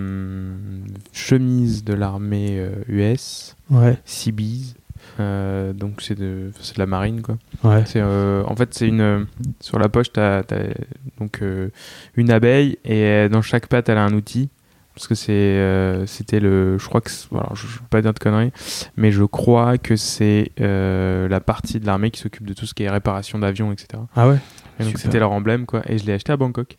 chemise 1.13 1.83
de 1.83 1.93
l'armée 1.93 2.63
US, 2.87 3.55
ouais, 3.69 3.97
Seabees. 4.05 4.75
Euh, 5.19 5.73
donc 5.73 6.01
c'est 6.01 6.17
de, 6.17 6.51
la 6.77 6.85
marine 6.85 7.21
quoi. 7.23 7.37
ouais, 7.63 7.83
euh, 7.95 8.43
en 8.45 8.55
fait 8.55 8.73
c'est 8.75 8.87
une 8.87 9.25
sur 9.61 9.79
la 9.79 9.89
poche 9.89 10.11
t'as, 10.11 10.43
t'as 10.43 10.59
donc 11.19 11.41
une 12.15 12.29
abeille 12.29 12.77
et 12.85 13.27
dans 13.31 13.41
chaque 13.41 13.65
patte 13.67 13.89
elle 13.89 13.97
a 13.97 14.03
un 14.03 14.13
outil 14.13 14.49
parce 14.97 15.07
que 15.07 15.15
c'est 15.15 15.31
euh, 15.31 16.05
c'était 16.07 16.39
le 16.39 16.77
je 16.79 16.85
crois 16.87 17.01
que 17.01 17.09
alors 17.31 17.55
je, 17.55 17.67
je 17.67 17.73
veux 17.79 17.85
pas 17.89 18.01
dire 18.01 18.13
de 18.13 18.19
conneries 18.19 18.51
mais 18.97 19.11
je 19.11 19.23
crois 19.23 19.77
que 19.77 19.95
c'est 19.95 20.51
euh, 20.59 21.27
la 21.29 21.39
partie 21.39 21.79
de 21.79 21.85
l'armée 21.85 22.09
qui 22.11 22.19
s'occupe 22.19 22.45
de 22.47 22.53
tout 22.53 22.65
ce 22.65 22.73
qui 22.73 22.83
est 22.83 22.89
réparation 22.89 23.37
d'avions 23.39 23.71
etc. 23.71 24.01
Ah 24.15 24.27
ouais, 24.27 24.37
Et 24.79 24.83
donc 24.83 24.97
c'était 24.97 25.19
leur 25.19 25.31
emblème 25.31 25.65
quoi 25.67 25.81
et 25.87 25.97
je 25.99 26.05
l'ai 26.07 26.13
acheté 26.13 26.31
à 26.33 26.37
Bangkok. 26.37 26.77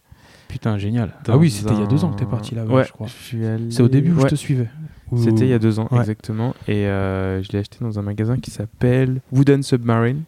putain, 0.48 0.78
génial. 0.78 1.14
Dans 1.24 1.34
ah 1.34 1.36
oui, 1.36 1.50
c'était 1.50 1.74
il 1.74 1.80
y 1.80 1.82
a 1.84 1.86
deux 1.86 2.04
ans 2.04 2.10
que 2.10 2.18
t'es 2.18 2.26
parti 2.26 2.54
là-bas, 2.54 2.74
Ouais, 2.74 2.84
je 2.84 2.92
crois. 2.92 3.06
allé- 3.34 3.70
C'est 3.70 3.82
au 3.82 3.88
début 3.88 4.10
où 4.12 4.16
Ouais, 4.16 4.22
je 4.24 4.28
te 4.28 4.34
suivais. 4.34 4.68
C'était 5.16 5.44
il 5.44 5.48
y 5.50 5.54
a 5.54 5.58
deux 5.58 5.78
ans, 5.78 5.88
Ouais. 5.90 6.00
exactement. 6.00 6.54
Et 6.66 6.86
euh, 6.86 7.42
je 7.42 7.50
l'ai 7.52 7.60
acheté 7.60 7.78
dans 7.80 7.98
un 7.98 8.02
magasin 8.02 8.36
qui 8.36 8.50
s'appelle 8.50 9.20
Wooden 9.32 9.62
Submarine. 9.62 10.22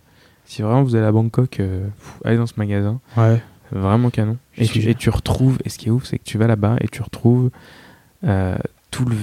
Si 0.45 0.63
vraiment 0.63 0.83
vous 0.83 0.95
allez 0.97 1.05
à 1.07 1.13
Bangkok, 1.13 1.51
pff, 1.57 2.21
allez 2.25 2.37
dans 2.39 2.47
ce 2.47 2.55
magasin. 2.57 3.01
Ouais, 3.17 3.43
Vraiment 3.73 4.11
canon. 4.11 4.37
Tu, 4.57 4.89
et 4.89 4.95
tu 4.97 5.11
retrouves, 5.11 5.59
et 5.65 5.69
ce 5.69 5.79
qui 5.79 5.89
est 5.89 5.91
ouf, 5.93 6.05
c'est 6.05 6.19
que 6.19 6.25
tu 6.25 6.39
vas 6.39 6.49
là-bas 6.49 6.77
et 6.81 6.89
tu 6.89 7.03
retrouves 7.03 7.51
euh, 8.25 8.57
tout, 8.91 9.05
le, 9.05 9.17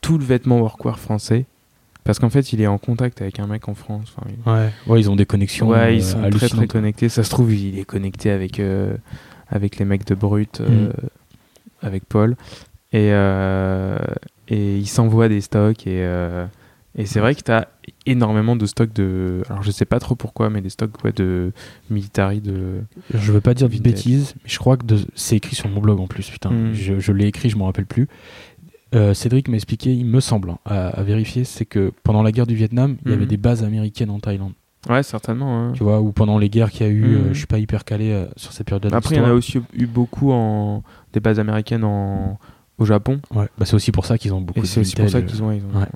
tout 0.00 0.18
le 0.18 0.24
vêtement 0.24 0.60
workwear 0.60 0.98
français. 0.98 1.46
Parce 2.04 2.18
qu'en 2.18 2.30
fait, 2.30 2.52
il 2.54 2.60
est 2.62 2.66
en 2.66 2.78
contact 2.78 3.20
avec 3.20 3.38
un 3.40 3.46
mec 3.46 3.68
en 3.68 3.74
France. 3.74 4.12
Enfin, 4.16 4.26
il- 4.30 4.50
ouais, 4.50 4.70
ouais, 4.86 5.00
ils 5.00 5.10
ont 5.10 5.16
des 5.16 5.26
connexions. 5.26 5.68
ouais, 5.68 5.96
ils 5.96 6.02
euh, 6.02 6.06
sont 6.06 6.30
très 6.30 6.48
très 6.48 6.66
connectés. 6.66 7.08
Ça 7.08 7.22
se 7.22 7.30
trouve, 7.30 7.52
il 7.52 7.78
est 7.78 7.84
connecté 7.84 8.30
avec, 8.30 8.58
euh, 8.58 8.94
avec 9.48 9.76
les 9.78 9.84
mecs 9.84 10.06
de 10.06 10.14
Brut, 10.14 10.60
Mm. 10.60 10.90
avec 11.82 12.04
Paul. 12.06 12.36
Et, 12.92 13.08
et 14.48 14.76
il 14.78 14.86
s'envoie 14.88 15.28
des 15.28 15.40
stocks. 15.42 15.86
Et, 15.86 16.02
et 16.96 17.06
c'est 17.06 17.20
vrai 17.20 17.34
que 17.34 17.42
tu 17.42 17.50
as 17.52 17.68
énormément 18.06 18.56
de 18.56 18.66
stocks 18.66 18.92
de. 18.92 19.42
Alors, 19.48 19.62
je 19.62 19.70
sais 19.70 19.84
pas 19.84 20.00
trop 20.00 20.14
pourquoi, 20.16 20.50
mais 20.50 20.60
des 20.60 20.70
stocks 20.70 21.02
ouais, 21.04 21.12
de 21.12 21.52
military. 21.90 22.40
De... 22.40 22.82
Je 23.14 23.32
veux 23.32 23.40
pas 23.40 23.54
dire 23.54 23.68
de 23.68 23.72
Vintage. 23.74 23.92
bêtises, 23.92 24.34
mais 24.42 24.50
je 24.50 24.58
crois 24.58 24.76
que 24.76 24.84
de- 24.86 24.98
c'est 25.14 25.36
écrit 25.36 25.54
sur 25.56 25.68
mon 25.68 25.80
blog 25.80 26.00
en 26.00 26.06
plus. 26.06 26.28
Putain, 26.30 26.50
Mm. 26.50 26.72
je, 26.74 26.98
je 26.98 27.12
l'ai 27.12 27.26
écrit, 27.26 27.48
je 27.50 27.56
m'en 27.56 27.66
rappelle 27.66 27.86
plus. 27.86 28.08
Euh, 28.94 29.14
Cédric 29.14 29.46
m'a 29.48 29.54
expliqué, 29.54 29.94
il 29.94 30.04
me 30.04 30.18
semble, 30.18 30.50
hein, 30.50 30.58
à, 30.64 30.88
à 30.88 31.02
vérifier, 31.04 31.44
c'est 31.44 31.64
que 31.64 31.92
pendant 32.02 32.24
la 32.24 32.32
guerre 32.32 32.46
du 32.48 32.56
Vietnam, 32.56 32.96
il 33.04 33.10
y 33.12 33.14
avait 33.14 33.22
Mhm. 33.22 33.28
des 33.28 33.36
bases 33.36 33.62
américaines 33.62 34.10
en 34.10 34.18
Thaïlande. 34.18 34.52
Ouais, 34.88 35.02
certainement. 35.04 35.60
hein. 35.68 35.72
Tu 35.74 35.84
vois, 35.84 36.00
ou 36.00 36.10
pendant 36.10 36.38
les 36.38 36.48
guerres 36.50 36.70
qu'il 36.72 36.86
y 36.86 36.90
a 36.90 36.92
eu, 36.92 37.02
Mhm. 37.04 37.14
euh, 37.16 37.28
je 37.32 37.38
suis 37.38 37.46
pas 37.46 37.58
hyper 37.58 37.84
calé 37.84 38.10
euh, 38.10 38.26
sur 38.36 38.52
cette 38.52 38.66
période-là. 38.66 38.90
de 38.90 38.94
Après, 38.96 39.14
il 39.14 39.18
y 39.18 39.20
en 39.20 39.26
a 39.28 39.32
aussi 39.32 39.60
eu 39.74 39.86
beaucoup 39.86 40.32
en... 40.32 40.82
des 41.12 41.20
bases 41.20 41.38
américaines 41.38 41.84
en... 41.84 42.38
au 42.78 42.84
Japon. 42.84 43.20
Ouais, 43.32 43.46
bah, 43.58 43.64
c'est 43.66 43.74
aussi 43.74 43.92
pour 43.92 44.06
ça 44.06 44.18
qu'ils 44.18 44.34
ont 44.34 44.40
beaucoup 44.40 44.58
Et 44.58 44.62
de 44.62 44.66
c'est 44.66 44.80
aussi 44.80 44.96
pour 44.96 45.08
ça 45.08 45.22
qu'ils 45.22 45.40
ont. 45.42 45.52
Ils 45.52 45.62
ont 45.64 45.78
ouais. 45.78 45.86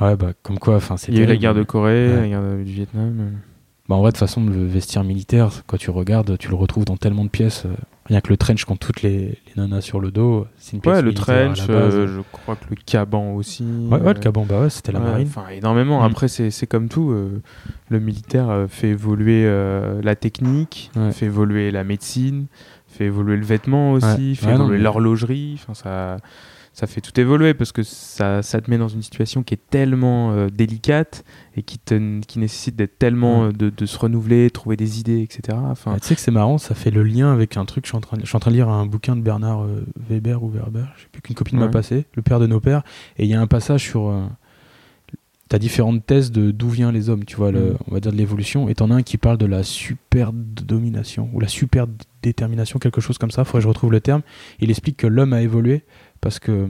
Ouais. 0.00 0.16
bah, 0.16 0.32
comme 0.42 0.58
quoi, 0.58 0.76
enfin, 0.76 0.96
Il 1.08 1.16
y 1.16 1.20
a 1.20 1.22
eu 1.22 1.26
la 1.26 1.36
guerre 1.36 1.54
de 1.54 1.62
Corée, 1.62 2.08
Ouais. 2.08 2.20
la 2.22 2.28
guerre 2.28 2.56
du 2.64 2.72
Vietnam. 2.72 3.16
euh. 3.20 3.30
Bah, 3.88 3.94
en 3.94 4.00
vrai, 4.00 4.10
de 4.10 4.16
toute 4.16 4.18
façon, 4.20 4.44
le 4.44 4.66
vestiaire 4.66 5.04
militaire, 5.04 5.50
quand 5.68 5.76
tu 5.76 5.90
regardes, 5.90 6.36
tu 6.38 6.48
le 6.48 6.56
retrouves 6.56 6.84
dans 6.84 6.96
tellement 6.96 7.24
de 7.24 7.28
pièces. 7.30 7.64
euh, 7.66 7.70
rien 8.06 8.20
que 8.20 8.28
le 8.30 8.36
trench, 8.36 8.64
quand 8.64 8.76
toutes 8.76 9.02
les, 9.02 9.18
les 9.20 9.52
nanas 9.56 9.80
sur 9.80 10.00
le 10.00 10.10
dos, 10.10 10.46
c'est 10.58 10.72
une 10.74 10.80
pièce 10.80 10.96
Ouais, 10.96 11.02
le 11.02 11.14
trench, 11.14 11.60
euh, 11.70 12.06
je 12.08 12.20
crois 12.32 12.56
que 12.56 12.64
le 12.70 12.76
caban 12.84 13.32
aussi. 13.34 13.64
Ouais, 13.90 14.00
ouais, 14.00 14.14
le 14.14 14.18
caban, 14.20 14.44
bah 14.44 14.60
ouais, 14.62 14.70
c'était 14.70 14.90
la 14.92 14.98
Ouais, 14.98 15.04
marine. 15.06 15.28
Enfin, 15.28 15.48
énormément. 15.50 16.00
Mm. 16.00 16.04
Après, 16.04 16.26
c'est 16.28 16.66
comme 16.66 16.88
tout. 16.88 17.10
euh, 17.12 17.40
le 17.88 18.00
militaire 18.00 18.66
fait 18.68 18.88
évoluer 18.88 19.44
la 20.02 20.14
technique, 20.16 20.90
Ouais. 20.96 21.12
fait 21.12 21.26
évoluer 21.26 21.70
la 21.70 21.84
médecine, 21.84 22.46
fait 22.88 23.04
évoluer 23.04 23.36
le 23.36 23.44
vêtement 23.44 23.92
aussi, 23.92 24.34
fait 24.34 24.50
évoluer 24.52 24.78
l'horlogerie. 24.78 25.60
Enfin, 25.62 25.74
ça, 25.74 26.16
ça 26.78 26.86
fait 26.86 27.00
tout 27.00 27.18
évoluer 27.18 27.54
parce 27.54 27.72
que 27.72 27.82
ça, 27.82 28.42
ça 28.42 28.60
te 28.60 28.70
met 28.70 28.76
dans 28.76 28.88
une 28.88 29.00
situation 29.00 29.42
qui 29.42 29.54
est 29.54 29.60
tellement 29.70 30.32
euh, 30.32 30.50
délicate 30.50 31.24
et 31.56 31.62
qui, 31.62 31.78
te, 31.78 32.20
qui 32.20 32.38
nécessite 32.38 32.76
d'être 32.76 32.98
tellement 32.98 33.44
Mm. 33.44 33.48
euh, 33.48 33.52
de, 33.52 33.70
de 33.70 33.86
se 33.86 33.98
renouveler, 33.98 34.50
trouver 34.50 34.76
des 34.76 35.00
idées, 35.00 35.22
etc. 35.22 35.56
Enfin, 35.58 35.92
Ah, 35.96 36.00
tu 36.00 36.06
sais 36.08 36.14
que 36.14 36.20
c'est 36.20 36.30
marrant, 36.30 36.58
ça 36.58 36.74
fait 36.74 36.90
le 36.90 37.02
lien 37.02 37.32
avec 37.32 37.56
un 37.56 37.64
truc. 37.64 37.86
Je 37.86 37.88
suis 37.92 37.96
en 37.96 38.02
train 38.02 38.18
de, 38.18 38.22
je 38.24 38.26
suis 38.28 38.36
en 38.36 38.40
train 38.40 38.50
de 38.50 38.56
lire 38.56 38.68
un 38.68 38.84
bouquin 38.84 39.16
de 39.16 39.22
Bernard 39.22 39.62
euh, 39.62 39.86
Weber 40.10 40.42
ou 40.42 40.50
Werber, 40.50 40.84
je 40.96 41.02
sais 41.04 41.08
plus 41.10 41.22
qu'une 41.22 41.34
copine 41.34 41.58
m'a 41.58 41.64
Ouais. 41.64 41.70
passé, 41.70 42.04
le 42.12 42.20
père 42.20 42.40
de 42.40 42.46
nos 42.46 42.60
pères. 42.60 42.82
Et 43.16 43.24
il 43.24 43.30
y 43.30 43.34
a 43.34 43.40
un 43.40 43.46
passage 43.46 43.80
sur. 43.82 44.08
Euh, 44.10 44.22
T'as 45.48 45.60
différentes 45.60 46.04
thèses 46.04 46.32
de 46.32 46.50
d'où 46.50 46.68
viennent 46.68 46.90
les 46.90 47.08
hommes, 47.08 47.24
tu 47.24 47.36
vois, 47.36 47.52
le, 47.52 47.74
Mm. 47.74 47.76
on 47.86 47.94
va 47.94 48.00
dire 48.00 48.10
de 48.10 48.16
l'évolution. 48.16 48.68
Et 48.68 48.74
t'en 48.74 48.90
as 48.90 48.96
un 48.96 49.02
qui 49.04 49.16
parle 49.16 49.38
de 49.38 49.46
la 49.46 49.62
super 49.62 50.32
domination 50.32 51.30
ou 51.32 51.38
la 51.38 51.46
super 51.46 51.86
détermination, 52.20 52.80
quelque 52.80 53.00
chose 53.00 53.16
comme 53.16 53.30
ça. 53.30 53.44
Faudrait 53.44 53.60
que 53.60 53.62
je 53.62 53.68
retrouve 53.68 53.92
le 53.92 54.00
terme. 54.00 54.22
Il 54.58 54.70
explique 54.70 54.96
que 54.96 55.06
l'homme 55.06 55.32
a 55.32 55.42
évolué 55.42 55.84
parce 56.20 56.38
que 56.38 56.68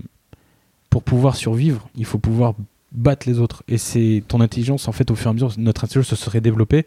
pour 0.90 1.02
pouvoir 1.02 1.36
survivre, 1.36 1.88
il 1.96 2.04
faut 2.04 2.18
pouvoir 2.18 2.54
battre 2.92 3.28
les 3.28 3.38
autres. 3.38 3.62
Et 3.68 3.78
c'est 3.78 4.22
ton 4.28 4.40
intelligence, 4.40 4.88
en 4.88 4.92
fait, 4.92 5.10
au 5.10 5.14
fur 5.14 5.26
et 5.28 5.30
à 5.30 5.32
mesure, 5.34 5.52
notre 5.58 5.84
intelligence 5.84 6.08
se 6.08 6.16
serait 6.16 6.40
développée 6.40 6.86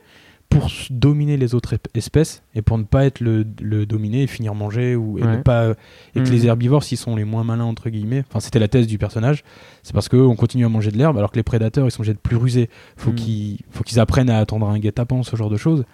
pour 0.50 0.72
dominer 0.90 1.38
les 1.38 1.54
autres 1.54 1.76
espèces 1.94 2.42
et 2.56 2.64
pour 2.64 2.80
ne 2.80 2.84
pas 2.84 3.06
être 3.06 3.20
le, 3.20 3.46
le 3.62 3.86
dominé 3.86 4.24
et 4.24 4.28
finir 4.28 4.56
manger 4.56 4.96
ou 4.96 5.20
et 5.20 5.24
Ouais. 5.24 5.38
ne 5.38 5.42
pas 5.44 5.70
et 5.70 5.74
que 6.16 6.20
Mhm. 6.28 6.32
les 6.32 6.46
herbivores 6.48 6.84
s'ils 6.84 6.98
sont 6.98 7.16
les 7.16 7.24
moins 7.24 7.44
malins 7.44 7.66
entre 7.66 7.92
guillemets 7.92 8.24
enfin 8.28 8.40
c'était 8.40 8.58
la 8.58 8.68
thèse 8.68 8.88
du 8.88 8.98
personnage 8.98 9.44
c'est 9.84 9.94
parce 9.94 10.10
qu'eux 10.10 10.26
on 10.26 10.36
continue 10.36 10.66
à 10.66 10.70
manger 10.70 10.90
de 10.90 10.98
l'herbe 10.98 11.20
alors 11.20 11.30
que 11.32 11.36
les 11.36 11.44
prédateurs 11.44 11.86
ils 11.86 11.92
sont 11.92 12.00
obligés 12.00 12.16
de 12.16 12.20
plus 12.20 12.36
rusés 12.36 12.68
faut 12.98 13.12
Mhm. 13.12 13.16
qu'ils 13.16 13.60
faut 13.70 13.84
qu'ils 13.84 14.00
apprennent 14.00 14.32
à 14.32 14.40
attendre 14.40 14.68
un 14.68 14.80
guet-apens 14.80 15.22
ce 15.22 15.36
genre 15.36 15.52
de 15.52 15.58
choses 15.58 15.86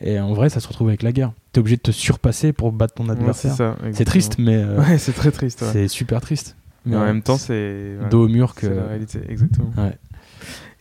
et 0.00 0.18
en 0.20 0.32
vrai 0.34 0.48
ça 0.50 0.60
se 0.60 0.68
retrouve 0.68 0.88
avec 0.88 1.02
la 1.02 1.12
guerre 1.12 1.32
t'es 1.52 1.60
obligé 1.60 1.76
de 1.76 1.82
te 1.82 1.90
surpasser 1.90 2.52
pour 2.52 2.70
battre 2.72 2.94
ton 2.94 3.04
ouais, 3.06 3.12
adversaire 3.12 3.76
c'est 3.92 4.04
triste 4.04 4.36
mais 4.38 4.56
euh, 4.56 4.78
Ouais, 4.80 4.98
c'est 4.98 5.12
très 5.12 5.30
triste. 5.30 5.62
ouais. 5.62 5.68
c'est 5.72 5.88
super 5.88 6.20
triste 6.20 6.56
Mais 6.84 6.96
en 6.96 7.00
Ouais. 7.00 7.06
même 7.06 7.22
temps, 7.22 7.36
c'est. 7.38 7.96
dos 8.10 8.24
au 8.24 8.28
mur 8.28 8.54
que 8.54 8.66
C'est 8.68 8.74
la 8.74 8.86
réalité, 8.86 9.20
exactement. 9.28 9.70
Ouais. 9.76 9.96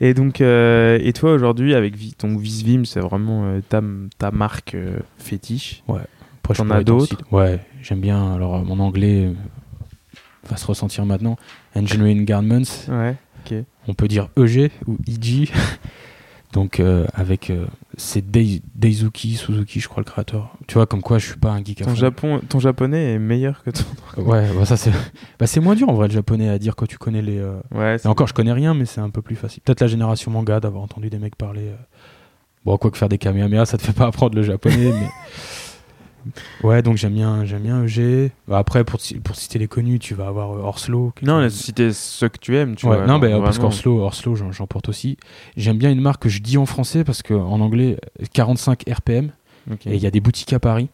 Et 0.01 0.13
donc, 0.13 0.39
euh, 0.41 0.99
et 1.01 1.13
toi 1.13 1.33
aujourd'hui, 1.33 1.73
avec 1.73 1.95
ton 2.17 2.37
Visvim, 2.37 2.83
c'est 2.85 2.99
vraiment 2.99 3.45
euh, 3.45 3.61
ta, 3.67 3.81
ta 4.19 4.29
marque 4.29 4.75
fétiche. 5.17 5.83
Je 5.87 6.53
T'en 6.53 6.69
as 6.69 6.83
d'autres. 6.83 7.17
Ouais, 7.31 7.59
j'aime 7.81 8.01
bien. 8.01 8.33
Alors, 8.35 8.63
mon 8.63 8.79
anglais 8.81 9.31
va 10.47 10.57
se 10.57 10.67
ressentir 10.67 11.05
maintenant. 11.05 11.37
Engineering 11.75 12.23
Garments, 12.25 12.85
Ouais. 12.87 13.15
on 13.87 13.93
peut 13.95 14.07
dire 14.07 14.29
EG 14.37 14.69
ou 14.85 14.97
IG. 15.07 15.49
Donc, 16.55 16.79
euh, 16.79 17.05
avec. 17.13 17.49
euh, 17.51 17.65
c'est 17.97 18.21
Dei- 18.31 18.61
Deizuki, 18.75 19.35
Suzuki, 19.35 19.79
je 19.79 19.87
crois, 19.87 20.01
le 20.01 20.09
créateur. 20.09 20.55
Tu 20.67 20.73
vois, 20.75 20.85
comme 20.87 21.01
quoi 21.01 21.17
je 21.19 21.27
suis 21.27 21.37
pas 21.37 21.51
un 21.51 21.63
geek 21.63 21.81
à 21.81 21.85
Ton, 21.85 21.91
fond. 21.91 21.95
Japon, 21.97 22.41
ton 22.49 22.59
japonais 22.59 23.13
est 23.13 23.19
meilleur 23.19 23.61
que 23.63 23.69
ton. 23.69 23.83
Ouais, 24.21 24.47
bah, 24.57 24.65
ça 24.65 24.77
c'est. 24.77 24.91
bah, 25.37 25.45
c'est 25.47 25.59
moins 25.59 25.75
dur 25.75 25.89
en 25.89 25.93
vrai 25.93 26.07
le 26.07 26.13
japonais 26.13 26.49
à 26.49 26.57
dire 26.57 26.75
quand 26.75 26.87
tu 26.87 26.97
connais 26.97 27.21
les. 27.21 27.37
euh, 27.37 27.59
Ouais. 27.73 27.97
Et 28.03 28.07
encore, 28.07 28.27
je 28.27 28.33
connais 28.33 28.53
rien, 28.53 28.73
mais 28.73 28.85
c'est 28.85 29.01
un 29.01 29.09
peu 29.09 29.21
plus 29.21 29.35
facile. 29.35 29.61
Peut-être 29.63 29.81
la 29.81 29.87
génération 29.87 30.31
manga 30.31 30.59
d'avoir 30.59 30.81
entendu 30.83 31.09
des 31.09 31.19
mecs 31.19 31.35
parler. 31.35 31.71
Bon, 32.63 32.77
quoi 32.77 32.89
que 32.89 32.97
faire 32.97 33.09
des 33.09 33.17
kamehameha, 33.19 33.65
ça 33.65 33.77
te 33.77 33.83
fait 33.83 33.93
pas 33.93 34.07
apprendre 34.07 34.35
le 34.35 34.41
japonais, 34.43 34.91
mais. 34.99 35.09
Ouais, 36.63 36.81
donc 36.81 36.97
j'aime 36.97 37.13
bien, 37.13 37.45
j'aime 37.45 37.63
bien 37.63 37.83
EG. 37.83 38.31
Bah, 38.47 38.57
après, 38.57 38.83
pour, 38.83 38.99
pour 39.23 39.35
citer 39.35 39.59
les 39.59 39.67
connus, 39.67 39.99
tu 39.99 40.13
vas 40.13 40.27
avoir 40.27 40.51
euh, 40.53 40.61
Orslo. 40.61 41.13
Non, 41.21 41.39
là, 41.39 41.47
t'es 41.75 41.93
ceux 41.93 42.29
que 42.29 42.37
tu 42.39 42.55
aimes, 42.57 42.75
tu 42.75 42.85
Ouais, 42.87 42.97
vois. 42.97 43.05
non, 43.05 43.19
bah, 43.19 43.29
parce 43.43 43.59
qu'Orslo, 43.59 43.99
Orslo, 44.01 44.35
j'en, 44.35 44.67
porte 44.67 44.89
aussi. 44.89 45.17
J'aime 45.57 45.77
bien 45.77 45.91
une 45.91 46.01
marque 46.01 46.23
que 46.23 46.29
je 46.29 46.41
dis 46.41 46.57
en 46.57 46.65
français 46.65 47.03
parce 47.03 47.21
qu'en 47.21 47.59
anglais, 47.59 47.97
45 48.33 48.83
RPM. 48.89 49.31
Et 49.85 49.95
il 49.95 50.01
y 50.01 50.07
a 50.07 50.11
des 50.11 50.19
boutiques 50.21 50.53
à 50.53 50.59
Paris. 50.59 50.89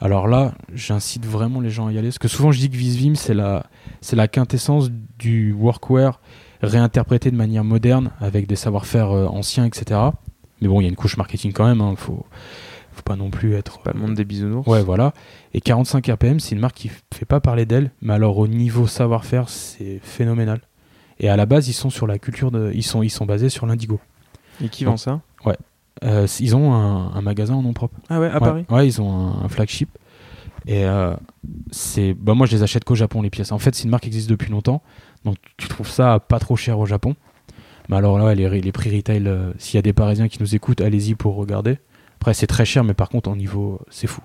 Alors 0.00 0.28
là, 0.28 0.54
j'incite 0.74 1.24
vraiment 1.24 1.60
les 1.60 1.70
gens 1.70 1.86
à 1.86 1.92
y 1.92 1.98
aller. 1.98 2.08
Parce 2.08 2.18
que 2.18 2.28
souvent, 2.28 2.52
je 2.52 2.58
dis 2.58 2.68
que 2.68 2.76
Visvim, 2.76 3.14
c'est 3.14 3.34
la, 3.34 3.64
c'est 4.00 4.16
la 4.16 4.28
quintessence 4.28 4.90
du 5.18 5.52
workwear 5.52 6.20
réinterprété 6.62 7.30
de 7.30 7.36
manière 7.36 7.64
moderne 7.64 8.10
avec 8.20 8.46
des 8.46 8.56
savoir-faire 8.56 9.10
euh, 9.10 9.26
anciens, 9.26 9.64
etc. 9.64 10.00
Mais 10.60 10.68
bon, 10.68 10.80
il 10.80 10.84
y 10.84 10.86
a 10.86 10.90
une 10.90 10.96
couche 10.96 11.16
marketing 11.16 11.52
quand 11.52 11.66
même. 11.66 11.82
Il 11.90 11.96
faut, 11.96 12.26
faut 12.96 13.02
pas 13.02 13.16
non 13.16 13.30
plus 13.30 13.54
être. 13.54 13.80
Pas 13.80 13.92
le 13.92 14.00
monde 14.00 14.14
des 14.14 14.24
bisounours. 14.24 14.66
Ouais, 14.66 14.82
voilà. 14.82 15.12
Et 15.54 15.60
45 15.60 16.06
RPM, 16.06 16.40
c'est 16.40 16.54
une 16.54 16.60
marque 16.60 16.76
qui 16.76 16.90
fait 17.14 17.24
pas 17.26 17.40
parler 17.40 17.66
d'elle, 17.66 17.90
mais 18.02 18.14
alors 18.14 18.38
au 18.38 18.48
niveau 18.48 18.86
savoir-faire, 18.86 19.48
c'est 19.48 20.00
phénoménal. 20.02 20.60
Et 21.20 21.28
à 21.28 21.36
la 21.36 21.46
base, 21.46 21.68
ils 21.68 21.72
sont 21.72 21.90
sur 21.90 22.06
la 22.06 22.18
culture 22.18 22.50
de, 22.50 22.72
ils 22.74 22.82
sont, 22.82 23.02
ils 23.02 23.10
sont 23.10 23.26
basés 23.26 23.48
sur 23.48 23.66
l'indigo. 23.66 24.00
Et 24.62 24.68
qui 24.68 24.84
vend 24.84 24.96
ça? 24.96 25.20
Euh, 26.04 26.26
ils 26.40 26.54
ont 26.54 26.74
un, 26.74 27.14
un 27.14 27.22
magasin 27.22 27.54
en 27.54 27.62
nom 27.62 27.72
propre. 27.72 27.96
Ah 28.10 28.20
ouais, 28.20 28.28
à 28.28 28.34
ouais, 28.34 28.38
Paris? 28.40 28.64
Ouais, 28.68 28.86
ils 28.86 29.00
ont 29.00 29.10
un, 29.10 29.44
un 29.44 29.48
flagship. 29.48 29.88
Et 30.66 30.84
euh, 30.84 31.14
c'est, 31.70 32.12
bah 32.12 32.34
moi, 32.34 32.46
je 32.46 32.54
les 32.54 32.62
achète 32.62 32.84
qu'au 32.84 32.94
Japon 32.94 33.22
les 33.22 33.30
pièces. 33.30 33.50
En 33.50 33.58
fait, 33.58 33.74
c'est 33.74 33.84
une 33.84 33.90
marque 33.90 34.02
qui 34.02 34.08
existe 34.08 34.28
depuis 34.28 34.50
longtemps, 34.50 34.82
donc 35.24 35.36
tu 35.56 35.68
trouves 35.68 35.88
ça 35.88 36.18
pas 36.20 36.38
trop 36.38 36.56
cher 36.56 36.78
au 36.78 36.84
Japon. 36.84 37.14
Mais 37.88 37.96
alors 37.96 38.18
là, 38.18 38.26
ouais, 38.26 38.34
les, 38.34 38.60
les 38.60 38.72
prix 38.72 38.94
retail, 38.94 39.26
euh, 39.26 39.52
s'il 39.58 39.76
y 39.76 39.78
a 39.78 39.82
des 39.82 39.94
Parisiens 39.94 40.28
qui 40.28 40.38
nous 40.40 40.54
écoutent, 40.54 40.80
allez-y 40.82 41.14
pour 41.14 41.36
regarder. 41.36 41.78
Après, 42.16 42.34
c'est 42.34 42.46
très 42.46 42.64
cher, 42.64 42.82
mais 42.84 42.94
par 42.94 43.08
contre, 43.08 43.30
au 43.30 43.36
niveau, 43.36 43.80
c'est 43.90 44.06
fou. 44.06 44.20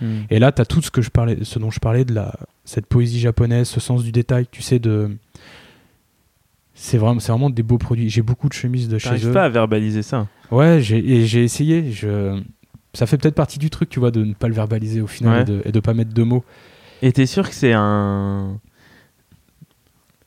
Hmm. 0.00 0.22
Et 0.30 0.38
là, 0.38 0.50
tu 0.52 0.60
as 0.62 0.64
tout 0.66 0.82
ce, 0.82 0.90
que 0.90 1.02
je 1.02 1.10
parlais, 1.10 1.38
ce 1.42 1.58
dont 1.58 1.70
je 1.70 1.78
parlais, 1.80 2.04
de 2.04 2.14
la, 2.14 2.34
cette 2.64 2.86
poésie 2.86 3.20
japonaise, 3.20 3.68
ce 3.68 3.80
sens 3.80 4.02
du 4.02 4.12
détail, 4.12 4.46
tu 4.50 4.62
sais, 4.62 4.78
de. 4.78 5.16
C'est 6.74 6.98
vraiment, 6.98 7.20
c'est 7.20 7.30
vraiment 7.30 7.50
des 7.50 7.62
beaux 7.62 7.78
produits. 7.78 8.10
J'ai 8.10 8.22
beaucoup 8.22 8.48
de 8.48 8.52
chemises 8.54 8.88
de 8.88 8.98
chez 8.98 9.24
eux. 9.26 9.32
pas 9.32 9.44
à 9.44 9.48
verbaliser 9.48 10.02
ça. 10.02 10.26
Ouais, 10.50 10.80
j'ai, 10.80 11.24
j'ai 11.26 11.44
essayé. 11.44 11.92
Je... 11.92 12.40
Ça 12.94 13.06
fait 13.06 13.16
peut-être 13.18 13.34
partie 13.36 13.58
du 13.60 13.70
truc, 13.70 13.88
tu 13.88 14.00
vois, 14.00 14.10
de 14.10 14.24
ne 14.24 14.34
pas 14.34 14.48
le 14.48 14.54
verbaliser 14.54 15.00
au 15.00 15.06
final 15.06 15.34
Ouais. 15.36 15.42
et, 15.42 15.44
de, 15.44 15.62
et 15.66 15.72
de 15.72 15.80
pas 15.80 15.94
mettre 15.94 16.12
de 16.12 16.22
mots. 16.24 16.44
Et 17.02 17.12
t'es 17.12 17.26
sûr 17.26 17.48
que 17.48 17.54
c'est 17.54 17.72
un. 17.72 18.58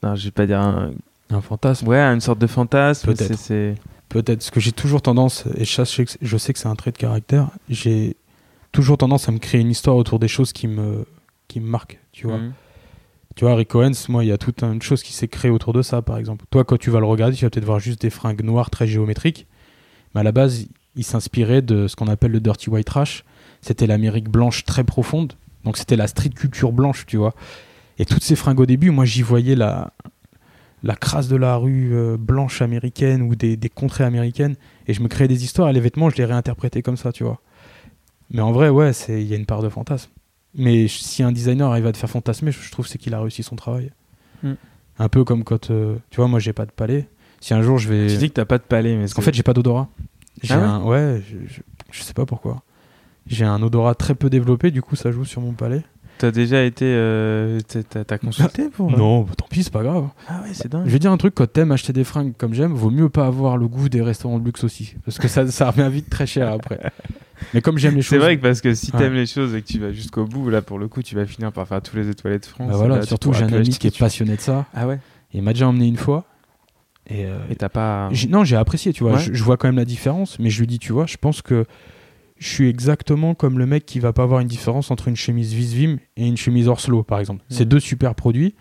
Non, 0.03 0.15
je 0.15 0.25
vais 0.25 0.31
pas 0.31 0.45
dire 0.45 0.61
un. 0.61 0.91
Un 1.29 1.41
fantasme. 1.41 1.87
Ouais, 1.87 1.99
une 1.99 2.21
sorte 2.21 2.39
de 2.39 2.47
fantasme. 2.47 3.07
Peut-être. 3.13 3.35
c'est- 3.35 3.73
C'est. 3.73 3.75
Peut-être. 4.09 4.39
Parce 4.39 4.51
que 4.51 4.59
j'ai 4.59 4.71
toujours 4.71 5.01
tendance, 5.01 5.45
et 5.57 5.65
je 5.65 5.83
sais 5.83 6.05
que 6.05 6.11
c'est- 6.11 6.19
je 6.21 6.37
sais 6.37 6.53
que 6.53 6.59
c'est 6.59 6.67
un 6.67 6.75
trait 6.75 6.91
de 6.91 6.97
caractère, 6.97 7.49
j'ai 7.69 8.15
toujours 8.71 8.97
tendance 8.97 9.27
à 9.27 9.31
me 9.31 9.39
créer 9.39 9.61
une 9.61 9.71
histoire 9.71 9.95
autour 9.97 10.19
des 10.19 10.27
choses 10.27 10.53
qui 10.53 10.67
me, 10.67 11.05
qui 11.47 11.59
me 11.59 11.67
marquent, 11.67 11.99
tu 12.11 12.27
vois. 12.27 12.37
Hmm. 12.37 12.53
Tu 13.35 13.45
vois, 13.45 13.55
Rick 13.55 13.75
Owens, 13.75 13.93
moi, 14.09 14.23
il 14.23 14.27
y 14.27 14.31
a 14.31 14.37
toute 14.37 14.63
une 14.63 14.81
chose 14.81 15.03
qui 15.03 15.13
s'est 15.13 15.27
créée 15.27 15.51
autour 15.51 15.71
de 15.71 15.81
ça, 15.83 16.01
par 16.01 16.17
exemple. 16.17 16.45
Toi, 16.49 16.63
quand 16.63 16.77
tu 16.77 16.89
vas 16.89 16.99
le 16.99 17.05
regarder, 17.05 17.35
tu 17.35 17.45
vas 17.45 17.51
peut-être 17.51 17.65
voir 17.65 17.79
juste 17.79 18.01
des 18.01 18.09
fringues 18.09 18.41
noires 18.43 18.69
très 18.71 18.87
géométriques. 18.87 19.45
Mais 20.15 20.21
à 20.21 20.23
la 20.23 20.31
base, 20.31 20.67
il 20.95 21.03
s'inspirait 21.03 21.61
de 21.61 21.87
ce 21.87 21.95
qu'on 21.95 22.07
appelle 22.07 22.31
le 22.31 22.39
dirty 22.39 22.69
white 22.71 22.87
trash. 22.87 23.23
C'était 23.61 23.85
l'Amérique 23.85 24.29
blanche 24.29 24.65
très 24.65 24.83
profonde. 24.83 25.33
Donc, 25.65 25.77
c'était 25.77 25.95
la 25.95 26.07
street 26.07 26.29
culture 26.29 26.71
blanche, 26.71 27.05
tu 27.05 27.17
vois. 27.17 27.35
Et 27.99 28.05
toutes 28.05 28.23
ces 28.23 28.35
fringues 28.35 28.59
au 28.59 28.65
début, 28.65 28.89
moi, 28.89 29.05
j'y 29.05 29.21
voyais 29.21 29.55
la, 29.55 29.93
la 30.83 30.95
crasse 30.95 31.27
de 31.27 31.35
la 31.35 31.55
rue 31.55 31.89
euh, 31.93 32.17
blanche 32.17 32.61
américaine 32.61 33.21
ou 33.23 33.35
des, 33.35 33.57
des 33.57 33.69
contrées 33.69 34.03
américaines. 34.03 34.55
Et 34.87 34.93
je 34.93 35.01
me 35.01 35.07
créais 35.07 35.27
des 35.27 35.43
histoires 35.43 35.69
et 35.69 35.73
les 35.73 35.79
vêtements, 35.79 36.09
je 36.09 36.17
les 36.17 36.25
réinterprétais 36.25 36.81
comme 36.81 36.97
ça, 36.97 37.11
tu 37.11 37.23
vois. 37.23 37.41
Mais 38.31 38.41
en 38.41 38.51
vrai, 38.51 38.69
ouais, 38.69 38.93
c'est- 38.93 39.21
il 39.21 39.27
y 39.27 39.33
a 39.33 39.37
une 39.37 39.45
part 39.45 39.61
de 39.61 39.69
fantasme. 39.69 40.11
Mais 40.55 40.87
si 40.87 41.23
un 41.23 41.31
designer 41.31 41.69
arrive 41.69 41.87
à 41.87 41.91
te 41.91 41.97
faire 41.97 42.09
fantasmer, 42.09 42.51
je 42.51 42.59
je 42.61 42.71
trouve 42.71 42.87
c'est 42.87 42.97
qu'il 42.97 43.13
a 43.13 43.19
réussi 43.21 43.43
son 43.43 43.55
travail. 43.55 43.91
Mm. 44.43 44.53
Un 44.99 45.09
peu 45.09 45.23
comme 45.23 45.43
quand, 45.43 45.69
euh, 45.71 45.95
tu 46.09 46.17
vois, 46.17 46.27
moi 46.27 46.39
j'ai 46.39 46.53
pas 46.53 46.65
de 46.65 46.71
palais. 46.71 47.07
Si 47.39 47.53
un 47.53 47.61
jour 47.61 47.77
je 47.77 47.87
vais, 47.89 48.07
Tu 48.07 48.17
dis 48.17 48.29
que 48.29 48.33
t'as 48.35 48.45
pas 48.45 48.57
de 48.57 48.63
palais, 48.63 48.95
mais 48.95 49.07
qu'en 49.07 49.21
fait 49.21 49.33
j'ai 49.33 49.43
pas 49.43 49.53
d'odorat. 49.53 49.87
J'ai 50.41 50.53
Ah 50.55 50.59
ouais 50.59 50.65
un, 50.65 50.83
ouais, 50.83 51.23
je, 51.29 51.37
je, 51.53 51.61
je 51.91 52.03
sais 52.03 52.13
pas 52.13 52.25
pourquoi. 52.25 52.63
J'ai 53.27 53.45
un 53.45 53.61
odorat 53.61 53.93
très 53.93 54.15
peu 54.15 54.29
développé, 54.29 54.71
du 54.71 54.81
coup 54.81 54.95
ça 54.95 55.11
joue 55.11 55.25
sur 55.25 55.41
mon 55.41 55.51
palais. 55.53 55.83
T'as 56.17 56.31
déjà 56.31 56.63
été. 56.63 56.85
euh, 56.85 57.59
t'as- 58.05 58.17
consulté 58.17 58.69
pour. 58.69 58.91
Non, 58.91 59.21
bah, 59.21 59.33
tant 59.37 59.45
pis, 59.49 59.63
c'est 59.63 59.71
pas 59.73 59.83
grave. 59.83 60.07
Ah 60.27 60.41
ouais, 60.43 60.49
c'est 60.53 60.63
Je 60.65 60.67
dingue. 60.69 60.85
vais 60.87 60.99
dire 60.99 61.11
un 61.11 61.17
truc, 61.17 61.35
quand 61.35 61.51
t'aimes 61.51 61.71
acheter 61.71 61.93
des 61.93 62.03
fringues 62.03 62.33
comme 62.37 62.53
j'aime, 62.53 62.73
vaut 62.73 62.89
mieux 62.89 63.09
pas 63.09 63.25
avoir 63.27 63.57
le 63.57 63.67
goût 63.67 63.89
des 63.89 64.01
restaurants 64.01 64.39
de 64.39 64.45
luxe 64.45 64.63
aussi. 64.63 64.95
Parce 65.05 65.17
que 65.19 65.27
ça, 65.27 65.45
ça 65.47 65.69
revient 65.71 65.89
vite 65.91 66.09
très 66.09 66.25
cher 66.27 66.51
après. 66.51 66.79
Mais 67.53 67.61
comme 67.61 67.77
j'aime 67.77 67.95
les 67.95 68.01
choses. 68.01 68.17
C'est 68.17 68.23
vrai 68.23 68.37
que 68.37 68.41
parce 68.41 68.61
que 68.61 68.73
si 68.73 68.91
Ouais. 68.91 68.99
t'aimes 68.99 69.13
les 69.13 69.27
choses 69.27 69.53
et 69.53 69.61
que 69.61 69.67
tu 69.67 69.79
vas 69.79 69.91
jusqu'au 69.91 70.25
bout, 70.25 70.49
là 70.49 70.61
pour 70.61 70.79
le 70.79 70.87
coup, 70.87 71.03
tu 71.03 71.15
vas 71.15 71.25
finir 71.25 71.51
par 71.51 71.67
faire 71.67 71.81
tous 71.81 71.95
les 71.95 72.09
étoilettes 72.09 72.41
de 72.43 72.47
France. 72.47 72.69
Bah 72.71 72.77
voilà, 72.77 72.95
Là, 72.97 73.01
surtout 73.03 73.31
j'ai 73.33 73.43
un 73.43 73.53
ami 73.53 73.69
qui 73.69 73.85
est 73.87 73.91
tu- 73.91 73.99
passionné 73.99 74.35
de 74.35 74.41
ça. 74.41 74.65
Ah 74.73 74.87
ouais. 74.87 74.99
Et 75.33 75.37
il 75.37 75.43
m'a 75.43 75.53
déjà 75.53 75.67
emmené 75.67 75.85
une 75.87 75.97
fois. 75.97 76.25
Et, 77.09 77.25
euh, 77.25 77.37
t'as 77.57 77.69
pas. 77.69 78.09
non, 78.29 78.43
j'ai 78.43 78.55
apprécié, 78.57 78.91
tu 78.91 79.03
vois. 79.03 79.13
Ouais. 79.13 79.19
Je, 79.19 79.33
je 79.33 79.43
vois 79.43 79.55
quand 79.55 79.67
même 79.69 79.77
la 79.77 79.85
différence, 79.85 80.39
mais 80.39 80.49
je 80.49 80.59
lui 80.59 80.67
dis, 80.67 80.79
tu 80.79 80.91
vois, 80.91 81.05
je 81.05 81.15
pense 81.17 81.41
que 81.41 81.65
je 82.39 82.47
suis 82.47 82.67
exactement 82.69 83.33
comme 83.35 83.57
le 83.59 83.65
mec 83.65 83.85
qui 83.85 83.99
va 83.99 84.13
pas 84.13 84.23
avoir 84.23 84.39
une 84.41 84.47
différence 84.47 84.91
entre 84.91 85.07
une 85.07 85.15
chemise 85.15 85.53
Visvim 85.53 85.97
et 86.17 86.27
une 86.27 86.37
chemise 86.37 86.67
Orslo, 86.67 87.03
par 87.03 87.19
exemple. 87.19 87.43
C'est 87.49 87.65
deux 87.67 87.79
super 87.79 88.13
produits, 88.15 88.53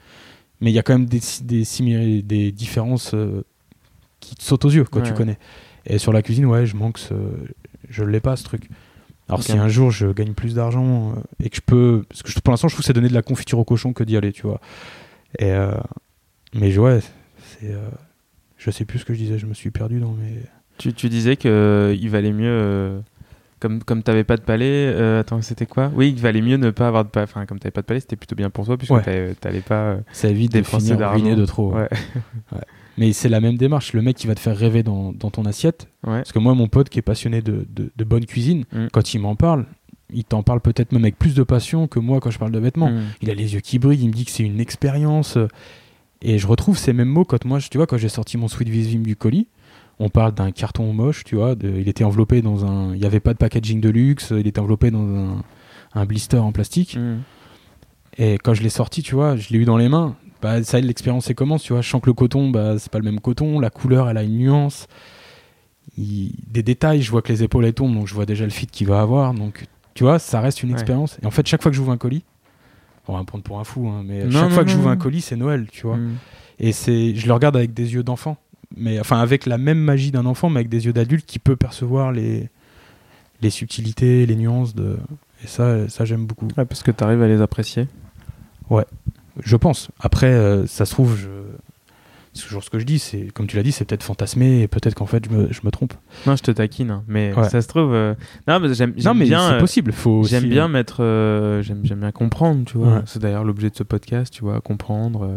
mais 0.60 0.70
il 0.70 0.74
y 0.74 0.78
a 0.78 0.82
quand 0.82 0.94
même 0.94 1.06
des, 1.06 1.20
des, 1.42 2.22
des 2.22 2.52
différences 2.52 3.12
euh, 3.14 3.42
qui 4.20 4.34
te 4.34 4.42
sautent 4.42 4.64
aux 4.64 4.70
yeux 4.70 4.84
quand 4.84 5.00
Ouais. 5.00 5.06
tu 5.06 5.12
connais. 5.14 5.38
Et 5.86 5.98
sur 5.98 6.12
la 6.12 6.22
cuisine, 6.22 6.46
ouais, 6.46 6.66
je 6.66 6.74
manque 6.76 6.98
ce... 6.98 7.14
Je 7.88 8.02
l'ai 8.02 8.20
pas, 8.20 8.34
ce 8.36 8.42
truc. 8.44 8.68
Alors 9.28 9.42
si 9.42 9.52
un 9.52 9.68
jour 9.68 9.90
je 9.90 10.06
gagne 10.08 10.32
plus 10.34 10.54
d'argent 10.54 11.10
euh, 11.10 11.20
et 11.44 11.50
que 11.50 11.56
je 11.56 11.60
peux... 11.60 12.04
Parce 12.08 12.22
que 12.22 12.30
je- 12.30 12.38
pour 12.40 12.52
l'instant, 12.52 12.68
je 12.68 12.74
trouve 12.74 12.82
que 12.82 12.86
c'est 12.86 12.92
donner 12.92 13.08
de 13.08 13.14
la 13.14 13.22
confiture 13.22 13.58
au 13.58 13.64
cochon 13.64 13.92
que 13.92 14.02
d'y 14.04 14.16
aller, 14.16 14.32
tu 14.32 14.42
vois. 14.42 14.60
Et, 15.38 15.50
euh, 15.50 15.72
Mais 16.54 16.76
ouais, 16.78 17.00
c'est... 17.60 17.72
euh, 17.72 17.88
Je 18.56 18.70
sais 18.70 18.84
plus 18.84 19.00
ce 19.00 19.04
que 19.04 19.12
je 19.14 19.18
disais, 19.18 19.38
je 19.38 19.46
me 19.46 19.54
suis 19.54 19.70
perdu 19.70 20.00
dans 20.00 20.12
mes... 20.12 20.40
Tu, 20.78 20.92
tu 20.92 21.08
disais 21.08 21.36
que 21.36 21.48
euh, 21.48 21.94
il 21.98 22.08
valait 22.10 22.32
mieux. 22.32 23.00
Comme, 23.58 23.82
comme 23.82 24.02
t'avais 24.02 24.24
pas 24.24 24.36
de 24.36 24.42
palais, 24.42 24.66
euh, 24.94 25.20
attends, 25.20 25.40
c'était 25.40 25.64
quoi? 25.64 25.90
Oui, 25.94 26.12
il 26.14 26.20
valait 26.20 26.42
mieux 26.42 26.58
ne 26.58 26.70
pas 26.70 26.88
avoir 26.88 27.04
de 27.04 27.08
palais. 27.10 27.24
Enfin, 27.24 27.46
comme 27.46 27.58
t'avais 27.58 27.70
pas 27.70 27.80
de 27.80 27.86
palais, 27.86 28.00
c'était 28.00 28.16
plutôt 28.16 28.36
bien 28.36 28.50
pour 28.50 28.66
toi, 28.66 28.76
puisque 28.76 28.92
Ouais. 28.92 29.34
t'allais 29.40 29.60
pas. 29.60 29.74
euh, 29.92 30.00
Ça 30.12 30.28
évite 30.28 30.52
de 30.52 30.62
finir 30.62 30.98
ruiné 31.10 31.34
de 31.34 31.44
trop. 31.46 31.72
Ouais. 32.52 32.60
Mais 32.98 33.12
c'est 33.12 33.28
la 33.28 33.40
même 33.40 33.56
démarche. 33.56 33.92
Le 33.92 34.02
mec 34.02 34.16
qui 34.16 34.26
va 34.26 34.34
te 34.34 34.40
faire 34.40 34.56
rêver 34.56 34.82
dans, 34.82 35.12
dans 35.12 35.30
ton 35.30 35.44
assiette. 35.44 35.88
Parce 36.02 36.32
que 36.32 36.38
moi, 36.38 36.54
mon 36.54 36.66
pote 36.68 36.88
qui 36.88 36.98
est 36.98 37.02
passionné 37.02 37.42
de, 37.42 37.66
de, 37.74 37.90
de 37.94 38.04
bonne 38.04 38.24
cuisine, 38.26 38.64
Mm. 38.72 38.86
quand 38.92 39.12
il 39.14 39.18
m'en 39.20 39.36
parle, 39.36 39.66
il 40.12 40.24
t'en 40.24 40.42
parle 40.42 40.60
peut-être 40.60 40.92
même 40.92 41.02
avec 41.02 41.18
plus 41.18 41.34
de 41.34 41.42
passion 41.42 41.88
que 41.88 41.98
moi 41.98 42.20
quand 42.20 42.30
je 42.30 42.38
parle 42.38 42.52
de 42.52 42.58
vêtements. 42.58 42.90
Mm. 42.90 43.02
Il 43.22 43.30
a 43.30 43.34
les 43.34 43.54
yeux 43.54 43.60
qui 43.60 43.78
brillent, 43.78 44.02
il 44.04 44.08
me 44.08 44.12
dit 44.12 44.24
que 44.24 44.30
c'est 44.30 44.44
une 44.44 44.60
expérience. 44.60 45.36
Et 46.22 46.38
je 46.38 46.46
retrouve 46.46 46.78
ces 46.78 46.92
mêmes 46.94 47.08
mots 47.08 47.24
quand 47.24 47.44
moi, 47.44 47.58
je- 47.58 47.68
tu 47.68 47.76
vois, 47.76 47.86
quand 47.86 47.98
j'ai 47.98 48.08
sorti 48.08 48.38
mon 48.38 48.48
Sweet 48.48 48.68
Visvim 48.68 49.00
du 49.02 49.16
colis, 49.16 49.46
on 49.98 50.08
parle 50.08 50.32
d'un 50.34 50.50
carton 50.50 50.92
moche, 50.92 51.24
tu 51.24 51.36
vois. 51.36 51.54
de- 51.54 51.68
il 51.70 51.88
était 51.88 52.04
enveloppé 52.04 52.42
dans 52.42 52.64
un. 52.66 52.94
Il 52.94 53.00
n'y 53.00 53.06
avait 53.06 53.20
pas 53.20 53.32
de 53.32 53.38
packaging 53.38 53.80
de 53.80 53.88
luxe, 53.88 54.32
il 54.36 54.46
était 54.46 54.60
enveloppé 54.60 54.90
dans 54.90 55.02
un, 55.06 55.42
un 55.94 56.04
blister 56.04 56.38
en 56.38 56.52
plastique. 56.52 56.96
Mm. 56.96 57.18
Et 58.18 58.38
quand 58.38 58.54
je 58.54 58.62
l'ai 58.62 58.68
sorti, 58.70 59.02
tu 59.02 59.14
vois, 59.14 59.36
je 59.36 59.48
l'ai 59.50 59.58
eu 59.58 59.64
dans 59.64 59.76
les 59.76 59.88
mains. 59.88 60.16
Bah, 60.42 60.62
ça, 60.62 60.80
l'expérience, 60.80 61.28
elle 61.30 61.34
commence, 61.36 61.62
tu 61.62 61.72
vois. 61.72 61.82
Je 61.82 61.88
sens 61.88 62.00
que 62.00 62.06
le 62.06 62.12
coton, 62.14 62.50
bah, 62.50 62.78
c'est 62.78 62.90
pas 62.92 62.98
le 62.98 63.04
même 63.04 63.20
coton. 63.20 63.58
La 63.60 63.70
couleur, 63.70 64.08
elle 64.08 64.16
a 64.18 64.22
une 64.22 64.36
nuance. 64.38 64.86
Il- 65.98 66.32
Des 66.50 66.62
détails, 66.62 67.02
je 67.02 67.10
vois 67.10 67.22
que 67.22 67.32
les 67.32 67.42
épaules, 67.42 67.64
elles 67.64 67.74
tombent, 67.74 67.94
donc 67.94 68.06
je 68.06 68.14
vois 68.14 68.26
déjà 68.26 68.44
le 68.44 68.50
fit 68.50 68.66
qu'il 68.66 68.86
va 68.86 69.00
avoir. 69.00 69.32
Donc, 69.34 69.66
tu 69.94 70.04
vois, 70.04 70.18
ça 70.18 70.40
reste 70.40 70.62
une 70.62 70.70
Ouais. 70.70 70.74
expérience. 70.74 71.18
Et 71.22 71.26
en 71.26 71.30
fait, 71.30 71.46
chaque 71.46 71.62
fois 71.62 71.70
que 71.70 71.76
j'ouvre 71.76 71.92
un 71.92 71.96
colis, 71.96 72.24
on 73.08 73.14
va 73.14 73.20
me 73.20 73.24
prendre 73.24 73.44
pour 73.44 73.58
un 73.60 73.64
fou, 73.64 73.88
hein, 73.88 74.02
mais 74.04 74.24
Non, 74.24 74.30
chaque 74.30 74.42
non, 74.42 74.50
fois 74.50 74.64
que 74.64 74.68
non, 74.70 74.74
j'ouvre 74.74 74.86
non. 74.88 74.92
un 74.92 74.96
colis, 74.96 75.20
c'est 75.22 75.36
Noël, 75.36 75.66
tu 75.70 75.86
vois. 75.86 75.96
Mm. 75.96 76.16
Et 76.58 76.72
c'est, 76.72 77.14
je 77.14 77.26
le 77.26 77.32
regarde 77.32 77.56
avec 77.56 77.72
des 77.74 77.94
yeux 77.94 78.02
d'enfant. 78.02 78.36
Mais 78.76 79.00
enfin, 79.00 79.18
avec 79.20 79.46
la 79.46 79.58
même 79.58 79.78
magie 79.78 80.10
d'un 80.10 80.26
enfant, 80.26 80.50
mais 80.50 80.60
avec 80.60 80.68
des 80.68 80.86
yeux 80.86 80.92
d'adulte 80.92 81.24
qui 81.26 81.38
peut 81.38 81.56
percevoir 81.56 82.12
les, 82.12 82.48
les 83.42 83.50
subtilités, 83.50 84.26
les 84.26 84.36
nuances 84.36 84.74
de. 84.74 84.96
Et 85.42 85.46
ça, 85.46 85.88
ça 85.88 86.04
j'aime 86.04 86.26
beaucoup. 86.26 86.48
Ouais, 86.56 86.64
parce 86.64 86.82
que 86.82 86.90
t'arrives 86.90 87.22
à 87.22 87.28
les 87.28 87.40
apprécier. 87.40 87.86
Je 89.42 89.56
pense. 89.56 89.88
Après, 90.00 90.28
euh, 90.32 90.66
ça 90.66 90.86
se 90.86 90.92
trouve, 90.92 91.14
je... 91.16 91.28
c'est 92.32 92.44
toujours 92.46 92.64
ce 92.64 92.70
que 92.70 92.78
je 92.78 92.84
dis, 92.84 92.98
c'est 92.98 93.26
comme 93.34 93.46
tu 93.46 93.56
l'as 93.56 93.62
dit, 93.62 93.70
c'est 93.70 93.84
peut-être 93.84 94.02
fantasmé 94.02 94.62
et 94.62 94.68
peut-être 94.68 94.94
qu'en 94.94 95.04
fait 95.04 95.26
je 95.26 95.30
me, 95.30 95.52
je 95.52 95.60
me 95.62 95.70
trompe. 95.70 95.92
Non, 96.26 96.36
je 96.36 96.42
te 96.42 96.50
taquine, 96.50 96.90
hein, 96.90 97.04
mais 97.06 97.34
Ouais. 97.34 97.46
ça 97.50 97.60
se 97.60 97.68
trouve. 97.68 97.92
euh, 97.92 98.14
Non, 98.48 98.60
mais 98.60 98.72
j'aime 98.72 98.92
bien. 98.92 99.14
c'est 99.14 99.54
euh, 99.56 99.60
possible. 99.60 99.92
Faut 99.92 100.24
J'aime 100.24 100.44
aussi- 100.44 100.48
bien 100.50 100.68
mettre, 100.68 101.02
euh, 101.02 101.60
j'aime 101.62 101.80
j'aime 101.84 102.00
bien 102.00 102.12
comprendre, 102.12 102.64
tu 102.64 102.78
vois. 102.78 102.94
Ouais. 102.94 103.02
C'est 103.04 103.20
d'ailleurs 103.20 103.44
l'objet 103.44 103.68
de 103.68 103.76
ce 103.76 103.82
podcast, 103.82 104.32
tu 104.32 104.42
vois, 104.42 104.60
comprendre, 104.62 105.36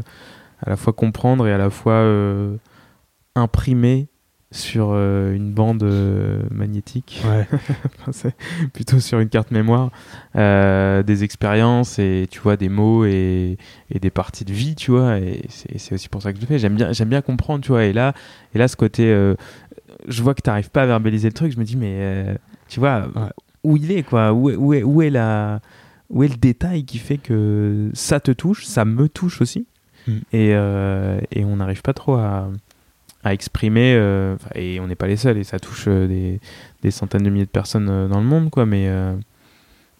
à 0.66 0.70
la 0.70 0.78
fois 0.78 0.94
comprendre 0.94 1.46
et 1.46 1.52
à 1.52 1.58
la 1.58 1.70
fois 1.70 2.02
imprimer 3.40 4.08
sur 4.52 4.90
euh, 4.94 5.36
une 5.36 5.52
bande 5.54 5.84
euh, 5.84 6.42
magnétique, 6.50 7.22
Ouais. 7.24 7.48
Enfin, 8.00 8.12
c'est 8.12 8.36
plutôt 8.74 9.00
sur 9.00 9.20
une 9.20 9.30
carte 9.30 9.52
mémoire, 9.52 9.92
euh, 10.36 11.04
des 11.04 11.24
expériences 11.24 12.00
et 12.00 12.28
tu 12.32 12.40
vois 12.40 12.58
des 12.58 12.70
mots 12.70 13.06
et, 13.06 13.58
et 13.92 14.00
des 14.00 14.10
parties 14.10 14.46
de 14.46 14.54
vie, 14.54 14.74
tu 14.76 14.90
vois. 14.92 15.20
Et 15.20 15.44
c'est 15.50 15.94
aussi 15.94 16.10
pour 16.10 16.24
ça 16.24 16.32
que 16.34 16.38
je 16.38 16.42
le 16.42 16.48
fais. 16.48 16.58
J'aime 16.58 16.76
bien, 16.76 16.92
j'aime 16.94 17.10
bien 17.10 17.22
comprendre, 17.22 17.64
tu 17.64 17.70
vois. 17.70 17.84
Et 17.86 17.94
là, 17.94 18.14
et 18.56 18.58
là, 18.58 18.68
ce 18.68 18.76
côté, 18.76 19.06
je 20.08 20.24
vois 20.24 20.34
que 20.34 20.42
tu 20.42 20.50
n'arrives 20.50 20.72
pas 20.72 20.82
à 20.82 20.86
verbaliser 20.88 21.28
le 21.28 21.34
truc. 21.34 21.52
Je 21.54 21.60
me 21.60 21.64
dis, 21.64 21.78
mais 21.78 22.36
tu 22.70 22.80
vois, 22.80 23.08
Ouais. 23.16 23.30
où 23.64 23.78
il 23.78 23.92
est, 23.92 24.02
quoi? 24.02 24.34
Où 24.34 24.50
est, 24.50 24.56
où 24.56 24.74
est, 24.74 24.82
où 24.82 25.02
est 25.04 25.12
la, 25.12 25.60
où 26.10 26.24
est 26.24 26.28
le 26.28 26.38
détail 26.38 26.86
qui 26.86 26.98
fait 26.98 27.18
que 27.20 27.92
ça 27.94 28.20
te 28.20 28.32
touche, 28.32 28.66
ça 28.66 28.84
me 28.84 29.08
touche 29.10 29.42
aussi, 29.42 29.68
Mm. 30.08 30.12
et, 30.34 30.52
euh, 30.54 31.20
et 31.32 31.44
on 31.46 31.58
n'arrive 31.58 31.82
pas 31.84 31.94
trop 31.94 32.16
à, 32.16 32.50
à 33.24 33.34
exprimer, 33.34 33.94
euh, 33.96 34.36
et 34.56 34.80
on 34.80 34.88
n'est 34.88 34.96
pas 34.96 35.08
les 35.08 35.18
seuls, 35.18 35.38
et 35.38 35.44
ça 35.44 35.60
touche 35.60 35.86
euh, 35.88 36.08
des, 36.08 36.40
des 36.84 36.92
centaines 36.92 37.24
de 37.24 37.30
milliers 37.30 37.46
de 37.46 37.50
personnes 37.50 37.90
euh, 37.90 38.08
dans 38.08 38.20
le 38.20 38.26
monde, 38.26 38.50
quoi, 38.50 38.66
mais 38.66 38.88
euh, 38.88 39.14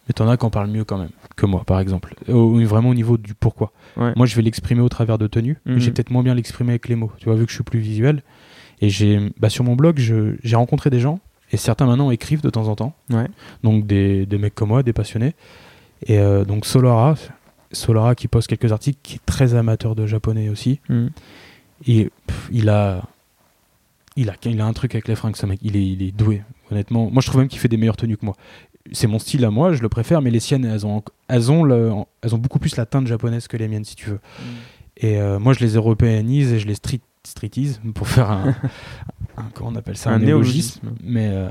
Mais 0.08 0.12
t'en 0.14 0.28
as 0.28 0.36
qui 0.36 0.44
en 0.46 0.50
parlent 0.50 0.70
mieux 0.70 0.84
quand 0.84 0.98
même 0.98 1.10
que 1.36 1.46
moi, 1.46 1.62
par 1.64 1.78
exemple. 1.80 2.14
Au- 2.28 2.58
vraiment 2.64 2.88
au 2.90 2.94
niveau 2.94 3.16
du 3.18 3.34
pourquoi. 3.34 3.72
ouais. 3.96 4.12
Moi, 4.16 4.26
je 4.26 4.34
vais 4.36 4.42
l'exprimer 4.42 4.80
au 4.80 4.88
travers 4.88 5.18
de 5.18 5.26
tenues, 5.26 5.58
mais 5.66 5.74
Mhm. 5.74 5.80
j'ai 5.80 5.90
peut-être 5.92 6.10
moins 6.10 6.22
bien 6.22 6.34
l'exprimer 6.34 6.70
avec 6.72 6.88
les 6.88 6.96
mots. 6.96 7.12
Tu 7.18 7.26
vois, 7.26 7.34
vu 7.34 7.44
que 7.44 7.50
je 7.50 7.54
suis 7.56 7.64
plus 7.64 7.78
visuel. 7.80 8.22
Et 8.80 8.88
j'ai, 8.88 9.20
bah, 9.38 9.50
sur 9.50 9.62
mon 9.64 9.76
blog, 9.76 9.98
j'ai 9.98 10.56
rencontré 10.56 10.88
des 10.90 10.98
gens, 11.00 11.20
et 11.52 11.56
certains 11.58 11.84
maintenant 11.86 12.10
écrivent 12.10 12.40
de 12.42 12.48
temps 12.50 12.66
en 12.68 12.74
temps. 12.76 12.94
Ouais. 13.10 13.26
Donc 13.62 13.86
des, 13.86 14.24
des 14.26 14.38
mecs 14.38 14.54
comme 14.54 14.70
moi, 14.70 14.82
des 14.82 14.94
passionnés. 14.94 15.34
Et 16.06 16.18
euh, 16.18 16.44
donc 16.46 16.64
Solara, 16.64 17.14
Solara 17.72 18.14
qui 18.14 18.26
poste 18.26 18.48
quelques 18.48 18.72
articles, 18.72 18.98
qui 19.02 19.16
est 19.16 19.26
très 19.26 19.54
amateur 19.54 19.94
de 19.94 20.06
japonais 20.06 20.48
aussi. 20.48 20.80
Mm. 20.88 21.06
Et 21.86 22.10
pff, 22.30 22.48
il 22.52 22.68
a, 22.68 23.02
il 24.16 24.28
a, 24.30 24.34
il 24.44 24.60
a 24.60 24.66
un 24.66 24.72
truc 24.72 24.94
avec 24.94 25.08
les 25.08 25.14
fringues, 25.16 25.36
ce 25.36 25.46
mec. 25.46 25.58
Il 25.62 25.76
est, 25.76 25.86
il 25.86 26.02
est 26.02 26.12
doué, 26.12 26.42
honnêtement. 26.70 27.10
Moi, 27.10 27.20
je 27.22 27.26
trouve 27.26 27.40
même 27.40 27.48
qu'il 27.48 27.58
fait 27.60 27.68
des 27.68 27.76
meilleures 27.76 27.96
tenues 27.96 28.16
que 28.16 28.24
moi. 28.24 28.34
C'est 28.92 29.06
mon 29.06 29.18
style 29.18 29.44
à 29.44 29.50
moi, 29.50 29.72
je 29.74 29.82
le 29.82 29.88
préfère, 29.88 30.22
mais 30.22 30.30
les 30.30 30.40
siennes, 30.40 30.64
elles 30.64 30.86
ont, 30.86 31.02
elles 31.28 31.50
ont, 31.52 31.64
le- 31.64 31.92
elles 32.22 32.34
ont 32.34 32.38
beaucoup 32.38 32.58
plus 32.58 32.76
la 32.76 32.86
teinte 32.86 33.06
japonaise 33.06 33.46
que 33.46 33.56
les 33.56 33.68
miennes, 33.68 33.84
si 33.84 33.94
tu 33.94 34.10
veux. 34.10 34.20
Et 34.96 35.20
euh, 35.20 35.38
moi, 35.38 35.52
je 35.52 35.60
les 35.60 35.74
européanise 35.74 36.52
et 36.52 36.58
je 36.58 36.66
les 36.66 36.74
street, 36.74 37.00
streetise 37.24 37.80
pour 37.94 38.08
faire 38.08 38.30
un, 38.30 38.54
un- 39.36 39.50
comment 39.54 39.70
on 39.70 39.76
appelle 39.76 39.96
ça, 39.96 40.10
Un 40.10 40.14
un, 40.14 40.18
néologisme. 40.20 40.80
néologisme. 40.82 41.04
Mais, 41.08 41.28
euh, 41.30 41.50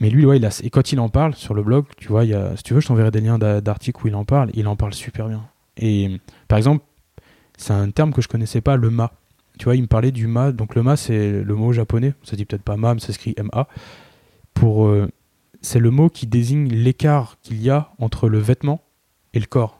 mais 0.00 0.10
lui, 0.10 0.24
ouais, 0.24 0.36
il 0.38 0.46
a, 0.46 0.60
et 0.62 0.70
quand 0.70 0.92
il 0.92 1.00
en 1.00 1.08
parle 1.08 1.34
sur 1.34 1.54
le 1.54 1.62
blog, 1.62 1.84
tu 1.96 2.08
vois, 2.08 2.24
il 2.24 2.30
y 2.30 2.34
a, 2.34 2.56
si 2.56 2.62
tu 2.62 2.72
veux, 2.72 2.80
je 2.80 2.86
t'enverrai 2.86 3.10
des 3.10 3.20
liens 3.20 3.38
d'a- 3.38 3.60
d'articles 3.60 4.04
où 4.04 4.08
il 4.08 4.14
en 4.14 4.24
parle. 4.24 4.50
Il 4.54 4.68
en 4.68 4.76
parle 4.76 4.94
super 4.94 5.28
bien. 5.28 5.44
Et 5.76 6.20
par 6.46 6.56
exemple, 6.56 6.84
c'est 7.56 7.72
un 7.72 7.90
terme 7.90 8.12
que 8.12 8.22
je 8.22 8.28
connaissais 8.28 8.60
pas, 8.60 8.76
le 8.76 8.90
ma. 8.90 9.12
Tu 9.58 9.64
vois, 9.64 9.76
il 9.76 9.82
me 9.82 9.86
parlait 9.86 10.12
du 10.12 10.26
ma. 10.26 10.52
Donc 10.52 10.74
le 10.74 10.82
ma, 10.82 10.96
c'est 10.96 11.42
le 11.42 11.54
mot 11.54 11.72
japonais. 11.72 12.14
Ça 12.22 12.36
dit 12.36 12.44
peut-être 12.44 12.62
pas 12.62 12.76
ma, 12.76 12.94
mais 12.94 13.00
ça 13.00 13.12
s'écrit 13.12 13.34
ma. 13.52 13.68
Pour, 14.54 14.86
euh, 14.86 15.08
c'est 15.60 15.78
le 15.78 15.90
mot 15.90 16.08
qui 16.08 16.26
désigne 16.26 16.68
l'écart 16.68 17.36
qu'il 17.42 17.60
y 17.62 17.70
a 17.70 17.90
entre 17.98 18.28
le 18.28 18.38
vêtement 18.38 18.80
et 19.34 19.40
le 19.40 19.46
corps. 19.46 19.78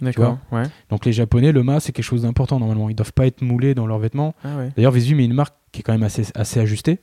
D'accord, 0.00 0.38
ouais. 0.50 0.64
Donc 0.90 1.04
les 1.04 1.12
japonais, 1.12 1.52
le 1.52 1.62
ma, 1.62 1.78
c'est 1.78 1.92
quelque 1.92 2.04
chose 2.04 2.22
d'important 2.22 2.58
normalement. 2.58 2.88
Ils 2.90 2.96
doivent 2.96 3.12
pas 3.12 3.26
être 3.26 3.42
moulés 3.42 3.74
dans 3.74 3.86
leurs 3.86 4.00
vêtements. 4.00 4.34
Ah 4.42 4.56
ouais. 4.56 4.72
D'ailleurs, 4.74 4.90
Visu 4.90 5.20
est 5.20 5.24
une 5.24 5.34
marque 5.34 5.54
qui 5.70 5.80
est 5.80 5.82
quand 5.84 5.92
même 5.92 6.02
assez, 6.02 6.26
assez 6.34 6.58
ajustée. 6.58 6.98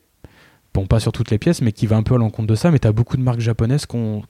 Bon, 0.74 0.86
pas 0.86 1.00
sur 1.00 1.14
toutes 1.14 1.32
les 1.32 1.38
pièces, 1.38 1.62
mais 1.62 1.72
qui 1.72 1.88
va 1.88 1.96
un 1.96 2.04
peu 2.04 2.16
à 2.16 2.18
l'encontre 2.18 2.48
de 2.48 2.56
ça. 2.56 2.72
Mais 2.72 2.80
tu 2.80 2.88
as 2.88 2.92
beaucoup 2.92 3.16
de 3.16 3.22
marques 3.22 3.40
japonaises 3.40 3.86
qui 3.86 3.96
ont, 3.96 4.22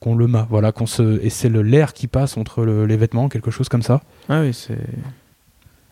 qui 0.00 0.08
ont 0.08 0.14
le 0.14 0.26
mât. 0.26 0.46
Voilà, 0.48 0.72
qu'on 0.72 0.86
se... 0.86 1.22
Et 1.22 1.28
c'est 1.28 1.50
le 1.50 1.60
l'air 1.62 1.92
qui 1.92 2.06
passe 2.06 2.38
entre 2.38 2.64
le- 2.64 2.86
les 2.86 2.96
vêtements, 2.96 3.28
quelque 3.28 3.50
chose 3.50 3.68
comme 3.68 3.82
ça. 3.82 4.02
Ah 4.30 4.40
oui, 4.40 4.54
c'est 4.54 4.78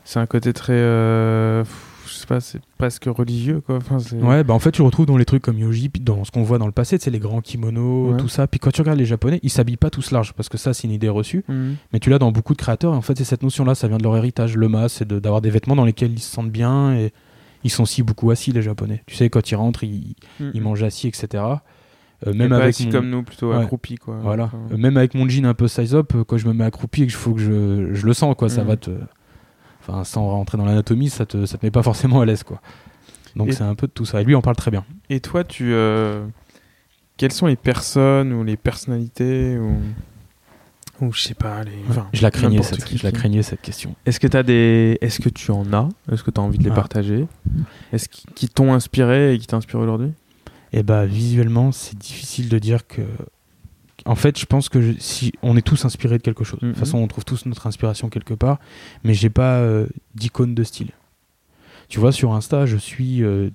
c'est 0.07 0.19
un 0.20 0.27
côté 0.27 0.53
très 0.53 0.73
euh, 0.73 1.65
je 2.07 2.12
sais 2.12 2.27
pas, 2.27 2.41
c'est 2.41 2.61
presque 2.78 3.05
religieux 3.07 3.61
quoi. 3.61 3.77
Enfin, 3.77 3.99
Ouais, 4.23 4.45
bah 4.45 4.55
en 4.55 4.59
fait, 4.61 4.70
tu 4.70 4.81
le 4.81 4.87
retrouves 4.87 5.07
dans 5.07 5.16
les 5.16 5.24
trucs 5.24 5.43
comme 5.43 5.57
puis 5.57 5.91
dans 6.01 6.24
ce 6.24 6.31
qu'on 6.31 6.45
voit 6.45 6.59
dans 6.59 6.66
le 6.66 6.73
passé, 6.73 6.97
c'est 7.01 7.11
les 7.11 7.19
grands 7.19 7.41
kimonos, 7.41 8.12
Ouais. 8.12 8.16
tout 8.16 8.28
ça. 8.28 8.47
Puis 8.47 8.61
quand 8.61 8.70
tu 8.70 8.81
regardes 8.81 8.99
les 8.99 9.05
japonais, 9.05 9.41
ils 9.43 9.51
s'habillent 9.51 9.77
pas 9.77 9.91
tous 9.91 10.12
larges, 10.12 10.33
parce 10.33 10.49
que 10.49 10.57
ça, 10.57 10.73
c'est 10.73 10.85
une 10.85 10.93
idée 10.93 11.09
reçue. 11.09 11.45
Mhm. 11.49 11.77
Mais 11.93 11.99
tu 11.99 12.09
l'as 12.11 12.19
dans 12.19 12.31
beaucoup 12.33 12.53
de 12.55 12.59
créateurs, 12.59 12.95
et 12.95 12.97
en 12.97 13.03
fait, 13.03 13.19
c'est 13.19 13.24
cette 13.24 13.43
notion-là, 13.43 13.74
ça 13.74 13.89
vient 13.89 13.99
de 13.99 14.05
leur 14.05 14.16
héritage. 14.16 14.57
Le 14.57 14.69
mât, 14.69 14.89
c'est 14.89 15.07
de- 15.07 15.19
d'avoir 15.19 15.41
des 15.43 15.51
vêtements 15.51 15.77
dans 15.77 15.85
lesquels 15.85 16.12
ils 16.12 16.20
se 16.20 16.31
sentent 16.33 16.51
bien, 16.53 16.95
et 16.95 17.12
ils 17.65 17.70
sont 17.70 17.83
aussi 17.83 18.03
beaucoup 18.05 18.31
assis, 18.31 18.53
les 18.53 18.62
japonais. 18.62 19.03
Tu 19.07 19.16
sais, 19.16 19.28
quand 19.28 19.51
ils 19.51 19.57
rentrent, 19.57 19.83
ils, 19.85 20.15
Mhm. 20.41 20.51
ils 20.55 20.61
mangent 20.62 20.85
assis, 20.85 21.09
etc. 21.09 21.43
Euh, 22.27 22.33
même 22.33 22.49
pas 22.51 22.57
avec 22.57 22.69
assis 22.69 22.87
mon- 22.87 22.93
comme 22.93 23.11
nous, 23.11 23.23
plutôt 23.24 23.51
Ouais. 23.51 23.57
accroupis 23.59 23.97
quoi. 23.97 24.16
Voilà. 24.23 24.45
Enfin, 24.45 24.59
Euh, 24.73 24.77
Même 24.78 24.97
avec 24.97 25.15
mon 25.15 25.28
jean 25.28 25.45
un 25.45 25.53
peu 25.55 25.69
size 25.69 25.95
up, 25.95 26.12
quand 26.27 26.39
je 26.39 26.47
me 26.47 26.55
mets 26.55 26.65
accroupi 26.65 27.03
et 27.03 27.07
que 27.07 27.12
je 27.12 27.16
faut 27.19 27.35
que 27.35 27.41
je, 27.41 27.93
je 27.93 28.07
le 28.07 28.15
sens, 28.15 28.35
quoi, 28.39 28.49
ça 28.49 28.62
Mhm. 28.62 28.69
va 28.69 28.77
te. 28.77 28.91
Enfin, 29.88 30.04
sans 30.04 30.28
rentrer 30.28 30.58
dans 30.58 30.64
l'anatomie, 30.64 31.10
ça 31.10 31.26
te, 31.26 31.46
ça 31.46 31.58
te 31.58 31.66
met 31.66 31.70
pas 31.70 31.82
forcément 31.82 32.20
à 32.20 32.24
l'aise, 32.26 32.42
quoi. 32.42 32.60
Donc 33.36 33.52
c'est 33.52 33.62
un 33.62 33.74
peu 33.74 33.86
de 33.86 33.92
tout 33.92 34.06
ça. 34.06 34.20
Et 34.20 34.24
lui 34.24 34.34
en 34.34 34.42
parle 34.42 34.56
très 34.56 34.70
bien. 34.70 34.84
Et 35.10 35.20
toi, 35.20 35.44
tu 35.44 35.72
euh, 35.72 36.26
quelles 37.16 37.32
sont 37.32 37.46
les 37.46 37.56
personnes 37.56 38.32
ou 38.32 38.42
les 38.42 38.56
personnalités 38.56 39.58
ou 39.58 39.76
ou 41.02 41.12
je 41.12 41.20
sais 41.20 41.34
pas 41.34 41.62
les 41.62 41.72
enfin, 41.90 42.08
je 42.14 42.22
la 42.22 42.30
craignais 42.30 42.62
cette, 42.62 42.82
qui 42.82 42.96
je 42.96 43.04
la 43.04 43.12
craignais 43.12 43.42
cette 43.42 43.60
question. 43.60 43.94
Est-ce 44.06 44.18
que 44.18 44.26
tu 44.26 44.42
des 44.44 44.96
est-ce 45.02 45.20
que 45.20 45.28
tu 45.28 45.50
en 45.50 45.70
as? 45.74 45.88
Est-ce 46.10 46.22
que 46.22 46.30
tu 46.30 46.40
as 46.40 46.42
envie 46.42 46.56
de 46.56 46.64
les 46.64 46.70
Ah. 46.70 46.74
partager? 46.74 47.26
Est-ce 47.92 48.08
qui, 48.08 48.48
t'ont 48.48 48.72
inspiré 48.72 49.34
et 49.34 49.38
qui 49.38 49.46
t'inspirent 49.46 49.80
aujourd'hui? 49.80 50.12
Et 50.72 50.82
bah 50.82 51.04
visuellement, 51.04 51.70
c'est 51.70 51.98
difficile 51.98 52.48
de 52.48 52.58
dire 52.58 52.86
que. 52.86 53.02
En 54.07 54.15
fait, 54.15 54.39
je 54.39 54.47
pense 54.47 54.69
que 54.69 54.81
je- 54.81 54.93
si 54.99 55.33
on 55.43 55.57
est 55.57 55.62
tous 55.62 55.85
inspirés 55.85 56.19
de 56.19 56.23
quelque 56.23 56.45
chose. 56.45 56.61
De 56.61 56.66
toute 56.70 56.78
façon, 56.78 56.99
on 56.99 57.07
trouve 57.09 57.24
tous 57.24 57.45
notre 57.47 57.66
inspiration 57.66 58.09
quelque 58.09 58.35
part, 58.35 58.59
mais 59.05 59.15
j'ai 59.15 59.31
pas 59.31 59.57
euh, 59.59 59.87
d'icône 60.15 60.55
de 60.55 60.62
style. 60.65 60.91
Tu 61.89 62.01
vois, 62.01 62.12
sur 62.12 62.33
Insta, 62.35 62.66
je 62.66 62.77
suis. 62.77 63.23
euh, 63.23 63.51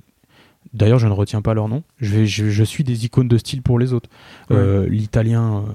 D'ailleurs, 0.74 1.00
je 1.00 1.08
ne 1.08 1.12
retiens 1.14 1.42
pas 1.42 1.54
leur 1.54 1.68
nom. 1.68 1.84
Je, 2.00 2.16
vais, 2.16 2.26
je, 2.26 2.50
je 2.50 2.64
suis 2.64 2.84
des 2.86 3.04
icônes 3.06 3.28
de 3.28 3.38
style 3.38 3.62
pour 3.62 3.78
les 3.80 3.92
autres. 3.94 4.10
Euh, 4.52 4.88
l'italien, 4.88 5.66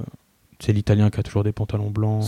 c'est 0.60 0.72
l'italien 0.72 1.10
qui 1.10 1.20
a 1.20 1.22
toujours 1.22 1.42
des 1.44 1.52
pantalons 1.52 1.90
blancs. 1.90 2.24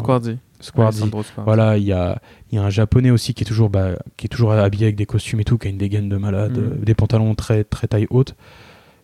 Squardi. 0.61 0.99
Squardi. 1.01 1.11
Voilà, 1.45 1.79
il 1.79 1.85
y 1.85 1.93
a, 1.93 2.21
il 2.51 2.57
y 2.57 2.59
a 2.59 2.65
un 2.65 2.69
japonais 2.69 3.11
aussi 3.11 3.33
qui 3.33 3.45
est 3.45 3.47
toujours, 3.47 3.71
bah, 3.71 3.93
qui 4.19 4.27
est 4.27 4.29
toujours 4.29 4.53
habillé 4.53 4.85
avec 4.87 4.97
des 4.97 5.07
costumes 5.07 5.41
et 5.41 5.45
tout, 5.45 5.57
qui 5.57 5.69
a 5.69 5.71
une 5.71 5.79
dégaine 5.79 6.09
de 6.11 6.17
malade, 6.17 6.59
euh, 6.59 6.85
des 6.85 6.95
pantalons 6.95 7.35
très, 7.35 7.65
très 7.65 7.87
taille 7.87 8.07
haute. 8.11 8.35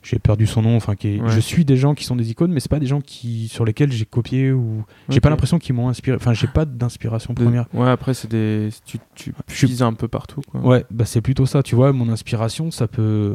J'ai 0.04 0.18
perdu 0.18 0.46
son 0.46 0.62
nom. 0.62 0.76
Enfin, 0.76 0.94
qui 0.94 1.08
est- 1.16 1.20
Ouais. 1.20 1.30
je 1.30 1.40
suis 1.40 1.64
des 1.64 1.76
gens 1.76 1.94
qui 1.94 2.04
sont 2.04 2.14
des 2.14 2.30
icônes, 2.30 2.52
mais 2.52 2.60
c'est 2.60 2.70
pas 2.70 2.78
des 2.78 2.86
gens 2.86 3.00
qui 3.00 3.48
sur 3.48 3.64
lesquels 3.64 3.90
j'ai 3.90 4.04
copié 4.04 4.52
ou 4.52 4.84
j'ai 5.08 5.20
pas 5.20 5.30
l'impression 5.30 5.58
qu'ils 5.58 5.74
m'ont 5.74 5.88
inspiré. 5.88 6.16
Enfin, 6.16 6.34
j'ai 6.34 6.46
pas 6.46 6.64
d'inspiration 6.66 7.32
De- 7.34 7.42
première. 7.42 7.66
Ouais, 7.74 7.88
après 7.90 8.14
c'est 8.14 8.30
des 8.30 8.68
tu 8.84 8.98
tu 9.16 9.32
puises 9.48 9.82
un 9.82 9.94
peu 9.94 10.06
partout 10.06 10.42
quoi. 10.50 10.60
Ouais, 10.60 10.84
bah 10.90 11.04
c'est 11.06 11.20
plutôt 11.22 11.46
ça. 11.46 11.62
Tu 11.62 11.74
vois, 11.74 11.92
mon 11.92 12.08
inspiration, 12.10 12.70
ça 12.70 12.86
peut, 12.86 13.34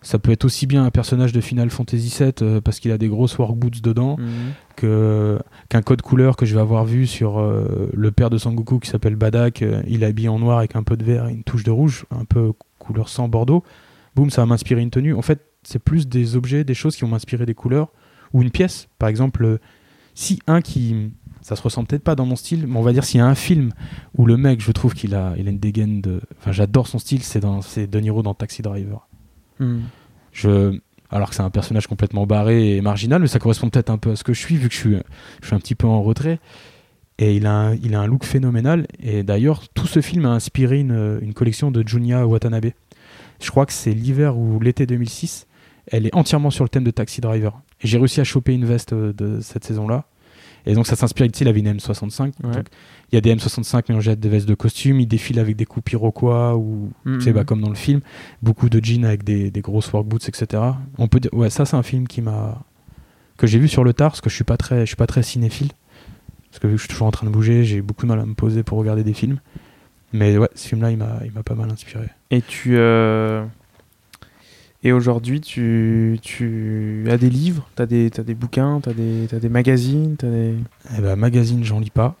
ça 0.00 0.18
peut 0.18 0.30
être 0.32 0.44
aussi 0.44 0.66
bien 0.66 0.84
un 0.84 0.90
personnage 0.90 1.32
de 1.32 1.40
Final 1.40 1.70
Fantasy 1.70 2.14
VII 2.22 2.32
euh, 2.42 2.60
parce 2.60 2.78
qu'il 2.78 2.92
a 2.92 2.98
des 2.98 3.08
grosses 3.08 3.36
work 3.38 3.56
boots 3.56 3.80
dedans, 3.82 4.16
Mhm. 4.18 4.26
que 4.76 5.38
qu'un 5.70 5.82
code 5.82 6.02
couleur 6.02 6.36
que 6.36 6.44
je 6.46 6.54
vais 6.54 6.60
avoir 6.60 6.84
vu 6.84 7.06
sur 7.06 7.38
euh, 7.40 7.88
le 7.92 8.10
père 8.12 8.30
de 8.30 8.38
Sangoku 8.38 8.78
qui 8.80 8.90
s'appelle 8.90 9.16
Badak. 9.16 9.62
euh, 9.62 9.82
il 9.88 10.02
est 10.02 10.06
habillé 10.06 10.28
en 10.28 10.38
noir 10.38 10.58
avec 10.58 10.76
un 10.76 10.82
peu 10.82 10.96
de 10.96 11.04
vert 11.04 11.26
et 11.28 11.32
une 11.32 11.42
touche 11.42 11.64
de 11.64 11.70
rouge, 11.70 12.04
un 12.10 12.24
peu 12.26 12.52
couleur 12.78 13.08
sang 13.08 13.28
bordeaux. 13.28 13.64
Boum, 14.14 14.30
ça 14.30 14.42
va 14.42 14.46
m'inspirer 14.46 14.80
une 14.82 14.90
tenue. 14.90 15.14
En 15.14 15.22
fait, 15.22 15.40
c'est 15.64 15.78
plus 15.78 16.08
des 16.08 16.36
objets, 16.36 16.64
des 16.64 16.74
choses 16.74 16.96
qui 16.96 17.02
vont 17.02 17.08
m'inspirer 17.08 17.46
des 17.46 17.54
couleurs 17.54 17.92
ou 18.32 18.42
une 18.42 18.50
pièce. 18.50 18.88
Par 18.98 19.08
exemple, 19.08 19.44
euh, 19.44 19.58
si 20.14 20.40
un 20.46 20.60
qui 20.60 21.10
ça 21.44 21.56
se 21.56 21.62
ressent 21.62 21.84
peut-être 21.84 22.02
pas 22.02 22.14
dans 22.14 22.24
mon 22.24 22.36
style, 22.36 22.66
mais 22.66 22.78
on 22.78 22.82
va 22.82 22.94
dire 22.94 23.04
s'il 23.04 23.18
y 23.18 23.20
a 23.20 23.26
un 23.26 23.34
film 23.34 23.72
où 24.16 24.24
le 24.24 24.38
mec, 24.38 24.62
je 24.62 24.72
trouve 24.72 24.94
qu'il 24.94 25.14
a, 25.14 25.34
il 25.36 25.46
a 25.46 25.50
une 25.50 25.58
dégaine 25.58 26.00
de, 26.00 26.22
enfin, 26.38 26.52
j'adore 26.52 26.88
son 26.88 26.98
style, 26.98 27.22
c'est 27.22 27.40
dans, 27.40 27.60
c'est 27.60 27.86
De 27.86 28.00
Niro 28.00 28.22
dans 28.22 28.32
Taxi 28.32 28.62
Driver. 28.62 29.06
Mhm. 29.60 29.82
Je, 30.32 30.78
alors 31.10 31.28
que 31.28 31.34
c'est 31.34 31.42
un 31.42 31.50
personnage 31.50 31.86
complètement 31.86 32.26
barré 32.26 32.76
et 32.76 32.80
marginal, 32.80 33.20
mais 33.20 33.28
ça 33.28 33.38
correspond 33.38 33.68
peut-être 33.68 33.90
un 33.90 33.98
peu 33.98 34.12
à 34.12 34.16
ce 34.16 34.24
que 34.24 34.32
je 34.32 34.40
suis, 34.40 34.56
vu 34.56 34.68
que 34.68 34.74
je 34.74 34.80
suis, 34.80 34.96
je 35.42 35.46
suis 35.46 35.54
un 35.54 35.58
petit 35.58 35.74
peu 35.74 35.86
en 35.86 36.02
retrait. 36.02 36.40
Et 37.18 37.36
il 37.36 37.46
a 37.46 37.52
un, 37.52 37.74
il 37.74 37.94
a 37.94 38.00
un 38.00 38.06
look 38.06 38.24
phénoménal. 38.24 38.86
Et 39.00 39.22
d'ailleurs, 39.22 39.68
tout 39.68 39.86
ce 39.86 40.00
film 40.00 40.24
a 40.24 40.30
inspiré 40.30 40.80
une, 40.80 41.18
une 41.20 41.34
collection 41.34 41.70
de 41.70 41.86
Junya 41.86 42.26
Watanabe. 42.26 42.70
Je 43.40 43.50
crois 43.50 43.66
que 43.66 43.72
c'est 43.74 43.92
l'hiver 43.92 44.38
ou 44.38 44.58
l'été 44.60 44.86
2006. 44.86 45.46
Elle 45.88 46.06
est 46.06 46.14
entièrement 46.14 46.50
sur 46.50 46.64
le 46.64 46.68
thème 46.68 46.84
de 46.84 46.90
Taxi 46.90 47.20
Driver. 47.20 47.60
Et 47.80 47.86
j'ai 47.86 47.98
réussi 47.98 48.20
à 48.20 48.24
choper 48.24 48.54
une 48.54 48.64
veste 48.64 48.92
euh, 48.92 49.12
de 49.12 49.40
cette 49.40 49.64
saison-là. 49.64 50.04
Et 50.66 50.72
donc 50.72 50.86
ça 50.86 50.96
s'inspire, 50.96 51.26
il 51.26 51.48
avait 51.48 51.60
une 51.60 51.72
M65. 51.74 52.22
Ouais. 52.22 52.32
Donc, 52.42 52.68
il 53.12 53.16
y 53.16 53.18
a 53.18 53.20
des 53.20 53.34
M65 53.34 53.84
mélangés 53.90 54.12
à 54.12 54.16
des 54.16 54.28
vestes 54.30 54.48
de 54.48 54.54
costume. 54.54 54.98
Il 54.98 55.06
défile 55.06 55.38
avec 55.38 55.56
des 55.56 55.66
coups 55.66 55.92
iroquois 55.92 56.56
ou 56.56 56.90
sais, 57.20 57.32
bah, 57.32 57.44
comme 57.44 57.60
dans 57.60 57.68
le 57.68 57.74
film, 57.74 58.00
beaucoup 58.42 58.70
de 58.70 58.82
jeans 58.82 59.04
avec 59.04 59.24
des, 59.24 59.50
des 59.50 59.60
grosses 59.60 59.92
work 59.92 60.06
boots, 60.06 60.26
etc. 60.26 60.62
On 60.96 61.06
peut 61.06 61.20
dire, 61.20 61.34
ouais, 61.34 61.50
ça 61.50 61.66
c'est 61.66 61.76
un 61.76 61.82
film 61.82 62.08
qui 62.08 62.22
m'a 62.22 62.64
que 63.36 63.46
j'ai 63.46 63.58
vu 63.58 63.68
sur 63.68 63.84
le 63.84 63.92
tard, 63.92 64.10
parce 64.10 64.20
que 64.20 64.30
je 64.30 64.34
suis 64.34 64.44
pas 64.44 64.56
très, 64.56 64.80
je 64.80 64.86
suis 64.86 64.96
pas 64.96 65.06
très 65.06 65.22
cinéphile, 65.22 65.72
parce 66.50 66.60
que 66.60 66.66
vu 66.66 66.74
que 66.74 66.78
je 66.78 66.82
suis 66.82 66.90
toujours 66.90 67.06
en 67.06 67.10
train 67.10 67.26
de 67.26 67.32
bouger, 67.32 67.64
j'ai 67.64 67.82
beaucoup 67.82 68.06
de 68.06 68.08
mal 68.08 68.20
à 68.20 68.26
me 68.26 68.34
poser 68.34 68.62
pour 68.62 68.78
regarder 68.78 69.04
des 69.04 69.14
films. 69.14 69.40
Mais 70.12 70.38
ouais, 70.38 70.48
ce 70.54 70.68
film-là, 70.68 70.92
il 70.92 70.96
m'a, 70.96 71.18
il 71.24 71.32
m'a 71.32 71.42
pas 71.42 71.56
mal 71.56 71.70
inspiré. 71.70 72.06
Et 72.30 72.40
tu 72.40 72.76
euh, 72.76 73.44
et 74.84 74.92
aujourd'hui 74.92 75.40
tu 75.40 76.18
tu 76.22 77.04
as 77.10 77.16
des 77.16 77.30
livres, 77.30 77.68
t'as 77.74 77.86
des 77.86 78.10
t'as 78.10 78.22
des 78.22 78.34
bouquins, 78.34 78.80
t'as 78.82 78.92
des 78.92 79.26
t'as 79.28 79.38
des 79.40 79.48
magazines, 79.48 80.14
t'as 80.16 80.28
des 80.30 80.54
Eh 80.96 81.00
ben, 81.00 81.16
magazine, 81.16 81.64
j'en 81.64 81.80
lis 81.80 81.90
pas. 81.90 82.16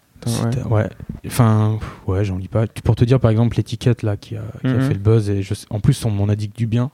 Ouais. 0.70 0.88
Enfin, 1.26 1.78
ouais, 2.06 2.24
j'en 2.24 2.38
lis 2.38 2.48
pas. 2.48 2.66
Pour 2.66 2.96
te 2.96 3.04
dire, 3.04 3.20
par 3.20 3.30
exemple, 3.30 3.58
l'étiquette 3.58 4.02
là 4.02 4.16
qui 4.16 4.36
a, 4.36 4.42
qui 4.62 4.68
a 4.68 4.72
Mhm. 4.72 4.80
fait 4.80 4.94
le 4.94 4.98
buzz 5.00 5.28
et 5.28 5.42
je 5.42 5.52
en 5.68 5.80
plus, 5.80 6.02
on 6.06 6.10
m'en 6.10 6.28
a 6.30 6.34
dit 6.36 6.48
que 6.48 6.56
du 6.56 6.66
bien. 6.66 6.90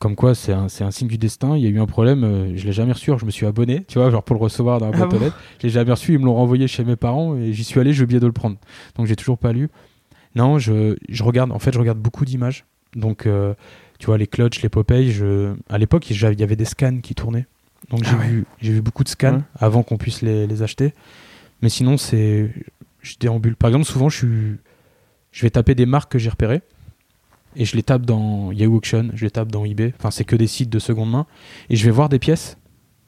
Comme 0.00 0.16
quoi, 0.16 0.34
c'est 0.34 0.52
un, 0.52 0.66
un 0.80 0.90
signe 0.90 1.06
du 1.06 1.16
destin. 1.16 1.56
Il 1.56 1.62
y 1.62 1.66
a 1.66 1.70
eu 1.70 1.78
un 1.78 1.86
problème, 1.86 2.24
euh, 2.24 2.52
je 2.56 2.64
l'ai 2.66 2.72
jamais 2.72 2.90
reçu. 2.90 3.10
alors 3.10 3.20
je 3.20 3.24
me 3.26 3.30
suis 3.30 3.46
abonné, 3.46 3.84
tu 3.86 3.98
vois, 4.00 4.10
genre 4.10 4.24
pour 4.24 4.34
le 4.34 4.40
recevoir 4.42 4.80
dans 4.80 4.86
la 4.86 4.92
Ah 4.94 4.98
boîte 4.98 5.14
aux 5.14 5.18
bon 5.18 5.24
lettres. 5.26 5.38
Je 5.60 5.68
l'ai 5.68 5.72
jamais 5.72 5.92
reçu. 5.92 6.14
Ils 6.14 6.18
me 6.18 6.24
l'ont 6.24 6.34
renvoyé 6.34 6.66
chez 6.66 6.82
mes 6.82 6.96
parents 6.96 7.36
et 7.36 7.52
j'y 7.52 7.62
suis 7.62 7.78
allé. 7.78 7.92
J'ai 7.92 8.02
oublié 8.02 8.18
de 8.18 8.26
le 8.26 8.32
prendre. 8.32 8.56
Donc 8.96 9.06
j'ai 9.06 9.14
toujours 9.14 9.38
pas 9.38 9.52
lu. 9.52 9.68
Non, 10.34 10.58
je, 10.58 10.96
je 11.08 11.22
regarde. 11.22 11.52
En 11.52 11.60
fait, 11.60 11.72
je 11.72 11.78
regarde 11.78 11.98
beaucoup 12.00 12.24
d'images. 12.24 12.64
Donc, 12.96 13.26
euh, 13.26 13.54
Tu 14.02 14.06
vois, 14.06 14.18
les 14.18 14.26
clutch, 14.26 14.62
les 14.62 14.68
Popeye, 14.68 15.12
je... 15.12 15.54
à 15.68 15.78
l'époque, 15.78 16.10
il 16.10 16.16
y 16.20 16.42
avait 16.42 16.56
des 16.56 16.64
scans 16.64 16.98
qui 16.98 17.14
tournaient. 17.14 17.46
Donc 17.88 18.02
j'ai 18.02 18.10
Ah 18.12 18.18
ouais. 18.18 18.26
vu, 18.26 18.44
j'ai 18.60 18.72
vu 18.72 18.82
beaucoup 18.82 19.04
de 19.04 19.08
scans 19.08 19.34
Ouais. 19.36 19.42
avant 19.60 19.84
qu'on 19.84 19.96
puisse 19.96 20.22
les, 20.22 20.48
les 20.48 20.62
acheter. 20.64 20.92
Mais 21.62 21.68
sinon, 21.68 21.96
c'est. 21.96 22.52
Je 23.00 23.14
déambule. 23.20 23.54
Par 23.54 23.68
exemple, 23.70 23.84
souvent, 23.84 24.08
je, 24.08 24.16
suis... 24.16 24.56
je 25.30 25.42
vais 25.42 25.50
taper 25.50 25.76
des 25.76 25.86
marques 25.86 26.10
que 26.10 26.18
j'ai 26.18 26.30
repérées. 26.30 26.62
Et 27.54 27.64
je 27.64 27.76
les 27.76 27.84
tape 27.84 28.04
dans 28.04 28.50
Yahoo 28.50 28.74
Auction, 28.74 29.10
je 29.14 29.24
les 29.24 29.30
tape 29.30 29.52
dans 29.52 29.64
eBay. 29.64 29.94
Enfin, 30.00 30.10
c'est 30.10 30.24
que 30.24 30.34
des 30.34 30.48
sites 30.48 30.68
de 30.70 30.80
seconde 30.80 31.12
main. 31.12 31.26
Et 31.70 31.76
je 31.76 31.84
vais 31.84 31.92
voir 31.92 32.08
des 32.08 32.18
pièces, 32.18 32.58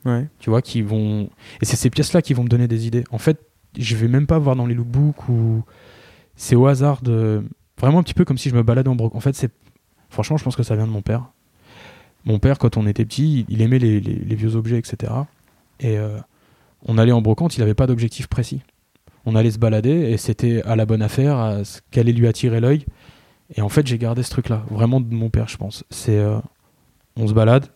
Ouais. 0.05 0.29
tu 0.39 0.49
vois, 0.49 0.63
qui 0.63 0.81
vont. 0.81 1.29
Et 1.61 1.65
c'est 1.65 1.75
ces 1.75 1.91
pièces-là 1.91 2.23
qui 2.23 2.35
vont 2.35 2.45
me 2.45 2.49
donner 2.49 2.69
des 2.69 2.87
idées. 2.87 3.03
En 3.11 3.19
fait, 3.19 3.41
je 3.77 3.97
vais 3.97 4.07
même 4.07 4.29
pas 4.29 4.39
voir 4.39 4.55
dans 4.55 4.67
les 4.67 4.75
lookbooks 4.75 5.29
ou. 5.29 5.65
C'est 6.37 6.55
au 6.55 6.69
hasard 6.69 7.03
de. 7.03 7.43
Vraiment 7.81 7.99
un 7.99 8.05
petit 8.05 8.15
peu 8.15 8.25
comme 8.25 8.39
si 8.39 8.49
je 8.49 8.55
me 8.55 8.63
baladais 8.63 8.89
en 8.91 8.95
broc. 8.95 9.13
En 9.17 9.21
fait, 9.21 9.35
c'est. 9.35 9.51
Franchement, 10.15 10.37
je 10.39 10.45
pense 10.45 10.57
que 10.57 10.63
ça 10.63 10.77
vient 10.77 10.87
de 10.87 10.93
mon 10.93 11.03
père. 11.03 11.25
Mon 12.25 12.39
père, 12.39 12.59
quand 12.59 12.77
on 12.79 12.87
était 12.87 13.05
petit, 13.05 13.45
il 13.49 13.61
aimait 13.61 13.79
les, 13.79 14.01
les- 14.01 14.15
les 14.15 14.35
vieux 14.35 14.57
objets, 14.57 14.79
etc. 14.79 15.13
Et 15.81 15.99
euh, 15.99 16.17
on 16.87 16.97
allait 16.99 17.13
en 17.13 17.21
brocante, 17.21 17.57
il 17.57 17.61
n'avait 17.61 17.75
pas 17.75 17.87
d'objectif 17.87 18.29
précis. 18.29 18.63
On 19.27 19.35
allait 19.37 19.51
se 19.51 19.59
balader 19.59 19.91
et 19.91 20.17
c'était 20.17 20.63
à 20.63 20.77
la 20.77 20.87
bonne 20.87 21.03
affaire, 21.03 21.37
à 21.39 21.65
ce 21.65 21.81
qu'allait 21.91 22.13
lui 22.13 22.27
attirer 22.27 22.61
l'œil. 22.61 22.87
Et 23.57 23.61
en 23.61 23.69
fait, 23.69 23.87
j'ai 23.87 23.99
gardé 23.99 24.23
ce 24.23 24.31
truc-là, 24.31 24.65
vraiment 24.71 25.01
de 25.01 25.13
mon 25.15 25.29
père, 25.31 25.49
je 25.49 25.57
pense. 25.59 25.85
C'est, 25.91 26.17
euh, 26.19 26.39
on 27.17 27.27
se 27.27 27.35
balade. 27.35 27.67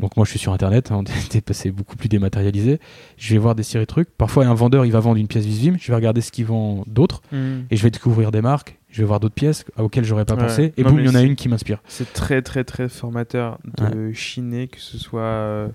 Donc 0.00 0.16
moi, 0.16 0.24
je 0.24 0.30
suis 0.30 0.38
sur 0.40 0.52
Internet, 0.52 0.90
hein, 0.92 1.02
c'est 1.52 1.70
beaucoup 1.70 1.96
plus 1.96 2.08
dématérialisé. 2.08 2.80
Je 3.16 3.32
vais 3.32 3.38
voir 3.38 3.54
des 3.54 3.62
séries 3.62 3.84
de 3.84 3.88
trucs. 3.88 4.10
Parfois, 4.10 4.44
un 4.46 4.54
vendeur, 4.54 4.84
il 4.84 4.92
va 4.92 5.00
vendre 5.00 5.16
une 5.16 5.28
pièce 5.28 5.44
Visvim. 5.46 5.76
Je 5.80 5.86
vais 5.90 5.94
regarder 5.96 6.20
ce 6.20 6.30
qu'il 6.32 6.44
vend 6.46 6.84
d'autres 6.86 7.22
Mm. 7.32 7.62
et 7.70 7.76
je 7.76 7.82
vais 7.82 7.90
découvrir 7.90 8.30
des 8.32 8.40
marques. 8.42 8.78
Je 8.94 9.00
vais 9.02 9.06
voir 9.08 9.18
d'autres 9.18 9.34
pièces 9.34 9.64
auxquelles 9.76 10.04
j'aurais 10.04 10.24
pas 10.24 10.34
Ouais. 10.36 10.42
pensé. 10.42 10.72
Et 10.76 10.84
Non, 10.84 10.90
boum, 10.90 11.00
il 11.00 11.06
y 11.06 11.08
en 11.08 11.16
a 11.16 11.22
une 11.22 11.34
qui 11.34 11.48
m'inspire. 11.48 11.78
C'est 11.88 12.12
très 12.12 12.42
très 12.42 12.62
très 12.62 12.88
formateur 12.88 13.58
de 13.78 14.12
chiner, 14.12 14.68
que 14.68 14.78
ce 14.80 14.98
soit 14.98 15.20
euh, 15.20 15.66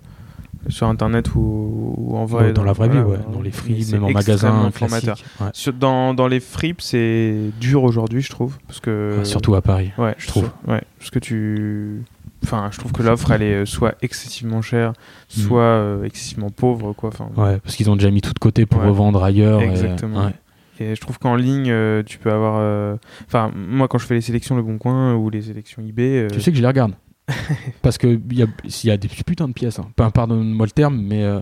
sur 0.69 0.87
internet 0.87 1.35
ou, 1.35 1.95
ou 1.97 2.15
en 2.15 2.23
vrai. 2.23 2.53
dans 2.53 2.63
la 2.63 2.71
vraie 2.71 2.87
vie, 2.87 2.97
ouais. 2.99 3.17
Dans 3.33 3.41
les 3.41 3.51
fripes, 3.51 3.91
même 3.91 4.05
en 4.05 4.11
magasin, 4.11 4.71
formateur. 4.71 5.17
Ouais. 5.41 5.47
Sur- 5.51 5.73
dans, 5.73 6.13
dans 6.13 6.27
les 6.27 6.39
fripes, 6.39 6.79
c'est 6.81 7.35
dur 7.59 7.83
aujourd'hui, 7.83 8.21
je 8.21 8.29
trouve. 8.29 8.57
Parce 8.67 8.79
que, 8.79 9.17
Ouais, 9.17 9.25
Surtout 9.25 9.53
à 9.55 9.61
Paris. 9.61 9.91
ouais, 9.97 10.15
je 10.17 10.27
trouve. 10.27 10.49
Ouais, 10.65 10.81
parce 10.97 11.09
que 11.09 11.19
tu. 11.19 12.01
Enfin, 12.45 12.69
je 12.71 12.77
trouve 12.79 12.93
que 12.93 13.03
l'offre, 13.03 13.31
elle 13.31 13.41
est 13.41 13.53
euh, 13.53 13.65
soit 13.65 13.95
excessivement 14.01 14.61
chère, 14.61 14.91
Mm. 14.91 15.41
soit 15.41 15.61
euh, 15.61 16.03
excessivement 16.05 16.49
pauvre, 16.51 16.93
quoi. 16.93 17.09
Enfin, 17.09 17.27
Ouais, 17.35 17.57
parce 17.59 17.75
qu'ils 17.75 17.89
ont 17.89 17.97
déjà 17.97 18.11
mis 18.11 18.21
tout 18.21 18.31
de 18.33 18.39
côté 18.39 18.65
pour 18.65 18.79
Ouais. 18.79 18.87
revendre 18.87 19.21
ailleurs. 19.21 19.61
et- 19.61 19.65
Exactement. 19.65 20.25
ouais. 20.27 20.33
Et 20.79 20.95
je 20.95 21.01
trouve 21.01 21.19
qu'en 21.19 21.35
ligne, 21.35 21.69
euh, 21.69 22.03
tu 22.03 22.17
peux 22.19 22.31
avoir. 22.31 22.57
euh, 22.59 22.95
Enfin, 23.27 23.51
moi, 23.55 23.87
quand 23.87 23.97
je 23.97 24.05
fais 24.05 24.15
les 24.15 24.21
sélections 24.21 24.55
Le 24.55 24.61
Bon 24.63 24.77
Coin 24.77 25.15
ou 25.15 25.29
les 25.29 25.41
sélections 25.41 25.81
eBay. 25.85 26.23
euh, 26.23 26.27
Tu 26.31 26.41
sais 26.41 26.51
que 26.51 26.57
je 26.57 26.61
les 26.61 26.67
regarde. 26.67 26.93
Parce 27.81 27.97
que 27.97 28.07
il 28.07 28.39
y 28.39 28.43
a, 28.43 28.47
y 28.83 28.89
a 28.91 28.97
des 28.97 29.07
putains 29.07 29.47
de 29.47 29.53
pièces. 29.53 29.79
Hein. 29.79 29.91
Pardonne-moi 29.95 30.65
le 30.65 30.71
terme, 30.71 30.99
mais 31.01 31.23
euh, 31.23 31.39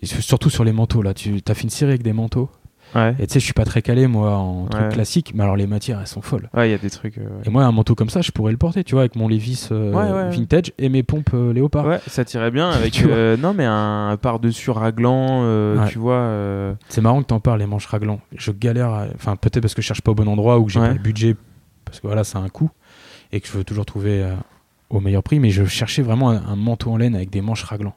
et 0.00 0.06
surtout 0.06 0.50
sur 0.50 0.64
les 0.64 0.72
manteaux. 0.72 1.02
Là, 1.02 1.14
tu 1.14 1.40
as 1.46 1.54
fait 1.54 1.62
une 1.64 1.70
série 1.70 1.90
avec 1.92 2.02
des 2.02 2.12
manteaux. 2.12 2.50
Ouais, 2.94 3.14
Et 3.20 3.26
tu 3.26 3.34
sais, 3.34 3.40
je 3.40 3.44
suis 3.44 3.52
pas 3.54 3.64
très 3.64 3.82
calé 3.82 4.06
moi 4.08 4.36
en 4.36 4.66
trucs 4.66 4.82
Ouais. 4.82 4.88
classiques, 4.88 5.32
mais 5.34 5.44
alors 5.44 5.54
les 5.56 5.66
matières 5.68 6.00
elles 6.00 6.06
sont 6.08 6.22
folles. 6.22 6.48
ouais, 6.54 6.68
il 6.68 6.72
y 6.72 6.74
a 6.74 6.78
des 6.78 6.90
trucs. 6.90 7.18
euh, 7.18 7.28
Et 7.44 7.50
moi, 7.50 7.64
un 7.64 7.70
manteau 7.72 7.94
comme 7.94 8.10
ça, 8.10 8.20
je 8.20 8.32
pourrais 8.32 8.50
le 8.52 8.58
porter, 8.58 8.82
tu 8.82 8.94
vois, 8.96 9.02
avec 9.02 9.14
mon 9.16 9.28
Levis 9.28 9.68
euh, 9.70 10.28
vintage 10.32 10.72
et 10.78 10.88
mes 10.88 11.02
pompes 11.02 11.30
euh, 11.34 11.52
léopard. 11.52 11.86
Ouais, 11.86 12.00
ça 12.08 12.24
tirait 12.24 12.50
bien 12.50 12.68
avec 12.72 12.92
Tu 12.92 13.06
vois. 13.06 13.36
non 13.36 13.54
mais 13.54 13.64
un 13.64 14.16
par-dessus 14.20 14.70
raglant, 14.70 15.42
Ouais. 15.76 15.86
tu 15.88 15.98
vois. 15.98 16.74
C'est 16.88 17.00
marrant 17.00 17.20
que 17.22 17.26
t'en 17.28 17.40
parles, 17.40 17.60
les 17.60 17.66
manches 17.66 17.86
raglants. 17.86 18.20
Je 18.36 18.50
galère, 18.50 18.88
à- 18.90 19.06
enfin 19.14 19.36
peut-être 19.36 19.60
parce 19.60 19.74
que 19.74 19.82
je 19.82 19.86
cherche 19.86 20.02
pas 20.02 20.10
au 20.10 20.14
bon 20.16 20.28
endroit 20.28 20.58
ou 20.58 20.64
que 20.64 20.72
j'ai 20.72 20.80
pas 20.80 20.88
le 20.92 20.98
budget, 20.98 21.36
parce 21.84 22.00
que 22.00 22.06
voilà, 22.06 22.24
c'est 22.24 22.38
un 22.38 22.48
coût 22.48 22.70
et 23.32 23.40
que 23.40 23.46
je 23.46 23.52
veux 23.52 23.62
toujours 23.64 23.86
trouver 23.86 24.26
au 24.88 24.98
meilleur 24.98 25.22
prix. 25.22 25.38
Mais 25.38 25.50
je 25.50 25.64
cherchais 25.64 26.02
vraiment 26.02 26.30
un, 26.30 26.42
un 26.44 26.56
manteau 26.56 26.90
en 26.90 26.96
laine 26.96 27.14
avec 27.14 27.30
des 27.30 27.40
manches 27.40 27.62
raglants. 27.62 27.94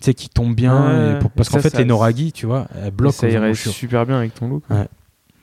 Tu 0.00 0.06
sais, 0.06 0.14
qui 0.14 0.28
tombent 0.30 0.54
bien. 0.54 1.10
Ouais, 1.10 1.16
et 1.16 1.18
pour- 1.20 1.30
parce 1.30 1.48
qu'en 1.50 1.58
fait, 1.60 1.70
ça- 1.70 1.78
les 1.78 1.84
Noragi, 1.84 2.32
tu 2.32 2.46
vois, 2.46 2.66
elles 2.82 2.90
bloquent 2.90 3.12
ça 3.14 3.28
irait 3.28 3.54
super 3.54 4.06
bien 4.06 4.16
avec 4.18 4.34
ton 4.34 4.48
look. 4.48 4.62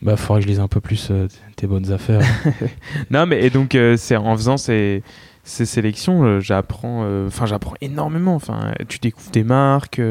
Bah, 0.02 0.16
faudrait 0.16 0.42
que 0.42 0.46
je 0.46 0.50
lise 0.52 0.60
un 0.60 0.68
peu 0.68 0.80
plus 0.82 1.08
euh, 1.12 1.28
tes 1.56 1.66
bonnes 1.68 1.92
affaires. 1.92 2.22
Non 3.10 3.26
mais 3.26 3.44
et 3.44 3.50
donc 3.50 3.74
euh, 3.74 3.98
c'est 3.98 4.16
en 4.16 4.36
faisant 4.36 4.58
ces 4.58 5.02
ces 5.44 5.66
sélections, 5.66 6.24
euh, 6.26 6.40
j'apprends, 6.42 7.08
enfin 7.26 7.46
j'apprends 7.46 7.74
énormément. 7.82 8.36
Enfin, 8.36 8.74
tu 8.90 9.00
découvres 9.00 9.32
des 9.32 9.44
marques, 9.46 10.02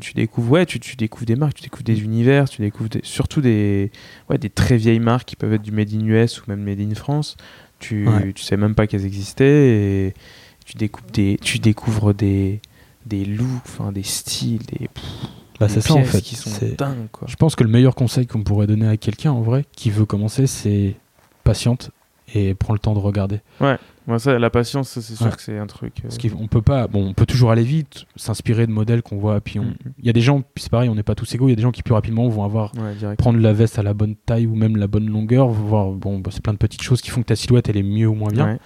tu 0.00 0.12
découvres, 0.14 0.52
ouais, 0.52 0.66
tu, 0.66 0.78
tu 0.80 0.96
découvres 0.96 1.26
des 1.26 1.36
marques, 1.36 1.54
tu 1.54 1.62
découvres 1.62 1.84
des 1.84 2.02
univers, 2.02 2.48
tu 2.48 2.62
découvres 2.62 2.88
des- 2.90 3.00
surtout 3.02 3.40
des, 3.40 3.90
ouais, 4.28 4.38
des 4.38 4.50
très 4.50 4.76
vieilles 4.76 5.00
marques 5.00 5.28
qui 5.28 5.36
peuvent 5.36 5.52
être 5.52 5.62
du 5.62 5.72
made 5.72 5.92
in 5.92 6.04
US 6.06 6.40
ou 6.40 6.44
même 6.48 6.62
made 6.62 6.80
in 6.80 6.94
France. 6.94 7.36
Tu, 7.78 8.06
Ouais. 8.08 8.32
tu 8.34 8.42
sais 8.44 8.56
même 8.56 8.74
pas 8.74 8.86
qu'elles 8.86 9.06
existaient 9.06 9.44
et 10.08 10.14
tu 10.66 10.76
découvres 10.76 11.10
des, 11.12 11.38
tu 11.42 11.58
découvres 11.58 12.14
des, 12.14 12.60
des 13.06 13.24
looks, 13.24 13.46
enfin 13.64 13.92
des 13.92 14.02
styles, 14.02 14.62
des, 14.66 14.88
bah, 15.58 15.66
des 15.66 15.74
c'est 15.74 15.80
ça 15.80 15.94
en 15.94 15.96
pièces 15.96 16.10
fait. 16.10 16.20
qui 16.22 16.34
sont 16.36 16.50
C'est- 16.50 16.78
dingues 16.78 17.08
quoi. 17.12 17.26
Je 17.28 17.36
pense 17.36 17.54
que 17.56 17.64
le 17.64 17.70
meilleur 17.70 17.94
conseil 17.94 18.26
qu'on 18.26 18.42
pourrait 18.42 18.66
donner 18.66 18.88
à 18.88 18.96
quelqu'un 18.96 19.32
en 19.32 19.40
vrai 19.42 19.64
qui 19.72 19.90
veut 19.90 20.04
commencer, 20.06 20.46
c'est 20.46 20.96
patiente 21.44 21.90
et 22.34 22.54
prends 22.54 22.72
le 22.74 22.78
temps 22.78 22.94
de 22.94 22.98
regarder. 23.00 23.40
Moi 24.06 24.18
ça, 24.18 24.38
la 24.38 24.50
patience, 24.50 24.88
ça, 24.88 25.02
c'est 25.02 25.14
sûr 25.14 25.26
Ouais. 25.26 25.32
que 25.32 25.40
c'est 25.42 25.58
un 25.58 25.66
truc. 25.66 25.92
euh, 25.98 26.02
Parce 26.08 26.18
qu'on 26.18 26.46
peut 26.48 26.62
pas, 26.62 26.88
bon, 26.88 27.06
on 27.08 27.12
peut 27.14 27.26
toujours 27.26 27.50
aller 27.52 27.62
vite, 27.62 28.06
s'inspirer 28.16 28.66
de 28.66 28.72
modèles 28.72 29.02
qu'on 29.02 29.18
voit, 29.18 29.40
puis 29.40 29.58
Mm. 29.60 29.74
il 30.00 30.06
y 30.06 30.10
a 30.10 30.12
des 30.12 30.20
gens, 30.20 30.40
puis 30.40 30.62
c'est 30.64 30.70
pareil, 30.70 30.88
on 30.88 30.94
n'est 30.94 31.02
pas 31.04 31.14
tous 31.14 31.32
égaux, 31.34 31.46
il 31.46 31.50
y 31.50 31.52
a 31.52 31.56
des 31.56 31.62
gens 31.62 31.70
qui 31.70 31.82
plus 31.82 31.94
rapidement 31.94 32.28
vont 32.28 32.42
avoir 32.44 32.72
ouais, 32.76 33.14
prendre 33.16 33.38
la 33.38 33.52
veste 33.52 33.78
à 33.78 33.82
la 33.82 33.94
bonne 33.94 34.16
taille 34.16 34.46
ou 34.46 34.54
même 34.56 34.76
la 34.76 34.86
bonne 34.88 35.08
longueur, 35.08 35.48
voir, 35.48 35.90
bon, 35.92 36.18
bah, 36.18 36.30
c'est 36.32 36.42
plein 36.42 36.52
de 36.52 36.58
petites 36.58 36.82
choses 36.82 37.00
qui 37.02 37.10
font 37.10 37.20
que 37.22 37.26
ta 37.26 37.36
silhouette 37.36 37.68
elle 37.68 37.76
est 37.76 37.82
mieux 37.84 38.06
ou 38.08 38.14
moins 38.14 38.30
bien, 38.32 38.46
Ouais. 38.54 38.58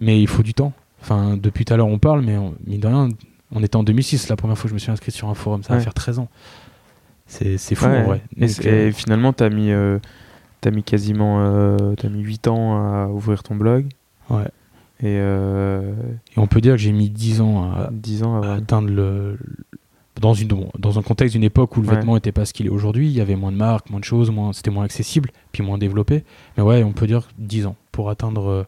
mais 0.00 0.20
il 0.20 0.26
faut 0.28 0.42
du 0.42 0.54
temps. 0.54 0.72
Enfin, 1.02 1.36
depuis 1.36 1.64
tout 1.64 1.74
à 1.74 1.76
l'heure 1.76 1.86
on 1.88 1.98
parle, 1.98 2.22
mais 2.22 2.36
on, 2.38 2.54
mine 2.66 2.80
de 2.80 2.86
rien, 2.86 3.08
on 3.52 3.62
était 3.62 3.76
en 3.76 3.82
2006, 3.82 4.28
la 4.28 4.36
première 4.36 4.56
fois 4.56 4.64
que 4.64 4.70
je 4.70 4.74
me 4.74 4.78
suis 4.78 4.90
inscrit 4.90 5.12
sur 5.12 5.28
un 5.28 5.34
forum, 5.34 5.62
ça 5.62 5.74
va 5.74 5.80
faire 5.80 5.94
13 5.94 6.18
ans. 6.18 6.28
C'est 7.26 7.56
fou 7.74 7.86
Ouais. 7.86 7.98
en 7.98 8.04
vrai. 8.04 8.20
Et, 8.36 8.40
Donc, 8.42 8.50
c'est- 8.50 8.66
euh, 8.68 8.88
et 8.88 8.92
finalement, 8.92 9.32
t'as 9.32 9.48
mis, 9.50 9.70
euh, 9.72 9.98
mis 10.72 10.82
quasiment 10.82 11.36
euh, 11.40 11.76
mis 12.10 12.22
8 12.22 12.48
ans 12.48 12.76
à 12.76 13.06
ouvrir 13.08 13.42
ton 13.42 13.54
blog. 13.56 13.86
ouais. 14.30 14.44
Et 15.00 15.18
euh, 15.20 15.92
Et 16.34 16.38
on 16.40 16.46
peut 16.46 16.60
dire 16.62 16.72
que 16.72 16.78
j'ai 16.78 16.90
mis 16.92 17.10
10 17.10 17.40
ans 17.42 17.64
à, 17.70 17.90
10 17.92 18.22
ans 18.22 18.40
à 18.42 18.48
à 18.48 18.54
atteindre 18.54 18.88
le. 18.90 19.38
Dans, 20.20 20.32
une, 20.32 20.48
dans 20.78 20.98
un 20.98 21.02
contexte 21.02 21.34
d'une 21.34 21.44
époque 21.44 21.76
où 21.76 21.82
le 21.82 21.88
Ouais. 21.88 21.96
vêtement 21.96 22.14
n'était 22.14 22.32
pas 22.32 22.46
ce 22.46 22.54
qu'il 22.54 22.64
est 22.64 22.70
aujourd'hui, 22.70 23.06
il 23.06 23.12
y 23.12 23.20
avait 23.20 23.36
moins 23.36 23.52
de 23.52 23.58
marques, 23.58 23.90
moins 23.90 24.00
de 24.00 24.04
choses, 24.06 24.30
moins, 24.30 24.54
c'était 24.54 24.70
moins 24.70 24.84
accessible, 24.86 25.30
puis 25.52 25.62
moins 25.62 25.76
développé. 25.76 26.24
Mais 26.56 26.62
ouais, 26.62 26.82
on 26.82 26.92
peut 26.92 27.06
dire 27.06 27.28
10 27.38 27.66
ans 27.66 27.76
pour 27.92 28.08
atteindre 28.08 28.66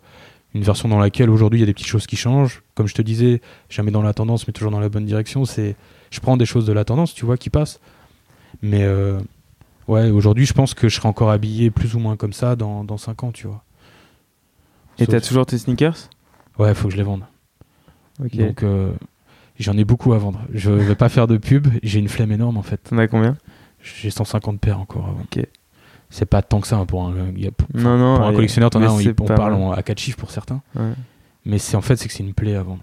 une 0.54 0.62
version 0.62 0.88
dans 0.88 0.98
laquelle 0.98 1.30
aujourd'hui 1.30 1.58
il 1.58 1.60
y 1.60 1.64
a 1.64 1.66
des 1.66 1.74
petites 1.74 1.86
choses 1.88 2.06
qui 2.06 2.16
changent. 2.16 2.62
Comme 2.74 2.86
je 2.88 2.94
te 2.94 3.02
disais, 3.02 3.40
jamais 3.68 3.90
dans 3.90 4.02
la 4.02 4.14
tendance, 4.14 4.46
mais 4.46 4.52
toujours 4.52 4.70
dans 4.72 4.80
la 4.80 4.88
bonne 4.88 5.04
direction. 5.04 5.44
C'est, 5.44 5.76
je 6.10 6.20
prends 6.20 6.36
des 6.36 6.46
choses 6.46 6.66
de 6.66 6.72
la 6.72 6.84
tendance, 6.84 7.14
tu 7.14 7.24
vois, 7.26 7.36
qui 7.36 7.50
passent. 7.50 7.80
Mais 8.62 8.82
euh, 8.82 9.18
ouais, 9.88 10.10
aujourd'hui, 10.10 10.46
je 10.46 10.52
pense 10.54 10.74
que 10.74 10.88
je 10.88 10.96
serai 10.96 11.08
encore 11.08 11.30
habillé 11.30 11.70
plus 11.70 11.94
ou 11.94 11.98
moins 11.98 12.16
comme 12.16 12.32
ça 12.32 12.56
dans, 12.56 12.82
dans 12.84 12.96
5 12.96 13.24
ans, 13.24 13.32
tu 13.32 13.46
vois. 13.46 13.62
Et 14.98 15.04
Sauf- 15.04 15.14
t'as 15.14 15.20
toujours 15.20 15.46
tes 15.46 15.58
sneakers? 15.58 16.08
Ouais, 16.58 16.74
faut 16.74 16.88
que 16.88 16.92
je 16.92 16.96
les 16.98 17.04
vende. 17.04 17.22
Donc 18.48 18.62
euh, 18.64 18.92
j'en 19.60 19.76
ai 19.76 19.84
beaucoup 19.84 20.12
à 20.12 20.18
vendre. 20.18 20.40
Je 20.52 20.70
vais 20.70 20.96
pas 20.96 21.08
faire 21.08 21.26
de 21.28 21.36
pub, 21.36 21.68
j'ai 21.84 22.00
une 22.00 22.08
flemme 22.08 22.32
énorme 22.32 22.56
en 22.56 22.62
fait. 22.62 22.78
T'en 22.78 22.98
as 22.98 23.06
combien? 23.06 23.36
J'ai 23.80 24.10
150 24.10 24.58
paires 24.60 24.80
encore. 24.80 25.14
Ok. 25.22 25.44
C'est 26.10 26.26
pas 26.26 26.40
tant 26.42 26.60
que 26.60 26.66
ça 26.66 26.76
hein, 26.78 26.86
pour 26.86 27.06
un, 27.06 27.14
il 27.36 27.44
y 27.44 27.46
a- 27.46 27.50
pour, 27.50 27.68
Non, 27.74 27.98
non. 27.98 28.16
pour 28.16 28.26
un 28.26 28.32
et- 28.32 28.34
collectionneur, 28.34 28.70
t'en 28.70 28.80
mais 28.80 28.86
as, 28.86 28.92
on, 28.92 29.00
on 29.20 29.26
parle 29.26 29.54
en- 29.54 29.72
à 29.72 29.82
4 29.82 29.98
chiffres 29.98 30.16
pour 30.18 30.30
certains. 30.30 30.62
Ouais. 30.74 30.92
Mais 31.44 31.58
c'est 31.58 31.76
en 31.76 31.80
fait 31.82 31.96
c'est 31.96 32.08
que 32.08 32.14
c'est 32.14 32.22
une 32.24 32.34
plaie 32.34 32.54
à 32.56 32.62
vendre. 32.62 32.82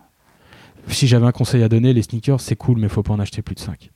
Si 0.88 1.07
j'avais 1.07 1.26
un 1.26 1.31
conseil 1.31 1.64
à 1.64 1.69
donner, 1.69 1.93
les 1.93 2.03
sneakers 2.03 2.39
c'est 2.39 2.56
cool, 2.56 2.77
mais 2.80 2.88
faut 2.89 3.02
pas 3.03 3.14
en 3.14 3.19
acheter 3.19 3.41
plus 3.41 3.56
de 3.56 3.60
5. 3.60 3.89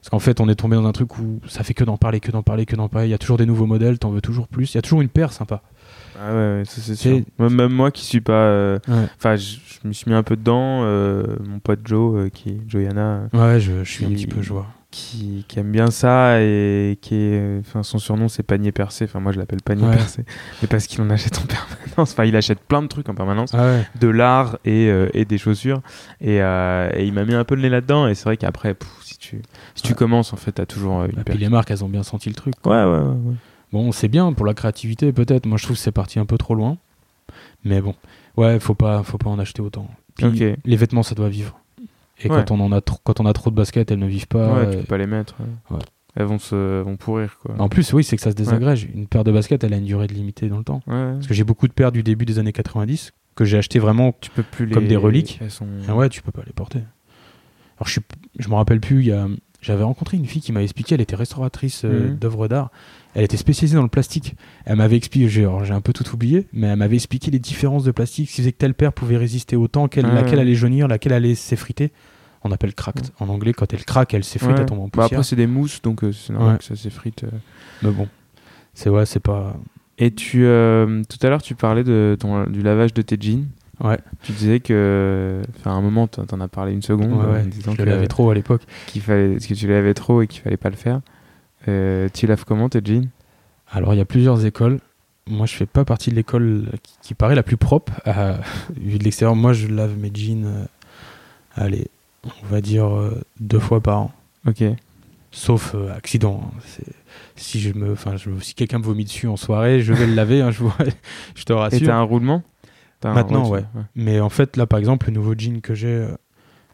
Parce 0.00 0.10
qu'en 0.10 0.18
fait, 0.20 0.40
on 0.40 0.48
est 0.48 0.54
tombé 0.54 0.76
dans 0.76 0.86
un 0.86 0.92
truc 0.92 1.18
où 1.18 1.40
ça 1.48 1.64
fait 1.64 1.74
que 1.74 1.82
d'en 1.82 1.96
parler, 1.96 2.20
que 2.20 2.30
d'en 2.30 2.42
parler, 2.44 2.66
que 2.66 2.76
d'en 2.76 2.88
parler. 2.88 3.08
Il 3.08 3.10
y 3.10 3.14
a 3.14 3.18
toujours 3.18 3.36
des 3.36 3.46
nouveaux 3.46 3.66
modèles, 3.66 3.98
t'en 3.98 4.10
veux 4.10 4.20
toujours 4.20 4.46
plus. 4.46 4.72
Il 4.72 4.76
y 4.76 4.78
a 4.78 4.82
toujours 4.82 5.00
une 5.02 5.08
paire 5.08 5.32
sympa. 5.32 5.60
Ah 6.20 6.30
ouais, 6.32 6.34
ouais, 6.58 6.62
ça 6.64 6.80
c'est 6.80 6.94
C'est- 6.94 7.16
sûr. 7.16 7.20
Moi, 7.38 7.50
Même 7.50 7.72
moi 7.72 7.90
qui 7.90 8.04
suis 8.04 8.20
pas. 8.20 8.32
euh, 8.32 8.78
Ouais, 8.86 9.06
Enfin, 9.16 9.34
je, 9.36 9.56
me 9.84 9.92
suis 9.92 10.08
mis 10.08 10.16
un 10.16 10.22
peu 10.22 10.36
dedans. 10.36 10.82
euh, 10.84 11.24
mon 11.44 11.58
pote 11.58 11.80
Joe, 11.84 12.14
euh, 12.16 12.28
qui 12.28 12.60
Joyana, 12.68 13.28
ouais 13.32 13.58
je, 13.60 13.82
je 13.84 13.90
suis 13.90 14.04
un 14.04 14.10
petit 14.10 14.26
peu, 14.28 14.40
vois. 14.40 14.66
Qui, 14.98 15.44
qui 15.48 15.58
aime 15.58 15.70
bien 15.70 15.90
ça 15.90 16.40
et 16.40 16.98
qui 17.00 17.14
est. 17.14 17.58
Enfin, 17.60 17.82
son 17.82 17.98
surnom 17.98 18.28
c'est 18.28 18.42
panier 18.42 18.72
percé. 18.72 19.04
Enfin, 19.04 19.20
moi 19.20 19.32
je 19.32 19.38
l'appelle 19.38 19.62
panier 19.62 19.84
Ouais. 19.86 19.96
percé. 19.96 20.24
Mais 20.60 20.68
parce 20.68 20.86
qu'il 20.86 21.00
en 21.00 21.10
achète 21.10 21.38
en 21.38 21.46
permanence. 21.46 22.12
Enfin, 22.12 22.24
il 22.24 22.34
achète 22.36 22.60
plein 22.60 22.82
de 22.82 22.88
trucs 22.88 23.08
en 23.08 23.14
permanence. 23.14 23.50
Ah 23.54 23.64
ouais. 23.64 23.86
de 24.00 24.08
l'art 24.08 24.58
et, 24.64 24.88
euh, 24.88 25.08
et 25.14 25.24
des 25.24 25.38
chaussures. 25.38 25.80
Et, 26.20 26.42
euh, 26.42 26.90
et 26.94 27.04
il 27.06 27.12
m'a 27.12 27.24
mis 27.24 27.34
un 27.34 27.44
peu 27.44 27.54
le 27.54 27.62
nez 27.62 27.68
là-dedans. 27.68 28.08
Et 28.08 28.14
c'est 28.14 28.24
vrai 28.24 28.36
qu'après, 28.36 28.76
si 29.02 29.16
tu, 29.18 29.42
si 29.74 29.82
tu 29.82 29.94
commences, 29.94 30.32
en 30.32 30.36
fait, 30.36 30.52
t'as 30.52 30.66
toujours 30.66 31.00
euh, 31.00 31.04
une 31.06 31.12
Et 31.20 31.24
paire. 31.24 31.34
puis 31.34 31.38
les 31.38 31.48
marques, 31.48 31.70
elles 31.70 31.84
ont 31.84 31.88
bien 31.88 32.02
senti 32.02 32.28
le 32.28 32.34
truc. 32.34 32.54
Ouais, 32.66 32.72
ouais, 32.72 32.84
ouais. 32.84 32.98
ouais. 33.00 33.34
Bon, 33.72 33.92
c'est 33.92 34.08
bien 34.08 34.32
pour 34.32 34.46
la 34.46 34.54
créativité, 34.54 35.12
peut-être. 35.12 35.46
Moi, 35.46 35.58
je 35.58 35.64
trouve 35.64 35.76
que 35.76 35.82
c'est 35.82 35.92
parti 35.92 36.18
un 36.18 36.26
peu 36.26 36.38
trop 36.38 36.54
loin. 36.54 36.76
Mais 37.64 37.80
bon, 37.80 37.94
ouais, 38.36 38.58
faut 38.60 38.74
pas, 38.74 39.02
faut 39.02 39.18
pas 39.18 39.28
en 39.30 39.38
acheter 39.38 39.60
autant. 39.62 39.88
Puis 40.16 40.54
les 40.64 40.76
vêtements, 40.76 41.02
ça 41.02 41.14
doit 41.14 41.28
vivre. 41.28 41.58
Et 42.20 42.28
Ouais. 42.30 42.36
quand 42.44 42.50
on 42.50 42.60
en 42.60 42.72
a 42.72 42.80
trop, 42.80 42.98
quand 43.04 43.20
on 43.20 43.26
a 43.26 43.32
trop 43.32 43.50
de 43.50 43.54
baskets, 43.54 43.90
elles 43.90 43.98
ne 43.98 44.06
vivent 44.06 44.26
pas. 44.28 44.54
ouais, 44.54 44.70
tu 44.70 44.76
euh, 44.76 44.80
peux 44.80 44.86
pas 44.86 44.98
les 44.98 45.06
mettre. 45.06 45.36
ouais. 45.70 45.78
Elles 46.16 46.24
vont 46.26 46.38
se 46.40 46.80
vont 46.82 46.96
pourrir 46.96 47.38
quoi. 47.40 47.54
En 47.60 47.68
plus, 47.68 47.92
oui, 47.92 48.02
c'est 48.02 48.16
que 48.16 48.22
ça 48.22 48.30
se 48.32 48.34
désagrège. 48.36 48.88
Une 48.92 49.06
paire 49.06 49.22
de 49.22 49.30
baskets, 49.30 49.62
elle 49.62 49.72
a 49.72 49.76
une 49.76 49.84
durée 49.84 50.08
limitée 50.08 50.48
dans 50.48 50.58
le 50.58 50.64
temps. 50.64 50.80
Parce 50.86 51.26
que 51.28 51.34
j'ai 51.34 51.44
beaucoup 51.44 51.68
de 51.68 51.72
paires 51.72 51.92
du 51.92 52.02
début 52.02 52.24
des 52.24 52.38
années 52.40 52.52
90 52.52 53.12
que 53.36 53.44
j'ai 53.44 53.56
acheté 53.56 53.78
vraiment 53.78 54.12
Tu 54.20 54.30
peux 54.30 54.42
plus 54.42 54.66
les 54.66 54.74
Comme 54.74 54.88
des 54.88 54.96
reliques. 54.96 55.38
Elles 55.40 55.50
sont... 55.52 55.66
Ah 55.86 55.94
ouais, 55.94 56.08
tu 56.08 56.22
peux 56.22 56.32
pas 56.32 56.42
les 56.44 56.52
porter. 56.52 56.80
Alors 57.78 57.86
je 57.86 57.92
suis, 57.92 58.00
je 58.38 58.48
me 58.48 58.54
rappelle 58.54 58.80
plus. 58.80 59.00
Il 59.02 59.06
y 59.06 59.12
a, 59.12 59.28
j'avais 59.60 59.84
rencontré 59.84 60.16
une 60.16 60.26
fille 60.26 60.42
qui 60.42 60.50
m'a 60.50 60.62
expliqué. 60.62 60.96
Elle 60.96 61.00
était 61.02 61.14
restauratrice 61.14 61.84
euh, 61.84 62.08
Mhm. 62.10 62.16
d'œuvres 62.16 62.48
d'art. 62.48 62.72
Elle 63.14 63.24
était 63.24 63.36
spécialisée 63.36 63.76
dans 63.76 63.82
le 63.82 63.88
plastique. 63.88 64.34
Elle 64.64 64.76
m'avait 64.76 64.96
expliqué. 64.96 65.28
J'ai, 65.28 65.44
un 65.44 65.80
peu 65.80 65.92
tout 65.92 66.04
oublié, 66.14 66.46
mais 66.52 66.68
elle 66.68 66.76
m'avait 66.76 66.96
expliqué 66.96 67.30
les 67.30 67.38
différences 67.38 67.84
de 67.84 67.90
plastique. 67.90 68.28
Ce 68.30 68.36
qui 68.36 68.42
faisait 68.42 68.52
que 68.52 68.58
telle 68.58 68.74
paire 68.74 68.92
pouvait 68.92 69.16
résister 69.16 69.56
au 69.56 69.66
temps, 69.66 69.88
quelle, 69.88 70.06
Ah 70.06 70.14
laquelle 70.14 70.38
allait 70.38 70.54
jaunir, 70.54 70.86
laquelle 70.88 71.12
allait 71.12 71.34
s'effriter. 71.34 71.90
On 72.44 72.52
appelle 72.52 72.74
cracked 72.74 73.06
en 73.18 73.28
anglais. 73.28 73.52
Quand 73.52 73.72
elle 73.72 73.84
craque, 73.84 74.14
elle 74.14 74.22
s'effrite, 74.24 74.56
elle 74.58 74.66
tombe 74.66 74.78
en 74.78 74.84
Bah, 74.84 74.90
poussière. 74.92 75.18
après 75.18 75.24
c'est 75.24 75.36
des 75.36 75.48
mousses 75.48 75.82
donc 75.82 76.04
euh, 76.04 76.12
c'est 76.12 76.32
normal 76.32 76.58
que 76.58 76.64
ça 76.64 76.76
s'effrite. 76.76 77.24
euh. 77.24 77.28
mais 77.82 77.90
bon, 77.90 78.06
c'est 78.74 78.90
ouais, 78.90 79.06
c'est 79.06 79.18
pas. 79.20 79.56
Et 79.98 80.12
tu 80.12 80.44
euh, 80.44 81.02
tout 81.08 81.18
à 81.26 81.30
l'heure 81.30 81.42
tu 81.42 81.56
parlais 81.56 81.82
de 81.82 82.16
ton 82.20 82.44
du 82.44 82.62
lavage 82.62 82.94
de 82.94 83.02
tes 83.02 83.16
jeans. 83.20 83.48
Ouais. 83.82 83.98
Tu 84.22 84.30
disais 84.32 84.60
que 84.60 85.42
enfin 85.58 85.72
à 85.72 85.74
un 85.74 85.80
moment 85.80 86.06
t'en 86.06 86.40
as 86.40 86.48
parlé 86.48 86.72
une 86.72 86.82
seconde 86.82 87.12
Ouais, 87.12 87.32
ouais, 87.32 87.40
en 87.42 87.46
disant 87.46 87.72
je 87.72 87.76
que 87.78 87.82
le 87.82 87.90
lavais 87.90 88.06
trop 88.06 88.30
à 88.30 88.34
l'époque. 88.34 88.62
qu'il 88.86 89.02
fallait 89.02 89.36
que 89.38 89.54
tu 89.54 89.66
lavais 89.66 89.94
trop 89.94 90.22
et 90.22 90.26
qu'il 90.28 90.40
fallait 90.40 90.56
pas 90.56 90.70
le 90.70 90.76
faire. 90.76 91.00
Euh, 91.68 92.08
tu 92.12 92.26
laves 92.26 92.44
comment 92.44 92.68
tes 92.68 92.80
jeans? 92.84 93.08
Alors, 93.70 93.94
il 93.94 93.98
y 93.98 94.00
a 94.00 94.04
plusieurs 94.04 94.44
écoles. 94.46 94.80
Moi, 95.28 95.46
je 95.46 95.54
fais 95.54 95.66
pas 95.66 95.84
partie 95.84 96.10
de 96.10 96.14
l'école 96.16 96.70
qui, 96.82 96.94
qui 97.02 97.14
paraît 97.14 97.34
la 97.34 97.42
plus 97.42 97.56
propre. 97.58 97.92
euh, 98.06 98.36
vu 98.76 98.98
de 98.98 99.04
l'extérieur, 99.04 99.36
moi, 99.36 99.52
je 99.52 99.66
lave 99.68 99.96
mes 99.98 100.10
jeans, 100.14 100.44
euh, 100.46 100.64
allez, 101.54 101.88
on 102.24 102.46
va 102.46 102.60
dire 102.62 102.88
deux 103.40 103.58
fois 103.58 103.80
par 103.82 103.98
an. 103.98 104.12
Ok. 104.46 104.64
Sauf 105.30 105.74
euh, 105.74 105.94
accident. 105.94 106.40
hein. 106.42 106.58
Si, 107.36 107.60
je 107.60 107.72
me, 107.74 107.92
enfin, 107.92 108.16
je- 108.16 108.30
si 108.40 108.54
quelqu'un 108.54 108.78
me 108.78 108.84
vomit 108.84 109.04
dessus 109.04 109.26
en 109.28 109.36
soirée, 109.36 109.80
je 109.82 109.92
vais 109.92 110.06
le 110.06 110.14
laver, 110.14 110.40
hein, 110.40 110.50
je, 110.52 110.60
vous- 110.62 110.72
je 111.34 111.44
te 111.44 111.52
Et 111.52 111.56
rassure. 111.56 111.86
t'as 111.86 111.94
un 111.96 112.02
roulement? 112.02 112.42
Maintenant, 113.04 113.48
ouais. 113.50 113.64
Mais 113.94 114.18
en 114.20 114.30
fait, 114.30 114.56
là, 114.56 114.66
par 114.66 114.78
exemple, 114.78 115.06
le 115.08 115.12
nouveau 115.12 115.34
jean 115.36 115.60
que 115.60 115.74
j'ai, 115.74 115.88
euh, 115.88 116.08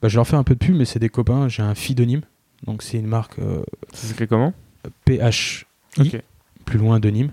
bah, 0.01 0.09
je 0.09 0.15
leur 0.16 0.27
fais 0.27 0.37
un 0.37 0.45
peu 0.45 0.55
de 0.55 0.61
pub, 0.61 0.77
mais 0.77 0.85
c'est 0.85 1.01
des 1.01 1.09
copains. 1.09 1.49
J'ai 1.49 1.62
un 1.62 1.75
Fidenim. 1.75 2.21
Donc, 2.65 2.83
c'est 2.83 2.99
une 2.99 3.07
marque 3.09 3.41
euh, 3.41 3.62
Ça 3.93 4.07
s'écrit 4.07 4.29
comment? 4.29 4.55
PH, 5.05 5.66
Ok. 5.98 6.20
plus 6.65 6.78
loin 6.78 7.01
de 7.01 7.09
Nîmes. 7.11 7.31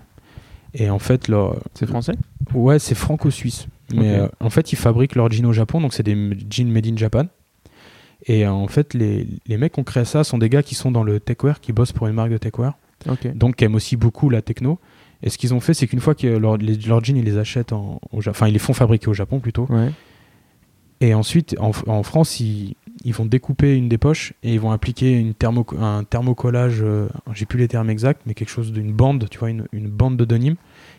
Et 0.74 0.88
en 0.90 0.98
fait, 0.98 1.28
leur, 1.28 1.60
C'est 1.74 1.86
français? 1.86 2.14
Ouais, 2.54 2.78
c'est 2.78 2.94
franco-suisse. 2.94 3.66
Mais 3.94 4.14
euh, 4.14 4.28
en 4.40 4.48
fait, 4.50 4.72
ils 4.72 4.76
fabriquent 4.76 5.16
leurs 5.16 5.30
jeans 5.30 5.44
au 5.46 5.52
Japon, 5.52 5.80
donc 5.80 5.92
c'est 5.92 6.02
des 6.02 6.16
jeans 6.50 6.70
made 6.70 6.86
in 6.86 6.96
Japan. 6.96 7.26
Et 8.26 8.46
euh, 8.46 8.50
en 8.52 8.68
fait, 8.68 8.94
les, 8.94 9.26
les 9.46 9.56
mecs 9.58 9.72
qui 9.74 9.80
ont 9.80 9.84
créé 9.84 10.04
ça 10.04 10.24
sont 10.24 10.38
des 10.38 10.48
gars 10.48 10.62
qui 10.62 10.74
sont 10.74 10.90
dans 10.90 11.02
le 11.02 11.20
techwear, 11.20 11.60
qui 11.60 11.72
bossent 11.72 11.92
pour 11.92 12.06
une 12.06 12.14
marque 12.14 12.30
de 12.30 12.38
techwear, 12.38 12.78
donc 13.34 13.56
qui 13.56 13.64
aiment 13.64 13.74
aussi 13.74 13.96
beaucoup 13.96 14.30
la 14.30 14.40
techno. 14.42 14.78
Et 15.22 15.28
ce 15.30 15.36
qu'ils 15.38 15.52
ont 15.54 15.60
fait, 15.60 15.74
c'est 15.74 15.86
qu'une 15.86 16.00
fois 16.00 16.14
que 16.14 16.26
leur- 16.26 16.56
les- 16.56 16.76
leurs 16.76 17.04
jeans, 17.04 17.16
ils 17.16 17.24
les 17.24 17.36
achètent 17.36 17.72
en, 17.72 18.00
au 18.12 18.26
enfin, 18.28 18.48
ils 18.48 18.52
les 18.52 18.58
font 18.58 18.72
fabriquer 18.72 19.08
au 19.08 19.14
Japon 19.14 19.40
plutôt. 19.40 19.66
Ouais. 19.68 19.90
Et 21.00 21.14
ensuite, 21.14 21.54
en, 21.60 21.72
en 21.88 22.02
France, 22.02 22.40
ils, 22.40 22.76
ils 23.04 23.14
vont 23.14 23.26
découper 23.26 23.76
une 23.76 23.88
des 23.88 23.98
poches 23.98 24.32
et 24.42 24.54
ils 24.54 24.60
vont 24.60 24.70
appliquer 24.70 25.12
une 25.12 25.34
thermo, 25.34 25.66
un 25.78 26.04
thermocollage, 26.04 26.80
euh, 26.82 27.08
j'ai 27.34 27.46
plus 27.46 27.58
les 27.58 27.68
termes 27.68 27.90
exacts, 27.90 28.22
mais 28.26 28.34
quelque 28.34 28.50
chose 28.50 28.72
d'une 28.72 28.92
bande, 28.92 29.28
tu 29.28 29.38
vois, 29.38 29.50
une, 29.50 29.66
une 29.72 29.88
bande 29.88 30.16
de 30.16 30.24
denim, 30.24 30.56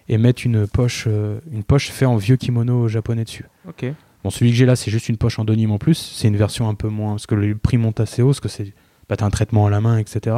et 0.09 0.17
mettre 0.17 0.45
une 0.45 0.67
poche, 0.67 1.05
euh, 1.07 1.39
une 1.51 1.63
poche 1.63 1.89
faite 1.89 2.07
en 2.07 2.17
vieux 2.17 2.35
kimono 2.35 2.88
japonais 2.88 3.23
dessus. 3.23 3.45
Ok. 3.67 3.85
Bon, 4.23 4.30
celui 4.30 4.51
que 4.51 4.57
j'ai 4.57 4.65
là, 4.65 4.75
c'est 4.75 4.91
juste 4.91 5.09
une 5.09 5.17
poche 5.17 5.38
en 5.39 5.45
denim 5.45 5.71
en 5.71 5.77
plus. 5.77 5.95
C'est 5.95 6.27
une 6.27 6.38
version 6.38 6.69
un 6.69 6.75
peu 6.75 6.88
moins. 6.88 7.11
Parce 7.11 7.27
que 7.27 7.35
le 7.35 7.55
prix 7.57 7.77
monte 7.77 7.99
assez 7.99 8.21
haut, 8.21 8.27
parce 8.27 8.39
que 8.39 8.49
c'est. 8.49 8.73
Bah, 9.09 9.17
t'as 9.17 9.25
un 9.25 9.30
traitement 9.30 9.67
à 9.67 9.69
la 9.69 9.81
main, 9.81 9.97
etc. 9.97 10.35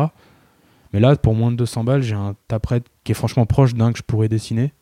Mais 0.91 0.99
là, 0.99 1.15
pour 1.15 1.35
moins 1.35 1.51
de 1.51 1.57
200 1.57 1.83
balles, 1.83 2.01
j'ai 2.01 2.15
un 2.15 2.35
taprette 2.47 2.85
qui 3.03 3.11
est 3.11 3.15
franchement 3.15 3.45
proche 3.45 3.75
d'un 3.75 3.91
que 3.91 3.99
je 3.99 4.03
pourrais 4.03 4.27
dessiner. 4.27 4.73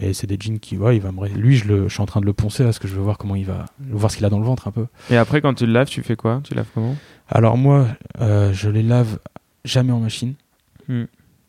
Et 0.00 0.12
c'est 0.12 0.26
des 0.26 0.36
jeans 0.38 0.58
qui. 0.58 0.76
Ouais, 0.76 0.96
il 0.96 1.00
va 1.02 1.10
me. 1.12 1.26
Lui, 1.28 1.56
je, 1.56 1.66
le, 1.68 1.88
je 1.88 1.92
suis 1.94 2.02
en 2.02 2.06
train 2.06 2.20
de 2.20 2.26
le 2.26 2.32
poncer 2.32 2.64
parce 2.64 2.78
que 2.78 2.86
je 2.88 2.94
veux 2.94 3.02
voir 3.02 3.16
comment 3.18 3.34
il 3.34 3.46
va. 3.46 3.64
voir 3.90 4.10
ce 4.10 4.16
qu'il 4.16 4.26
a 4.26 4.30
dans 4.30 4.38
le 4.38 4.44
ventre 4.44 4.68
un 4.68 4.70
peu. 4.70 4.86
Et 5.10 5.16
après, 5.16 5.40
quand 5.40 5.54
tu 5.54 5.66
le 5.66 5.72
laves, 5.72 5.88
tu 5.88 6.02
fais 6.02 6.16
quoi? 6.16 6.40
Tu 6.44 6.54
laves 6.54 6.66
comment? 6.74 6.94
Alors, 7.28 7.56
moi, 7.56 7.86
euh, 8.20 8.52
je 8.52 8.68
les 8.68 8.82
lave 8.82 9.18
jamais 9.64 9.92
en 9.92 10.00
machine. 10.00 10.34
Hmm. 10.88 11.04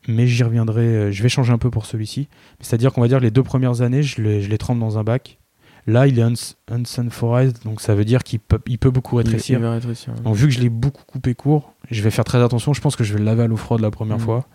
Mais 0.08 0.26
j'y 0.28 0.44
reviendrai. 0.44 0.82
euh, 0.84 1.12
Je 1.12 1.22
vais 1.24 1.30
changer 1.30 1.52
un 1.52 1.58
peu 1.58 1.70
pour 1.70 1.86
celui-ci. 1.86 2.30
C'est-à-dire 2.62 2.94
qu'on 2.94 3.02
va 3.02 3.08
dire 3.10 3.20
les 3.20 3.32
deux 3.32 3.44
premières 3.44 3.82
années, 3.82 4.02
je 4.04 4.22
les, 4.22 4.42
je 4.42 4.50
les 4.50 4.58
trempe 4.58 4.80
dans 4.80 4.98
un 4.98 5.04
bac. 5.04 5.38
Là, 5.86 6.06
il 6.08 6.18
est 6.20 6.22
uns, 6.22 6.34
unsunforized, 6.70 7.64
donc 7.64 7.80
ça 7.82 7.96
veut 7.96 8.04
dire 8.06 8.24
qu'il 8.24 8.40
peut, 8.40 8.60
il 8.68 8.78
peut 8.78 8.90
beaucoup 8.92 9.16
rétrécir. 9.16 9.60
Il 9.60 9.64
va 9.64 9.72
rétrécir. 9.74 10.14
Donc, 10.16 10.36
vu 10.36 10.48
que 10.48 10.54
je 10.54 10.60
l'ai 10.60 10.70
beaucoup 10.70 11.04
coupé 11.06 11.34
court, 11.36 11.74
je 11.92 12.02
vais 12.02 12.12
faire 12.12 12.26
très 12.26 12.42
attention. 12.42 12.74
Je 12.74 12.82
pense 12.82 12.96
que 12.96 13.04
je 13.04 13.14
vais 13.14 13.20
le 13.20 13.26
laver 13.26 13.44
à 13.44 13.48
l'eau 13.48 13.56
froide 13.58 13.82
la 13.82 13.92
première 13.92 14.18
Mm. 14.18 14.22
fois. 14.22 14.46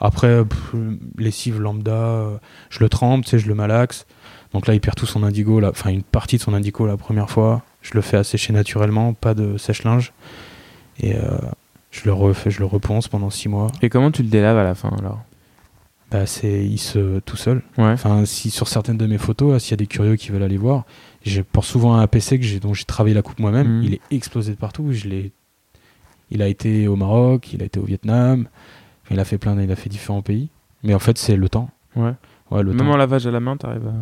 Après, 0.00 0.44
pff, 0.44 0.74
lessive 1.18 1.60
lambda, 1.60 1.92
euh, 1.92 2.36
je 2.70 2.80
le 2.80 2.88
trempe, 2.88 3.24
tu 3.24 3.30
sais, 3.30 3.38
je 3.38 3.48
le 3.48 3.54
malaxe. 3.54 4.06
Donc 4.52 4.66
là, 4.66 4.74
il 4.74 4.80
perd 4.80 4.96
tout 4.96 5.06
son 5.06 5.22
indigo, 5.22 5.62
enfin 5.64 5.90
une 5.90 6.02
partie 6.02 6.36
de 6.36 6.42
son 6.42 6.54
indigo 6.54 6.86
la 6.86 6.96
première 6.96 7.30
fois. 7.30 7.62
Je 7.82 7.92
le 7.94 8.00
fais 8.00 8.16
assécher 8.16 8.52
naturellement, 8.52 9.12
pas 9.12 9.34
de 9.34 9.56
sèche-linge. 9.56 10.12
Et 11.00 11.16
euh, 11.16 11.38
je, 11.90 12.02
le 12.04 12.12
refais, 12.12 12.50
je 12.50 12.60
le 12.60 12.66
reponce 12.66 13.08
pendant 13.08 13.30
6 13.30 13.48
mois. 13.48 13.66
Et 13.82 13.88
comment 13.88 14.10
tu 14.10 14.22
le 14.22 14.28
délaves 14.28 14.58
à 14.58 14.64
la 14.64 14.74
fin 14.74 14.90
alors? 14.98 15.20
Bah, 16.10 16.26
c'est, 16.26 16.64
il 16.64 16.78
se 16.78 17.18
tout 17.20 17.36
seul. 17.36 17.62
Ouais. 17.76 17.90
Enfin, 17.90 18.24
si 18.24 18.50
sur 18.50 18.68
certaines 18.68 18.96
de 18.96 19.06
mes 19.06 19.18
photos, 19.18 19.60
s'il 19.60 19.72
y 19.72 19.74
a 19.74 19.78
des 19.78 19.88
curieux 19.88 20.14
qui 20.14 20.30
veulent 20.30 20.44
aller 20.44 20.56
voir, 20.56 20.84
je 21.26 21.40
porte 21.42 21.66
souvent 21.66 21.94
un 21.96 22.02
APC 22.02 22.38
que 22.38 22.44
j'ai, 22.44 22.60
dont 22.60 22.74
j'ai 22.74 22.84
travaillé 22.84 23.14
la 23.14 23.22
coupe 23.22 23.40
moi-même. 23.40 23.78
Mhm. 23.78 23.82
Il 23.82 23.94
est 23.94 24.00
explosé 24.12 24.52
de 24.52 24.56
partout. 24.56 24.92
Je 24.92 25.08
l'ai, 25.08 25.32
il 26.30 26.42
a 26.42 26.46
été 26.46 26.86
au 26.86 26.94
Maroc, 26.94 27.52
il 27.52 27.62
a 27.62 27.64
été 27.64 27.80
au 27.80 27.84
Vietnam. 27.84 28.46
Il 29.10 29.20
a 29.20 29.24
fait 29.24 29.38
plein, 29.38 29.60
il 29.60 29.70
a 29.70 29.76
fait 29.76 29.88
différents 29.88 30.22
pays. 30.22 30.48
Mais 30.82 30.94
en 30.94 30.98
fait, 30.98 31.18
c'est 31.18 31.36
le 31.36 31.48
temps. 31.48 31.70
Ouais. 31.96 32.12
Ouais, 32.50 32.62
le 32.62 32.72
Même 32.72 32.86
temps. 32.86 32.92
en 32.92 32.96
lavage 32.96 33.26
à 33.26 33.30
la 33.30 33.40
main, 33.40 33.56
t'arrives 33.56 33.86
à... 33.86 33.94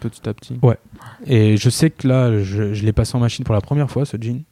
petit 0.00 0.28
à 0.28 0.34
petit. 0.34 0.58
Ouais. 0.62 0.78
Et 1.26 1.56
je 1.56 1.70
sais 1.70 1.90
que 1.90 2.06
là, 2.08 2.42
je, 2.42 2.74
je 2.74 2.84
l'ai 2.84 2.92
passé 2.92 3.16
en 3.16 3.20
machine 3.20 3.44
pour 3.44 3.54
la 3.54 3.60
première 3.60 3.90
fois, 3.90 4.04
ce 4.04 4.16
jean. 4.20 4.42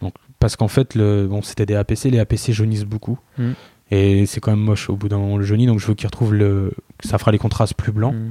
Donc, 0.00 0.14
parce 0.38 0.56
qu'en 0.56 0.68
fait, 0.68 0.94
le, 0.94 1.26
bon, 1.26 1.42
c'était 1.42 1.66
des 1.66 1.74
APC. 1.74 2.10
Les 2.10 2.18
APC 2.18 2.52
jaunissent 2.52 2.84
beaucoup. 2.84 3.18
Mhm. 3.38 3.54
Et 3.90 4.24
c'est 4.26 4.40
quand 4.40 4.52
même 4.52 4.60
moche 4.60 4.88
au 4.88 4.96
bout 4.96 5.08
d'un 5.08 5.18
moment 5.18 5.36
le. 5.36 5.66
Donc, 5.66 5.80
je 5.80 5.86
veux 5.86 5.94
qu'il 5.94 6.06
retrouve 6.06 6.32
le. 6.32 6.72
Ça 7.00 7.18
fera 7.18 7.32
les 7.32 7.38
contrastes 7.38 7.74
plus 7.74 7.92
blancs. 7.92 8.14
Mm. 8.14 8.30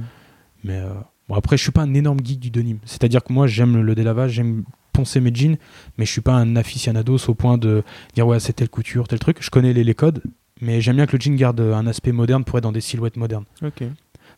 Mais 0.64 0.78
euh, 0.78 0.88
bon, 1.28 1.34
après, 1.34 1.58
je 1.58 1.62
suis 1.62 1.72
pas 1.72 1.82
un 1.82 1.92
énorme 1.92 2.18
geek 2.24 2.40
du 2.40 2.50
denim. 2.50 2.78
C'est-à-dire 2.86 3.22
que 3.22 3.32
moi, 3.32 3.46
j'aime 3.46 3.80
le 3.82 3.94
délavage, 3.94 4.32
j'aime 4.32 4.64
poncer 4.92 5.20
mes 5.20 5.34
jeans, 5.34 5.56
mais 5.98 6.06
je 6.06 6.12
suis 6.12 6.22
pas 6.22 6.32
un 6.32 6.56
aficionados 6.56 7.28
au 7.28 7.34
point 7.34 7.58
de 7.58 7.82
dire 8.14 8.26
ouais, 8.26 8.40
c'est 8.40 8.54
telle 8.54 8.70
couture, 8.70 9.06
tel 9.06 9.18
truc. 9.18 9.38
Je 9.40 9.50
connais 9.50 9.72
les, 9.74 9.84
les 9.84 9.94
codes, 9.94 10.22
mais 10.60 10.80
j'aime 10.80 10.96
bien 10.96 11.06
que 11.06 11.16
le 11.16 11.20
jean 11.20 11.34
garde 11.36 11.60
un 11.60 11.86
aspect 11.86 12.12
moderne 12.12 12.44
pour 12.44 12.58
être 12.58 12.64
dans 12.64 12.72
des 12.72 12.80
silhouettes 12.80 13.16
modernes. 13.16 13.44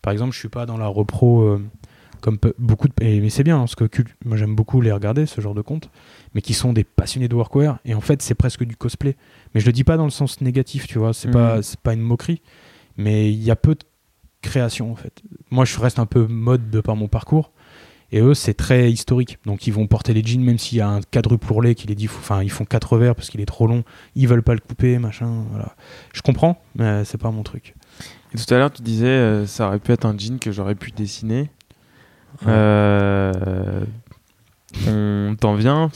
Par 0.02 0.12
exemple, 0.12 0.32
je 0.32 0.38
suis 0.38 0.48
pas 0.48 0.66
dans 0.66 0.76
la 0.78 0.86
repro 0.86 1.42
euh, 1.42 1.62
comme 2.20 2.38
beaucoup 2.58 2.88
de. 2.88 2.94
et- 3.00 3.20
mais 3.20 3.30
c'est 3.30 3.44
bien, 3.44 3.56
hein, 3.56 3.60
parce 3.66 3.74
que 3.76 3.84
moi 4.24 4.36
j'aime 4.36 4.54
beaucoup 4.54 4.80
les 4.80 4.92
regarder, 4.92 5.26
ce 5.26 5.40
genre 5.40 5.54
de 5.54 5.60
comptes, 5.62 5.90
mais 6.34 6.40
qui 6.40 6.54
sont 6.54 6.72
des 6.72 6.84
passionnés 6.84 7.28
de 7.28 7.34
workwear, 7.34 7.78
et 7.84 7.94
en 7.94 8.00
fait, 8.00 8.22
c'est 8.22 8.34
presque 8.34 8.64
du 8.64 8.76
cosplay. 8.76 9.16
Mais 9.54 9.60
je 9.60 9.66
le 9.66 9.72
dis 9.72 9.84
pas 9.84 9.96
dans 9.96 10.04
le 10.04 10.10
sens 10.10 10.40
négatif, 10.40 10.86
tu 10.86 10.98
vois, 10.98 11.12
c'est 11.12 11.28
Mhm. 11.28 11.34
pas, 11.34 11.60
pas 11.82 11.92
une 11.94 12.00
moquerie, 12.00 12.40
mais 12.96 13.32
il 13.32 13.42
y 13.42 13.50
a 13.50 13.56
peu 13.56 13.74
de 13.74 13.84
création 14.40 14.90
en 14.90 14.96
fait. 14.96 15.22
Moi, 15.50 15.64
je 15.64 15.78
reste 15.78 15.98
un 15.98 16.06
peu 16.06 16.26
mode 16.26 16.70
de 16.70 16.80
par 16.80 16.96
mon 16.96 17.06
parcours. 17.08 17.52
Et 18.14 18.20
eux, 18.20 18.34
c'est 18.34 18.52
très 18.54 18.90
historique. 18.92 19.38
Donc, 19.46 19.66
ils 19.66 19.72
vont 19.72 19.86
porter 19.86 20.12
les 20.12 20.22
jeans, 20.22 20.42
même 20.42 20.58
s'il 20.58 20.78
y 20.78 20.80
a 20.82 20.88
un 20.88 21.00
quadruple 21.00 21.50
ourlet 21.50 21.74
qui 21.74 21.86
les 21.86 21.94
dit, 21.94 22.06
enfin, 22.06 22.42
ils 22.42 22.50
font 22.50 22.64
quatre 22.66 22.98
verres 22.98 23.14
parce 23.14 23.30
qu'il 23.30 23.40
est 23.40 23.46
trop 23.46 23.66
long. 23.66 23.84
Ils 24.14 24.28
veulent 24.28 24.42
pas 24.42 24.52
le 24.54 24.60
couper, 24.60 24.98
machin. 24.98 25.44
Voilà. 25.50 25.74
Je 26.12 26.20
comprends, 26.20 26.60
mais 26.76 27.04
c'est 27.04 27.16
pas 27.18 27.30
mon 27.30 27.42
truc. 27.42 27.74
Et 28.34 28.38
tout 28.38 28.52
à 28.54 28.58
l'heure, 28.58 28.70
tu 28.70 28.82
disais, 28.82 29.06
euh, 29.06 29.46
ça 29.46 29.66
aurait 29.66 29.78
pu 29.78 29.92
être 29.92 30.04
un 30.04 30.16
jean 30.16 30.38
que 30.38 30.52
j'aurais 30.52 30.74
pu 30.74 30.90
dessiner. 30.90 31.50
Ouais. 32.42 32.48
Euh, 32.48 33.84
on 34.88 35.34
t'en 35.38 35.54
vient 35.54 35.90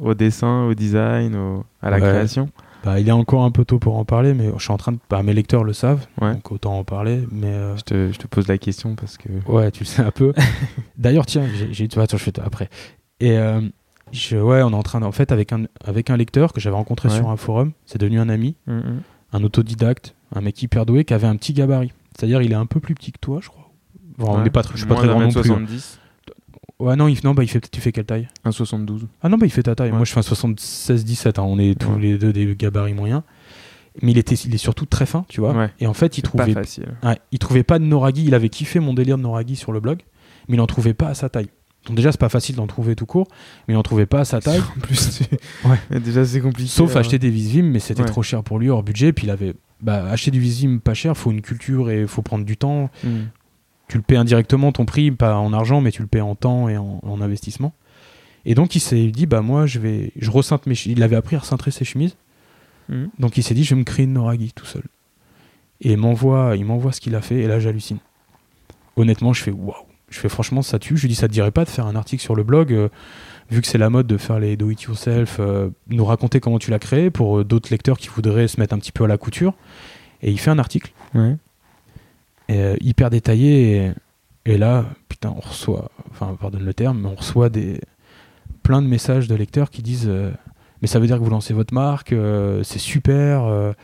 au 0.00 0.14
dessin, 0.14 0.64
au 0.64 0.74
design, 0.74 1.34
au- 1.36 1.64
à 1.82 1.90
la 1.90 1.96
Ouais. 1.96 2.02
création? 2.02 2.50
Bah, 2.84 3.00
il 3.00 3.08
est 3.08 3.12
encore 3.12 3.42
un 3.44 3.50
peu 3.50 3.64
tôt 3.64 3.78
pour 3.80 3.96
en 3.96 4.04
parler, 4.04 4.32
mais 4.32 4.50
je 4.56 4.62
suis 4.62 4.72
en 4.72 4.76
train 4.76 4.92
de. 4.92 4.98
Bah, 5.10 5.22
mes 5.22 5.32
lecteurs 5.32 5.64
le 5.64 5.72
savent, 5.72 6.06
Ouais. 6.20 6.34
donc 6.34 6.52
autant 6.52 6.78
en 6.78 6.84
parler. 6.84 7.26
Mais 7.32 7.48
euh, 7.48 7.76
je 7.76 7.82
te, 7.82 8.12
je 8.12 8.18
te 8.18 8.26
pose 8.26 8.46
la 8.48 8.58
question 8.58 8.94
parce 8.94 9.16
que. 9.18 9.28
ouais, 9.50 9.70
tu 9.72 9.80
le 9.80 9.86
sais 9.88 10.02
un 10.02 10.10
peu. 10.12 10.32
D'ailleurs, 10.98 11.26
tiens, 11.26 11.46
j'ai, 11.72 11.88
vois, 11.94 12.04
attends, 12.04 12.16
je 12.16 12.22
fais 12.24 12.38
après. 12.40 12.68
Et 13.18 13.36
euh, 13.38 13.60
je, 14.12 14.36
ouais, 14.36 14.62
on 14.62 14.70
est 14.70 14.74
en 14.74 14.82
train, 14.84 15.02
en 15.02 15.10
fait, 15.12 15.32
avec 15.32 15.52
un, 15.52 15.64
avec 15.84 16.10
un 16.10 16.16
lecteur 16.16 16.52
que 16.52 16.60
j'avais 16.60 16.76
rencontré 16.76 17.08
Ouais. 17.08 17.16
sur 17.16 17.28
un 17.30 17.36
forum, 17.36 17.72
c'est 17.86 18.00
devenu 18.00 18.20
un 18.20 18.28
ami, 18.28 18.56
Mm, 18.66 18.72
mm. 18.76 19.02
un 19.32 19.42
autodidacte, 19.44 20.14
un 20.34 20.40
mec 20.40 20.62
hyper 20.62 20.86
doué 20.86 21.04
qui 21.04 21.14
avait 21.14 21.26
un 21.26 21.36
petit 21.36 21.52
gabarit. 21.54 21.92
C'est-à-dire, 22.16 22.40
il 22.42 22.52
est 22.52 22.56
un 22.56 22.66
peu 22.66 22.78
plus 22.80 22.94
petit 22.94 23.10
que 23.12 23.18
toi, 23.20 23.40
je 23.42 23.48
crois. 23.48 23.70
Bon, 24.18 24.26
on 24.30 24.42
Ouais. 24.42 24.50
pas, 24.50 24.62
je 24.72 24.76
suis 24.78 24.86
pas 24.86 24.94
très 24.94 25.08
grand 25.08 25.20
non 25.20 25.30
plus. 25.30 25.50
Hein. 26.80 26.84
70, 26.84 26.88
Ouais, 26.90 26.96
non, 26.96 27.08
il, 27.08 27.18
non, 27.24 27.34
bah, 27.34 27.42
il 27.42 27.48
fait, 27.48 27.60
tu 27.70 27.80
fais 27.80 27.92
quelle 27.92 28.04
taille? 28.04 28.28
1,72. 28.44 29.02
Ah 29.22 29.28
non, 29.28 29.38
bah, 29.38 29.46
il 29.46 29.50
fait 29.50 29.62
ta 29.62 29.74
taille. 29.74 29.90
Ouais. 29.90 29.96
Moi, 29.96 30.04
je 30.04 30.12
fais 30.12 30.18
un 30.18 30.22
76-17. 30.22 31.38
hein. 31.40 31.44
On 31.46 31.58
est 31.58 31.78
tous 31.78 31.90
Ouais. 31.92 32.00
les 32.00 32.18
deux 32.18 32.32
des 32.32 32.54
gabarits 32.56 32.94
moyens. 32.94 33.22
Mais 34.02 34.10
il, 34.12 34.18
était, 34.18 34.34
il 34.34 34.54
est 34.54 34.58
surtout 34.58 34.84
très 34.84 35.06
fin, 35.06 35.24
tu 35.28 35.40
vois. 35.40 35.54
Ouais. 35.54 35.70
Et 35.80 35.86
en 35.86 35.94
fait, 35.94 36.18
il 36.18 36.22
pas 36.22 36.28
trouvait 36.28 36.52
facile. 36.52 36.84
Ouais, 37.02 37.18
il 37.32 37.38
trouvait 37.38 37.62
pas 37.62 37.78
de 37.78 37.84
Noragi, 37.84 38.24
il 38.26 38.34
avait 38.34 38.50
kiffé 38.50 38.78
mon 38.78 38.92
délire 38.92 39.16
de 39.16 39.22
Noragi 39.22 39.56
sur 39.56 39.72
le 39.72 39.80
blog, 39.80 40.00
mais 40.48 40.56
il 40.56 40.60
en 40.60 40.66
trouvait 40.66 40.92
pas 40.92 41.08
à 41.08 41.14
sa 41.14 41.30
taille. 41.30 41.48
Donc 41.86 41.96
déjà, 41.96 42.12
c'est 42.12 42.20
pas 42.20 42.28
facile 42.28 42.56
d'en 42.56 42.66
trouver 42.66 42.94
tout 42.94 43.06
court, 43.06 43.26
mais 43.66 43.72
il 43.72 43.76
n'en 43.76 43.82
trouvait 43.82 44.04
pas 44.04 44.20
à 44.20 44.24
sa 44.26 44.40
taille. 44.40 44.60
En 44.76 44.80
plus, 44.80 45.20
Ouais. 45.64 46.00
déjà 46.00 46.26
c'est 46.26 46.40
compliqué. 46.42 46.68
Sauf 46.68 46.90
alors. 46.90 47.00
acheter 47.00 47.18
des 47.18 47.30
Visvim, 47.30 47.62
mais 47.70 47.78
c'était 47.78 48.04
trop 48.04 48.22
cher 48.22 48.42
pour 48.42 48.58
lui, 48.58 48.68
hors 48.68 48.82
budget. 48.82 49.14
Puis 49.14 49.26
il 49.26 49.30
avait 49.30 49.54
bah, 49.80 50.04
acheter 50.10 50.30
du 50.30 50.40
Visvim 50.40 50.78
pas 50.78 50.92
cher, 50.94 51.16
faut 51.16 51.30
une 51.30 51.40
culture 51.40 51.88
et 51.88 52.06
faut 52.06 52.20
prendre 52.22 52.44
du 52.44 52.58
temps. 52.58 52.90
Mm. 53.02 53.08
Tu 53.88 53.96
le 53.98 54.02
paies 54.02 54.16
indirectement 54.16 54.72
ton 54.72 54.84
prix, 54.84 55.10
pas 55.10 55.36
en 55.36 55.52
argent, 55.52 55.80
mais 55.80 55.92
tu 55.92 56.02
le 56.02 56.08
paies 56.08 56.20
en 56.20 56.34
temps 56.34 56.68
et 56.68 56.76
en, 56.76 57.00
en 57.02 57.20
investissement. 57.20 57.72
Et 58.44 58.54
donc 58.54 58.74
il 58.76 58.80
s'est 58.80 59.06
dit 59.08 59.26
bah 59.26 59.40
moi 59.42 59.66
je 59.66 59.78
vais, 59.78 60.12
je 60.16 60.30
mes, 60.66 60.74
chi- 60.74 60.92
il 60.92 61.02
avait 61.02 61.16
appris 61.16 61.36
à 61.36 61.40
recintrer 61.40 61.70
ses 61.70 61.84
chemises. 61.84 62.16
Mm. 62.88 63.06
Donc 63.18 63.36
il 63.36 63.42
s'est 63.42 63.54
dit 63.54 63.64
je 63.64 63.74
vais 63.74 63.78
me 63.80 63.84
créer 63.84 64.04
une 64.06 64.12
Noragi 64.12 64.52
tout 64.54 64.66
seul. 64.66 64.84
Et 65.80 65.92
il 65.92 65.98
m'envoie, 65.98 66.54
il 66.56 66.64
m'envoie 66.64 66.92
ce 66.92 67.00
qu'il 67.00 67.14
a 67.14 67.20
fait 67.20 67.36
et 67.40 67.46
là 67.46 67.58
j'hallucine. 67.60 67.98
Honnêtement, 68.96 69.32
je 69.32 69.42
fais 69.42 69.50
waouh. 69.50 69.74
Je 70.08 70.18
fais 70.20 70.28
franchement 70.28 70.62
ça 70.62 70.78
tue. 70.78 70.96
Je 70.96 71.02
lui 71.02 71.08
dis 71.08 71.14
ça 71.16 71.26
te 71.28 71.32
dirait 71.32 71.50
pas 71.50 71.64
de 71.64 71.68
faire 71.70 71.86
un 71.86 71.96
article 71.96 72.22
sur 72.22 72.34
le 72.36 72.44
blog 72.44 72.72
euh, 72.72 72.88
vu 73.50 73.60
que 73.60 73.66
c'est 73.66 73.78
la 73.78 73.90
mode 73.90 74.06
de 74.06 74.16
faire 74.16 74.38
les 74.38 74.56
do 74.56 74.70
it 74.70 74.80
yourself, 74.82 75.36
euh, 75.40 75.68
nous 75.88 76.04
raconter 76.04 76.38
comment 76.40 76.58
tu 76.58 76.70
l'as 76.70 76.78
créé 76.78 77.10
pour 77.10 77.38
euh, 77.40 77.44
d'autres 77.44 77.68
lecteurs 77.70 77.98
qui 77.98 78.08
voudraient 78.08 78.48
se 78.48 78.58
mettre 78.60 78.74
un 78.74 78.78
petit 78.78 78.92
peu 78.92 79.04
à 79.04 79.08
la 79.08 79.18
couture. 79.18 79.54
Et 80.22 80.30
il 80.30 80.38
fait 80.38 80.50
un 80.50 80.58
article 80.58 80.92
Ouais. 81.14 81.36
Euh, 82.50 82.76
hyper 82.80 83.10
détaillé 83.10 83.92
et, 84.44 84.58
là 84.58 84.84
putain 85.08 85.34
on 85.36 85.40
reçoit, 85.40 85.90
enfin 86.10 86.36
pardonne 86.40 86.64
le 86.64 86.74
terme, 86.74 87.00
mais 87.02 87.08
on 87.08 87.14
reçoit 87.14 87.48
des 87.48 87.80
plein 88.62 88.82
de 88.82 88.86
messages 88.86 89.28
de 89.28 89.34
lecteurs 89.34 89.70
qui 89.70 89.82
disent 89.82 90.08
euh, 90.08 90.30
mais 90.82 90.88
ça 90.88 90.98
veut 90.98 91.06
dire 91.06 91.18
que 91.18 91.24
vous 91.24 91.30
lancez 91.30 91.54
votre 91.54 91.74
marque, 91.74 92.12
euh, 92.12 92.62
c'est 92.62 92.78
super. 92.78 93.74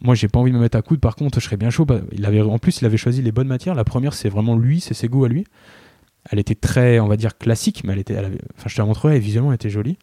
moi, 0.00 0.14
j'ai 0.14 0.28
pas 0.28 0.40
envie 0.40 0.50
de 0.50 0.56
me 0.56 0.62
mettre 0.62 0.78
à 0.78 0.82
coude. 0.82 0.98
Par 0.98 1.14
contre, 1.14 1.38
je 1.40 1.44
serais 1.44 1.58
bien 1.58 1.68
chaud. 1.70 1.86
Il 2.10 2.24
avait, 2.24 2.40
en 2.40 2.58
plus, 2.58 2.80
il 2.80 2.86
avait 2.86 2.96
choisi 2.96 3.20
les 3.20 3.32
bonnes 3.32 3.46
matières. 3.46 3.74
La 3.74 3.84
première, 3.84 4.14
c'est 4.14 4.30
vraiment 4.30 4.56
lui, 4.56 4.80
c'est 4.80 4.94
ses 4.94 5.08
goûts 5.08 5.26
à 5.26 5.28
lui. 5.28 5.44
Elle 6.30 6.38
était 6.38 6.54
très, 6.54 7.00
on 7.00 7.06
va 7.06 7.16
dire, 7.16 7.36
classique, 7.36 7.82
mais 7.84 7.92
elle 7.92 7.98
était, 7.98 8.16
enfin, 8.16 8.68
je 8.68 8.74
te 8.74 8.80
la 8.80 8.86
montrerai, 8.86 9.16
et 9.16 9.18
visuellement, 9.18 9.50
elle 9.50 9.56
était 9.56 9.70
jolie. 9.70 9.98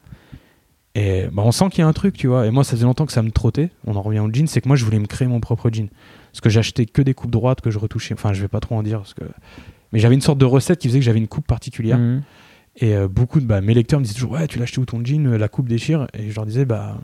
Et 0.95 1.27
bah, 1.31 1.43
on 1.45 1.51
sent 1.51 1.69
qu'il 1.69 1.80
y 1.80 1.81
a 1.84 1.88
un 1.88 1.93
truc, 1.93 2.15
tu 2.15 2.27
vois. 2.27 2.45
Et 2.45 2.51
moi, 2.51 2.63
ça 2.63 2.71
faisait 2.71 2.85
longtemps 2.85 3.05
que 3.05 3.11
ça 3.11 3.21
me 3.21 3.31
trottait. 3.31 3.69
On 3.85 3.95
en 3.95 4.01
revient 4.01 4.19
au 4.19 4.30
jean, 4.31 4.47
c'est 4.47 4.61
que 4.61 4.67
moi, 4.67 4.76
je 4.76 4.85
voulais 4.85 4.99
me 4.99 5.07
créer 5.07 5.27
mon 5.27 5.39
propre 5.39 5.69
jean. 5.71 5.89
Parce 6.31 6.41
que 6.41 6.49
j'achetais 6.49 6.85
que 6.85 7.01
des 7.01 7.14
coupes 7.14 7.31
droites 7.31 7.61
que 7.61 7.72
je 7.72 7.80
retouchais. 7.80 8.14
Enfin, 8.14 8.34
je 8.34 8.41
vais 8.41 8.47
pas 8.47 8.60
trop 8.60 8.76
en 8.76 8.84
dire. 8.84 8.99
Parce 8.99 9.14
que... 9.14 9.23
Mais 9.91 9.99
j'avais 9.99 10.15
une 10.15 10.22
sorte 10.22 10.38
de 10.38 10.45
recette 10.45 10.80
qui 10.80 10.88
faisait 10.88 10.99
que 10.99 11.06
j'avais 11.06 11.19
une 11.19 11.27
coupe 11.27 11.47
particulière. 11.47 11.97
Mm. 11.97 12.22
Et 12.81 12.95
euh, 12.95 13.07
beaucoup 13.07 13.39
de 13.39 13.45
bah, 13.45 13.61
mes 13.61 13.73
lecteurs 13.73 13.99
me 13.99 14.06
disaient 14.06 14.15
toujours 14.15 14.31
Ouais, 14.31 14.47
tu 14.47 14.57
l'as 14.60 14.64
acheté 14.64 14.80
où 14.80 14.85
ton 14.85 15.03
jean 15.03 15.26
euh, 15.27 15.38
La 15.38 15.47
coupe 15.47 15.68
déchire. 15.68 16.07
Et 16.14 16.30
je 16.30 16.35
leur 16.35 16.45
disais 16.45 16.65
Bah, 16.65 16.97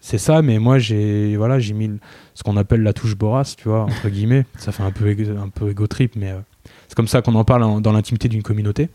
c'est 0.00 0.18
ça, 0.18 0.42
mais 0.42 0.58
moi, 0.58 0.78
j'ai 0.78 1.36
voilà, 1.36 1.58
j'ai 1.58 1.74
mis 1.74 1.90
ce 2.34 2.42
qu'on 2.42 2.56
appelle 2.56 2.82
la 2.82 2.92
touche 2.92 3.16
Boras, 3.16 3.54
tu 3.56 3.68
vois, 3.68 3.82
entre 3.82 4.08
guillemets. 4.08 4.44
Ça 4.58 4.70
fait 4.70 4.82
un 4.82 4.92
peu, 4.92 5.08
un 5.10 5.48
peu 5.48 5.74
trip, 5.88 6.14
mais 6.14 6.30
euh, 6.30 6.38
c'est 6.86 6.94
comme 6.94 7.08
ça 7.08 7.20
qu'on 7.22 7.34
en 7.34 7.44
parle 7.44 7.64
en- 7.64 7.80
dans 7.80 7.92
l'intimité 7.92 8.28
d'une 8.28 8.42
communauté. 8.42 8.90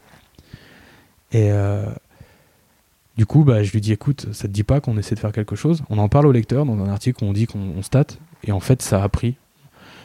Et 1.33 1.51
euh, 1.51 1.85
du 3.17 3.25
coup, 3.25 3.43
bah, 3.43 3.63
je 3.63 3.71
lui 3.71 3.81
dis 3.81 3.91
Écoute, 3.91 4.27
ça 4.31 4.47
te 4.47 4.53
dit 4.53 4.63
pas 4.63 4.79
qu'on 4.79 4.97
essaie 4.97 5.15
de 5.15 5.19
faire 5.19 5.31
quelque 5.33 5.55
chose? 5.55 5.83
On 5.89 5.97
en 5.97 6.07
parle 6.07 6.27
au 6.27 6.31
lecteur 6.31 6.65
dans 6.65 6.79
un 6.81 6.89
article 6.89 7.23
où 7.23 7.27
on 7.27 7.33
dit 7.33 7.47
qu'on 7.47 7.59
on 7.77 7.81
stat. 7.81 8.05
Et 8.45 8.51
en 8.51 8.59
fait, 8.59 8.81
ça 8.81 9.03
a 9.03 9.09
pris. 9.09 9.35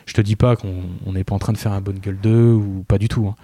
Je 0.09 0.15
te 0.15 0.21
dis 0.23 0.37
pas 0.37 0.57
qu'on 0.57 0.85
on 1.07 1.13
n'est 1.13 1.23
pas 1.25 1.35
en 1.35 1.39
train 1.39 1.53
de 1.53 1.59
faire 1.59 1.73
un 1.73 1.81
bonne 1.83 1.99
gueule 1.99 2.19
2 2.21 2.53
ou 2.53 2.85
pas 2.89 2.97
du 2.99 3.09
tout. 3.09 3.27
hein. 3.29 3.35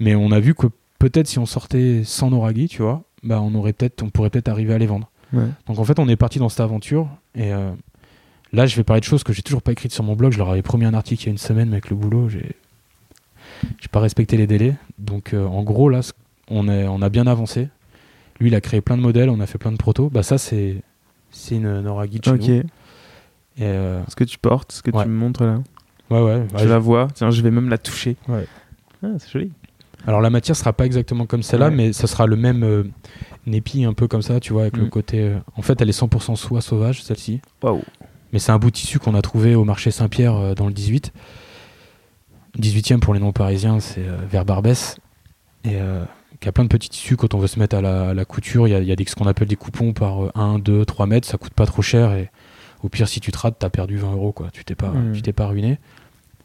Mais 0.00 0.14
on 0.14 0.30
a 0.32 0.38
vu 0.40 0.54
que 0.54 0.66
peut-être 0.98 1.26
si 1.26 1.38
on 1.38 1.46
sortait 1.46 2.02
sans 2.04 2.30
Noragi, 2.30 2.68
tu 2.68 2.82
vois, 2.82 3.02
bah 3.22 3.40
on 3.42 3.54
aurait 3.54 3.72
peut-être, 3.72 4.02
on 4.02 4.10
pourrait 4.10 4.28
peut-être 4.30 4.48
arriver 4.48 4.74
à 4.74 4.78
les 4.78 4.86
vendre. 4.86 5.10
Ouais. 5.32 5.46
Donc 5.66 5.78
en 5.78 5.84
fait, 5.84 5.98
on 5.98 6.08
est 6.08 6.16
parti 6.16 6.38
dans 6.38 6.48
cette 6.50 6.60
aventure 6.60 7.08
et 7.34 7.52
euh, 7.54 7.70
là, 8.52 8.66
je 8.66 8.76
vais 8.76 8.84
parler 8.84 9.00
de 9.00 9.06
choses 9.06 9.24
que 9.24 9.32
j'ai 9.32 9.42
toujours 9.42 9.62
pas 9.62 9.72
écrites 9.72 9.92
sur 9.92 10.04
mon 10.04 10.14
blog. 10.14 10.32
Je 10.32 10.38
leur 10.38 10.50
avais 10.50 10.62
promis 10.62 10.84
un 10.84 10.92
article 10.94 11.22
il 11.22 11.26
y 11.26 11.28
a 11.30 11.32
une 11.32 11.38
semaine, 11.38 11.68
mais 11.70 11.76
avec 11.76 11.88
le 11.90 11.96
boulot, 11.96 12.28
j'ai, 12.28 12.54
j'ai 13.80 13.88
pas 13.88 14.00
respecté 14.00 14.36
les 14.36 14.46
délais. 14.46 14.74
Donc 14.98 15.32
euh, 15.32 15.46
en 15.46 15.62
gros, 15.62 15.88
là, 15.88 16.00
on, 16.48 16.68
est, 16.68 16.86
on 16.86 17.00
a 17.00 17.08
bien 17.08 17.26
avancé. 17.26 17.68
Lui, 18.40 18.48
il 18.48 18.54
a 18.54 18.60
créé 18.60 18.80
plein 18.82 18.96
de 18.96 19.02
modèles, 19.02 19.30
on 19.30 19.40
a 19.40 19.46
fait 19.46 19.58
plein 19.58 19.72
de 19.72 19.76
protos. 19.78 20.10
Bah 20.10 20.22
ça, 20.22 20.36
c'est, 20.38 20.82
c'est 21.30 21.56
une 21.56 21.82
chez 22.24 22.30
Ok. 22.30 22.40
nous. 22.40 22.54
Et, 23.56 23.64
euh, 23.64 24.02
Ce 24.08 24.16
que 24.16 24.24
tu 24.24 24.38
portes, 24.38 24.72
ce 24.72 24.82
que 24.82 24.90
Ouais. 24.90 25.02
tu 25.04 25.08
me 25.08 25.14
montres 25.16 25.44
là. 25.44 25.60
Ouais, 26.10 26.20
ouais. 26.22 26.46
je 26.52 26.56
ouais, 26.58 26.66
la 26.66 26.78
vois. 26.78 27.08
Tiens, 27.14 27.30
je 27.30 27.40
vais 27.42 27.50
même 27.50 27.68
la 27.68 27.78
toucher. 27.78 28.16
Ouais. 28.28 28.46
Ah, 29.02 29.08
c'est 29.18 29.30
joli. 29.30 29.52
Alors 30.06 30.20
la 30.20 30.30
matière 30.30 30.56
sera 30.56 30.72
pas 30.72 30.86
exactement 30.86 31.26
comme 31.26 31.42
celle-là, 31.42 31.68
Ouais. 31.68 31.74
mais 31.74 31.92
ça 31.92 32.06
sera 32.06 32.26
le 32.26 32.36
même 32.36 32.62
euh, 32.64 32.84
népi 33.46 33.84
un 33.84 33.92
peu 33.92 34.08
comme 34.08 34.22
ça, 34.22 34.40
tu 34.40 34.52
vois, 34.52 34.62
avec 34.62 34.76
le 34.76 34.84
Mm. 34.86 34.90
côté. 34.90 35.20
euh, 35.20 35.38
En 35.56 35.62
fait, 35.62 35.80
elle 35.82 35.88
est 35.88 35.92
100% 35.98 36.36
soie 36.36 36.60
sauvage 36.62 37.02
celle-ci, 37.02 37.40
Waouh. 37.62 37.82
mais 38.32 38.38
c'est 38.38 38.52
un 38.52 38.58
bout 38.58 38.70
de 38.70 38.76
tissu 38.76 38.98
qu'on 38.98 39.14
a 39.14 39.20
trouvé 39.22 39.54
au 39.54 39.64
marché 39.64 39.90
Saint-Pierre 39.90 40.34
euh, 40.36 40.54
dans 40.54 40.66
le 40.66 40.72
18. 40.72 41.12
18e 42.58 42.98
pour 43.00 43.14
les 43.14 43.20
non-parisiens, 43.20 43.80
c'est 43.80 44.06
euh, 44.06 44.16
vers 44.28 44.44
Barbès, 44.44 44.96
et 45.64 45.76
euh, 45.76 46.04
qui 46.40 46.48
a 46.48 46.52
plein 46.52 46.64
de 46.64 46.68
petits 46.68 46.88
tissus 46.88 47.16
quand 47.16 47.34
on 47.34 47.38
veut 47.38 47.46
se 47.46 47.58
mettre 47.58 47.76
à 47.76 47.80
la, 47.80 48.08
à 48.10 48.14
la 48.14 48.24
couture. 48.24 48.66
Il 48.66 48.70
y 48.70 48.74
a, 48.74 48.80
il 48.80 48.88
y 48.88 48.92
a 48.92 48.96
des, 48.96 49.04
ce 49.04 49.14
qu'on 49.14 49.26
appelle 49.26 49.48
des 49.48 49.56
coupons 49.56 49.92
par 49.92 50.24
euh, 50.24 50.30
1, 50.34 50.58
2, 50.58 50.84
3 50.84 51.06
mètres, 51.06 51.28
ça 51.28 51.38
coûte 51.38 51.54
pas 51.54 51.66
trop 51.66 51.82
cher, 51.82 52.12
et 52.14 52.30
au 52.82 52.88
pire, 52.88 53.06
si 53.08 53.20
tu 53.20 53.30
te 53.30 53.38
rates, 53.38 53.56
t'as 53.58 53.68
perdu 53.70 53.98
20 53.98 54.12
euros, 54.12 54.32
quoi. 54.32 54.48
Tu 54.52 54.64
t'es 54.64 54.74
pas, 54.74 54.88
Mm. 54.88 55.12
tu 55.12 55.22
t'es 55.22 55.32
pas 55.34 55.46
ruiné. 55.46 55.78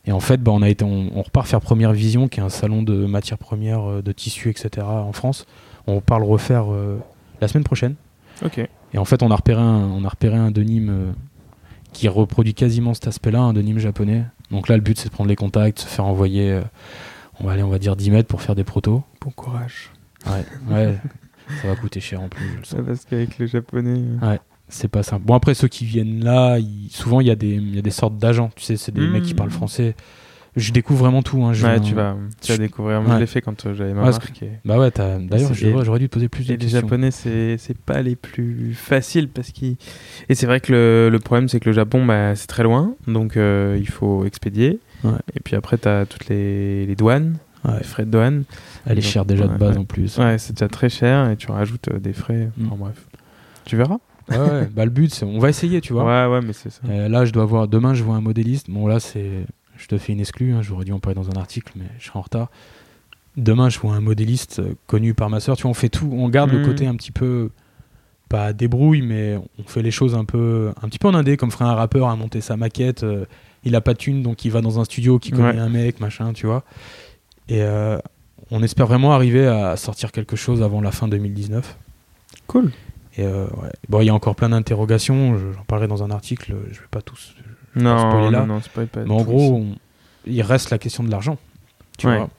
Et 0.07 0.11
en 0.11 0.19
fait, 0.19 0.37
bah, 0.41 0.51
on, 0.51 0.61
a 0.61 0.69
été, 0.69 0.85
on, 0.85 1.09
on 1.15 1.21
repart 1.21 1.47
faire 1.47 1.61
Première 1.61 1.91
Vision, 1.93 2.27
qui 2.27 2.39
est 2.39 2.43
un 2.43 2.49
salon 2.49 2.83
de 2.83 3.05
matières 3.05 3.37
premières, 3.39 3.89
euh, 3.89 4.01
de 4.01 4.11
tissus, 4.11 4.49
etc. 4.49 4.85
en 4.85 5.11
France. 5.13 5.45
On 5.87 5.99
part 6.01 6.19
le 6.19 6.25
refaire 6.25 6.71
euh, 6.71 6.99
la 7.41 7.47
semaine 7.47 7.63
prochaine. 7.63 7.95
Ok. 8.43 8.59
Et 8.93 8.97
en 8.97 9.05
fait, 9.05 9.23
on 9.23 9.31
a 9.31 9.35
repéré 9.35 9.61
un, 9.61 9.65
on 9.89 10.03
a 10.05 10.09
repéré 10.09 10.37
un 10.37 10.51
denim 10.51 10.89
euh, 10.89 11.11
qui 11.93 12.07
reproduit 12.07 12.53
quasiment 12.53 12.93
cet 12.93 13.07
aspect-là, 13.07 13.39
un 13.39 13.53
denim 13.53 13.77
japonais. 13.79 14.23
Donc 14.51 14.67
là, 14.67 14.75
le 14.75 14.81
but, 14.81 14.97
c'est 14.97 15.09
de 15.09 15.13
prendre 15.13 15.29
les 15.29 15.35
contacts, 15.35 15.79
se 15.79 15.87
faire 15.87 16.05
envoyer, 16.05 16.51
euh, 16.51 16.61
on 17.39 17.45
va 17.45 17.53
aller, 17.53 17.63
on 17.63 17.69
va 17.69 17.79
dire 17.79 17.95
10 17.95 18.11
mètres 18.11 18.27
pour 18.27 18.41
faire 18.41 18.55
des 18.55 18.63
protos. 18.63 19.03
Bon 19.21 19.31
courage. 19.31 19.91
Ouais, 20.27 20.45
ouais. 20.73 20.97
ça 21.61 21.67
va 21.67 21.75
coûter 21.75 21.99
cher 21.99 22.21
en 22.21 22.29
plus. 22.29 22.45
je 22.53 22.57
le 22.57 22.63
sens. 22.63 22.79
parce 22.85 23.05
qu'avec 23.05 23.37
le 23.39 23.47
japonais. 23.47 24.01
euh, 24.23 24.37
C'est 24.67 24.87
pas 24.87 25.03
simple. 25.03 25.25
Bon, 25.25 25.35
après, 25.35 25.53
ceux 25.53 25.67
qui 25.67 25.85
viennent 25.85 26.23
là, 26.23 26.57
ils- 26.57 26.89
souvent, 26.91 27.21
il 27.21 27.27
y, 27.27 27.31
a 27.31 27.35
des- 27.35 27.55
y 27.57 27.77
a 27.77 27.81
des 27.81 27.91
sortes 27.91 28.17
d'agents. 28.17 28.49
Tu 28.55 28.63
sais, 28.63 28.77
c'est 28.77 28.91
des 28.93 29.07
mecs 29.07 29.23
qui 29.23 29.33
parlent 29.33 29.51
français. 29.51 29.95
Je 30.57 30.71
découvre 30.71 30.99
vraiment 31.01 31.21
tout. 31.21 31.43
Hein. 31.43 31.51
Je 31.51 31.65
Ouais, 31.67 31.81
tu 31.81 31.93
vas, 31.93 32.15
tu 32.41 32.53
vas 32.53 32.57
découvrir. 32.57 33.01
Moi, 33.01 33.09
Ouais. 33.09 33.15
je 33.15 33.19
l'ai 33.19 33.25
fait 33.27 33.41
quand 33.41 33.65
euh, 33.65 33.73
j'avais 33.75 33.93
ma 33.93 34.03
Ouais, 34.05 34.09
marque. 34.11 34.41
et- 34.41 34.51
Bah 34.63 34.79
ouais, 34.79 34.89
d'ailleurs, 34.95 35.53
j'aurais 35.53 35.99
dû 35.99 36.07
te 36.07 36.13
poser 36.13 36.29
plus 36.29 36.45
de 36.47 36.53
Et 36.53 36.53
les 36.53 36.57
questions. 36.59 36.79
japonais, 36.79 37.11
c'est 37.11 37.57
pas 37.85 38.01
les 38.01 38.15
plus 38.15 38.73
faciles 38.73 39.27
parce 39.27 39.51
qu'ils. 39.51 39.75
Et 40.29 40.35
c'est 40.35 40.45
vrai 40.45 40.61
que 40.61 40.71
le, 40.71 41.09
le 41.11 41.19
problème, 41.19 41.49
c'est 41.49 41.59
que 41.59 41.69
le 41.69 41.73
Japon, 41.75 42.05
bah, 42.05 42.35
c'est 42.35 42.47
très 42.47 42.63
loin, 42.63 42.95
donc 43.05 43.35
euh, 43.35 43.75
il 43.77 43.87
faut 43.89 44.23
expédier. 44.25 44.79
Et 45.35 45.39
puis 45.43 45.55
après, 45.57 45.77
t'as 45.77 46.05
toutes 46.05 46.27
les, 46.29 46.85
les 46.87 46.95
douanes, 46.95 47.37
Ouais. 47.65 47.77
les 47.79 47.83
frais 47.83 48.05
de 48.05 48.11
douane. 48.11 48.45
Elle 48.85 48.97
est 48.97 49.01
chère 49.01 49.25
déjà 49.25 49.47
de 49.47 49.57
base 49.57 49.75
ouais. 49.75 49.81
en 49.81 49.83
plus. 49.85 50.17
Ouais, 50.17 50.37
c'est 50.39 50.53
déjà 50.53 50.67
très 50.69 50.87
cher 50.89 51.29
et 51.29 51.35
tu 51.35 51.51
rajoutes 51.51 51.89
euh, 51.89 51.99
des 51.99 52.13
frais. 52.13 52.49
Mm. 52.57 52.65
Enfin, 52.67 52.75
bref. 52.79 53.05
Tu 53.65 53.75
verras 53.75 53.97
Ouais, 54.29 54.37
ouais. 54.37 54.65
Bah, 54.73 54.85
le 54.85 54.91
but, 54.91 55.13
c'est 55.13 55.25
on 55.25 55.39
va 55.39 55.49
essayer, 55.49 55.81
tu 55.81 55.93
vois. 55.93 56.03
Ouais, 56.05 56.33
ouais, 56.33 56.41
mais 56.45 56.53
c'est 56.53 56.69
ça. 56.69 56.81
Euh, 56.89 57.07
là, 57.09 57.25
je 57.25 57.31
dois 57.31 57.45
voir. 57.45 57.67
Demain, 57.67 57.93
je 57.93 58.03
vois 58.03 58.15
un 58.15 58.21
modéliste. 58.21 58.69
Bon, 58.69 58.87
là, 58.87 58.99
c'est. 58.99 59.45
Je 59.77 59.87
te 59.87 59.97
fais 59.97 60.13
une 60.13 60.19
exclue. 60.21 60.53
hein, 60.53 60.61
J'aurais 60.61 60.85
dû 60.85 60.91
en 60.93 60.99
parler 60.99 61.15
dans 61.15 61.29
un 61.29 61.39
article, 61.39 61.73
mais 61.75 61.85
je 61.99 62.05
serai 62.07 62.17
en 62.19 62.21
retard. 62.21 62.49
Demain, 63.37 63.69
je 63.69 63.77
vois 63.79 63.93
un 63.95 64.01
modéliste 64.01 64.59
euh, 64.59 64.73
connu 64.87 65.13
par 65.13 65.29
ma 65.29 65.39
soeur. 65.41 65.57
Tu 65.57 65.63
vois, 65.63 65.71
on 65.71 65.75
fait 65.75 65.89
tout. 65.89 66.09
On 66.13 66.29
garde 66.29 66.51
le 66.51 66.59
Mhm. 66.59 66.65
côté 66.65 66.87
un 66.87 66.95
petit 66.95 67.11
peu. 67.11 67.49
Pas 68.29 68.53
débrouille, 68.53 69.01
mais 69.03 69.37
on 69.59 69.63
fait 69.67 69.83
les 69.83 69.91
choses 69.91 70.15
un 70.15 70.25
peu. 70.25 70.71
Un 70.81 70.87
petit 70.89 70.97
peu 70.97 71.07
en 71.07 71.13
indé, 71.13 71.37
comme 71.37 71.51
ferait 71.51 71.65
un 71.65 71.75
rappeur 71.75 72.07
à 72.09 72.15
monter 72.15 72.41
sa 72.41 72.57
maquette. 72.57 73.03
euh, 73.03 73.25
il 73.63 73.75
a 73.75 73.81
pas 73.81 73.93
de 73.93 73.97
thune, 73.99 74.21
donc 74.23 74.45
il 74.45 74.51
va 74.51 74.61
dans 74.61 74.79
un 74.79 74.83
studio 74.85 75.17
qui 75.19 75.31
connaît 75.31 75.53
Ouais. 75.53 75.57
un 75.59 75.69
mec, 75.69 75.99
machin, 75.99 76.33
tu 76.33 76.45
vois. 76.47 76.63
Et 77.49 77.61
euh, 77.63 77.97
on 78.51 78.61
espère 78.63 78.85
vraiment 78.87 79.11
arriver 79.13 79.45
à 79.47 79.75
sortir 79.75 80.11
quelque 80.11 80.35
chose 80.35 80.61
avant 80.63 80.81
la 80.81 80.91
fin 80.91 81.07
2019. 81.07 81.75
Cool. 82.47 82.71
Et 83.17 83.23
euh, 83.23 83.45
ouais. 83.45 83.69
Bon, 83.89 84.01
il 84.01 84.05
y 84.05 84.09
a 84.09 84.13
encore 84.13 84.35
plein 84.35 84.49
d'interrogations. 84.49 85.37
je- 85.37 85.51
J'en 85.53 85.63
parlerai 85.63 85.87
dans 85.87 86.03
un 86.03 86.11
article. 86.11 86.53
Je 86.71 86.79
vais 86.79 86.87
pas 86.91 87.01
tous 87.01 87.35
Non, 87.75 87.97
spoiler 87.97 88.29
là. 88.31 88.39
non, 88.41 88.55
non, 88.55 88.61
spoil 88.61 88.87
pas. 88.87 89.03
mais 89.05 89.11
en 89.13 89.21
gros, 89.23 89.55
on- 89.55 89.75
il 90.25 90.41
reste 90.41 90.69
la 90.69 90.77
question 90.77 91.03
de 91.03 91.11
l'argent. 91.11 91.37
Tu 91.97 92.07
Ouais. 92.07 92.17
vois 92.17 92.29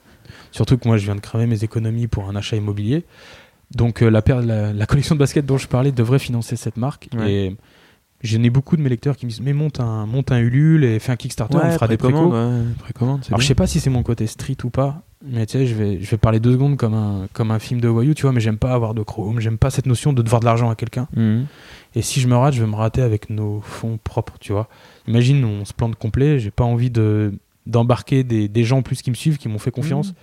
Surtout 0.51 0.77
que 0.79 0.87
moi, 0.89 0.97
je 0.97 1.05
viens 1.05 1.15
de 1.15 1.21
cramer 1.21 1.47
mes 1.47 1.65
économies 1.65 2.07
pour 2.09 2.29
un 2.29 2.37
achat 2.37 2.57
immobilier. 2.57 3.05
Donc, 3.75 4.03
euh, 4.03 4.09
la, 4.11 4.23
la, 4.43 4.73
la 4.73 4.87
collection 4.87 5.15
de 5.15 5.19
baskets 5.21 5.45
dont 5.47 5.59
je 5.59 5.67
parlais 5.69 5.93
devrait 5.93 6.19
financer 6.19 6.57
cette 6.57 6.77
marque. 6.77 7.09
Ouais. 7.17 7.33
Et 7.33 7.57
j'en 8.23 8.43
ai 8.43 8.51
beaucoup 8.51 8.77
de 8.77 8.83
mes 8.83 8.89
lecteurs 8.89 9.17
qui 9.17 9.27
me 9.27 9.31
disent 9.31 9.41
Mais 9.41 9.53
monte 9.53 9.81
un, 9.81 10.07
monte 10.07 10.31
un 10.33 10.39
Ulule 10.39 10.85
et 10.85 10.99
fais 10.99 11.13
un 11.13 11.17
Kickstarter, 11.17 11.57
on 11.57 11.61
Ouais, 11.61 11.73
fera 11.73 11.89
des 11.89 11.97
précommande, 11.97 12.31
précos. 12.79 13.05
ouais, 13.05 13.11
Alors, 13.11 13.21
je 13.23 13.29
bien. 13.35 13.39
sais 13.41 13.55
pas 13.55 13.67
si 13.67 13.81
c'est 13.81 13.91
mon 13.91 14.03
côté 14.03 14.27
street 14.27 14.57
ou 14.65 14.71
pas. 14.71 15.03
Mais 15.29 15.45
tu 15.47 15.53
sais, 15.59 15.67
je 15.67 15.75
vais, 15.75 15.99
je 16.01 16.11
vais 16.11 16.17
parler 16.17 16.39
deux 16.41 16.53
secondes 16.53 16.77
comme 16.77 16.95
un, 16.95 17.27
comme 17.33 17.51
un 17.51 17.59
film 17.59 17.81
de 17.81 17.89
voyou, 17.89 18.15
tu 18.15 18.23
vois. 18.23 18.33
Mais 18.33 18.41
j'aime 18.41 18.59
pas 18.59 18.73
avoir 18.73 18.95
de 18.95 19.03
chrome. 19.03 19.41
J'aime 19.41 19.59
pas 19.59 19.71
cette 19.71 19.87
notion 19.87 20.13
de 20.13 20.23
devoir 20.23 20.41
de 20.41 20.45
l'argent 20.47 20.71
à 20.71 20.75
quelqu'un. 20.77 21.09
Mhm. 21.17 21.47
Et 21.95 22.03
si 22.03 22.21
je 22.21 22.29
me 22.29 22.37
rate, 22.37 22.55
je 22.55 22.61
vais 22.63 22.71
me 22.71 22.77
rater 22.77 23.03
avec 23.03 23.31
nos 23.31 23.61
fonds 23.63 23.99
propres, 24.03 24.35
tu 24.39 24.53
vois. 24.53 24.69
Imagine, 25.09 25.45
on 25.45 25.65
se 25.65 25.73
plante 25.73 25.97
complet, 25.97 26.39
j'ai 26.39 26.51
pas 26.51 26.65
envie 26.65 26.91
de 26.91 27.33
d'embarquer 27.67 28.23
des, 28.23 28.47
des 28.49 28.63
gens 28.65 28.79
en 28.79 28.83
plus 28.83 29.03
qui 29.03 29.11
me 29.11 29.17
suivent, 29.17 29.39
qui 29.39 29.49
m'ont 29.49 29.59
fait 29.59 29.73
confiance. 29.73 30.15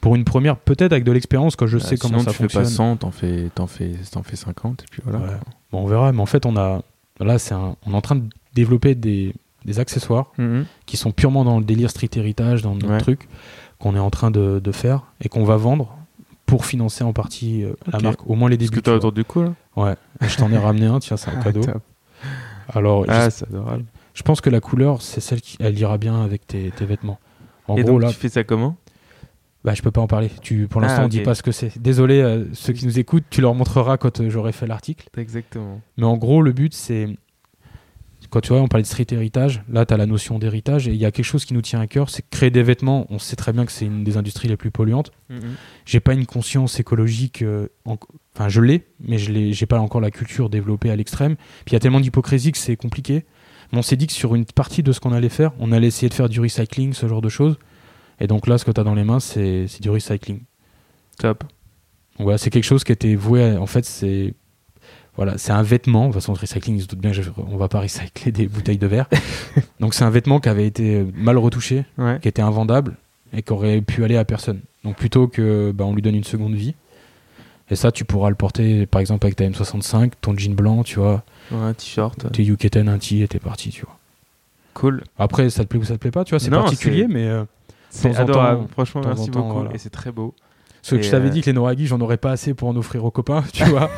Pour 0.00 0.14
une 0.14 0.24
première, 0.24 0.56
peut-être 0.56 0.92
avec 0.92 1.04
de 1.04 1.12
l'expérience, 1.12 1.54
quand 1.56 1.66
je 1.66 1.76
Bah, 1.78 1.84
sais 1.84 1.96
comment 1.98 2.20
ça 2.20 2.30
tu 2.30 2.36
fais 2.36 2.46
pas 2.46 2.64
100, 2.64 2.96
t'en 2.98 3.10
fais, 3.10 3.50
t'en 3.54 3.66
fais, 3.66 3.90
t'en 4.10 4.22
fais 4.22 4.36
50, 4.36 4.82
et 4.82 4.86
puis 4.90 5.02
voilà. 5.04 5.18
Ouais. 5.18 5.34
Bon, 5.72 5.82
on 5.82 5.86
verra, 5.86 6.12
mais 6.12 6.20
en 6.22 6.26
fait, 6.26 6.46
on 6.46 6.56
a 6.56 6.80
là, 7.20 7.38
c'est 7.38 7.54
on 7.54 7.76
est 7.90 7.94
en 7.94 8.00
train 8.00 8.14
de 8.16 8.22
développer 8.54 8.94
des, 8.94 9.34
des 9.66 9.80
accessoires 9.80 10.30
Mhm. 10.38 10.64
qui 10.86 10.96
sont 10.96 11.10
purement 11.10 11.44
dans 11.44 11.58
le 11.58 11.64
délire 11.64 11.90
street 11.90 12.08
héritage, 12.16 12.62
dans 12.62 12.74
notre 12.74 12.88
Ouais. 12.90 12.98
truc, 13.00 13.28
qu'on 13.78 13.94
est 13.94 13.98
en 14.00 14.10
train 14.10 14.30
de, 14.30 14.58
de 14.58 14.72
faire 14.72 15.02
et 15.20 15.28
qu'on 15.28 15.44
va 15.44 15.56
vendre 15.56 15.94
pour 16.46 16.64
financer 16.64 17.04
en 17.04 17.12
partie 17.12 17.62
euh, 17.64 17.74
la 17.92 17.98
marque, 18.00 18.28
au 18.28 18.34
moins 18.34 18.48
les 18.48 18.54
Est-ce 18.56 18.64
débuts. 18.70 18.76
que 18.76 18.80
t'as 18.80 18.92
tu 18.92 18.96
autour 18.96 19.12
du 19.12 19.24
cou 19.24 19.42
là. 19.42 19.54
Ouais, 19.76 19.94
je 20.22 20.36
t'en 20.36 20.50
ai 20.50 20.56
ramené 20.58 20.86
un, 20.86 20.98
tiens, 20.98 21.16
c'est 21.16 21.30
un 21.30 21.36
cadeau. 21.42 21.60
Alors, 22.68 23.04
je- 23.04 23.10
Ah, 23.10 23.30
c'est 23.30 23.46
adorable. 23.48 23.84
je 24.14 24.22
pense 24.22 24.40
que 24.40 24.50
la 24.50 24.60
couleur, 24.60 25.02
c'est 25.02 25.20
celle 25.20 25.40
qui 25.40 25.56
elle 25.60 25.78
ira 25.78 25.98
bien 25.98 26.22
avec 26.22 26.46
tes, 26.46 26.70
tes 26.70 26.84
vêtements. 26.84 27.18
En 27.66 27.76
Et 27.76 27.82
gros, 27.82 27.92
donc, 27.92 28.02
là, 28.02 28.08
tu 28.08 28.14
fais 28.14 28.28
ça 28.28 28.44
comment? 28.44 28.76
Bah, 29.64 29.74
je 29.74 29.82
peux 29.82 29.90
pas 29.90 30.00
en 30.00 30.06
parler. 30.06 30.30
Tu, 30.40 30.68
pour 30.68 30.80
l'instant, 30.80 31.02
Ah, 31.02 31.04
on 31.06 31.08
dit 31.08 31.20
pas 31.20 31.34
ce 31.34 31.42
que 31.42 31.52
c'est. 31.52 31.78
Désolé, 31.78 32.20
euh, 32.20 32.44
ceux 32.54 32.72
qui 32.72 32.86
nous 32.86 32.98
écoutent, 32.98 33.24
tu 33.28 33.40
leur 33.40 33.54
montreras 33.54 33.96
quand 33.98 34.20
euh, 34.20 34.30
j'aurai 34.30 34.52
fait 34.52 34.66
l'article. 34.66 35.08
Exactement. 35.18 35.80
Mais 35.96 36.04
en 36.04 36.16
gros, 36.16 36.40
le 36.42 36.52
but, 36.52 36.72
c'est. 36.74 37.08
Quand 38.30 38.40
tu 38.40 38.50
vois, 38.50 38.60
on 38.60 38.68
parlait 38.68 38.82
de 38.82 38.86
street 38.88 39.06
héritage, 39.10 39.62
là, 39.70 39.86
tu 39.86 39.94
as 39.94 39.96
la 39.96 40.04
notion 40.06 40.38
d'héritage, 40.38 40.86
et 40.86 40.90
il 40.90 40.96
y 40.98 41.06
a 41.06 41.10
quelque 41.10 41.24
chose 41.24 41.44
qui 41.46 41.54
nous 41.54 41.62
tient 41.62 41.80
à 41.80 41.86
cœur, 41.86 42.10
c'est 42.10 42.28
créer 42.28 42.50
des 42.50 42.62
vêtements. 42.62 43.06
On 43.08 43.18
sait 43.18 43.36
très 43.36 43.52
bien 43.54 43.64
que 43.64 43.72
c'est 43.72 43.86
une 43.86 44.04
des 44.04 44.16
industries 44.18 44.48
les 44.48 44.56
plus 44.58 44.70
polluantes. 44.70 45.10
J'ai 45.86 46.00
pas 46.00 46.12
une 46.12 46.26
conscience 46.26 46.78
écologique, 46.78 47.40
euh, 47.42 47.68
en- 47.86 47.96
enfin, 48.34 48.48
je 48.50 48.60
l'ai, 48.60 48.86
mais 49.00 49.16
je 49.18 49.32
j'ai 49.52 49.66
pas 49.66 49.78
encore 49.80 50.00
la 50.02 50.10
culture 50.10 50.50
développée 50.50 50.90
à 50.90 50.96
l'extrême. 50.96 51.36
Puis 51.64 51.68
il 51.68 51.72
y 51.72 51.76
a 51.76 51.80
tellement 51.80 52.00
d'hypocrisie 52.00 52.52
que 52.52 52.58
c'est 52.58 52.76
compliqué. 52.76 53.24
Mais 53.72 53.78
on 53.78 53.82
s'est 53.82 53.96
dit 53.96 54.06
que 54.06 54.12
sur 54.12 54.34
une 54.34 54.44
partie 54.44 54.82
de 54.82 54.92
ce 54.92 55.00
qu'on 55.00 55.12
allait 55.12 55.28
faire, 55.28 55.52
on 55.58 55.72
allait 55.72 55.86
essayer 55.88 56.08
de 56.08 56.14
faire 56.14 56.28
du 56.28 56.40
recycling, 56.40 56.92
ce 56.92 57.06
genre 57.08 57.20
de 57.22 57.28
choses. 57.28 57.58
Et 58.20 58.26
donc 58.26 58.46
là, 58.46 58.58
ce 58.58 58.64
que 58.64 58.70
tu 58.72 58.80
as 58.80 58.84
dans 58.84 58.94
les 58.94 59.04
mains, 59.04 59.20
c'est, 59.20 59.66
du 59.80 59.90
recycling. 59.90 60.40
Top. 61.18 61.44
Voilà, 62.18 62.36
c'est 62.38 62.50
quelque 62.50 62.64
chose 62.64 62.82
qui 62.84 62.92
était 62.92 63.14
voué. 63.14 63.42
à- 63.44 63.60
en 63.60 63.66
fait, 63.66 63.84
c'est 63.84 64.34
voilà, 65.18 65.36
c'est 65.36 65.52
un 65.52 65.62
vêtement. 65.62 66.02
De 66.02 66.12
toute 66.12 66.14
façon, 66.22 66.32
le 66.32 66.38
recycling, 66.38 66.76
ils 66.76 66.82
se 66.82 66.86
doutent 66.86 67.00
bien 67.00 67.10
que 67.10 67.20
je- 67.20 67.30
on 67.36 67.56
va 67.58 67.68
pas 67.68 67.80
recycler 67.80 68.32
des 68.32 68.46
bouteilles 68.54 68.78
de 68.78 68.86
verre. 68.86 69.06
Donc 69.80 69.92
c'est 69.92 70.04
un 70.04 70.10
vêtement 70.10 70.40
qui 70.40 70.48
avait 70.48 70.66
été 70.66 71.04
mal 71.14 71.36
retouché, 71.36 71.84
Ouais. 71.98 72.18
qui 72.22 72.28
était 72.28 72.40
invendable 72.40 72.96
et 73.34 73.42
qui 73.42 73.52
aurait 73.52 73.82
pu 73.82 74.02
aller 74.04 74.16
à 74.16 74.24
personne. 74.24 74.60
Donc 74.84 74.96
plutôt 74.96 75.28
que 75.28 75.70
bah, 75.72 75.84
on 75.84 75.94
lui 75.94 76.00
donne 76.00 76.14
une 76.14 76.24
seconde 76.24 76.54
vie. 76.54 76.74
Et 77.70 77.76
ça, 77.76 77.92
tu 77.92 78.06
pourras 78.06 78.30
le 78.30 78.34
porter, 78.34 78.86
par 78.86 79.02
exemple, 79.02 79.26
avec 79.26 79.36
ta 79.36 79.44
M65, 79.44 80.12
ton 80.22 80.34
jean 80.38 80.54
blanc, 80.54 80.82
tu 80.84 80.98
vois, 81.00 81.22
Ouais, 81.52 81.58
un 81.60 81.74
t-shirt. 81.74 82.32
tes 82.32 82.42
UK10, 82.42 82.88
un 82.88 82.96
tee, 82.96 83.22
et 83.22 83.28
t'es 83.28 83.38
parti, 83.38 83.68
tu 83.68 83.84
vois. 83.84 83.98
Cool. 84.72 85.02
Après, 85.18 85.50
ça 85.50 85.64
te 85.64 85.68
plaît 85.68 85.78
ou 85.80 85.84
ça 85.84 85.94
te 85.94 85.98
plaît 85.98 86.10
pas, 86.10 86.24
tu 86.24 86.30
vois, 86.30 86.38
c'est 86.40 86.48
particulier, 86.50 87.06
mais 87.08 87.26
euh, 87.26 87.44
C'est 87.90 88.16
adorable. 88.16 88.60
temps- 88.62 88.68
Franchement, 88.72 89.02
merci 89.04 89.30
temps, 89.30 89.40
beaucoup. 89.40 89.54
voilà. 89.60 89.74
Et 89.74 89.78
c'est 89.78 89.90
très 89.90 90.12
beau. 90.12 90.32
Parce 90.90 91.00
que 91.00 91.06
je 91.06 91.10
t'avais 91.10 91.28
euh, 91.28 91.30
dit 91.30 91.40
que 91.40 91.46
les 91.46 91.52
Noraghi, 91.52 91.86
j'en 91.86 92.00
aurais 92.00 92.16
pas 92.16 92.30
assez 92.32 92.54
pour 92.54 92.68
en 92.68 92.76
offrir 92.76 93.04
aux 93.04 93.10
copains, 93.10 93.42
tu 93.52 93.64
vois. 93.64 93.90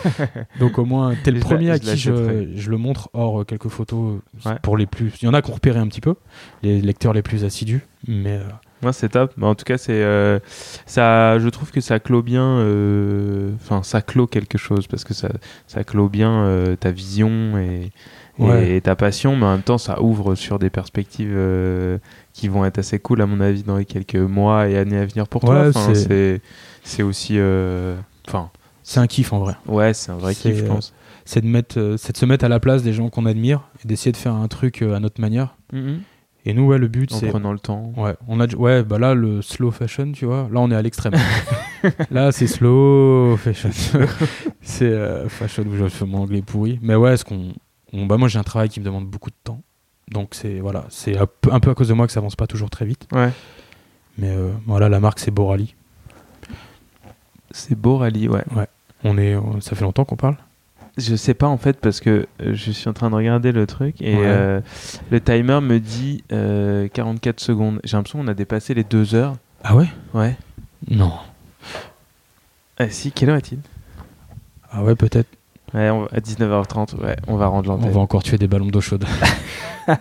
Donc 0.59 0.79
au 0.79 0.85
moins, 0.85 1.15
t'es 1.25 1.31
le 1.31 1.41
premier 1.41 1.71
à 1.71 1.79
qui 1.79 1.97
je, 1.97 2.49
je 2.55 2.71
le 2.71 2.77
montre, 2.77 3.09
hors 3.13 3.41
euh, 3.41 3.45
quelques 3.45 3.69
photos 3.69 4.17
euh, 4.47 4.51
Ouais. 4.51 4.57
pour 4.63 4.77
les 4.77 4.87
plus. 4.87 5.13
Il 5.23 5.27
y 5.27 5.29
en 5.29 5.35
a 5.35 5.43
qui 5.43 5.51
ont 5.51 5.55
repéré 5.55 5.79
un 5.79 5.87
petit 5.87 6.01
peu, 6.01 6.15
les 6.63 6.81
lecteurs 6.81 7.13
les 7.13 7.23
plus 7.23 7.45
assidus. 7.45 7.81
Mais 8.09 8.37
euh, 8.39 8.43
Moi, 8.83 8.93
c'est 8.93 9.11
top. 9.11 9.33
Mais 9.37 9.47
en 9.47 9.55
tout 9.55 9.65
cas, 9.65 9.77
c'est 9.79 9.93
euh, 10.03 10.39
ça. 10.87 11.39
Je 11.39 11.49
trouve 11.49 11.71
que 11.71 11.81
ça 11.81 11.99
clôt 12.01 12.23
bien. 12.23 12.43
euh, 12.45 13.51
Enfin, 13.63 13.83
ça 13.83 14.01
clôt 14.03 14.27
quelque 14.27 14.57
chose 14.59 14.87
parce 14.87 15.05
que 15.05 15.13
ça, 15.15 15.29
ça 15.67 15.85
clôt 15.85 16.09
bien 16.09 16.77
ta 16.81 16.91
vision 16.91 17.59
et, 17.59 17.91
Ouais. 18.39 18.81
ta 18.81 18.97
passion, 18.97 19.37
mais 19.37 19.45
en 19.45 19.53
même 19.53 19.63
temps, 19.63 19.77
ça 19.77 20.01
ouvre 20.01 20.35
sur 20.35 20.59
des 20.59 20.71
perspectives 20.71 21.37
qui 22.33 22.49
vont 22.49 22.65
être 22.65 22.79
assez 22.79 22.99
cool 22.99 23.21
à 23.21 23.27
mon 23.27 23.39
avis 23.41 23.63
dans 23.63 23.77
les 23.77 23.85
quelques 23.85 24.17
mois 24.17 24.67
et 24.69 24.79
années 24.79 24.97
à 24.97 25.05
venir 25.05 25.29
pour 25.29 25.43
toi. 25.43 25.61
Ouais, 25.65 25.69
Enfin, 25.69 25.95
c'est- 25.95 26.41
c'est 26.83 27.03
aussi. 27.03 27.35
euh, 27.39 27.97
Enfin, 28.29 28.51
c'est 28.83 29.01
un 29.01 29.07
kiff 29.07 29.33
en 29.33 29.39
vrai. 29.41 29.55
ouais, 29.67 29.95
c'est 29.95 30.11
un 30.13 30.17
vrai 30.17 30.35
kiff, 30.35 30.57
je 30.57 30.65
euh, 30.65 30.69
pense. 30.69 30.93
C'est 31.25 31.43
de, 31.43 31.47
mettre, 31.47 31.79
euh, 31.79 31.97
c'est 31.97 32.13
de 32.13 32.17
se 32.17 32.27
mettre 32.27 32.45
à 32.45 32.49
la 32.49 32.59
place 32.61 32.83
des 32.83 32.93
gens 32.93 33.09
qu'on 33.09 33.27
admire 33.27 33.63
et 33.85 33.89
d'essayer 33.89 34.11
de 34.13 34.17
faire 34.17 34.35
un 34.35 34.49
truc 34.49 34.83
euh, 34.83 34.95
à 34.95 35.01
notre 35.01 35.21
manière. 35.21 35.55
Et 36.47 36.55
nous, 36.55 36.67
ouais, 36.67 36.79
le 36.79 36.89
but, 36.89 37.13
En 37.13 37.19
c'est. 37.19 37.29
prenant 37.29 37.53
le 37.53 37.59
temps. 37.59 37.93
Ouais, 37.97 38.17
on 38.27 38.41
a, 38.41 38.47
ouais, 38.55 38.83
bah 38.83 38.99
là, 38.99 39.15
le 39.15 39.43
slow 39.43 39.71
fashion, 39.71 40.11
tu 40.13 40.25
vois, 40.25 40.49
là, 40.51 40.61
on 40.61 40.71
est 40.71 40.75
à 40.75 40.81
l'extrême. 40.83 41.13
là, 42.11 42.33
c'est 42.33 42.47
slow 42.47 43.37
fashion. 43.37 43.71
c'est 44.63 44.87
euh, 44.89 45.29
fashion 45.29 45.65
où 45.65 45.77
je 45.77 45.89
fais 45.89 46.07
mon 46.07 46.23
anglais 46.23 46.43
pourri. 46.43 46.79
Mais 46.83 46.95
ouais, 46.95 47.17
ce 47.19 47.25
qu'on, 47.25 47.53
on- 47.93 48.07
bah 48.07 48.17
moi, 48.17 48.29
j'ai 48.29 48.39
un 48.39 48.43
travail 48.43 48.69
qui 48.71 48.81
me 48.81 48.85
demande 48.87 49.07
beaucoup 49.07 49.31
de 49.31 49.37
temps. 49.45 49.61
Donc, 50.11 50.31
c'est 50.33 50.59
voilà, 50.61 50.87
c'est 50.89 51.17
un 51.19 51.27
peu, 51.27 51.53
un 51.53 51.61
peu 51.61 51.71
à 51.71 51.75
cause 51.75 51.89
de 51.89 51.95
moi 51.95 52.07
que 52.07 52.13
ça 52.13 52.21
avance 52.21 52.37
pas 52.37 52.47
toujours 52.47 52.71
très 52.71 52.87
vite. 52.87 53.07
Ouais. 53.13 53.31
Mais 54.19 54.31
euh, 54.31 54.51
voilà, 54.67 54.89
la 54.89 54.99
marque, 54.99 55.21
c'est 55.21 55.31
Borali. 55.31 55.75
C'est 57.51 57.75
beau, 57.75 57.99
Rally, 57.99 58.29
ouais. 58.29 58.45
On 59.05 59.17
est, 59.19 59.35
on- 59.37 59.61
ça 59.61 59.75
fait 59.77 59.83
longtemps 59.85 60.05
qu'on 60.05 60.17
parle. 60.17 60.37
Je 60.99 61.15
sais 61.17 61.35
pas 61.35 61.47
en 61.47 61.57
fait 61.57 61.79
parce 61.81 62.01
que 62.01 62.27
euh, 62.43 62.53
je 62.53 62.71
suis 62.73 62.89
en 62.89 62.93
train 62.93 63.09
de 63.11 63.15
regarder 63.15 63.53
le 63.53 63.67
truc 63.67 64.03
et 64.03 64.15
Ouais. 64.17 64.23
euh, 64.27 64.61
le 65.11 65.21
timer 65.21 65.61
me 65.63 65.79
dit 65.79 66.25
euh, 66.33 66.89
44 66.89 67.41
secondes. 67.41 67.81
J'ai 67.85 67.97
l'impression 67.97 68.19
qu'on 68.21 68.29
a 68.29 68.35
dépassé 68.35 68.75
les 68.75 68.85
2 68.85 69.15
heures. 69.15 69.37
Ah 69.65 69.77
ouais? 69.77 69.87
Ouais. 70.15 70.37
Non. 70.91 71.13
Ah 72.79 72.91
si, 72.91 73.13
quelle 73.13 73.31
heure 73.31 73.37
est-il? 73.37 73.61
Ah 74.73 74.83
ouais, 74.83 74.95
peut-être. 74.97 75.29
Ouais, 75.73 75.89
on 75.91 76.07
à 76.07 76.19
19h30, 76.19 76.97
ouais, 77.01 77.17
on 77.29 77.37
va 77.37 77.47
rendre 77.47 77.71
On 77.71 77.77
l'antenne. 77.77 77.93
va 77.93 78.01
encore 78.01 78.23
tuer 78.25 78.37
des 78.39 78.49
ballons 78.49 78.67
d'eau 78.67 78.81
chaude. 78.81 79.05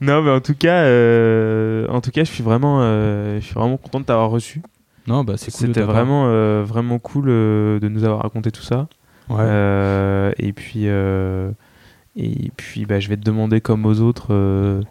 Non, 0.00 0.20
mais 0.22 0.30
en 0.30 0.40
tout 0.40 0.54
cas, 0.54 0.82
euh, 0.84 1.86
en 1.88 2.02
tout 2.02 2.10
cas, 2.10 2.22
je 2.24 2.30
suis 2.30 2.42
vraiment, 2.42 2.80
euh, 2.82 3.40
je 3.40 3.44
suis 3.46 3.54
vraiment 3.54 3.78
content 3.78 3.98
de 4.00 4.04
t'avoir 4.04 4.28
reçu. 4.28 4.60
Non, 5.06 5.24
bah 5.24 5.34
c'est 5.36 5.50
cool. 5.52 5.68
de 5.68 5.74
C'était 5.74 5.86
vraiment, 5.86 6.26
euh, 6.26 6.64
vraiment 6.64 6.98
cool 6.98 7.26
euh, 7.28 7.78
de 7.78 7.88
nous 7.88 8.04
avoir 8.04 8.22
raconté 8.22 8.50
tout 8.50 8.62
ça. 8.62 8.88
Ouais. 9.28 9.36
Euh, 9.40 10.32
et 10.38 10.52
puis, 10.52 10.86
et 12.16 12.50
puis, 12.56 12.86
bah, 12.86 13.00
je 13.00 13.08
vais 13.08 13.16
te 13.16 13.24
demander 13.24 13.60
comme 13.60 13.86
aux 13.86 14.00
autres 14.00 14.82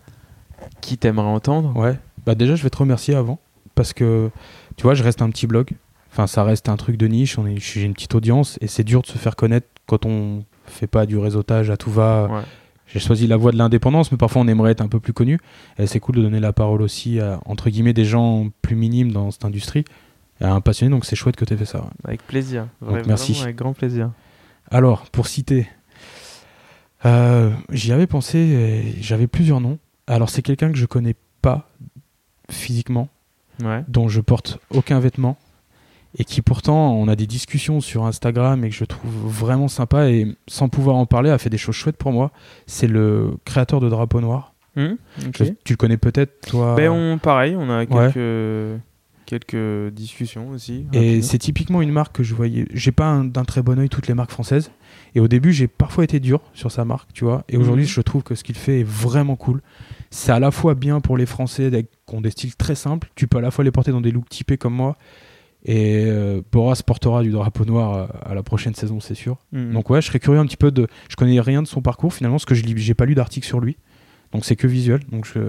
qui 0.82 0.98
t'aimerais 0.98 1.28
entendre. 1.28 1.76
Ouais. 1.76 1.98
Bah 2.26 2.36
déjà, 2.36 2.56
je 2.56 2.64
vais 2.64 2.70
te 2.70 2.78
remercier 2.78 3.16
avant 3.16 3.40
parce 3.76 3.94
que 3.94 4.30
tu 4.78 4.84
vois, 4.84 4.94
je 4.94 5.04
reste 5.04 5.22
un 5.22 5.30
petit 5.30 5.48
blog. 5.48 5.72
Enfin, 6.12 6.28
ça 6.28 6.44
reste 6.44 6.70
un 6.70 6.78
truc 6.78 6.98
de 6.98 7.08
niche. 7.08 7.38
On 7.38 7.46
est, 7.46 7.58
j'ai 7.60 7.84
une 7.84 7.94
petite 7.94 8.16
audience 8.16 8.58
et 8.62 8.68
c'est 8.68 8.84
dur 8.84 9.02
de 9.02 9.08
se 9.08 9.18
faire 9.18 9.36
connaître 9.36 9.68
quand 9.86 10.06
on 10.06 10.44
fait 10.66 10.88
pas 10.88 11.06
du 11.06 11.18
réseautage 11.18 11.70
à 11.70 11.78
tout 11.78 11.92
va. 11.92 12.28
Ouais. 12.32 12.42
J'ai 12.88 13.00
choisi 13.00 13.28
la 13.28 13.36
voie 13.36 13.52
de 13.52 13.58
l'indépendance, 13.58 14.12
mais 14.12 14.18
parfois 14.18 14.44
on 14.44 14.48
aimerait 14.48 14.72
être 14.72 14.82
un 14.82 14.88
peu 14.88 15.00
plus 15.00 15.14
connu. 15.14 15.40
Et 15.80 15.88
c'est 15.88 16.00
cool 16.00 16.16
de 16.16 16.22
donner 16.22 16.40
la 16.40 16.54
parole 16.54 16.82
aussi 16.82 17.20
à 17.20 17.40
entre 17.46 17.70
guillemets 17.70 17.94
des 17.94 18.06
gens 18.06 18.48
plus 18.62 18.76
minimes 18.76 19.12
dans 19.12 19.32
cette 19.32 19.46
industrie, 19.46 19.86
à 20.42 20.52
un 20.52 20.62
passionné. 20.62 20.92
Donc 20.92 21.06
c'est 21.06 21.16
chouette 21.16 21.36
que 21.36 21.46
tu 21.46 21.54
aies 21.54 21.58
fait 21.58 21.66
ça. 21.66 21.80
ouais. 21.82 21.90
Avec 22.06 22.26
plaisir. 22.28 22.68
Donc, 22.82 22.92
Vraiment, 22.92 23.08
merci. 23.08 23.40
Avec 23.44 23.56
grand 23.56 23.74
plaisir. 23.74 24.12
Alors, 24.72 25.06
pour 25.12 25.28
citer, 25.28 25.68
euh, 27.06 27.52
j'y 27.72 27.92
avais 27.92 28.08
pensé, 28.08 28.96
j'avais 29.00 29.28
plusieurs 29.28 29.62
noms. 29.62 29.78
Alors, 30.08 30.30
c'est 30.30 30.42
quelqu'un 30.42 30.72
que 30.72 30.78
je 30.78 30.86
connais 30.86 31.16
pas 31.42 31.70
physiquement, 32.50 33.10
Ouais. 33.64 33.84
dont 33.88 34.08
je 34.08 34.22
porte 34.22 34.60
aucun 34.72 35.00
vêtement, 35.00 35.38
et 36.18 36.24
qui 36.24 36.42
pourtant, 36.42 36.94
on 36.94 37.08
a 37.08 37.16
des 37.16 37.28
discussions 37.28 37.80
sur 37.82 38.06
Instagram 38.06 38.64
et 38.66 38.70
que 38.70 38.76
je 38.76 38.86
trouve 38.86 39.12
vraiment 39.14 39.68
sympa, 39.68 40.10
et 40.10 40.36
sans 40.48 40.68
pouvoir 40.70 40.96
en 40.96 41.06
parler, 41.06 41.30
a 41.30 41.38
fait 41.38 41.50
des 41.50 41.58
choses 41.58 41.76
chouettes 41.76 41.98
pour 41.98 42.12
moi. 42.12 42.32
C'est 42.68 42.88
le 42.88 43.38
créateur 43.46 43.80
de 43.80 43.90
Drapeau 43.90 44.22
Noir. 44.22 44.54
Je- 44.76 44.92
tu 45.64 45.74
le 45.74 45.78
connais 45.78 45.98
peut-être, 45.98 46.42
toi? 46.50 46.76
Ben, 46.76 46.90
on, 46.90 47.18
pareil, 47.18 47.56
on 47.58 47.70
a 47.70 47.86
Ouais. 47.86 48.78
Quelques, 49.26 49.92
discussions 49.94 50.50
aussi. 50.50 50.86
Et 50.94 51.22
c'est 51.22 51.38
typiquement 51.38 51.82
une 51.82 51.92
marque 51.92 52.16
que 52.16 52.24
je 52.24 52.34
voyais. 52.36 52.68
J'ai 52.74 52.92
pas 52.92 53.06
un- 53.08 53.26
d'un 53.26 53.44
très 53.44 53.62
bon 53.62 53.80
oeil 53.80 53.90
toutes 53.90 54.08
les 54.08 54.14
marques 54.14 54.32
françaises. 54.32 54.72
Et 55.16 55.20
au 55.20 55.28
début, 55.28 55.54
j'ai 55.54 55.68
parfois 55.68 56.04
été 56.04 56.20
dur 56.20 56.42
sur 56.54 56.72
sa 56.72 56.86
marque, 56.86 57.12
tu 57.14 57.24
vois. 57.26 57.44
Et 57.50 57.58
aujourd'hui, 57.58 57.86
Mhm. 57.86 57.90
je 57.90 58.02
trouve 58.02 58.24
que 58.24 58.36
ce 58.36 58.44
qu'il 58.44 58.56
fait 58.56 58.82
est 58.82 58.88
vraiment 58.88 59.36
cool. 59.36 59.62
C'est 60.10 60.32
à 60.32 60.40
la 60.40 60.52
fois 60.52 60.76
bien 60.76 61.00
pour 61.02 61.18
les 61.18 61.26
Français 61.26 61.70
qui 62.06 62.16
ont 62.16 62.22
des 62.22 62.32
styles 62.32 62.56
très 62.56 62.76
simples. 62.76 63.10
Tu 63.16 63.28
peux 63.28 63.38
à 63.38 63.42
la 63.42 63.52
fois 63.52 63.64
les 63.64 63.72
porter 63.72 63.92
dans 63.92 64.02
des 64.02 64.12
looks 64.12 64.30
typés 64.30 64.58
comme 64.58 64.74
moi. 64.74 64.98
Et 65.68 66.04
euh, 66.06 66.42
Boras 66.52 66.80
portera 66.86 67.24
du 67.24 67.32
drapeau 67.32 67.66
noir 67.66 68.10
à, 68.24 68.30
à 68.32 68.36
la 68.36 68.44
prochaine 68.44 68.76
saison, 68.76 69.00
c'est 69.00 69.16
sûr. 69.16 69.38
Mhm. 69.52 69.74
Donc 69.74 69.90
ouais, 69.90 70.00
je 70.02 70.08
serais 70.08 70.20
curieux 70.20 70.40
un 70.40 70.46
petit 70.46 70.58
peu 70.58 70.70
de. 70.72 70.88
Je 71.10 71.16
connais 71.16 71.40
rien 71.40 71.64
de 71.64 71.68
son 71.68 71.82
parcours 71.82 72.14
finalement, 72.14 72.36
parce 72.36 72.46
que 72.46 72.54
je 72.56 72.64
j'ai 72.76 72.94
pas 72.94 73.06
lu 73.06 73.16
d'article 73.16 73.48
sur 73.48 73.60
lui. 73.60 73.76
Donc 74.32 74.46
c'est 74.46 74.56
que 74.56 74.68
visuel. 74.68 75.00
Donc 75.12 75.26
je... 75.26 75.40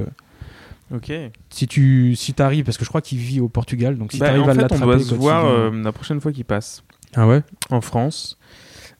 ok. 0.94 1.12
si 1.50 1.66
tu 1.66 2.14
si 2.16 2.32
t'arrives, 2.34 2.64
parce 2.64 2.78
que 2.78 2.84
je 2.84 2.88
crois 2.88 3.00
qu'il 3.02 3.18
vit 3.18 3.40
au 3.40 3.48
Portugal, 3.48 3.96
donc 3.98 4.12
si 4.12 4.18
Bah, 4.18 4.26
t'arrives 4.26 4.42
en 4.42 4.48
à 4.48 4.52
fait, 4.54 4.58
on 4.58 4.62
l'attraper 4.62 4.84
doit 4.84 4.98
se 5.00 5.14
voir 5.14 5.46
euh, 5.46 5.70
la 5.82 5.92
prochaine 5.92 6.20
fois 6.20 6.32
qu'il 6.32 6.44
passe 6.44 6.82
Ah 7.14 7.26
ouais? 7.26 7.42
en 7.70 7.80
France. 7.80 8.38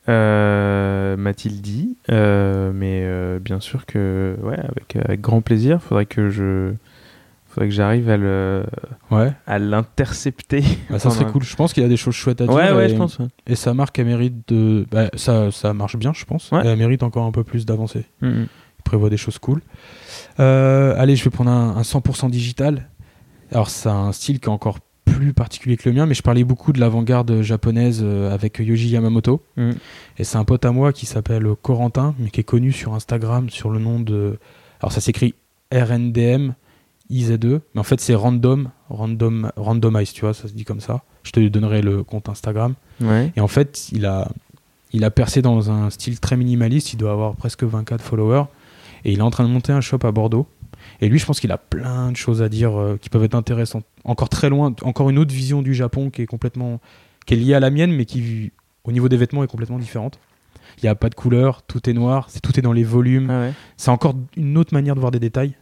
Euh, 0.08 1.16
m'a-t-il 1.16 1.60
dit, 1.62 1.96
Euh, 2.10 2.70
mais 2.74 3.00
euh, 3.04 3.38
bien 3.40 3.60
sûr 3.60 3.86
que 3.86 4.36
ouais, 4.42 4.58
avec, 4.58 4.96
avec 4.96 5.20
grand 5.20 5.40
plaisir. 5.40 5.82
Faudrait 5.82 6.06
que 6.06 6.28
je, 6.30 6.72
faudrait 7.48 7.68
que 7.68 7.74
j'arrive 7.74 8.08
à 8.08 8.16
le, 8.16 8.64
Ouais. 9.10 9.32
à 9.48 9.58
l'intercepter. 9.58 10.62
Bah, 10.90 10.98
ça 11.00 11.10
serait 11.10 11.24
cool. 11.30 11.42
Je 11.42 11.56
pense 11.56 11.72
qu'il 11.72 11.82
y 11.82 11.86
a 11.86 11.88
des 11.88 11.96
choses 11.96 12.14
chouettes 12.14 12.40
à 12.40 12.46
dire. 12.46 12.54
Ouais, 12.54 12.70
ouais, 12.72 12.86
et, 12.86 12.88
je 12.90 12.94
pense. 12.96 13.18
ouais. 13.18 13.26
Et 13.48 13.56
sa 13.56 13.74
marque, 13.74 13.98
elle 13.98 14.06
mérite 14.06 14.48
de. 14.48 14.86
bah, 14.90 15.08
ça, 15.16 15.50
ça 15.50 15.72
marche 15.74 15.96
bien, 15.96 16.12
je 16.12 16.24
pense. 16.24 16.50
Elle 16.52 16.76
mérite 16.78 17.02
encore 17.02 17.26
un 17.26 17.32
peu 17.32 17.42
plus 17.42 17.66
d'avancer. 17.66 18.04
Mhm. 18.22 18.46
Il 18.78 18.82
prévoit 18.84 19.10
des 19.10 19.16
choses 19.16 19.38
cool. 19.38 19.60
Euh, 20.40 20.94
allez, 20.98 21.16
je 21.16 21.24
vais 21.24 21.30
prendre 21.30 21.50
un, 21.50 21.76
un 21.76 21.82
100% 21.82 22.30
digital. 22.30 22.88
Alors, 23.52 23.70
c'est 23.70 23.88
un 23.88 24.12
style 24.12 24.40
qui 24.40 24.46
est 24.46 24.52
encore 24.52 24.78
plus 25.04 25.32
particulier 25.32 25.76
que 25.76 25.88
le 25.88 25.94
mien, 25.94 26.06
mais 26.06 26.14
je 26.14 26.22
parlais 26.22 26.44
beaucoup 26.44 26.72
de 26.72 26.80
l'avant-garde 26.80 27.40
japonaise 27.42 28.00
euh, 28.02 28.32
avec 28.32 28.58
Yoji 28.58 28.88
Yamamoto. 28.88 29.42
Mhm. 29.56 29.74
Et 30.18 30.24
c'est 30.24 30.36
un 30.36 30.44
pote 30.44 30.64
à 30.64 30.72
moi 30.72 30.92
qui 30.92 31.06
s'appelle 31.06 31.46
Corentin, 31.62 32.14
mais 32.18 32.30
qui 32.30 32.40
est 32.40 32.44
connu 32.44 32.72
sur 32.72 32.94
Instagram 32.94 33.48
sur 33.50 33.70
le 33.70 33.78
nom 33.78 34.00
de. 34.00 34.38
Alors, 34.80 34.92
ça 34.92 35.00
s'écrit 35.00 35.34
RNDM 35.72 36.52
IZ2, 37.10 37.60
mais 37.74 37.80
en 37.80 37.84
fait, 37.84 38.00
c'est 38.00 38.14
Random 38.14 38.70
Random, 38.88 39.50
Randomize, 39.56 40.12
tu 40.12 40.22
vois, 40.22 40.34
ça 40.34 40.48
se 40.48 40.52
dit 40.52 40.64
comme 40.64 40.80
ça. 40.80 41.02
Je 41.22 41.32
te 41.32 41.40
donnerai 41.40 41.82
le 41.82 42.02
compte 42.02 42.28
Instagram. 42.28 42.74
Ouais. 43.00 43.32
Et 43.36 43.40
en 43.40 43.48
fait, 43.48 43.88
il 43.92 44.06
a, 44.06 44.28
il 44.92 45.04
a 45.04 45.10
percé 45.10 45.42
dans 45.42 45.70
un 45.70 45.90
style 45.90 46.20
très 46.20 46.36
minimaliste. 46.36 46.92
Il 46.92 46.98
doit 46.98 47.12
avoir 47.12 47.34
presque 47.34 47.64
24 47.64 48.00
followers. 48.00 48.44
Et 49.06 49.12
il 49.12 49.20
est 49.20 49.22
en 49.22 49.30
train 49.30 49.44
de 49.44 49.48
monter 49.48 49.72
un 49.72 49.80
shop 49.80 50.00
à 50.02 50.10
Bordeaux. 50.10 50.48
Et 51.00 51.08
lui, 51.08 51.20
je 51.20 51.26
pense 51.26 51.38
qu'il 51.38 51.52
a 51.52 51.58
plein 51.58 52.10
de 52.10 52.16
choses 52.16 52.42
à 52.42 52.48
dire 52.48 52.76
euh, 52.76 52.98
qui 53.00 53.08
peuvent 53.08 53.22
être 53.22 53.36
intéressantes. 53.36 53.84
Encore 54.04 54.28
très 54.28 54.48
loin, 54.50 54.74
encore 54.82 55.08
une 55.10 55.18
autre 55.18 55.32
vision 55.32 55.62
du 55.62 55.74
Japon 55.74 56.10
qui 56.10 56.22
est 56.22 56.26
complètement, 56.26 56.80
qui 57.24 57.34
est 57.34 57.36
liée 57.36 57.54
à 57.54 57.60
la 57.60 57.70
mienne, 57.70 57.92
mais 57.92 58.04
qui, 58.04 58.50
au 58.82 58.90
niveau 58.90 59.08
des 59.08 59.16
vêtements, 59.16 59.44
est 59.44 59.46
complètement 59.46 59.78
différente. 59.78 60.18
Il 60.78 60.84
n'y 60.84 60.88
a 60.88 60.96
pas 60.96 61.08
de 61.08 61.14
couleur, 61.14 61.62
tout 61.62 61.88
est 61.88 61.92
noir, 61.92 62.28
tout 62.42 62.58
est 62.58 62.62
dans 62.62 62.72
les 62.72 62.82
volumes. 62.82 63.30
Ah 63.30 63.40
ouais. 63.42 63.52
C'est 63.76 63.92
encore 63.92 64.16
une 64.36 64.58
autre 64.58 64.74
manière 64.74 64.96
de 64.96 65.00
voir 65.00 65.12
des 65.12 65.20
détails. 65.20 65.54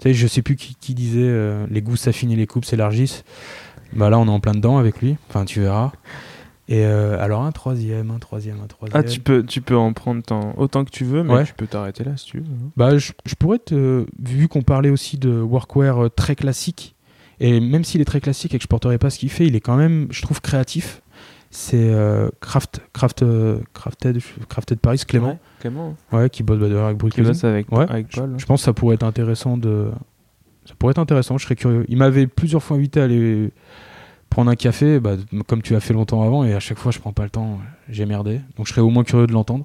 Tu 0.00 0.08
sais, 0.08 0.14
je 0.14 0.26
sais 0.26 0.42
plus 0.42 0.56
qui, 0.56 0.74
qui 0.74 0.94
disait 0.94 1.20
euh, 1.22 1.68
les 1.70 1.80
goûts 1.80 1.94
s'affinent 1.94 2.32
et 2.32 2.36
les 2.36 2.48
coupes 2.48 2.64
s'élargissent. 2.64 3.24
Bah 3.92 4.10
là, 4.10 4.18
on 4.18 4.26
est 4.26 4.30
en 4.30 4.40
plein 4.40 4.52
dedans 4.52 4.78
avec 4.78 5.00
lui. 5.00 5.16
Enfin, 5.28 5.44
tu 5.44 5.60
verras. 5.60 5.92
Et 6.68 6.86
euh, 6.86 7.20
alors 7.22 7.42
un 7.42 7.52
troisième, 7.52 8.10
un 8.10 8.18
troisième, 8.18 8.60
un 8.62 8.66
troisième. 8.66 8.98
Ah, 8.98 9.04
tu 9.06 9.20
peux, 9.20 9.44
tu 9.44 9.60
peux 9.60 9.76
en 9.76 9.92
prendre 9.92 10.22
tant- 10.22 10.54
autant 10.56 10.84
que 10.84 10.90
tu 10.90 11.04
veux, 11.04 11.22
mais 11.22 11.34
Ouais. 11.34 11.44
tu 11.44 11.52
peux 11.52 11.66
t'arrêter 11.66 12.04
là 12.04 12.16
si 12.16 12.26
tu 12.26 12.38
veux. 12.38 12.44
hein. 12.44 12.70
Bah, 12.76 12.96
je, 12.96 13.12
je 13.26 13.34
pourrais 13.34 13.58
te. 13.58 14.06
Vu 14.18 14.48
qu'on 14.48 14.62
parlait 14.62 14.88
aussi 14.90 15.18
de 15.18 15.30
workwear 15.40 16.04
euh, 16.04 16.08
très 16.08 16.34
classique, 16.36 16.94
et 17.38 17.60
même 17.60 17.84
s'il 17.84 18.00
est 18.00 18.04
très 18.06 18.20
classique 18.20 18.54
et 18.54 18.58
que 18.58 18.62
je 18.62 18.68
porterai 18.68 18.96
pas 18.96 19.10
ce 19.10 19.18
qu'il 19.18 19.28
fait, 19.30 19.46
il 19.46 19.54
est 19.56 19.60
quand 19.60 19.76
même, 19.76 20.06
je 20.10 20.22
trouve, 20.22 20.40
créatif. 20.40 21.02
C'est 21.50 21.76
euh, 21.92 22.30
Craft, 22.40 22.80
Craft, 22.92 23.22
euh, 23.22 23.58
Crafted, 23.74 24.18
Crafted 24.48 24.80
Paris, 24.80 25.02
Clément, 25.06 25.28
Ouais, 25.28 25.38
Clément. 25.60 25.96
ouais, 26.12 26.28
qui 26.30 26.42
bosse 26.42 26.58
bah, 26.58 26.86
avec 26.86 26.96
Brut 26.96 27.12
Qui 27.14 27.22
bosse 27.22 27.44
avec, 27.44 27.70
Ouais, 27.70 27.86
avec 27.88 28.06
je, 28.10 28.20
Paul. 28.20 28.34
je 28.38 28.46
pense 28.46 28.60
que 28.62 28.64
ça 28.64 28.72
pourrait 28.72 28.94
être 28.96 29.04
intéressant 29.04 29.56
de. 29.56 29.90
Ça 30.64 30.74
pourrait 30.78 30.92
être 30.92 30.98
intéressant, 30.98 31.36
je 31.38 31.44
serais 31.44 31.54
curieux. 31.56 31.84
Il 31.88 31.98
m'avait 31.98 32.26
plusieurs 32.26 32.62
fois 32.62 32.76
invité 32.78 33.00
à 33.00 33.04
aller 33.04 33.50
prendre 34.34 34.50
un 34.50 34.56
café, 34.56 34.98
bah, 34.98 35.14
comme 35.46 35.62
tu 35.62 35.76
as 35.76 35.80
fait 35.80 35.94
longtemps 35.94 36.22
avant, 36.24 36.42
et 36.42 36.54
à 36.54 36.60
chaque 36.60 36.78
fois 36.78 36.90
je 36.90 36.98
prends 36.98 37.12
pas 37.12 37.22
le 37.22 37.30
temps, 37.30 37.60
j'ai 37.88 38.04
merdé. 38.04 38.40
Donc 38.56 38.66
je 38.66 38.72
serais 38.72 38.80
au 38.82 38.90
moins 38.90 39.04
curieux 39.04 39.28
de 39.28 39.32
l'entendre. 39.32 39.64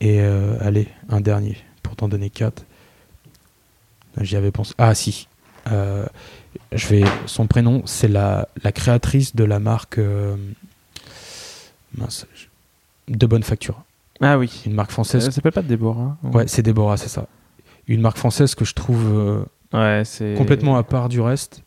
Et 0.00 0.22
euh, 0.22 0.56
allez, 0.60 0.88
un 1.10 1.20
dernier, 1.20 1.58
pour 1.82 1.94
t'en 1.96 2.08
donner 2.08 2.30
quatre. 2.30 2.64
J'y 4.22 4.36
avais 4.36 4.50
pensé. 4.50 4.72
Ah 4.78 4.94
si. 4.94 5.28
Euh, 5.70 6.06
je 6.72 6.86
vais. 6.88 7.04
Son 7.26 7.46
prénom, 7.46 7.82
c'est 7.84 8.08
la, 8.08 8.48
la 8.64 8.72
créatrice 8.72 9.36
de 9.36 9.44
la 9.44 9.58
marque. 9.58 9.98
euh, 9.98 10.34
mince. 11.98 12.26
De 13.08 13.26
bonne 13.26 13.42
facture. 13.42 13.82
Ah 14.22 14.38
oui. 14.38 14.62
Une 14.64 14.72
marque 14.74 14.90
Ça 14.90 14.94
française. 14.94 15.28
s'appelle 15.30 15.52
pas 15.52 15.62
Déborah 15.62 16.16
Ouais, 16.22 16.46
c'est 16.48 16.62
Déborah, 16.62 16.96
c'est 16.96 17.08
ça. 17.08 17.26
Une 17.86 18.00
marque 18.00 18.16
française 18.18 18.54
que 18.54 18.64
je 18.64 18.72
trouve 18.74 19.04
euh, 19.04 19.44
Ouais, 19.74 20.02
complètement 20.38 20.76
à 20.76 20.82
part 20.82 21.08
du 21.10 21.20
reste. 21.20 21.62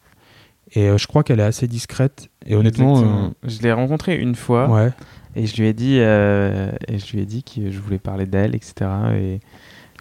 Et 0.74 0.90
euh, 0.90 0.98
je 0.98 1.08
crois 1.08 1.24
qu'elle 1.24 1.40
est 1.40 1.44
assez 1.44 1.68
discrète. 1.68 2.30
Et 2.46 2.56
honnêtement, 2.56 2.98
Exactement. 2.98 3.34
Je 3.44 3.62
l'ai 3.62 3.72
rencontrée 3.72 4.18
une 4.18 4.32
euh, 4.32 4.36
fois 4.36 4.70
ouais, 4.70 4.92
et 5.36 5.46
je 5.46 5.56
lui 5.56 5.68
ai 5.68 5.74
dit, 5.74 5.98
euh, 6.00 6.72
et 6.88 7.00
je 7.00 7.12
lui 7.14 7.22
ai 7.22 7.26
dit 7.26 7.44
que 7.44 7.72
je 7.72 7.80
voulais 7.80 8.00
parler 8.00 8.26
d'elle, 8.26 8.56
etc. 8.56 8.90
Et 9.16 9.40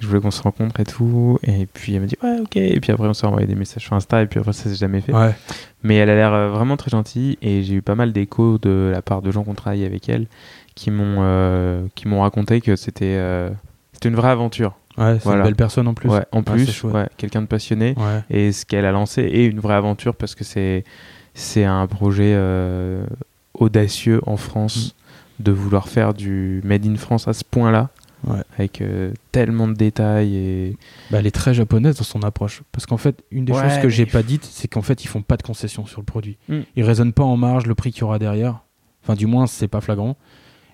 je 0.01 0.07
voulais 0.07 0.21
qu'on 0.21 0.31
se 0.31 0.43
rencontre 0.43 0.81
et 0.81 0.85
tout. 0.85 1.39
Et 1.45 1.67
puis 1.67 1.95
elle 1.95 2.01
m'a 2.01 2.07
dit, 2.07 2.17
ouais, 2.23 2.41
ok. 2.41 2.57
Et 2.57 2.81
puis 2.81 2.93
après, 2.93 3.07
on 3.07 3.15
s'est 3.15 3.27
envoyé 3.27 3.47
des 3.47 3.55
messages 3.55 3.83
sur 3.83 3.95
Insta 3.95 4.23
et 4.23 4.27
puis 4.27 4.41
après, 4.41 4.53
ça 4.53 4.69
s'est 4.69 4.77
jamais 4.77 5.01
fait. 5.01 5.13
ouais, 5.13 5.35
Mais 5.83 5.97
elle 5.97 6.11
a 6.11 6.15
l'air 6.15 6.33
euh, 6.33 6.51
vraiment 6.51 6.77
très 6.77 6.91
gentille 6.91 7.39
et 7.41 7.63
j'ai 7.63 7.75
eu 7.75 7.83
pas 7.83 7.95
mal 7.95 8.13
d'échos 8.13 8.59
de 8.59 8.91
la 8.93 9.01
part 9.01 9.23
de 9.23 9.31
gens 9.31 9.45
qui 9.45 9.51
ont 9.51 9.55
travaillé 9.55 9.87
avec 9.87 10.09
elle 10.09 10.27
qui 10.75 10.91
m'ont 10.91 11.17
euh, 11.19 11.87
qui 11.95 12.09
m'ont 12.09 12.23
raconté 12.23 12.61
que 12.61 12.77
c'était 12.77 13.17
euh, 13.17 13.51
c'était 13.93 14.09
une 14.09 14.17
vraie 14.17 14.31
aventure. 14.31 14.75
Ouais, 14.99 15.15
c'est 15.15 15.25
Voilà. 15.25 15.41
une 15.41 15.45
belle 15.47 15.57
personne 15.57 15.89
en 15.89 15.95
plus. 15.95 16.09
Ouais, 16.09 16.25
en 16.33 16.39
Ouais, 16.39 16.43
plus, 16.45 16.85
ouais, 16.85 17.09
quelqu'un 17.17 17.43
de 17.43 17.47
passionné 17.47 17.95
et 18.31 18.53
ce 18.53 18.65
qu'elle 18.67 18.85
a 18.85 18.93
lancé 18.93 19.23
est 19.23 19.47
une 19.47 19.61
vraie 19.61 19.75
aventure 19.75 20.15
parce 20.15 20.35
que 20.35 20.45
c'est 20.45 20.85
c'est 21.35 21.65
un 21.65 21.87
projet 21.87 22.33
euh, 22.35 23.05
audacieux 23.55 24.21
en 24.27 24.37
France 24.37 24.95
Mm. 25.41 25.45
de 25.45 25.53
vouloir 25.53 25.89
faire 25.89 26.13
du 26.15 26.61
made 26.65 26.87
in 26.87 26.97
France 26.97 27.27
à 27.29 27.33
ce 27.33 27.43
point-là 27.45 27.89
avec 28.57 28.81
euh, 28.81 29.11
tellement 29.33 29.67
de 29.67 29.73
détails 29.73 30.37
et 30.37 30.77
Bah, 31.11 31.19
elle 31.19 31.27
est 31.27 31.31
très 31.35 31.55
japonaise 31.55 31.97
dans 31.97 32.05
son 32.05 32.23
approche. 32.23 32.63
Parce 32.71 32.87
qu'en 32.87 32.97
fait, 32.99 33.25
une 33.33 33.45
des 33.45 33.53
choses 33.53 33.79
que 33.83 33.89
j'ai 33.89 34.07
pas 34.07 34.23
dites, 34.23 34.45
c'est 34.45 34.69
qu'en 34.69 34.83
fait, 34.83 35.03
ils 35.03 35.09
font 35.09 35.23
pas 35.23 35.37
de 35.37 35.43
concessions 35.43 35.87
sur 35.87 36.01
le 36.01 36.05
produit. 36.05 36.37
Mm. 36.49 36.61
Ils 36.77 36.85
raisonnent 36.85 37.13
pas 37.13 37.25
en 37.25 37.37
marge 37.37 37.67
le 37.67 37.75
prix 37.75 37.91
qu'il 37.91 38.03
y 38.03 38.05
aura 38.05 38.21
derrière. 38.21 38.61
Enfin, 39.03 39.15
du 39.15 39.27
moins, 39.27 39.49
c'est 39.49 39.67
pas 39.67 39.81
flagrant. 39.81 40.17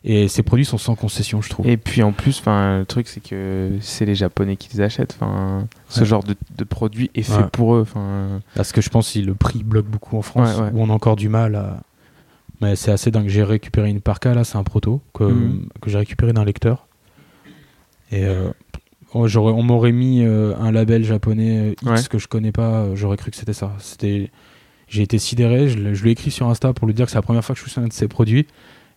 Et 0.04 0.28
ces 0.28 0.42
produits 0.42 0.64
sont 0.64 0.78
sans 0.78 0.94
concession, 0.94 1.42
je 1.42 1.50
trouve. 1.50 1.66
Et 1.66 1.76
puis 1.76 2.02
en 2.02 2.12
plus, 2.12 2.38
enfin, 2.38 2.78
le 2.78 2.86
truc 2.86 3.08
c'est 3.08 3.20
que 3.22 3.70
c'est 3.80 4.04
les 4.06 4.14
Japonais 4.14 4.56
qui 4.56 4.68
les 4.74 4.80
achètent. 4.80 5.16
Enfin, 5.20 5.66
ce 5.88 6.00
Ouais. 6.00 6.06
genre 6.06 6.22
de, 6.22 6.36
de 6.56 6.64
produit 6.64 7.10
est 7.14 7.22
fait 7.22 7.36
Ouais. 7.38 7.48
pour 7.52 7.74
eux. 7.74 7.86
Parce 8.54 8.72
que 8.72 8.80
je 8.80 8.88
pense 8.90 9.12
que 9.12 9.18
le 9.18 9.34
prix 9.34 9.62
bloque 9.64 9.86
beaucoup 9.86 10.16
en 10.16 10.22
France, 10.22 10.56
Ouais, 10.56 10.64
ouais. 10.64 10.70
où 10.72 10.80
on 10.82 10.88
a 10.90 10.92
encore 10.92 11.16
du 11.16 11.28
mal 11.28 11.56
à. 11.56 11.80
Mais 12.60 12.74
c'est 12.76 12.90
assez 12.90 13.10
dingue. 13.10 13.28
J'ai 13.28 13.42
récupéré 13.44 13.88
une 13.90 14.00
parka, 14.00 14.34
là, 14.34 14.42
c'est 14.44 14.56
un 14.58 14.64
proto 14.64 15.00
que, 15.14 15.24
Mhm. 15.24 15.68
que 15.80 15.90
j'ai 15.90 15.98
récupéré 15.98 16.32
d'un 16.32 16.44
lecteur. 16.44 16.86
Et 18.10 18.24
euh, 18.24 18.50
oh, 19.14 19.26
on 19.36 19.62
m'aurait 19.62 19.92
mis 19.92 20.22
euh, 20.24 20.54
un 20.58 20.72
label 20.72 21.04
japonais 21.04 21.58
euh, 21.58 21.72
X 21.72 21.84
Ouais. 21.84 22.08
que 22.10 22.18
je 22.18 22.26
connais 22.28 22.52
pas, 22.52 22.94
j'aurais 22.94 23.16
cru 23.16 23.30
que 23.30 23.36
c'était 23.36 23.52
ça. 23.52 23.72
C'était, 23.78 24.30
j'ai 24.88 25.02
été 25.02 25.18
sidéré. 25.18 25.68
Je 25.68 25.76
lui 26.02 26.08
ai 26.08 26.12
écrit 26.12 26.30
sur 26.30 26.48
Insta 26.48 26.72
pour 26.72 26.86
lui 26.86 26.94
dire 26.94 27.04
que 27.06 27.10
c'est 27.12 27.18
la 27.18 27.22
première 27.22 27.44
fois 27.44 27.54
que 27.54 27.58
je 27.58 27.64
suis 27.64 27.72
sur 27.72 27.82
un 27.82 27.86
de 27.88 27.92
ses 27.92 28.08
produits, 28.08 28.46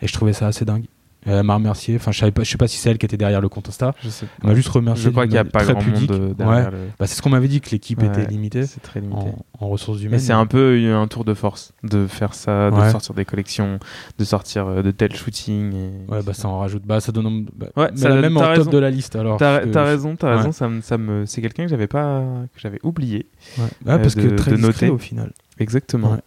et 0.02 0.08
je 0.08 0.14
trouvais 0.14 0.34
ça 0.34 0.48
assez 0.48 0.66
dingue. 0.66 0.86
Et 1.28 1.30
Elle 1.30 1.44
m'a 1.44 1.54
remercié. 1.54 1.96
Enfin, 1.98 2.12
je 2.12 2.18
savais 2.18 2.32
pas, 2.32 2.42
je 2.44 2.50
sais 2.50 2.58
pas 2.58 2.68
si 2.68 2.78
c'est 2.78 2.90
elle 2.90 2.98
qui 2.98 3.06
était 3.06 3.16
derrière 3.16 3.42
le 3.42 3.48
compte 3.50 3.70
Insta. 3.70 3.94
je 4.02 4.10
sais 4.10 4.26
Elle 4.42 4.50
m'a 4.50 4.56
juste 4.56 4.70
remercié. 4.70 5.04
Je 5.06 5.10
crois 5.12 5.26
qu'il 5.26 5.34
n'y 5.34 5.38
a 5.38 5.44
pas 5.46 5.60
très 5.64 5.74
grand 5.74 5.84
pudique. 5.84 6.10
monde 6.10 6.20
euh, 6.20 6.34
derrière. 6.34 6.72
le- 6.72 6.78
Bah, 7.00 7.06
c'est 7.06 7.14
ce 7.14 7.22
qu'on 7.22 7.30
m'avait 7.30 7.48
dit 7.48 7.62
que 7.62 7.70
l'équipe 7.70 8.00
Ouais, 8.02 8.08
était 8.08 8.26
limitée 8.26 8.66
C'est 8.66 8.80
très 8.80 9.02
limité. 9.02 9.28
en, 9.28 9.46
en 9.60 9.70
ressources 9.70 10.02
humaines. 10.02 10.18
c'est 10.20 10.34
un 10.34 10.48
peu 10.48 10.82
un 10.92 11.06
tour 11.08 11.24
de 11.24 11.36
force 11.36 11.74
de 11.84 12.08
faire 12.08 12.34
ça, 12.34 12.72
de 12.72 12.76
Ouais. 12.76 12.90
sortir 12.90 13.14
des 13.14 13.26
collections, 13.26 13.78
de 14.18 14.24
sortir 14.24 14.66
euh, 14.66 14.82
de 14.82 14.90
tels 14.90 15.16
shootings. 15.16 15.72
et- 15.76 16.12
Ouais, 16.12 16.24
bah 16.24 16.34
ça 16.34 16.48
en 16.48 16.58
rajoute. 16.58 16.88
Bah 16.88 17.00
ça 17.02 17.12
donne. 17.12 17.46
Bah, 17.56 17.68
Ouais, 17.78 17.90
mais 17.92 17.98
ça 18.00 18.16
même 18.16 18.38
en 18.38 18.56
top 18.56 18.72
de 18.72 18.78
la 18.80 18.90
liste 18.90 19.16
alors. 19.16 19.38
T'as 19.38 19.60
que 19.60 19.78
raison, 19.78 20.16
t'as 20.16 20.32
ouais. 20.32 20.38
raison. 20.38 20.52
Ça 20.52 20.68
me, 20.70 20.82
ça 20.82 20.98
me, 20.98 21.28
c'est 21.28 21.44
quelqu'un 21.44 21.66
que 21.66 21.70
j'avais 21.70 21.86
pas, 21.86 22.24
que 22.56 22.60
j'avais 22.60 22.80
oublié. 22.82 23.28
Ouais. 23.60 23.66
Ah, 23.86 24.00
parce 24.00 24.16
de- 24.16 24.24
que 24.28 24.28
très 24.34 24.54
de 24.54 24.58
noter. 24.58 24.90
au 24.90 24.98
final. 24.98 25.34
Exactement. 25.60 26.14
Ouais. 26.14 26.20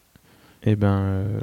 Et 0.63 0.77
ben, 0.77 1.01
euh, 1.01 1.41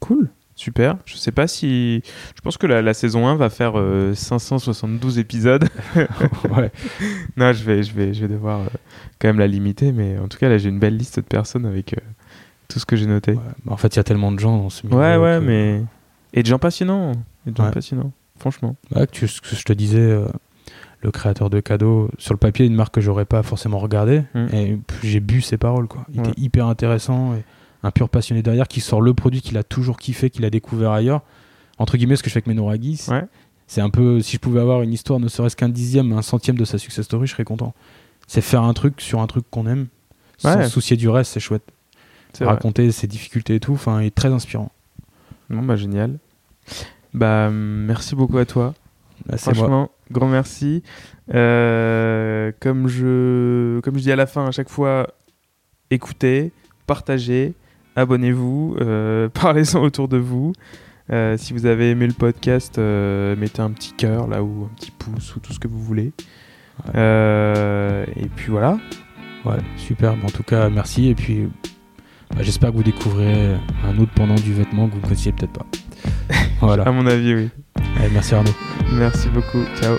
cool, 0.00 0.30
super. 0.58 0.96
Je 1.06 1.16
sais 1.16 1.32
pas 1.32 1.46
si, 1.46 2.02
je 2.36 2.40
pense 2.42 2.56
que 2.58 2.66
la, 2.66 2.82
la 2.82 2.94
saison 2.94 3.26
1 3.26 3.36
va 3.36 3.48
faire 3.50 3.72
euh, 3.78 4.14
572 4.14 5.18
épisodes. 5.18 5.68
ouais. 5.96 6.70
non, 7.36 7.52
je 7.52 7.64
vais, 7.64 7.82
je 7.82 7.92
vais, 7.94 8.12
je 8.12 8.20
vais 8.22 8.28
devoir 8.28 8.60
euh, 8.60 8.66
quand 9.18 9.28
même 9.28 9.38
la 9.38 9.46
limiter, 9.46 9.92
mais 9.92 10.18
en 10.18 10.28
tout 10.28 10.38
cas 10.38 10.48
là, 10.48 10.58
j'ai 10.58 10.68
une 10.68 10.78
belle 10.78 10.96
liste 10.96 11.16
de 11.20 11.24
personnes 11.24 11.64
avec 11.66 11.94
euh, 11.94 12.00
tout 12.68 12.78
ce 12.78 12.86
que 12.86 12.96
j'ai 12.96 13.06
noté. 13.06 13.32
Ouais. 13.32 13.40
En 13.68 13.76
fait, 13.76 13.94
il 13.94 13.96
y 13.96 14.00
a 14.00 14.04
tellement 14.04 14.32
de 14.32 14.38
gens 14.38 14.56
dans 14.58 14.70
ce 14.70 14.86
milieu. 14.86 14.98
Ouais, 14.98 15.16
ouais, 15.16 15.38
que- 15.40 15.44
mais 15.44 15.82
et 16.34 16.42
de 16.42 16.46
gens 16.48 16.58
passionnants, 16.58 17.12
et 17.46 17.50
de 17.50 17.56
gens 17.56 17.64
Ouais. 17.64 17.70
passionnants, 17.70 18.12
franchement. 18.38 18.76
Que 18.94 19.04
tu- 19.06 19.28
ce 19.28 19.40
que 19.40 19.54
je 19.56 19.62
te 19.62 19.72
disais, 19.72 19.98
euh, 20.00 20.26
le 21.00 21.10
créateur 21.12 21.48
de 21.48 21.60
cadeaux, 21.60 22.10
sur 22.18 22.34
le 22.34 22.38
papier, 22.38 22.66
une 22.66 22.74
marque 22.74 22.94
que 22.94 23.00
j'aurais 23.00 23.24
pas 23.24 23.42
forcément 23.44 23.78
regardé. 23.78 24.22
Mm. 24.34 24.46
Et 24.52 24.78
j'ai 25.04 25.20
bu 25.20 25.40
ses 25.40 25.56
paroles, 25.56 25.86
quoi. 25.86 26.04
Il 26.12 26.20
Ouais. 26.20 26.28
était 26.28 26.40
hyper 26.40 26.66
intéressant. 26.66 27.34
Et 27.34 27.44
un 27.82 27.90
pur 27.90 28.08
passionné 28.08 28.42
derrière 28.42 28.66
qui 28.68 28.80
sort 28.80 29.00
le 29.00 29.14
produit 29.14 29.40
qu'il 29.40 29.56
a 29.56 29.62
toujours 29.62 29.98
kiffé, 29.98 30.30
qu'il 30.30 30.44
a 30.44 30.50
découvert 30.50 30.90
ailleurs. 30.92 31.22
Entre 31.78 31.96
guillemets, 31.96 32.16
ce 32.16 32.22
que 32.22 32.28
je 32.28 32.34
fais 32.34 32.42
avec 32.44 32.58
c'est- 32.96 33.10
Ouais. 33.12 33.24
c'est 33.66 33.80
un 33.80 33.90
peu. 33.90 34.20
Si 34.20 34.32
je 34.36 34.40
pouvais 34.40 34.60
avoir 34.60 34.82
une 34.82 34.92
histoire, 34.92 35.20
ne 35.20 35.28
serait-ce 35.28 35.54
qu'un 35.56 35.68
dixième, 35.68 36.12
un 36.12 36.22
centième 36.22 36.56
de 36.58 36.64
sa 36.64 36.78
success 36.78 37.04
story, 37.04 37.26
je 37.26 37.32
serais 37.32 37.44
content. 37.44 37.74
C'est 38.26 38.40
faire 38.40 38.62
un 38.64 38.74
truc 38.74 39.00
sur 39.00 39.20
un 39.20 39.26
truc 39.26 39.44
qu'on 39.50 39.66
aime, 39.66 39.86
sans 40.38 40.56
Ouais. 40.56 40.64
se 40.64 40.70
soucier 40.70 40.96
du 40.96 41.08
reste, 41.08 41.32
c'est 41.32 41.40
chouette. 41.40 41.62
Vrai. 42.38 42.46
Raconter 42.46 42.92
ses 42.92 43.06
difficultés 43.06 43.54
et 43.56 43.60
tout, 43.60 43.72
enfin, 43.72 44.00
est 44.00 44.14
très 44.14 44.28
inspirant. 44.32 44.70
Bon, 45.50 45.62
bah 45.62 45.76
génial. 45.76 46.18
Bah 47.14 47.48
merci 47.50 48.14
beaucoup 48.14 48.38
à 48.38 48.44
toi. 48.44 48.74
Bah, 49.26 49.36
moi. 49.46 49.54
Franchement, 49.54 49.90
grand 50.12 50.28
merci. 50.28 50.82
Euh, 51.34 52.52
comme 52.60 52.86
je, 52.88 53.80
comme 53.80 53.96
je 53.96 54.02
dis 54.02 54.12
à 54.12 54.16
la 54.16 54.26
fin 54.26 54.46
à 54.46 54.50
chaque 54.50 54.68
fois, 54.68 55.08
écoutez, 55.90 56.52
partagez, 56.86 57.54
abonnez-vous, 57.98 58.76
euh, 58.80 59.28
parlez-en 59.32 59.82
autour 59.82 60.08
de 60.08 60.16
vous. 60.16 60.52
Euh, 61.10 61.36
si 61.38 61.52
vous 61.52 61.66
avez 61.66 61.90
aimé 61.90 62.06
le 62.06 62.12
podcast, 62.12 62.78
euh, 62.78 63.34
mettez 63.36 63.62
un 63.62 63.70
petit 63.70 63.92
cœur 63.92 64.28
là 64.28 64.42
ou 64.42 64.64
un 64.64 64.74
petit 64.76 64.90
pouce 64.90 65.34
ou 65.36 65.40
tout 65.40 65.52
ce 65.52 65.58
que 65.58 65.68
vous 65.68 65.80
voulez. 65.80 66.12
Ouais. 66.94 68.04
Et 68.16 68.28
puis 68.36 68.50
voilà. 68.50 68.78
Ouais, 69.44 69.58
super. 69.76 70.16
Bon, 70.16 70.26
en 70.26 70.30
tout 70.30 70.42
cas, 70.42 70.68
merci. 70.68 71.08
Et 71.08 71.14
puis, 71.14 71.48
bah, 72.30 72.42
j'espère 72.42 72.70
que 72.70 72.76
vous 72.76 72.82
découvrirez 72.82 73.56
un 73.84 73.98
autre 73.98 74.12
pendant 74.14 74.34
du 74.34 74.52
vêtement 74.52 74.86
que 74.86 74.92
vous 74.92 74.98
ne 74.98 75.04
connaissiez 75.04 75.32
peut-être 75.32 75.52
pas. 75.52 75.66
voilà. 76.60 76.84
À 76.84 76.92
mon 76.92 77.06
avis, 77.06 77.34
oui. 77.34 77.48
Allez, 77.98 78.10
merci 78.12 78.34
Arnaud. 78.34 78.54
Merci 78.92 79.28
beaucoup. 79.30 79.64
Ciao. 79.80 79.96